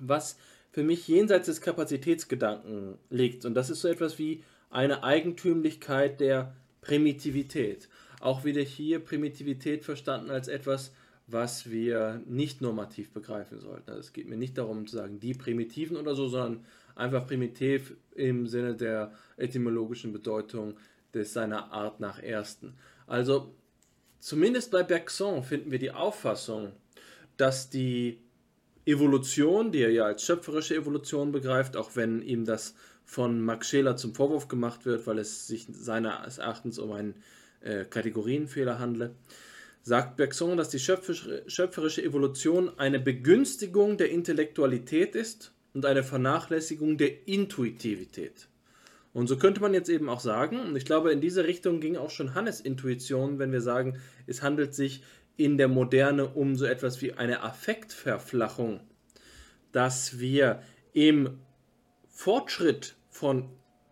was 0.00 0.36
für 0.70 0.82
mich 0.82 1.08
jenseits 1.08 1.46
des 1.46 1.60
Kapazitätsgedanken 1.60 2.98
liegt. 3.10 3.44
Und 3.44 3.54
das 3.54 3.70
ist 3.70 3.80
so 3.80 3.88
etwas 3.88 4.18
wie 4.18 4.44
eine 4.70 5.02
Eigentümlichkeit 5.02 6.20
der 6.20 6.54
Primitivität. 6.80 7.88
Auch 8.20 8.44
wieder 8.44 8.62
hier 8.62 8.98
Primitivität 8.98 9.84
verstanden 9.84 10.30
als 10.30 10.48
etwas, 10.48 10.92
was 11.26 11.70
wir 11.70 12.22
nicht 12.26 12.60
normativ 12.60 13.10
begreifen 13.10 13.60
sollten. 13.60 13.90
Also 13.90 14.00
es 14.00 14.12
geht 14.12 14.28
mir 14.28 14.38
nicht 14.38 14.56
darum 14.56 14.86
zu 14.86 14.96
sagen, 14.96 15.20
die 15.20 15.34
Primitiven 15.34 15.96
oder 15.96 16.14
so, 16.14 16.26
sondern 16.28 16.64
einfach 16.96 17.26
primitiv 17.26 17.94
im 18.14 18.46
Sinne 18.46 18.74
der 18.74 19.12
etymologischen 19.36 20.12
Bedeutung 20.12 20.74
des 21.14 21.32
seiner 21.32 21.70
Art 21.72 22.00
nach 22.00 22.18
ersten. 22.18 22.74
Also 23.06 23.54
zumindest 24.20 24.70
bei 24.70 24.82
Bergson 24.82 25.42
finden 25.42 25.70
wir 25.70 25.78
die 25.78 25.92
Auffassung, 25.92 26.72
dass 27.36 27.70
die 27.70 28.20
Evolution, 28.88 29.70
die 29.70 29.82
er 29.82 29.90
ja 29.90 30.04
als 30.06 30.24
schöpferische 30.24 30.74
Evolution 30.74 31.30
begreift, 31.30 31.76
auch 31.76 31.90
wenn 31.94 32.22
ihm 32.22 32.44
das 32.46 32.74
von 33.04 33.40
Max 33.40 33.68
Scheler 33.68 33.96
zum 33.96 34.14
Vorwurf 34.14 34.48
gemacht 34.48 34.86
wird, 34.86 35.06
weil 35.06 35.18
es 35.18 35.46
sich 35.46 35.66
seines 35.70 36.38
Erachtens 36.38 36.78
um 36.78 36.92
einen 36.92 37.14
äh, 37.60 37.84
Kategorienfehler 37.84 38.78
handle, 38.78 39.14
sagt 39.82 40.16
Bergson, 40.16 40.56
dass 40.56 40.70
die 40.70 40.78
schöpferische 40.78 42.02
Evolution 42.02 42.78
eine 42.78 42.98
Begünstigung 42.98 43.98
der 43.98 44.10
Intellektualität 44.10 45.14
ist 45.14 45.52
und 45.74 45.84
eine 45.84 46.02
Vernachlässigung 46.02 46.96
der 46.96 47.28
Intuitivität. 47.28 48.48
Und 49.14 49.26
so 49.26 49.36
könnte 49.36 49.60
man 49.60 49.74
jetzt 49.74 49.88
eben 49.88 50.08
auch 50.08 50.20
sagen, 50.20 50.60
und 50.60 50.76
ich 50.76 50.84
glaube, 50.84 51.12
in 51.12 51.20
diese 51.20 51.44
Richtung 51.44 51.80
ging 51.80 51.96
auch 51.96 52.10
schon 52.10 52.34
Hannes 52.34 52.60
Intuition, 52.60 53.38
wenn 53.38 53.52
wir 53.52 53.60
sagen, 53.60 53.98
es 54.26 54.42
handelt 54.42 54.74
sich 54.74 55.02
in 55.38 55.56
der 55.56 55.68
Moderne 55.68 56.28
um 56.28 56.56
so 56.56 56.66
etwas 56.66 57.00
wie 57.00 57.14
eine 57.14 57.42
Affektverflachung, 57.42 58.80
dass 59.72 60.18
wir 60.18 60.60
im 60.92 61.38
Fortschritt 62.08 62.96
von 63.08 63.48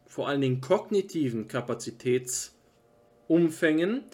vor 0.06 0.28
allen 0.28 0.42
Dingen 0.42 0.60
kognitiven 0.60 1.48
Kapazitätsumfängen 1.48 4.04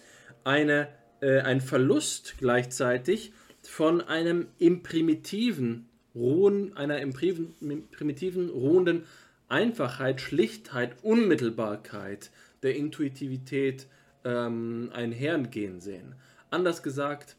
eine 0.44 0.86
äh, 1.22 1.40
ein 1.40 1.60
Verlust 1.60 2.34
gleichzeitig 2.38 3.32
von 3.62 4.00
einem 4.00 4.48
im 4.58 4.82
primitiven, 4.82 5.88
rohen, 6.14 6.76
einer 6.76 6.98
im 6.98 7.12
primitiven, 7.12 8.50
ruhenden 8.50 9.04
Einfachheit, 9.48 10.20
Schlichtheit, 10.20 10.96
Unmittelbarkeit 11.02 12.30
der 12.62 12.74
Intuitivität 12.74 13.86
ähm, 14.24 14.90
einhergehen 14.92 15.80
sehen. 15.80 16.16
Anders 16.52 16.82
gesagt, 16.82 17.36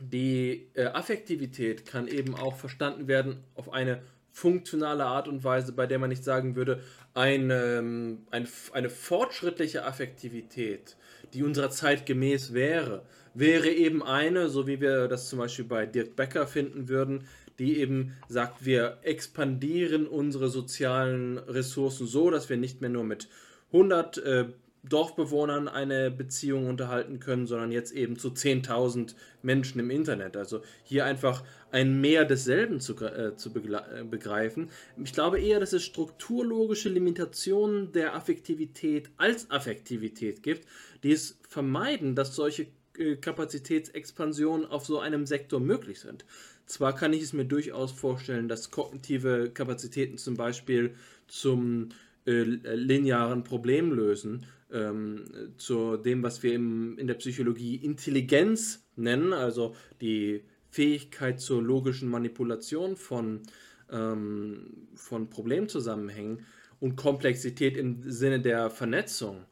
die 0.00 0.68
äh, 0.74 0.86
Affektivität 0.86 1.86
kann 1.86 2.08
eben 2.08 2.34
auch 2.34 2.56
verstanden 2.56 3.08
werden 3.08 3.44
auf 3.54 3.72
eine 3.72 4.02
funktionale 4.32 5.06
Art 5.06 5.28
und 5.28 5.44
Weise, 5.44 5.72
bei 5.72 5.86
der 5.86 5.98
man 5.98 6.10
nicht 6.10 6.24
sagen 6.24 6.56
würde, 6.56 6.82
eine, 7.14 7.78
ähm, 7.78 8.26
eine, 8.30 8.46
eine 8.72 8.90
fortschrittliche 8.90 9.84
Affektivität 9.84 10.96
die 11.32 11.42
unserer 11.42 11.70
Zeit 11.70 12.06
gemäß 12.06 12.52
wäre, 12.52 13.02
wäre 13.34 13.68
eben 13.68 14.02
eine, 14.02 14.48
so 14.48 14.66
wie 14.66 14.80
wir 14.80 15.08
das 15.08 15.28
zum 15.28 15.38
Beispiel 15.38 15.64
bei 15.64 15.86
Dirk 15.86 16.16
Becker 16.16 16.46
finden 16.46 16.88
würden, 16.88 17.26
die 17.58 17.78
eben 17.78 18.14
sagt, 18.28 18.64
wir 18.64 18.98
expandieren 19.02 20.06
unsere 20.06 20.48
sozialen 20.48 21.38
Ressourcen 21.38 22.06
so, 22.06 22.30
dass 22.30 22.48
wir 22.48 22.56
nicht 22.56 22.80
mehr 22.80 22.90
nur 22.90 23.04
mit 23.04 23.28
100 23.72 24.18
äh, 24.18 24.44
Dorfbewohnern 24.88 25.68
eine 25.68 26.10
Beziehung 26.10 26.68
unterhalten 26.68 27.18
können, 27.18 27.46
sondern 27.46 27.72
jetzt 27.72 27.92
eben 27.92 28.18
zu 28.18 28.28
10.000 28.28 29.14
Menschen 29.42 29.80
im 29.80 29.90
Internet. 29.90 30.36
Also 30.36 30.62
hier 30.84 31.04
einfach 31.04 31.44
ein 31.72 32.00
Mehr 32.00 32.24
desselben 32.24 32.80
zu, 32.80 32.94
äh, 33.04 33.36
zu 33.36 33.50
äh, 33.50 34.04
begreifen. 34.04 34.70
Ich 35.02 35.12
glaube 35.12 35.40
eher, 35.40 35.60
dass 35.60 35.72
es 35.72 35.84
strukturlogische 35.84 36.88
Limitationen 36.88 37.92
der 37.92 38.14
Affektivität 38.14 39.10
als 39.16 39.50
Affektivität 39.50 40.42
gibt, 40.42 40.66
die 41.02 41.12
es 41.12 41.38
vermeiden, 41.48 42.14
dass 42.14 42.34
solche 42.34 42.66
äh, 42.98 43.16
Kapazitätsexpansionen 43.16 44.66
auf 44.66 44.86
so 44.86 45.00
einem 45.00 45.26
Sektor 45.26 45.60
möglich 45.60 46.00
sind. 46.00 46.24
Zwar 46.66 46.94
kann 46.94 47.12
ich 47.12 47.22
es 47.22 47.32
mir 47.32 47.44
durchaus 47.44 47.92
vorstellen, 47.92 48.48
dass 48.48 48.70
kognitive 48.70 49.50
Kapazitäten 49.50 50.18
zum 50.18 50.36
Beispiel 50.36 50.94
zum 51.28 51.90
äh, 52.26 52.42
linearen 52.42 53.44
Problem 53.44 53.92
lösen, 53.92 54.46
ähm, 54.72 55.24
zu 55.58 55.96
dem, 55.96 56.22
was 56.22 56.42
wir 56.42 56.54
im, 56.54 56.98
in 56.98 57.06
der 57.06 57.14
Psychologie 57.14 57.76
Intelligenz 57.76 58.84
nennen, 58.96 59.32
also 59.32 59.76
die 60.00 60.42
Fähigkeit 60.70 61.40
zur 61.40 61.62
logischen 61.62 62.08
Manipulation 62.08 62.96
von, 62.96 63.42
ähm, 63.90 64.88
von 64.94 65.30
Problemzusammenhängen 65.30 66.44
und 66.80 66.96
Komplexität 66.96 67.76
im 67.76 68.02
Sinne 68.10 68.40
der 68.40 68.70
Vernetzung, 68.70 69.44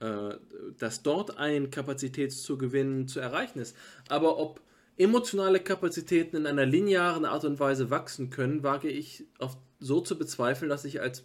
äh, 0.00 0.34
dass 0.78 1.02
dort 1.02 1.38
ein 1.38 1.70
Kapazitätszugewinn 1.70 3.08
zu 3.08 3.20
erreichen 3.20 3.58
ist. 3.58 3.76
Aber 4.08 4.38
ob 4.38 4.60
emotionale 4.96 5.60
Kapazitäten 5.60 6.36
in 6.36 6.46
einer 6.46 6.66
linearen 6.66 7.24
Art 7.24 7.44
und 7.44 7.60
Weise 7.60 7.90
wachsen 7.90 8.30
können, 8.30 8.62
wage 8.62 8.88
ich 8.88 9.24
so 9.80 10.00
zu 10.00 10.18
bezweifeln, 10.18 10.68
dass 10.68 10.84
ich 10.84 11.00
als 11.00 11.24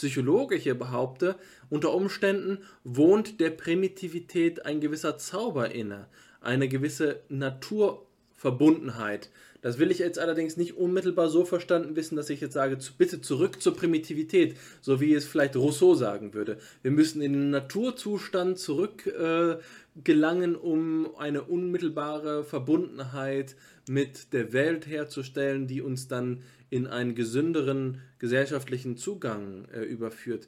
Psychologe 0.00 0.56
hier 0.56 0.78
behaupte, 0.78 1.36
unter 1.68 1.92
Umständen 1.92 2.60
wohnt 2.84 3.38
der 3.38 3.50
Primitivität 3.50 4.64
ein 4.64 4.80
gewisser 4.80 5.18
Zauber 5.18 5.72
inne, 5.72 6.06
eine 6.40 6.68
gewisse 6.68 7.20
Naturverbundenheit. 7.28 9.28
Das 9.60 9.78
will 9.78 9.90
ich 9.90 9.98
jetzt 9.98 10.18
allerdings 10.18 10.56
nicht 10.56 10.78
unmittelbar 10.78 11.28
so 11.28 11.44
verstanden 11.44 11.96
wissen, 11.96 12.16
dass 12.16 12.30
ich 12.30 12.40
jetzt 12.40 12.54
sage, 12.54 12.78
bitte 12.96 13.20
zurück 13.20 13.60
zur 13.60 13.76
Primitivität, 13.76 14.56
so 14.80 15.02
wie 15.02 15.12
es 15.12 15.26
vielleicht 15.26 15.54
Rousseau 15.54 15.94
sagen 15.94 16.32
würde. 16.32 16.56
Wir 16.80 16.92
müssen 16.92 17.20
in 17.20 17.34
den 17.34 17.50
Naturzustand 17.50 18.58
zurück 18.58 19.06
äh, 19.06 19.58
gelangen, 20.02 20.56
um 20.56 21.14
eine 21.18 21.42
unmittelbare 21.42 22.42
Verbundenheit 22.42 23.54
mit 23.90 24.32
der 24.32 24.52
Welt 24.52 24.86
herzustellen, 24.86 25.66
die 25.66 25.82
uns 25.82 26.06
dann 26.06 26.44
in 26.70 26.86
einen 26.86 27.16
gesünderen 27.16 28.00
gesellschaftlichen 28.20 28.96
Zugang 28.96 29.64
äh, 29.74 29.80
überführt. 29.80 30.46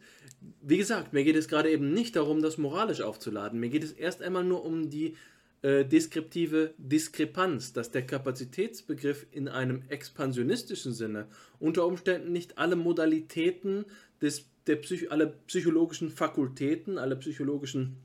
Wie 0.60 0.76
gesagt, 0.76 1.12
mir 1.12 1.24
geht 1.24 1.34
es 1.34 1.48
gerade 1.48 1.68
eben 1.68 1.92
nicht 1.92 2.14
darum, 2.14 2.40
das 2.40 2.56
moralisch 2.56 3.00
aufzuladen. 3.00 3.58
Mir 3.58 3.68
geht 3.68 3.82
es 3.82 3.90
erst 3.90 4.22
einmal 4.22 4.44
nur 4.44 4.64
um 4.64 4.90
die 4.90 5.16
äh, 5.62 5.84
deskriptive 5.84 6.72
Diskrepanz, 6.78 7.72
dass 7.72 7.90
der 7.90 8.06
Kapazitätsbegriff 8.06 9.26
in 9.32 9.48
einem 9.48 9.82
expansionistischen 9.88 10.92
Sinne 10.92 11.26
unter 11.58 11.84
Umständen 11.84 12.30
nicht 12.30 12.58
alle 12.58 12.76
Modalitäten 12.76 13.86
des, 14.20 14.44
der 14.68 14.76
Psych 14.76 15.10
alle 15.10 15.34
psychologischen 15.48 16.10
Fakultäten, 16.10 16.96
alle 16.96 17.16
psychologischen 17.16 17.96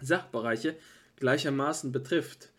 Sachbereiche 0.00 0.74
gleichermaßen 1.16 1.92
betrifft. 1.92 2.50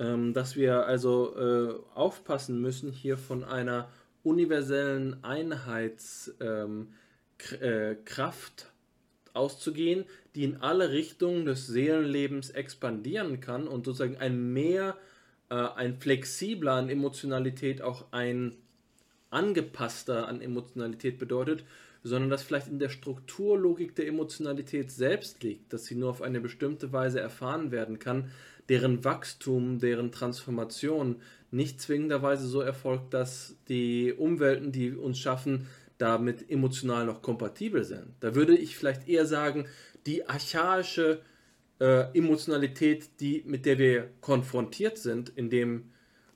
Ähm, 0.00 0.32
dass 0.32 0.56
wir 0.56 0.86
also 0.86 1.36
äh, 1.36 1.74
aufpassen 1.94 2.60
müssen, 2.62 2.90
hier 2.90 3.18
von 3.18 3.44
einer 3.44 3.90
universellen 4.22 5.22
Einheitsgesellschaft 5.22 6.88
äh, 7.60 7.96
Kraft 8.06 8.72
auszugehen, 9.34 10.06
die 10.34 10.44
in 10.44 10.56
alle 10.56 10.90
Richtungen 10.90 11.44
des 11.44 11.66
Seelenlebens 11.66 12.48
expandieren 12.48 13.40
kann 13.40 13.68
und 13.68 13.84
sozusagen 13.84 14.16
ein 14.16 14.54
mehr, 14.54 14.96
äh, 15.50 15.54
ein 15.54 15.98
flexibler 15.98 16.72
an 16.72 16.88
Emotionalität 16.88 17.82
auch 17.82 18.06
ein 18.10 18.56
angepasster 19.28 20.28
an 20.28 20.40
Emotionalität 20.40 21.18
bedeutet, 21.18 21.64
sondern 22.02 22.30
dass 22.30 22.42
vielleicht 22.42 22.68
in 22.68 22.78
der 22.78 22.88
Strukturlogik 22.88 23.94
der 23.94 24.06
Emotionalität 24.06 24.90
selbst 24.90 25.42
liegt, 25.42 25.74
dass 25.74 25.84
sie 25.84 25.94
nur 25.94 26.08
auf 26.08 26.22
eine 26.22 26.40
bestimmte 26.40 26.92
Weise 26.92 27.20
erfahren 27.20 27.70
werden 27.70 27.98
kann, 27.98 28.30
deren 28.70 29.04
Wachstum, 29.04 29.80
deren 29.80 30.12
Transformation 30.12 31.16
nicht 31.50 31.80
zwingenderweise 31.80 32.46
so 32.46 32.60
erfolgt, 32.60 33.12
dass 33.12 33.56
die 33.68 34.12
Umwelten, 34.12 34.70
die 34.70 34.92
uns 34.92 35.18
schaffen, 35.18 35.66
damit 35.98 36.48
emotional 36.50 37.04
noch 37.04 37.20
kompatibel 37.20 37.84
sind. 37.84 38.14
Da 38.20 38.34
würde 38.34 38.56
ich 38.56 38.76
vielleicht 38.76 39.08
eher 39.08 39.26
sagen, 39.26 39.66
die 40.06 40.26
archaische 40.26 41.20
äh, 41.80 42.16
Emotionalität, 42.16 43.20
die, 43.20 43.42
mit 43.44 43.66
der 43.66 43.78
wir 43.78 44.10
konfrontiert 44.20 44.98
sind, 44.98 45.30
in 45.30 45.50
dem, 45.50 45.90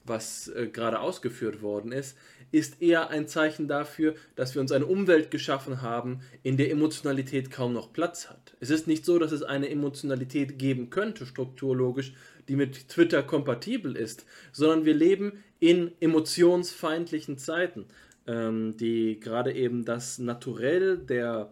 was 0.05 0.49
äh, 0.49 0.69
gerade 0.69 1.01
ausgeführt 1.01 1.63
worden 1.63 1.93
ist, 1.93 2.17
ist 2.53 2.81
eher 2.81 3.11
ein 3.11 3.27
Zeichen 3.27 3.67
dafür, 3.67 4.15
dass 4.37 4.55
wir 4.55 4.61
uns 4.61 4.71
eine 4.71 4.87
Umwelt 4.87 5.31
geschaffen 5.31 5.83
haben, 5.83 6.21
in 6.43 6.57
der 6.57 6.71
Emotionalität 6.71 7.51
kaum 7.51 7.73
noch 7.73 7.93
Platz 7.93 8.29
hat. 8.29 8.57
Es 8.61 8.71
ist 8.71 8.87
nicht 8.87 9.05
so, 9.05 9.19
dass 9.19 9.33
es 9.33 9.43
eine 9.43 9.69
Emotionalität 9.69 10.59
geben 10.59 10.91
könnte, 10.91 11.27
strukturlogisch, 11.27 12.15
die 12.49 12.57
mit 12.57 12.89
Twitter 12.89 13.23
kompatibel 13.23 13.97
ist, 13.97 14.25
sondern 14.53 14.85
wir 14.85 14.95
leben 14.95 15.43
in 15.59 15.93
emotionsfeindlichen 16.01 17.39
Zeiten 17.39 17.87
ähm, 18.27 18.77
die 18.77 19.21
gerade 19.21 19.53
eben 19.53 19.85
das 19.85 20.19
Naturell 20.19 20.99
der 20.99 21.51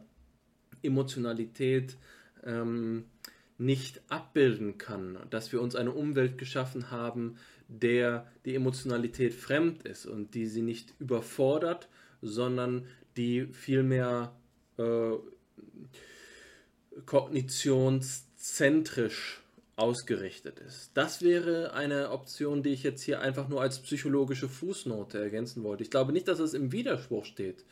Emotionalität 0.82 1.96
ähm, 2.44 3.04
nicht 3.58 4.00
abbilden 4.08 4.78
kann, 4.78 5.18
dass 5.30 5.52
wir 5.52 5.60
uns 5.60 5.76
eine 5.76 5.92
Umwelt 5.92 6.38
geschaffen 6.38 6.90
haben, 6.90 7.36
der 7.68 8.26
die 8.44 8.54
Emotionalität 8.54 9.34
fremd 9.34 9.82
ist 9.84 10.06
und 10.06 10.34
die 10.34 10.46
sie 10.46 10.62
nicht 10.62 10.94
überfordert, 10.98 11.88
sondern 12.20 12.86
die 13.16 13.46
vielmehr 13.46 14.34
äh, 14.78 15.12
kognitionszentrisch 17.06 19.42
ausgerichtet 19.76 20.60
ist. 20.60 20.90
Das 20.94 21.22
wäre 21.22 21.72
eine 21.72 22.10
Option, 22.10 22.62
die 22.62 22.70
ich 22.70 22.82
jetzt 22.82 23.02
hier 23.02 23.20
einfach 23.20 23.48
nur 23.48 23.62
als 23.62 23.80
psychologische 23.80 24.48
Fußnote 24.48 25.18
ergänzen 25.18 25.64
wollte. 25.64 25.82
Ich 25.82 25.90
glaube 25.90 26.12
nicht, 26.12 26.28
dass 26.28 26.40
es 26.40 26.54
im 26.54 26.72
Widerspruch 26.72 27.24
steht, 27.24 27.64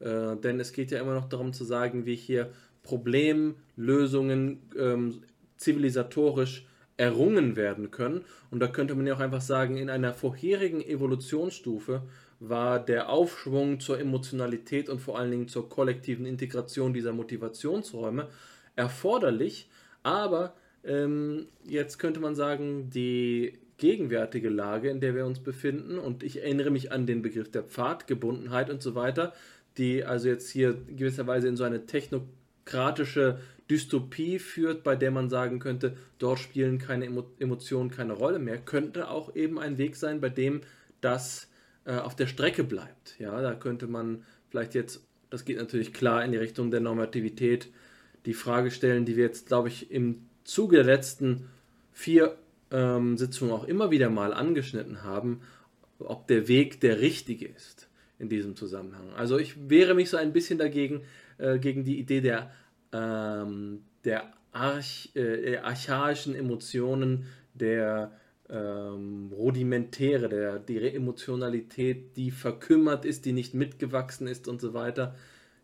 äh, 0.00 0.36
denn 0.36 0.60
es 0.60 0.72
geht 0.72 0.90
ja 0.90 1.00
immer 1.00 1.14
noch 1.14 1.28
darum 1.28 1.52
zu 1.52 1.64
sagen, 1.64 2.06
wie 2.06 2.16
hier 2.16 2.52
Problemlösungen 2.82 4.58
ähm, 4.78 5.22
zivilisatorisch 5.56 6.66
errungen 6.96 7.56
werden 7.56 7.90
können. 7.90 8.24
Und 8.50 8.60
da 8.60 8.68
könnte 8.68 8.94
man 8.94 9.06
ja 9.06 9.14
auch 9.14 9.20
einfach 9.20 9.40
sagen, 9.40 9.76
in 9.76 9.90
einer 9.90 10.12
vorherigen 10.12 10.80
Evolutionsstufe 10.82 12.02
war 12.38 12.84
der 12.84 13.08
Aufschwung 13.08 13.80
zur 13.80 14.00
Emotionalität 14.00 14.88
und 14.88 15.00
vor 15.00 15.18
allen 15.18 15.30
Dingen 15.30 15.48
zur 15.48 15.68
kollektiven 15.68 16.26
Integration 16.26 16.92
dieser 16.92 17.12
Motivationsräume 17.12 18.28
erforderlich, 18.74 19.68
aber 20.02 20.54
ähm, 20.84 21.46
jetzt 21.64 21.98
könnte 21.98 22.18
man 22.18 22.34
sagen, 22.34 22.90
die 22.90 23.58
gegenwärtige 23.78 24.48
Lage, 24.48 24.90
in 24.90 25.00
der 25.00 25.14
wir 25.14 25.26
uns 25.26 25.40
befinden, 25.40 25.98
und 25.98 26.22
ich 26.22 26.42
erinnere 26.42 26.70
mich 26.70 26.90
an 26.92 27.06
den 27.06 27.22
Begriff 27.22 27.50
der 27.50 27.62
Pfadgebundenheit 27.62 28.70
und 28.70 28.82
so 28.82 28.94
weiter, 28.94 29.32
die 29.78 30.04
also 30.04 30.28
jetzt 30.28 30.50
hier 30.50 30.74
gewisserweise 30.74 31.48
in 31.48 31.56
so 31.56 31.64
eine 31.64 31.86
technokratische 32.64 33.38
Dystopie 33.70 34.38
führt, 34.38 34.82
bei 34.82 34.96
der 34.96 35.10
man 35.10 35.30
sagen 35.30 35.58
könnte, 35.58 35.96
dort 36.18 36.38
spielen 36.38 36.78
keine 36.78 37.06
Emo 37.06 37.24
Emotionen 37.38 37.90
keine 37.90 38.12
Rolle 38.12 38.38
mehr, 38.38 38.58
könnte 38.58 39.08
auch 39.08 39.34
eben 39.34 39.58
ein 39.58 39.78
Weg 39.78 39.96
sein, 39.96 40.20
bei 40.20 40.28
dem 40.28 40.60
das 41.00 41.48
äh, 41.84 41.94
auf 41.94 42.16
der 42.16 42.26
Strecke 42.26 42.64
bleibt. 42.64 43.18
Ja, 43.18 43.40
da 43.40 43.54
könnte 43.54 43.86
man 43.86 44.24
vielleicht 44.50 44.74
jetzt, 44.74 45.04
das 45.30 45.44
geht 45.44 45.56
natürlich 45.56 45.92
klar 45.92 46.24
in 46.24 46.32
die 46.32 46.38
Richtung 46.38 46.70
der 46.70 46.80
Normativität, 46.80 47.68
die 48.26 48.34
Frage 48.34 48.70
stellen, 48.70 49.04
die 49.04 49.16
wir 49.16 49.24
jetzt, 49.24 49.46
glaube 49.48 49.68
ich, 49.68 49.90
im 49.90 50.26
Zuge 50.44 50.76
der 50.76 50.84
letzten 50.84 51.48
vier 51.92 52.36
ähm, 52.70 53.16
Sitzungen 53.16 53.52
auch 53.52 53.64
immer 53.64 53.90
wieder 53.90 54.10
mal 54.10 54.34
angeschnitten 54.34 55.02
haben, 55.02 55.40
ob 55.98 56.26
der 56.26 56.48
Weg 56.48 56.80
der 56.80 57.00
richtige 57.00 57.46
ist 57.46 57.88
in 58.18 58.28
diesem 58.28 58.54
Zusammenhang. 58.54 59.12
Also 59.16 59.38
ich 59.38 59.68
wehre 59.68 59.94
mich 59.94 60.10
so 60.10 60.16
ein 60.16 60.32
bisschen 60.32 60.58
dagegen, 60.58 61.02
äh, 61.42 61.58
gegen 61.58 61.84
die 61.84 61.98
Idee 61.98 62.20
der, 62.20 62.50
ähm, 62.92 63.82
der 64.04 64.32
Arch, 64.52 65.10
äh, 65.14 65.56
archaischen 65.58 66.34
Emotionen, 66.34 67.26
der 67.54 68.12
ähm, 68.48 69.32
Rudimentäre, 69.32 70.28
der, 70.28 70.58
die 70.58 70.78
Emotionalität, 70.78 72.16
die 72.16 72.30
verkümmert 72.30 73.04
ist, 73.04 73.24
die 73.24 73.32
nicht 73.32 73.54
mitgewachsen 73.54 74.26
ist 74.26 74.46
und 74.46 74.60
so 74.60 74.74
weiter. 74.74 75.14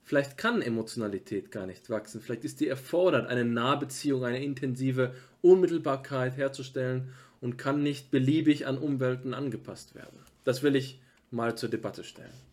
Vielleicht 0.02 0.38
kann 0.38 0.62
Emotionalität 0.62 1.50
gar 1.50 1.66
nicht 1.66 1.90
wachsen. 1.90 2.20
Vielleicht 2.22 2.44
ist 2.44 2.60
die 2.60 2.68
erfordert, 2.68 3.28
eine 3.28 3.44
Nahbeziehung, 3.44 4.24
eine 4.24 4.42
intensive 4.42 5.14
Unmittelbarkeit 5.42 6.36
herzustellen 6.36 7.12
und 7.40 7.59
kann 7.59 7.82
nicht 7.82 8.10
beliebig 8.10 8.66
an 8.66 8.78
Umwelten 8.78 9.34
angepasst 9.34 9.94
werden. 9.94 10.18
Das 10.44 10.62
will 10.62 10.76
ich 10.76 11.00
mal 11.30 11.56
zur 11.56 11.68
Debatte 11.68 12.05
stellen. 12.05 12.47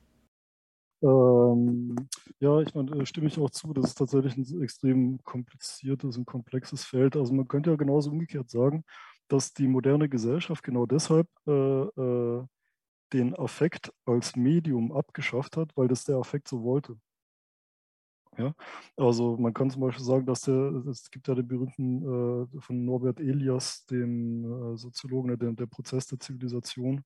Ähm, 1.01 1.95
ja, 2.39 2.59
ich 2.61 2.73
meine, 2.73 2.91
äh, 3.01 3.05
stimme 3.05 3.27
ich 3.27 3.39
auch 3.39 3.49
zu, 3.49 3.73
das 3.73 3.85
ist 3.85 3.95
tatsächlich 3.95 4.38
ein 4.38 4.61
extrem 4.61 5.24
kompliziertes 5.24 6.17
und 6.17 6.25
komplexes 6.25 6.85
Feld. 6.85 7.15
Also 7.15 7.33
man 7.33 7.48
könnte 7.48 7.72
ja 7.72 7.75
genauso 7.75 8.11
umgekehrt 8.11 8.49
sagen, 8.49 8.83
dass 9.27 9.53
die 9.53 9.67
moderne 9.67 10.09
Gesellschaft 10.09 10.64
genau 10.64 10.85
deshalb 10.85 11.27
äh, 11.48 11.51
äh, 11.51 12.45
den 13.14 13.35
Affekt 13.35 13.93
als 14.06 14.35
Medium 14.35 14.91
abgeschafft 14.91 15.57
hat, 15.57 15.72
weil 15.75 15.88
das 15.88 16.06
der 16.06 16.17
Affekt 16.17 16.48
so 16.48 16.64
wollte. 16.64 16.98
Ja? 18.38 18.53
Also 18.98 19.38
man 19.38 19.53
kann 19.53 19.69
zum 19.69 19.82
Beispiel 19.82 20.03
sagen, 20.03 20.25
dass 20.25 20.41
der, 20.41 20.83
es 20.90 21.09
gibt 21.09 21.27
ja 21.27 21.35
den 21.35 21.48
berühmten 21.48 22.01
äh, 22.01 22.61
von 22.61 22.85
Norbert 22.85 23.19
Elias, 23.19 23.85
dem 23.85 24.74
äh, 24.74 24.77
Soziologen, 24.77 25.38
der, 25.38 25.53
der 25.53 25.65
Prozess 25.67 26.07
der 26.07 26.19
Zivilisation, 26.19 27.03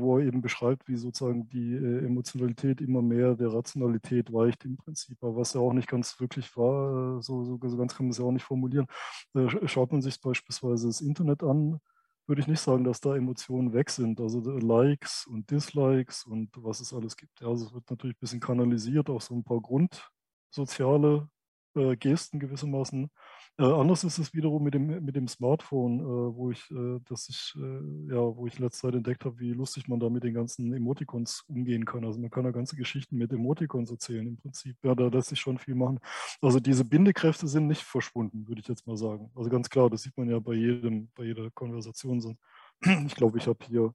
wo 0.00 0.18
er 0.18 0.26
eben 0.26 0.40
beschreibt, 0.40 0.88
wie 0.88 0.96
sozusagen 0.96 1.48
die 1.48 1.74
äh, 1.74 2.04
Emotionalität 2.04 2.80
immer 2.80 3.02
mehr 3.02 3.34
der 3.34 3.52
Rationalität 3.52 4.32
weicht 4.32 4.64
im 4.64 4.76
Prinzip, 4.76 5.18
aber 5.22 5.36
was 5.36 5.54
ja 5.54 5.60
auch 5.60 5.72
nicht 5.72 5.88
ganz 5.88 6.18
wirklich 6.20 6.56
war, 6.56 7.18
äh, 7.18 7.22
so, 7.22 7.44
so, 7.44 7.58
so, 7.62 7.76
ganz 7.76 7.94
kann 7.94 8.06
man 8.06 8.10
es 8.12 8.18
ja 8.18 8.24
auch 8.24 8.32
nicht 8.32 8.44
formulieren. 8.44 8.86
Äh, 9.34 9.48
schaut 9.68 9.92
man 9.92 10.02
sich 10.02 10.20
beispielsweise 10.20 10.86
das 10.88 11.00
Internet 11.00 11.42
an, 11.42 11.80
würde 12.26 12.40
ich 12.40 12.46
nicht 12.48 12.60
sagen, 12.60 12.84
dass 12.84 13.00
da 13.00 13.16
Emotionen 13.16 13.72
weg 13.72 13.90
sind. 13.90 14.20
Also 14.20 14.40
Likes 14.40 15.26
und 15.26 15.50
Dislikes 15.50 16.24
und 16.24 16.50
was 16.56 16.80
es 16.80 16.92
alles 16.92 17.16
gibt. 17.16 17.42
Also 17.42 17.66
es 17.66 17.74
wird 17.74 17.90
natürlich 17.90 18.16
ein 18.16 18.20
bisschen 18.20 18.40
kanalisiert 18.40 19.10
auf 19.10 19.22
so 19.22 19.34
ein 19.34 19.44
paar 19.44 19.60
Grund, 19.60 20.10
soziale 20.50 21.28
äh, 21.74 21.96
Gesten 21.96 22.38
gewissermaßen. 22.40 23.10
Äh, 23.56 23.62
anders 23.62 24.02
ist 24.02 24.18
es 24.18 24.34
wiederum 24.34 24.64
mit 24.64 24.74
dem, 24.74 25.04
mit 25.04 25.14
dem 25.14 25.28
Smartphone, 25.28 26.00
äh, 26.00 26.02
wo 26.36 26.50
ich, 26.50 26.68
äh, 26.72 26.98
dass 27.04 27.28
ich, 27.28 27.54
äh, 27.56 28.12
ja, 28.12 28.36
wo 28.36 28.46
ich 28.48 28.58
letzte 28.58 28.88
Zeit 28.88 28.94
entdeckt 28.96 29.24
habe, 29.24 29.38
wie 29.38 29.52
lustig 29.52 29.86
man 29.86 30.00
da 30.00 30.10
mit 30.10 30.24
den 30.24 30.34
ganzen 30.34 30.72
Emoticons 30.72 31.44
umgehen 31.46 31.84
kann. 31.84 32.04
Also 32.04 32.18
man 32.18 32.30
kann 32.30 32.42
da 32.44 32.50
ganze 32.50 32.74
Geschichten 32.74 33.16
mit 33.16 33.32
Emoticons 33.32 33.92
erzählen 33.92 34.26
im 34.26 34.36
Prinzip. 34.38 34.76
Ja, 34.82 34.96
da 34.96 35.06
lässt 35.06 35.28
sich 35.28 35.38
schon 35.40 35.58
viel 35.58 35.76
machen. 35.76 36.00
Also 36.42 36.58
diese 36.58 36.84
Bindekräfte 36.84 37.46
sind 37.46 37.68
nicht 37.68 37.82
verschwunden, 37.82 38.48
würde 38.48 38.60
ich 38.60 38.66
jetzt 38.68 38.86
mal 38.88 38.96
sagen. 38.96 39.30
Also 39.36 39.48
ganz 39.50 39.70
klar, 39.70 39.88
das 39.88 40.02
sieht 40.02 40.16
man 40.18 40.28
ja 40.28 40.40
bei 40.40 40.54
jedem, 40.54 41.10
bei 41.14 41.24
jeder 41.24 41.50
Konversation. 41.50 42.38
Ich 43.06 43.14
glaube, 43.14 43.38
ich 43.38 43.46
habe 43.46 43.64
hier 43.66 43.94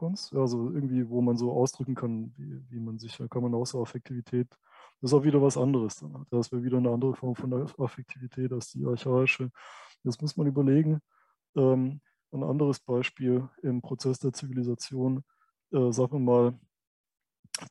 also 0.00 0.70
irgendwie, 0.70 1.08
wo 1.08 1.20
man 1.20 1.36
so 1.36 1.52
ausdrücken 1.52 1.94
kann, 1.94 2.32
wie, 2.36 2.62
wie 2.70 2.80
man 2.80 2.98
sich, 2.98 3.16
da 3.16 3.26
kann 3.26 3.42
man 3.42 3.54
außer 3.54 3.78
Affektivität, 3.78 4.46
das 5.00 5.12
ist 5.12 5.14
auch 5.14 5.24
wieder 5.24 5.40
was 5.40 5.56
anderes 5.56 5.96
dann. 5.96 6.26
Das 6.30 6.50
wäre 6.50 6.62
wieder 6.62 6.78
eine 6.78 6.90
andere 6.90 7.14
Form 7.14 7.34
von 7.34 7.68
Affektivität 7.78 8.52
als 8.52 8.70
die 8.72 8.84
archaische. 8.84 9.50
Das 10.04 10.20
muss 10.20 10.36
man 10.36 10.46
überlegen. 10.46 11.00
Ähm, 11.56 12.00
ein 12.32 12.42
anderes 12.42 12.80
Beispiel 12.80 13.48
im 13.62 13.80
Prozess 13.80 14.18
der 14.18 14.32
Zivilisation, 14.32 15.24
äh, 15.72 15.92
sagen 15.92 16.12
wir 16.12 16.18
mal, 16.18 16.58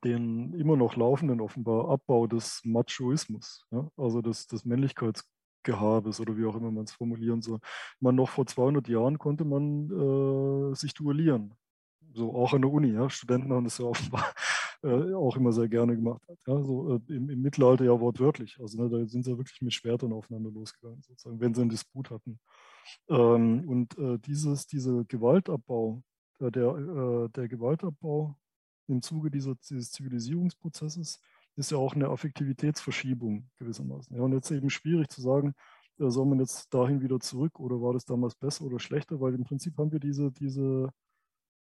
den 0.03 0.53
immer 0.53 0.75
noch 0.75 0.95
laufenden 0.95 1.41
offenbar 1.41 1.89
Abbau 1.89 2.27
des 2.27 2.61
Machoismus, 2.63 3.65
ja? 3.71 3.89
also 3.95 4.21
des, 4.21 4.47
des 4.47 4.65
Männlichkeitsgehabes 4.65 6.19
oder 6.19 6.35
wie 6.37 6.45
auch 6.45 6.55
immer 6.55 6.71
man 6.71 6.85
es 6.85 6.91
formulieren 6.91 7.41
soll. 7.41 7.59
Man 7.99 8.15
noch 8.15 8.29
vor 8.29 8.45
200 8.45 8.87
Jahren 8.87 9.17
konnte 9.17 9.45
man 9.45 10.71
äh, 10.71 10.75
sich 10.75 10.93
duellieren 10.93 11.55
so 12.17 12.35
auch 12.35 12.53
an 12.53 12.61
der 12.61 12.71
Uni, 12.71 12.91
ja, 12.93 13.09
Studenten 13.09 13.53
haben 13.53 13.63
das 13.63 13.77
ja 13.77 13.85
offenbar 13.85 14.33
äh, 14.83 15.13
auch 15.13 15.35
immer 15.37 15.51
sehr 15.51 15.67
gerne 15.67 15.95
gemacht. 15.95 16.21
Hat, 16.27 16.37
ja, 16.47 16.63
so 16.63 16.95
äh, 16.95 17.13
im, 17.13 17.29
im, 17.29 17.41
Mittelalter 17.41 17.85
ja 17.85 17.99
wortwörtlich. 17.99 18.57
Also 18.59 18.81
ne, 18.81 18.89
da 18.89 19.05
sind 19.05 19.25
sie 19.25 19.37
wirklich 19.37 19.61
mit 19.61 19.73
Schwertern 19.73 20.13
aufeinander 20.13 20.51
losgegangen, 20.51 21.01
sozusagen, 21.01 21.39
wenn 21.39 21.53
sie 21.53 21.61
einen 21.61 21.69
Disput 21.69 22.11
hatten. 22.11 22.39
Ähm, 23.09 23.67
und 23.67 23.97
äh, 23.97 24.17
dieses, 24.19 24.67
dieser 24.67 25.03
Gewaltabbau, 25.05 26.03
der, 26.39 26.51
der, 26.51 26.75
äh, 26.75 27.29
der 27.29 27.47
Gewaltabbau 27.47 28.35
im 28.87 29.01
Zuge 29.01 29.31
dieser, 29.31 29.55
dieses 29.55 29.91
Zivilisierungsprozesses 29.91 31.19
ist 31.55 31.71
ja 31.71 31.77
auch 31.77 31.95
eine 31.95 32.09
Affektivitätsverschiebung 32.09 33.49
gewissermaßen. 33.57 34.15
Ja, 34.15 34.23
und 34.23 34.33
jetzt 34.33 34.51
eben 34.51 34.69
schwierig 34.69 35.09
zu 35.09 35.21
sagen, 35.21 35.53
äh, 35.99 36.09
soll 36.09 36.25
man 36.25 36.39
jetzt 36.39 36.73
dahin 36.73 37.01
wieder 37.01 37.19
zurück 37.19 37.59
oder 37.59 37.81
war 37.81 37.93
das 37.93 38.05
damals 38.05 38.35
besser 38.35 38.65
oder 38.65 38.79
schlechter, 38.79 39.19
weil 39.19 39.33
im 39.33 39.43
Prinzip 39.43 39.77
haben 39.77 39.91
wir 39.91 39.99
diese, 39.99 40.31
diese, 40.31 40.89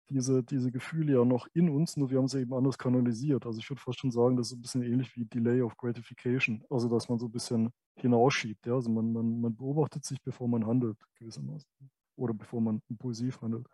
diese, 0.10 0.44
diese 0.44 0.72
Gefühle 0.72 1.14
ja 1.14 1.26
noch 1.26 1.48
in 1.54 1.70
uns, 1.70 1.98
nur 1.98 2.10
wir 2.10 2.18
haben 2.18 2.28
sie 2.28 2.42
eben 2.42 2.54
anders 2.54 2.78
kanalisiert. 2.78 3.46
Also 3.46 3.60
ich 3.60 3.70
würde 3.70 3.82
fast 3.82 4.00
schon 4.00 4.12
sagen, 4.12 4.38
das 4.38 4.48
ist 4.48 4.58
ein 4.58 4.62
bisschen 4.62 4.84
ähnlich 4.84 5.16
wie 5.16 5.26
Delay 5.26 5.62
of 5.62 5.78
Gratification, 5.78 6.64
also 6.70 6.90
dass 6.90 7.10
man 7.10 7.20
so 7.20 7.28
ein 7.28 7.32
bisschen 7.32 7.72
hinausschiebt. 7.96 8.66
Ja? 8.66 8.76
Also 8.76 8.90
man, 8.90 9.14
man, 9.14 9.42
man 9.42 9.56
beobachtet 9.56 10.06
sich, 10.06 10.22
bevor 10.22 10.48
man 10.48 10.66
handelt, 10.66 10.98
gewissermaßen. 11.16 11.68
Oder 12.16 12.34
bevor 12.34 12.62
man 12.62 12.82
impulsiv 12.90 13.42
handelt. 13.42 13.66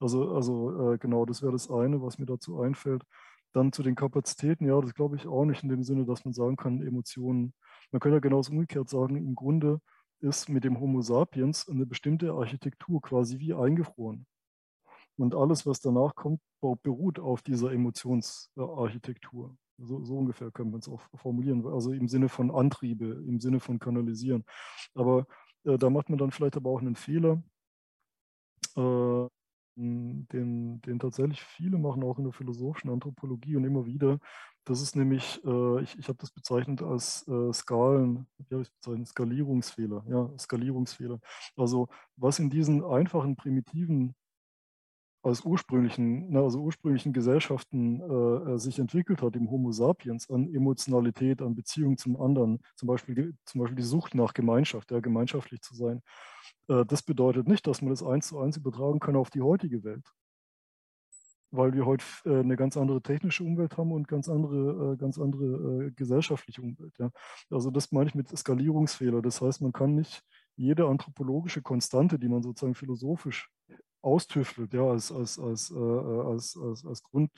Also, 0.00 0.34
also 0.34 0.92
äh, 0.92 0.98
genau, 0.98 1.24
das 1.24 1.40
wäre 1.40 1.52
das 1.52 1.70
eine, 1.70 2.02
was 2.02 2.18
mir 2.18 2.26
dazu 2.26 2.60
einfällt. 2.60 3.04
Dann 3.52 3.72
zu 3.72 3.82
den 3.82 3.94
Kapazitäten, 3.94 4.66
ja, 4.66 4.80
das 4.80 4.94
glaube 4.94 5.16
ich 5.16 5.26
auch 5.26 5.44
nicht 5.44 5.62
in 5.62 5.70
dem 5.70 5.82
Sinne, 5.82 6.04
dass 6.04 6.24
man 6.24 6.34
sagen 6.34 6.56
kann, 6.56 6.82
Emotionen. 6.82 7.54
Man 7.90 8.00
könnte 8.00 8.16
ja 8.16 8.20
genauso 8.20 8.52
umgekehrt 8.52 8.88
sagen, 8.88 9.16
im 9.16 9.34
Grunde 9.34 9.80
ist 10.20 10.48
mit 10.48 10.64
dem 10.64 10.78
Homo 10.78 11.00
sapiens 11.00 11.68
eine 11.68 11.86
bestimmte 11.86 12.32
Architektur 12.32 13.00
quasi 13.00 13.38
wie 13.38 13.54
eingefroren. 13.54 14.26
Und 15.20 15.34
alles, 15.34 15.66
was 15.66 15.80
danach 15.80 16.14
kommt, 16.14 16.40
beruht 16.82 17.18
auf 17.18 17.42
dieser 17.42 17.72
Emotionsarchitektur. 17.72 19.54
So, 19.76 20.02
so 20.02 20.16
ungefähr 20.16 20.50
können 20.50 20.72
wir 20.72 20.78
es 20.78 20.88
auch 20.88 21.02
formulieren, 21.14 21.66
also 21.66 21.92
im 21.92 22.08
Sinne 22.08 22.30
von 22.30 22.50
Antriebe, 22.50 23.22
im 23.26 23.38
Sinne 23.38 23.60
von 23.60 23.78
Kanalisieren. 23.78 24.44
Aber 24.94 25.26
äh, 25.64 25.76
da 25.76 25.90
macht 25.90 26.08
man 26.08 26.18
dann 26.18 26.30
vielleicht 26.30 26.56
aber 26.56 26.70
auch 26.70 26.80
einen 26.80 26.96
Fehler, 26.96 27.42
äh, 28.76 29.28
den, 29.76 30.80
den 30.82 30.98
tatsächlich 30.98 31.42
viele 31.42 31.76
machen, 31.76 32.02
auch 32.02 32.18
in 32.18 32.24
der 32.24 32.32
philosophischen 32.32 32.90
Anthropologie 32.90 33.56
und 33.56 33.64
immer 33.64 33.84
wieder. 33.84 34.18
Das 34.64 34.80
ist 34.80 34.96
nämlich, 34.96 35.42
äh, 35.44 35.82
ich, 35.82 35.98
ich 35.98 36.08
habe 36.08 36.18
das 36.18 36.30
bezeichnet 36.30 36.82
als 36.82 37.26
äh, 37.28 37.52
Skalen, 37.52 38.26
wie 38.38 38.54
habe 38.54 38.62
ich 38.62 38.72
bezeichnet? 38.72 39.08
Skalierungsfehler, 39.08 40.02
ja, 40.08 40.30
Skalierungsfehler. 40.38 41.20
Also 41.56 41.88
was 42.16 42.38
in 42.38 42.48
diesen 42.48 42.82
einfachen, 42.82 43.36
primitiven 43.36 44.14
aus 45.22 45.44
ursprünglichen, 45.44 46.30
ne, 46.30 46.40
also 46.40 46.60
ursprünglichen 46.60 47.12
Gesellschaften 47.12 48.00
äh, 48.00 48.52
äh, 48.54 48.58
sich 48.58 48.78
entwickelt 48.78 49.22
hat 49.22 49.36
im 49.36 49.50
Homo 49.50 49.70
sapiens 49.70 50.30
an 50.30 50.52
Emotionalität, 50.54 51.42
an 51.42 51.54
Beziehung 51.54 51.98
zum 51.98 52.20
anderen, 52.20 52.60
zum 52.76 52.88
Beispiel, 52.88 53.34
zum 53.44 53.60
Beispiel 53.60 53.76
die 53.76 53.82
Sucht 53.82 54.14
nach 54.14 54.32
Gemeinschaft, 54.32 54.90
ja, 54.90 55.00
gemeinschaftlich 55.00 55.60
zu 55.60 55.74
sein. 55.74 56.02
Äh, 56.68 56.86
das 56.86 57.02
bedeutet 57.02 57.48
nicht, 57.48 57.66
dass 57.66 57.82
man 57.82 57.90
das 57.90 58.02
eins 58.02 58.28
zu 58.28 58.38
eins 58.38 58.56
übertragen 58.56 59.00
kann 59.00 59.16
auf 59.16 59.30
die 59.30 59.42
heutige 59.42 59.84
Welt. 59.84 60.06
Weil 61.52 61.74
wir 61.74 61.84
heute 61.84 62.04
äh, 62.24 62.40
eine 62.40 62.56
ganz 62.56 62.76
andere 62.78 63.02
technische 63.02 63.44
Umwelt 63.44 63.76
haben 63.76 63.92
und 63.92 64.08
ganz 64.08 64.28
andere, 64.28 64.92
äh, 64.94 64.96
ganz 64.96 65.18
andere 65.18 65.86
äh, 65.86 65.90
gesellschaftliche 65.90 66.62
Umwelt. 66.62 66.96
Ja. 66.98 67.10
Also 67.50 67.70
das 67.70 67.92
meine 67.92 68.08
ich 68.08 68.14
mit 68.14 68.28
Skalierungsfehler. 68.34 69.20
Das 69.20 69.42
heißt, 69.42 69.60
man 69.60 69.72
kann 69.72 69.96
nicht 69.96 70.22
jede 70.56 70.86
anthropologische 70.86 71.60
Konstante, 71.60 72.18
die 72.18 72.28
man 72.28 72.42
sozusagen 72.42 72.74
philosophisch 72.74 73.50
austüftelt, 74.02 74.72
ja, 74.72 74.82
als, 74.84 75.12
als, 75.12 75.38
als, 75.38 75.70
äh, 75.70 75.76
als, 75.76 76.56
als, 76.56 76.84
als, 76.86 77.02
Grund, 77.02 77.30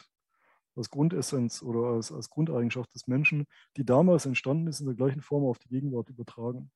als 0.77 0.91
Grundessenz 0.91 1.63
oder 1.63 1.95
als, 1.95 2.13
als 2.13 2.31
Grundeigenschaft 2.31 2.95
des 2.95 3.07
Menschen, 3.07 3.47
die 3.77 3.85
damals 3.85 4.27
entstanden 4.27 4.69
ist, 4.69 4.81
in 4.81 4.87
der 4.87 4.95
gleichen 4.97 5.23
Form 5.23 5.45
auf 5.45 5.59
die 5.59 5.69
Gegenwart 5.69 6.09
übertragen. 6.09 6.71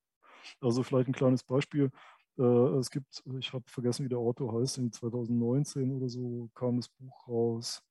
Also 0.61 0.83
vielleicht 0.83 1.07
ein 1.09 1.13
kleines 1.13 1.43
Beispiel. 1.43 1.91
Äh, 2.37 2.43
es 2.43 2.91
gibt, 2.91 3.23
ich 3.39 3.53
habe 3.53 3.65
vergessen, 3.67 4.05
wie 4.05 4.09
der 4.09 4.19
Autor 4.19 4.59
heißt, 4.59 4.77
in 4.79 4.91
2019 4.91 5.91
oder 5.91 6.09
so 6.09 6.49
kam 6.55 6.77
das 6.77 6.89
Buch 6.89 7.27
raus. 7.27 7.81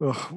Ach, 0.00 0.32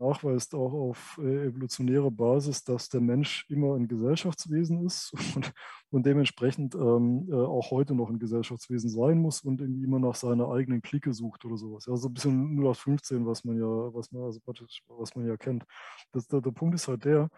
nachweist 0.00 0.54
auch 0.54 0.72
auf 0.72 1.20
äh, 1.22 1.46
evolutionärer 1.46 2.10
Basis, 2.10 2.64
dass 2.64 2.88
der 2.88 3.00
Mensch 3.00 3.46
immer 3.48 3.74
ein 3.74 3.88
Gesellschaftswesen 3.88 4.84
ist 4.84 5.12
und, 5.36 5.52
und 5.90 6.06
dementsprechend 6.06 6.74
ähm, 6.74 7.28
äh, 7.30 7.34
auch 7.34 7.70
heute 7.70 7.94
noch 7.94 8.08
ein 8.08 8.18
Gesellschaftswesen 8.18 8.90
sein 8.90 9.18
muss 9.18 9.40
und 9.40 9.60
irgendwie 9.60 9.84
immer 9.84 9.98
nach 9.98 10.14
seiner 10.14 10.50
eigenen 10.50 10.82
Clique 10.82 11.12
sucht 11.12 11.44
oder 11.44 11.56
sowas. 11.56 11.86
Ja, 11.86 11.96
so 11.96 12.08
ein 12.08 12.14
bisschen 12.14 12.54
0 12.54 12.66
auf 12.68 12.78
15, 12.78 13.26
was 13.26 13.44
man 13.44 13.58
ja, 13.58 13.66
was 13.66 14.12
man, 14.12 14.22
also 14.22 14.40
was 14.88 15.16
man 15.16 15.26
ja 15.26 15.36
kennt. 15.36 15.64
Das, 16.12 16.26
der, 16.26 16.40
der 16.40 16.52
Punkt 16.52 16.74
ist 16.74 16.88
halt 16.88 17.04
der, 17.04 17.28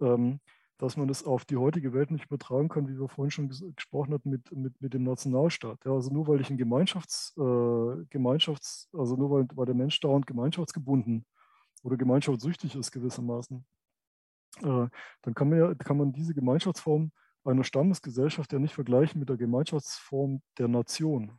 ähm, 0.00 0.40
dass 0.78 0.96
man 0.96 1.08
das 1.08 1.24
auf 1.24 1.44
die 1.44 1.56
heutige 1.56 1.92
Welt 1.94 2.10
nicht 2.10 2.26
übertragen 2.26 2.68
kann, 2.68 2.88
wie 2.88 2.98
wir 2.98 3.08
vorhin 3.08 3.30
schon 3.30 3.48
ges 3.48 3.64
gesprochen 3.74 4.12
hatten, 4.12 4.30
mit, 4.30 4.52
mit, 4.52 4.80
mit 4.80 4.94
dem 4.94 5.04
Nationalstaat. 5.04 5.84
Ja, 5.84 5.92
also 5.92 6.12
nur 6.12 6.28
weil 6.28 6.40
ich 6.40 6.50
ein 6.50 6.58
Gemeinschafts, 6.58 7.34
äh, 7.38 8.04
Gemeinschafts, 8.10 8.88
also 8.92 9.16
nur 9.16 9.30
weil, 9.30 9.48
weil 9.54 9.66
der 9.66 9.74
Mensch 9.74 9.98
dauernd 10.00 10.26
gemeinschaftsgebunden 10.26 11.24
oder 11.82 11.96
gemeinschaftssüchtig 11.96 12.74
ist 12.74 12.92
gewissermaßen, 12.92 13.64
äh, 14.62 14.88
dann 15.22 15.34
kann 15.34 15.48
man, 15.48 15.58
ja, 15.58 15.74
kann 15.74 15.96
man 15.96 16.12
diese 16.12 16.34
Gemeinschaftsform 16.34 17.12
einer 17.44 17.64
Stammesgesellschaft 17.64 18.52
ja 18.52 18.58
nicht 18.58 18.74
vergleichen 18.74 19.20
mit 19.20 19.28
der 19.28 19.36
Gemeinschaftsform 19.36 20.42
der 20.58 20.68
Nation. 20.68 21.38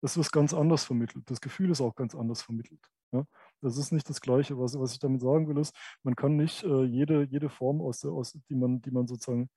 Das 0.00 0.16
ist 0.16 0.32
ganz 0.32 0.52
anders 0.52 0.84
vermittelt. 0.84 1.30
Das 1.30 1.40
Gefühl 1.40 1.70
ist 1.70 1.80
auch 1.80 1.94
ganz 1.94 2.14
anders 2.14 2.42
vermittelt. 2.42 2.80
Ja? 3.12 3.24
Das 3.60 3.76
ist 3.76 3.92
nicht 3.92 4.08
das 4.08 4.20
Gleiche. 4.20 4.58
Was, 4.58 4.78
was 4.78 4.92
ich 4.92 4.98
damit 4.98 5.20
sagen 5.20 5.46
will, 5.48 5.58
ist, 5.58 5.76
man 6.02 6.16
kann 6.16 6.36
nicht 6.36 6.64
äh, 6.64 6.82
jede, 6.82 7.22
jede 7.22 7.48
Form, 7.48 7.80
aus 7.80 8.00
der, 8.00 8.10
aus, 8.10 8.36
die, 8.48 8.54
man, 8.56 8.82
die 8.82 8.90
man 8.90 9.06
sozusagen, 9.06 9.48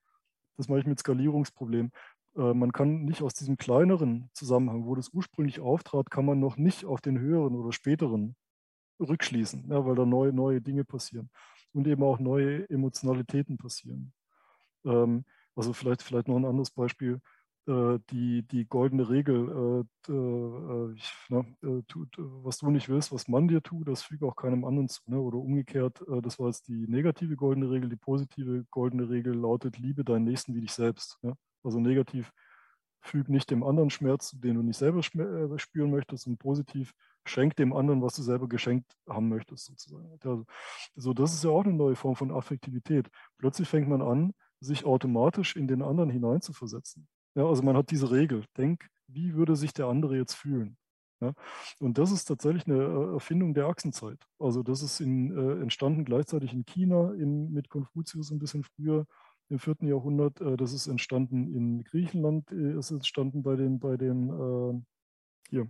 das 0.57 0.67
mache 0.67 0.81
ich 0.81 0.85
mit 0.85 0.99
Skalierungsproblem, 0.99 1.91
äh, 2.35 2.53
man 2.53 2.71
kann 2.71 3.05
nicht 3.05 3.23
aus 3.23 3.33
diesem 3.33 3.57
kleineren 3.57 4.29
Zusammenhang, 4.33 4.85
wo 4.85 4.93
das 4.93 5.09
ursprünglich 5.09 5.59
auftrat, 5.59 6.11
kann 6.11 6.25
man 6.25 6.39
noch 6.39 6.57
nicht 6.57 6.85
auf 6.85 7.01
den 7.01 7.17
höheren 7.17 7.55
oder 7.55 7.71
späteren 7.71 8.35
rückschließen, 8.99 9.69
ja, 9.69 9.85
weil 9.85 9.95
da 9.95 10.05
neue, 10.05 10.33
neue 10.33 10.61
Dinge 10.61 10.85
passieren 10.85 11.29
und 11.73 11.87
eben 11.87 12.03
auch 12.03 12.19
neue 12.19 12.69
Emotionalitäten 12.69 13.57
passieren. 13.57 14.13
Ähm, 14.85 15.25
also 15.55 15.73
vielleicht, 15.73 16.01
vielleicht 16.03 16.27
noch 16.27 16.37
ein 16.37 16.45
anderes 16.45 16.71
Beispiel, 16.71 17.21
äh, 17.67 17.99
die, 18.11 18.43
die 18.43 18.65
goldene 18.65 19.09
Regel, 19.09 19.85
äh, 20.07 20.11
äh 20.11 20.93
ich, 20.95 21.11
na, 21.29 21.39
äh, 21.63 21.81
tut, 21.87 22.15
was 22.17 22.59
du 22.59 22.69
nicht 22.69 22.89
willst, 22.89 23.11
was 23.11 23.27
man 23.27 23.47
dir 23.47 23.61
tut, 23.61 23.87
das 23.87 24.03
füge 24.03 24.25
auch 24.27 24.35
keinem 24.35 24.65
anderen 24.65 24.87
zu. 24.87 25.01
Ne? 25.07 25.19
Oder 25.19 25.37
umgekehrt, 25.37 26.01
äh, 26.07 26.21
das 26.21 26.37
war 26.39 26.47
jetzt 26.47 26.67
die 26.67 26.87
negative 26.87 27.35
goldene 27.35 27.71
Regel, 27.71 27.89
die 27.89 27.95
positive 27.95 28.65
goldene 28.69 29.09
Regel 29.09 29.33
lautet, 29.33 29.79
liebe 29.79 30.03
deinen 30.03 30.25
Nächsten 30.25 30.53
wie 30.53 30.61
dich 30.61 30.73
selbst. 30.73 31.17
Ja? 31.23 31.33
Also 31.63 31.79
negativ, 31.79 32.31
füg 33.05 33.29
nicht 33.29 33.51
dem 33.51 33.63
anderen 33.63 33.89
Schmerz, 33.89 34.31
den 34.31 34.55
du 34.55 34.63
nicht 34.63 34.77
selber 34.77 35.01
spüren 35.03 35.91
möchtest 35.91 36.27
und 36.27 36.37
positiv, 36.37 36.93
schenk 37.25 37.55
dem 37.55 37.73
anderen, 37.73 38.01
was 38.01 38.15
du 38.15 38.21
selber 38.21 38.47
geschenkt 38.47 38.97
haben 39.07 39.29
möchtest, 39.29 39.65
sozusagen. 39.65 40.17
Also, 40.23 40.45
so, 40.95 41.13
das 41.13 41.33
ist 41.33 41.43
ja 41.43 41.49
auch 41.49 41.63
eine 41.63 41.73
neue 41.73 41.95
Form 41.95 42.15
von 42.15 42.31
Affektivität. 42.31 43.09
Plötzlich 43.37 43.67
fängt 43.67 43.87
man 43.87 44.01
an, 44.01 44.33
sich 44.59 44.85
automatisch 44.85 45.55
in 45.55 45.67
den 45.67 45.81
anderen 45.81 46.09
hineinzuversetzen. 46.09 47.07
Ja, 47.35 47.45
also 47.45 47.63
man 47.63 47.75
hat 47.75 47.91
diese 47.91 48.11
Regel, 48.11 48.45
denk, 48.57 48.87
wie 49.07 49.35
würde 49.35 49.55
sich 49.55 49.73
der 49.73 49.87
andere 49.87 50.17
jetzt 50.17 50.33
fühlen? 50.33 50.77
Ja, 51.21 51.33
und 51.79 51.97
das 51.97 52.11
ist 52.11 52.25
tatsächlich 52.25 52.67
eine 52.67 52.83
äh, 52.83 53.13
Erfindung 53.13 53.53
der 53.53 53.67
Achsenzeit. 53.67 54.19
Also 54.37 54.63
das 54.63 54.81
ist 54.81 54.99
in, 54.99 55.35
äh, 55.37 55.61
entstanden 55.61 56.03
gleichzeitig 56.03 56.53
in 56.53 56.65
China 56.65 57.13
in, 57.13 57.51
mit 57.51 57.69
Konfuzius 57.69 58.31
ein 58.31 58.39
bisschen 58.39 58.63
früher 58.63 59.05
im 59.49 59.59
vierten 59.59 59.87
Jahrhundert. 59.87 60.41
Äh, 60.41 60.57
das 60.57 60.73
ist 60.73 60.87
entstanden 60.87 61.53
in 61.53 61.83
Griechenland, 61.83 62.51
äh, 62.51 62.77
ist 62.77 62.91
entstanden 62.91 63.43
bei 63.43 63.55
den, 63.55 63.79
bei 63.79 63.97
den 63.97 64.29
äh, 64.29 64.81
hier, 65.49 65.69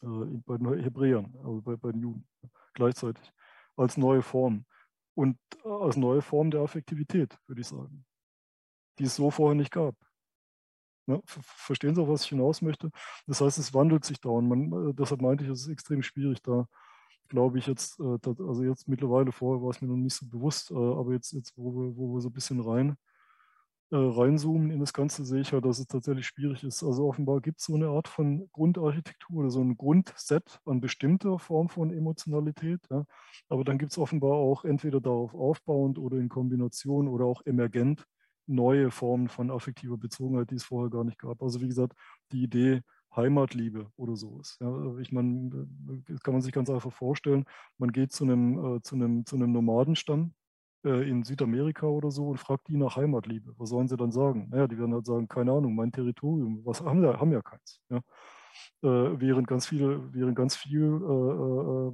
bei 0.00 0.58
den 0.58 0.80
Hebräern, 0.80 1.34
also 1.38 1.60
bei, 1.60 1.76
bei 1.76 1.90
den 1.90 2.00
Juden, 2.00 2.28
gleichzeitig, 2.74 3.32
als 3.76 3.96
neue 3.96 4.22
Form. 4.22 4.64
Und 5.14 5.36
als 5.64 5.96
neue 5.96 6.22
Form 6.22 6.52
der 6.52 6.60
Affektivität, 6.60 7.36
würde 7.48 7.60
ich 7.60 7.66
sagen, 7.66 8.04
die 8.98 9.04
es 9.04 9.16
so 9.16 9.32
vorher 9.32 9.56
nicht 9.56 9.72
gab. 9.72 9.96
Ja, 11.08 11.20
verstehen 11.24 11.96
Sie 11.96 12.00
auch, 12.00 12.08
was 12.08 12.22
ich 12.22 12.28
hinaus 12.28 12.62
möchte? 12.62 12.90
Das 13.26 13.40
heißt, 13.40 13.58
es 13.58 13.74
wandelt 13.74 14.04
sich 14.04 14.20
da 14.20 14.28
und 14.28 14.46
man, 14.46 14.94
deshalb 14.94 15.20
meinte 15.20 15.42
ich, 15.42 15.50
es 15.50 15.62
ist 15.62 15.68
extrem 15.68 16.02
schwierig, 16.02 16.40
da 16.42 16.68
glaube 17.28 17.58
ich 17.58 17.66
jetzt, 17.66 18.00
also 18.00 18.62
jetzt 18.62 18.88
mittlerweile 18.88 19.32
vorher 19.32 19.62
war 19.62 19.70
es 19.70 19.80
mir 19.80 19.88
noch 19.88 19.96
nicht 19.96 20.14
so 20.14 20.26
bewusst, 20.26 20.72
aber 20.72 21.12
jetzt, 21.12 21.32
jetzt 21.32 21.52
wo, 21.56 21.72
wir, 21.72 21.96
wo 21.96 22.14
wir 22.14 22.20
so 22.20 22.28
ein 22.28 22.32
bisschen 22.32 22.60
rein 22.60 22.96
äh, 23.90 23.96
reinzoomen 23.96 24.70
in 24.70 24.80
das 24.80 24.92
Ganze, 24.92 25.24
sehe 25.24 25.40
ich 25.40 25.50
ja, 25.50 25.62
dass 25.62 25.78
es 25.78 25.86
tatsächlich 25.86 26.26
schwierig 26.26 26.62
ist. 26.62 26.82
Also 26.82 27.08
offenbar 27.08 27.40
gibt 27.40 27.60
es 27.60 27.66
so 27.66 27.74
eine 27.74 27.88
Art 27.88 28.06
von 28.06 28.46
Grundarchitektur 28.52 29.40
oder 29.40 29.50
so 29.50 29.62
ein 29.62 29.78
Grundset 29.78 30.60
an 30.66 30.80
bestimmter 30.82 31.38
Form 31.38 31.70
von 31.70 31.90
Emotionalität. 31.90 32.80
Ja. 32.90 33.04
Aber 33.48 33.64
dann 33.64 33.78
gibt 33.78 33.92
es 33.92 33.98
offenbar 33.98 34.32
auch 34.32 34.64
entweder 34.66 35.00
darauf 35.00 35.34
aufbauend 35.34 35.98
oder 35.98 36.18
in 36.18 36.28
Kombination 36.28 37.08
oder 37.08 37.24
auch 37.24 37.40
emergent 37.46 38.04
neue 38.46 38.90
Formen 38.90 39.28
von 39.28 39.50
affektiver 39.50 39.96
Bezogenheit, 39.96 40.50
die 40.50 40.56
es 40.56 40.64
vorher 40.64 40.90
gar 40.90 41.04
nicht 41.04 41.18
gab. 41.18 41.42
Also 41.42 41.60
wie 41.62 41.68
gesagt, 41.68 41.94
die 42.32 42.42
Idee 42.42 42.82
Heimatliebe 43.14 43.90
oder 43.96 44.16
sowas. 44.16 44.58
Ja, 44.60 44.98
ich 44.98 45.12
meine, 45.12 45.66
das 46.06 46.20
kann 46.22 46.34
man 46.34 46.42
sich 46.42 46.52
ganz 46.52 46.70
einfach 46.70 46.92
vorstellen. 46.92 47.44
Man 47.78 47.92
geht 47.92 48.12
zu 48.12 48.24
einem, 48.24 48.76
äh, 48.76 48.82
zu 48.82 48.94
einem, 48.94 49.24
zu 49.26 49.36
einem 49.36 49.52
Nomadenstamm 49.52 50.34
äh, 50.84 51.08
in 51.08 51.24
Südamerika 51.24 51.86
oder 51.86 52.10
so 52.10 52.28
und 52.28 52.38
fragt 52.38 52.68
die 52.68 52.76
nach 52.76 52.96
Heimatliebe. 52.96 53.54
Was 53.58 53.70
sollen 53.70 53.88
sie 53.88 53.96
dann 53.96 54.12
sagen? 54.12 54.48
Naja, 54.50 54.68
die 54.68 54.78
werden 54.78 54.94
halt 54.94 55.06
sagen, 55.06 55.28
keine 55.28 55.52
Ahnung, 55.52 55.74
mein 55.74 55.92
Territorium, 55.92 56.64
was 56.64 56.80
haben, 56.82 57.02
wir, 57.02 57.18
haben 57.18 57.32
ja 57.32 57.42
keins. 57.42 57.80
Ja. 57.90 57.98
äh, 58.82 59.20
während 59.20 59.46
ganz 59.48 59.66
viele, 59.66 60.12
während 60.12 60.36
ganz 60.36 60.56
viel 60.56 60.82
äh, 60.82 61.88
äh 61.88 61.92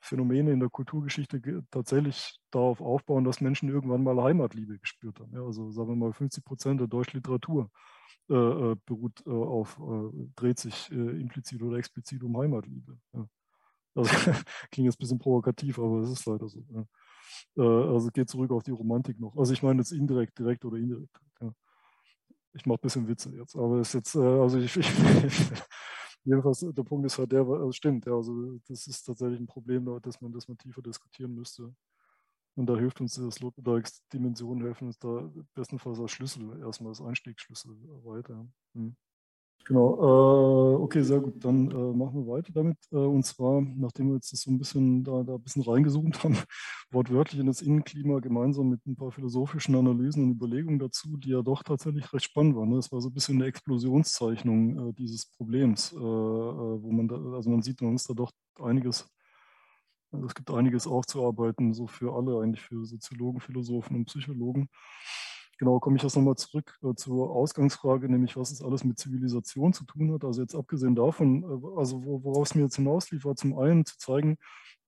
Phänomene 0.00 0.52
in 0.52 0.60
der 0.60 0.68
Kulturgeschichte 0.68 1.40
tatsächlich 1.70 2.38
darauf 2.50 2.82
aufbauen, 2.82 3.24
dass 3.24 3.40
Menschen 3.40 3.70
irgendwann 3.70 4.02
mal 4.02 4.22
Heimatliebe 4.22 4.78
gespürt 4.78 5.18
haben. 5.18 5.32
Ja, 5.34 5.42
also 5.42 5.70
sagen 5.70 5.88
wir 5.88 5.96
mal 5.96 6.12
50 6.12 6.44
Prozent 6.44 6.80
der 6.80 6.88
deutschen 6.88 7.18
Literatur 7.18 7.70
äh, 8.28 8.34
äh 8.34 8.76
beruht 8.86 9.26
auf, 9.26 9.80
dreht 10.36 10.58
sich 10.58 10.90
implizit 10.90 11.62
oder 11.62 11.78
explizit 11.78 12.22
um 12.22 12.36
Heimatliebe. 12.36 12.98
Ja. 13.12 13.28
Also, 13.94 14.10
klingt 14.70 14.86
jetzt 14.86 14.96
ein 14.96 15.00
bisschen 15.00 15.18
provokativ, 15.18 15.78
aber 15.78 16.00
es 16.00 16.10
ist 16.10 16.26
leider 16.26 16.48
so. 16.48 16.64
Ja. 16.72 16.84
also 17.64 18.08
geht 18.10 18.28
zurück 18.28 18.50
auf 18.50 18.62
die 18.62 18.72
Romantik 18.72 19.20
noch. 19.20 19.36
Also 19.36 19.52
ich 19.52 19.62
meine 19.62 19.80
jetzt 19.80 19.92
indirekt, 19.92 20.38
direkt 20.38 20.64
oder 20.64 20.78
indirekt. 20.78 21.20
Ja. 21.40 21.52
Ich 22.52 22.66
mache 22.66 22.78
ein 22.78 22.82
bisschen 22.82 23.08
Witze 23.08 23.34
jetzt, 23.36 23.56
aber 23.56 23.80
es 23.80 23.88
ist 23.88 23.94
jetzt, 23.94 24.16
also 24.16 24.58
ich, 24.58 24.76
ich 24.76 24.84
jedenfalls, 26.24 26.60
der 26.60 26.82
Punkt 26.82 27.06
ist 27.06 27.18
halt 27.18 27.32
der, 27.32 27.46
also 27.46 27.72
stimmt, 27.72 28.06
ja, 28.06 28.14
also 28.14 28.58
das 28.66 28.86
ist 28.86 29.04
tatsächlich 29.04 29.40
ein 29.40 29.46
Problem, 29.46 30.00
dass 30.02 30.20
man, 30.20 30.32
dass 30.32 30.48
man 30.48 30.58
tiefer 30.58 30.82
diskutieren 30.82 31.34
müsste. 31.34 31.74
Und 32.56 32.66
da 32.66 32.76
hilft 32.76 33.00
uns 33.00 33.14
das 33.14 33.40
Logik-Dimensionen 33.40 34.64
helfen 34.64 34.88
uns 34.88 34.98
da 34.98 35.30
bestenfalls 35.54 35.98
als 35.98 36.12
Schlüssel, 36.12 36.60
erstmal 36.60 36.90
als 36.90 37.00
Einstiegsschlüssel 37.00 37.76
weiter. 38.04 38.46
Hm. 38.74 38.96
Genau, 39.66 39.94
äh, 39.96 40.82
okay, 40.82 41.02
sehr 41.02 41.20
gut. 41.20 41.42
Dann 41.42 41.70
äh, 41.70 41.74
machen 41.74 42.26
wir 42.26 42.34
weiter 42.34 42.52
damit. 42.52 42.76
Äh, 42.92 42.96
und 42.96 43.24
zwar, 43.24 43.62
nachdem 43.62 44.08
wir 44.08 44.16
jetzt 44.16 44.30
das 44.32 44.42
so 44.42 44.50
ein 44.50 44.58
bisschen 44.58 45.02
da, 45.02 45.22
da 45.22 45.36
ein 45.36 45.42
bisschen 45.42 45.62
reingezoomt 45.62 46.22
haben, 46.22 46.36
wortwörtlich 46.90 47.40
in 47.40 47.46
das 47.46 47.62
Innenklima 47.62 48.20
gemeinsam 48.20 48.68
mit 48.68 48.84
ein 48.86 48.94
paar 48.94 49.10
philosophischen 49.10 49.74
Analysen 49.74 50.22
und 50.24 50.32
Überlegungen 50.32 50.78
dazu, 50.78 51.16
die 51.16 51.30
ja 51.30 51.40
doch 51.40 51.62
tatsächlich 51.62 52.12
recht 52.12 52.26
spannend 52.26 52.56
waren. 52.56 52.68
Ne? 52.68 52.76
Das 52.76 52.92
war 52.92 53.00
so 53.00 53.08
ein 53.08 53.14
bisschen 53.14 53.36
eine 53.36 53.46
Explosionszeichnung 53.46 54.90
äh, 54.90 54.92
dieses 54.92 55.26
Problems, 55.34 55.92
äh, 55.92 55.96
äh, 55.96 56.00
wo 56.00 56.92
man 56.92 57.08
da, 57.08 57.16
also 57.32 57.48
man 57.48 57.62
sieht, 57.62 57.80
man 57.80 57.92
muss 57.92 58.04
da 58.04 58.12
doch 58.12 58.32
einiges, 58.60 59.08
also 60.14 60.26
es 60.26 60.34
gibt 60.34 60.50
einiges 60.50 60.86
aufzuarbeiten, 60.86 61.74
so 61.74 61.86
für 61.86 62.14
alle, 62.14 62.40
eigentlich 62.40 62.62
für 62.62 62.84
Soziologen, 62.84 63.40
Philosophen 63.40 63.96
und 63.96 64.04
Psychologen. 64.06 64.68
Genau, 65.58 65.78
komme 65.78 65.96
ich 65.96 66.02
jetzt 66.02 66.16
nochmal 66.16 66.36
zurück 66.36 66.78
äh, 66.82 66.94
zur 66.94 67.30
Ausgangsfrage, 67.30 68.08
nämlich 68.08 68.36
was 68.36 68.50
es 68.50 68.62
alles 68.62 68.84
mit 68.84 68.98
Zivilisation 68.98 69.72
zu 69.72 69.84
tun 69.84 70.12
hat. 70.12 70.24
Also 70.24 70.42
jetzt 70.42 70.54
abgesehen 70.54 70.96
davon, 70.96 71.42
äh, 71.42 71.78
also 71.78 72.04
worauf 72.04 72.48
es 72.48 72.54
mir 72.54 72.62
jetzt 72.62 72.76
hinauslief, 72.76 73.24
war 73.24 73.36
zum 73.36 73.56
einen 73.58 73.84
zu 73.84 73.96
zeigen, 73.98 74.36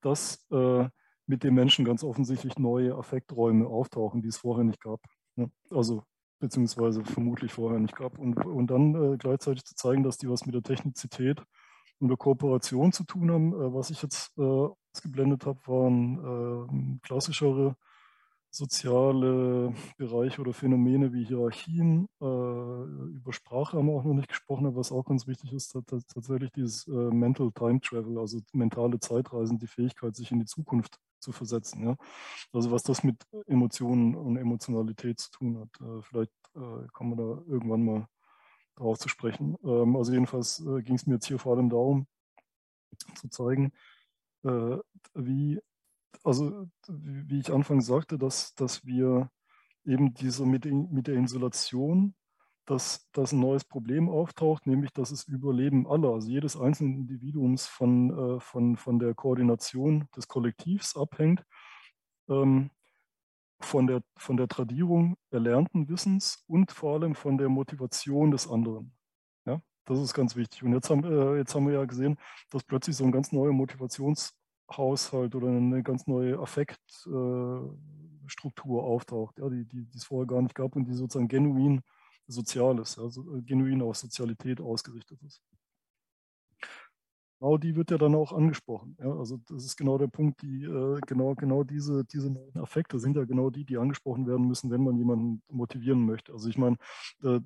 dass 0.00 0.44
äh, 0.50 0.88
mit 1.26 1.44
dem 1.44 1.54
Menschen 1.54 1.84
ganz 1.84 2.02
offensichtlich 2.04 2.58
neue 2.58 2.94
Affekträume 2.94 3.66
auftauchen, 3.66 4.22
die 4.22 4.28
es 4.28 4.38
vorher 4.38 4.64
nicht 4.64 4.80
gab. 4.80 5.00
Ne? 5.36 5.50
Also 5.70 6.04
beziehungsweise 6.40 7.04
vermutlich 7.04 7.52
vorher 7.52 7.80
nicht 7.80 7.96
gab. 7.96 8.18
Und, 8.18 8.44
und 8.44 8.68
dann 8.68 8.94
äh, 8.94 9.16
gleichzeitig 9.16 9.64
zu 9.64 9.74
zeigen, 9.74 10.02
dass 10.02 10.18
die 10.18 10.28
was 10.28 10.46
mit 10.46 10.54
der 10.54 10.62
Technizität 10.62 11.42
und 11.98 12.08
der 12.08 12.16
Kooperation 12.16 12.92
zu 12.92 13.04
tun 13.04 13.30
haben. 13.30 13.52
Äh, 13.52 13.74
was 13.74 13.90
ich 13.90 14.02
jetzt 14.02 14.36
äh, 14.38 14.68
ausgeblendet 14.92 15.46
habe, 15.46 15.58
waren 15.66 17.00
klassischere 17.02 17.76
soziale 18.50 19.74
Bereiche 19.98 20.40
oder 20.40 20.54
Phänomene 20.54 21.12
wie 21.12 21.24
Hierarchien. 21.24 22.08
Äh, 22.20 22.24
über 22.24 23.32
Sprache 23.32 23.76
haben 23.76 23.88
wir 23.88 23.92
auch 23.92 24.04
noch 24.04 24.14
nicht 24.14 24.28
gesprochen, 24.28 24.66
aber 24.66 24.76
was 24.76 24.92
auch 24.92 25.04
ganz 25.04 25.26
wichtig 25.26 25.52
ist, 25.52 25.76
tatsächlich 25.86 26.50
dieses 26.52 26.86
Mental 26.86 27.52
Time 27.52 27.80
Travel, 27.80 28.18
also 28.18 28.40
mentale 28.52 28.98
Zeitreisen, 28.98 29.58
die 29.58 29.66
Fähigkeit, 29.66 30.16
sich 30.16 30.30
in 30.32 30.38
die 30.38 30.46
Zukunft 30.46 30.98
zu 31.18 31.32
versetzen. 31.32 31.84
Ja? 31.84 31.96
Also 32.52 32.70
was 32.70 32.82
das 32.82 33.04
mit 33.04 33.22
Emotionen 33.46 34.14
und 34.14 34.38
Emotionalität 34.38 35.20
zu 35.20 35.30
tun 35.30 35.58
hat. 35.60 36.04
Vielleicht 36.04 36.32
kommen 36.94 37.10
wir 37.10 37.16
da 37.16 37.42
irgendwann 37.46 37.84
mal 37.84 38.08
drauf 38.76 38.98
zu 38.98 39.08
sprechen. 39.08 39.56
Ähm, 39.64 39.96
also 39.96 40.12
jedenfalls 40.12 40.60
äh, 40.60 40.82
ging 40.82 40.96
es 40.96 41.06
mir 41.06 41.14
jetzt 41.14 41.26
hier 41.26 41.38
vor 41.38 41.56
allem 41.56 41.70
darum, 41.70 42.06
zu 43.14 43.28
zeigen, 43.28 43.72
äh, 44.44 44.78
wie 45.14 45.60
also 46.24 46.68
wie 46.88 47.38
ich 47.38 47.52
anfangs 47.52 47.86
sagte, 47.86 48.18
dass, 48.18 48.54
dass 48.54 48.84
wir 48.84 49.30
eben 49.84 50.14
diese 50.14 50.44
mit, 50.44 50.64
mit 50.64 51.06
der 51.06 51.16
Isolation, 51.16 52.14
dass, 52.66 53.08
dass 53.12 53.32
ein 53.32 53.38
neues 53.38 53.64
Problem 53.64 54.08
auftaucht, 54.08 54.66
nämlich 54.66 54.92
dass 54.92 55.10
das 55.10 55.28
Überleben 55.28 55.86
aller, 55.86 56.10
also 56.10 56.28
jedes 56.28 56.56
einzelnen 56.56 56.96
Individuums 56.96 57.66
von, 57.66 58.10
äh, 58.10 58.40
von, 58.40 58.76
von 58.76 58.98
der 58.98 59.14
Koordination 59.14 60.08
des 60.16 60.26
Kollektivs 60.26 60.96
abhängt, 60.96 61.44
ähm, 62.28 62.70
von, 63.60 63.86
der, 63.86 64.02
von 64.16 64.36
der 64.36 64.48
Tradierung 64.48 65.16
erlernten 65.30 65.88
Wissens 65.88 66.44
und 66.46 66.72
vor 66.72 66.94
allem 66.94 67.14
von 67.14 67.38
der 67.38 67.48
Motivation 67.48 68.30
des 68.30 68.48
anderen. 68.48 68.92
Ja, 69.46 69.60
das 69.84 70.00
ist 70.00 70.14
ganz 70.14 70.36
wichtig. 70.36 70.62
Und 70.62 70.72
jetzt 70.72 70.90
haben, 70.90 71.04
äh, 71.04 71.36
jetzt 71.38 71.54
haben 71.54 71.66
wir 71.66 71.74
ja 71.74 71.84
gesehen, 71.84 72.16
dass 72.50 72.64
plötzlich 72.64 72.96
so 72.96 73.04
ein 73.04 73.12
ganz 73.12 73.32
neuer 73.32 73.52
Motivations- 73.52 74.32
Haushalt 74.70 75.34
oder 75.34 75.48
eine 75.48 75.82
ganz 75.82 76.06
neue 76.06 76.38
Affektstruktur 76.38 77.76
äh, 78.82 78.84
auftaucht, 78.84 79.38
ja, 79.38 79.48
die, 79.48 79.64
die, 79.64 79.84
die 79.84 79.96
es 79.96 80.04
vorher 80.04 80.26
gar 80.26 80.42
nicht 80.42 80.54
gab 80.54 80.74
und 80.74 80.86
die 80.86 80.92
sozusagen 80.92 81.28
genuin 81.28 81.82
sozial 82.26 82.80
ist, 82.80 82.98
also 82.98 83.22
genuin 83.44 83.82
auf 83.82 83.96
Sozialität 83.96 84.60
ausgerichtet 84.60 85.22
ist 85.22 85.40
genau 87.38 87.58
die 87.58 87.76
wird 87.76 87.90
ja 87.90 87.98
dann 87.98 88.14
auch 88.14 88.32
angesprochen. 88.32 88.96
Ja, 89.00 89.12
also 89.12 89.38
das 89.48 89.64
ist 89.64 89.76
genau 89.76 89.98
der 89.98 90.08
Punkt, 90.08 90.42
die, 90.42 90.64
äh, 90.64 91.00
genau, 91.06 91.34
genau 91.34 91.64
diese, 91.64 92.04
diese 92.04 92.34
Affekte 92.54 92.98
sind 92.98 93.16
ja 93.16 93.24
genau 93.24 93.50
die, 93.50 93.64
die 93.64 93.78
angesprochen 93.78 94.26
werden 94.26 94.46
müssen, 94.46 94.70
wenn 94.70 94.82
man 94.82 94.96
jemanden 94.96 95.42
motivieren 95.48 96.04
möchte. 96.06 96.32
Also 96.32 96.48
ich 96.48 96.58
meine, 96.58 96.76
äh, 97.22 97.40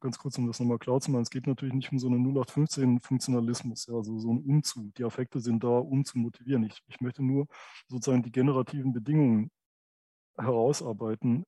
ganz 0.00 0.18
kurz, 0.18 0.38
um 0.38 0.46
das 0.46 0.60
nochmal 0.60 0.78
klar 0.78 1.00
zu 1.00 1.10
machen, 1.10 1.22
es 1.22 1.30
geht 1.30 1.46
natürlich 1.46 1.74
nicht 1.74 1.92
um 1.92 1.98
so 1.98 2.08
einen 2.08 2.24
0815-Funktionalismus, 2.24 3.86
ja, 3.88 3.94
also 3.94 4.18
so 4.18 4.32
ein 4.32 4.38
Umzug. 4.44 4.94
Die 4.94 5.04
Affekte 5.04 5.40
sind 5.40 5.64
da, 5.64 5.68
um 5.68 6.04
zu 6.04 6.18
motivieren. 6.18 6.64
Ich, 6.64 6.80
ich 6.86 7.00
möchte 7.00 7.22
nur 7.22 7.46
sozusagen 7.88 8.22
die 8.22 8.32
generativen 8.32 8.92
Bedingungen 8.92 9.50
herausarbeiten, 10.36 11.44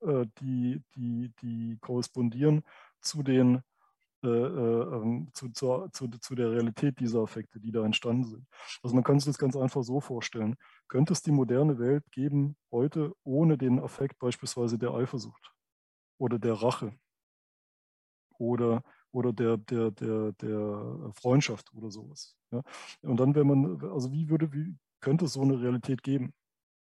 äh, 0.00 0.26
die, 0.40 0.82
die, 0.94 1.32
die 1.42 1.78
korrespondieren 1.80 2.62
zu 3.00 3.22
den 3.22 3.62
äh, 4.22 4.28
äh, 4.28 4.96
ähm, 4.96 5.30
zu, 5.32 5.48
zu, 5.48 5.88
zu, 5.92 6.08
zu, 6.08 6.34
der 6.34 6.50
Realität 6.50 7.00
dieser 7.00 7.22
Effekte, 7.22 7.58
die 7.58 7.72
da 7.72 7.84
entstanden 7.84 8.24
sind. 8.24 8.46
Also 8.82 8.94
man 8.94 9.02
kann 9.02 9.18
sich 9.18 9.26
das 9.26 9.38
ganz 9.38 9.56
einfach 9.56 9.82
so 9.82 10.00
vorstellen. 10.00 10.56
Könnte 10.88 11.14
es 11.14 11.22
die 11.22 11.32
moderne 11.32 11.78
Welt 11.78 12.04
geben 12.10 12.56
heute 12.70 13.14
ohne 13.24 13.56
den 13.56 13.78
Effekt 13.78 14.18
beispielsweise 14.18 14.78
der 14.78 14.92
Eifersucht 14.92 15.52
oder 16.18 16.38
der 16.38 16.54
Rache 16.54 16.92
oder, 18.38 18.82
oder 19.10 19.32
der, 19.32 19.56
der, 19.56 19.90
der, 19.90 20.32
der 20.32 21.12
Freundschaft 21.14 21.72
oder 21.72 21.90
sowas? 21.90 22.36
Ja? 22.50 22.62
Und 23.02 23.18
dann, 23.18 23.34
wenn 23.34 23.46
man, 23.46 23.90
also 23.90 24.12
wie 24.12 24.28
würde, 24.28 24.52
wie 24.52 24.76
könnte 25.00 25.24
es 25.24 25.32
so 25.32 25.40
eine 25.42 25.58
Realität 25.60 26.02
geben? 26.02 26.34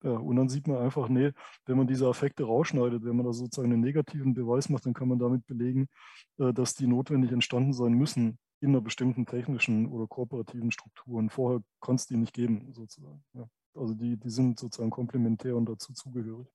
Ja, 0.03 0.11
und 0.11 0.37
dann 0.37 0.47
sieht 0.47 0.67
man 0.67 0.77
einfach, 0.77 1.09
nee, 1.09 1.31
wenn 1.65 1.77
man 1.77 1.87
diese 1.87 2.07
Affekte 2.07 2.45
rausschneidet, 2.45 3.03
wenn 3.03 3.17
man 3.17 3.25
da 3.25 3.33
sozusagen 3.33 3.71
einen 3.71 3.81
negativen 3.81 4.33
Beweis 4.33 4.69
macht, 4.69 4.85
dann 4.85 4.93
kann 4.93 5.09
man 5.09 5.19
damit 5.19 5.45
belegen, 5.45 5.89
äh, 6.37 6.53
dass 6.53 6.75
die 6.75 6.87
notwendig 6.87 7.31
entstanden 7.31 7.73
sein 7.73 7.93
müssen 7.93 8.39
in 8.61 8.69
einer 8.69 8.81
bestimmten 8.81 9.25
technischen 9.25 9.87
oder 9.87 10.07
kooperativen 10.07 10.71
Struktur. 10.71 11.17
Und 11.17 11.31
vorher 11.31 11.61
konnte 11.79 12.01
es 12.01 12.07
die 12.07 12.17
nicht 12.17 12.33
geben, 12.33 12.73
sozusagen. 12.73 13.23
Ja. 13.33 13.49
Also 13.75 13.93
die, 13.93 14.17
die 14.17 14.29
sind 14.29 14.59
sozusagen 14.59 14.89
komplementär 14.89 15.55
und 15.55 15.67
dazu 15.67 15.93
zugehörig. 15.93 16.47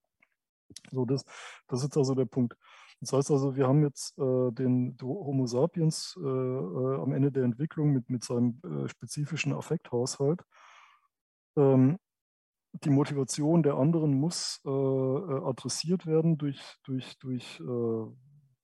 So, 0.90 1.05
das, 1.05 1.24
das 1.68 1.84
ist 1.84 1.97
also 1.97 2.14
der 2.14 2.24
Punkt. 2.24 2.56
Das 3.00 3.12
heißt 3.12 3.31
also, 3.31 3.55
wir 3.56 3.66
haben 3.66 3.82
jetzt 3.82 4.16
äh, 4.18 4.50
den 4.52 4.97
Homo 5.02 5.47
sapiens 5.47 6.18
äh, 6.18 6.26
äh, 6.26 7.00
am 7.02 7.12
Ende 7.12 7.31
der 7.31 7.44
Entwicklung 7.44 7.92
mit, 7.92 8.08
mit 8.08 8.24
seinem 8.24 8.60
äh, 8.64 8.89
spezifischen 8.89 9.52
Affekthaushalt. 9.52 10.42
Ähm, 11.56 11.98
die 12.82 12.90
Motivation 12.90 13.62
der 13.62 13.74
anderen 13.74 14.14
muss 14.14 14.60
äh, 14.64 14.68
äh, 14.68 15.44
adressiert 15.44 16.06
werden 16.06 16.36
durch, 16.38 16.60
durch, 16.82 17.16
durch, 17.18 17.60
äh, 17.60 18.06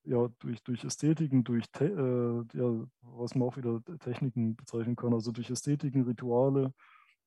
ja, 0.05 0.29
durch, 0.41 0.63
durch 0.65 0.85
Ästhetiken, 0.85 1.45
durch, 1.45 1.65
äh, 1.81 1.87
ja, 1.87 2.87
was 3.03 3.35
man 3.35 3.49
auch 3.49 3.57
wieder 3.57 3.81
Techniken 4.01 4.57
bezeichnen 4.57 4.97
kann, 4.97 5.15
also 5.15 5.31
durch 5.31 5.51
Ästhetiken, 5.51 6.03
Rituale, 6.03 6.75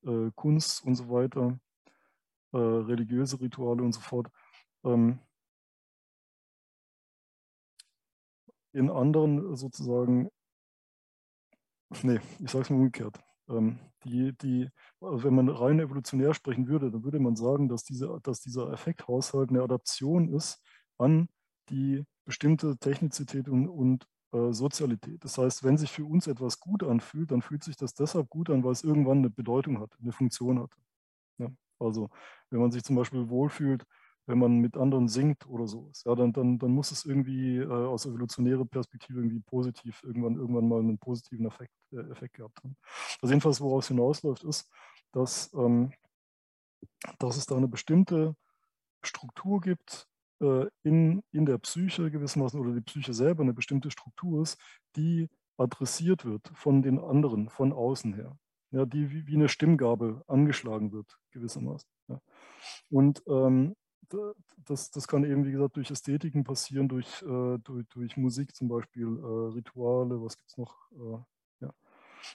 äh, 0.06 0.30
Kunst 0.36 0.84
und 0.84 0.96
so 0.96 1.10
weiter, 1.10 1.58
äh, 2.52 2.58
religiöse 2.58 3.40
Rituale 3.40 3.82
und 3.84 3.94
so 3.94 4.02
fort. 4.02 4.28
Ähm, 4.84 5.20
in 8.74 8.90
anderen 8.90 9.56
sozusagen, 9.56 10.30
nee, 12.02 12.20
ich 12.40 12.52
sage 12.52 12.64
es 12.64 12.70
mal 12.70 12.78
umgekehrt. 12.78 13.18
Ähm, 13.50 13.80
die, 14.04 14.34
die, 14.38 14.70
also 15.02 15.24
wenn 15.24 15.36
man 15.36 15.50
rein 15.50 15.80
evolutionär 15.80 16.34
sprechen 16.34 16.68
würde, 16.68 16.92
dann 16.92 17.04
würde 17.04 17.20
man 17.20 17.36
sagen, 17.36 17.68
dass, 17.70 17.84
diese, 17.84 18.20
dass 18.24 18.42
dieser 18.42 18.72
Effekthaushalt 18.72 19.50
eine 19.50 19.62
Adaption 19.64 20.34
ist 20.34 20.62
an 20.98 21.30
die 21.70 22.04
bestimmte 22.26 22.78
Technizität 22.78 23.50
und, 23.50 23.68
und 23.68 24.08
äh, 24.34 24.52
Sozialität. 24.52 25.24
Das 25.24 25.38
heißt, 25.38 25.64
wenn 25.64 25.78
sich 25.78 25.92
für 25.92 26.06
uns 26.06 26.28
etwas 26.28 26.60
gut 26.60 26.84
anfühlt, 26.84 27.32
dann 27.32 27.42
fühlt 27.42 27.64
sich 27.64 27.76
das 27.76 27.94
deshalb 27.94 28.30
gut 28.30 28.50
an, 28.50 28.64
weil 28.64 28.72
es 28.72 28.84
irgendwann 28.84 29.20
eine 29.20 29.30
Bedeutung 29.30 29.80
hat, 29.80 29.92
eine 30.02 30.12
Funktion 30.12 30.60
hat. 30.60 30.72
Ja, 31.38 31.50
also 31.80 32.10
wenn 32.50 32.60
man 32.60 32.72
sich 32.72 32.84
zum 32.84 32.96
Beispiel 32.96 33.30
wohlfühlt, 33.30 33.86
wenn 34.26 34.40
man 34.40 34.60
mit 34.60 34.78
anderen 34.78 35.08
singt 35.08 35.48
oder 35.48 35.68
so. 35.68 35.92
Ja, 36.06 36.16
dann, 36.16 36.32
dann, 36.32 36.58
dann 36.58 36.72
muss 36.72 36.92
es 36.92 37.06
irgendwie 37.06 37.58
äh, 37.58 37.68
aus 37.68 38.06
evolutionärer 38.06 38.66
Perspektive 38.66 39.20
irgendwie 39.20 39.42
positiv 39.42 40.02
irgendwann, 40.04 40.36
irgendwann 40.36 40.68
mal 40.68 40.80
einen 40.80 40.98
positiven 40.98 41.46
Effekt, 41.46 41.74
äh, 41.92 42.10
Effekt 42.12 42.36
gehabt 42.36 42.64
haben. 42.64 42.78
Also 43.22 43.34
jedenfalls, 43.34 43.60
woraus 43.62 43.88
hinausläuft, 43.88 44.44
ist, 44.44 44.70
dass, 45.12 45.54
ähm, 45.54 45.92
dass 47.20 47.38
es 47.38 47.46
da 47.46 47.58
eine 47.58 47.68
bestimmte 47.68 48.36
Struktur 49.02 49.60
gibt 49.60 50.08
äh, 50.42 50.68
in, 50.84 51.24
in 51.32 51.46
der 51.46 51.58
Psyche 51.58 52.10
gewissermaßen 52.10 52.60
oder 52.60 52.74
die 52.74 52.82
Psyche 52.82 53.14
selber 53.14 53.44
eine 53.44 53.54
bestimmte 53.54 53.92
Struktur 53.92 54.42
ist, 54.42 54.60
die 54.96 55.30
adressiert 55.58 56.26
wird 56.26 56.50
von 56.56 56.82
den 56.82 57.00
anderen, 57.00 57.50
von 57.50 57.74
außen 57.74 58.14
her. 58.14 58.38
Ja, 58.72 58.86
die 58.86 59.12
wie, 59.12 59.28
wie 59.28 59.36
eine 59.36 59.50
Stimmgabel 59.50 60.24
angeschlagen 60.28 60.92
wird, 60.92 61.20
gewissermaßen. 61.32 61.88
Ja. 62.08 62.20
Und 62.90 63.22
ähm, 63.28 63.76
das, 64.66 64.92
das 64.92 65.08
kann 65.08 65.24
eben, 65.24 65.46
wie 65.46 65.52
gesagt, 65.52 65.76
durch 65.76 65.92
Ästhetiken 65.92 66.44
passieren, 66.44 66.88
durch, 66.88 67.22
äh, 67.24 67.58
durch, 67.60 67.88
durch 67.90 68.18
Musik 68.18 68.56
zum 68.56 68.68
Beispiel, 68.68 69.08
äh, 69.08 69.54
Rituale, 69.54 70.22
was 70.22 70.38
gibt 70.38 70.52
es 70.52 70.58
noch? 70.58 70.76
Äh, 70.92 71.66
ja. 71.66 71.74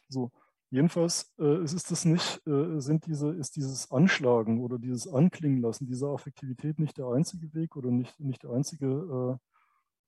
So. 0.09 0.31
Jedenfalls 0.71 1.33
äh, 1.39 1.65
ist 1.65 1.91
das 1.91 2.05
nicht, 2.05 2.47
äh, 2.47 2.79
sind 2.79 3.07
diese, 3.07 3.31
ist 3.31 3.57
dieses 3.57 3.91
Anschlagen 3.91 4.61
oder 4.61 4.79
dieses 4.79 5.09
Anklingen 5.09 5.63
lassen 5.63 5.87
dieser 5.87 6.09
Affektivität 6.09 6.79
nicht 6.79 6.99
der 6.99 7.07
einzige 7.07 7.55
Weg 7.55 7.75
oder 7.75 7.91
nicht, 7.91 8.21
nicht 8.21 8.43
der 8.43 8.51
einzige, 8.51 9.39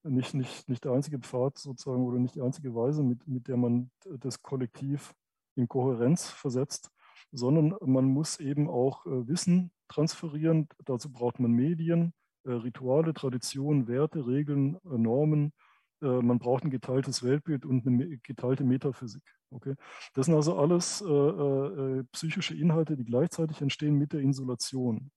äh, 0.04 0.08
nicht, 0.10 0.34
nicht, 0.34 0.68
nicht 0.68 0.84
der 0.84 0.92
einzige 0.92 1.18
Pfad 1.18 1.56
sozusagen 1.56 2.04
oder 2.04 2.18
nicht 2.18 2.34
die 2.34 2.42
einzige 2.42 2.74
Weise, 2.74 3.02
mit, 3.02 3.26
mit 3.26 3.48
der 3.48 3.56
man 3.56 3.90
das 4.04 4.42
Kollektiv 4.42 5.14
in 5.54 5.66
Kohärenz 5.66 6.28
versetzt, 6.28 6.90
sondern 7.32 7.74
man 7.80 8.04
muss 8.04 8.38
eben 8.38 8.68
auch 8.68 9.06
äh, 9.06 9.28
Wissen 9.28 9.70
transferieren. 9.90 10.68
Dazu 10.84 11.10
braucht 11.12 11.40
man 11.40 11.52
Medien, 11.52 12.12
äh, 12.44 12.52
Rituale, 12.52 13.12
Traditionen, 13.14 13.88
Werte, 13.88 14.26
Regeln, 14.26 14.76
äh, 14.76 14.98
Normen. 14.98 15.52
man 16.02 16.38
braucht 16.38 16.64
ein 16.64 16.70
geteiltes 16.70 17.22
Weltbild 17.22 17.66
und 17.66 17.86
eine 17.86 18.16
geteilte 18.22 18.64
Metaphysik. 18.64 19.22
Okay? 19.50 19.74
Das 20.14 20.24
sind 20.26 20.34
also 20.34 20.56
alles 20.56 21.04
psychische 22.12 22.56
Inhalte, 22.56 22.96
die 22.96 23.04
gleichzeitig 23.04 23.60
entstehen 23.60 23.98
mit 23.98 24.14
der 24.14 24.20
Insulation. 24.20 25.10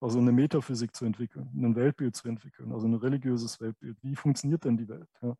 Also 0.00 0.20
eine 0.20 0.30
Metaphysik 0.30 0.94
zu 0.94 1.04
entwickeln, 1.06 1.50
ein 1.56 1.74
Weltbild 1.74 2.14
zu 2.14 2.28
entwickeln, 2.28 2.72
also 2.72 2.86
ein 2.86 2.94
religiöses 2.94 3.60
Weltbild. 3.60 3.98
Wie 4.02 4.14
funktioniert 4.14 4.64
denn 4.64 4.76
die 4.76 4.88
Welt? 4.88 5.08
Ja? 5.22 5.34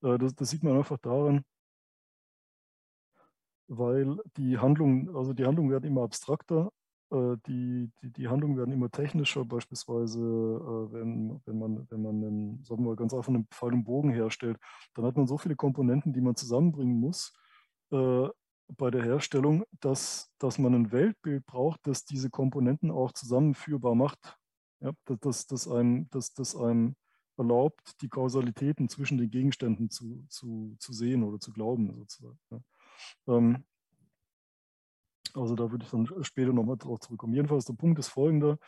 Das, 0.00 0.34
das, 0.34 0.50
sieht 0.50 0.64
man 0.64 0.76
einfach 0.76 0.98
daran, 0.98 1.44
weil 3.68 4.18
die 4.36 4.58
Handlungen, 4.58 5.14
also 5.16 5.32
die 5.32 5.44
Handlungen 5.44 5.70
werden 5.70 5.84
immer 5.84 6.02
abstrakter, 6.02 6.66
äh, 6.66 6.85
die, 7.10 7.90
die, 8.02 8.12
die 8.12 8.28
Handlungen 8.28 8.56
werden 8.56 8.72
immer 8.72 8.90
technischer, 8.90 9.44
beispielsweise 9.44 10.20
äh, 10.20 10.92
wenn, 10.92 11.40
wenn 11.44 11.58
man, 11.58 11.90
wenn 11.90 12.02
man 12.02 12.16
einen, 12.16 12.64
sagen 12.64 12.84
wir 12.84 12.96
ganz 12.96 13.14
einfach 13.14 13.28
einen 13.28 13.46
Pfeil 13.46 13.74
und 13.74 13.84
Bogen 13.84 14.10
herstellt, 14.10 14.58
dann 14.94 15.04
hat 15.04 15.16
man 15.16 15.26
so 15.26 15.38
viele 15.38 15.54
Komponenten, 15.54 16.12
die 16.12 16.20
man 16.20 16.34
zusammenbringen 16.34 16.98
muss 16.98 17.32
äh, 17.92 18.28
bei 18.68 18.90
der 18.90 19.04
Herstellung, 19.04 19.64
dass, 19.80 20.32
dass 20.38 20.58
man 20.58 20.74
ein 20.74 20.92
Weltbild 20.92 21.46
braucht, 21.46 21.86
das 21.86 22.04
diese 22.04 22.30
Komponenten 22.30 22.90
auch 22.90 23.12
zusammenführbar 23.12 23.94
macht. 23.94 24.36
Ja, 24.80 24.92
dass, 25.04 25.18
dass, 25.20 25.46
dass, 25.46 25.68
einem, 25.68 26.10
dass, 26.10 26.34
dass 26.34 26.56
einem 26.56 26.96
erlaubt, 27.38 28.02
die 28.02 28.08
Kausalitäten 28.08 28.88
zwischen 28.88 29.18
den 29.18 29.30
Gegenständen 29.30 29.90
zu, 29.90 30.24
zu, 30.28 30.76
zu 30.78 30.92
sehen 30.92 31.22
oder 31.22 31.38
zu 31.38 31.52
glauben, 31.52 31.94
sozusagen. 31.94 32.38
Ja. 32.50 32.60
Ähm, 33.28 33.64
also 35.36 35.54
da 35.54 35.70
würde 35.70 35.84
ich 35.84 35.90
dann 35.90 36.08
später 36.22 36.52
nochmal 36.52 36.76
drauf 36.76 37.00
zurückkommen. 37.00 37.34
Jedenfalls 37.34 37.64
der 37.64 37.74
Punkt 37.74 37.98
ist 37.98 38.08
folgender. 38.08 38.58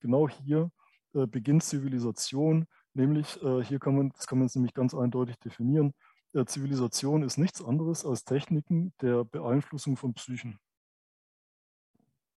Genau 0.00 0.28
hier 0.28 0.70
äh, 1.14 1.26
beginnt 1.26 1.62
Zivilisation, 1.62 2.66
nämlich 2.94 3.42
äh, 3.42 3.62
hier 3.64 3.78
kann 3.78 3.96
man, 3.96 4.10
das 4.10 4.26
kann 4.26 4.38
man 4.38 4.46
jetzt 4.46 4.56
nämlich 4.56 4.74
ganz 4.74 4.94
eindeutig 4.94 5.38
definieren. 5.38 5.94
Äh, 6.34 6.44
Zivilisation 6.44 7.22
ist 7.22 7.38
nichts 7.38 7.64
anderes 7.64 8.04
als 8.04 8.24
Techniken 8.24 8.92
der 9.00 9.24
Beeinflussung 9.24 9.96
von 9.96 10.14
Psychen. 10.14 10.58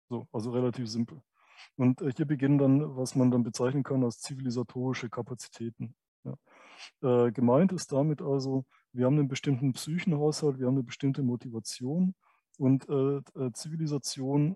So, 0.09 0.27
also 0.31 0.51
relativ 0.51 0.87
simpel. 0.89 1.21
Und 1.75 2.01
äh, 2.01 2.11
hier 2.15 2.25
beginnen 2.25 2.57
dann, 2.57 2.95
was 2.95 3.15
man 3.15 3.31
dann 3.31 3.43
bezeichnen 3.43 3.83
kann 3.83 4.03
als 4.03 4.19
zivilisatorische 4.19 5.09
Kapazitäten. 5.09 5.95
Ja. 6.23 6.35
Äh, 7.01 7.31
gemeint 7.31 7.71
ist 7.71 7.91
damit 7.91 8.21
also, 8.21 8.65
wir 8.93 9.05
haben 9.05 9.17
einen 9.17 9.27
bestimmten 9.27 9.73
Psychenhaushalt, 9.73 10.59
wir 10.59 10.67
haben 10.67 10.75
eine 10.75 10.83
bestimmte 10.83 11.23
Motivation 11.23 12.15
und 12.61 12.87
äh, 12.89 13.17
äh, 13.39 13.51
Zivilisation 13.53 14.55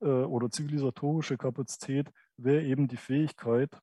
äh, 0.00 0.06
oder 0.06 0.50
zivilisatorische 0.50 1.36
Kapazität 1.36 2.08
wäre 2.36 2.62
eben 2.62 2.86
die 2.86 2.96
Fähigkeit, 2.96 3.76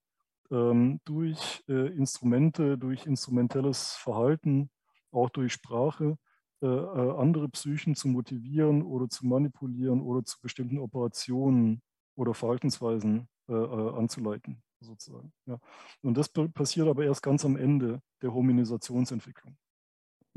ähm, 0.49 1.01
durch 1.03 1.63
äh, 1.67 1.87
Instrumente, 1.93 2.77
durch 2.77 3.05
instrumentelles 3.05 3.95
Verhalten, 3.95 4.69
auch 5.11 5.29
durch 5.29 5.51
Sprache, 5.51 6.17
äh, 6.61 6.65
äh, 6.65 7.17
andere 7.17 7.49
Psychen 7.49 7.93
zu 7.93 8.07
motivieren 8.07 8.83
oder 8.83 9.09
zu 9.09 9.25
manipulieren 9.27 10.01
oder 10.01 10.23
zu 10.23 10.37
bestimmten 10.41 10.79
Operationen 10.79 11.81
oder 12.15 12.33
Verhaltensweisen 12.33 13.27
anzuleiten, 13.49 14.61
sozusagen. 14.81 15.31
Ja. 15.45 15.57
Und 16.01 16.17
das 16.17 16.27
passiert 16.27 16.89
aber 16.89 17.05
erst 17.05 17.23
ganz 17.23 17.45
am 17.45 17.55
Ende 17.55 18.01
der 18.21 18.33
Hominisationsentwicklung. 18.33 19.57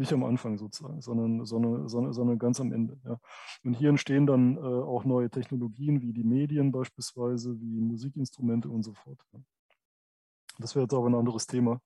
Nicht 0.01 0.15
am 0.15 0.25
Anfang 0.25 0.57
sozusagen, 0.57 1.03
sondern, 1.03 1.45
sondern, 1.45 1.87
sondern, 1.87 2.15
sondern 2.15 2.39
ganz 2.39 2.59
am 2.59 2.73
Ende. 2.73 2.99
Ja. 3.05 3.21
Und 3.65 3.75
hier 3.75 3.91
entstehen 3.91 4.27
dann 4.27 4.57
äh, 4.57 4.61
auch 4.61 5.05
neue 5.05 5.29
Technologien 5.29 6.01
wie 6.01 6.15
die 6.15 6.25
Medien 6.25 6.73
beispielsweise, 6.73 7.61
wie 7.61 7.83
Musikinstrumente 7.83 8.71
und 8.71 8.83
so 8.83 8.95
fort. 8.95 9.21
Ja. 9.35 9.41
Das 10.59 10.75
wäre 10.75 10.85
jetzt 10.85 10.95
aber 10.95 11.07
ein 11.07 11.15
anderes 11.15 11.47
Thema, 11.47 11.83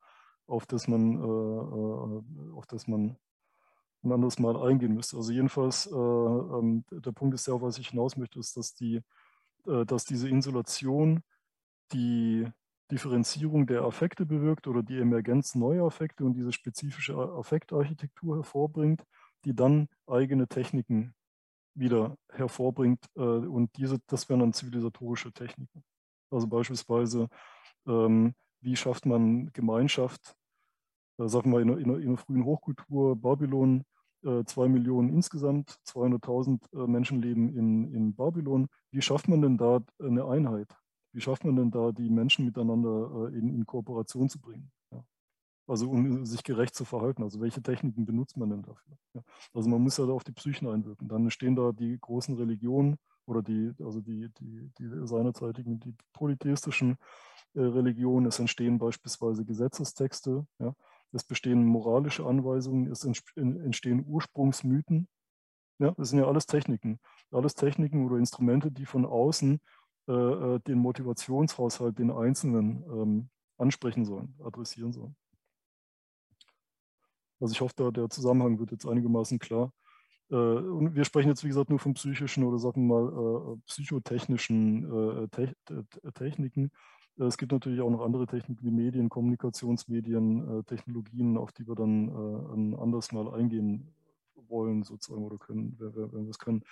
auf 0.46 0.64
das 0.64 0.86
man, 0.86 1.16
äh, 1.16 1.24
äh, 1.24 2.52
auf 2.52 2.66
das 2.68 2.86
man 2.86 3.16
ein 4.04 4.12
anderes 4.12 4.38
Mal 4.38 4.62
eingehen 4.62 4.94
müsste. 4.94 5.16
Also 5.16 5.32
jedenfalls, 5.32 5.86
äh, 5.86 5.96
ähm, 5.96 6.84
der 6.92 7.10
Punkt 7.10 7.34
ist 7.34 7.48
ja, 7.48 7.54
auf 7.54 7.62
was 7.62 7.78
ich 7.78 7.88
hinaus 7.88 8.16
möchte, 8.16 8.38
ist, 8.38 8.56
dass, 8.56 8.74
die, 8.74 9.02
äh, 9.66 9.84
dass 9.86 10.04
diese 10.04 10.28
Insulation 10.28 11.24
die 11.92 12.46
Differenzierung 12.90 13.66
der 13.66 13.82
Affekte 13.82 14.26
bewirkt 14.26 14.66
oder 14.66 14.82
die 14.82 14.98
Emergenz 14.98 15.54
neuer 15.54 15.86
Affekte 15.86 16.24
und 16.24 16.34
diese 16.34 16.52
spezifische 16.52 17.16
Affektarchitektur 17.16 18.36
hervorbringt, 18.36 19.04
die 19.44 19.54
dann 19.54 19.88
eigene 20.06 20.48
Techniken 20.48 21.14
wieder 21.74 22.16
hervorbringt. 22.30 23.06
Äh, 23.16 23.20
und 23.20 23.76
diese, 23.76 23.98
das 24.06 24.28
wären 24.28 24.40
dann 24.40 24.52
zivilisatorische 24.52 25.32
Techniken. 25.32 25.82
Also 26.30 26.46
beispielsweise, 26.46 27.28
ähm, 27.86 28.34
wie 28.60 28.76
schafft 28.76 29.06
man 29.06 29.52
Gemeinschaft, 29.52 30.36
äh, 31.18 31.28
sagen 31.28 31.52
wir 31.52 31.60
in 31.60 31.68
in 31.70 31.90
in 31.90 32.08
einer 32.08 32.16
frühen 32.16 32.44
Hochkultur, 32.44 33.16
Babylon, 33.16 33.84
äh, 34.24 34.44
zwei 34.44 34.68
Millionen 34.68 35.10
insgesamt, 35.10 35.78
200.000 35.84 36.86
Menschen 36.86 37.22
leben 37.22 37.56
in, 37.56 37.92
in 37.94 38.14
Babylon. 38.14 38.68
Wie 38.90 39.02
schafft 39.02 39.28
man 39.28 39.42
denn 39.42 39.58
da 39.58 39.82
eine 39.98 40.26
Einheit? 40.26 40.68
Wie 41.14 41.20
schafft 41.20 41.44
man 41.44 41.56
denn 41.56 41.70
da, 41.70 41.92
die 41.92 42.10
Menschen 42.10 42.44
miteinander 42.44 43.30
äh, 43.30 43.38
in, 43.38 43.48
in, 43.48 43.66
Kooperation 43.66 44.28
zu 44.28 44.40
bringen? 44.40 44.70
Ja. 44.90 45.04
Also 45.66 45.88
um 45.88 46.26
sich 46.26 46.42
gerecht 46.42 46.74
zu 46.74 46.84
verhalten. 46.84 47.22
Also 47.22 47.40
welche 47.40 47.62
Techniken 47.62 48.04
benutzt 48.04 48.36
man 48.36 48.50
denn 48.50 48.62
dafür? 48.62 48.98
Ja. 49.14 49.22
Also 49.54 49.68
man 49.70 49.80
muss 49.80 49.96
ja 49.96 50.06
da 50.06 50.12
auf 50.12 50.24
die 50.24 50.32
Psychen 50.32 50.68
einwirken. 50.68 51.08
Dann 51.08 51.30
stehen 51.30 51.56
da 51.56 51.72
die 51.72 51.98
großen 52.00 52.36
Religionen 52.36 52.96
oder 53.26 53.42
die, 53.42 53.72
also 53.82 54.00
die, 54.00 54.28
die, 54.40 54.70
die 54.78 55.06
seinerzeitigen, 55.06 55.78
die 55.80 55.94
polytheistischen 56.12 56.98
äh, 57.54 57.60
Religionen. 57.60 58.26
Es 58.26 58.40
entstehen 58.40 58.78
beispielsweise 58.78 59.44
Gesetzestexte. 59.44 60.46
Ja. 60.58 60.74
Es 61.12 61.22
bestehen 61.22 61.64
moralische 61.64 62.26
Anweisungen, 62.26 62.90
es 62.90 63.04
entstehen 63.04 64.04
Ursprungsmythen. 64.04 65.06
Ja, 65.78 65.92
das 65.92 66.10
sind 66.10 66.18
ja 66.18 66.26
alles 66.26 66.46
Techniken. 66.46 66.98
Alles 67.30 67.54
Techniken 67.54 68.04
oder 68.04 68.16
Instrumente, 68.16 68.70
die 68.70 68.86
von 68.86 69.04
außen 69.04 69.60
äh, 70.06 70.12
äh, 70.12 70.60
den 70.60 70.78
Motivationshaushalt 70.80 71.98
den 71.98 72.10
Einzelnen 72.10 72.84
ähm, 72.92 73.28
ansprechen 73.56 74.04
sollen, 74.04 74.34
adressieren 74.44 74.92
sollen. 74.92 75.16
Also 77.40 77.52
ich 77.52 77.60
hoffe, 77.62 77.90
der 77.90 78.10
Zusammenhang 78.10 78.58
wird 78.58 78.70
jetzt 78.70 78.86
einigermaßen 78.86 79.38
klar. 79.38 79.72
Äh, 80.30 80.34
und 80.34 80.94
wir 80.94 81.06
sprechen 81.06 81.28
jetzt, 81.28 81.42
wie 81.42 81.48
gesagt, 81.48 81.70
nur 81.70 81.78
von 81.78 81.94
psychischen 81.94 82.44
oder 82.44 82.58
sagen 82.58 82.86
wir 82.86 83.00
mal 83.00 83.56
psychotechnischen 83.66 85.30
Techniken. 86.12 86.70
Es 87.16 87.38
gibt 87.38 87.52
natürlich 87.52 87.80
auch 87.80 87.90
noch 87.90 88.04
andere 88.04 88.26
Techniken 88.26 88.62
wie 88.62 88.70
Medien, 88.70 89.08
Kommunikationsmedien, 89.08 90.64
Technologien, 90.66 91.38
auf 91.38 91.52
die 91.52 91.66
wir 91.66 91.76
dann 91.76 92.08
ein 92.08 92.74
anderes 92.74 93.12
Mal 93.12 93.32
eingehen 93.32 93.94
wollen 94.48 94.82
sozusagen 94.82 95.24
oder 95.24 95.38
können, 95.38 95.76
wenn 95.78 96.24
wir 96.24 96.30
es 96.30 96.38
können. 96.38 96.62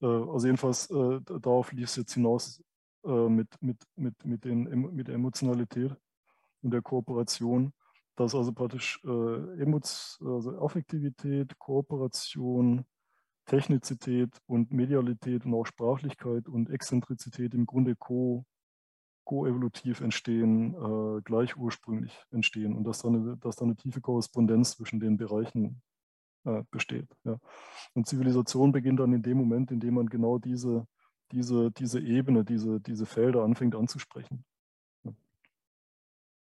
Also 0.00 0.46
jedenfalls 0.46 0.88
darauf 0.88 1.72
lief 1.72 1.88
es 1.88 1.96
jetzt 1.96 2.12
hinaus, 2.14 2.62
äh, 3.04 3.28
mit, 3.28 3.48
mit, 3.60 3.78
mit, 3.96 4.24
mit, 4.24 4.44
den, 4.44 4.64
mit 4.94 5.08
der 5.08 5.14
Emotionalität 5.14 5.94
und 6.62 6.72
der 6.72 6.82
Kooperation, 6.82 7.72
dass 8.16 8.34
also 8.34 8.52
praktisch 8.52 9.00
äh, 9.04 9.62
Emots, 9.62 10.18
also 10.24 10.58
Affektivität, 10.60 11.58
Kooperation, 11.58 12.84
Technizität 13.46 14.30
und 14.46 14.72
Medialität 14.72 15.44
und 15.46 15.54
auch 15.54 15.64
Sprachlichkeit 15.64 16.48
und 16.48 16.70
Exzentrizität 16.70 17.54
im 17.54 17.66
Grunde 17.66 17.96
ko 17.96 18.44
koevolutiv 19.24 20.00
entstehen, 20.00 20.72
äh, 20.72 21.20
gleich 21.20 21.54
ursprünglich 21.54 22.18
entstehen 22.30 22.74
und 22.74 22.84
dass 22.84 23.02
da, 23.02 23.08
eine, 23.08 23.36
dass 23.36 23.56
da 23.56 23.66
eine 23.66 23.76
tiefe 23.76 24.00
Korrespondenz 24.00 24.76
zwischen 24.76 25.00
den 25.00 25.18
Bereichen 25.18 25.82
äh, 26.44 26.62
besteht. 26.70 27.14
Ja. 27.24 27.38
Und 27.92 28.06
Zivilisation 28.06 28.72
beginnt 28.72 29.00
dann 29.00 29.12
in 29.12 29.22
dem 29.22 29.36
Moment, 29.36 29.70
in 29.70 29.80
dem 29.80 29.94
man 29.94 30.06
genau 30.06 30.38
diese, 30.38 30.86
diese, 31.32 31.70
diese 31.70 32.00
Ebene, 32.00 32.44
diese, 32.44 32.80
diese 32.80 33.06
Felder 33.06 33.42
anfängt 33.42 33.74
anzusprechen. 33.74 34.44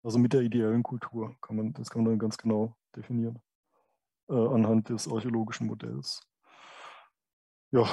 Also 0.03 0.19
mit 0.19 0.33
der 0.33 0.43
ideellen 0.43 0.83
Kultur 0.85 1.37
kann 1.41 1.57
man, 1.57 1.73
das 1.73 1.91
kann 1.91 2.03
man 2.03 2.13
dann 2.13 2.19
ganz 2.21 2.39
genau 2.39 2.77
definieren 2.95 3.41
äh, 4.29 4.35
anhand 4.35 4.89
des 4.89 5.09
archäologischen 5.09 5.67
Modells. 5.67 6.21
Ja, 7.73 7.89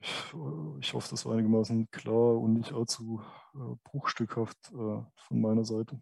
ich, 0.00 0.08
äh, 0.32 0.78
ich, 0.80 0.94
hoffe, 0.94 1.08
das 1.10 1.26
war 1.26 1.32
einigermaßen 1.32 1.90
klar 1.90 2.38
und 2.38 2.54
nicht 2.54 2.72
allzu 2.72 3.20
äh, 3.54 3.76
bruchstückhaft 3.84 4.70
äh, 4.70 4.74
von 4.74 5.40
meiner 5.40 5.64
Seite 5.64 6.00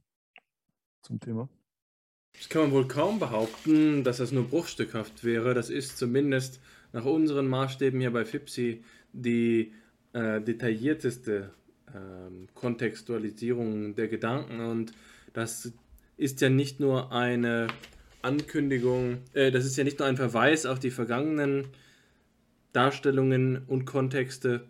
zum 1.03 1.19
Thema. 1.21 1.49
Das 2.35 2.51
kann 2.51 2.63
man 2.63 2.73
wohl 2.73 2.87
kaum 2.87 3.19
behaupten, 3.19 4.05
dass 4.05 4.19
das 4.19 4.33
nur 4.33 4.45
bruchstückhaft 4.45 5.25
wäre. 5.25 5.55
Das 5.55 5.71
ist 5.71 5.97
zumindest 5.97 6.61
nach 6.93 7.07
unseren 7.07 7.49
Maßstäben 7.49 8.01
hier 8.01 8.13
bei 8.13 8.27
FIPSI 8.27 8.85
die 9.23 9.73
äh, 10.13 10.41
detaillierteste 10.41 11.51
äh, 11.89 12.47
Kontextualisierung 12.55 13.95
der 13.95 14.09
Gedanken. 14.09 14.61
Und 14.61 14.93
das 15.33 15.73
ist 16.17 16.41
ja 16.41 16.49
nicht 16.49 16.81
nur 16.81 17.13
eine 17.13 17.69
Ankündigung, 18.23 19.19
äh, 19.35 19.51
das 19.51 19.65
ist 19.65 19.77
ja 19.77 19.85
nicht 19.85 19.99
nur 19.99 20.09
ein 20.09 20.17
Verweis 20.17 20.67
auf 20.67 20.79
die 20.79 20.91
vergangenen 20.91 21.69
Darstellungen 22.73 23.63
und 23.67 23.85
Kontexte, 23.85 24.67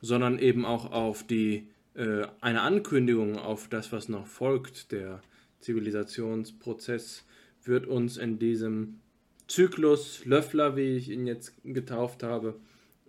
sondern 0.00 0.38
eben 0.38 0.64
auch 0.64 0.92
auf 0.92 1.26
die 1.26 1.68
äh, 1.94 2.26
eine 2.40 2.62
Ankündigung 2.62 3.38
auf 3.38 3.68
das, 3.68 3.92
was 3.92 4.08
noch 4.08 4.26
folgt, 4.26 4.92
der 4.92 5.20
Zivilisationsprozess 5.60 7.24
wird 7.64 7.86
uns 7.86 8.16
in 8.16 8.38
diesem 8.38 9.00
Zyklus 9.46 10.24
Löffler, 10.24 10.76
wie 10.76 10.96
ich 10.96 11.10
ihn 11.10 11.26
jetzt 11.26 11.54
getauft 11.64 12.22
habe, 12.22 12.54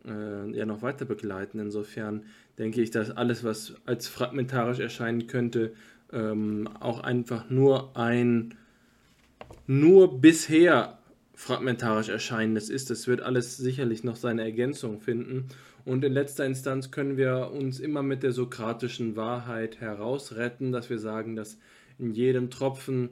äh, 0.05 0.57
ja 0.57 0.65
noch 0.65 0.81
weiter 0.81 1.05
begleiten. 1.05 1.59
Insofern 1.59 2.23
denke 2.57 2.81
ich, 2.81 2.91
dass 2.91 3.11
alles, 3.11 3.43
was 3.43 3.75
als 3.85 4.07
fragmentarisch 4.07 4.79
erscheinen 4.79 5.27
könnte, 5.27 5.73
ähm, 6.11 6.67
auch 6.79 7.01
einfach 7.01 7.49
nur 7.49 7.95
ein 7.97 8.55
nur 9.67 10.19
bisher 10.19 10.99
fragmentarisch 11.33 12.09
erscheinendes 12.09 12.69
ist. 12.69 12.89
Das 12.89 13.07
wird 13.07 13.21
alles 13.21 13.57
sicherlich 13.57 14.03
noch 14.03 14.15
seine 14.15 14.43
Ergänzung 14.43 14.99
finden. 14.99 15.47
Und 15.85 16.03
in 16.03 16.13
letzter 16.13 16.45
Instanz 16.45 16.91
können 16.91 17.17
wir 17.17 17.51
uns 17.51 17.79
immer 17.79 18.03
mit 18.03 18.21
der 18.21 18.31
sokratischen 18.31 19.15
Wahrheit 19.15 19.81
herausretten, 19.81 20.71
dass 20.71 20.89
wir 20.89 20.99
sagen, 20.99 21.35
dass 21.35 21.57
in 21.97 22.11
jedem 22.11 22.49
Tropfen 22.49 23.09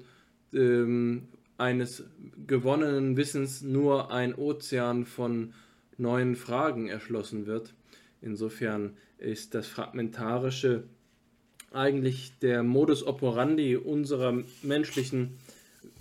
ähm, 0.54 1.24
eines 1.58 2.04
gewonnenen 2.48 3.18
Wissens 3.18 3.62
nur 3.62 4.12
ein 4.12 4.36
Ozean 4.36 5.06
von 5.06 5.54
neuen 6.00 6.36
Fragen 6.36 6.88
erschlossen 6.88 7.46
wird. 7.46 7.74
Insofern 8.22 8.98
ist 9.18 9.54
das 9.54 9.68
Fragmentarische 9.68 10.84
eigentlich 11.72 12.34
der 12.42 12.64
Modus 12.64 13.06
operandi 13.06 13.76
unserer 13.76 14.44
menschlichen 14.64 15.38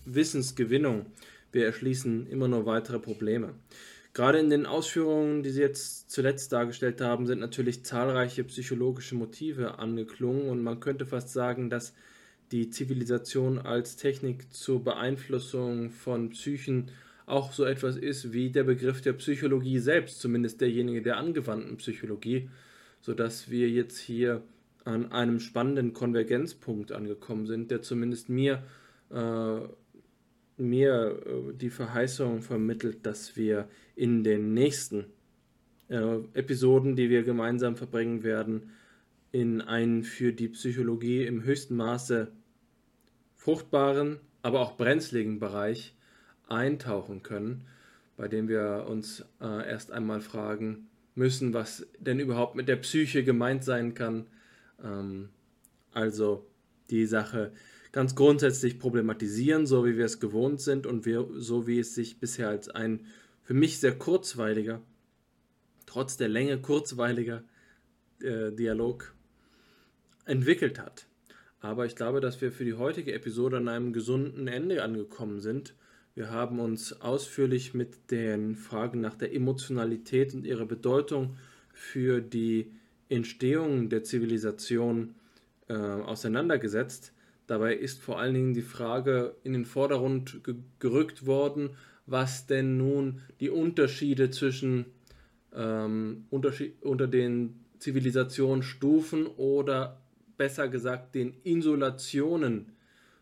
Wissensgewinnung. 0.04 1.06
Wir 1.52 1.66
erschließen 1.66 2.26
immer 2.28 2.48
nur 2.48 2.66
weitere 2.66 2.98
Probleme. 2.98 3.54
Gerade 4.14 4.38
in 4.38 4.50
den 4.50 4.66
Ausführungen, 4.66 5.42
die 5.42 5.50
Sie 5.50 5.60
jetzt 5.60 6.10
zuletzt 6.10 6.52
dargestellt 6.52 7.00
haben, 7.00 7.26
sind 7.26 7.40
natürlich 7.40 7.84
zahlreiche 7.84 8.42
psychologische 8.44 9.14
Motive 9.14 9.78
angeklungen 9.78 10.48
und 10.48 10.62
man 10.62 10.80
könnte 10.80 11.06
fast 11.06 11.32
sagen, 11.32 11.70
dass 11.70 11.94
die 12.50 12.70
Zivilisation 12.70 13.58
als 13.58 13.96
Technik 13.96 14.52
zur 14.52 14.82
Beeinflussung 14.82 15.90
von 15.90 16.30
Psychen 16.30 16.90
auch 17.28 17.52
so 17.52 17.64
etwas 17.64 17.96
ist 17.96 18.32
wie 18.32 18.50
der 18.50 18.64
Begriff 18.64 19.00
der 19.00 19.12
Psychologie 19.14 19.78
selbst, 19.78 20.20
zumindest 20.20 20.60
derjenige 20.60 21.02
der 21.02 21.16
angewandten 21.16 21.76
Psychologie, 21.76 22.48
sodass 23.00 23.50
wir 23.50 23.68
jetzt 23.68 23.98
hier 23.98 24.42
an 24.84 25.12
einem 25.12 25.38
spannenden 25.38 25.92
Konvergenzpunkt 25.92 26.92
angekommen 26.92 27.46
sind, 27.46 27.70
der 27.70 27.82
zumindest 27.82 28.28
mir, 28.28 28.62
äh, 29.10 29.60
mir 30.56 31.22
äh, 31.26 31.54
die 31.54 31.70
Verheißung 31.70 32.42
vermittelt, 32.42 33.04
dass 33.04 33.36
wir 33.36 33.68
in 33.96 34.24
den 34.24 34.54
nächsten 34.54 35.04
äh, 35.88 36.16
Episoden, 36.34 36.96
die 36.96 37.10
wir 37.10 37.22
gemeinsam 37.22 37.76
verbringen 37.76 38.22
werden, 38.22 38.70
in 39.30 39.60
einen 39.60 40.04
für 40.04 40.32
die 40.32 40.48
Psychologie 40.48 41.24
im 41.24 41.42
höchsten 41.42 41.76
Maße 41.76 42.32
fruchtbaren, 43.36 44.18
aber 44.40 44.60
auch 44.60 44.76
brenzligen 44.78 45.38
Bereich 45.38 45.94
eintauchen 46.48 47.22
können, 47.22 47.66
bei 48.16 48.28
dem 48.28 48.48
wir 48.48 48.86
uns 48.88 49.24
äh, 49.40 49.68
erst 49.68 49.92
einmal 49.92 50.20
fragen 50.20 50.88
müssen, 51.14 51.54
was 51.54 51.86
denn 51.98 52.20
überhaupt 52.20 52.54
mit 52.54 52.68
der 52.68 52.76
Psyche 52.76 53.24
gemeint 53.24 53.64
sein 53.64 53.94
kann. 53.94 54.26
Ähm, 54.82 55.28
also 55.92 56.46
die 56.90 57.06
Sache 57.06 57.52
ganz 57.92 58.14
grundsätzlich 58.14 58.78
problematisieren, 58.78 59.66
so 59.66 59.84
wie 59.84 59.96
wir 59.96 60.04
es 60.04 60.20
gewohnt 60.20 60.60
sind 60.60 60.86
und 60.86 61.06
wir, 61.06 61.28
so 61.34 61.66
wie 61.66 61.78
es 61.78 61.94
sich 61.94 62.20
bisher 62.20 62.48
als 62.48 62.68
ein 62.68 63.06
für 63.42 63.54
mich 63.54 63.80
sehr 63.80 63.96
kurzweiliger, 63.96 64.82
trotz 65.86 66.16
der 66.16 66.28
Länge 66.28 66.58
kurzweiliger 66.60 67.42
äh, 68.20 68.52
Dialog 68.52 69.14
entwickelt 70.26 70.78
hat. 70.78 71.06
Aber 71.60 71.86
ich 71.86 71.96
glaube, 71.96 72.20
dass 72.20 72.40
wir 72.40 72.52
für 72.52 72.64
die 72.64 72.74
heutige 72.74 73.14
Episode 73.14 73.56
an 73.56 73.68
einem 73.68 73.92
gesunden 73.92 74.46
Ende 74.46 74.82
angekommen 74.82 75.40
sind. 75.40 75.74
Wir 76.18 76.32
haben 76.32 76.58
uns 76.58 77.00
ausführlich 77.00 77.74
mit 77.74 78.10
den 78.10 78.56
Fragen 78.56 79.00
nach 79.00 79.14
der 79.14 79.32
Emotionalität 79.32 80.34
und 80.34 80.44
ihrer 80.44 80.66
Bedeutung 80.66 81.36
für 81.72 82.20
die 82.20 82.72
Entstehung 83.08 83.88
der 83.88 84.02
Zivilisation 84.02 85.14
äh, 85.68 85.74
auseinandergesetzt. 85.74 87.12
Dabei 87.46 87.76
ist 87.76 88.00
vor 88.02 88.18
allen 88.18 88.34
Dingen 88.34 88.52
die 88.52 88.62
Frage 88.62 89.36
in 89.44 89.52
den 89.52 89.64
Vordergrund 89.64 90.42
ge 90.42 90.56
gerückt 90.80 91.24
worden, 91.24 91.76
was 92.06 92.48
denn 92.48 92.76
nun 92.76 93.20
die 93.38 93.50
Unterschiede 93.50 94.32
zwischen 94.32 94.86
ähm, 95.54 96.24
Unterschied 96.30 96.82
unter 96.82 97.06
den 97.06 97.60
Zivilisationsstufen 97.78 99.28
oder 99.28 100.02
besser 100.36 100.66
gesagt 100.66 101.14
den 101.14 101.34
Insulationen 101.44 102.72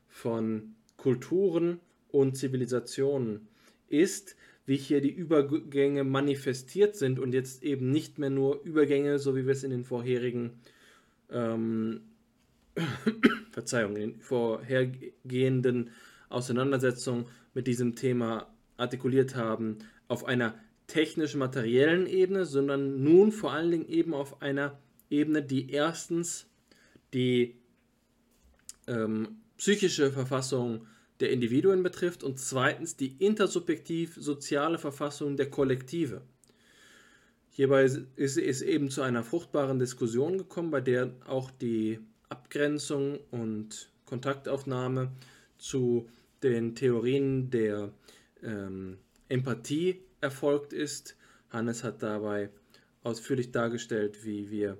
von 0.08 0.76
Kulturen 0.96 1.80
und 2.10 2.36
Zivilisationen 2.36 3.48
ist, 3.88 4.36
wie 4.66 4.76
hier 4.76 5.00
die 5.00 5.12
Übergänge 5.12 6.04
manifestiert 6.04 6.96
sind 6.96 7.18
und 7.18 7.32
jetzt 7.32 7.62
eben 7.62 7.90
nicht 7.90 8.18
mehr 8.18 8.30
nur 8.30 8.62
Übergänge, 8.64 9.18
so 9.18 9.36
wie 9.36 9.46
wir 9.46 9.52
es 9.52 9.62
in 9.62 9.70
den 9.70 9.84
vorherigen 9.84 10.54
ähm, 11.30 12.00
Verzeihung, 13.52 13.96
in 13.96 14.10
den 14.10 14.20
vorhergehenden 14.20 15.90
Auseinandersetzungen 16.28 17.26
mit 17.54 17.66
diesem 17.68 17.94
Thema 17.94 18.52
artikuliert 18.76 19.36
haben, 19.36 19.78
auf 20.08 20.24
einer 20.24 20.58
technisch-materiellen 20.88 22.06
Ebene, 22.06 22.44
sondern 22.44 23.02
nun 23.02 23.32
vor 23.32 23.52
allen 23.52 23.70
Dingen 23.70 23.88
eben 23.88 24.14
auf 24.14 24.42
einer 24.42 24.78
Ebene, 25.10 25.42
die 25.42 25.70
erstens 25.70 26.46
die 27.14 27.56
ähm, 28.86 29.38
psychische 29.56 30.12
Verfassung 30.12 30.86
der 31.20 31.30
Individuen 31.30 31.82
betrifft 31.82 32.22
und 32.22 32.38
zweitens 32.38 32.96
die 32.96 33.16
intersubjektiv-soziale 33.18 34.78
Verfassung 34.78 35.36
der 35.36 35.50
Kollektive. 35.50 36.22
Hierbei 37.50 37.84
ist 37.84 38.36
es 38.36 38.60
eben 38.60 38.90
zu 38.90 39.00
einer 39.00 39.24
fruchtbaren 39.24 39.78
Diskussion 39.78 40.36
gekommen, 40.36 40.70
bei 40.70 40.82
der 40.82 41.12
auch 41.26 41.50
die 41.50 42.00
Abgrenzung 42.28 43.18
und 43.30 43.90
Kontaktaufnahme 44.04 45.10
zu 45.56 46.08
den 46.42 46.74
Theorien 46.74 47.50
der 47.50 47.92
ähm, 48.42 48.98
Empathie 49.28 50.02
erfolgt 50.20 50.72
ist. 50.72 51.16
Hannes 51.48 51.82
hat 51.82 52.02
dabei 52.02 52.50
ausführlich 53.02 53.52
dargestellt, 53.52 54.24
wie 54.24 54.50
wir 54.50 54.76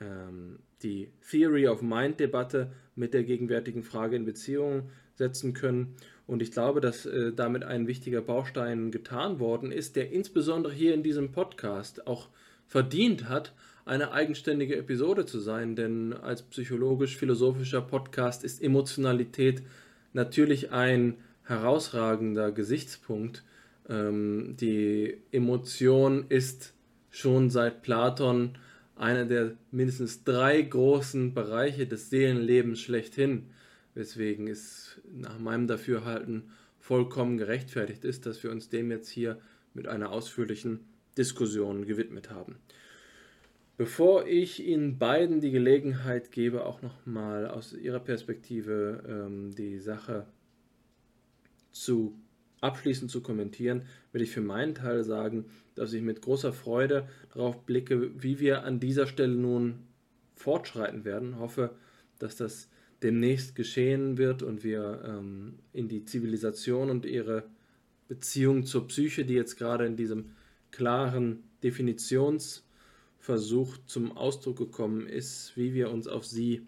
ähm, 0.00 0.58
die 0.82 1.10
Theory 1.30 1.66
of 1.66 1.80
Mind-Debatte 1.80 2.72
mit 2.94 3.14
der 3.14 3.24
gegenwärtigen 3.24 3.82
Frage 3.82 4.16
in 4.16 4.24
Beziehung 4.24 4.90
setzen 5.18 5.52
können. 5.52 5.94
Und 6.26 6.42
ich 6.42 6.52
glaube, 6.52 6.80
dass 6.80 7.06
äh, 7.06 7.32
damit 7.32 7.64
ein 7.64 7.86
wichtiger 7.86 8.22
Baustein 8.22 8.90
getan 8.90 9.38
worden 9.40 9.72
ist, 9.72 9.96
der 9.96 10.10
insbesondere 10.10 10.72
hier 10.72 10.94
in 10.94 11.02
diesem 11.02 11.32
Podcast 11.32 12.06
auch 12.06 12.28
verdient 12.66 13.28
hat, 13.28 13.52
eine 13.84 14.12
eigenständige 14.12 14.76
Episode 14.76 15.26
zu 15.26 15.38
sein. 15.38 15.76
Denn 15.76 16.12
als 16.12 16.42
psychologisch-philosophischer 16.42 17.80
Podcast 17.80 18.44
ist 18.44 18.62
Emotionalität 18.62 19.62
natürlich 20.12 20.72
ein 20.72 21.14
herausragender 21.44 22.52
Gesichtspunkt. 22.52 23.42
Ähm, 23.88 24.56
die 24.60 25.16
Emotion 25.32 26.26
ist 26.28 26.74
schon 27.10 27.50
seit 27.50 27.82
Platon 27.82 28.58
einer 28.96 29.24
der 29.24 29.52
mindestens 29.70 30.24
drei 30.24 30.60
großen 30.60 31.32
Bereiche 31.32 31.86
des 31.86 32.10
Seelenlebens 32.10 32.80
schlechthin, 32.80 33.46
weswegen 33.98 34.46
es 34.46 35.00
nach 35.12 35.38
meinem 35.38 35.66
Dafürhalten 35.66 36.50
vollkommen 36.78 37.36
gerechtfertigt 37.36 38.04
ist, 38.04 38.24
dass 38.24 38.42
wir 38.42 38.50
uns 38.50 38.70
dem 38.70 38.90
jetzt 38.90 39.10
hier 39.10 39.38
mit 39.74 39.88
einer 39.88 40.10
ausführlichen 40.10 40.80
Diskussion 41.18 41.84
gewidmet 41.84 42.30
haben. 42.30 42.56
Bevor 43.76 44.26
ich 44.26 44.64
Ihnen 44.64 44.98
beiden 44.98 45.40
die 45.40 45.50
Gelegenheit 45.50 46.32
gebe, 46.32 46.64
auch 46.64 46.80
nochmal 46.80 47.48
aus 47.48 47.72
Ihrer 47.72 48.00
Perspektive 48.00 49.04
ähm, 49.06 49.54
die 49.54 49.78
Sache 49.78 50.26
zu 51.72 52.18
abschließend 52.60 53.10
zu 53.10 53.20
kommentieren, 53.20 53.84
will 54.12 54.22
ich 54.22 54.30
für 54.30 54.40
meinen 54.40 54.74
Teil 54.74 55.04
sagen, 55.04 55.46
dass 55.74 55.92
ich 55.92 56.02
mit 56.02 56.22
großer 56.22 56.52
Freude 56.52 57.08
darauf 57.32 57.64
blicke, 57.66 58.10
wie 58.20 58.40
wir 58.40 58.64
an 58.64 58.80
dieser 58.80 59.06
Stelle 59.06 59.34
nun 59.34 59.80
fortschreiten 60.34 61.04
werden. 61.04 61.38
Hoffe, 61.38 61.76
dass 62.18 62.36
das 62.36 62.68
demnächst 63.02 63.54
geschehen 63.54 64.18
wird 64.18 64.42
und 64.42 64.64
wir 64.64 65.02
ähm, 65.06 65.60
in 65.72 65.88
die 65.88 66.04
Zivilisation 66.04 66.90
und 66.90 67.04
ihre 67.04 67.44
Beziehung 68.08 68.64
zur 68.64 68.88
Psyche, 68.88 69.24
die 69.24 69.34
jetzt 69.34 69.56
gerade 69.56 69.86
in 69.86 69.96
diesem 69.96 70.32
klaren 70.70 71.44
Definitionsversuch 71.62 73.78
zum 73.86 74.16
Ausdruck 74.16 74.58
gekommen 74.58 75.06
ist, 75.06 75.56
wie 75.56 75.74
wir 75.74 75.90
uns 75.90 76.08
auf 76.08 76.26
sie 76.26 76.66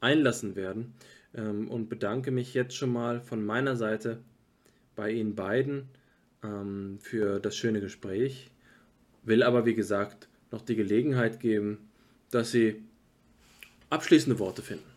einlassen 0.00 0.56
werden. 0.56 0.94
Ähm, 1.34 1.68
und 1.68 1.88
bedanke 1.88 2.30
mich 2.30 2.54
jetzt 2.54 2.74
schon 2.74 2.92
mal 2.92 3.20
von 3.20 3.44
meiner 3.44 3.76
Seite 3.76 4.22
bei 4.96 5.10
Ihnen 5.10 5.34
beiden 5.34 5.88
ähm, 6.42 6.98
für 7.00 7.40
das 7.40 7.56
schöne 7.56 7.80
Gespräch. 7.80 8.50
Will 9.24 9.42
aber, 9.42 9.66
wie 9.66 9.74
gesagt, 9.74 10.28
noch 10.50 10.62
die 10.62 10.76
Gelegenheit 10.76 11.40
geben, 11.40 11.90
dass 12.30 12.52
Sie 12.52 12.82
abschließende 13.90 14.38
Worte 14.38 14.62
finden. 14.62 14.87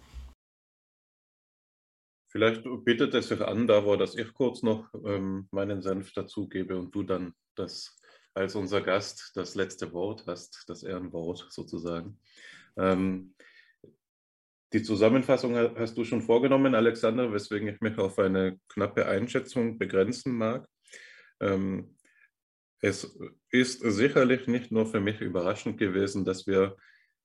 Vielleicht 2.31 2.63
bietet 2.85 3.13
es 3.13 3.27
sich 3.27 3.41
an, 3.41 3.67
Davor, 3.67 3.97
dass 3.97 4.15
ich 4.15 4.33
kurz 4.33 4.63
noch 4.63 4.89
ähm, 5.05 5.49
meinen 5.51 5.81
Senf 5.81 6.13
dazugebe 6.13 6.77
und 6.77 6.95
du 6.95 7.03
dann 7.03 7.33
das 7.55 7.99
als 8.33 8.55
unser 8.55 8.81
Gast 8.81 9.33
das 9.35 9.55
letzte 9.55 9.91
Wort 9.91 10.23
hast, 10.27 10.63
das 10.67 10.83
Ehrenwort 10.83 11.47
sozusagen. 11.49 12.17
Ähm, 12.77 13.35
die 14.71 14.81
Zusammenfassung 14.81 15.57
hast 15.57 15.97
du 15.97 16.05
schon 16.05 16.21
vorgenommen, 16.21 16.73
Alexander, 16.73 17.33
weswegen 17.33 17.67
ich 17.67 17.81
mich 17.81 17.97
auf 17.97 18.17
eine 18.17 18.57
knappe 18.69 19.05
Einschätzung 19.05 19.77
begrenzen 19.77 20.33
mag. 20.33 20.65
Ähm, 21.41 21.97
es 22.79 23.19
ist 23.49 23.81
sicherlich 23.81 24.47
nicht 24.47 24.71
nur 24.71 24.85
für 24.85 25.01
mich 25.01 25.19
überraschend 25.19 25.77
gewesen, 25.77 26.23
dass 26.23 26.47
wir 26.47 26.77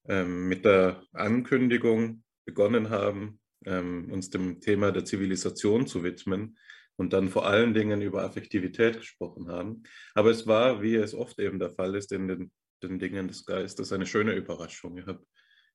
ähm, 0.08 0.48
mit 0.48 0.64
der 0.64 1.04
Ankündigung 1.12 2.24
begonnen 2.44 2.90
haben, 2.90 3.38
ähm, 3.66 4.10
uns 4.10 4.30
dem 4.30 4.60
Thema 4.60 4.92
der 4.92 5.04
Zivilisation 5.04 5.86
zu 5.86 6.02
widmen 6.02 6.56
und 6.96 7.12
dann 7.12 7.28
vor 7.28 7.46
allen 7.46 7.74
Dingen 7.74 8.00
über 8.00 8.24
Affektivität 8.24 8.98
gesprochen 8.98 9.48
haben. 9.48 9.82
Aber 10.14 10.30
es 10.30 10.46
war, 10.46 10.82
wie 10.82 10.94
es 10.94 11.14
oft 11.14 11.38
eben 11.38 11.58
der 11.58 11.72
Fall 11.72 11.94
ist 11.94 12.12
in 12.12 12.28
den, 12.28 12.52
den 12.82 12.98
Dingen 12.98 13.28
des 13.28 13.44
Geistes, 13.44 13.92
eine 13.92 14.06
schöne 14.06 14.34
Überraschung. 14.34 14.96
Ich 14.96 15.06
habe 15.06 15.24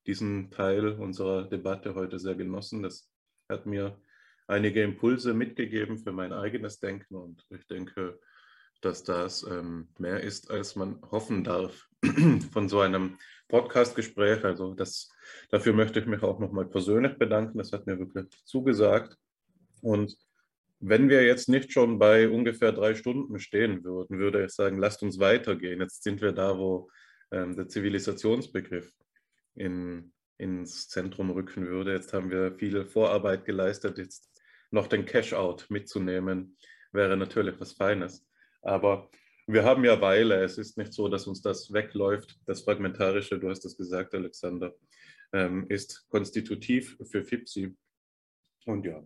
diesen 0.06 0.50
Teil 0.50 0.88
unserer 0.88 1.48
Debatte 1.48 1.94
heute 1.94 2.18
sehr 2.18 2.34
genossen. 2.34 2.82
Das 2.82 3.08
hat 3.48 3.66
mir 3.66 4.00
einige 4.48 4.82
Impulse 4.82 5.34
mitgegeben 5.34 5.98
für 5.98 6.12
mein 6.12 6.32
eigenes 6.32 6.80
Denken 6.80 7.14
und 7.14 7.46
ich 7.50 7.66
denke, 7.66 8.18
dass 8.80 9.04
das 9.04 9.44
ähm, 9.44 9.88
mehr 9.98 10.20
ist, 10.20 10.50
als 10.50 10.74
man 10.74 11.00
hoffen 11.02 11.44
darf 11.44 11.88
von 12.52 12.68
so 12.68 12.80
einem 12.80 13.18
Podcast-Gespräch. 13.48 14.44
Also 14.44 14.74
das, 14.74 15.10
dafür 15.50 15.72
möchte 15.72 16.00
ich 16.00 16.06
mich 16.06 16.22
auch 16.22 16.38
nochmal 16.38 16.66
persönlich 16.66 17.18
bedanken. 17.18 17.58
Das 17.58 17.72
hat 17.72 17.86
mir 17.86 17.98
wirklich 17.98 18.26
zugesagt. 18.44 19.16
Und 19.82 20.16
wenn 20.80 21.08
wir 21.08 21.24
jetzt 21.24 21.48
nicht 21.48 21.72
schon 21.72 21.98
bei 21.98 22.28
ungefähr 22.28 22.72
drei 22.72 22.94
Stunden 22.94 23.38
stehen 23.38 23.84
würden, 23.84 24.18
würde 24.18 24.44
ich 24.44 24.52
sagen, 24.52 24.78
lasst 24.78 25.02
uns 25.02 25.18
weitergehen. 25.20 25.80
Jetzt 25.80 26.02
sind 26.02 26.20
wir 26.20 26.32
da, 26.32 26.58
wo 26.58 26.90
ähm, 27.30 27.54
der 27.56 27.68
Zivilisationsbegriff 27.68 28.92
in, 29.54 30.12
ins 30.38 30.88
Zentrum 30.88 31.30
rücken 31.30 31.66
würde. 31.66 31.92
Jetzt 31.92 32.12
haben 32.12 32.30
wir 32.30 32.56
viel 32.56 32.84
Vorarbeit 32.84 33.44
geleistet. 33.44 33.98
Jetzt 33.98 34.28
noch 34.72 34.88
den 34.88 35.04
Cash-out 35.04 35.66
mitzunehmen, 35.68 36.56
wäre 36.90 37.16
natürlich 37.16 37.60
was 37.60 37.72
Feines. 37.72 38.26
Aber 38.62 39.08
wir 39.46 39.64
haben 39.64 39.84
ja 39.84 40.00
Weile. 40.00 40.42
Es 40.42 40.58
ist 40.58 40.78
nicht 40.78 40.92
so, 40.92 41.08
dass 41.08 41.26
uns 41.26 41.42
das 41.42 41.72
wegläuft. 41.72 42.38
Das 42.46 42.62
Fragmentarische, 42.62 43.38
du 43.38 43.48
hast 43.48 43.64
es 43.64 43.76
gesagt, 43.76 44.14
Alexander, 44.14 44.74
ähm, 45.32 45.66
ist 45.68 46.06
konstitutiv 46.08 46.96
für 47.10 47.24
FIPSI. 47.24 47.76
Und 48.66 48.86
ja, 48.86 49.04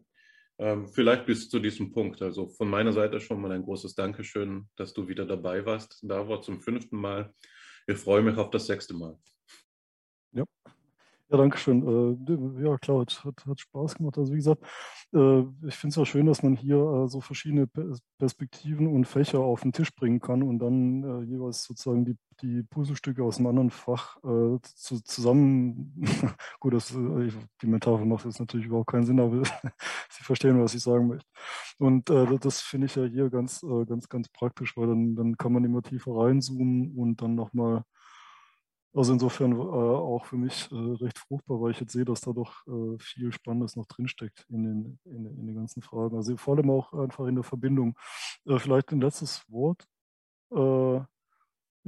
ähm, 0.58 0.88
vielleicht 0.88 1.26
bis 1.26 1.48
zu 1.48 1.58
diesem 1.58 1.92
Punkt. 1.92 2.22
Also 2.22 2.48
von 2.48 2.68
meiner 2.68 2.92
Seite 2.92 3.20
schon 3.20 3.40
mal 3.40 3.52
ein 3.52 3.62
großes 3.62 3.94
Dankeschön, 3.94 4.68
dass 4.76 4.92
du 4.92 5.08
wieder 5.08 5.26
dabei 5.26 5.64
warst. 5.64 5.98
Da 6.02 6.28
war 6.28 6.42
zum 6.42 6.60
fünften 6.60 6.96
Mal. 6.96 7.34
Ich 7.86 7.98
freue 7.98 8.22
mich 8.22 8.36
auf 8.36 8.50
das 8.50 8.66
sechste 8.66 8.94
Mal. 8.94 9.18
Ja, 10.32 10.44
ja, 11.28 11.38
danke 11.38 11.58
schön. 11.58 11.82
Äh, 11.82 12.62
ja, 12.64 12.78
klar, 12.78 13.00
hat, 13.00 13.24
hat, 13.24 13.60
Spaß 13.60 13.96
gemacht. 13.96 14.16
Also 14.16 14.32
wie 14.32 14.36
gesagt, 14.36 14.62
äh, 15.12 15.40
ich 15.66 15.74
finde 15.74 15.88
es 15.88 15.96
ja 15.96 16.06
schön, 16.06 16.26
dass 16.26 16.44
man 16.44 16.54
hier 16.54 16.76
äh, 16.76 17.08
so 17.08 17.20
verschiedene 17.20 17.66
Perspektiven 18.18 18.86
und 18.86 19.06
Fächer 19.06 19.40
auf 19.40 19.62
den 19.62 19.72
Tisch 19.72 19.92
bringen 19.94 20.20
kann 20.20 20.44
und 20.44 20.60
dann 20.60 21.26
jeweils 21.28 21.64
sozusagen 21.64 22.04
die, 22.04 22.16
die 22.42 22.62
Puzzlestücke 22.62 23.24
aus 23.24 23.38
einem 23.38 23.48
anderen 23.48 23.70
Fach 23.70 24.16
zu, 24.62 25.02
zusammen, 25.02 25.94
gut, 26.60 26.74
das, 26.74 26.88
die 26.92 27.66
Metapher 27.66 28.04
macht 28.04 28.24
jetzt 28.24 28.40
natürlich 28.40 28.66
überhaupt 28.66 28.90
keinen 28.90 29.06
Sinn, 29.06 29.20
aber 29.20 29.42
Sie 30.10 30.24
verstehen, 30.24 30.60
was 30.62 30.74
ich 30.74 30.82
sagen 30.82 31.08
möchte. 31.08 31.28
Und 31.78 32.10
das 32.10 32.60
finde 32.62 32.86
ich 32.86 32.94
ja 32.94 33.04
hier 33.04 33.30
ganz, 33.30 33.60
ganz, 33.86 34.08
ganz 34.08 34.28
praktisch, 34.28 34.76
weil 34.76 34.88
dann, 34.88 35.14
dann 35.16 35.36
kann 35.36 35.52
man 35.52 35.64
immer 35.64 35.82
tiefer 35.82 36.12
reinzoomen 36.16 36.94
und 36.96 37.20
dann 37.22 37.34
nochmal 37.34 37.84
also 38.96 39.12
insofern 39.12 39.52
äh, 39.52 39.56
auch 39.56 40.24
für 40.24 40.36
mich 40.36 40.70
äh, 40.72 40.74
recht 40.74 41.18
fruchtbar, 41.18 41.60
weil 41.60 41.72
ich 41.72 41.80
jetzt 41.80 41.92
sehe, 41.92 42.06
dass 42.06 42.22
da 42.22 42.32
doch 42.32 42.66
äh, 42.66 42.98
viel 42.98 43.30
Spannendes 43.30 43.76
noch 43.76 43.86
drinsteckt 43.86 44.46
in 44.48 44.64
den, 44.64 44.98
in, 45.04 45.26
in, 45.26 45.46
den 45.46 45.54
ganzen 45.54 45.82
Fragen. 45.82 46.16
Also 46.16 46.36
vor 46.38 46.56
allem 46.56 46.70
auch 46.70 46.94
einfach 46.94 47.26
in 47.26 47.34
der 47.34 47.44
Verbindung. 47.44 47.94
Äh, 48.46 48.58
vielleicht 48.58 48.92
ein 48.92 49.00
letztes 49.02 49.44
Wort. 49.50 49.84
Äh, 50.50 51.00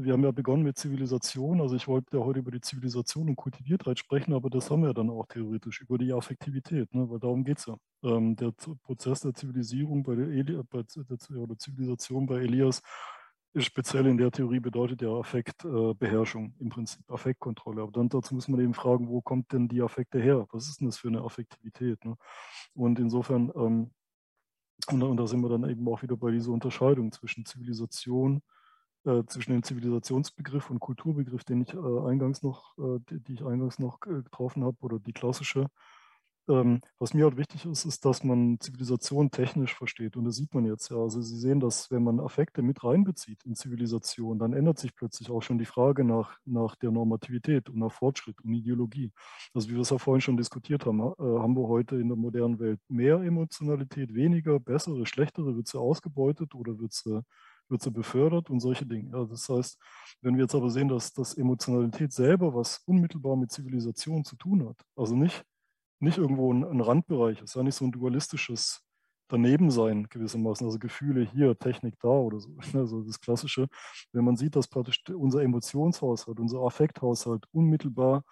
wir 0.01 0.13
haben 0.13 0.23
ja 0.23 0.31
begonnen 0.31 0.63
mit 0.63 0.79
Zivilisation. 0.79 1.61
Also 1.61 1.75
ich 1.77 1.89
wollte 1.89 2.19
ja 2.19 2.25
heute 2.25 2.39
über 2.41 2.51
die 2.51 2.61
Zivilisation 2.61 3.29
und 3.29 3.37
Kultiviertheit 3.37 3.99
sprechen, 3.99 4.33
aber 4.33 4.51
das 4.51 4.71
haben 4.71 4.83
wir 4.83 4.95
dann 4.95 5.11
auch 5.11 5.27
theoretisch 5.27 5.81
über 5.81 5.99
die 5.99 6.13
Affektivität, 6.13 6.95
ne? 6.95 7.09
weil 7.11 7.19
darum 7.19 7.43
geht 7.43 7.59
es 7.59 7.67
ja. 7.67 7.77
Ähm, 8.05 8.37
der 8.37 8.53
Prozess 8.83 9.23
der 9.23 9.35
Zivilisierung 9.35 10.05
bei 10.05 10.15
der, 10.15 10.29
Eli 10.29 10.63
bei 10.71 10.85
der, 10.85 11.59
Zivilisation 11.59 12.27
bei 12.27 12.37
Elias 12.37 12.81
speziell 13.63 14.07
in 14.07 14.19
der 14.19 14.31
Theorie 14.31 14.61
bedeutet 14.61 15.03
ja 15.03 15.11
Affektbeherrschung 15.11 16.55
äh, 16.59 16.63
im 16.63 16.69
Prinzip, 16.69 17.11
Affektkontrolle. 17.11 17.83
Aber 17.83 17.93
dann 17.93 18.09
dazu 18.09 18.35
muss 18.35 18.49
man 18.49 18.61
eben 18.61 18.75
fragen, 18.75 19.09
wo 19.09 19.21
kommt 19.21 19.53
denn 19.53 19.69
die 19.69 19.83
Affekte 19.83 20.21
her? 20.21 20.47
Was 20.53 20.69
ist 20.69 20.81
denn 20.81 20.87
das 20.87 20.99
für 20.99 21.09
eine 21.09 21.23
Affektivität? 21.23 22.05
Ne? 22.05 22.17
Und 22.75 22.99
insofern, 22.99 23.51
ähm, 23.55 23.91
und, 24.91 25.03
und, 25.03 25.17
da 25.17 25.27
sind 25.27 25.41
wir 25.41 25.49
dann 25.49 25.69
eben 25.69 25.89
auch 25.89 26.03
wieder 26.03 26.17
bei 26.17 26.31
dieser 26.31 26.53
Unterscheidung 26.53 27.13
zwischen 27.13 27.45
Zivilisation, 27.45 28.43
äh, 29.05 29.25
zwischen 29.27 29.53
dem 29.53 29.63
Zivilisationsbegriff 29.63 30.71
und 30.71 30.81
Kulturbegriff, 30.81 31.45
den 31.45 31.63
ich 31.63 31.75
äh, 31.75 31.79
eingangs 31.79 32.43
noch, 32.43 32.77
äh, 32.79 33.01
die, 33.11 33.21
die, 33.21 33.35
ich 33.35 33.45
eingangs 33.45 33.79
noch 33.79 33.99
äh, 34.07 34.23
getroffen 34.23 34.65
habe, 34.65 34.77
oder 34.81 34.99
die 34.99 35.13
klassische 35.13 35.69
ähm, 36.49 36.81
was 36.99 37.15
mir 37.15 37.25
halt 37.25 37.37
wichtig 37.37 37.65
ist, 37.65 37.85
ist, 37.85 38.05
dass 38.05 38.25
man 38.25 38.59
Zivilisation 38.61 39.31
technisch 39.31 39.75
versteht. 39.75 40.17
Und 40.17 40.25
das 40.25 40.37
sieht 40.37 40.55
man 40.55 40.65
jetzt 40.65 40.91
ja. 40.91 40.97
Also 40.97 41.21
Sie 41.21 41.37
sehen, 41.37 41.61
dass 41.61 41.91
wenn 41.91 42.03
man 42.05 42.21
Affekte 42.21 42.63
mit 42.63 42.83
reinbezieht 42.85 43.45
in 43.45 43.55
Zivilisation, 43.55 44.39
dann 44.39 44.53
ändert 44.53 44.79
sich 44.79 44.95
plötzlich 44.95 45.31
auch 45.31 45.43
schon 45.43 45.59
die 45.59 45.65
Frage 45.65 46.05
nach, 46.05 46.39
nach 46.45 46.77
der 46.77 46.91
Normativität 46.91 47.69
und 47.69 47.79
nach 47.79 47.93
Fortschritt 47.93 48.41
und 48.43 48.53
Ideologie. 48.55 49.13
Also 49.55 49.69
wie 49.69 49.75
wir 49.75 49.83
es 49.83 49.91
ja 49.91 49.99
vorhin 49.99 50.21
schon 50.21 50.37
diskutiert 50.37 50.87
haben, 50.87 51.01
äh, 51.01 51.05
haben 51.19 51.57
wir 51.57 51.69
heute 51.69 51.97
in 51.97 52.09
der 52.09 52.17
modernen 52.17 52.59
Welt 52.59 52.81
mehr 52.89 53.21
Emotionalität, 53.21 54.15
weniger, 54.15 54.61
bessere, 54.61 55.07
schlechtere, 55.07 55.57
wird 55.57 55.69
sie 55.69 55.79
ausgebeutet 55.79 56.55
oder 56.55 56.79
wird 56.79 56.93
sie 56.93 57.23
wird 57.69 57.83
sie 57.83 57.91
befördert 57.91 58.51
und 58.51 58.61
solche 58.61 58.87
Dinge. 58.87 59.11
Ja, 59.13 59.25
das 59.25 59.49
heißt, 59.49 59.79
wenn 60.23 60.37
wir 60.37 60.45
jetzt 60.45 60.55
aber 60.55 60.71
sehen, 60.71 60.89
dass, 60.89 61.13
dass 61.13 61.35
Emotionalität 61.35 62.13
selber 62.13 62.55
was 62.55 62.83
unmittelbar 62.87 63.37
mit 63.37 63.53
Zivilisation 63.53 64.25
zu 64.25 64.37
tun 64.37 64.67
hat, 64.69 64.77
also 64.97 65.15
nicht 65.15 65.45
nicht 66.01 66.19
irgendwo 66.19 66.53
ein, 66.53 66.65
ein 66.65 66.81
Randbereich, 66.81 67.43
ist 67.43 67.55
ja 67.55 67.63
nicht 67.63 67.75
so 67.75 67.85
ein 67.85 67.93
dualistisches 67.93 68.83
Danebensein 69.29 70.09
gewissermaßen, 70.09 70.67
also 70.67 70.79
Gefühle 70.79 71.23
hier, 71.23 71.59
Technik 71.59 71.99
da 72.01 72.09
oder 72.09 72.41
so, 72.41 72.57
also 72.75 73.03
das 73.03 73.21
Klassische. 73.21 73.69
Wenn 74.13 74.25
man 74.25 74.37
sieht, 74.37 74.57
dass 74.57 74.69
praktisch 74.69 75.03
unser 75.11 75.43
Emotionshaushalt, 75.43 76.41
unser 76.41 76.61
Affekthaushalt 76.61 77.45
unmittelbar 77.53 78.25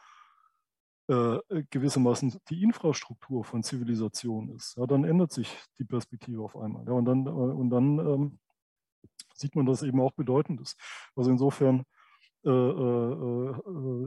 äh, 1.08 1.38
gewissermaßen 1.70 2.40
die 2.48 2.62
Infrastruktur 2.62 3.44
von 3.44 3.62
Zivilisation 3.62 4.50
ist, 4.50 4.76
ja, 4.76 4.86
dann 4.86 5.04
ändert 5.04 5.32
sich 5.32 5.56
die 5.78 5.84
Perspektive 5.84 6.42
auf 6.42 6.56
einmal. 6.56 6.84
Ja, 6.86 6.92
und 6.92 7.04
dann, 7.04 7.26
äh, 7.26 7.30
und 7.30 7.70
dann 7.70 7.98
ähm, 7.98 8.38
sieht 9.34 9.54
man, 9.54 9.66
dass 9.66 9.82
eben 9.82 10.00
auch 10.00 10.12
bedeutend 10.12 10.60
ist. 10.60 10.80
Also 11.14 11.30
insofern 11.30 11.84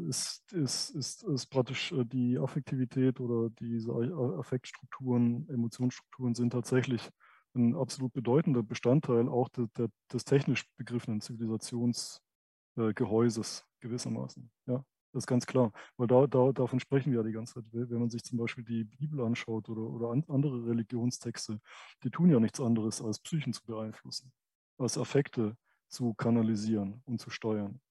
ist, 0.08 0.54
ist, 0.54 0.92
ist, 0.92 1.24
ist 1.24 1.48
praktisch 1.48 1.92
äh, 1.92 2.06
die 2.06 2.40
Affektivität 2.40 3.20
oder 3.20 3.50
diese 3.50 3.92
Affektstrukturen, 3.92 5.50
Emotionsstrukturen 5.50 6.36
sind 6.36 6.52
tatsächlich 6.52 7.10
ein 7.54 7.76
absolut 7.76 8.14
bedeutender 8.14 8.64
Bestandteil 8.64 9.28
auch 9.28 9.50
de, 9.50 9.68
de, 9.78 9.90
des 10.14 10.24
technisch 10.24 10.64
begriffenen 10.78 11.20
Zivilisationsgehäuses 11.20 13.66
gewissermaßen. 13.82 14.50
Ja, 14.68 14.86
das 15.12 15.24
ist 15.24 15.28
ganz 15.28 15.46
klar, 15.46 15.74
weil 15.98 16.08
da, 16.08 16.26
da, 16.28 16.54
davon 16.54 16.80
sprechen 16.80 17.12
wir 17.12 17.20
ja 17.20 17.26
die 17.26 17.34
ganze 17.34 17.56
Zeit. 17.56 17.66
Wenn 17.72 18.00
man 18.00 18.10
sich 18.10 18.24
zum 18.24 18.38
Beispiel 18.38 18.64
die 18.64 18.86
Bibel 18.86 19.20
anschaut 19.22 19.68
oder, 19.68 19.82
oder 19.82 20.12
an, 20.12 20.24
andere 20.28 20.66
Religionstexte, 20.66 21.60
die 22.04 22.12
tun 22.12 22.30
ja 22.30 22.40
nichts 22.40 22.62
anderes, 22.62 23.02
als 23.02 23.20
Psychen 23.20 23.52
zu 23.52 23.66
beeinflussen, 23.66 24.32
als 24.78 24.98
Affekte 24.98 25.58
zu 25.90 26.14
kanalisieren 26.14 27.02
und 27.06 27.20
zu 27.20 27.32
steuern. 27.32 27.82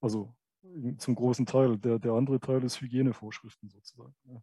Also 0.00 0.34
zum 0.98 1.14
großen 1.14 1.46
Teil. 1.46 1.78
Der, 1.78 1.98
der 1.98 2.12
andere 2.12 2.40
Teil 2.40 2.62
ist 2.64 2.80
Hygienevorschriften 2.80 3.68
sozusagen. 3.70 4.14
Ja? 4.24 4.42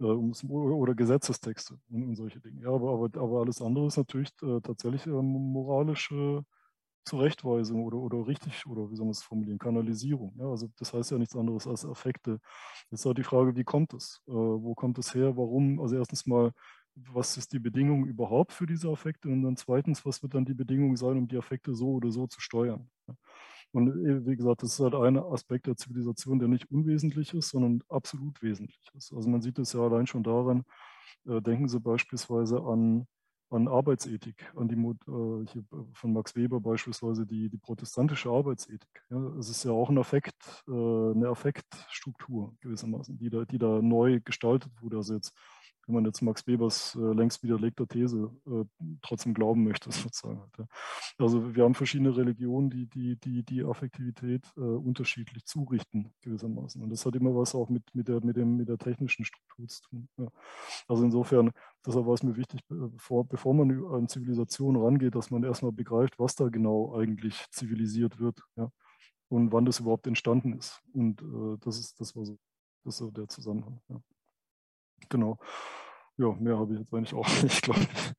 oder 0.00 0.94
Gesetzestexte 0.94 1.78
und, 1.90 2.14
solche 2.16 2.40
Dinge. 2.40 2.62
Ja, 2.62 2.70
aber, 2.70 2.92
aber, 2.92 3.20
aber 3.20 3.40
alles 3.40 3.60
andere 3.60 3.86
ist 3.86 3.96
natürlich 3.96 4.30
äh, 4.42 4.60
tatsächlich 4.60 5.06
äh, 5.06 5.10
moralische 5.10 6.44
Zurechtweisung 7.04 7.84
oder, 7.84 7.98
oder 7.98 8.26
richtig, 8.26 8.66
oder 8.66 8.90
wie 8.90 8.96
soll 8.96 9.06
man 9.06 9.12
es 9.12 9.22
formulieren, 9.22 9.58
Kanalisierung. 9.58 10.34
Ja, 10.38 10.46
also 10.46 10.68
das 10.78 10.92
heißt 10.94 11.10
ja 11.10 11.18
nichts 11.18 11.34
anderes 11.36 11.66
als 11.66 11.84
Affekte. 11.84 12.38
Jetzt 12.90 13.00
ist 13.00 13.06
auch 13.06 13.14
die 13.14 13.24
Frage, 13.24 13.56
wie 13.56 13.64
kommt 13.64 13.92
es? 13.94 14.22
Äh, 14.28 14.32
wo 14.32 14.74
kommt 14.74 14.98
es 14.98 15.14
her? 15.14 15.36
Warum? 15.36 15.80
Also 15.80 15.96
erstens 15.96 16.26
mal, 16.26 16.52
was 16.94 17.36
ist 17.36 17.52
die 17.52 17.58
Bedingung 17.58 18.06
überhaupt 18.06 18.52
für 18.52 18.66
diese 18.66 18.88
Affekte? 18.88 19.28
Und 19.28 19.42
dann 19.42 19.56
zweitens, 19.56 20.04
was 20.04 20.22
wird 20.22 20.34
dann 20.34 20.44
die 20.44 20.54
Bedingung 20.54 20.96
sein, 20.96 21.16
um 21.16 21.26
die 21.26 21.38
Affekte 21.38 21.74
so 21.74 21.92
oder 21.92 22.10
so 22.10 22.26
zu 22.26 22.40
steuern? 22.40 22.88
Ja. 23.08 23.14
Und 23.72 23.88
äh, 23.88 24.26
wie 24.26 24.36
gesagt, 24.36 24.62
das 24.62 24.74
ist 24.74 24.80
halt 24.80 24.94
ein 24.94 25.16
Aspekt 25.18 25.66
der 25.66 25.76
Zivilisation, 25.76 26.38
der 26.38 26.48
nicht 26.48 26.70
unwesentlich 26.70 27.34
ist, 27.34 27.50
sondern 27.50 27.82
absolut 27.88 28.42
wesentlich 28.42 28.80
ist. 28.94 29.12
Also 29.12 29.28
man 29.30 29.42
sieht 29.42 29.58
es 29.58 29.72
ja 29.72 29.80
allein 29.80 30.06
schon 30.06 30.22
daran, 30.22 30.64
äh, 31.26 31.40
denken 31.42 31.68
Sie 31.68 31.80
beispielsweise 31.80 32.60
an 32.62 33.06
an 33.52 33.68
Arbeitsethik, 33.68 34.50
an 34.56 34.68
die 34.68 34.74
äh, 34.76 35.62
von 35.92 36.12
Max 36.12 36.34
Weber 36.34 36.60
beispielsweise 36.60 37.26
die, 37.26 37.48
die 37.50 37.58
protestantische 37.58 38.30
Arbeitsethik. 38.30 39.04
Ja, 39.10 39.18
es 39.38 39.48
ist 39.50 39.64
ja 39.64 39.72
auch 39.72 39.90
ein 39.90 39.98
Affekt, 39.98 40.64
äh, 40.68 40.72
eine 40.72 41.28
Affektstruktur 41.28 42.56
gewissermaßen, 42.60 43.18
die 43.18 43.30
da, 43.30 43.44
die 43.44 43.58
da 43.58 43.80
neu 43.82 44.20
gestaltet 44.24 44.72
wurde. 44.80 44.96
Also 44.96 45.14
jetzt 45.14 45.34
wenn 45.92 46.02
man 46.02 46.04
jetzt 46.06 46.22
Max 46.22 46.46
Webers 46.46 46.96
äh, 46.96 47.12
längst 47.12 47.42
widerlegter 47.42 47.86
These 47.86 48.30
äh, 48.46 48.64
trotzdem 49.02 49.34
glauben 49.34 49.64
möchte, 49.64 49.92
sozusagen. 49.92 50.42
Ja. 50.58 50.66
Also 51.18 51.54
wir 51.54 51.64
haben 51.64 51.74
verschiedene 51.74 52.16
Religionen, 52.16 52.70
die 52.70 52.86
die, 52.86 53.16
die, 53.16 53.42
die 53.42 53.62
Affektivität 53.62 54.50
äh, 54.56 54.60
unterschiedlich 54.60 55.44
zurichten, 55.44 56.14
gewissermaßen. 56.22 56.82
Und 56.82 56.90
das 56.90 57.04
hat 57.04 57.14
immer 57.14 57.34
was 57.34 57.54
auch 57.54 57.68
mit, 57.68 57.82
mit, 57.94 58.08
der, 58.08 58.24
mit, 58.24 58.36
dem, 58.36 58.56
mit 58.56 58.68
der 58.68 58.78
technischen 58.78 59.24
Struktur 59.24 59.68
zu 59.68 59.82
tun. 59.82 60.08
Ja. 60.16 60.28
Also 60.88 61.04
insofern, 61.04 61.52
deshalb 61.86 62.06
war 62.06 62.14
es 62.14 62.22
mir 62.22 62.36
wichtig, 62.36 62.60
bevor, 62.68 63.26
bevor 63.26 63.52
man 63.52 63.84
an 63.92 64.08
Zivilisation 64.08 64.76
rangeht, 64.76 65.14
dass 65.14 65.30
man 65.30 65.44
erstmal 65.44 65.72
begreift, 65.72 66.18
was 66.18 66.34
da 66.34 66.48
genau 66.48 66.96
eigentlich 66.96 67.44
zivilisiert 67.50 68.18
wird. 68.18 68.40
Ja. 68.56 68.70
Und 69.28 69.52
wann 69.52 69.64
das 69.64 69.80
überhaupt 69.80 70.06
entstanden 70.06 70.54
ist. 70.54 70.82
Und 70.92 71.22
äh, 71.22 71.58
das 71.60 71.78
ist, 71.78 72.00
das 72.00 72.16
war 72.16 72.24
so, 72.24 72.38
das 72.84 72.94
ist 72.94 72.98
so 72.98 73.10
der 73.10 73.28
Zusammenhang. 73.28 73.80
Genau. 75.08 75.38
Ja, 76.16 76.32
mehr 76.32 76.58
habe 76.58 76.74
ich 76.74 76.80
jetzt 76.80 76.92
eigentlich 76.92 77.14
auch 77.14 77.26
nicht, 77.42 77.62
glaube 77.62 77.80
ich, 77.80 78.12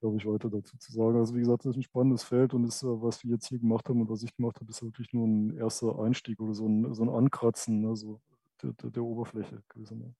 glaube 0.00 0.16
ich, 0.16 0.26
weiter 0.26 0.50
dazu 0.50 0.76
zu 0.78 0.92
sagen. 0.92 1.18
Also 1.18 1.34
wie 1.34 1.40
gesagt, 1.40 1.64
das 1.64 1.70
ist 1.70 1.76
ein 1.76 1.82
spannendes 1.82 2.24
Feld 2.24 2.54
und 2.54 2.64
ist, 2.64 2.82
äh, 2.82 2.86
was 2.86 3.24
wir 3.24 3.32
jetzt 3.32 3.48
hier 3.48 3.58
gemacht 3.58 3.88
haben 3.88 4.00
und 4.00 4.08
was 4.08 4.22
ich 4.22 4.34
gemacht 4.36 4.60
habe, 4.60 4.70
ist 4.70 4.82
wirklich 4.82 5.12
nur 5.12 5.26
ein 5.26 5.56
erster 5.56 5.98
Einstieg 5.98 6.40
oder 6.40 6.54
so 6.54 6.66
ein, 6.66 6.94
so 6.94 7.02
ein 7.02 7.08
Ankratzen 7.08 7.86
also 7.86 8.20
der, 8.62 8.72
der, 8.72 8.90
der 8.90 9.02
Oberfläche 9.02 9.62
gewissermaßen. 9.68 10.16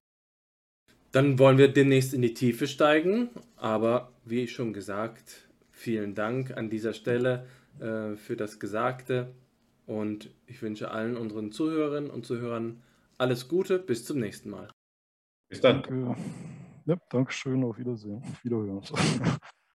Dann 1.12 1.39
wollen 1.39 1.58
wir 1.58 1.73
demnächst 1.73 2.12
in 2.12 2.23
die 2.23 2.34
Tiefe 2.34 2.66
steigen, 2.66 3.31
aber 3.57 4.12
wie 4.24 4.49
schon 4.49 4.73
gesagt, 4.73 5.49
vielen 5.70 6.16
Dank 6.16 6.57
an 6.57 6.70
dieser 6.70 6.92
Stelle 6.92 7.47
äh, 7.78 8.16
für 8.16 8.36
das 8.36 8.58
Gesagte 8.58 9.33
und 9.86 10.31
ich 10.47 10.60
wünsche 10.60 10.91
allen 10.91 11.16
unseren 11.16 11.52
Zuhörerinnen 11.52 12.10
und 12.10 12.26
Zuhörern 12.26 12.83
alles 13.16 13.49
Gute, 13.49 13.78
bis 13.78 14.05
zum 14.05 14.18
nächsten 14.18 14.50
Mal. 14.50 14.68
Bis 15.48 15.60
dann. 15.60 15.82
Danke. 15.82 16.16
Ja, 16.86 16.97
Dankeschön, 17.08 17.64
auf 17.64 17.78
Wiedersehen. 17.78 18.23
Wiederhören. 18.42 18.82